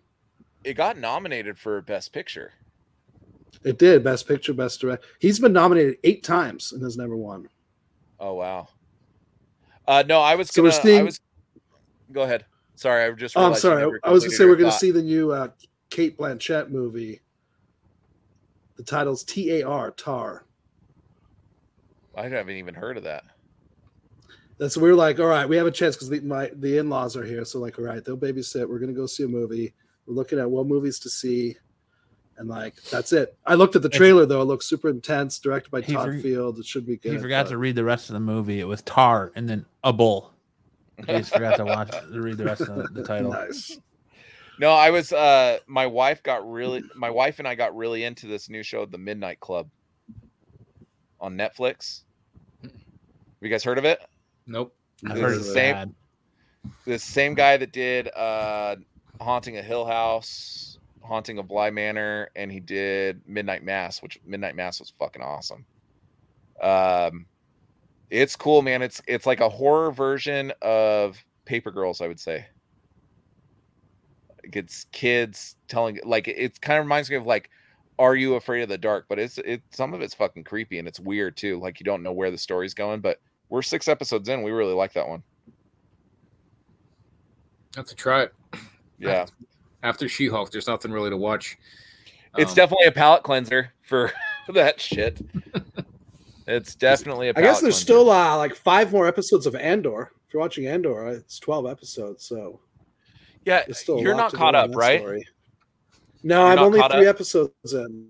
it 0.62 0.74
got 0.74 0.98
nominated 0.98 1.58
for 1.58 1.80
Best 1.80 2.12
Picture. 2.12 2.52
It 3.64 3.78
did 3.78 4.04
best 4.04 4.28
picture, 4.28 4.52
best 4.52 4.78
direct. 4.82 5.06
He's 5.20 5.40
been 5.40 5.54
nominated 5.54 5.96
eight 6.04 6.22
times 6.22 6.72
and 6.72 6.82
has 6.82 6.98
never 6.98 7.16
won. 7.16 7.48
Oh 8.20 8.34
wow. 8.34 8.68
Uh 9.86 10.02
no, 10.08 10.20
I 10.20 10.34
was 10.34 10.48
So 10.50 10.62
we're 10.62 10.70
gonna. 10.70 10.80
I 10.80 10.82
seeing- 10.82 11.04
was. 11.04 11.20
Go 12.12 12.22
ahead. 12.22 12.44
Sorry, 12.76 13.04
I 13.04 13.08
was 13.10 13.18
just. 13.18 13.36
Oh, 13.36 13.44
I'm 13.46 13.54
sorry. 13.54 13.82
I 14.02 14.10
was 14.10 14.24
gonna 14.24 14.36
say 14.36 14.44
we're 14.46 14.56
gonna 14.56 14.70
thought. 14.70 14.80
see 14.80 14.90
the 14.90 15.02
new 15.02 15.32
uh, 15.32 15.48
Cate 15.90 16.16
Blanchett 16.18 16.70
movie. 16.70 17.20
The 18.76 18.82
title's 18.82 19.22
T 19.24 19.60
A 19.60 19.62
R 19.66 19.90
Tar. 19.92 20.44
I 22.16 22.28
haven't 22.28 22.56
even 22.56 22.74
heard 22.74 22.96
of 22.96 23.04
that. 23.04 23.24
That's 24.58 24.76
we 24.76 24.88
were 24.88 24.94
like, 24.96 25.18
all 25.18 25.26
right, 25.26 25.48
we 25.48 25.56
have 25.56 25.66
a 25.66 25.70
chance 25.70 25.96
because 25.96 26.08
the, 26.08 26.20
my 26.20 26.50
the 26.54 26.78
in 26.78 26.88
laws 26.88 27.16
are 27.16 27.24
here. 27.24 27.44
So 27.44 27.58
like, 27.58 27.78
all 27.78 27.84
right, 27.84 28.04
they'll 28.04 28.16
babysit. 28.16 28.68
We're 28.68 28.78
gonna 28.78 28.92
go 28.92 29.06
see 29.06 29.24
a 29.24 29.28
movie. 29.28 29.74
We're 30.06 30.14
looking 30.14 30.38
at 30.38 30.50
what 30.50 30.66
movies 30.66 30.98
to 31.00 31.10
see, 31.10 31.56
and 32.36 32.48
like 32.48 32.74
that's 32.84 33.12
it. 33.12 33.36
I 33.46 33.54
looked 33.54 33.76
at 33.76 33.82
the 33.82 33.88
It's- 33.88 33.98
trailer 33.98 34.26
though; 34.26 34.42
it 34.42 34.46
looks 34.46 34.66
super 34.66 34.88
intense. 34.88 35.38
Directed 35.38 35.70
by 35.70 35.80
Todd 35.80 36.06
for- 36.06 36.18
Field. 36.20 36.58
It 36.58 36.66
should 36.66 36.86
be 36.86 36.96
good. 36.96 37.12
He 37.12 37.18
forgot 37.18 37.46
but- 37.46 37.50
to 37.50 37.58
read 37.58 37.76
the 37.76 37.84
rest 37.84 38.08
of 38.10 38.14
the 38.14 38.20
movie. 38.20 38.60
It 38.60 38.64
was 38.68 38.82
tar 38.82 39.32
and 39.34 39.48
then 39.48 39.66
a 39.82 39.92
bull. 39.92 40.32
He 40.98 41.04
just 41.06 41.32
forgot 41.32 41.56
to 41.56 41.64
watch 41.64 41.90
to 42.12 42.20
read 42.20 42.36
the 42.38 42.44
rest 42.44 42.60
of 42.62 42.76
the, 42.76 42.82
the 42.92 43.02
title. 43.04 43.32
Nice. 43.32 43.78
No, 44.60 44.70
I 44.72 44.90
was. 44.90 45.12
uh 45.12 45.58
My 45.66 45.86
wife 45.86 46.22
got 46.22 46.48
really. 46.50 46.82
My 46.94 47.10
wife 47.10 47.38
and 47.40 47.48
I 47.48 47.54
got 47.56 47.74
really 47.76 48.04
into 48.04 48.26
this 48.28 48.48
new 48.48 48.62
show, 48.62 48.86
The 48.86 48.98
Midnight 48.98 49.40
Club, 49.40 49.68
on 51.20 51.36
Netflix. 51.36 52.02
Have 52.62 52.70
you 53.40 53.48
guys 53.48 53.64
heard 53.64 53.78
of 53.78 53.84
it? 53.84 54.00
Nope. 54.46 54.74
I've 55.06 55.14
This 55.14 55.22
heard 55.22 55.32
is 55.32 55.38
it's 55.38 55.46
the 55.48 55.52
same- 55.54 55.74
bad. 55.74 55.94
The 56.86 56.98
same 56.98 57.34
guy 57.34 57.56
that 57.58 57.72
did 57.72 58.08
uh 58.14 58.76
Haunting 59.20 59.58
a 59.58 59.62
Hill 59.62 59.84
House, 59.84 60.73
Haunting 61.04 61.38
of 61.38 61.48
Bly 61.48 61.70
Manor, 61.70 62.30
and 62.34 62.50
he 62.50 62.60
did 62.60 63.20
Midnight 63.26 63.62
Mass, 63.62 64.02
which 64.02 64.18
Midnight 64.24 64.56
Mass 64.56 64.80
was 64.80 64.90
fucking 64.90 65.22
awesome. 65.22 65.66
Um, 66.60 67.26
it's 68.10 68.36
cool, 68.36 68.62
man. 68.62 68.82
It's 68.82 69.02
it's 69.06 69.26
like 69.26 69.40
a 69.40 69.48
horror 69.48 69.92
version 69.92 70.52
of 70.62 71.22
Paper 71.44 71.70
Girls, 71.70 72.00
I 72.00 72.08
would 72.08 72.20
say. 72.20 72.46
Like 74.42 74.56
it's 74.56 74.86
kids 74.92 75.56
telling 75.68 75.98
like 76.04 76.28
it 76.28 76.60
kind 76.60 76.78
of 76.78 76.84
reminds 76.84 77.10
me 77.10 77.16
of 77.16 77.26
like 77.26 77.50
Are 77.98 78.14
You 78.14 78.34
Afraid 78.34 78.62
of 78.62 78.68
the 78.68 78.78
Dark? 78.78 79.06
But 79.08 79.18
it's 79.18 79.38
it 79.38 79.62
some 79.70 79.94
of 79.94 80.00
it's 80.00 80.14
fucking 80.14 80.44
creepy 80.44 80.78
and 80.78 80.88
it's 80.88 81.00
weird 81.00 81.36
too. 81.36 81.58
Like 81.60 81.80
you 81.80 81.84
don't 81.84 82.02
know 82.02 82.12
where 82.12 82.30
the 82.30 82.38
story's 82.38 82.74
going, 82.74 83.00
but 83.00 83.20
we're 83.48 83.62
six 83.62 83.88
episodes 83.88 84.28
in. 84.28 84.42
We 84.42 84.52
really 84.52 84.74
like 84.74 84.92
that 84.94 85.08
one. 85.08 85.22
Have 87.76 87.86
to 87.86 87.94
try 87.94 88.22
it. 88.22 88.34
Yeah. 88.96 89.26
After 89.84 90.08
She 90.08 90.26
Hulk, 90.28 90.50
there's 90.50 90.66
nothing 90.66 90.90
really 90.90 91.10
to 91.10 91.16
watch. 91.16 91.56
It's 92.36 92.50
Um, 92.50 92.56
definitely 92.56 92.86
a 92.86 92.92
palate 92.92 93.22
cleanser 93.22 93.72
for 93.82 94.10
that 94.52 94.80
shit. 94.80 95.20
It's 96.48 96.74
definitely 96.88 97.28
a 97.28 97.32
I 97.36 97.40
guess 97.42 97.60
there's 97.60 97.74
cleanser. 97.74 97.80
still 97.80 98.10
uh, 98.10 98.36
like 98.36 98.56
five 98.56 98.90
more 98.92 99.06
episodes 99.06 99.46
of 99.46 99.54
Andor. 99.54 100.10
If 100.26 100.34
you're 100.34 100.40
watching 100.40 100.66
Andor, 100.66 101.06
uh, 101.06 101.12
it's 101.12 101.38
12 101.38 101.66
episodes, 101.66 102.24
so 102.24 102.60
yeah, 103.44 103.62
still 103.72 104.00
you're 104.00 104.16
not 104.16 104.32
caught 104.32 104.54
up, 104.54 104.74
right? 104.74 105.00
story. 105.00 105.28
No, 106.22 106.44
You're 106.48 106.52
I'm 106.52 106.58
only 106.60 106.80
three 106.90 107.06
up? 107.06 107.14
episodes 107.16 107.74
in. 107.74 108.08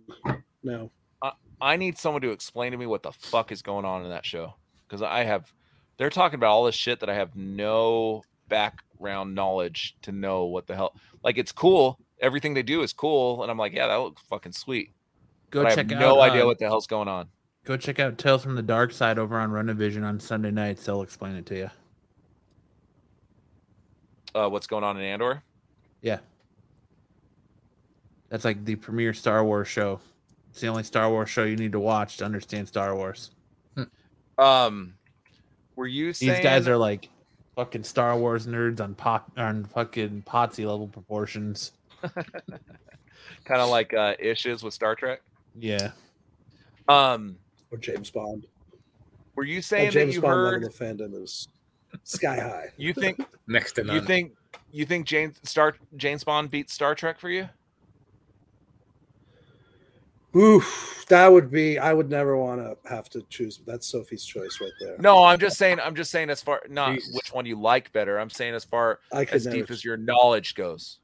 No. 0.62 0.90
I, 1.20 1.32
I 1.60 1.76
need 1.76 1.98
someone 1.98 2.22
to 2.22 2.30
explain 2.30 2.70
to 2.70 2.78
me 2.78 2.86
what 2.86 3.02
the 3.02 3.10
fuck 3.10 3.50
is 3.50 3.60
going 3.60 3.84
on 3.84 4.04
in 4.04 4.10
that 4.10 4.24
show 4.24 4.54
because 4.86 5.02
I 5.02 5.24
have. 5.24 5.52
They're 5.96 6.10
talking 6.10 6.36
about 6.36 6.50
all 6.50 6.64
this 6.64 6.74
shit 6.76 7.00
that 7.00 7.10
I 7.10 7.14
have 7.14 7.34
no 7.36 8.22
background 8.48 9.34
knowledge 9.34 9.96
to 10.02 10.12
know 10.12 10.44
what 10.44 10.66
the 10.66 10.74
hell. 10.74 10.94
Like 11.22 11.38
it's 11.38 11.52
cool. 11.52 11.98
Everything 12.20 12.54
they 12.54 12.62
do 12.62 12.82
is 12.82 12.92
cool, 12.92 13.42
and 13.42 13.50
I'm 13.50 13.58
like, 13.58 13.72
yeah, 13.72 13.88
that 13.88 13.96
looks 13.96 14.22
fucking 14.22 14.52
sweet. 14.52 14.92
Go 15.50 15.62
but 15.62 15.72
I 15.72 15.74
check 15.74 15.90
have 15.90 15.98
out. 15.98 16.16
no 16.16 16.20
idea 16.20 16.42
uh, 16.42 16.46
what 16.46 16.58
the 16.58 16.64
hell's 16.66 16.86
going 16.86 17.08
on. 17.08 17.28
Go 17.64 17.76
check 17.76 17.98
out 17.98 18.18
Tales 18.18 18.42
from 18.42 18.54
the 18.54 18.62
Dark 18.62 18.92
Side 18.92 19.18
over 19.18 19.38
on 19.38 19.50
Renovision 19.50 20.04
on 20.04 20.20
Sunday 20.20 20.50
nights. 20.50 20.84
They'll 20.84 21.02
explain 21.02 21.34
it 21.36 21.46
to 21.46 21.56
you. 21.56 21.70
Uh, 24.34 24.48
what's 24.48 24.66
going 24.66 24.84
on 24.84 24.96
in 24.96 25.02
Andor? 25.02 25.42
Yeah. 26.02 26.18
That's 28.28 28.44
like 28.44 28.64
the 28.64 28.74
premier 28.74 29.14
Star 29.14 29.44
Wars 29.44 29.68
show. 29.68 30.00
It's 30.50 30.60
the 30.60 30.66
only 30.66 30.82
Star 30.82 31.08
Wars 31.08 31.30
show 31.30 31.44
you 31.44 31.56
need 31.56 31.72
to 31.72 31.80
watch 31.80 32.16
to 32.18 32.24
understand 32.24 32.68
Star 32.68 32.94
Wars. 32.94 33.30
Um, 34.36 34.94
were 35.76 35.86
you 35.86 36.12
saying 36.12 36.32
These 36.32 36.42
guys 36.42 36.66
are 36.66 36.76
like 36.76 37.08
fucking 37.56 37.84
Star 37.84 38.16
Wars 38.18 38.46
nerds 38.46 38.80
on 38.80 38.94
pot 38.94 39.30
on 39.36 39.64
fucking 39.64 40.22
potsy 40.26 40.66
level 40.66 40.88
proportions. 40.88 41.72
kind 42.02 43.60
of 43.60 43.70
like 43.70 43.94
uh, 43.94 44.14
issues 44.18 44.62
with 44.62 44.74
Star 44.74 44.94
Trek? 44.94 45.22
Yeah. 45.58 45.92
Um, 46.88 47.36
Or 47.70 47.78
James 47.78 48.10
Bond. 48.10 48.46
were 49.36 49.44
you 49.44 49.62
saying 49.62 49.86
that 49.86 49.92
James 49.92 50.14
you 50.16 50.20
Bond 50.20 50.34
heard? 50.34 50.62
level 50.62 50.68
of 50.68 50.74
fandom 50.74 51.22
is 51.22 51.48
sky 52.02 52.36
high. 52.40 52.68
You 52.76 52.92
think 52.92 53.20
next 53.46 53.72
to 53.72 53.84
you 53.84 54.00
think 54.00 54.32
you 54.72 54.84
think 54.84 55.06
James 55.06 55.38
Star 55.44 55.76
James 55.96 56.24
Bond 56.24 56.50
beats 56.50 56.72
Star 56.74 56.94
Trek 56.94 57.18
for 57.18 57.30
you? 57.30 57.48
Oof, 60.36 61.04
that 61.08 61.28
would 61.28 61.50
be. 61.50 61.78
I 61.78 61.92
would 61.92 62.10
never 62.10 62.36
want 62.36 62.60
to 62.60 62.76
have 62.88 63.08
to 63.10 63.24
choose. 63.30 63.60
That's 63.66 63.86
Sophie's 63.86 64.24
choice 64.24 64.58
right 64.60 64.72
there. 64.80 64.96
No, 64.98 65.22
I'm 65.22 65.38
just 65.38 65.56
saying. 65.56 65.78
I'm 65.78 65.94
just 65.94 66.10
saying 66.10 66.28
as 66.30 66.42
far 66.42 66.62
not 66.68 66.94
Jesus. 66.94 67.14
which 67.14 67.32
one 67.32 67.46
you 67.46 67.60
like 67.60 67.92
better. 67.92 68.18
I'm 68.18 68.30
saying 68.30 68.54
as 68.54 68.64
far 68.64 68.98
as 69.12 69.44
never. 69.44 69.56
deep 69.56 69.70
as 69.70 69.84
your 69.84 69.96
knowledge 69.96 70.56
goes. 70.56 70.98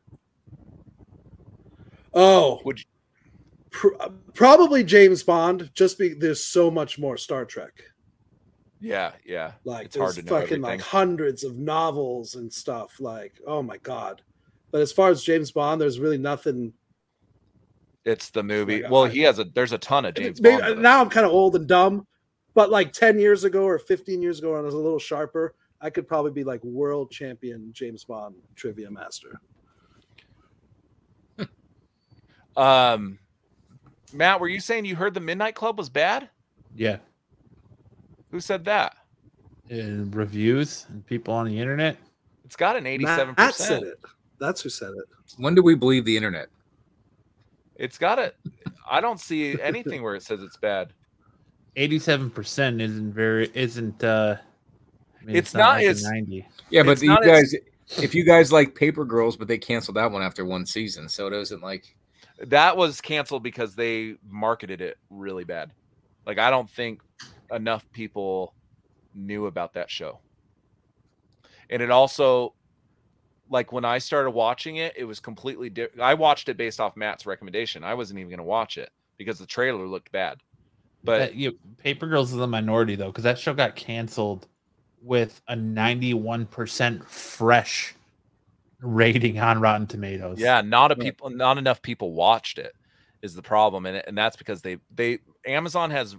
oh, 2.12 2.60
Would 2.65 2.81
you, 2.81 2.84
pr- 3.70 3.94
uh, 4.00 4.09
probably 4.34 4.83
James 4.83 5.23
Bond. 5.23 5.70
Just 5.75 5.97
be 5.97 6.12
there's 6.15 6.42
so 6.42 6.68
much 6.68 6.99
more 6.99 7.17
Star 7.17 7.44
Trek. 7.44 7.83
yeah, 8.81 9.12
yeah. 9.25 9.52
Like 9.65 9.86
It's 9.86 9.97
hard 9.97 10.17
there's 10.17 10.28
fucking 10.28 10.60
like 10.60 10.81
hundreds 10.81 11.44
of 11.44 11.57
novels 11.57 12.34
and 12.34 12.52
stuff. 12.52 12.99
Like 12.99 13.34
oh 13.47 13.62
my 13.62 13.76
god. 13.76 14.23
But 14.73 14.81
as 14.81 14.92
far 14.92 15.10
as 15.10 15.23
James 15.23 15.52
Bond, 15.52 15.81
there's 15.81 16.00
really 16.00 16.18
nothing 16.18 16.73
It's 18.04 18.30
the 18.30 18.42
movie. 18.42 18.80
God. 18.80 18.90
well, 18.90 19.04
he 19.04 19.20
has 19.20 19.38
a. 19.38 19.44
There's 19.44 19.72
a 19.72 19.78
ton 19.78 20.04
of 20.06 20.14
James 20.14 20.40
Maybe- 20.40 20.60
Bond. 20.62 20.80
now 20.82 21.00
I'm 21.00 21.10
kind 21.10 21.26
of 21.26 21.32
old 21.32 21.54
and 21.56 21.66
dumb, 21.66 22.06
but 22.54 22.70
like 22.70 22.92
10 22.92 23.18
years 23.18 23.44
ago 23.44 23.64
or 23.64 23.78
15 23.78 24.22
years 24.22 24.38
ago, 24.38 24.52
when 24.52 24.60
I 24.60 24.62
was 24.62 24.74
a 24.74 24.78
little 24.78 24.98
sharper, 24.98 25.54
I 25.80 25.90
could 25.90 26.08
probably 26.08 26.30
be 26.32 26.44
like 26.44 26.62
world 26.64 27.10
champion 27.10 27.70
James 27.72 28.04
Bond 28.04 28.34
trivia 28.56 28.90
master. 28.90 29.40
Um, 32.56 33.18
Matt, 34.12 34.40
were 34.40 34.48
you 34.48 34.60
saying 34.60 34.84
you 34.84 34.96
heard 34.96 35.14
the 35.14 35.20
Midnight 35.20 35.54
Club 35.54 35.78
was 35.78 35.88
bad? 35.88 36.28
Yeah. 36.74 36.96
Who 38.32 38.40
said 38.40 38.64
that? 38.64 38.96
In 39.68 40.10
reviews 40.10 40.86
and 40.90 41.06
people 41.06 41.32
on 41.32 41.46
the 41.46 41.58
internet. 41.58 41.96
It's 42.44 42.56
got 42.56 42.76
an 42.76 42.86
eighty-seven 42.86 43.34
Matt 43.38 43.54
said 43.54 43.80
percent. 43.80 43.84
it. 43.84 44.00
That's 44.40 44.60
who 44.62 44.68
said 44.68 44.90
it. 44.90 45.04
When 45.38 45.54
do 45.54 45.62
we 45.62 45.76
believe 45.76 46.04
the 46.04 46.16
internet? 46.16 46.48
It's 47.81 47.97
got 47.97 48.18
a. 48.18 48.34
I 48.89 49.00
don't 49.00 49.18
see 49.18 49.60
anything 49.60 50.02
where 50.02 50.15
it 50.15 50.23
says 50.23 50.42
it's 50.42 50.59
bad. 50.59 50.92
Eighty-seven 51.76 52.31
percent 52.31 52.81
isn't 52.83 53.12
very 53.12 53.50
isn't 53.55 54.05
uh 54.05 54.36
I 55.20 55.25
mean, 55.25 55.36
It's 55.36 55.55
not 55.55 55.76
like 55.76 55.86
a 55.86 55.89
as- 55.89 56.05
90. 56.05 56.47
Yeah, 56.70 56.83
but 56.83 57.00
you 57.00 57.09
not 57.09 57.25
guys, 57.25 57.55
if 58.02 58.15
you 58.15 58.23
guys 58.25 58.52
like 58.52 58.75
Paper 58.75 59.05
Girls, 59.05 59.36
but 59.36 59.49
they 59.49 59.57
canceled 59.59 59.97
that 59.97 60.10
one 60.10 60.23
after 60.23 60.44
one 60.44 60.67
season, 60.67 61.09
so 61.09 61.26
it 61.26 61.33
isn't 61.33 61.62
like 61.62 61.97
That 62.47 62.76
was 62.76 63.00
canceled 63.00 63.42
because 63.42 63.75
they 63.75 64.17
marketed 64.28 64.83
it 64.83 64.99
really 65.09 65.44
bad. 65.44 65.73
Like 66.26 66.39
I 66.39 66.50
don't 66.50 66.68
think 66.68 67.00
enough 67.50 67.91
people 67.92 68.55
knew 69.15 69.47
about 69.47 69.73
that 69.75 69.91
show. 69.91 70.20
And 71.70 71.81
it 71.81 71.91
also 71.91 72.55
like 73.50 73.72
when 73.72 73.84
I 73.84 73.98
started 73.98 74.30
watching 74.30 74.76
it, 74.76 74.94
it 74.96 75.04
was 75.04 75.20
completely 75.20 75.68
different. 75.68 76.00
I 76.00 76.14
watched 76.14 76.48
it 76.48 76.56
based 76.56 76.80
off 76.80 76.96
Matt's 76.96 77.26
recommendation. 77.26 77.84
I 77.84 77.94
wasn't 77.94 78.20
even 78.20 78.30
going 78.30 78.38
to 78.38 78.44
watch 78.44 78.78
it 78.78 78.90
because 79.18 79.38
the 79.38 79.46
trailer 79.46 79.86
looked 79.86 80.12
bad. 80.12 80.38
But 81.02 81.18
That- 81.18 81.34
you, 81.34 81.58
Paper 81.78 82.06
Girls 82.06 82.32
is 82.32 82.38
a 82.38 82.46
minority 82.46 82.94
though, 82.94 83.08
because 83.08 83.24
that 83.24 83.38
show 83.38 83.52
got 83.52 83.74
canceled 83.76 84.46
with 85.02 85.40
a 85.48 85.56
ninety-one 85.56 86.46
percent 86.46 87.08
fresh 87.08 87.94
rating 88.82 89.38
on 89.38 89.60
Rotten 89.60 89.86
Tomatoes. 89.86 90.38
yeah, 90.38 90.60
not 90.60 90.92
a 90.92 90.96
people 90.96 91.30
not 91.30 91.58
enough 91.58 91.82
people 91.82 92.12
watched 92.12 92.58
it 92.58 92.74
is 93.22 93.34
the 93.34 93.42
problem 93.42 93.84
and 93.84 94.02
and 94.06 94.16
that's 94.16 94.36
because 94.36 94.62
they 94.62 94.78
they 94.94 95.18
Amazon 95.46 95.90
has 95.90 96.16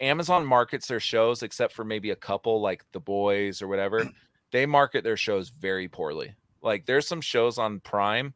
Amazon 0.00 0.46
markets 0.46 0.86
their 0.86 1.00
shows 1.00 1.42
except 1.42 1.72
for 1.74 1.84
maybe 1.84 2.10
a 2.10 2.16
couple 2.16 2.60
like 2.60 2.84
The 2.92 3.00
Boys 3.00 3.60
or 3.62 3.68
whatever. 3.68 4.08
They 4.50 4.66
market 4.66 5.04
their 5.04 5.16
shows 5.16 5.48
very 5.48 5.88
poorly. 5.88 6.34
Like 6.62 6.86
there's 6.86 7.06
some 7.06 7.20
shows 7.20 7.58
on 7.58 7.80
Prime 7.80 8.34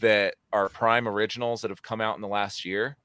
that 0.00 0.34
are 0.52 0.68
Prime 0.68 1.08
originals 1.08 1.62
that 1.62 1.70
have 1.70 1.82
come 1.82 2.00
out 2.00 2.16
in 2.16 2.22
the 2.22 2.28
last 2.28 2.64
year 2.64 2.96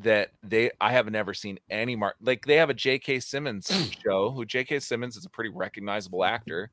that 0.00 0.30
they 0.42 0.70
I 0.80 0.92
have 0.92 1.10
never 1.10 1.34
seen 1.34 1.58
any 1.70 1.94
mark 1.94 2.16
like 2.20 2.44
they 2.46 2.56
have 2.56 2.70
a 2.70 2.74
J.K. 2.74 3.20
Simmons 3.20 3.70
show 4.04 4.30
who 4.30 4.44
J.K. 4.44 4.80
Simmons 4.80 5.16
is 5.16 5.24
a 5.24 5.30
pretty 5.30 5.50
recognizable 5.50 6.24
actor 6.24 6.70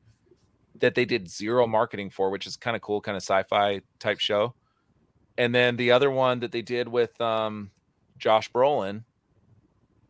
that 0.79 0.95
they 0.95 1.05
did 1.05 1.29
zero 1.29 1.67
marketing 1.67 2.09
for, 2.09 2.29
which 2.29 2.47
is 2.47 2.57
kind 2.57 2.75
of 2.75 2.81
cool, 2.81 3.01
kind 3.01 3.15
of 3.15 3.21
sci-fi 3.21 3.81
type 3.99 4.19
show. 4.19 4.55
And 5.37 5.53
then 5.53 5.75
the 5.75 5.91
other 5.91 6.09
one 6.09 6.39
that 6.39 6.51
they 6.51 6.61
did 6.61 6.87
with 6.87 7.19
um, 7.21 7.71
Josh 8.17 8.51
Brolin 8.51 9.03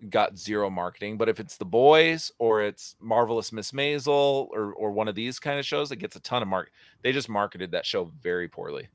got 0.09 0.37
zero 0.37 0.69
marketing. 0.69 1.17
But 1.17 1.29
if 1.29 1.39
it's 1.39 1.57
The 1.57 1.65
Boys 1.65 2.31
or 2.39 2.61
it's 2.61 2.95
Marvelous 2.99 3.51
Miss 3.51 3.71
Maisel 3.71 4.47
or 4.51 4.73
or 4.73 4.91
one 4.91 5.07
of 5.07 5.15
these 5.15 5.39
kind 5.39 5.59
of 5.59 5.65
shows, 5.65 5.91
it 5.91 5.97
gets 5.97 6.15
a 6.15 6.19
ton 6.21 6.41
of 6.41 6.47
mark. 6.47 6.71
They 7.03 7.11
just 7.11 7.29
marketed 7.29 7.71
that 7.71 7.85
show 7.85 8.11
very 8.21 8.47
poorly. 8.47 8.89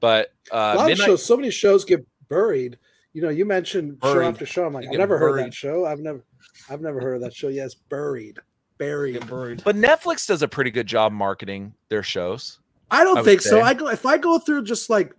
But 0.00 0.32
a 0.50 0.56
uh, 0.56 0.74
lot 0.76 0.88
Midnight, 0.88 1.04
of 1.04 1.12
shows, 1.12 1.24
so 1.26 1.36
many 1.36 1.50
shows 1.50 1.84
get 1.84 2.06
buried. 2.28 2.78
You 3.12 3.22
know, 3.22 3.28
you 3.28 3.44
mentioned 3.44 3.98
show 4.02 4.20
after 4.20 4.46
show. 4.46 4.64
I'm 4.64 4.72
like, 4.72 4.86
I've 4.86 4.92
get 4.92 4.98
never 4.98 5.18
heard 5.18 5.44
that 5.44 5.52
show. 5.52 5.84
I've 5.84 5.98
never, 5.98 6.24
I've 6.70 6.80
never 6.80 7.00
heard 7.00 7.16
of 7.16 7.20
that 7.22 7.34
show. 7.34 7.48
Yes, 7.48 7.74
buried, 7.74 8.38
buried. 8.78 9.26
Buried. 9.26 9.62
But 9.64 9.76
Netflix 9.76 10.26
does 10.26 10.42
a 10.42 10.48
pretty 10.48 10.70
good 10.70 10.86
job 10.86 11.12
marketing 11.12 11.74
their 11.88 12.02
shows. 12.02 12.60
I 12.90 13.04
don't 13.04 13.18
I 13.18 13.22
think 13.22 13.40
so. 13.40 13.50
say. 13.50 13.60
I 13.60 13.74
go 13.74 13.88
if 13.88 14.06
I 14.06 14.16
go 14.16 14.38
through 14.38 14.64
just 14.64 14.90
like, 14.90 15.14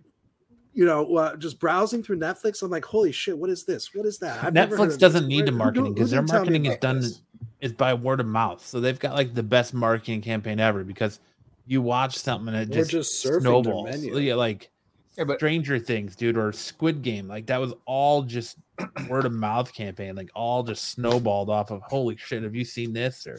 you 0.74 0.84
know, 0.84 1.16
uh, 1.16 1.36
just 1.36 1.58
browsing 1.60 2.02
through 2.02 2.18
Netflix. 2.18 2.62
I'm 2.62 2.70
like, 2.70 2.84
holy 2.84 3.12
shit, 3.12 3.36
what 3.36 3.50
is 3.50 3.64
this? 3.64 3.94
What 3.94 4.06
is 4.06 4.18
that? 4.18 4.42
I've 4.42 4.54
Netflix 4.54 4.98
doesn't 4.98 5.24
this. 5.24 5.28
need 5.28 5.42
the 5.46 5.50
Who- 5.50 5.52
who- 5.52 5.58
marketing 5.58 5.94
because 5.94 6.10
their 6.10 6.20
did 6.22 6.28
tell 6.28 6.40
me 6.40 6.50
marketing 6.50 6.66
is 6.72 6.78
done 6.78 7.00
this? 7.00 7.22
is 7.60 7.72
by 7.72 7.94
word 7.94 8.20
of 8.20 8.26
mouth. 8.26 8.64
So 8.64 8.80
they've 8.80 8.98
got 8.98 9.14
like 9.14 9.34
the 9.34 9.42
best 9.42 9.74
marketing 9.74 10.20
campaign 10.22 10.58
ever 10.60 10.82
because 10.84 11.20
you 11.66 11.80
watch 11.82 12.16
something 12.18 12.52
and 12.54 12.70
it 12.72 12.76
Or 12.76 12.80
just, 12.80 12.90
just 12.90 13.24
surfing 13.24 13.30
their 13.30 13.40
snowballs. 13.40 13.90
menu. 13.90 14.18
Yeah, 14.18 14.34
like 14.34 14.70
yeah, 15.16 15.24
but 15.24 15.38
Stranger 15.38 15.78
Things, 15.78 16.16
dude, 16.16 16.36
or 16.38 16.52
Squid 16.52 17.02
Game. 17.02 17.28
Like 17.28 17.46
that 17.46 17.60
was 17.60 17.74
all 17.84 18.22
just 18.22 18.56
word 19.08 19.26
of 19.26 19.32
mouth 19.32 19.72
campaign, 19.74 20.16
like 20.16 20.30
all 20.34 20.62
just 20.62 20.88
snowballed 20.90 21.50
off 21.50 21.70
of 21.70 21.82
holy 21.82 22.16
shit, 22.16 22.42
have 22.42 22.54
you 22.54 22.64
seen 22.64 22.92
this? 22.94 23.26
Or 23.26 23.38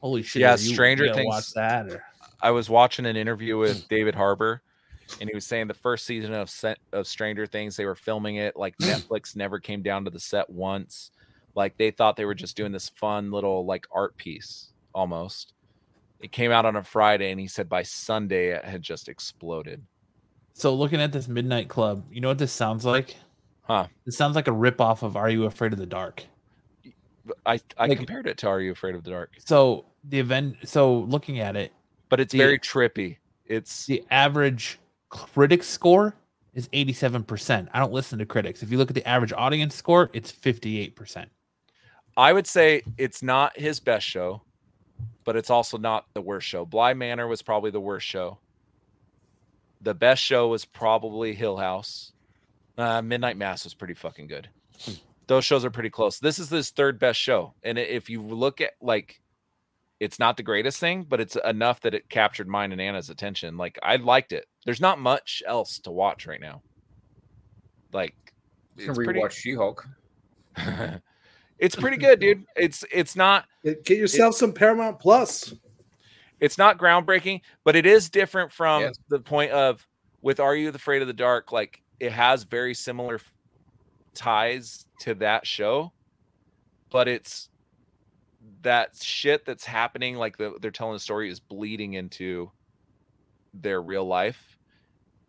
holy 0.00 0.22
shit, 0.22 0.40
Yeah, 0.40 0.50
have 0.52 0.60
you- 0.62 0.72
Stranger 0.72 1.04
you 1.06 1.14
Things- 1.14 1.26
watch 1.28 1.52
that 1.52 1.88
or 1.88 2.02
I 2.40 2.50
was 2.50 2.68
watching 2.68 3.06
an 3.06 3.14
interview 3.16 3.56
with 3.58 3.86
David 3.88 4.16
Harbour, 4.16 4.62
and 5.20 5.28
he 5.28 5.34
was 5.34 5.46
saying 5.46 5.68
the 5.68 5.74
first 5.74 6.06
season 6.06 6.32
of 6.32 6.50
set 6.50 6.78
of 6.92 7.06
Stranger 7.06 7.46
Things, 7.46 7.76
they 7.76 7.84
were 7.84 7.94
filming 7.94 8.36
it 8.36 8.56
like 8.56 8.76
mm. 8.78 8.88
Netflix 8.92 9.36
never 9.36 9.58
came 9.58 9.82
down 9.82 10.04
to 10.04 10.10
the 10.10 10.20
set 10.20 10.48
once. 10.50 11.10
Like 11.54 11.76
they 11.76 11.90
thought 11.90 12.16
they 12.16 12.24
were 12.24 12.34
just 12.34 12.56
doing 12.56 12.72
this 12.72 12.88
fun 12.88 13.30
little 13.30 13.64
like 13.66 13.86
art 13.92 14.16
piece 14.16 14.72
almost. 14.94 15.52
It 16.20 16.32
came 16.32 16.52
out 16.52 16.64
on 16.64 16.76
a 16.76 16.82
Friday, 16.84 17.30
and 17.32 17.40
he 17.40 17.48
said 17.48 17.68
by 17.68 17.82
Sunday 17.82 18.50
it 18.50 18.64
had 18.64 18.80
just 18.82 19.08
exploded. 19.08 19.82
so 20.54 20.74
looking 20.74 21.00
at 21.00 21.10
this 21.12 21.26
midnight 21.28 21.68
club, 21.68 22.04
you 22.12 22.20
know 22.20 22.28
what 22.28 22.38
this 22.38 22.52
sounds 22.52 22.84
like? 22.84 23.16
Huh. 23.62 23.86
It 24.06 24.12
sounds 24.12 24.36
like 24.36 24.48
a 24.48 24.52
ripoff 24.52 25.02
of 25.02 25.16
Are 25.16 25.30
You 25.30 25.44
Afraid 25.44 25.72
of 25.72 25.78
the 25.78 25.86
Dark? 25.86 26.24
I 27.46 27.60
I 27.78 27.86
Like- 27.86 27.98
compared 27.98 28.26
it 28.26 28.38
to 28.38 28.48
Are 28.48 28.60
You 28.60 28.72
Afraid 28.72 28.94
of 28.94 29.04
the 29.04 29.10
Dark, 29.10 29.32
So 29.44 29.86
the 30.04 30.18
event 30.18 30.56
so 30.64 31.00
looking 31.00 31.38
at 31.40 31.54
it, 31.56 31.72
but 32.08 32.18
it's 32.20 32.32
The- 32.32 32.38
very 32.38 32.58
trippy. 32.58 33.18
It's 33.46 33.86
the 33.86 34.04
average 34.10 34.78
critic 35.12 35.62
score 35.62 36.14
is 36.54 36.68
87%. 36.68 37.68
I 37.72 37.78
don't 37.78 37.92
listen 37.92 38.18
to 38.18 38.26
critics. 38.26 38.62
If 38.62 38.70
you 38.70 38.78
look 38.78 38.90
at 38.90 38.94
the 38.94 39.06
average 39.06 39.32
audience 39.32 39.74
score, 39.74 40.10
it's 40.12 40.32
58%. 40.32 41.26
I 42.16 42.32
would 42.32 42.46
say 42.46 42.82
it's 42.98 43.22
not 43.22 43.58
his 43.58 43.78
best 43.78 44.06
show, 44.06 44.42
but 45.24 45.36
it's 45.36 45.50
also 45.50 45.78
not 45.78 46.06
the 46.14 46.20
worst 46.20 46.46
show. 46.46 46.64
Bly 46.64 46.94
Manor 46.94 47.28
was 47.28 47.42
probably 47.42 47.70
the 47.70 47.80
worst 47.80 48.06
show. 48.06 48.38
The 49.82 49.94
best 49.94 50.22
show 50.22 50.48
was 50.48 50.64
probably 50.64 51.34
Hill 51.34 51.56
House. 51.56 52.12
Uh, 52.76 53.02
Midnight 53.02 53.36
Mass 53.36 53.64
was 53.64 53.74
pretty 53.74 53.94
fucking 53.94 54.26
good. 54.26 54.48
Those 55.26 55.44
shows 55.44 55.64
are 55.64 55.70
pretty 55.70 55.90
close. 55.90 56.18
This 56.18 56.38
is 56.38 56.50
his 56.50 56.70
third 56.70 56.98
best 56.98 57.18
show, 57.18 57.54
and 57.62 57.78
if 57.78 58.10
you 58.10 58.22
look 58.22 58.60
at 58.60 58.72
like, 58.80 59.20
it's 60.02 60.18
not 60.18 60.36
the 60.36 60.42
greatest 60.42 60.80
thing, 60.80 61.06
but 61.08 61.20
it's 61.20 61.36
enough 61.44 61.80
that 61.82 61.94
it 61.94 62.08
captured 62.08 62.48
mine 62.48 62.72
and 62.72 62.80
Anna's 62.80 63.08
attention. 63.08 63.56
Like 63.56 63.78
I 63.84 63.94
liked 63.96 64.32
it. 64.32 64.46
There's 64.64 64.80
not 64.80 64.98
much 64.98 65.44
else 65.46 65.78
to 65.78 65.92
watch 65.92 66.26
right 66.26 66.40
now. 66.40 66.60
Like, 67.92 68.16
you 68.76 68.86
can 68.86 68.90
it's 68.90 68.98
rewatch 68.98 69.04
pretty. 69.04 69.34
She-Hulk. 69.36 69.86
it's 71.60 71.76
pretty 71.76 71.98
good, 71.98 72.18
dude. 72.18 72.44
It's 72.56 72.84
it's 72.90 73.14
not 73.14 73.44
Get 73.62 73.90
yourself 73.96 74.34
some 74.34 74.52
Paramount 74.52 74.98
Plus. 74.98 75.54
it's 76.40 76.58
not 76.58 76.78
groundbreaking, 76.78 77.42
but 77.62 77.76
it 77.76 77.86
is 77.86 78.10
different 78.10 78.50
from 78.50 78.82
Yes. 78.82 78.96
the 79.08 79.20
point 79.20 79.52
of 79.52 79.86
with 80.20 80.40
Are 80.40 80.56
You 80.56 80.70
Afraid 80.70 81.02
of 81.02 81.06
the 81.06 81.14
Dark? 81.14 81.52
Like 81.52 81.80
it 82.00 82.10
has 82.10 82.42
very 82.42 82.74
similar 82.74 83.20
ties 84.14 84.84
to 85.02 85.14
that 85.14 85.46
show, 85.46 85.92
but 86.90 87.06
it's 87.06 87.50
that 88.62 88.96
shit 89.00 89.44
that's 89.44 89.64
happening. 89.64 90.16
Like 90.16 90.36
the, 90.36 90.54
they're 90.60 90.70
telling 90.70 90.94
the 90.94 91.00
story 91.00 91.30
is 91.30 91.40
bleeding 91.40 91.94
into 91.94 92.50
their 93.54 93.82
real 93.82 94.04
life. 94.04 94.56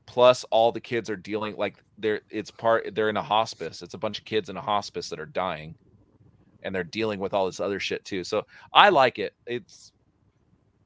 Plus, 0.05 0.43
all 0.45 0.71
the 0.71 0.81
kids 0.81 1.09
are 1.09 1.15
dealing 1.15 1.55
like 1.55 1.83
they're 1.97 2.21
it's 2.29 2.51
part 2.51 2.93
they're 2.93 3.09
in 3.09 3.17
a 3.17 3.23
hospice. 3.23 3.81
It's 3.81 3.93
a 3.93 3.97
bunch 3.97 4.19
of 4.19 4.25
kids 4.25 4.49
in 4.49 4.57
a 4.57 4.61
hospice 4.61 5.09
that 5.09 5.19
are 5.19 5.25
dying, 5.25 5.75
and 6.61 6.75
they're 6.75 6.83
dealing 6.83 7.19
with 7.19 7.33
all 7.33 7.45
this 7.45 7.61
other 7.61 7.79
shit 7.79 8.03
too. 8.03 8.23
So 8.25 8.45
I 8.73 8.89
like 8.89 9.17
it. 9.17 9.33
It's 9.45 9.93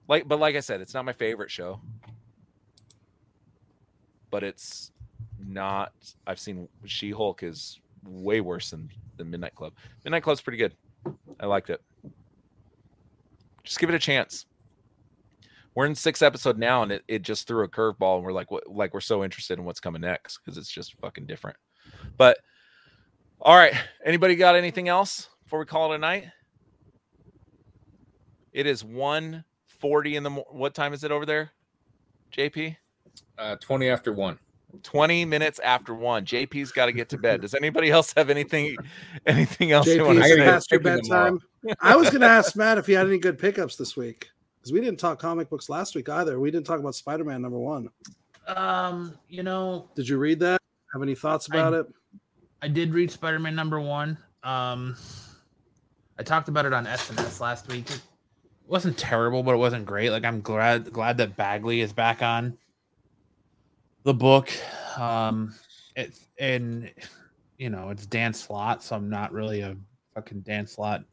like 0.08 0.28
but 0.28 0.40
like 0.40 0.56
i 0.56 0.60
said 0.60 0.82
it's 0.82 0.94
not 0.94 1.06
my 1.06 1.14
favorite 1.14 1.52
show 1.52 1.80
but 4.30 4.44
it's 4.44 4.92
not 5.46 5.94
i've 6.26 6.40
seen 6.40 6.68
she-hulk 6.86 7.44
is 7.44 7.80
way 8.06 8.42
worse 8.42 8.72
than 8.72 8.90
the 9.18 9.26
midnight 9.26 9.56
club 9.56 9.74
midnight 10.04 10.24
club's 10.24 10.42
pretty 10.42 10.58
good 10.58 10.74
i 11.40 11.46
liked 11.46 11.70
it 11.70 11.82
just 13.68 13.80
give 13.80 13.90
it 13.90 13.96
a 13.96 14.00
chance. 14.00 14.46
We're 15.76 15.86
in 15.86 15.94
sixth 15.94 16.24
episode 16.24 16.58
now 16.58 16.82
and 16.84 16.92
it, 16.92 17.04
it 17.08 17.22
just 17.22 17.48
threw 17.48 17.64
a 17.64 17.68
curveball 17.70 18.16
and 18.16 18.24
we're 18.24 18.32
like 18.34 18.50
what 18.50 18.68
like 18.68 18.94
we're 18.96 19.00
so 19.00 19.24
interested 19.24 19.60
in 19.60 19.66
what's 19.66 19.80
coming 19.80 20.02
next 20.02 20.40
because 20.40 20.58
it's 20.58 20.72
just 20.72 20.98
fucking 21.00 21.28
different. 21.28 21.58
But 22.18 22.40
all 23.40 23.56
right. 23.56 23.74
Anybody 24.04 24.36
got 24.36 24.56
anything 24.56 24.88
else 24.88 25.30
before 25.44 25.60
we 25.60 25.66
call 25.66 25.92
it 25.92 25.96
a 25.96 26.00
night? 26.00 26.26
It 28.54 28.66
is 28.66 28.84
140 28.84 30.16
in 30.16 30.24
the 30.24 30.30
mo- 30.32 30.46
what 30.50 30.74
time 30.74 30.94
is 30.94 31.04
it 31.04 31.12
over 31.12 31.26
there 31.28 31.52
jp 32.36 32.76
Uh, 33.38 33.56
Twenty 33.58 33.90
after 33.90 34.12
one. 34.12 34.40
20 34.84 35.26
minutes 35.26 35.60
after 35.60 35.94
one. 35.94 36.26
JP's 36.26 36.72
got 36.72 36.88
to 36.88 36.92
get 36.92 37.10
to 37.10 37.18
bed. 37.18 37.42
Does 37.42 37.54
anybody 37.54 37.90
else 37.90 38.14
have 38.18 38.30
anything 38.30 38.76
anything 39.26 39.72
else 39.72 39.88
you 39.88 40.02
JP, 40.02 40.06
want 40.06 40.20
to 40.20 40.26
is 40.26 40.32
say? 40.32 40.38
past 40.40 40.72
your 40.72 40.80
picking 40.80 41.04
tomorrow. 41.04 41.40
bedtime? 41.64 41.76
I 41.82 41.96
was 41.96 42.10
going 42.10 42.22
to 42.22 42.28
ask 42.28 42.56
Matt 42.56 42.78
if 42.78 42.86
he 42.86 42.94
had 42.94 43.08
any 43.08 43.18
good 43.18 43.38
pickups 43.40 43.76
this 43.76 43.96
week 43.98 44.30
because 44.60 44.72
we 44.72 44.80
didn't 44.80 45.00
talk 45.00 45.20
comic 45.20 45.50
books 45.50 45.70
last 45.70 45.96
week 45.96 46.10
either. 46.10 46.40
We 46.40 46.52
didn't 46.52 46.66
talk 46.66 46.80
about 46.80 46.96
Spider 46.96 47.24
Man 47.24 47.42
number 47.42 47.58
one. 47.60 47.90
Um, 48.48 49.18
you 49.28 49.44
know, 49.44 49.90
Did 49.96 50.08
you 50.08 50.18
read 50.18 50.40
that? 50.40 50.62
Have 50.94 51.02
any 51.02 51.16
thoughts 51.16 51.48
about 51.48 51.74
it? 51.74 51.88
I 52.62 52.68
did 52.68 52.94
read 52.94 53.12
Spider 53.12 53.40
Man 53.40 53.56
number 53.56 53.80
one. 53.80 54.18
Um, 54.44 54.96
I 56.18 56.24
talked 56.24 56.48
about 56.48 56.66
it 56.66 56.74
on 56.74 56.86
SNS 56.86 57.40
last 57.40 57.68
week. 57.68 57.90
It 57.92 58.02
wasn't 58.66 58.98
terrible, 58.98 59.44
but 59.44 59.54
it 59.54 59.58
wasn't 59.58 59.86
great. 59.86 60.10
Like 60.12 60.24
I'm 60.26 60.42
glad 60.42 60.92
glad 60.92 61.18
that 61.18 61.36
Bagley 61.36 61.82
is 61.82 61.92
back 61.94 62.22
on 62.22 62.58
the 64.04 64.14
book. 64.14 64.50
Um, 64.98 65.54
it's 65.96 66.28
and 66.40 66.92
you 67.58 67.70
know 67.70 67.90
it's 67.90 68.06
Dan 68.06 68.34
Slott, 68.34 68.84
so 68.84 68.96
I'm 68.96 69.10
not 69.10 69.32
really 69.32 69.62
a 69.62 69.76
fucking 70.16 70.42
Dan 70.42 70.68
Slott 70.68 71.04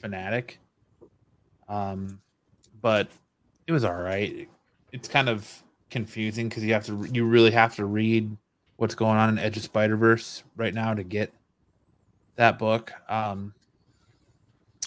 fanatic. 0.00 0.58
Um, 1.68 2.20
but 2.82 3.08
it 3.66 3.72
was 3.72 3.84
all 3.84 3.94
right. 3.94 4.48
It's 4.92 5.08
kind 5.08 5.28
of 5.28 5.62
confusing 5.90 6.48
because 6.48 6.64
you 6.64 6.72
have 6.72 6.86
to 6.86 7.06
you 7.12 7.24
really 7.24 7.50
have 7.50 7.76
to 7.76 7.84
read 7.84 8.36
what's 8.76 8.94
going 8.94 9.18
on 9.18 9.28
in 9.28 9.38
Edge 9.38 9.56
of 9.56 9.62
Spider 9.62 9.96
Verse 9.96 10.42
right 10.56 10.72
now 10.74 10.94
to 10.94 11.04
get 11.04 11.32
that 12.36 12.58
book. 12.58 12.92
Um, 13.08 13.54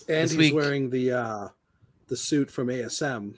And 0.10 0.30
he's 0.30 0.38
week- 0.38 0.54
wearing 0.54 0.90
the 0.90 1.12
uh 1.12 1.48
the 2.08 2.18
suit 2.18 2.52
from 2.52 2.68
ASM, 2.68 3.36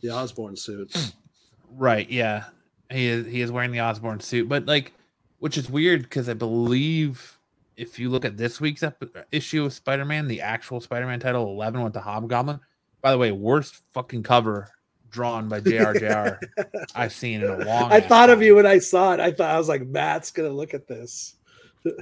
the 0.00 0.10
Osborn 0.10 0.56
suit. 0.56 1.12
right? 1.76 2.08
Yeah, 2.10 2.44
he 2.90 3.06
is. 3.06 3.26
He 3.26 3.40
is 3.40 3.50
wearing 3.50 3.72
the 3.72 3.80
Osborn 3.80 4.20
suit, 4.20 4.48
but 4.48 4.66
like, 4.66 4.92
which 5.38 5.58
is 5.58 5.68
weird 5.70 6.02
because 6.02 6.28
I 6.28 6.34
believe 6.34 7.38
if 7.76 7.98
you 7.98 8.08
look 8.08 8.24
at 8.24 8.36
this 8.36 8.60
week's 8.60 8.82
ep- 8.82 9.26
issue 9.32 9.64
of 9.64 9.72
Spider 9.72 10.04
Man, 10.04 10.28
the 10.28 10.40
actual 10.40 10.80
Spider 10.80 11.06
Man 11.06 11.20
title 11.20 11.44
eleven 11.44 11.82
with 11.82 11.92
the 11.92 12.00
Hobgoblin. 12.00 12.60
By 13.02 13.12
the 13.12 13.18
way, 13.18 13.32
worst 13.32 13.76
fucking 13.92 14.22
cover 14.22 14.68
drawn 15.10 15.48
by 15.48 15.60
JRJR 15.60 16.38
I've 16.94 17.12
seen 17.12 17.42
in 17.42 17.50
a 17.50 17.58
long. 17.64 17.92
I 17.92 17.98
ass 17.98 18.08
thought 18.08 18.30
of 18.30 18.42
you 18.42 18.56
when 18.56 18.66
I 18.66 18.78
saw 18.78 19.14
it. 19.14 19.20
I 19.20 19.30
thought 19.32 19.54
I 19.54 19.58
was 19.58 19.68
like, 19.68 19.86
Matt's 19.86 20.30
gonna 20.30 20.50
look 20.50 20.74
at 20.74 20.86
this. 20.86 21.34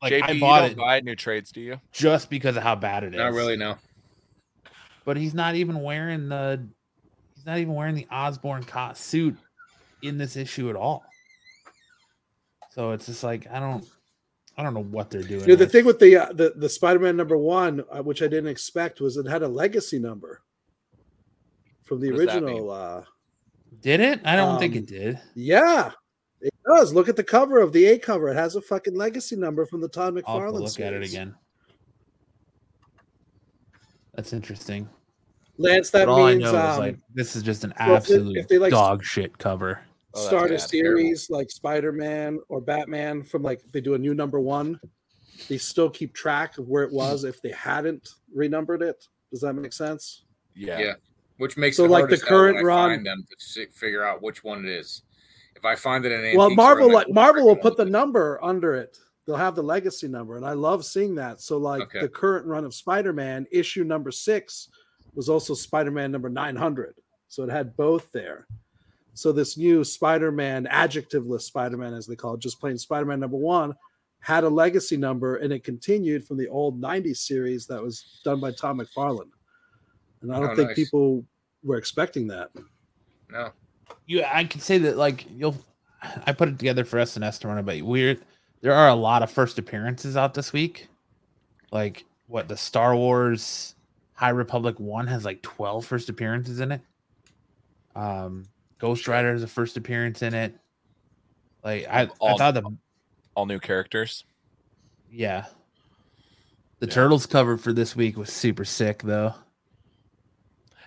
Like 0.00 0.12
JP, 0.12 0.22
I 0.22 0.30
you 0.30 0.40
bought 0.40 0.60
don't 0.60 0.70
it 0.70 0.76
buy 0.76 1.00
new 1.00 1.16
trades, 1.16 1.50
do 1.50 1.60
you? 1.60 1.80
just 1.90 2.30
because 2.30 2.56
of 2.56 2.62
how 2.62 2.76
bad 2.76 3.02
it 3.02 3.14
is. 3.14 3.18
Not 3.18 3.32
really, 3.32 3.56
no. 3.56 3.76
but 5.04 5.16
he's 5.16 5.34
not 5.34 5.56
even 5.56 5.82
wearing 5.82 6.28
the 6.28 6.64
he's 7.34 7.44
not 7.44 7.58
even 7.58 7.74
wearing 7.74 7.96
the 7.96 8.06
Osborn 8.08 8.62
co- 8.62 8.92
suit 8.94 9.36
in 10.02 10.18
this 10.18 10.36
issue 10.36 10.70
at 10.70 10.76
all. 10.76 11.04
So 12.70 12.92
it's 12.92 13.06
just 13.06 13.24
like 13.24 13.46
I 13.50 13.58
don't 13.60 13.84
I 14.56 14.62
don't 14.62 14.74
know 14.74 14.82
what 14.84 15.10
they're 15.10 15.22
doing. 15.22 15.40
You 15.42 15.46
know, 15.48 15.54
the 15.56 15.64
with- 15.64 15.72
thing 15.72 15.84
with 15.84 15.98
the 15.98 16.16
uh, 16.16 16.32
the 16.32 16.52
the 16.56 16.68
Spider 16.68 16.98
Man 17.00 17.16
number 17.16 17.36
one, 17.36 17.82
uh, 17.90 18.02
which 18.02 18.22
I 18.22 18.26
didn't 18.28 18.48
expect, 18.50 19.00
was 19.00 19.16
it 19.16 19.26
had 19.26 19.42
a 19.42 19.48
legacy 19.48 19.98
number 19.98 20.42
from 21.84 22.00
the 22.00 22.10
What 22.12 22.20
original. 22.20 22.70
Uh, 22.70 23.04
did 23.80 24.00
it? 24.00 24.20
I 24.24 24.34
don't 24.36 24.58
think 24.58 24.72
um, 24.74 24.78
it 24.78 24.86
did. 24.86 25.20
yeah, 25.34 25.92
it 26.40 26.52
does. 26.66 26.92
Look 26.92 27.08
at 27.08 27.16
the 27.16 27.24
cover 27.24 27.60
of 27.60 27.72
the 27.72 27.86
A 27.86 27.98
cover; 27.98 28.28
it 28.28 28.34
has 28.34 28.56
a 28.56 28.60
fucking 28.62 28.94
legacy 28.96 29.36
number 29.36 29.66
from 29.66 29.80
the 29.80 29.88
Todd 29.88 30.20
I'll 30.26 30.40
have 30.40 30.48
to 30.50 30.56
McFarlane. 30.56 30.60
look 30.60 30.80
at 30.80 30.92
it 30.92 31.02
again. 31.04 31.34
That's 34.14 34.32
interesting. 34.32 34.88
Lance, 35.58 35.90
But 35.90 35.98
that 35.98 36.08
all 36.08 36.26
means 36.26 36.44
I 36.44 36.52
know 36.52 36.58
is 36.70 36.74
um, 36.74 36.78
like 36.78 36.96
this 37.14 37.36
is 37.36 37.42
just 37.42 37.64
an 37.64 37.72
so 37.76 37.82
if 37.82 37.86
they- 37.88 37.94
absolute 37.94 38.36
if 38.36 38.48
they, 38.48 38.58
like, 38.58 38.70
dog 38.70 39.04
shit 39.04 39.36
cover. 39.38 39.80
Oh, 40.14 40.26
start 40.26 40.50
a 40.50 40.54
bad. 40.54 40.68
Terrible. 40.68 40.68
series 40.98 41.30
like 41.30 41.50
Spider 41.50 41.92
Man 41.92 42.40
or 42.48 42.60
Batman 42.60 43.22
from 43.22 43.42
like 43.42 43.60
they 43.72 43.80
do 43.80 43.94
a 43.94 43.98
new 43.98 44.14
number 44.14 44.40
one. 44.40 44.80
They 45.48 45.58
still 45.58 45.90
keep 45.90 46.14
track 46.14 46.58
of 46.58 46.66
where 46.68 46.82
it 46.82 46.92
was 46.92 47.24
if 47.24 47.40
they 47.42 47.52
hadn't 47.52 48.08
renumbered 48.34 48.82
it. 48.82 49.06
Does 49.30 49.40
that 49.42 49.52
make 49.52 49.72
sense? 49.72 50.24
Yeah. 50.54 50.78
Yeah. 50.78 50.94
Which 51.36 51.56
makes 51.56 51.76
So, 51.76 51.84
it 51.84 51.90
like, 51.90 52.08
the 52.08 52.16
to 52.16 52.20
tell 52.22 52.28
current 52.30 52.58
I 52.58 52.62
run- 52.62 52.90
find 52.90 53.06
them 53.06 53.24
to 53.54 53.66
figure 53.70 54.02
out 54.02 54.22
which 54.22 54.42
one 54.42 54.64
it 54.64 54.70
is. 54.70 55.02
If 55.54 55.64
I 55.64 55.74
find 55.76 56.04
it 56.04 56.12
in 56.12 56.24
an 56.24 56.36
well 56.36 56.50
marvel 56.50 56.86
I'm 56.86 56.92
like 56.92 57.10
marvel 57.10 57.44
will 57.46 57.56
put 57.56 57.76
the 57.76 57.82
it?" 57.86 57.90
number 57.90 58.38
under 58.42 58.74
it 58.74 58.96
they'll 59.26 59.36
have 59.36 59.54
the 59.56 59.62
legacy 59.62 60.06
number 60.08 60.36
and 60.36 60.46
i 60.46 60.52
love 60.52 60.84
seeing 60.86 61.14
that 61.16 61.40
so 61.40 61.58
like 61.58 61.82
Okay. 61.82 62.00
the 62.00 62.08
current 62.08 62.46
run 62.46 62.64
of 62.64 62.72
spider-man 62.72 63.44
issue 63.50 63.82
number 63.84 64.10
six 64.12 64.68
was 65.14 65.28
also 65.28 65.52
spider-man 65.54 66.10
number 66.12 66.28
900 66.30 66.94
so 67.26 67.42
it 67.42 67.50
had 67.50 67.76
both 67.76 68.10
there 68.12 68.46
so 69.18 69.32
this 69.32 69.56
new 69.58 69.82
spider-man 69.82 70.66
adjectiveless 70.70 71.40
spider-man 71.42 71.92
as 71.92 72.06
they 72.06 72.14
call 72.14 72.34
it 72.34 72.40
just 72.40 72.60
plain 72.60 72.78
spider-man 72.78 73.18
number 73.18 73.36
one 73.36 73.74
had 74.20 74.44
a 74.44 74.48
legacy 74.48 74.96
number 74.96 75.36
and 75.36 75.52
it 75.52 75.64
continued 75.64 76.24
from 76.24 76.36
the 76.36 76.46
old 76.48 76.80
90s 76.80 77.16
series 77.18 77.66
that 77.66 77.82
was 77.82 78.20
done 78.24 78.38
by 78.38 78.52
tom 78.52 78.78
mcfarlane 78.78 79.28
and 80.22 80.32
i 80.32 80.38
don't 80.38 80.50
Oh, 80.50 80.54
think 80.56 80.68
nice. 80.68 80.76
people 80.76 81.24
were 81.64 81.76
expecting 81.78 82.28
that 82.28 82.50
No. 83.28 83.50
you 84.06 84.22
I 84.24 84.44
can 84.44 84.60
say 84.60 84.78
that 84.78 84.96
like 84.96 85.26
you'll 85.36 85.56
I 86.26 86.32
put 86.32 86.48
it 86.48 86.58
together 86.60 86.84
for 86.84 86.98
SNS 86.98 87.40
to 87.40 87.48
run 87.48 87.58
about 87.58 87.82
weird. 87.82 88.20
There 88.60 88.72
are 88.72 88.88
a 88.88 88.94
lot 88.94 89.24
of 89.24 89.32
first 89.32 89.58
appearances 89.58 90.16
out 90.16 90.32
this 90.32 90.52
week. 90.52 90.86
Like 91.72 92.04
what 92.28 92.46
the 92.46 92.56
Star 92.56 92.94
Wars 92.94 93.74
High 94.14 94.28
Republic 94.28 94.78
one 94.78 95.08
has 95.08 95.24
like 95.24 95.42
12 95.42 95.84
first 95.84 96.08
appearances 96.08 96.60
in 96.60 96.70
it. 96.70 96.80
Um 97.96 98.44
Ghost 98.78 99.08
Rider 99.08 99.32
has 99.32 99.42
a 99.42 99.48
first 99.48 99.76
appearance 99.76 100.22
in 100.22 100.34
it. 100.34 100.54
Like 101.64 101.86
I, 101.88 102.02
I 102.22 102.36
thought 102.36 102.54
the 102.54 102.62
All 103.34 103.46
new 103.46 103.58
characters. 103.58 104.24
yeah. 105.10 105.46
The 106.80 106.86
Yeah. 106.86 106.92
Turtles 106.94 107.26
cover 107.26 107.56
for 107.56 107.72
this 107.72 107.96
week 107.96 108.16
was 108.16 108.32
super 108.32 108.64
sick 108.64 109.02
though. 109.02 109.34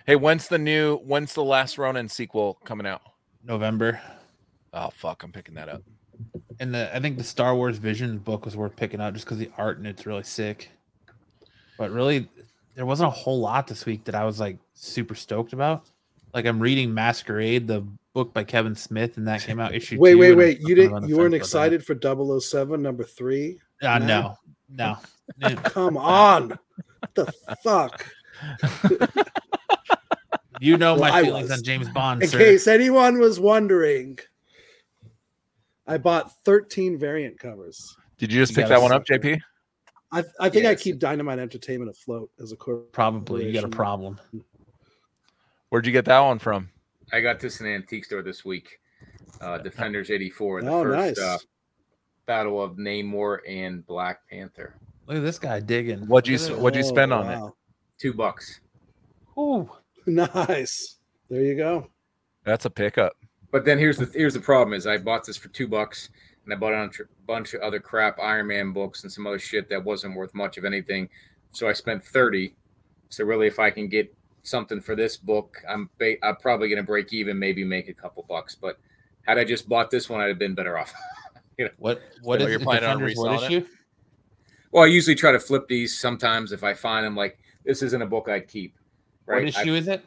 Hey, 0.06 0.16
when's 0.16 0.48
the 0.48 0.58
new 0.58 0.96
when's 0.98 1.34
the 1.34 1.44
last 1.44 1.76
Ronin 1.78 2.08
sequel 2.08 2.54
coming 2.64 2.86
out? 2.86 3.02
November. 3.44 4.00
Oh 4.72 4.88
fuck, 4.90 5.22
I'm 5.22 5.32
picking 5.32 5.54
that 5.54 5.68
up. 5.68 5.82
And 6.60 6.74
the 6.74 6.94
I 6.96 7.00
think 7.00 7.18
the 7.18 7.24
Star 7.24 7.54
Wars 7.54 7.76
Vision 7.78 8.18
book 8.18 8.44
was 8.44 8.56
worth 8.56 8.74
picking 8.74 9.00
up 9.00 9.12
just 9.12 9.26
because 9.26 9.38
the 9.38 9.50
art 9.58 9.78
and 9.78 9.86
it's 9.86 10.06
really 10.06 10.22
sick. 10.22 10.70
But 11.78 11.90
really, 11.90 12.28
there 12.74 12.86
wasn't 12.86 13.08
a 13.08 13.10
whole 13.10 13.40
lot 13.40 13.66
this 13.66 13.84
week 13.84 14.04
that 14.04 14.14
I 14.14 14.24
was 14.24 14.40
like 14.40 14.58
super 14.74 15.14
stoked 15.14 15.52
about. 15.52 15.84
Like 16.34 16.46
I'm 16.46 16.60
reading 16.60 16.94
Masquerade, 16.94 17.66
the 17.66 17.86
book 18.14 18.32
by 18.32 18.44
Kevin 18.44 18.74
Smith, 18.74 19.16
and 19.16 19.26
that 19.28 19.42
came 19.42 19.60
out 19.60 19.74
issue. 19.74 19.98
wait 19.98 20.12
two, 20.12 20.18
wait 20.18 20.34
wait 20.34 20.60
you 20.60 20.74
didn't 20.74 21.08
you 21.08 21.16
weren't 21.16 21.32
fence 21.34 21.52
about 21.52 21.66
excited 21.76 21.84
for 21.84 22.40
007 22.40 22.80
number 22.82 23.04
three 23.04 23.58
that. 23.80 24.02
Uh, 24.02 24.06
No? 24.06 24.36
no, 24.70 24.98
no. 25.38 25.54
Come 25.64 25.96
on. 25.96 26.58
What 27.00 27.14
the 27.14 27.32
fuck? 27.62 28.06
You 30.60 30.76
know 30.76 30.92
Well, 30.94 31.10
my 31.10 31.18
I 31.18 31.22
feelings 31.24 31.50
on 31.50 31.60
James 31.64 31.88
Bond, 31.88 32.22
In 32.22 32.28
sir. 32.28 32.38
case 32.38 32.68
anyone 32.68 33.18
was 33.18 33.40
wondering, 33.40 34.16
I 35.88 35.98
bought 35.98 36.30
13 36.44 36.98
variant 36.98 37.36
covers. 37.36 37.96
Did 38.16 38.32
you 38.32 38.38
just 38.40 38.52
You 38.52 38.58
pick 38.58 38.68
that 38.68 38.80
one 38.80 38.92
up. 38.92 39.04
JP? 39.04 39.40
I, 40.12 40.22
I 40.38 40.48
think 40.50 40.66
I 40.66 40.76
keep 40.76 41.00
Dynamite 41.00 41.40
Entertainment 41.40 41.90
afloat 41.90 42.30
as 42.40 42.52
a 42.52 42.56
corporation. 42.56 42.90
Probably 42.92 43.46
you 43.46 43.52
got 43.52 43.64
a 43.64 43.68
problem. 43.68 44.20
Where'd 45.72 45.86
you 45.86 45.92
get 45.92 46.04
that 46.04 46.20
one 46.20 46.38
from? 46.38 46.68
I 47.14 47.22
got 47.22 47.40
this 47.40 47.60
in 47.62 47.66
an 47.66 47.72
antique 47.72 48.04
store 48.04 48.20
this 48.20 48.44
week. 48.44 48.78
Uh, 49.40 49.56
Defenders 49.56 50.10
84, 50.10 50.60
the 50.60 50.68
Oh, 50.70 50.82
first 50.82 51.18
nice. 51.18 51.18
uh, 51.18 51.38
battle 52.26 52.62
of 52.62 52.72
Namor 52.76 53.38
and 53.48 53.84
Black 53.86 54.18
Panther. 54.28 54.74
Look 55.06 55.16
at 55.16 55.22
this 55.22 55.38
guy 55.38 55.60
digging. 55.60 56.00
What'd 56.08 56.28
you 56.28 56.36
Look 56.36 56.60
what'd 56.60 56.76
you 56.78 56.84
Oh, 56.84 56.88
spend 56.90 57.10
on 57.10 57.30
it? 57.30 57.52
Two 57.98 58.12
bucks. 58.12 58.60
Ooh. 59.38 59.70
Nice. 60.06 60.98
There 61.30 61.40
you 61.40 61.54
go. 61.56 61.88
That's 62.44 62.66
a 62.66 62.70
pickup. 62.70 63.14
But 63.50 63.64
then 63.64 63.78
here's 63.78 63.96
the 63.96 64.10
here's 64.12 64.34
the 64.34 64.40
problem: 64.40 64.74
is 64.74 64.86
I 64.86 64.98
bought 64.98 65.24
this 65.24 65.38
for 65.38 65.48
two 65.48 65.66
bucks, 65.68 66.10
and 66.44 66.52
I 66.52 66.56
bought 66.58 66.74
a 66.74 66.90
bunch 67.26 67.54
of 67.54 67.62
other 67.62 67.80
crap 67.80 68.18
Iron 68.20 68.48
Man 68.48 68.72
books 68.74 69.04
and 69.04 69.10
some 69.12 69.26
other 69.26 69.38
shit 69.38 69.70
that 69.70 69.82
wasn't 69.82 70.16
worth 70.16 70.34
much 70.34 70.58
of 70.58 70.66
anything. 70.66 71.08
So 71.52 71.66
I 71.66 71.72
spent 71.72 72.04
thirty. 72.04 72.56
So 73.08 73.24
really, 73.24 73.46
if 73.46 73.58
I 73.58 73.70
can 73.70 73.88
get 73.88 74.14
something 74.42 74.80
for 74.80 74.94
this 74.96 75.16
book, 75.16 75.56
I'm 75.68 75.88
ba- 75.98 76.24
I'm 76.24 76.36
probably 76.36 76.68
gonna 76.68 76.82
break 76.82 77.12
even, 77.12 77.38
maybe 77.38 77.64
make 77.64 77.88
a 77.88 77.94
couple 77.94 78.24
bucks. 78.28 78.54
But 78.54 78.78
had 79.26 79.38
I 79.38 79.44
just 79.44 79.68
bought 79.68 79.90
this 79.90 80.08
one, 80.08 80.20
I'd 80.20 80.28
have 80.28 80.38
been 80.38 80.54
better 80.54 80.78
off. 80.78 80.92
What 81.78 82.00
what 82.22 82.40
So 82.40 82.46
is 82.46 82.50
you're 82.50 82.60
planning 82.60 82.88
on 82.88 82.98
Defenders 82.98 83.16
what 83.18 83.30
reselling 83.32 83.52
it? 83.52 83.56
issue? 83.64 83.68
well, 84.72 84.82
I 84.84 84.86
usually 84.86 85.14
try 85.14 85.30
to 85.32 85.38
flip 85.38 85.68
these 85.68 85.96
sometimes 86.00 86.50
if 86.50 86.64
I 86.64 86.74
find 86.74 87.04
them. 87.06 87.14
Like 87.14 87.38
this 87.64 87.82
isn't 87.82 88.02
a 88.02 88.06
book 88.06 88.28
I'd 88.28 88.48
keep. 88.48 88.74
What 89.26 89.44
issue 89.44 89.74
I- 89.74 89.76
is 89.76 89.86
it? 89.88 90.04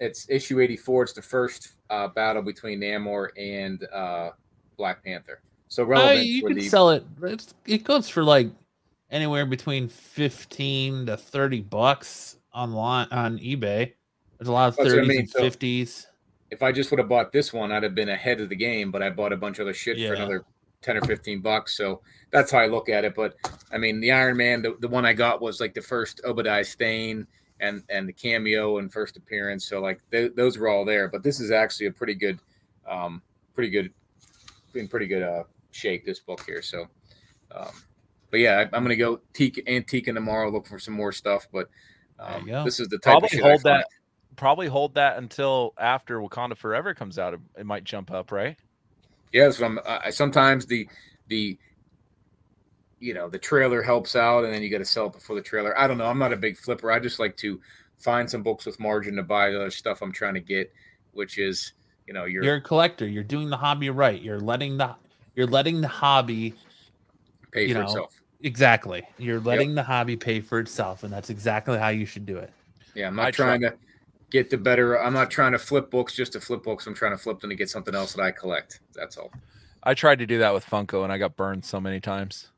it's 0.00 0.28
issue 0.28 0.60
84 0.60 1.02
it's 1.04 1.12
the 1.14 1.22
first 1.22 1.74
uh, 1.90 2.08
battle 2.08 2.42
between 2.42 2.80
namor 2.80 3.28
and 3.38 3.82
uh, 3.94 4.30
black 4.76 5.02
panther 5.04 5.40
so 5.68 5.84
Uh, 5.84 5.86
relevant 5.86 6.26
you 6.26 6.40
for 6.42 6.48
can 6.48 6.58
the 6.58 6.68
sell 6.68 6.90
it. 6.90 7.04
It's, 7.22 7.54
it 7.66 7.82
goes 7.84 8.08
for 8.08 8.22
like 8.24 8.48
anywhere 9.10 9.46
between 9.46 9.86
fifteen 9.88 11.06
to 11.06 11.16
thirty 11.16 11.60
bucks 11.60 12.36
online 12.56 13.08
on 13.10 13.38
eBay. 13.38 13.92
There's 14.38 14.48
a 14.48 14.52
lot 14.52 14.68
of 14.68 14.76
That's 14.76 14.86
what 14.88 14.92
I 14.92 14.94
thirties 14.96 15.08
mean, 15.08 15.18
and 15.20 15.30
so- 15.30 15.40
fifties. 15.40 16.06
if 16.50 16.62
I 16.62 16.72
just 16.72 16.90
would 16.90 16.98
have 16.98 17.08
bought 17.08 17.32
this 17.32 17.52
one, 17.52 17.70
I'd 17.72 17.82
have 17.82 17.94
been 17.94 18.08
ahead 18.08 18.40
of 18.40 18.48
the 18.48 18.56
game. 18.56 18.90
But 18.90 19.02
I 19.02 19.10
bought 19.10 19.32
a 19.32 19.36
bunch 19.36 19.58
of 19.58 19.66
other 19.66 19.74
shit 19.74 19.96
Yeah. 19.98 20.08
for 20.08 20.14
another 20.14 20.44
ten 20.82 20.96
or 20.96 21.02
fifteen 21.02 21.40
bucks. 21.40 21.76
So 21.76 22.00
that's 22.30 22.50
how 22.50 22.58
I 22.58 22.66
look 22.66 22.88
at 22.88 23.04
it. 23.04 23.14
But 23.14 23.34
I 23.72 23.78
mean, 23.78 24.00
the 24.00 24.12
Iron 24.12 24.36
Man, 24.36 24.62
the, 24.62 24.76
the 24.80 24.88
one 24.88 25.04
I 25.04 25.12
got 25.12 25.40
was 25.40 25.60
like 25.60 25.74
the 25.74 25.82
first 25.82 26.20
Obadiah 26.24 26.64
Stane 26.64 27.26
and 27.60 27.82
and 27.88 28.08
the 28.08 28.12
cameo 28.12 28.78
and 28.78 28.92
first 28.92 29.16
appearance. 29.16 29.66
So 29.66 29.80
like 29.80 30.00
th- 30.10 30.32
those 30.36 30.58
were 30.58 30.68
all 30.68 30.84
there. 30.84 31.08
But 31.08 31.22
this 31.22 31.40
is 31.40 31.50
actually 31.50 31.86
a 31.86 31.92
pretty 31.92 32.14
good, 32.14 32.38
um, 32.88 33.22
pretty 33.54 33.70
good, 33.70 33.92
in 34.74 34.86
pretty 34.88 35.06
good 35.06 35.22
uh 35.22 35.44
shape. 35.70 36.04
This 36.04 36.20
book 36.20 36.44
here. 36.46 36.60
So, 36.62 36.86
um, 37.52 37.70
but 38.30 38.40
yeah, 38.40 38.58
I, 38.58 38.76
I'm 38.76 38.84
gonna 38.84 38.96
go 38.96 39.20
teak 39.32 39.64
antiquing 39.66 40.14
tomorrow, 40.14 40.50
look 40.50 40.66
for 40.66 40.78
some 40.78 40.94
more 40.94 41.12
stuff. 41.12 41.48
But 41.50 41.68
um, 42.18 42.46
go. 42.46 42.64
this 42.64 42.80
is 42.80 42.88
the 42.88 42.98
type 42.98 43.18
Probably 43.18 43.38
of 43.38 43.44
hold 43.44 43.62
that. 43.62 43.86
Probably 44.36 44.66
hold 44.66 44.94
that 44.94 45.18
until 45.18 45.72
after 45.78 46.20
Wakanda 46.20 46.56
Forever 46.56 46.94
comes 46.94 47.18
out. 47.18 47.34
It, 47.34 47.40
it 47.58 47.66
might 47.66 47.84
jump 47.84 48.10
up, 48.10 48.30
right? 48.30 48.56
Yeah, 49.32 49.50
so 49.50 49.66
I'm, 49.66 49.78
sometimes 50.10 50.66
the 50.66 50.88
the 51.28 51.58
you 53.00 53.14
know 53.14 53.28
the 53.28 53.38
trailer 53.38 53.82
helps 53.82 54.16
out, 54.16 54.44
and 54.44 54.52
then 54.52 54.62
you 54.62 54.70
got 54.70 54.78
to 54.78 54.84
sell 54.84 55.06
it 55.06 55.12
before 55.12 55.36
the 55.36 55.42
trailer. 55.42 55.78
I 55.78 55.86
don't 55.86 55.98
know. 55.98 56.06
I'm 56.06 56.18
not 56.18 56.32
a 56.32 56.36
big 56.36 56.56
flipper. 56.56 56.90
I 56.90 56.98
just 56.98 57.18
like 57.18 57.36
to 57.38 57.60
find 57.98 58.30
some 58.30 58.42
books 58.42 58.66
with 58.66 58.78
margin 58.78 59.16
to 59.16 59.22
buy 59.22 59.50
the 59.50 59.56
other 59.56 59.70
stuff 59.70 60.02
I'm 60.02 60.12
trying 60.12 60.34
to 60.34 60.40
get, 60.40 60.72
which 61.12 61.38
is 61.38 61.72
you 62.06 62.14
know 62.14 62.24
your 62.24 62.44
You're 62.44 62.56
a 62.56 62.60
collector. 62.60 63.06
You're 63.06 63.24
doing 63.24 63.50
the 63.50 63.56
hobby 63.56 63.90
right. 63.90 64.20
You're 64.20 64.40
letting 64.40 64.76
the 64.76 64.94
you're 65.34 65.46
letting 65.46 65.80
the 65.80 65.88
hobby 65.88 66.54
pay 67.52 67.66
you 67.66 67.74
for 67.74 67.80
know, 67.80 67.86
itself. 67.86 68.22
Exactly. 68.42 69.02
You're 69.18 69.40
letting 69.40 69.74
the 69.74 69.82
hobby 69.82 70.16
pay 70.16 70.40
for 70.40 70.58
itself, 70.58 71.02
and 71.02 71.12
that's 71.12 71.30
exactly 71.30 71.78
how 71.78 71.88
you 71.88 72.06
should 72.06 72.26
do 72.26 72.36
it. 72.36 72.52
Yeah, 72.94 73.08
I'm 73.08 73.16
not 73.16 73.26
I 73.26 73.30
try- 73.30 73.46
trying 73.46 73.60
to 73.62 73.74
get 74.30 74.50
the 74.50 74.56
better. 74.56 75.00
I'm 75.00 75.12
not 75.12 75.30
trying 75.30 75.52
to 75.52 75.58
flip 75.58 75.90
books 75.90 76.14
just 76.14 76.32
to 76.32 76.40
flip 76.40 76.62
books. 76.62 76.86
I'm 76.86 76.94
trying 76.94 77.12
to 77.12 77.18
flip 77.18 77.40
them 77.40 77.50
to 77.50 77.56
get 77.56 77.70
something 77.70 77.94
else 77.94 78.14
that 78.14 78.22
I 78.22 78.30
collect. 78.30 78.80
That's 78.94 79.16
all. 79.16 79.30
I 79.82 79.94
tried 79.94 80.18
to 80.18 80.26
do 80.26 80.38
that 80.38 80.52
with 80.52 80.66
Funko, 80.66 81.04
and 81.04 81.12
I 81.12 81.18
got 81.18 81.36
burned 81.36 81.64
so 81.64 81.80
many 81.80 82.00
times. 82.00 82.50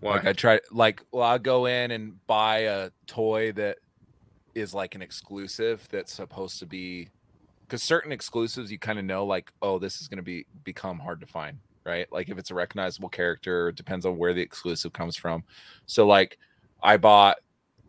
Why? 0.00 0.16
Like 0.16 0.26
I 0.26 0.32
try, 0.34 0.60
like, 0.70 1.02
well, 1.12 1.24
I'll 1.24 1.38
go 1.38 1.64
in 1.64 1.90
and 1.90 2.26
buy 2.26 2.58
a 2.58 2.90
toy 3.06 3.52
that 3.52 3.78
is 4.54 4.74
like 4.74 4.94
an 4.94 5.00
exclusive 5.00 5.88
that's 5.90 6.12
supposed 6.12 6.58
to 6.58 6.66
be, 6.66 7.08
because 7.62 7.82
certain 7.82 8.12
exclusives 8.12 8.70
you 8.70 8.78
kind 8.78 8.98
of 8.98 9.06
know, 9.06 9.24
like, 9.24 9.50
oh, 9.62 9.78
this 9.78 10.02
is 10.02 10.08
going 10.08 10.18
to 10.18 10.22
be 10.22 10.44
become 10.62 10.98
hard 10.98 11.20
to 11.20 11.26
find, 11.26 11.58
right? 11.84 12.10
Like 12.12 12.28
if 12.28 12.38
it's 12.38 12.50
a 12.50 12.54
recognizable 12.54 13.08
character, 13.08 13.68
it 13.68 13.76
depends 13.76 14.06
on 14.06 14.18
where 14.18 14.32
the 14.32 14.42
exclusive 14.42 14.92
comes 14.92 15.16
from. 15.16 15.44
So 15.86 16.06
like, 16.06 16.38
I 16.82 16.96
bought, 16.96 17.38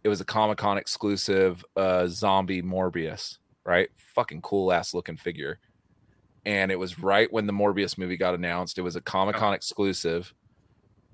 it 0.03 0.09
was 0.09 0.21
a 0.21 0.25
Comic 0.25 0.57
Con 0.57 0.77
exclusive, 0.77 1.63
uh, 1.75 2.07
zombie 2.07 2.61
Morbius, 2.61 3.37
right? 3.65 3.89
Fucking 4.13 4.41
cool 4.41 4.71
ass 4.71 4.93
looking 4.93 5.17
figure. 5.17 5.59
And 6.45 6.71
it 6.71 6.77
was 6.77 6.99
right 6.99 7.31
when 7.33 7.47
the 7.47 7.53
Morbius 7.53 7.97
movie 7.97 8.17
got 8.17 8.35
announced. 8.35 8.77
It 8.77 8.83
was 8.83 8.95
a 8.95 9.01
Comic 9.01 9.35
Con 9.35 9.53
exclusive 9.53 10.33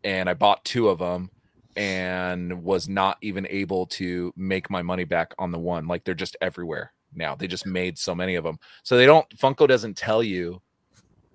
and 0.04 0.30
I 0.30 0.34
bought 0.34 0.64
two 0.66 0.90
of 0.90 1.00
them 1.00 1.30
and 1.76 2.64
was 2.64 2.90
not 2.90 3.18
even 3.22 3.48
able 3.50 3.86
to 3.88 4.34
make 4.36 4.70
my 4.70 4.82
money 4.82 5.04
back 5.04 5.34
on 5.40 5.52
the 5.52 5.60
one. 5.60 5.88
Like 5.88 6.04
they're 6.04 6.14
just 6.14 6.36
everywhere 6.42 6.92
now. 7.14 7.36
They 7.36 7.48
just 7.48 7.66
made 7.66 7.98
so 7.98 8.14
many 8.14 8.36
of 8.36 8.44
them. 8.44 8.60
So 8.84 8.98
they 8.98 9.06
don't 9.06 9.28
Funko 9.38 9.68
doesn't 9.68 9.96
tell 9.96 10.24
you 10.24 10.62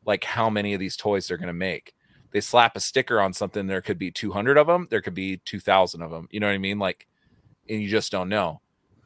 like 0.06 0.24
how 0.24 0.48
many 0.48 0.72
of 0.72 0.80
these 0.80 0.96
toys 0.96 1.28
they're 1.28 1.36
going 1.36 1.48
to 1.48 1.52
make. 1.52 1.94
They 2.32 2.40
slap 2.40 2.76
a 2.76 2.80
sticker 2.80 3.20
on 3.20 3.32
something 3.32 3.66
there 3.66 3.82
could 3.82 3.98
be 3.98 4.10
200 4.10 4.56
of 4.56 4.66
them, 4.66 4.86
there 4.90 5.02
could 5.02 5.14
be 5.14 5.38
2000 5.38 6.02
of 6.02 6.10
them. 6.10 6.28
You 6.30 6.40
know 6.40 6.46
what 6.46 6.54
I 6.54 6.58
mean? 6.58 6.78
Like 6.78 7.06
and 7.68 7.82
you 7.82 7.88
just 7.88 8.12
don't 8.12 8.28
know. 8.28 8.60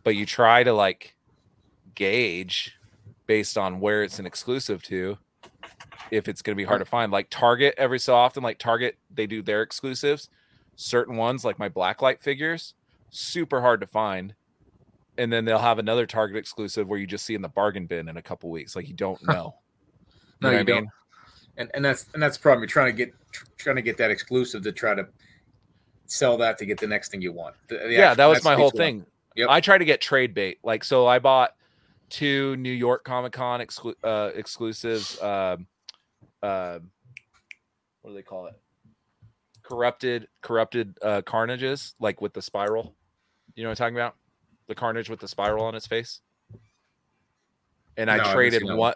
But 0.04 0.16
you 0.16 0.26
try 0.26 0.62
to 0.62 0.72
like 0.72 1.14
gauge 1.94 2.76
based 3.26 3.56
on 3.58 3.80
where 3.80 4.02
it's 4.02 4.18
an 4.18 4.26
exclusive 4.26 4.82
to 4.84 5.18
if 6.10 6.28
it's 6.28 6.42
going 6.42 6.56
to 6.56 6.60
be 6.60 6.66
hard 6.66 6.80
to 6.80 6.84
find. 6.84 7.12
Like 7.12 7.28
Target, 7.30 7.74
every 7.76 7.98
so 7.98 8.14
often, 8.14 8.42
like 8.42 8.58
Target, 8.58 8.96
they 9.14 9.26
do 9.26 9.42
their 9.42 9.62
exclusives. 9.62 10.28
Certain 10.76 11.16
ones, 11.16 11.44
like 11.44 11.58
my 11.58 11.68
blacklight 11.68 12.20
figures, 12.20 12.74
super 13.10 13.60
hard 13.60 13.80
to 13.80 13.86
find. 13.86 14.34
And 15.18 15.32
then 15.32 15.44
they'll 15.44 15.58
have 15.58 15.78
another 15.78 16.06
Target 16.06 16.38
exclusive 16.38 16.88
where 16.88 16.98
you 16.98 17.06
just 17.06 17.26
see 17.26 17.34
in 17.34 17.42
the 17.42 17.48
bargain 17.48 17.86
bin 17.86 18.08
in 18.08 18.16
a 18.16 18.22
couple 18.22 18.50
weeks. 18.50 18.74
Like 18.74 18.88
you 18.88 18.94
don't 18.94 19.22
know. 19.26 19.56
No, 20.40 20.50
you 20.50 20.56
what 20.58 20.66
don't. 20.66 20.76
mean? 20.82 20.90
And 21.56 21.70
and 21.74 21.84
that's 21.84 22.06
and 22.14 22.22
that's 22.22 22.36
the 22.36 22.42
problem. 22.42 22.62
You're 22.62 22.68
trying 22.68 22.86
to 22.86 22.92
get 22.96 23.12
tr- 23.32 23.44
trying 23.58 23.76
to 23.76 23.82
get 23.82 23.96
that 23.98 24.10
exclusive 24.10 24.62
to 24.62 24.72
try 24.72 24.94
to 24.94 25.06
sell 26.06 26.36
that 26.38 26.58
to 26.58 26.66
get 26.66 26.78
the 26.78 26.86
next 26.86 27.10
thing 27.10 27.20
you 27.20 27.32
want. 27.32 27.54
The- 27.68 27.76
the 27.78 27.92
yeah, 27.92 28.00
actual- 28.10 28.16
that 28.16 28.26
was 28.26 28.44
my 28.44 28.54
whole 28.54 28.70
thing. 28.70 29.04
Yep. 29.36 29.48
I 29.50 29.60
try 29.60 29.78
to 29.78 29.84
get 29.84 30.00
trade 30.00 30.34
bait. 30.34 30.58
Like, 30.64 30.82
so 30.84 31.06
I 31.06 31.18
bought 31.20 31.54
two 32.08 32.56
New 32.56 32.72
York 32.72 33.04
Comic 33.04 33.32
Con 33.32 33.60
exclu- 33.60 33.94
uh, 34.02 34.30
exclusives. 34.34 35.20
Um, 35.22 35.66
uh, 36.42 36.80
what 38.02 38.10
do 38.10 38.14
they 38.16 38.22
call 38.22 38.46
it? 38.46 38.54
Corrupted, 39.62 40.26
corrupted 40.42 40.98
uh, 41.02 41.22
carnages, 41.22 41.94
like 42.00 42.20
with 42.20 42.32
the 42.32 42.42
spiral. 42.42 42.96
You 43.54 43.62
know 43.62 43.68
what 43.68 43.80
I'm 43.80 43.84
talking 43.84 43.96
about? 43.96 44.16
The 44.66 44.74
carnage 44.74 45.08
with 45.10 45.20
the 45.20 45.28
spiral 45.28 45.64
on 45.64 45.74
its 45.76 45.86
face. 45.86 46.20
And 47.96 48.08
No, 48.08 48.14
I 48.14 48.28
I 48.30 48.32
traded 48.32 48.60
seen 48.62 48.68
that 48.68 48.76
one. 48.76 48.78
one. 48.78 48.94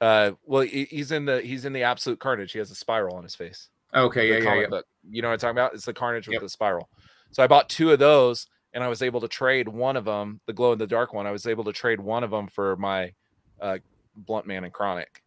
Uh, 0.00 0.32
well, 0.44 0.62
he's 0.62 1.10
in 1.12 1.24
the 1.24 1.40
he's 1.40 1.64
in 1.64 1.72
the 1.72 1.82
absolute 1.82 2.20
carnage. 2.20 2.52
He 2.52 2.58
has 2.58 2.70
a 2.70 2.74
spiral 2.74 3.16
on 3.16 3.24
his 3.24 3.34
face 3.34 3.68
Okay, 3.94 4.28
yeah, 4.28 4.38
yeah, 4.38 4.60
yeah. 4.62 4.66
book. 4.68 4.86
You 5.10 5.22
know 5.22 5.28
what 5.28 5.32
I'm 5.34 5.38
talking 5.40 5.56
about? 5.56 5.74
It's 5.74 5.86
the 5.86 5.92
Carnage 5.94 6.28
with 6.28 6.34
Yep. 6.34 6.42
the 6.42 6.48
spiral. 6.48 6.88
So 7.32 7.42
I 7.42 7.46
bought 7.46 7.68
two 7.68 7.90
of 7.90 7.98
those, 7.98 8.46
and 8.74 8.84
I 8.84 8.88
was 8.88 9.02
able 9.02 9.20
to 9.22 9.28
trade 9.28 9.66
one 9.68 9.96
of 9.96 10.04
them, 10.04 10.40
the 10.46 10.52
glow 10.52 10.72
in 10.72 10.78
the 10.78 10.86
dark 10.86 11.12
one. 11.14 11.26
I 11.26 11.30
was 11.32 11.46
able 11.46 11.64
to 11.64 11.72
trade 11.72 11.98
one 11.98 12.22
of 12.22 12.30
them 12.30 12.46
for 12.48 12.76
my 12.76 13.12
uh, 13.60 13.78
Blunt 14.14 14.46
Man 14.46 14.64
and 14.64 14.72
Chronic, 14.72 15.22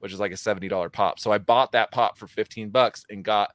which 0.00 0.12
is 0.12 0.20
like 0.20 0.32
a 0.32 0.36
seventy 0.36 0.68
dollar 0.68 0.90
pop. 0.90 1.18
So 1.20 1.30
I 1.32 1.38
bought 1.38 1.72
that 1.72 1.90
pop 1.90 2.18
for 2.18 2.26
fifteen 2.26 2.68
bucks 2.70 3.04
and 3.08 3.24
got 3.24 3.52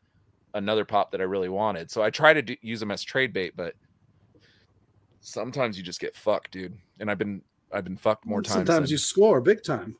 another 0.55 0.85
pop 0.85 1.11
that 1.11 1.21
I 1.21 1.25
really 1.25 1.49
wanted. 1.49 1.91
So 1.91 2.01
I 2.01 2.09
try 2.09 2.33
to 2.33 2.41
do, 2.41 2.55
use 2.61 2.79
them 2.79 2.89
as 2.91 3.03
trade 3.03 3.31
bait, 3.33 3.53
but 3.55 3.75
sometimes 5.19 5.77
you 5.77 5.83
just 5.83 5.99
get 5.99 6.15
fucked, 6.15 6.51
dude. 6.51 6.77
And 6.99 7.11
I've 7.11 7.17
been 7.19 7.41
I've 7.71 7.83
been 7.83 7.97
fucked 7.97 8.25
more 8.25 8.41
times. 8.41 8.53
Sometimes 8.55 8.89
than- 8.89 8.91
you 8.93 8.97
score 8.97 9.41
big 9.41 9.63
time. 9.63 9.97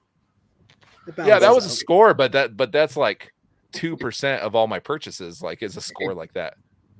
It 1.08 1.16
yeah, 1.18 1.40
that 1.40 1.54
was 1.54 1.66
a 1.66 1.70
out. 1.70 1.74
score, 1.74 2.14
but 2.14 2.32
that 2.34 2.56
but 2.56 2.72
that's 2.72 2.96
like 2.96 3.34
two 3.72 3.98
percent 3.98 4.44
of 4.44 4.56
all 4.56 4.68
my 4.68 4.80
purchases. 4.80 5.42
Like 5.42 5.64
is 5.64 5.78
a 5.78 5.82
score 5.82 6.14
like 6.14 6.34
that. 6.34 6.56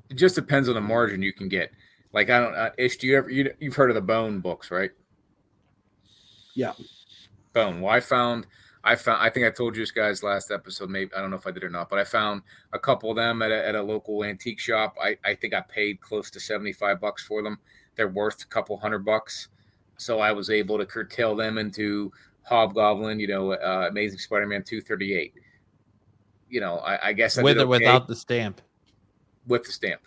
It 0.10 0.16
just 0.16 0.36
depends 0.36 0.68
on 0.68 0.76
the 0.76 0.82
margin 0.82 1.22
you 1.22 1.34
can 1.34 1.48
get. 1.48 1.72
Like 2.14 2.30
I 2.30 2.40
don't, 2.40 2.56
uh, 2.56 2.72
Ish, 2.78 2.98
do 2.98 3.08
you 3.08 3.18
ever 3.18 3.30
you, 3.30 3.54
you've 3.60 3.76
heard 3.76 3.90
of 3.90 3.96
the 3.96 4.02
Bone 4.02 4.42
books, 4.42 4.72
right? 4.72 4.92
Yeah. 6.54 6.74
Bone. 7.54 7.80
Well, 7.80 7.94
I 7.94 8.02
found, 8.02 8.48
I 8.84 8.96
found, 8.96 9.22
I 9.22 9.30
think 9.30 9.46
I 9.46 9.50
told 9.52 9.76
you 9.76 9.82
this 9.82 9.92
guys 9.92 10.22
last 10.24 10.52
episode. 10.52 10.90
Maybe 10.90 11.12
I 11.16 11.22
don't 11.22 11.30
know 11.30 11.38
if 11.38 11.48
I 11.48 11.52
did 11.52 11.64
or 11.64 11.70
not, 11.70 11.90
but 11.90 12.00
I 12.00 12.04
found 12.04 12.42
a 12.74 12.80
couple 12.80 13.10
of 13.10 13.16
them 13.16 13.42
at 13.42 13.52
a, 13.52 13.68
at 13.68 13.76
a 13.76 13.82
local 13.82 14.26
antique 14.26 14.60
shop. 14.60 14.98
I 15.02 15.18
I 15.24 15.36
think 15.36 15.54
I 15.54 15.62
paid 15.62 16.02
close 16.02 16.30
to 16.32 16.40
seventy 16.40 16.74
five 16.74 17.00
bucks 17.00 17.24
for 17.24 17.42
them. 17.42 17.58
They're 17.96 18.10
worth 18.10 18.44
a 18.44 18.48
couple 18.48 18.78
hundred 18.78 19.06
bucks, 19.06 19.48
so 19.98 20.20
I 20.20 20.34
was 20.34 20.50
able 20.50 20.78
to 20.78 20.86
curtail 20.86 21.36
them 21.36 21.58
into 21.58 22.12
Hobgoblin. 22.44 23.20
You 23.20 23.28
know, 23.28 23.52
uh, 23.54 23.88
Amazing 23.90 24.20
Spider 24.20 24.48
Man 24.48 24.64
two 24.64 24.82
thirty 24.82 25.14
eight. 25.16 25.34
You 26.50 26.60
know, 26.60 26.78
I, 26.78 27.10
I 27.10 27.14
guess 27.14 27.38
I 27.38 27.44
With 27.44 27.58
or 27.58 27.62
okay 27.62 27.70
without 27.70 28.08
the 28.08 28.16
stamp. 28.16 28.62
with 29.48 29.64
the 29.64 29.72
stamp. 29.72 30.02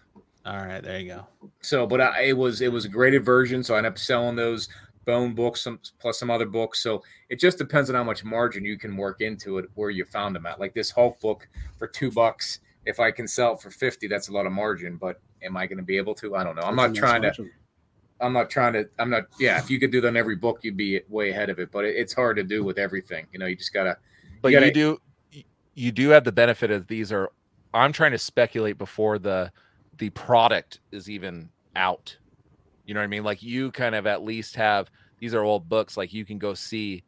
All 0.47 0.59
right, 0.59 0.83
there 0.83 0.99
you 1.01 1.09
go. 1.09 1.27
So, 1.63 1.87
but 1.87 2.03
I, 2.03 2.25
it 2.25 2.37
was 2.37 2.61
it 2.61 2.71
was 2.71 2.85
a 2.85 2.89
graded 2.89 3.25
version, 3.25 3.63
so 3.65 3.75
I 3.75 3.79
ended 3.79 3.93
up 3.93 3.99
selling 3.99 4.37
those 4.37 4.69
bone 5.07 5.35
books, 5.35 5.63
some 5.63 5.81
plus 5.99 6.19
some 6.19 6.31
other 6.31 6.45
books. 6.47 6.83
So 6.83 7.03
it 7.31 7.41
just 7.41 7.57
depends 7.57 7.89
on 7.89 7.97
how 7.97 8.05
much 8.05 8.25
margin 8.25 8.65
you 8.65 8.79
can 8.79 8.95
work 8.97 9.23
into 9.23 9.57
it, 9.59 9.67
where 9.75 9.89
you 9.91 10.05
found 10.05 10.37
them 10.37 10.45
at. 10.45 10.61
Like 10.61 10.75
this 10.75 10.91
Hulk 10.91 11.19
book 11.21 11.49
for 11.79 11.87
two 11.87 12.11
bucks, 12.11 12.61
if 12.85 13.01
I 13.01 13.11
can 13.11 13.27
sell 13.27 13.55
it 13.55 13.63
for 13.63 13.71
fifty, 13.71 14.07
that's 14.07 14.29
a 14.29 14.33
lot 14.33 14.45
of 14.45 14.53
margin. 14.53 14.97
But 14.97 15.19
am 15.43 15.57
I 15.57 15.67
going 15.67 15.79
to 15.79 15.85
be 15.85 15.97
able 15.97 16.15
to? 16.17 16.37
I 16.37 16.45
don't 16.45 16.57
know. 16.57 16.63
I'm 16.63 16.77
That's 16.77 16.89
not 16.89 16.91
nice 16.93 16.99
trying 16.99 17.23
to. 17.23 17.51
I'm 18.21 18.33
not 18.33 18.49
trying 18.51 18.73
to. 18.75 18.89
I'm 18.99 19.11
not. 19.11 19.25
Yeah, 19.39 19.59
if 19.59 19.71
you 19.71 19.79
could 19.81 19.91
do 19.91 20.01
that 20.01 20.09
on 20.09 20.17
every 20.17 20.37
book, 20.37 20.61
you'd 20.63 20.77
be 20.77 21.01
way 21.09 21.31
ahead 21.31 21.51
of 21.51 21.59
it. 21.59 21.71
But 21.73 21.85
it, 21.85 21.97
it's 21.97 22.13
hard 22.15 22.37
to 22.37 22.43
do 22.45 22.63
with 22.65 22.79
everything. 22.79 23.27
You 23.33 23.39
know, 23.39 23.47
you 23.47 23.57
just 23.57 23.73
gotta. 23.73 23.97
but 24.41 24.53
gotta- 24.53 24.67
you 24.67 24.73
do 24.73 25.01
you 25.75 25.93
do 25.93 26.09
have 26.11 26.25
the 26.25 26.33
benefit 26.33 26.71
of 26.71 26.87
these 26.87 27.13
are 27.13 27.31
i'm 27.73 27.93
trying 27.93 28.13
to 28.13 28.19
speculate 28.19 28.79
before 28.79 29.19
the 29.19 29.51
the 29.99 30.11
product 30.11 30.81
is 30.93 31.11
even 31.11 31.49
out 31.77 32.17
you 32.87 32.95
know 32.95 33.01
what 33.01 33.05
i 33.05 33.09
mean 33.09 33.25
like 33.25 33.43
you 33.43 33.71
kind 33.73 33.95
of 33.95 34.07
at 34.07 34.23
least 34.23 34.55
have 34.55 34.91
these 35.19 35.35
are 35.35 35.43
old 35.43 35.69
books 35.69 35.97
like 35.97 36.13
you 36.13 36.25
can 36.25 36.39
go 36.39 36.55
see 36.55 37.03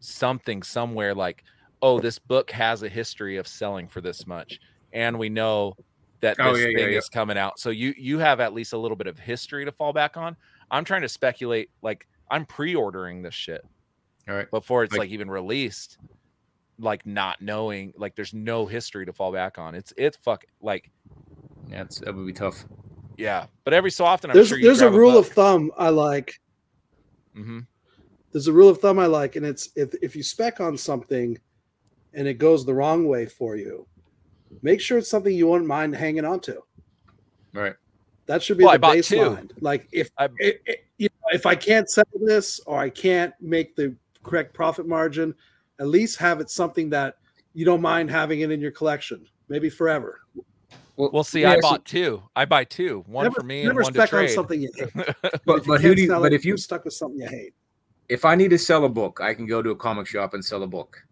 something 0.00 0.62
somewhere 0.62 1.14
like 1.14 1.44
oh 1.82 2.00
this 2.00 2.18
book 2.18 2.50
has 2.50 2.82
a 2.82 2.88
history 2.88 3.36
of 3.36 3.46
selling 3.46 3.86
for 3.86 4.00
this 4.00 4.26
much 4.26 4.60
and 4.92 5.18
we 5.18 5.28
know 5.28 5.74
that 6.20 6.36
Oh, 6.40 6.52
this 6.54 6.62
yeah, 6.62 6.68
yeah, 6.70 6.78
thing 6.84 6.92
yeah. 6.92 6.98
is 6.98 7.08
coming 7.08 7.36
out 7.38 7.58
so 7.58 7.70
you 7.70 7.94
you 7.98 8.18
have 8.18 8.40
at 8.40 8.52
least 8.54 8.72
a 8.72 8.78
little 8.78 8.96
bit 8.96 9.06
of 9.06 9.18
history 9.18 9.64
to 9.64 9.72
fall 9.72 9.92
back 9.92 10.16
on 10.16 10.36
i'm 10.70 10.84
trying 10.84 11.02
to 11.02 11.08
speculate 11.08 11.70
like 11.82 12.06
i'm 12.30 12.44
pre-ordering 12.46 13.22
this 13.22 13.34
shit 13.34 13.64
All 14.28 14.34
right. 14.34 14.50
before 14.50 14.82
it's 14.84 14.92
Like- 14.92 15.00
like, 15.00 15.10
even 15.10 15.30
released 15.30 15.98
like 16.78 17.06
not 17.06 17.40
knowing 17.40 17.92
like 17.96 18.14
there's 18.16 18.34
no 18.34 18.66
history 18.66 19.06
to 19.06 19.12
fall 19.12 19.32
back 19.32 19.58
on 19.58 19.74
it's 19.74 19.92
it's 19.96 20.16
fuck 20.18 20.44
like 20.60 20.90
Yeah, 21.70 21.82
it's, 21.82 22.00
that 22.00 22.14
would 22.14 22.26
be 22.26 22.32
tough. 22.32 22.64
yeah 23.16 23.46
but 23.64 23.72
every 23.72 23.90
so 23.90 24.04
often 24.04 24.30
i'm 24.30 24.34
There's 24.36 24.48
sure 24.48 24.60
there's 24.60 24.80
a 24.82 24.88
grab 24.88 24.94
rule 24.98 25.18
of 25.18 25.28
thumb 25.28 25.70
I 25.78 25.88
like. 25.88 26.38
Mhm. 27.36 27.66
there's 28.32 28.46
a 28.46 28.52
rule 28.52 28.68
of 28.68 28.78
thumb 28.78 28.98
I 28.98 29.06
like, 29.06 29.36
and 29.36 29.44
it's 29.46 29.70
if 29.76 29.94
if 30.02 30.14
you 30.16 30.22
spec 30.22 30.60
on 30.60 30.76
something 30.76 31.38
and 32.14 32.26
it 32.28 32.34
goes 32.34 32.64
the 32.66 32.72
wrong 32.74 33.06
way 33.08 33.26
for 33.26 33.56
you, 33.56 33.86
make 34.62 34.80
sure 34.80 34.98
it's 34.98 35.08
something 35.10 35.34
you 35.34 35.46
wouldn't 35.48 35.68
mind 35.68 35.94
hanging 35.96 36.24
on 36.24 36.40
to. 36.40 36.62
Right. 37.52 37.74
That 38.26 38.42
should 38.42 38.58
be 38.58 38.64
Well, 38.64 38.74
I 38.74 38.96
the 38.96 39.02
two. 39.02 39.16
baseline. 39.16 39.50
Like 39.60 39.88
if 39.92 40.10
I- 40.18 40.28
it, 40.38 40.60
it- 40.66 40.84
you 40.98 41.08
know, 41.10 41.36
if 41.36 41.44
I 41.46 41.54
can't 41.54 41.88
sell 41.90 42.04
this 42.22 42.58
or 42.66 42.78
I 42.78 42.88
can't 42.88 43.34
make 43.40 43.76
the 43.76 43.94
correct 44.22 44.54
profit 44.54 44.86
margin, 44.88 45.34
at 45.78 45.88
least 45.88 46.16
have 46.18 46.40
it 46.40 46.48
something 46.50 46.88
that 46.90 47.18
you 47.54 47.64
don't 47.66 47.82
mind 47.82 48.10
having 48.10 48.40
it 48.40 48.50
in 48.50 48.60
your 48.60 48.70
collection, 48.70 49.26
maybe 49.48 49.68
forever. 49.68 50.20
Well, 50.96 51.10
we'll 51.12 51.22
see, 51.24 51.42
yeah, 51.42 51.52
I 51.52 51.54
so- 51.56 51.60
bought 51.60 51.84
two. 51.84 52.22
I 52.34 52.46
buy 52.46 52.64
two, 52.64 53.04
one 53.06 53.24
never, 53.24 53.34
for 53.34 53.42
me 53.42 53.62
never 53.64 53.80
and 53.80 53.84
one 53.84 53.92
to 53.92 53.98
spec 54.00 54.12
on 54.14 54.20
trade. 54.20 54.30
something 54.34 54.62
you 54.62 54.70
hate. 54.76 54.88
But, 55.44 55.66
you 55.66 55.72
but 55.72 55.80
who 55.82 55.94
do 55.94 56.02
you, 56.02 56.08
but 56.08 56.32
it, 56.32 56.36
if 56.36 56.44
you 56.46 56.50
you're 56.52 56.56
stuck 56.58 56.84
with 56.86 56.94
something 56.94 57.20
you 57.20 57.28
hate. 57.28 57.52
if 58.08 58.24
I 58.24 58.34
need 58.34 58.48
to 58.50 58.58
sell 58.58 58.84
a 58.86 58.88
book, 58.88 59.20
I 59.20 59.34
can 59.34 59.46
go 59.46 59.60
to 59.62 59.70
a 59.70 59.76
comic 59.76 60.06
shop 60.06 60.32
and 60.32 60.42
sell 60.42 60.62
a 60.62 60.66
book 60.66 61.04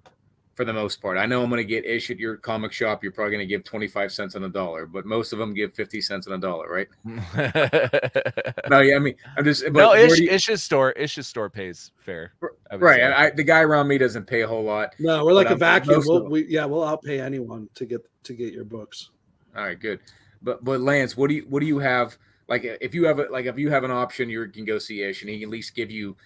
for 0.55 0.65
the 0.65 0.73
most 0.73 1.03
part. 1.03 1.19
I 1.19 1.27
know 1.27 1.43
I'm 1.43 1.51
going 1.51 1.59
to 1.59 1.65
get 1.65 1.85
ish 1.85 2.11
at 2.11 2.19
your 2.19 2.37
comic 2.37 2.73
shop. 2.73 3.03
You're 3.03 3.13
probably 3.13 3.33
going 3.33 3.47
to 3.47 3.53
give 3.53 3.65
25 3.65 4.13
cents 4.13 4.37
on 4.37 4.45
a 4.45 4.49
dollar, 4.49 4.87
but 4.87 5.05
most 5.05 5.33
of 5.33 5.39
them 5.41 5.53
give 5.53 5.75
50 5.75 6.01
cents 6.01 6.27
on 6.29 6.33
a 6.35 6.39
dollar, 6.39 6.69
right? 6.71 6.89
No, 8.71 8.81
yeah, 8.81 8.97
I 8.97 8.99
mean, 8.99 9.15
I'm 9.37 9.45
just, 9.45 9.63
but 9.65 9.75
no, 9.75 9.89
where 9.91 10.07
Ish, 10.13 10.19
you- 10.19 10.31
Ish's 10.31 10.63
store, 10.63 10.93
Ish's 10.93 11.27
store 11.27 11.51
pays 11.51 11.91
fair. 11.97 12.33
Right. 12.73 13.01
and 13.01 13.13
I, 13.13 13.31
the 13.31 13.43
guy 13.45 13.61
around 13.61 13.89
me 13.89 13.99
doesn't 13.99 14.27
pay 14.27 14.41
a 14.43 14.47
whole 14.49 14.65
lot. 14.65 14.95
No, 14.99 15.25
we're 15.25 15.33
like 15.33 15.49
But 15.49 15.61
a 15.61 15.65
I'm- 15.67 15.81
vacuum. 15.81 15.97
most 15.97 16.05
of 16.05 16.09
We'll, 16.09 16.23
them- 16.23 16.31
we, 16.33 16.47
yeah, 16.47 16.65
we'll 16.65 16.83
outpay 16.83 17.21
anyone 17.21 17.69
to 17.75 17.85
get 17.85 18.01
to 18.25 18.33
get 18.33 18.53
your 18.55 18.65
books. 18.65 19.11
All 19.57 19.63
right, 19.65 19.79
good. 19.79 20.01
But 20.43 20.65
but 20.65 20.81
Lance, 20.81 21.17
what 21.17 21.29
do 21.29 21.35
you 21.35 21.47
what 21.49 21.61
do 21.61 21.67
you 21.67 21.79
have? 21.79 22.17
Like 22.49 22.65
if 22.65 22.95
you 22.95 23.05
have 23.07 23.19
a 23.19 23.25
like 23.31 23.47
if 23.47 23.59
you 23.59 23.71
have 23.71 23.85
an 23.85 23.91
option, 23.91 24.29
you 24.31 24.49
can 24.49 24.65
go 24.65 24.79
see 24.79 25.03
Ish, 25.03 25.21
and 25.23 25.31
he 25.31 25.39
can 25.41 25.49
at 25.49 25.53
least 25.53 25.75
give 25.75 25.91
you. 25.91 26.17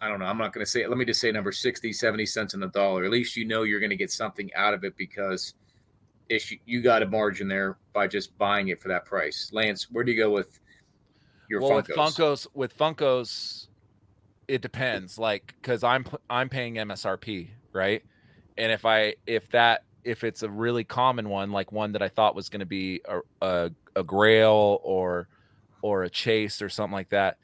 I 0.00 0.08
don't 0.08 0.18
know. 0.18 0.24
I'm 0.24 0.38
not 0.38 0.52
going 0.52 0.64
to 0.64 0.70
say 0.70 0.82
it. 0.82 0.88
Let 0.88 0.98
me 0.98 1.04
just 1.04 1.20
say 1.20 1.30
number 1.30 1.52
60, 1.52 1.92
70 1.92 2.26
cents 2.26 2.54
on 2.54 2.60
the 2.60 2.68
dollar. 2.68 3.04
At 3.04 3.10
least 3.10 3.36
you 3.36 3.44
know 3.44 3.64
you're 3.64 3.80
going 3.80 3.90
to 3.90 3.96
get 3.96 4.10
something 4.10 4.50
out 4.54 4.72
of 4.72 4.82
it 4.84 4.96
because 4.96 5.54
Ish, 6.30 6.56
you 6.64 6.80
got 6.80 7.02
a 7.02 7.06
margin 7.06 7.48
there 7.48 7.76
by 7.92 8.06
just 8.06 8.36
buying 8.38 8.68
it 8.68 8.80
for 8.80 8.88
that 8.88 9.04
price. 9.04 9.50
Lance, 9.52 9.90
where 9.90 10.04
do 10.04 10.12
you 10.12 10.18
go 10.18 10.30
with 10.30 10.60
your 11.48 11.60
well, 11.60 11.82
Funkos? 11.82 11.88
with 11.88 11.96
Funkos, 11.96 12.46
with 12.54 12.78
Funkos, 12.78 13.66
it 14.48 14.62
depends. 14.62 15.18
Like, 15.18 15.54
because 15.60 15.82
I'm 15.82 16.06
I'm 16.30 16.48
paying 16.48 16.76
MSRP, 16.76 17.48
right? 17.72 18.02
And 18.56 18.70
if 18.70 18.84
I 18.84 19.16
if 19.26 19.50
that 19.50 19.82
if 20.04 20.24
it's 20.24 20.42
a 20.42 20.48
really 20.48 20.84
common 20.84 21.28
one, 21.28 21.50
like 21.50 21.72
one 21.72 21.92
that 21.92 22.02
I 22.02 22.08
thought 22.08 22.34
was 22.34 22.48
going 22.48 22.60
to 22.60 22.66
be 22.66 23.02
a, 23.06 23.20
a 23.42 23.70
a 23.96 24.04
Grail 24.04 24.80
or 24.82 25.28
or 25.82 26.04
a 26.04 26.10
Chase 26.10 26.62
or 26.62 26.68
something 26.68 26.94
like 26.94 27.10
that, 27.10 27.38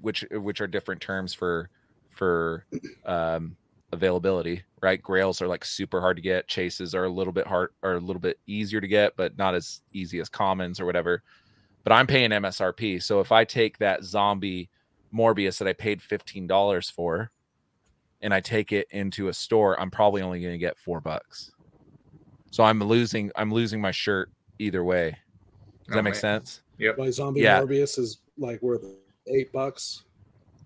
which 0.00 0.24
which 0.32 0.60
are 0.60 0.66
different 0.66 1.00
terms 1.00 1.32
for 1.32 1.70
for 2.12 2.64
um 3.06 3.56
availability 3.92 4.62
right 4.80 5.02
grails 5.02 5.42
are 5.42 5.48
like 5.48 5.64
super 5.64 6.00
hard 6.00 6.16
to 6.16 6.22
get 6.22 6.48
chases 6.48 6.94
are 6.94 7.04
a 7.04 7.08
little 7.10 7.32
bit 7.32 7.46
hard 7.46 7.70
or 7.82 7.94
a 7.94 8.00
little 8.00 8.20
bit 8.20 8.38
easier 8.46 8.80
to 8.80 8.88
get 8.88 9.14
but 9.16 9.36
not 9.36 9.54
as 9.54 9.82
easy 9.92 10.18
as 10.20 10.28
commons 10.30 10.80
or 10.80 10.86
whatever 10.86 11.22
but 11.84 11.92
I'm 11.92 12.06
paying 12.06 12.30
MSRP. 12.30 13.02
So 13.02 13.18
if 13.18 13.32
I 13.32 13.44
take 13.44 13.76
that 13.78 14.04
zombie 14.04 14.70
Morbius 15.12 15.58
that 15.58 15.66
I 15.66 15.72
paid 15.72 15.98
$15 16.00 16.92
for 16.92 17.32
and 18.20 18.32
I 18.32 18.38
take 18.38 18.70
it 18.70 18.86
into 18.92 19.26
a 19.26 19.32
store, 19.32 19.78
I'm 19.80 19.90
probably 19.90 20.22
only 20.22 20.40
going 20.40 20.52
to 20.54 20.58
get 20.58 20.78
4 20.78 21.00
bucks. 21.00 21.50
So 22.52 22.62
I'm 22.62 22.78
losing 22.78 23.32
I'm 23.34 23.52
losing 23.52 23.80
my 23.80 23.90
shirt 23.90 24.30
either 24.60 24.84
way. 24.84 25.10
Does 25.10 25.18
Oh, 25.90 25.94
that 25.96 26.02
make 26.04 26.14
man. 26.14 26.20
sense? 26.20 26.62
Yep. 26.78 26.98
My 26.98 27.10
zombie 27.10 27.40
Yeah. 27.40 27.60
Morbius 27.60 27.98
is 27.98 28.18
like 28.38 28.62
worth 28.62 28.84
eight 29.26 29.50
bucks. 29.52 30.04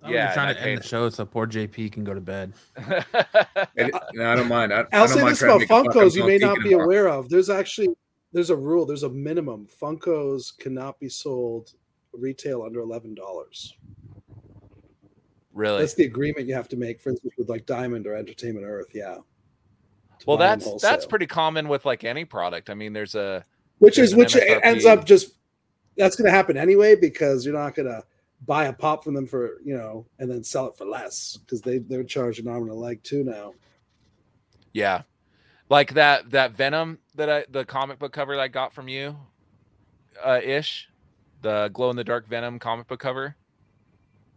Yeah, 0.08 0.32
trying 0.34 0.54
to 0.54 0.60
I 0.60 0.64
end 0.64 0.64
paid- 0.64 0.78
the 0.78 0.82
show 0.88 1.08
so 1.10 1.24
poor 1.24 1.46
JP 1.46 1.92
can 1.92 2.04
go 2.04 2.14
to 2.14 2.20
bed. 2.20 2.52
And- 3.76 3.92
no, 4.14 4.30
I 4.32 4.36
don't 4.36 4.48
mind. 4.48 4.72
I, 4.72 4.80
I 4.80 4.84
I'll 4.92 5.06
don't 5.06 5.08
say 5.08 5.20
mind 5.22 5.32
this 5.32 5.42
about 5.42 5.60
make 5.60 5.70
a 5.70 5.74
fucking 5.74 5.90
Funkos 5.92 6.14
you 6.16 6.26
may 6.26 6.38
not 6.38 6.58
be 6.62 6.72
in 6.72 6.80
aware 6.80 7.08
of. 7.08 7.28
There's 7.28 7.50
actually 7.50 7.88
there's 8.32 8.50
a 8.50 8.56
rule. 8.56 8.84
There's 8.86 9.02
a 9.02 9.08
minimum. 9.08 9.66
Funkos 9.80 10.56
cannot 10.58 10.98
be 11.00 11.08
sold 11.08 11.72
retail 12.12 12.62
under 12.62 12.80
eleven 12.80 13.14
dollars. 13.14 13.74
really? 15.52 15.80
That's 15.80 15.94
the 15.94 16.04
agreement 16.04 16.46
you 16.46 16.54
have 16.54 16.68
to 16.68 16.76
make, 16.76 17.00
for 17.00 17.10
instance, 17.10 17.34
with 17.38 17.48
like 17.48 17.66
Diamond 17.66 18.06
or 18.06 18.14
Entertainment 18.14 18.66
Earth. 18.66 18.90
Yeah. 18.94 19.18
Well, 20.26 20.36
that's 20.36 20.80
that's 20.82 21.06
pretty 21.06 21.26
common 21.26 21.68
with 21.68 21.84
like 21.84 22.02
any 22.04 22.24
product. 22.24 22.70
I 22.70 22.74
mean, 22.74 22.92
there's 22.92 23.14
a 23.14 23.44
which 23.78 23.96
there's 23.96 24.10
is 24.10 24.16
which 24.16 24.34
MSRP. 24.34 24.60
ends 24.62 24.84
up 24.86 25.04
just 25.04 25.34
that's 25.96 26.16
going 26.16 26.26
to 26.26 26.30
happen 26.36 26.56
anyway 26.56 26.94
because 26.94 27.44
you're 27.44 27.54
not 27.54 27.74
going 27.74 27.86
to 27.86 28.02
buy 28.44 28.66
a 28.66 28.72
pop 28.72 29.02
from 29.02 29.14
them 29.14 29.26
for 29.26 29.60
you 29.64 29.76
know 29.76 30.06
and 30.18 30.30
then 30.30 30.44
sell 30.44 30.66
it 30.66 30.76
for 30.76 30.84
less 30.84 31.38
because 31.38 31.62
they 31.62 31.78
they're 31.78 32.04
charging 32.04 32.48
arm 32.48 32.62
and 32.64 32.72
a 32.72 32.74
leg 32.74 33.02
too 33.02 33.24
now. 33.24 33.54
yeah. 34.72 35.02
Like 35.68 35.94
that 35.94 36.30
that 36.30 36.52
Venom 36.52 36.98
that 37.14 37.30
I 37.30 37.44
the 37.50 37.64
comic 37.64 37.98
book 37.98 38.12
cover 38.12 38.36
that 38.36 38.42
I 38.42 38.48
got 38.48 38.72
from 38.72 38.88
you 38.88 39.16
uh 40.24 40.40
ish, 40.42 40.88
the 41.42 41.70
glow 41.72 41.90
in 41.90 41.96
the 41.96 42.04
dark 42.04 42.28
Venom 42.28 42.58
comic 42.58 42.86
book 42.86 43.00
cover. 43.00 43.36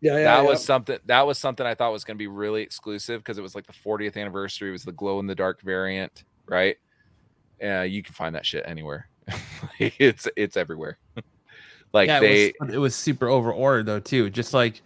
Yeah, 0.02 0.14
yeah. 0.14 0.24
that 0.24 0.44
yeah. 0.44 0.50
was 0.50 0.64
something 0.64 0.98
that 1.06 1.28
was 1.28 1.38
something 1.38 1.66
I 1.66 1.76
thought 1.76 1.92
was 1.92 2.04
going 2.04 2.16
to 2.16 2.20
be 2.20 2.28
really 2.28 2.62
exclusive 2.62 3.22
because 3.22 3.38
it 3.38 3.42
was 3.42 3.54
like 3.54 3.68
the 3.68 3.74
40th 3.74 4.18
anniversary. 4.18 4.70
It 4.70 4.72
was 4.72 4.84
the 4.84 4.92
glow 4.94 5.20
in 5.20 5.28
the 5.28 5.36
dark 5.36 5.62
variant, 5.62 6.24
right? 6.48 6.78
Yeah, 7.60 7.84
you 7.84 8.02
can 8.02 8.14
find 8.14 8.34
that 8.36 8.46
shit 8.46 8.64
anywhere. 8.66 9.10
it's 9.80 10.28
it's 10.36 10.58
everywhere. 10.58 10.98
like 11.94 12.08
yeah, 12.08 12.20
they 12.20 12.46
it 12.46 12.56
was, 12.60 12.74
it 12.74 12.78
was 12.78 12.96
super 12.96 13.28
over 13.28 13.52
ordered 13.52 13.86
though 13.86 14.00
too. 14.00 14.30
Just 14.30 14.54
like 14.54 14.82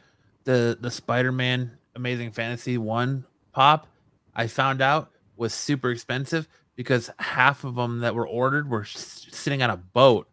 the 0.45 0.77
the 0.79 0.91
Spider-Man 0.91 1.71
Amazing 1.95 2.31
Fantasy 2.31 2.77
one 2.77 3.25
pop, 3.53 3.87
I 4.35 4.47
found 4.47 4.81
out 4.81 5.11
was 5.37 5.53
super 5.53 5.91
expensive 5.91 6.47
because 6.75 7.09
half 7.19 7.63
of 7.63 7.75
them 7.75 7.99
that 7.99 8.15
were 8.15 8.27
ordered 8.27 8.69
were 8.69 8.81
s- 8.81 9.27
sitting 9.31 9.61
on 9.61 9.69
a 9.69 9.77
boat 9.77 10.27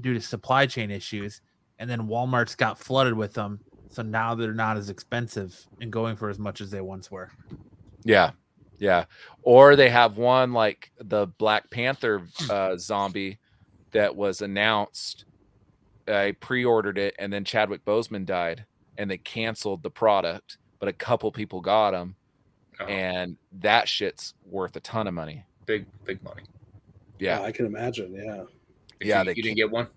due 0.00 0.14
to 0.14 0.20
supply 0.20 0.66
chain 0.66 0.90
issues, 0.90 1.40
and 1.78 1.88
then 1.88 2.02
Walmart's 2.08 2.54
got 2.54 2.78
flooded 2.78 3.14
with 3.14 3.34
them, 3.34 3.60
so 3.88 4.02
now 4.02 4.34
they're 4.34 4.52
not 4.54 4.76
as 4.76 4.90
expensive 4.90 5.66
and 5.80 5.90
going 5.90 6.16
for 6.16 6.28
as 6.28 6.38
much 6.38 6.60
as 6.60 6.70
they 6.70 6.80
once 6.80 7.10
were. 7.10 7.30
yeah. 8.04 8.30
Yeah. 8.78 9.06
Or 9.42 9.74
they 9.74 9.88
have 9.88 10.18
one 10.18 10.52
like 10.52 10.92
the 10.98 11.28
Black 11.38 11.70
Panther 11.70 12.28
uh 12.50 12.76
zombie 12.76 13.38
that 13.92 14.14
was 14.14 14.42
announced. 14.42 15.24
I 16.08 16.32
pre-ordered 16.40 16.98
it 16.98 17.14
and 17.18 17.32
then 17.32 17.44
Chadwick 17.44 17.84
Boseman 17.84 18.24
died 18.26 18.64
and 18.98 19.10
they 19.10 19.18
canceled 19.18 19.82
the 19.82 19.90
product, 19.90 20.58
but 20.78 20.88
a 20.88 20.92
couple 20.92 21.30
people 21.32 21.60
got 21.60 21.92
them 21.92 22.16
Oh, 22.78 22.84
uh-huh. 22.84 22.92
and 22.92 23.36
that 23.60 23.88
shit's 23.88 24.34
worth 24.44 24.76
a 24.76 24.80
ton 24.80 25.06
of 25.06 25.14
money. 25.14 25.44
big 25.64 25.86
big 26.04 26.22
money. 26.22 26.42
Yeah. 27.18 27.40
I 27.40 27.50
can 27.50 27.64
imagine. 27.66 28.14
Yeah. 28.14 28.44
If 29.00 29.06
Yeah, 29.06 29.20
you, 29.20 29.24
they 29.24 29.34
you 29.34 29.42
didn't 29.42 29.56
get 29.56 29.70
one. 29.70 29.88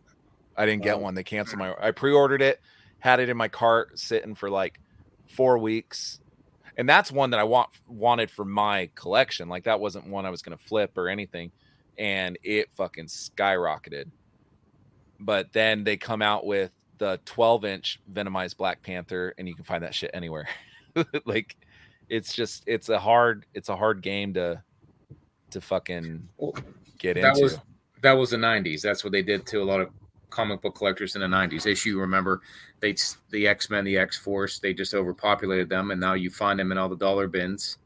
I 0.55 0.65
didn't 0.65 0.83
get 0.83 0.97
Wow. 0.97 1.03
one. 1.03 1.15
They 1.15 1.23
canceled 1.23 1.59
my. 1.59 1.75
I 1.79 1.91
pre-ordered 1.91 2.41
it, 2.41 2.61
had 2.99 3.19
it 3.19 3.29
in 3.29 3.35
my 3.37 3.47
cart, 3.49 3.99
sitting 3.99 4.33
for 4.35 4.49
like 4.49 4.79
four 5.27 5.57
weeks, 5.57 6.19
and 6.77 6.87
that's 6.87 7.11
one 7.11 7.29
that 7.31 7.39
I 7.39 7.43
want 7.43 7.69
wanted 7.87 8.31
for 8.31 8.45
my 8.45 8.89
collection. 8.95 9.49
Like 9.49 9.65
that 9.65 9.79
wasn't 9.81 10.07
one 10.07 10.25
I 10.25 10.29
was 10.29 10.41
going 10.41 10.57
to 10.57 10.63
flip 10.63 10.97
or 10.97 11.07
anything, 11.09 11.51
and 11.97 12.37
it 12.43 12.71
fucking 12.71 13.07
skyrocketed. 13.07 14.09
But 15.19 15.51
then 15.53 15.83
they 15.83 15.97
come 15.97 16.21
out 16.21 16.45
with 16.45 16.71
the 16.97 17.19
12 17.25 17.65
inch 17.65 17.99
Venomized 18.11 18.57
Black 18.57 18.81
Panther, 18.81 19.33
and 19.37 19.47
you 19.47 19.55
can 19.55 19.63
find 19.65 19.83
that 19.83 19.93
shit 19.95 20.11
anywhere. 20.13 20.47
like, 21.25 21.55
it's 22.09 22.33
just 22.33 22.63
it's 22.65 22.89
a 22.89 22.97
hard 22.97 23.45
it's 23.53 23.69
a 23.69 23.75
hard 23.75 24.01
game 24.01 24.33
to 24.33 24.61
to 25.51 25.61
fucking 25.61 26.27
Well, 26.37 26.53
get 26.97 27.15
that 27.15 27.29
into. 27.29 27.41
was 27.43 27.59
that 28.01 28.13
was 28.13 28.29
the 28.31 28.37
90s 28.37 28.81
that's 28.81 29.03
what 29.03 29.11
they 29.13 29.21
did 29.21 29.45
to 29.47 29.61
a 29.61 29.63
lot 29.63 29.79
of 29.81 29.89
comic 30.31 30.61
book 30.61 30.75
collectors 30.75 31.15
in 31.15 31.21
the 31.21 31.27
90s 31.27 31.65
issue 31.67 31.99
remember 31.99 32.41
they 32.79 32.95
the 33.31 33.47
x-men 33.47 33.83
the 33.83 33.97
x-force 33.97 34.57
they 34.59 34.73
just 34.73 34.93
overpopulated 34.95 35.69
them 35.69 35.91
and 35.91 35.99
now 36.01 36.13
you 36.13 36.29
find 36.31 36.59
them 36.59 36.71
in 36.71 36.77
all 36.79 36.87
the 36.89 36.95
dollar 36.95 37.27
bins 37.27 37.77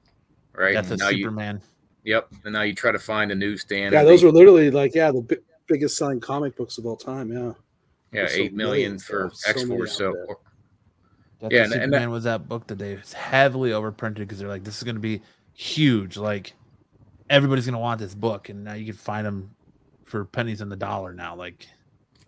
right 0.53 0.73
That's 0.73 0.89
a 0.89 0.93
And 0.93 0.99
now 1.01 1.09
you 1.09 1.23
Superman. 1.23 1.61
yep 2.05 2.27
and 2.45 2.53
now 2.53 2.61
you 2.61 2.73
try 2.73 2.91
to 2.93 2.99
find 2.99 3.31
a 3.31 3.35
newsstand 3.35 3.93
Yeah, 3.93 4.03
those 4.03 4.21
they- 4.21 4.27
were 4.27 4.31
literally 4.33 4.71
like 4.71 4.93
yeah 4.95 5.11
the 5.11 5.21
bi- 5.21 5.35
biggest 5.67 5.97
selling 5.97 6.19
comic 6.19 6.55
books 6.55 6.77
of 6.77 6.85
all 6.85 6.97
time. 6.97 7.31
Yeah. 7.31 7.39
yeah 7.39 7.53
there's 8.11 8.33
so 8.33 8.37
8 8.41 8.53
million 8.53 8.55
millions, 8.55 9.05
for 9.05 9.23
though. 9.23 9.29
So 9.33 9.49
many 9.49 9.61
x-force 9.61 9.91
out 9.93 9.97
so 9.97 10.13
there. 10.13 10.35
Death 11.41 11.51
Yeah, 11.51 11.63
and- 11.75 11.83
and 11.83 11.93
that- 11.93 12.09
was 12.09 12.23
that 12.25 12.47
book 12.47 12.67
that 12.67 12.77
they 12.77 12.97
heavily 13.13 13.71
overprinted 13.71 14.15
because 14.19 14.39
they're 14.39 14.47
like, 14.47 14.63
this 14.63 14.77
is 14.77 14.83
going 14.83 14.95
to 14.95 15.01
be 15.01 15.21
huge. 15.53 16.17
Like 16.17 16.53
everybody's 17.29 17.65
going 17.65 17.73
to 17.73 17.79
want 17.79 17.99
this 17.99 18.15
book, 18.15 18.49
and 18.49 18.63
now 18.63 18.73
you 18.73 18.85
can 18.85 18.95
find 18.95 19.25
them 19.25 19.49
for 20.05 20.25
pennies 20.25 20.61
on 20.61 20.69
the 20.69 20.75
dollar 20.75 21.13
now. 21.13 21.35
Like 21.35 21.67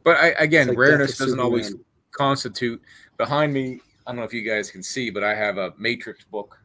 but 0.04 0.18
I, 0.18 0.28
again 0.40 0.62
It's 0.62 0.70
like 0.70 0.78
rareness 0.78 1.18
doesn't 1.18 1.40
always 1.40 1.76
constitute 2.12 2.82
behind 3.18 3.52
me 3.54 3.82
i 4.08 4.12
don't 4.12 4.16
know 4.18 4.24
if 4.24 4.34
you 4.34 4.42
guys 4.42 4.72
can 4.72 4.82
see 4.82 5.10
but 5.10 5.22
i 5.24 5.36
have 5.36 5.58
a 5.58 5.74
matrix 5.78 6.24
book 6.24 6.58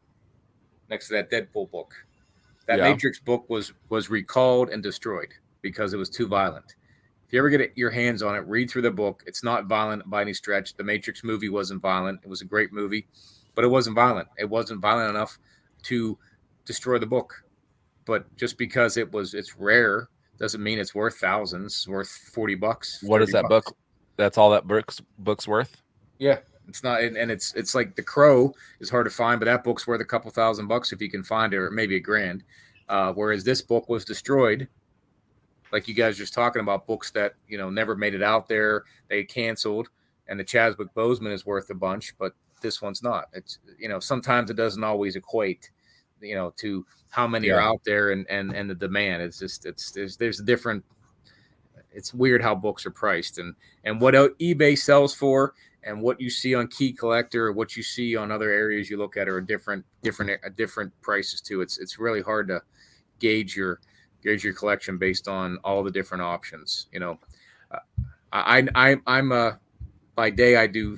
next 0.89 1.09
to 1.09 1.13
that 1.15 1.29
deadpool 1.29 1.69
book 1.71 1.93
that 2.67 2.77
Yeah. 2.77 2.89
matrix 2.89 3.19
book 3.19 3.49
was 3.49 3.73
was 3.89 4.09
recalled 4.09 4.69
and 4.69 4.81
destroyed 4.81 5.27
because 5.61 5.93
it 5.93 5.97
was 5.97 6.09
too 6.09 6.27
violent 6.27 6.75
if 7.25 7.33
you 7.33 7.39
ever 7.39 7.49
get 7.49 7.71
your 7.75 7.91
hands 7.91 8.21
on 8.21 8.35
it 8.35 8.45
read 8.47 8.69
through 8.69 8.81
the 8.81 8.91
book 8.91 9.23
it's 9.25 9.43
not 9.43 9.65
violent 9.65 10.07
by 10.09 10.21
any 10.21 10.33
stretch 10.33 10.75
the 10.75 10.83
matrix 10.83 11.23
movie 11.23 11.49
wasn't 11.49 11.81
violent 11.81 12.19
it 12.23 12.29
was 12.29 12.41
a 12.41 12.45
great 12.45 12.73
movie 12.73 13.07
but 13.55 13.65
it 13.65 13.67
wasn't 13.67 13.95
violent. 13.95 14.27
It 14.37 14.49
wasn't 14.49 14.81
violent 14.81 15.09
enough 15.09 15.37
to 15.83 16.17
destroy 16.65 16.97
the 16.99 17.05
book. 17.05 17.43
But 18.05 18.35
just 18.35 18.57
because 18.57 18.97
it 18.97 19.11
was 19.11 19.33
it's 19.33 19.55
rare 19.55 20.09
doesn't 20.39 20.63
mean 20.63 20.79
it's 20.79 20.95
worth 20.95 21.17
thousands. 21.17 21.73
It's 21.73 21.87
worth 21.87 22.09
forty 22.09 22.55
bucks. 22.55 23.03
What 23.03 23.21
is 23.21 23.31
that 23.31 23.43
bucks. 23.47 23.67
book? 23.67 23.77
That's 24.17 24.37
all 24.37 24.49
that 24.51 24.67
book's 24.67 25.01
book's 25.19 25.47
worth. 25.47 25.81
Yeah, 26.17 26.39
it's 26.67 26.83
not, 26.83 27.01
and, 27.01 27.17
and 27.17 27.31
it's 27.31 27.53
it's 27.55 27.75
like 27.75 27.95
The 27.95 28.03
Crow 28.03 28.53
is 28.79 28.89
hard 28.89 29.05
to 29.05 29.11
find, 29.11 29.39
but 29.39 29.45
that 29.45 29.63
book's 29.63 29.87
worth 29.87 30.01
a 30.01 30.05
couple 30.05 30.31
thousand 30.31 30.67
bucks 30.67 30.91
if 30.91 31.01
you 31.01 31.09
can 31.09 31.23
find 31.23 31.53
it, 31.53 31.57
or 31.57 31.71
maybe 31.71 31.95
a 31.95 31.99
grand. 31.99 32.43
Uh, 32.89 33.13
whereas 33.13 33.43
this 33.43 33.61
book 33.61 33.87
was 33.87 34.03
destroyed, 34.03 34.67
like 35.71 35.87
you 35.87 35.93
guys 35.93 36.17
just 36.17 36.33
talking 36.33 36.61
about 36.61 36.87
books 36.87 37.11
that 37.11 37.33
you 37.47 37.57
know 37.57 37.69
never 37.69 37.95
made 37.95 38.13
it 38.13 38.23
out 38.23 38.47
there, 38.47 38.83
they 39.09 39.23
canceled, 39.23 39.89
and 40.27 40.39
the 40.39 40.43
Chadwick 40.43 40.93
Boseman 40.95 41.33
is 41.33 41.45
worth 41.45 41.69
a 41.69 41.75
bunch, 41.75 42.13
but 42.17 42.33
this 42.61 42.81
one's 42.81 43.03
not. 43.03 43.25
It's 43.33 43.59
you 43.79 43.89
know 43.89 43.99
sometimes 43.99 44.49
it 44.49 44.55
doesn't 44.55 44.83
always 44.83 45.15
equate, 45.15 45.71
you 46.21 46.35
know, 46.35 46.53
to 46.57 46.85
how 47.09 47.27
many 47.27 47.49
are 47.49 47.59
out 47.59 47.81
there 47.85 48.11
and 48.11 48.27
and 48.29 48.53
and 48.53 48.69
the 48.69 48.75
demand. 48.75 49.21
It's 49.21 49.39
just 49.39 49.65
it's 49.65 49.91
there's 49.91 50.17
there's 50.17 50.39
a 50.39 50.43
different. 50.43 50.83
It's 51.93 52.13
weird 52.13 52.41
how 52.41 52.55
books 52.55 52.85
are 52.85 52.91
priced 52.91 53.37
and 53.37 53.53
and 53.83 53.99
what 53.99 54.13
eBay 54.13 54.77
sells 54.77 55.13
for 55.13 55.53
and 55.83 56.01
what 56.01 56.21
you 56.21 56.29
see 56.29 56.55
on 56.55 56.67
Key 56.67 56.93
Collector 56.93 57.47
or 57.47 57.51
what 57.51 57.75
you 57.75 57.83
see 57.83 58.15
on 58.15 58.31
other 58.31 58.49
areas 58.49 58.89
you 58.89 58.97
look 58.97 59.17
at 59.17 59.27
are 59.27 59.41
different 59.41 59.85
different 60.01 60.39
different 60.55 60.93
prices 61.01 61.41
too. 61.41 61.61
It's 61.61 61.79
it's 61.79 61.99
really 61.99 62.21
hard 62.21 62.47
to 62.47 62.61
gauge 63.19 63.55
your 63.55 63.81
gauge 64.23 64.43
your 64.43 64.53
collection 64.53 64.97
based 64.97 65.27
on 65.27 65.57
all 65.63 65.83
the 65.83 65.91
different 65.91 66.23
options. 66.23 66.87
You 66.91 66.99
know, 66.99 67.19
uh, 67.71 67.79
I 68.31 68.67
I 68.75 68.95
I'm 69.07 69.31
a 69.31 69.59
by 70.15 70.29
day 70.29 70.55
I 70.57 70.67
do 70.67 70.97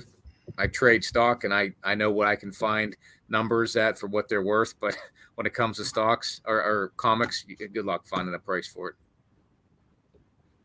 I 0.58 0.66
trade 0.66 1.04
stock 1.04 1.44
and 1.44 1.52
I 1.52 1.72
I 1.82 1.94
know 1.94 2.10
what 2.10 2.28
I 2.28 2.36
can 2.36 2.52
find 2.52 2.96
numbers 3.28 3.76
at 3.76 3.98
for 3.98 4.06
what 4.06 4.28
they're 4.28 4.42
worth, 4.42 4.74
but 4.80 4.96
when 5.34 5.46
it 5.46 5.54
comes 5.54 5.78
to 5.78 5.84
stocks 5.84 6.40
or, 6.44 6.56
or 6.56 6.92
comics, 6.96 7.44
good 7.44 7.84
luck 7.84 8.06
finding 8.06 8.34
a 8.34 8.38
price 8.38 8.68
for 8.68 8.90
it. 8.90 8.96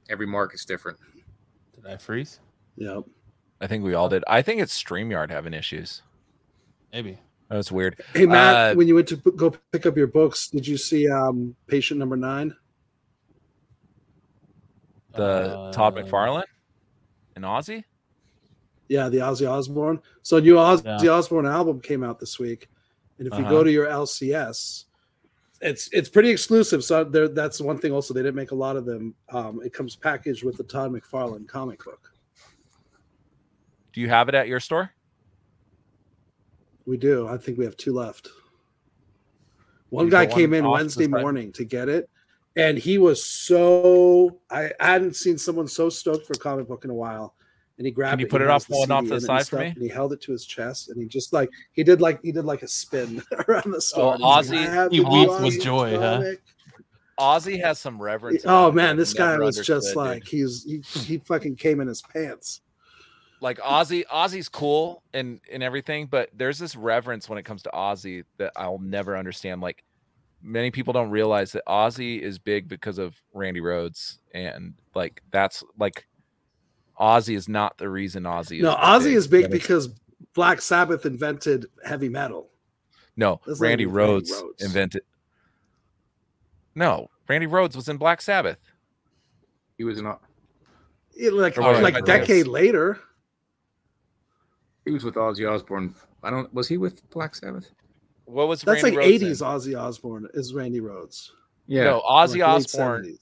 Every 0.10 0.28
market's 0.28 0.66
different. 0.66 0.98
Did 1.76 1.86
I 1.86 1.98
freeze? 1.98 2.40
Yep. 2.78 3.04
I 3.62 3.68
think 3.68 3.84
we 3.84 3.94
all 3.94 4.10
did. 4.10 4.24
I 4.28 4.42
think 4.42 4.62
it's 4.62 4.82
StreamYard 4.82 5.30
having 5.30 5.54
issues. 5.54 6.02
Maybe. 6.92 7.20
That's 7.50 7.72
weird. 7.72 8.00
Hey 8.14 8.26
Matt, 8.28 8.74
Uh, 8.74 8.76
when 8.76 8.88
you 8.88 8.96
went 8.96 9.08
to 9.08 9.18
p- 9.18 9.32
go 9.36 9.50
pick 9.72 9.86
up 9.86 9.98
your 9.98 10.08
books, 10.08 10.48
did 10.50 10.68
you 10.68 10.78
see 10.78 11.10
um 11.10 11.56
patient 11.68 12.00
number 12.00 12.16
nine? 12.16 12.56
The 15.14 15.72
Todd 15.74 15.98
Uh, 15.98 16.04
McFarlane 16.04 16.44
and 17.36 17.44
Ozzy. 17.46 17.84
Yeah, 18.88 19.10
the 19.10 19.18
Ozzy 19.20 19.50
Osbourne. 19.50 20.00
So 20.22 20.38
a 20.38 20.42
new 20.42 20.56
Ozzy 20.56 21.04
Yeah. 21.04 21.12
Osbourne 21.12 21.46
album 21.48 21.82
came 21.82 22.04
out 22.04 22.20
this 22.20 22.38
week, 22.40 22.70
and 23.18 23.28
if 23.28 23.34
you 23.34 23.40
Uh-huh. 23.40 23.50
go 23.50 23.64
to 23.64 23.72
your 23.72 23.88
LCS, 23.88 24.86
it's 25.62 25.90
it's 25.92 26.10
pretty 26.10 26.30
exclusive. 26.30 26.84
So 26.84 27.04
there, 27.04 27.28
that's 27.28 27.60
one 27.60 27.80
thing. 27.80 27.92
Also, 27.92 28.14
they 28.14 28.22
didn't 28.22 28.36
make 28.36 28.52
a 28.52 28.56
lot 28.56 28.78
of 28.78 28.86
them. 28.86 29.16
Um, 29.30 29.62
it 29.64 29.74
comes 29.74 29.96
packaged 29.96 30.44
with 30.44 30.58
the 30.58 30.64
Todd 30.64 30.92
McFarlane 30.92 31.48
comic 31.48 31.84
book. 31.84 32.12
Do 33.94 34.02
you 34.02 34.10
have 34.10 34.30
it 34.30 34.36
at 34.36 34.48
your 34.48 34.60
store? 34.60 34.92
We 36.90 36.98
do. 36.98 37.28
I 37.28 37.38
think 37.38 37.60
we 37.60 37.66
have 37.66 37.78
two 37.78 37.94
left. 37.94 38.30
One 39.90 40.06
You 40.06 40.12
guy 40.12 40.26
came 40.26 40.50
one 40.50 40.58
in 40.60 40.66
off 40.66 40.72
to 40.72 40.78
the 40.78 40.84
Wednesday 40.84 41.04
side? 41.04 41.22
morning 41.22 41.52
to 41.52 41.64
get 41.64 41.88
it, 41.88 42.10
and 42.56 42.80
he 42.80 42.98
was 42.98 43.24
so 43.24 44.40
I, 44.50 44.72
I 44.80 44.88
hadn't 44.94 45.16
seen 45.16 45.38
someone 45.38 45.68
so 45.68 45.90
stoked 45.90 46.26
for 46.26 46.34
a 46.34 46.38
comic 46.40 46.68
book 46.68 46.86
in 46.86 46.90
a 46.90 46.96
while. 46.96 47.36
And 47.78 47.86
he 47.86 47.92
grabbed 47.92 48.20
you 48.20 48.26
it. 48.28 48.30
put 48.32 48.42
it 48.42 48.50
off 48.50 48.66
one 48.70 48.90
off 48.92 49.04
to 49.04 49.10
the 49.10 49.14
in 49.14 49.18
and 49.18 49.24
side 49.24 49.48
for 49.48 49.60
me? 49.60 49.68
And 49.68 49.78
he 49.82 49.88
held 49.88 50.14
it 50.14 50.22
to 50.24 50.32
his 50.32 50.46
chest, 50.48 50.90
and 50.90 51.00
he 51.00 51.08
just 51.08 51.32
like 51.32 51.50
he 51.74 51.84
did 51.84 52.02
like 52.02 52.20
he 52.24 52.32
did 52.32 52.44
like 52.44 52.64
a 52.64 52.68
spin 52.68 53.22
around 53.48 53.72
the 53.72 53.80
store. 53.82 54.18
Oh, 54.20 54.26
Ozzy- 54.26 54.58
"I 54.58 54.74
have 54.74 54.92
he 54.92 54.98
the 54.98 55.10
weeps 55.10 55.40
with 55.42 55.54
Ozzy 55.54 55.62
joy, 55.62 55.92
huh? 55.92 56.18
comic." 56.18 56.42
Ozzy 57.20 57.62
has 57.64 57.78
some 57.78 58.02
reverence. 58.02 58.42
Oh 58.48 58.72
man, 58.72 58.98
this 58.98 59.14
guy 59.14 59.38
was 59.38 59.58
just 59.58 59.70
understood, 59.70 59.94
dude. 59.94 59.96
like 59.96 60.24
he's 60.26 60.64
he, 60.64 60.82
he 61.02 61.18
fucking 61.20 61.56
came 61.56 61.82
in 61.82 61.88
his 61.88 62.02
pants. 62.02 62.62
Like 63.42 63.60
Ozzy. 63.60 64.04
Ozzy's 64.12 64.50
cool 64.50 65.04
and 65.14 65.40
and 65.52 65.64
everything, 65.64 66.08
but 66.08 66.30
there's 66.34 66.60
this 66.60 66.76
reverence 66.76 67.30
when 67.30 67.38
it 67.38 67.44
comes 67.44 67.64
to 67.64 67.70
Ozzy 67.74 68.24
that 68.38 68.52
I'll 68.56 68.80
never 68.80 69.18
understand. 69.18 69.62
Like 69.62 69.84
many 70.42 70.72
people 70.72 70.94
don't 70.94 71.10
realize 71.10 71.52
that 71.54 71.64
Ozzy 71.68 72.20
is 72.22 72.38
big 72.40 72.68
because 72.68 72.98
of 72.98 73.16
Randy 73.34 73.62
Rhoads, 73.62 74.18
and 74.34 74.74
like 74.96 75.22
that's 75.32 75.64
like 75.78 76.08
Ozzy 77.00 77.36
is 77.36 77.48
not 77.48 77.78
the 77.78 77.90
reason 77.90 78.24
Ozzy. 78.24 78.58
Is 78.58 78.64
No, 78.64 78.76
Ozzy 78.76 79.14
is 79.14 79.28
big 79.28 79.50
because 79.50 79.90
Black 80.34 80.62
Sabbath 80.62 81.06
invented 81.06 81.66
heavy 81.86 82.10
metal. 82.10 82.50
no 83.16 83.40
That's 83.46 83.60
not 83.62 83.68
Randy 83.68 83.84
even 83.84 83.96
Randy 83.96 84.14
Rhoads, 84.14 84.32
Rhoads. 84.32 84.66
invented. 84.66 85.02
No, 86.76 87.10
Randy 87.28 87.48
Rhoads 87.48 87.76
was 87.76 87.90
in 87.90 87.98
Black 87.98 88.22
Sabbath. 88.22 88.58
He 89.78 89.84
was 89.84 90.02
not. 90.02 90.22
It, 91.18 91.34
like 91.34 91.58
oh, 91.58 91.64
Or 91.64 91.74
what, 91.74 91.84
like 91.84 91.96
I 91.96 92.00
a 92.00 92.02
guess. 92.02 92.20
decade 92.20 92.48
later. 92.48 93.00
He 94.86 94.92
was 94.92 95.04
with 95.04 95.16
Ozzy 95.16 95.50
Osbourne. 95.50 95.94
I 96.24 96.30
don't. 96.30 96.54
Was 96.54 96.68
he 96.68 96.78
with 96.78 97.08
Black 97.10 97.36
Sabbath? 97.36 97.70
What 98.26 98.48
was 98.48 98.62
That's 98.62 98.84
Randy 98.84 98.98
like 98.98 99.06
Rhoads 99.06 99.10
in? 99.10 99.14
eighties 99.14 99.42
Ozzy 99.42 99.80
Osbourne 99.80 100.28
is 100.34 100.54
Randy 100.54 100.80
Rhoads. 100.82 101.30
Yeah. 101.68 101.84
No, 101.86 102.02
Ozzy 102.02 102.40
Like 102.40 102.50
Osbourne. 102.50 103.18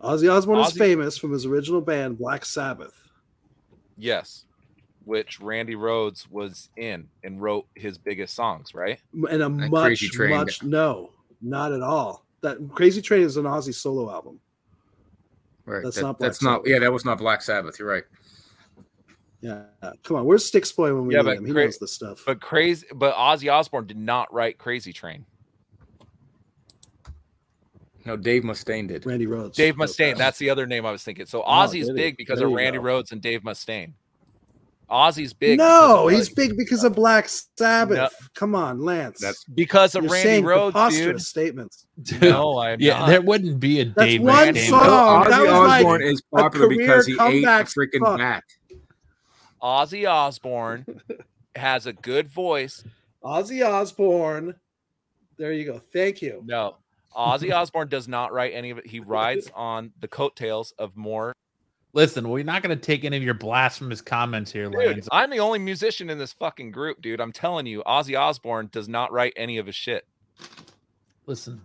Ozzy 0.00 0.32
Osbourne 0.32 0.60
is 0.60 0.72
famous 0.72 1.18
from 1.18 1.32
his 1.32 1.44
original 1.44 1.80
band 1.80 2.18
Black 2.18 2.44
Sabbath. 2.44 2.94
Yes, 3.96 4.44
which 5.04 5.40
Randy 5.40 5.74
Rhoads 5.74 6.30
was 6.30 6.70
in 6.76 7.08
and 7.24 7.42
wrote 7.42 7.66
his 7.74 7.98
biggest 7.98 8.34
songs, 8.34 8.74
right? 8.74 9.00
And 9.12 9.26
a 9.42 9.48
That 9.48 9.48
much, 9.50 9.82
Crazy 9.84 10.08
Train 10.08 10.30
much 10.30 10.62
no, 10.62 11.10
not 11.42 11.72
at 11.72 11.82
all. 11.82 12.24
That 12.42 12.58
Crazy 12.74 13.02
Train 13.02 13.22
is 13.22 13.36
an 13.36 13.44
Ozzy 13.44 13.74
solo 13.74 14.10
album. 14.10 14.38
Right. 15.66 15.82
That's 15.82 15.96
that- 15.96 16.02
not 16.02 16.18
Black 16.18 16.28
That's 16.28 16.42
not. 16.42 16.62
Yeah, 16.64 16.78
that 16.78 16.92
was 16.92 17.04
not 17.04 17.18
Black 17.18 17.42
Sabbath. 17.42 17.78
You're 17.78 17.88
right. 17.88 18.04
Yeah, 19.40 19.62
come 20.02 20.16
on. 20.16 20.24
Where's 20.24 20.44
Sticks 20.44 20.72
Boy 20.72 20.92
when 20.94 21.06
we 21.06 21.14
Yeah, 21.14 21.22
need 21.22 21.36
him? 21.38 21.46
He 21.46 21.52
Cra- 21.52 21.64
knows 21.66 21.78
this 21.78 21.92
stuff. 21.92 22.22
But 22.26 22.40
crazy, 22.40 22.86
but 22.94 23.14
Ozzy 23.14 23.52
Osbourne 23.52 23.86
did 23.86 23.96
not 23.96 24.32
write 24.32 24.58
Crazy 24.58 24.92
Train. 24.92 25.24
No, 28.04 28.16
Dave 28.16 28.42
Mustaine 28.42 28.88
did. 28.88 29.04
Randy 29.04 29.26
Rhoads. 29.26 29.54
Dave 29.54 29.74
Mustaine, 29.76 30.12
that. 30.12 30.18
that's 30.18 30.38
the 30.38 30.50
other 30.50 30.66
name 30.66 30.86
I 30.86 30.90
was 30.90 31.02
thinking. 31.02 31.26
So 31.26 31.42
Oh, 31.42 31.50
Ozzy's 31.50 31.86
did 31.88 31.96
he? 31.96 32.02
big 32.02 32.16
because 32.16 32.38
There 32.38 32.48
of 32.48 32.54
Randy 32.54 32.78
go. 32.78 32.84
Rhoads 32.84 33.12
and 33.12 33.20
Dave 33.20 33.42
Mustaine. 33.42 33.92
Ozzy's 34.90 35.34
big. 35.34 35.58
no, 35.58 36.06
because 36.06 36.12
of, 36.12 36.18
he's 36.28 36.34
big 36.34 36.56
because 36.56 36.82
of 36.84 36.94
Black 36.94 37.28
Sabbath. 37.58 37.96
No. 37.98 38.08
Come 38.34 38.54
on, 38.54 38.80
Lance. 38.80 39.20
That's- 39.20 39.44
because 39.54 39.94
of 39.94 40.04
You're 40.04 40.12
Randy 40.14 40.28
saying 40.28 40.44
Rhoads, 40.44 40.72
preposterous 40.72 41.04
dude. 41.04 41.20
statements. 41.22 41.86
No, 42.22 42.58
I'm 42.58 42.80
yeah, 42.80 43.00
not. 43.00 43.08
there 43.08 43.20
wouldn't 43.20 43.60
be 43.60 43.80
a 43.80 43.84
That's 43.84 43.96
Dave 44.12 44.22
one 44.22 44.54
Mustaine. 44.54 44.68
song. 44.70 45.24
Ozzy 45.26 45.28
that 45.30 45.40
was 45.42 45.50
like 45.50 45.84
Osbourne 45.86 46.02
is 46.02 46.22
a 46.32 46.36
popular 46.38 46.68
because 46.68 47.06
he 47.06 47.12
ate 47.20 47.44
a 47.44 47.48
freaking 47.64 47.98
song. 48.02 48.18
bat. 48.18 48.44
Ozzy 49.62 50.08
Osbourne 50.08 50.86
has 51.56 51.86
a 51.86 51.92
good 51.92 52.28
voice. 52.28 52.84
Ozzy 53.22 53.66
Osbourne. 53.66 54.54
There 55.36 55.52
you 55.52 55.64
go. 55.64 55.78
Thank 55.78 56.22
you. 56.22 56.42
No, 56.44 56.76
Ozzy 57.16 57.52
Osbourne 57.54 57.88
does 57.88 58.08
not 58.08 58.32
write 58.32 58.52
any 58.54 58.70
of 58.70 58.78
it. 58.78 58.86
He 58.86 59.00
rides 59.00 59.50
on 59.54 59.92
the 60.00 60.08
coattails 60.08 60.72
of 60.78 60.96
more. 60.96 61.32
Listen, 61.94 62.28
we're 62.28 62.44
not 62.44 62.62
going 62.62 62.78
to 62.78 62.84
take 62.84 63.04
any 63.04 63.16
of 63.16 63.22
your 63.22 63.34
blasphemous 63.34 64.00
comments 64.00 64.52
here, 64.52 64.68
Dude, 64.68 64.78
Lance. 64.78 65.08
I'm 65.10 65.30
the 65.30 65.40
only 65.40 65.58
musician 65.58 66.10
in 66.10 66.18
this 66.18 66.34
fucking 66.34 66.70
group, 66.70 67.00
dude. 67.00 67.20
I'm 67.20 67.32
telling 67.32 67.66
you, 67.66 67.82
Ozzy 67.86 68.18
Osbourne 68.18 68.68
does 68.70 68.88
not 68.88 69.10
write 69.10 69.32
any 69.36 69.58
of 69.58 69.66
his 69.66 69.74
shit. 69.74 70.06
Listen, 71.26 71.64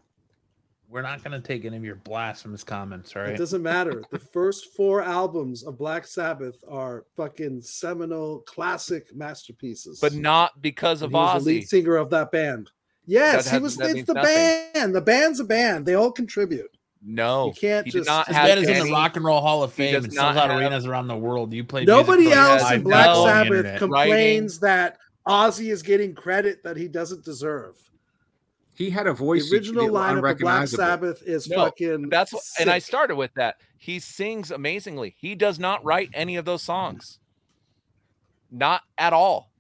we're 0.89 1.01
not 1.01 1.23
going 1.23 1.39
to 1.39 1.45
take 1.45 1.65
any 1.65 1.75
of 1.77 1.83
your 1.83 1.95
blasphemous 1.95 2.63
comments, 2.63 3.15
right? 3.15 3.29
It 3.29 3.37
doesn't 3.37 3.63
matter. 3.63 4.03
The 4.11 4.19
first 4.33 4.73
four 4.75 5.01
albums 5.01 5.63
of 5.63 5.77
Black 5.77 6.05
Sabbath 6.05 6.55
are 6.69 7.05
fucking 7.15 7.61
seminal 7.61 8.39
classic 8.41 9.15
masterpieces. 9.15 9.99
But 9.99 10.13
not 10.13 10.61
because 10.61 11.01
of 11.01 11.13
And 11.13 11.17
he 11.17 11.33
was 11.35 11.43
the 11.43 11.49
lead 11.49 11.63
Ozzy. 11.63 11.67
singer 11.67 11.95
of 11.95 12.09
that 12.11 12.31
band. 12.31 12.69
Yes, 13.05 13.45
That 13.45 13.53
he 13.57 13.59
was. 13.63 13.79
It's 13.79 14.05
the 14.05 14.13
nothing. 14.13 14.71
band. 14.73 14.95
The 14.95 15.01
band's 15.01 15.39
a 15.39 15.43
band. 15.43 15.85
They 15.85 15.95
all 15.95 16.11
contribute. 16.11 16.69
No, 17.05 17.47
You 17.47 17.53
can't 17.53 17.85
he 17.85 17.91
just- 17.91 18.05
did 18.05 18.09
not 18.11 18.27
His 18.27 18.35
band 18.37 18.59
is 18.61 18.69
in 18.69 18.85
the 18.87 18.91
Rock 18.93 19.17
and 19.17 19.25
Roll 19.25 19.41
Hall 19.41 19.61
of 19.61 19.71
he 19.75 19.83
Fame 19.83 19.93
does 19.95 20.05
and 20.05 20.13
not 20.13 20.35
sells 20.35 20.37
out 20.37 20.49
have- 20.51 20.59
arenas 20.59 20.85
around 20.85 21.07
the 21.07 21.17
world. 21.17 21.51
You 21.53 21.65
play 21.65 21.83
Nobody 21.83 22.23
music 22.23 22.37
else 22.37 22.71
in 22.71 22.83
Black 22.83 23.13
Sabbath 23.13 23.47
internet. 23.51 23.79
complains 23.79 24.59
that 24.61 24.97
Ozzy 25.27 25.69
is 25.71 25.81
getting 25.83 26.15
credit 26.15 26.63
that 26.63 26.77
he 26.77 26.87
doesn't 26.87 27.25
deserve. 27.25 27.75
He 28.75 28.89
had 28.89 29.05
a 29.07 29.13
voice. 29.13 29.49
The 29.49 29.55
original 29.57 29.91
line 29.91 30.17
of 30.17 30.37
Black. 30.39 30.67
Sabbath 30.67 31.21
is 31.25 31.47
No, 31.49 31.57
fucking. 31.65 32.09
That's 32.09 32.33
what, 32.33 32.43
and 32.59 32.69
I 32.69 32.79
started 32.79 33.15
with 33.15 33.33
that. 33.35 33.57
He 33.77 33.99
sings 33.99 34.49
amazingly. 34.51 35.15
He 35.19 35.35
does 35.35 35.59
not 35.59 35.83
write 35.85 36.09
any 36.13 36.37
of 36.37 36.45
those 36.45 36.63
songs. 36.63 37.19
Not 38.51 38.81
at 38.97 39.13
all. 39.13 39.51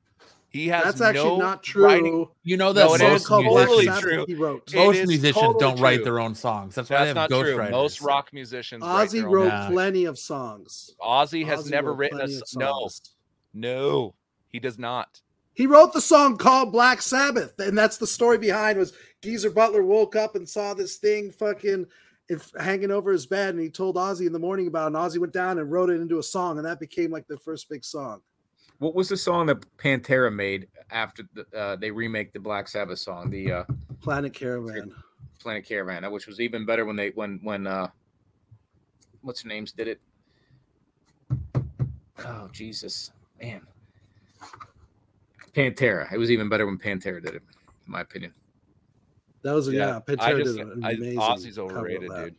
He 0.49 0.67
has 0.67 0.83
That's 0.83 1.01
actually 1.01 1.29
no 1.29 1.37
not 1.37 1.63
true. 1.63 1.83
writing- 1.83 2.27
You 2.43 2.57
know 2.57 2.67
No, 2.67 2.73
that 2.73 2.85
it 2.85 2.99
song 2.99 3.07
is 3.07 3.11
most, 3.13 3.25
called 3.27 3.45
Black 3.45 3.65
totally 3.67 3.85
musicians, 3.87 4.01
Sabbath 4.03 4.13
true. 4.15 4.25
he 4.27 4.35
wrote. 4.35 4.63
It 4.73 4.75
most 4.77 4.97
is 4.97 5.07
musicians 5.07 5.35
totally 5.43 5.59
don't 5.59 5.79
write 5.79 6.03
their 6.03 6.19
own 6.19 6.35
songs. 6.35 6.75
That's 6.75 6.89
why 6.91 6.99
they 7.05 7.05
That's 7.13 7.17
have 7.19 7.29
not 7.31 7.39
true. 7.41 7.55
ghostwriters. 7.55 7.71
Most 7.71 8.01
rock 8.01 8.29
musicians. 8.33 8.83
write 8.83 9.09
Ozzy 9.09 9.11
their 9.21 9.27
own 9.29 9.33
wrote 9.33 9.45
Yeah. 9.47 9.67
plenty 9.71 10.05
of 10.05 10.19
songs. 10.19 10.91
Ozzy 11.01 11.43
has 11.47 11.65
Ozzy 11.65 11.71
never 11.71 11.93
written 11.93 12.19
a 12.19 12.27
plenty 12.27 12.35
no, 12.55 12.89
no. 13.53 14.15
He 14.49 14.59
does 14.59 14.77
not. 14.77 15.21
He 15.53 15.67
wrote 15.67 15.93
the 15.93 16.01
song 16.01 16.37
called 16.37 16.71
Black 16.71 17.01
Sabbath, 17.01 17.53
and 17.59 17.77
that's 17.77 17.97
the 17.97 18.07
story 18.07 18.37
behind 18.37 18.77
was 18.77 18.93
Geezer 19.21 19.51
Butler 19.51 19.83
woke 19.83 20.15
up 20.15 20.35
and 20.35 20.47
saw 20.49 20.73
this 20.73 20.97
thing 20.97 21.31
fucking 21.31 21.85
if 22.29 22.51
hanging 22.59 22.91
over 22.91 23.11
his 23.11 23.25
bed, 23.25 23.53
and 23.53 23.61
he 23.61 23.69
told 23.69 23.95
Ozzy 23.95 24.25
in 24.25 24.33
the 24.33 24.39
morning 24.39 24.67
about 24.67 24.85
it, 24.85 24.87
and 24.87 24.95
Ozzy 24.95 25.19
went 25.19 25.33
down 25.33 25.59
and 25.59 25.71
wrote 25.71 25.89
it 25.89 26.01
into 26.01 26.19
a 26.19 26.23
song, 26.23 26.57
and 26.57 26.65
that 26.65 26.79
became 26.79 27.11
like 27.11 27.27
the 27.27 27.37
first 27.37 27.69
big 27.69 27.83
song. 27.83 28.21
What 28.79 28.95
was 28.95 29.09
the 29.09 29.17
song 29.17 29.45
that 29.47 29.63
Pantera 29.77 30.33
made 30.33 30.67
after 30.89 31.23
the, 31.33 31.45
uh, 31.57 31.75
they 31.75 31.91
remake 31.91 32.33
the 32.33 32.39
Black 32.39 32.67
Sabbath 32.67 32.99
song, 32.99 33.29
the 33.29 33.51
uh, 33.51 33.63
Planet 34.01 34.33
Caravan. 34.33 34.93
Planet 35.39 35.65
Caravan, 35.65 36.09
which 36.11 36.25
was 36.25 36.39
even 36.39 36.65
better 36.65 36.85
when 36.85 36.95
they 36.95 37.09
when 37.11 37.39
when 37.43 37.67
uh, 37.67 37.87
what's 39.21 39.45
names 39.45 39.71
did 39.71 39.87
it. 39.87 40.01
Oh 42.25 42.49
Jesus, 42.51 43.11
man, 43.41 43.61
Pantera. 45.55 46.11
It 46.11 46.17
was 46.17 46.31
even 46.31 46.49
better 46.49 46.65
when 46.65 46.77
Pantera 46.77 47.21
did 47.23 47.35
it, 47.35 47.43
in 47.85 47.91
my 47.91 48.01
opinion. 48.01 48.33
That 49.43 49.53
was 49.53 49.67
yeah. 49.69 49.99
Pantera 50.07 50.21
I 50.21 50.33
just, 50.41 50.57
did 50.57 50.67
an 50.67 50.83
I, 50.83 50.91
amazing. 50.91 51.19
Ozzy's 51.19 51.55
cover 51.57 51.69
of 51.69 51.77
overrated, 51.77 52.09
that. 52.11 52.23
dude. 52.25 52.35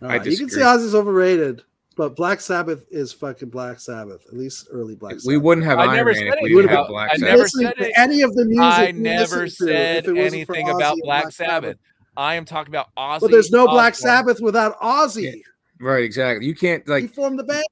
All 0.00 0.08
I 0.10 0.18
right, 0.18 0.26
you 0.26 0.36
can 0.36 0.48
say 0.48 0.56
disagree. 0.60 0.62
Ozzy's 0.64 0.94
overrated, 0.94 1.62
but 1.96 2.14
Black 2.14 2.40
Sabbath 2.40 2.84
is 2.90 3.12
fucking 3.12 3.48
Black 3.48 3.80
Sabbath. 3.80 4.24
At 4.28 4.34
least 4.36 4.68
early 4.70 4.94
Black 4.94 5.12
Sabbath. 5.14 5.26
We 5.26 5.38
wouldn't 5.38 5.66
have 5.66 5.78
I 5.78 5.84
Iron 5.86 5.96
never 5.96 6.12
Man 6.12 6.14
said 6.16 6.26
if 6.26 6.34
we 6.34 6.38
anything 6.50 6.56
didn't 6.56 6.68
have 6.70 6.78
about- 6.80 6.88
Black 6.88 7.10
I 7.12 7.16
Sabbath. 7.16 7.28
never 7.36 7.48
said 7.48 7.76
to 7.78 7.86
it. 7.88 7.92
any 7.96 8.22
of 8.22 8.34
the 8.34 8.44
music. 8.44 8.62
I 8.64 8.90
never 8.92 9.44
listen 9.44 9.66
to, 9.66 9.72
said 9.72 9.96
if 10.04 10.08
it 10.08 10.12
wasn't 10.12 10.46
for 10.46 10.54
anything 10.56 10.68
about 10.74 10.92
and 10.92 11.02
Black 11.02 11.32
Sabbath. 11.32 11.78
I 12.16 12.34
am 12.34 12.44
talking 12.44 12.72
about 12.72 12.88
Ozzy. 12.96 13.20
But 13.20 13.30
there's 13.32 13.50
no 13.50 13.66
Black 13.66 13.94
Osbourne. 13.94 14.08
Sabbath 14.08 14.40
without 14.40 14.78
Ozzy. 14.80 15.40
Right, 15.80 16.02
exactly. 16.04 16.46
You 16.46 16.54
can't 16.54 16.82
he 16.84 16.90
like 16.90 17.14
formed 17.14 17.38
the 17.38 17.44
band. 17.44 17.64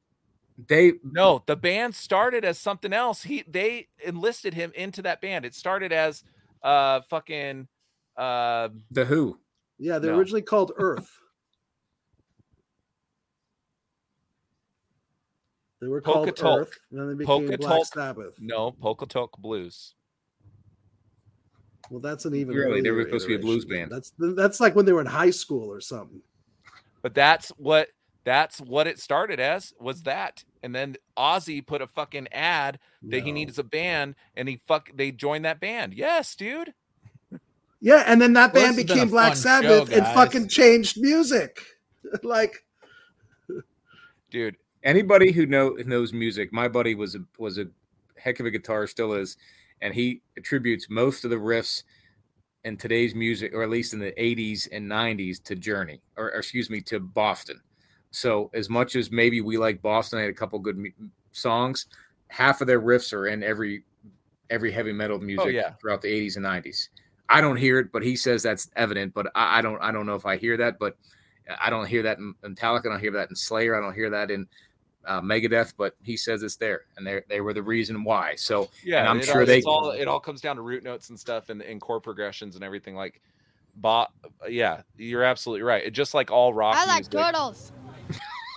They 0.69 0.95
No, 1.05 1.43
the 1.47 1.57
band 1.57 1.95
started 1.95 2.45
as 2.45 2.59
something 2.59 2.93
else. 2.93 3.23
He 3.23 3.45
they 3.47 3.89
enlisted 4.05 4.55
him 4.55 4.73
into 4.75 5.03
that 5.03 5.21
band. 5.21 5.45
It 5.45 5.55
started 5.55 5.93
as 5.93 6.25
uh 6.63 7.01
fucking 7.03 7.69
uh 8.17 8.69
the 8.91 9.05
Who. 9.05 9.39
Yeah, 9.79 9.99
they're 9.99 10.13
No. 10.13 10.19
originally 10.19 10.43
called 10.43 10.73
Earth. 10.77 11.09
They 15.79 15.89
were 15.89 16.01
called 16.01 16.27
Pocahontas. 16.29 16.69
Earth, 16.69 16.79
and 16.91 17.01
then 17.01 17.09
they 17.09 17.15
became 17.15 17.47
Black 17.49 17.59
Pocahontas. 17.61 17.89
Sabbath. 17.91 18.35
no 18.41 18.73
Pocahontas 18.73 19.39
Blues. 19.39 19.95
Well, 21.91 22.01
that's 22.01 22.25
an 22.25 22.35
even 22.35 22.57
Really? 22.57 22.81
They 22.81 22.91
were 22.91 23.01
earlier 23.03 23.09
supposed 23.09 23.25
to 23.25 23.29
be 23.29 23.35
a 23.35 23.39
blues 23.39 23.65
band. 23.67 23.93
That's 23.93 24.13
that's 24.19 24.59
like 24.59 24.75
when 24.75 24.87
they 24.87 24.93
were 24.93 25.03
in 25.03 25.07
high 25.07 25.31
school 25.31 25.71
or 25.71 25.81
something. 25.81 26.23
But 27.03 27.15
that's 27.15 27.51
what 27.51 27.89
that's 28.27 28.61
what 28.61 28.87
it 28.87 28.99
started 28.99 29.41
as 29.41 29.73
was 29.81 30.03
that. 30.03 30.45
And 30.63 30.75
then 30.75 30.97
Ozzy 31.17 31.65
put 31.65 31.81
a 31.81 31.87
fucking 31.87 32.29
ad 32.33 32.79
that 33.03 33.23
he 33.23 33.31
needs 33.31 33.59
a 33.59 33.65
band 33.65 34.17
and 34.37 34.49
he 34.49 34.57
fuck 34.57 34.91
they 34.93 35.13
joined 35.13 35.45
that 35.45 35.61
band. 35.61 35.95
Yes, 35.95 36.35
dude. 36.35 36.75
Yeah, 37.81 38.03
and 38.07 38.21
then 38.21 38.33
that 38.33 38.53
Well, 38.53 38.65
band 38.65 38.77
this 38.77 38.85
became 38.85 39.09
Black 39.09 39.37
Sabbath 39.37 39.91
show, 39.91 39.97
and 39.97 40.07
fucking 40.07 40.49
changed 40.49 41.01
music. 41.01 41.61
like 42.23 42.65
Dude, 44.31 44.57
Anybody 44.87 45.33
who 45.33 45.47
know 45.47 45.71
knows 45.85 46.13
music, 46.13 46.53
my 46.53 46.69
buddy 46.69 46.95
was 46.95 47.17
a 47.17 47.21
was 47.39 47.59
a 47.59 47.67
heck 48.17 48.39
of 48.39 48.47
a 48.47 48.53
guitarist, 48.53 48.91
still 48.91 49.15
is, 49.15 49.37
and 49.83 49.93
he 49.93 50.23
attributes 50.37 50.87
most 50.89 51.25
of 51.25 51.31
the 51.31 51.37
riffs 51.37 51.83
in 52.63 52.77
today's 52.77 53.13
music, 53.13 53.53
or 53.53 53.65
at 53.65 53.69
least 53.69 53.95
in 53.95 53.99
the 53.99 54.13
80s 54.13 54.69
and 54.71 54.89
90s, 54.89 55.43
to 55.43 55.57
Journey, 55.57 56.01
or, 56.17 56.27
or 56.27 56.39
excuse 56.39 56.71
me, 56.71 56.81
to 56.83 57.01
Boston. 57.01 57.61
So 58.11 58.51
as 58.55 58.69
much 58.69 58.97
as 58.97 59.11
maybe 59.11 59.41
we 59.41 59.59
like 59.59 59.83
Boston, 59.83 60.19
they 60.19 60.25
had 60.25 60.31
a 60.31 60.35
couple 60.35 60.59
good 60.59 60.79
mu- 60.79 60.91
songs. 61.33 61.87
Half 62.29 62.61
of 62.61 62.67
their 62.67 62.81
riffs 62.81 63.13
are 63.13 63.27
in 63.27 63.43
every 63.43 63.85
every 64.51 64.73
heavy 64.73 64.93
metal 64.93 65.19
music 65.19 65.55
yeah. 65.55 65.73
throughout 65.81 66.03
the 66.03 66.09
80s 66.09 66.37
and 66.37 66.45
90s. 66.47 66.89
I 67.29 67.41
don't 67.41 67.57
hear 67.57 67.81
it, 67.81 67.91
but 67.93 68.03
he 68.03 68.15
says 68.17 68.43
that's 68.43 68.71
evident. 68.77 69.15
But 69.15 69.29
I, 69.35 69.59
I 69.59 69.63
don't 69.63 69.81
I 69.83 69.91
don't 69.93 70.07
know 70.07 70.15
if 70.15 70.27
I 70.27 70.37
hear 70.37 70.57
that, 70.59 70.79
but 70.79 70.97
I 71.61 71.71
don't 71.71 71.87
hear 71.87 72.03
that 72.03 72.19
in 72.19 72.35
Metallica. 72.43 72.87
I 72.87 72.91
don't 72.91 73.01
hear 73.01 73.13
that 73.13 73.31
in 73.31 73.37
Slayer. 73.37 73.77
I 73.77 73.81
don't 73.81 73.95
hear 73.95 74.11
that 74.11 74.31
in 74.31 74.47
uh, 75.05 75.21
Megadeth. 75.21 75.75
But 75.77 75.95
he 76.03 76.17
says 76.17 76.43
it's 76.43 76.57
there, 76.57 76.83
and 76.97 77.07
they 77.07 77.23
they 77.29 77.41
were 77.41 77.53
the 77.53 77.63
reason 77.63 78.05
why. 78.05 78.37
So 78.37 78.71
yeah, 78.85 79.01
and 79.01 79.09
I'm 79.09 79.23
sure 79.23 79.41
all, 79.41 79.47
they 79.47 79.59
it's 79.59 79.67
all 79.67 79.91
it 79.91 80.09
all 80.09 80.21
comes 80.21 80.41
down 80.41 80.57
to 80.57 80.63
root 80.63 80.85
notes 80.85 81.11
and 81.11 81.19
stuff 81.19 81.49
and, 81.49 81.63
and 81.63 81.81
chord 81.81 82.03
progressions 82.03 82.55
and 82.55 82.65
everything 82.65 82.95
like 82.95 83.21
bot 83.77 84.13
yeah, 84.49 84.83
you're 84.97 85.25
absolutely 85.25 85.63
right. 85.63 85.85
It 85.85 85.91
just 85.91 86.15
like 86.15 86.31
all 86.31 86.55
rock 86.55 86.77
I 86.77 86.87
like 86.87 87.13
music, 87.13 87.13
turtles. 87.13 87.73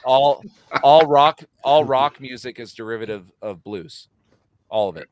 All 0.04 0.44
all 0.84 1.06
rock 1.06 1.42
all 1.64 1.84
rock 1.84 2.20
music 2.20 2.60
is 2.60 2.74
derivative 2.74 3.32
of 3.42 3.64
blues. 3.64 4.08
All 4.70 4.90
of 4.90 4.98
it. 4.98 5.08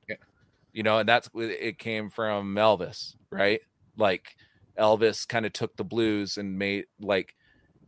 You 0.73 0.83
know 0.83 0.99
and 0.99 1.09
that's 1.09 1.29
it 1.35 1.77
came 1.79 2.09
from 2.09 2.53
elvis 2.55 3.15
right? 3.31 3.59
Like 3.97 4.35
elvis 4.79 5.27
kind 5.27 5.45
of 5.45 5.53
took 5.53 5.75
the 5.75 5.83
blues 5.83 6.37
and 6.37 6.57
made 6.57 6.85
like 6.99 7.35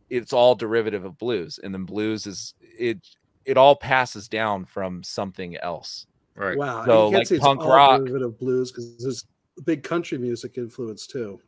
it's 0.08 0.32
all 0.32 0.54
derivative 0.56 1.04
of 1.04 1.16
blues 1.18 1.60
and 1.62 1.72
then 1.72 1.84
blues 1.84 2.26
is 2.26 2.54
it 2.60 2.98
it 3.44 3.56
all 3.56 3.76
passes 3.76 4.28
down 4.28 4.64
from 4.64 5.02
something 5.02 5.56
else. 5.58 6.06
Right. 6.36 6.56
wow, 6.56 6.84
So, 6.84 7.06
you 7.06 7.10
can't 7.12 7.14
like, 7.20 7.26
say 7.26 7.34
it's 7.36 7.44
punk 7.44 7.60
all 7.60 7.72
rock- 7.72 8.00
derivative 8.00 8.28
of 8.28 8.38
blues 8.38 8.70
because 8.72 8.96
there's 8.98 9.24
big 9.64 9.82
country 9.82 10.16
music 10.18 10.56
influence 10.58 11.06
too. 11.06 11.40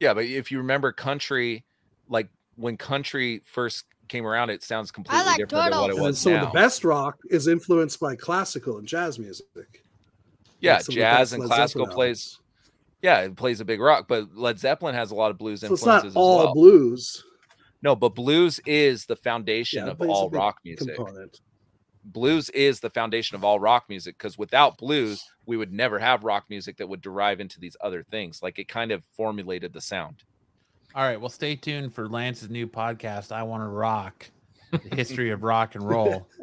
yeah 0.00 0.14
but 0.14 0.24
if 0.24 0.50
you 0.52 0.58
remember 0.58 0.92
country 0.92 1.64
like 2.08 2.28
when 2.56 2.76
country 2.76 3.40
first 3.44 3.84
came 4.08 4.26
around 4.26 4.50
it 4.50 4.62
sounds 4.62 4.90
completely 4.90 5.24
like 5.24 5.36
different 5.38 5.70
than 5.70 5.80
what 5.80 5.90
it 5.90 5.94
turtles. 5.94 5.98
And 5.98 6.08
was 6.08 6.18
some 6.18 6.32
now 6.34 6.46
of 6.46 6.52
the 6.52 6.58
best 6.58 6.84
rock 6.84 7.16
is 7.30 7.46
influenced 7.48 8.00
by 8.00 8.16
classical 8.16 8.78
and 8.78 8.86
jazz 8.88 9.18
music. 9.18 9.46
yeah 10.60 10.74
Like 10.74 10.82
some 10.84 10.92
of 10.92 10.96
the 10.96 11.00
jazz 11.00 11.32
and 11.32 11.42
Led 11.42 11.46
classical 11.48 11.84
Zeppelin 11.86 11.94
plays 11.94 12.38
yeah 13.02 13.20
it 13.20 13.36
plays 13.36 13.60
a 13.60 13.64
big 13.64 13.80
rock 13.80 14.06
but 14.08 14.34
led 14.34 14.58
zeppelin 14.58 14.94
has 14.94 15.10
a 15.10 15.14
lot 15.14 15.30
of 15.30 15.38
blues 15.38 15.60
So 15.60 15.72
it's 15.72 15.84
influences 15.84 16.14
not 16.14 16.18
all 16.20 16.40
as 16.40 16.44
well 16.46 16.54
blues. 16.54 17.24
no 17.82 17.94
but 17.94 18.14
blues 18.14 18.60
is 18.66 19.06
the 19.06 19.16
foundation 19.16 19.84
Yeah, 19.84 19.92
of 19.92 19.98
but 19.98 20.04
it's 20.06 20.12
a 20.12 20.14
all 20.14 20.30
rock 20.30 20.58
music 20.64 20.96
Component. 20.96 21.40
blues 22.04 22.50
is 22.50 22.80
the 22.80 22.90
foundation 22.90 23.36
of 23.36 23.44
all 23.44 23.60
rock 23.60 23.84
music 23.88 24.16
because 24.18 24.36
without 24.38 24.78
blues 24.78 25.22
we 25.46 25.56
would 25.56 25.72
never 25.72 25.98
have 25.98 26.24
rock 26.24 26.44
music 26.48 26.76
that 26.78 26.88
would 26.88 27.00
derive 27.00 27.38
into 27.40 27.60
these 27.60 27.76
other 27.80 28.02
things 28.02 28.42
like 28.42 28.58
it 28.58 28.68
kind 28.68 28.90
of 28.90 29.04
formulated 29.16 29.72
the 29.72 29.80
sound 29.80 30.24
All 30.94 31.04
right, 31.04 31.20
well, 31.20 31.28
stay 31.28 31.54
tuned 31.54 31.94
for 31.94 32.08
Lance's 32.08 32.50
new 32.50 32.66
podcast. 32.66 33.30
I 33.30 33.42
want 33.42 33.62
to 33.62 33.68
rock 33.68 34.30
the 34.70 34.96
history 34.96 35.30
of 35.30 35.42
rock 35.42 35.74
and 35.74 35.88
roll. 35.88 36.28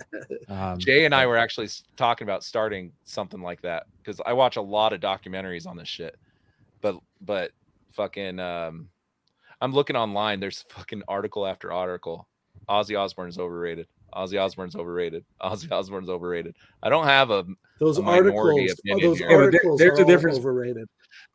Um, 0.48 0.78
jay 0.78 1.06
and 1.06 1.14
i 1.14 1.26
were 1.26 1.38
actually 1.38 1.68
talking 1.98 2.26
about 2.26 2.44
starting 2.44 2.92
something 3.04 3.42
like 3.42 3.62
that 3.64 3.88
because 3.98 4.22
i 4.26 4.32
watch 4.32 4.56
a 4.56 4.62
lot 4.62 4.94
of 4.94 5.02
documentaries 5.02 5.68
on 5.68 5.76
this 5.76 5.88
shit 5.88 6.18
but 6.82 6.98
but 7.22 7.52
fucking 7.92 8.40
um 8.40 8.88
i'm 9.62 9.74
looking 9.74 9.96
online 9.96 10.40
there's 10.40 10.64
fucking 10.70 11.02
article 11.08 11.46
after 11.46 11.72
article 11.72 12.28
ozzy 12.70 12.98
osbourne 12.98 13.28
is 13.28 13.40
overrated 13.40 13.88
ozzy 14.16 14.40
osbourne's 14.40 14.76
overrated 14.76 15.26
ozzy 15.42 15.72
osbourne's 15.72 16.10
overrated 16.10 16.56
i 16.84 16.90
don't 16.90 17.08
have 17.08 17.32
a 17.32 17.46
Those 17.80 18.00
articles, 18.00 18.36
oh, 18.90 19.00
those 19.00 19.18
here. 19.20 19.30
Yeah, 19.30 19.38
there- 19.52 19.52
there's 19.78 20.00
are 20.00 20.04
a 20.04 20.06
difference. 20.06 20.38
overrated. 20.40 20.88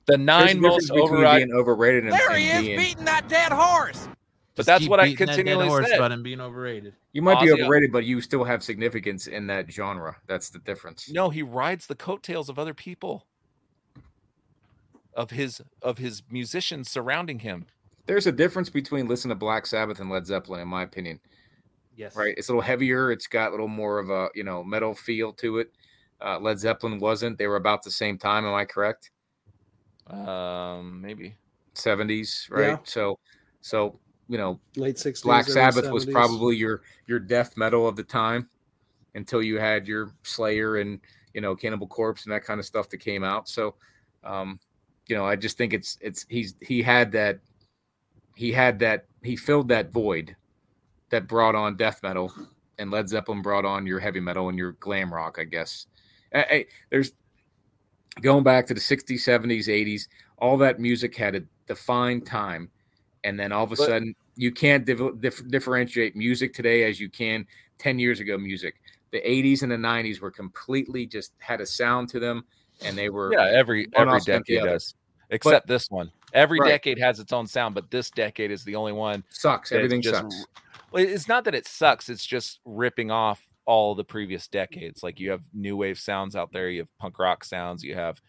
the 0.07 0.17
nine 0.19 0.57
difference 0.57 0.63
most 0.63 0.89
between 0.89 1.03
overrated 1.05 1.49
being 1.49 1.59
overrated 1.61 2.05
and, 2.05 2.13
There 2.15 2.31
and 2.31 2.39
he 2.41 2.49
is 2.51 2.63
being. 2.67 2.79
beating 2.79 3.05
that 3.05 3.29
dead 3.29 3.53
horse. 3.53 4.09
but 4.57 4.67
that's 4.67 4.89
what 4.89 4.99
i 5.01 5.05
beating 5.05 5.19
that 5.19 5.27
dead 5.27 5.37
continually 5.37 5.69
horse 5.69 5.87
said 5.89 5.97
about 5.97 6.13
him 6.13 6.23
being 6.23 6.41
overrated. 6.41 6.95
You 7.13 7.23
might 7.23 7.41
be 7.41 7.49
Ozzy- 7.49 7.61
uh, 7.61 7.65
overrated, 7.65 7.93
but 7.93 8.05
you 8.07 8.21
still 8.21 8.45
have 8.45 8.63
significance 8.63 9.27
in 9.27 9.47
that 9.49 9.71
genre. 9.71 10.17
That's 10.27 10.49
the 10.51 10.59
difference. 10.61 11.11
No, 11.11 11.29
he 11.31 11.43
rides 11.43 11.87
the 11.87 11.95
coattails 11.95 12.49
of 12.49 12.59
other 12.59 12.75
people. 12.75 13.27
Of 15.15 15.31
his 15.31 15.61
of 15.83 15.99
his 15.99 16.23
musicians 16.31 16.89
surrounding 16.91 17.41
him. 17.41 17.67
There's 18.07 18.27
a 18.27 18.33
difference 18.33 18.71
between 18.71 19.07
listening 19.09 19.31
to 19.31 19.35
Black 19.39 19.67
Sabbath 19.67 20.01
and 20.01 20.09
Led 20.09 20.27
Zeppelin, 20.27 20.61
in 20.61 20.69
my 20.69 20.83
opinion. 20.83 21.21
Yes. 21.97 22.17
Right? 22.17 22.35
It's 22.39 22.49
a 22.49 22.53
little 22.53 22.63
heavier. 22.63 23.13
It's 23.13 23.27
got 23.27 23.49
a 23.49 23.51
little 23.51 23.69
more 23.69 23.99
of 23.99 24.09
a 24.09 24.29
you 24.35 24.45
know 24.45 24.65
metal 24.65 24.95
feel 24.95 25.33
to 25.35 25.59
it. 25.59 25.73
Uh, 26.23 26.39
Led 26.39 26.59
Zeppelin 26.59 26.99
wasn't. 26.99 27.39
They 27.39 27.47
were 27.47 27.57
about 27.57 27.83
the 27.83 27.91
same 27.91 28.19
time. 28.19 28.45
Am 28.45 28.55
I 28.55 28.65
correct? 28.65 29.11
Um, 30.09 31.01
maybe. 31.01 31.37
70s, 31.75 32.51
right? 32.51 32.69
Yeah. 32.69 32.79
So, 32.85 33.19
so 33.61 33.99
you 34.29 34.39
know, 34.39 34.61
Late 34.77 34.97
60s. 34.97 35.23
Black 35.23 35.45
early 35.47 35.55
Sabbath 35.55 35.91
was 35.91 36.07
probably 36.07 36.57
your 36.57 36.83
your 37.07 37.19
death 37.19 37.57
metal 37.57 37.89
of 37.89 37.97
the 37.97 38.05
time 38.05 38.49
until 39.15 39.43
you 39.43 39.59
had 39.59 39.89
your 39.89 40.15
Slayer 40.23 40.77
and 40.77 41.01
you 41.35 41.41
know 41.41 41.57
Cannibal 41.57 41.89
Corpse 41.89 42.25
and 42.25 42.33
that 42.33 42.45
kind 42.45 42.61
of 42.61 42.67
stuff 42.67 42.89
that 42.91 42.99
came 42.99 43.25
out. 43.25 43.49
So, 43.49 43.75
um, 44.23 44.61
you 45.09 45.17
know, 45.17 45.27
I 45.27 45.35
just 45.35 45.59
think 45.59 45.73
it's 45.73 45.99
it's 46.01 46.27
he's 46.29 46.55
he 46.61 46.81
had 46.81 47.11
that 47.13 47.41
he 48.37 48.53
had 48.53 48.79
that 48.79 49.07
he 49.23 49.37
filled 49.37 49.69
that 49.69 49.93
void 49.93 50.37
that 51.11 51.27
brought 51.27 51.57
on 51.57 51.77
death 51.77 52.01
metal 52.03 52.33
and 52.79 52.91
Led 52.91 53.09
Zeppelin 53.09 53.43
brought 53.43 53.65
on 53.65 53.85
your 53.85 53.99
heavy 53.99 54.21
metal 54.21 54.49
and 54.49 54.57
your 54.57 54.73
glam 54.73 55.13
rock, 55.13 55.39
I 55.39 55.45
guess. 55.45 55.87
I- 56.35 56.47
I- 56.51 56.67
there's 56.91 57.13
going 58.23 58.45
back 58.45 58.67
to 58.67 58.75
the 58.75 58.81
60s, 58.81 59.25
70s, 59.25 59.69
80s, 59.69 60.09
all 60.39 60.57
that 60.59 60.79
music 60.81 61.17
had 61.17 61.35
a 61.35 61.41
defined 61.67 62.27
time 62.27 62.71
and 63.25 63.39
then 63.39 63.53
all 63.53 63.65
of 63.65 63.73
a 63.73 63.77
But- 63.77 63.87
sudden 63.87 64.15
you 64.37 64.51
can't 64.53 64.85
dif- 64.85 65.21
dif- 65.21 65.49
differentiate 65.49 66.17
music 66.17 66.55
today 66.55 66.85
as 66.85 66.99
you 67.01 67.09
can 67.09 67.47
10 67.79 67.99
years 67.99 68.21
ago 68.21 68.39
music. 68.39 68.77
The 69.11 69.21
80s 69.29 69.63
and 69.63 69.71
the 69.73 69.77
90s 69.77 70.21
were 70.21 70.31
completely 70.31 71.07
just 71.07 71.33
had 71.39 71.61
a 71.61 71.67
sound 71.67 72.09
to 72.11 72.21
them 72.21 72.45
and 72.85 72.97
they 72.97 73.11
were 73.11 73.33
Yeah, 73.33 73.51
every 73.53 73.89
every 73.95 74.21
decade 74.21 74.63
does, 74.63 74.95
except 75.31 75.67
this 75.67 75.91
one. 75.91 76.11
Every 76.33 76.61
Right. 76.61 76.69
decade 76.69 76.99
has 76.99 77.19
its 77.19 77.33
own 77.33 77.47
sound, 77.47 77.75
but 77.75 77.91
this 77.91 78.11
decade 78.11 78.51
is 78.51 78.65
the 78.65 78.77
only 78.77 78.93
one. 78.93 79.25
sucks. 79.31 79.73
Everything 79.73 80.01
just 80.01 80.15
sucks. 80.15 80.47
Well, 80.93 81.05
it's 81.05 81.29
not 81.29 81.45
that 81.45 81.55
it 81.55 81.67
sucks. 81.67 82.09
It's 82.09 82.25
just 82.25 82.61
ripping 82.65 83.11
off 83.11 83.50
all 83.71 83.95
the 83.95 84.03
previous 84.05 84.49
decades. 84.49 85.03
Like 85.05 85.21
you 85.21 85.31
have 85.31 85.43
new 85.55 85.77
wave 85.77 85.99
sounds 85.99 86.35
out 86.35 86.51
there. 86.53 86.69
You 86.71 86.81
have 86.81 86.99
punk 86.99 87.19
rock 87.21 87.45
sounds. 87.45 87.85
You 87.85 87.95
have 87.95 88.21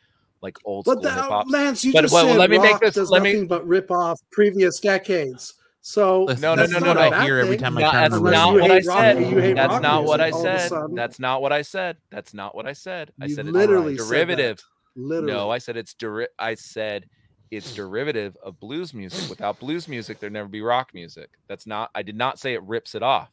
like 0.44 0.58
old 0.66 0.86
But 0.86 1.00
school 1.00 1.08
uh, 1.08 1.16
hip 1.16 1.24
hop. 1.26 1.46
Lance, 1.50 1.84
you 1.84 1.94
But- 1.94 2.02
just 2.04 2.14
well, 2.14 2.28
said 2.28 2.38
let 2.38 2.50
me 2.52 2.60
make 2.60 2.80
this- 2.80 2.94
does 2.96 3.10
let 3.10 3.24
me- 3.24 3.34
nothing 3.34 3.48
but 3.48 3.68
rip 3.68 3.90
off 3.90 4.20
previous 4.32 4.80
decades. 4.80 5.56
So 5.84 6.26
Listen, 6.26 6.42
No, 6.42 6.54
no, 6.54 6.62
that's 6.62 6.74
no, 6.74 6.80
no, 6.80 6.86
not 6.86 6.96
no. 6.96 7.02
a 7.02 7.06
I 7.08 7.10
bad 7.10 7.24
hear 7.24 7.38
every 7.40 7.56
thing. 7.56 7.64
time 7.64 7.78
I 7.80 7.82
No, 7.82 7.92
turn 7.92 8.02
that's 8.12 8.22
not 8.22 8.54
what 8.54 8.70
I 8.72 8.80
said. 8.82 9.56
That's 9.58 9.80
not 9.82 10.06
what 10.06 10.22
I 10.22 10.30
music 10.30 10.36
all 10.36 10.46
of 10.48 10.56
a 10.56 10.60
said. 10.60 10.96
That's 10.96 11.20
not 11.20 11.42
what 11.42 11.52
I 11.52 11.62
said. 11.64 11.98
That's 12.12 12.34
not 12.36 12.56
what 12.56 12.66
I 12.68 12.74
said. 12.74 13.12
I 13.20 13.28
said 13.28 13.46
literally 13.48 13.94
it's 13.96 14.04
said 14.04 14.10
derivative. 14.14 14.64
Literally. 14.96 15.34
No, 15.34 15.50
I 15.50 15.58
said 15.58 15.78
it's 15.78 15.96
deri- 15.96 16.28
I 16.38 16.54
said 16.54 17.08
it's 17.50 17.74
derivative 17.74 18.38
of 18.44 18.60
blues 18.60 18.94
music. 18.94 19.28
Without 19.28 19.60
blues 19.60 19.88
music, 19.88 20.20
there'd 20.20 20.32
never 20.34 20.48
be 20.50 20.62
rock 20.62 20.94
music. 20.94 21.32
That's 21.48 21.66
not. 21.66 21.90
I 21.96 22.04
did 22.04 22.16
not 22.16 22.38
say 22.40 22.54
it 22.54 22.62
rips 22.64 22.94
it 22.94 23.02
off. 23.02 23.32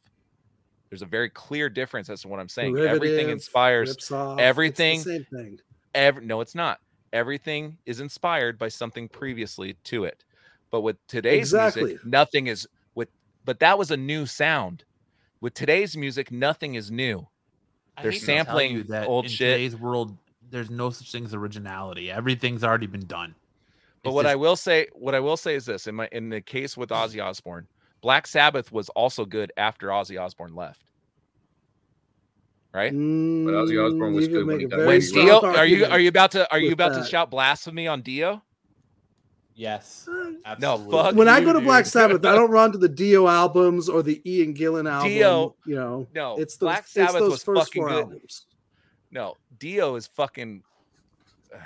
There's 0.91 1.03
a 1.03 1.07
very 1.07 1.29
clear 1.31 1.69
difference 1.69 2.09
as 2.09 2.23
to 2.23 2.29
what 2.29 2.41
I'm 2.41 2.49
saying. 2.49 2.77
Everything 2.79 3.29
inspires 3.29 3.91
rips 3.91 4.11
off, 4.11 4.33
it's 4.33 4.37
the 4.39 4.43
everything- 4.45 5.01
same 5.01 5.25
thing. 5.33 5.59
every 5.95 6.25
no 6.25 6.41
it's 6.41 6.55
not 6.55 6.81
everything 7.13 7.79
is 7.87 8.01
inspired 8.01 8.59
by 8.59 8.69
something 8.69 9.09
previously 9.09 9.75
to 9.83 10.05
it 10.05 10.23
but 10.71 10.83
with 10.83 10.97
today's 11.07 11.49
Exactly. 11.55 11.83
music 11.85 12.05
nothing 12.07 12.47
is 12.47 12.69
with 12.95 13.09
but 13.47 13.59
that 13.61 13.79
was 13.79 13.91
a 13.91 13.97
new 13.97 14.27
sound 14.27 14.85
with 15.41 15.55
today's 15.55 15.97
music 15.97 16.31
nothing 16.31 16.75
is 16.75 16.91
new 16.91 17.27
They're 18.03 18.11
hate 18.13 18.21
to 18.21 18.27
tell 18.27 18.37
sampling 18.37 18.73
you 18.73 18.83
that 18.85 19.09
old 19.09 19.25
in 19.25 19.31
shit. 19.31 19.55
Today's 19.55 19.77
world, 19.77 20.15
there's 20.51 20.69
no 20.71 20.91
such 20.91 21.11
thing 21.11 21.25
as 21.25 21.33
originality. 21.33 22.11
Everything's 22.11 22.63
already 22.63 22.87
been 22.87 23.07
done. 23.07 23.35
but 24.03 24.11
It's 24.11 24.15
what 24.15 24.27
i 24.27 24.37
will 24.37 24.57
say 24.57 24.89
what 24.93 25.15
i 25.15 25.21
will 25.21 25.39
say 25.39 25.55
is 25.55 25.65
this 25.65 25.87
in 25.87 25.95
my 25.95 26.09
in 26.13 26.29
the 26.29 26.43
case 26.43 26.77
with 26.77 26.91
ozzy 26.91 27.25
osbourne 27.25 27.67
black 28.01 28.27
sabbath 28.27 28.71
was 28.73 28.89
also 28.91 29.25
good 29.25 29.53
after 29.57 29.89
ozzy 29.89 30.21
osbourne 30.21 30.55
left 30.55 30.83
right 32.73 32.93
But 32.93 32.99
Ozzy 32.99 33.85
Osbourne 33.85 34.15
was 34.15 34.29
good 34.29 34.47
when 34.47 34.61
he 34.61 34.67
died. 34.67 34.87
when 34.87 35.01
dio 35.01 35.41
are 35.41 35.67
you 35.67 35.85
are 35.87 35.99
you 35.99 36.09
about 36.09 36.31
to 36.33 36.51
are 36.53 36.59
you 36.59 36.67
with 36.67 36.75
about 36.75 36.95
to 36.95 37.05
shout 37.05 37.31
blasphemy 37.31 37.87
on 37.89 38.03
dio 38.03 38.43
Yes. 39.55 40.05
no 40.09 40.37
absolutely. 40.47 40.93
fuck 40.93 41.15
when 41.17 41.27
I 41.27 41.41
go 41.41 41.53
to 41.53 41.61
Black 41.61 41.83
dude. 41.83 41.93
Sabbath, 41.93 42.25
I 42.25 42.37
don't 42.37 42.49
run 42.59 42.71
to 42.71 42.79
the 42.79 42.89
Dio 42.89 43.27
albums 43.27 43.89
or 43.89 44.05
the 44.05 44.23
Ian 44.25 44.55
Gillan 44.55 44.89
album. 44.89 45.09
Dio- 45.11 45.57
you 45.67 45.75
know, 45.75 46.07
no 46.15 46.37
it's 46.39 46.57
those, 46.57 46.67
black 46.69 46.79
it's 46.85 46.93
sabbath 46.93 47.15
those 47.19 47.31
was 47.33 47.43
first 47.43 47.63
fucking 47.67 47.83
four 47.83 47.89
good 47.89 47.99
albums. 48.05 48.47
No, 49.11 49.35
Dio 49.59 49.97
is 49.97 50.07
fucking. 50.07 50.63
I 51.53 51.59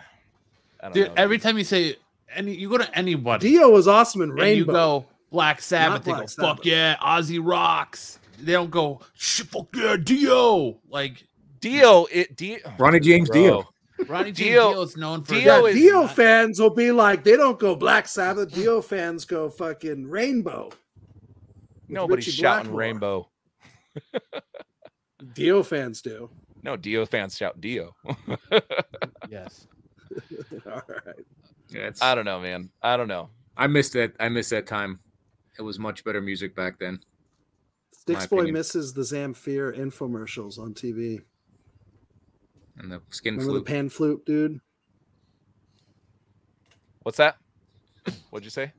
don't 0.84 0.94
Dude, 0.94 1.08
know. 1.08 1.14
every 1.18 1.36
time 1.38 1.58
you 1.58 1.64
say 1.64 1.96
any, 2.34 2.54
you 2.54 2.70
go 2.70 2.78
to 2.78 2.98
anybody, 2.98 3.50
Dio 3.50 3.68
was 3.68 3.86
awesome 3.86 4.22
in 4.22 4.30
and 4.30 4.38
Rainbow. 4.38 4.56
you 4.56 4.64
go 4.64 5.06
Black 5.32 5.60
Sabbath, 5.60 6.04
they 6.04 6.12
Black 6.12 6.20
go, 6.22 6.26
Sabbath. 6.26 6.56
fuck 6.58 6.64
yeah, 6.66 6.96
Ozzy 7.02 7.40
rocks. 7.42 8.20
They 8.40 8.52
don't 8.52 8.70
go, 8.70 9.00
shit, 9.14 9.46
fuck 9.48 9.74
yeah, 9.74 9.96
Dio. 9.96 10.78
Like 10.88 11.26
Dio, 11.60 12.04
it 12.04 12.28
oh, 12.30 12.34
Dio, 12.36 12.58
Ronnie 12.78 13.00
James 13.00 13.28
bro. 13.28 13.40
Dio. 13.40 13.68
Ronnie 14.08 14.32
James 14.32 14.38
Dio- 14.50 14.72
Dio 14.72 14.82
is 14.82 14.96
known 14.96 15.22
for 15.24 15.34
Dio 15.34 15.66
yeah, 15.66 15.72
Dio 15.72 16.00
not- 16.02 16.14
fans 16.16 16.60
will 16.60 16.70
be 16.70 16.92
like, 16.92 17.24
they 17.24 17.36
don't 17.36 17.58
go 17.58 17.74
Black 17.74 18.06
Sabbath. 18.06 18.52
Dio 18.52 18.80
fans 18.82 19.24
go 19.24 19.48
fucking 19.48 20.08
Rainbow. 20.08 20.66
with 20.66 20.76
Nobody's 21.88 22.26
Ritchie 22.26 22.42
shouting 22.42 22.72
Blackmore. 22.72 22.78
Rainbow. 22.80 23.28
Dio 25.34 25.62
fans 25.62 26.02
do. 26.02 26.30
No, 26.62 26.76
Dio 26.76 27.06
fans 27.06 27.36
shout 27.36 27.60
Dio. 27.60 27.94
Yes. 29.30 29.66
All 30.66 30.82
right. 30.88 31.24
Yeah, 31.70 31.86
it's, 31.86 32.02
I 32.02 32.14
don't 32.14 32.26
know, 32.26 32.38
man. 32.38 32.68
I 32.82 32.98
don't 32.98 33.08
know. 33.08 33.30
I 33.56 33.66
missed 33.66 33.94
that. 33.94 34.12
I 34.20 34.28
missed 34.28 34.50
that 34.50 34.66
time. 34.66 35.00
It 35.58 35.62
was 35.62 35.78
much 35.78 36.04
better 36.04 36.20
music 36.20 36.54
back 36.54 36.78
then. 36.78 37.00
Sticks 37.92 38.20
My 38.20 38.26
Boy 38.26 38.36
opinion. 38.38 38.54
misses 38.54 38.92
the 38.94 39.02
Zamfir 39.02 39.76
infomercials 39.78 40.58
on 40.58 40.74
TV. 40.74 41.20
And 42.78 42.90
the 42.90 43.02
skin 43.10 43.34
Remember 43.34 43.52
flute. 43.52 43.66
the 43.66 43.70
pan 43.72 43.88
flute, 43.88 44.24
dude? 44.26 44.60
What's 47.02 47.18
that? 47.18 47.36
What'd 48.30 48.44
you 48.44 48.50
say? 48.50 48.72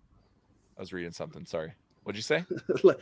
I 0.78 0.82
was 0.82 0.92
reading 0.92 1.12
something. 1.12 1.46
Sorry. 1.46 1.74
What'd 2.04 2.18
you 2.18 2.24
say? 2.24 2.44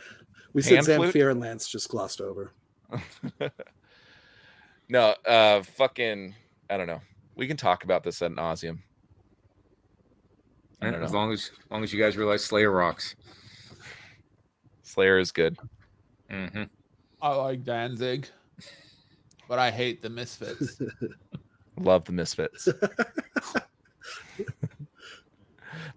we 0.52 0.62
said 0.62 0.84
Pan 0.84 0.84
flute? 0.84 1.14
Zamfir 1.14 1.30
and 1.30 1.40
Lance 1.40 1.66
just 1.68 1.88
glossed 1.88 2.20
over. 2.20 2.52
No, 4.88 5.14
uh, 5.26 5.62
fucking. 5.62 6.34
I 6.68 6.76
don't 6.76 6.86
know. 6.86 7.00
We 7.34 7.46
can 7.46 7.56
talk 7.56 7.84
about 7.84 8.04
this 8.04 8.20
at 8.20 8.30
nauseum. 8.32 8.80
I 10.82 10.90
don't 10.90 11.00
know. 11.00 11.06
as 11.06 11.14
long 11.14 11.32
as, 11.32 11.50
as 11.64 11.70
long 11.70 11.82
as 11.82 11.94
you 11.94 12.02
guys 12.02 12.18
realize 12.18 12.44
Slayer 12.44 12.70
rocks. 12.70 13.14
Slayer 14.92 15.18
is 15.18 15.32
good. 15.32 15.56
hmm 16.30 16.64
I 17.22 17.34
like 17.34 17.64
Danzig, 17.64 18.28
but 19.48 19.58
I 19.58 19.70
hate 19.70 20.02
the 20.02 20.10
Misfits. 20.10 20.82
Love 21.80 22.04
the 22.04 22.12
Misfits. 22.12 22.68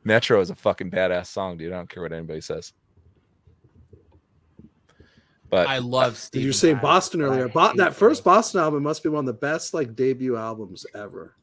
Metro 0.05 0.39
is 0.39 0.49
a 0.49 0.55
fucking 0.55 0.91
badass 0.91 1.25
song, 1.25 1.57
dude. 1.57 1.73
I 1.73 1.77
don't 1.77 1.89
care 1.89 2.03
what 2.03 2.13
anybody 2.13 2.39
says. 2.41 2.71
But 5.49 5.67
I 5.67 5.79
love 5.79 6.13
Did 6.13 6.19
Steve. 6.19 6.43
you 6.43 6.53
say 6.53 6.73
Boston 6.73 7.21
earlier? 7.21 7.49
Bo- 7.49 7.73
that 7.75 7.95
first 7.95 8.23
Boston 8.23 8.61
album 8.61 8.83
must 8.83 9.03
be 9.03 9.09
one 9.09 9.19
of 9.21 9.25
the 9.27 9.33
best 9.33 9.73
like 9.73 9.93
debut 9.95 10.37
albums 10.37 10.85
ever. 10.95 11.35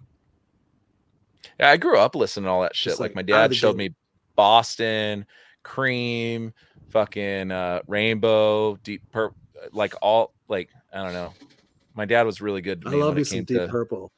yeah, 1.60 1.70
I 1.70 1.76
grew 1.76 1.98
up 1.98 2.14
listening 2.14 2.44
to 2.44 2.50
all 2.50 2.62
that 2.62 2.74
shit. 2.76 2.92
Like, 2.98 3.10
like, 3.10 3.14
my 3.16 3.22
dad 3.22 3.54
showed 3.54 3.72
gate. 3.72 3.90
me 3.90 3.94
Boston, 4.36 5.26
Cream, 5.62 6.52
fucking 6.92 7.50
uh, 7.50 7.80
Rainbow, 7.88 8.76
Deep 8.84 9.02
Purple, 9.10 9.36
like 9.72 9.94
all 10.02 10.32
like 10.48 10.68
I 10.92 11.02
don't 11.02 11.12
know. 11.14 11.32
My 11.94 12.04
dad 12.04 12.22
was 12.24 12.40
really 12.40 12.60
good. 12.62 12.82
To 12.82 12.88
I 12.88 12.92
love 12.92 13.18
you 13.18 13.24
some 13.24 13.44
Deep 13.44 13.68
Purple. 13.68 14.10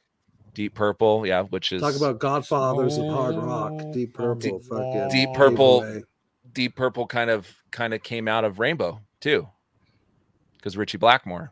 Deep 0.53 0.73
Purple, 0.73 1.25
yeah, 1.25 1.41
which 1.43 1.71
is 1.71 1.81
Talk 1.81 1.95
about 1.95 2.19
Godfathers 2.19 2.97
of 2.97 3.07
hard 3.07 3.35
rock. 3.35 3.73
Deep 3.91 4.13
Purple, 4.13 4.59
fucking 4.59 5.09
Deep 5.09 5.33
Purple. 5.33 6.01
Deep 6.53 6.75
Purple 6.75 7.07
kind 7.07 7.29
of 7.29 7.47
kind 7.71 7.93
of 7.93 8.03
came 8.03 8.27
out 8.27 8.45
of 8.45 8.59
Rainbow 8.59 9.01
too, 9.19 9.47
because 10.53 10.77
Ritchie 10.77 10.97
Blackmore. 10.97 11.51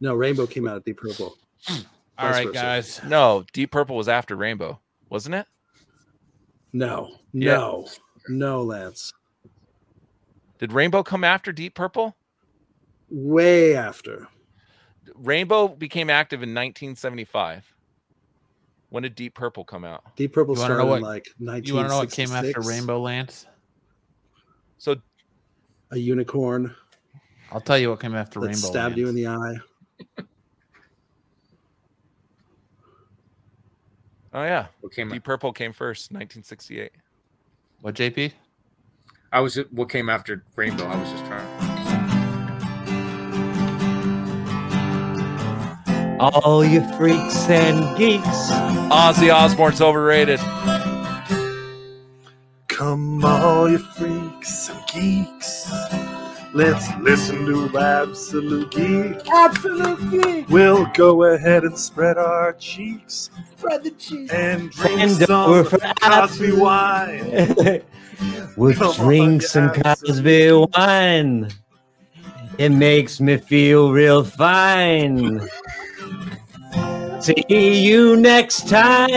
No, 0.00 0.14
Rainbow 0.14 0.46
came 0.46 0.66
out 0.66 0.76
of 0.76 0.84
Deep 0.84 0.96
Purple. 0.96 1.36
All 1.68 1.76
Vice 2.18 2.34
right, 2.34 2.46
versa. 2.46 2.52
guys. 2.52 3.00
No, 3.06 3.44
Deep 3.52 3.70
Purple 3.70 3.96
was 3.96 4.08
after 4.08 4.34
Rainbow, 4.36 4.80
wasn't 5.08 5.36
it? 5.36 5.46
No, 6.72 7.14
Yeah. 7.32 7.54
no, 7.54 7.86
no, 8.28 8.62
Lance. 8.62 9.12
Did 10.58 10.72
Rainbow 10.72 11.02
come 11.02 11.24
after 11.24 11.52
Deep 11.52 11.74
Purple? 11.74 12.16
Way 13.10 13.76
after. 13.76 14.28
Rainbow 15.14 15.68
became 15.68 16.08
active 16.10 16.38
in 16.42 16.50
1975. 16.50 17.64
When 18.88 19.02
did 19.02 19.14
Deep 19.14 19.34
Purple 19.34 19.64
come 19.64 19.84
out? 19.84 20.02
Deep 20.16 20.32
Purple 20.32 20.54
You 20.54 20.60
wanna 20.60 20.74
know 20.74 20.78
started 20.78 20.90
what- 20.90 20.96
in 20.98 21.02
like 21.02 21.28
1966. 21.38 21.68
You 21.68 21.74
want 21.74 21.88
to 21.88 21.92
know 21.92 21.98
what 21.98 22.10
came 22.10 22.32
after 22.32 22.60
Rainbow 22.60 23.00
Lance? 23.00 23.46
So 24.78 24.96
A 25.90 25.96
unicorn 25.98 26.74
I'll 27.52 27.60
tell 27.60 27.78
you 27.78 27.90
what 27.90 28.00
came 28.00 28.14
after 28.14 28.40
that 28.40 28.46
Rainbow. 28.46 28.68
stabbed 28.68 28.96
you 28.96 29.08
in 29.08 29.14
the 29.14 29.26
eye. 29.28 29.56
Oh 34.32 34.42
yeah, 34.42 34.66
What 34.80 34.92
came? 34.92 35.10
Deep 35.10 35.22
Purple 35.22 35.52
came 35.52 35.72
first, 35.72 36.10
1968. 36.10 36.90
What, 37.82 37.94
JP? 37.94 38.32
I 39.34 39.40
was. 39.40 39.56
What 39.72 39.90
came 39.90 40.08
after 40.08 40.44
Rainbow? 40.54 40.86
I 40.86 40.94
was 40.94 41.10
just 41.10 41.26
trying. 41.26 41.44
All 46.20 46.64
you 46.64 46.80
freaks 46.96 47.50
and 47.50 47.98
geeks. 47.98 48.52
Ozzy 48.94 49.34
Osbourne's 49.34 49.80
overrated. 49.80 50.38
Come 52.68 53.24
all 53.24 53.68
you 53.68 53.78
freaks 53.78 54.70
and 54.70 54.86
geeks. 54.86 56.03
Let's 56.54 56.86
listen 57.00 57.44
to 57.46 57.76
Absolute 57.78 58.70
Geek. 58.70 59.28
Absolute 59.28 60.10
geek. 60.10 60.48
We'll 60.48 60.86
go 60.94 61.24
ahead 61.24 61.64
and 61.64 61.76
spread 61.76 62.16
our 62.16 62.52
cheeks 62.52 63.30
Spread 63.56 63.82
the 63.82 63.90
cheese. 63.90 64.30
and 64.30 64.70
drink 64.70 65.00
And 65.00 65.10
some 65.10 65.50
over 65.50 65.64
for 65.64 65.78
Cosby 65.78 65.94
Absolute- 66.02 66.58
wine. 66.60 67.82
we'll 68.56 68.74
Come 68.74 68.86
on, 68.88 68.94
drink 68.94 69.42
you 69.42 69.48
some 69.48 69.70
Cosby 69.70 70.52
wine. 70.76 71.50
It 72.58 72.68
makes 72.70 73.20
me 73.20 73.36
feel 73.36 73.90
real 73.92 74.22
fine. 74.22 75.40
See 77.20 77.44
you 77.48 78.16
next 78.16 78.68
time. 78.68 79.08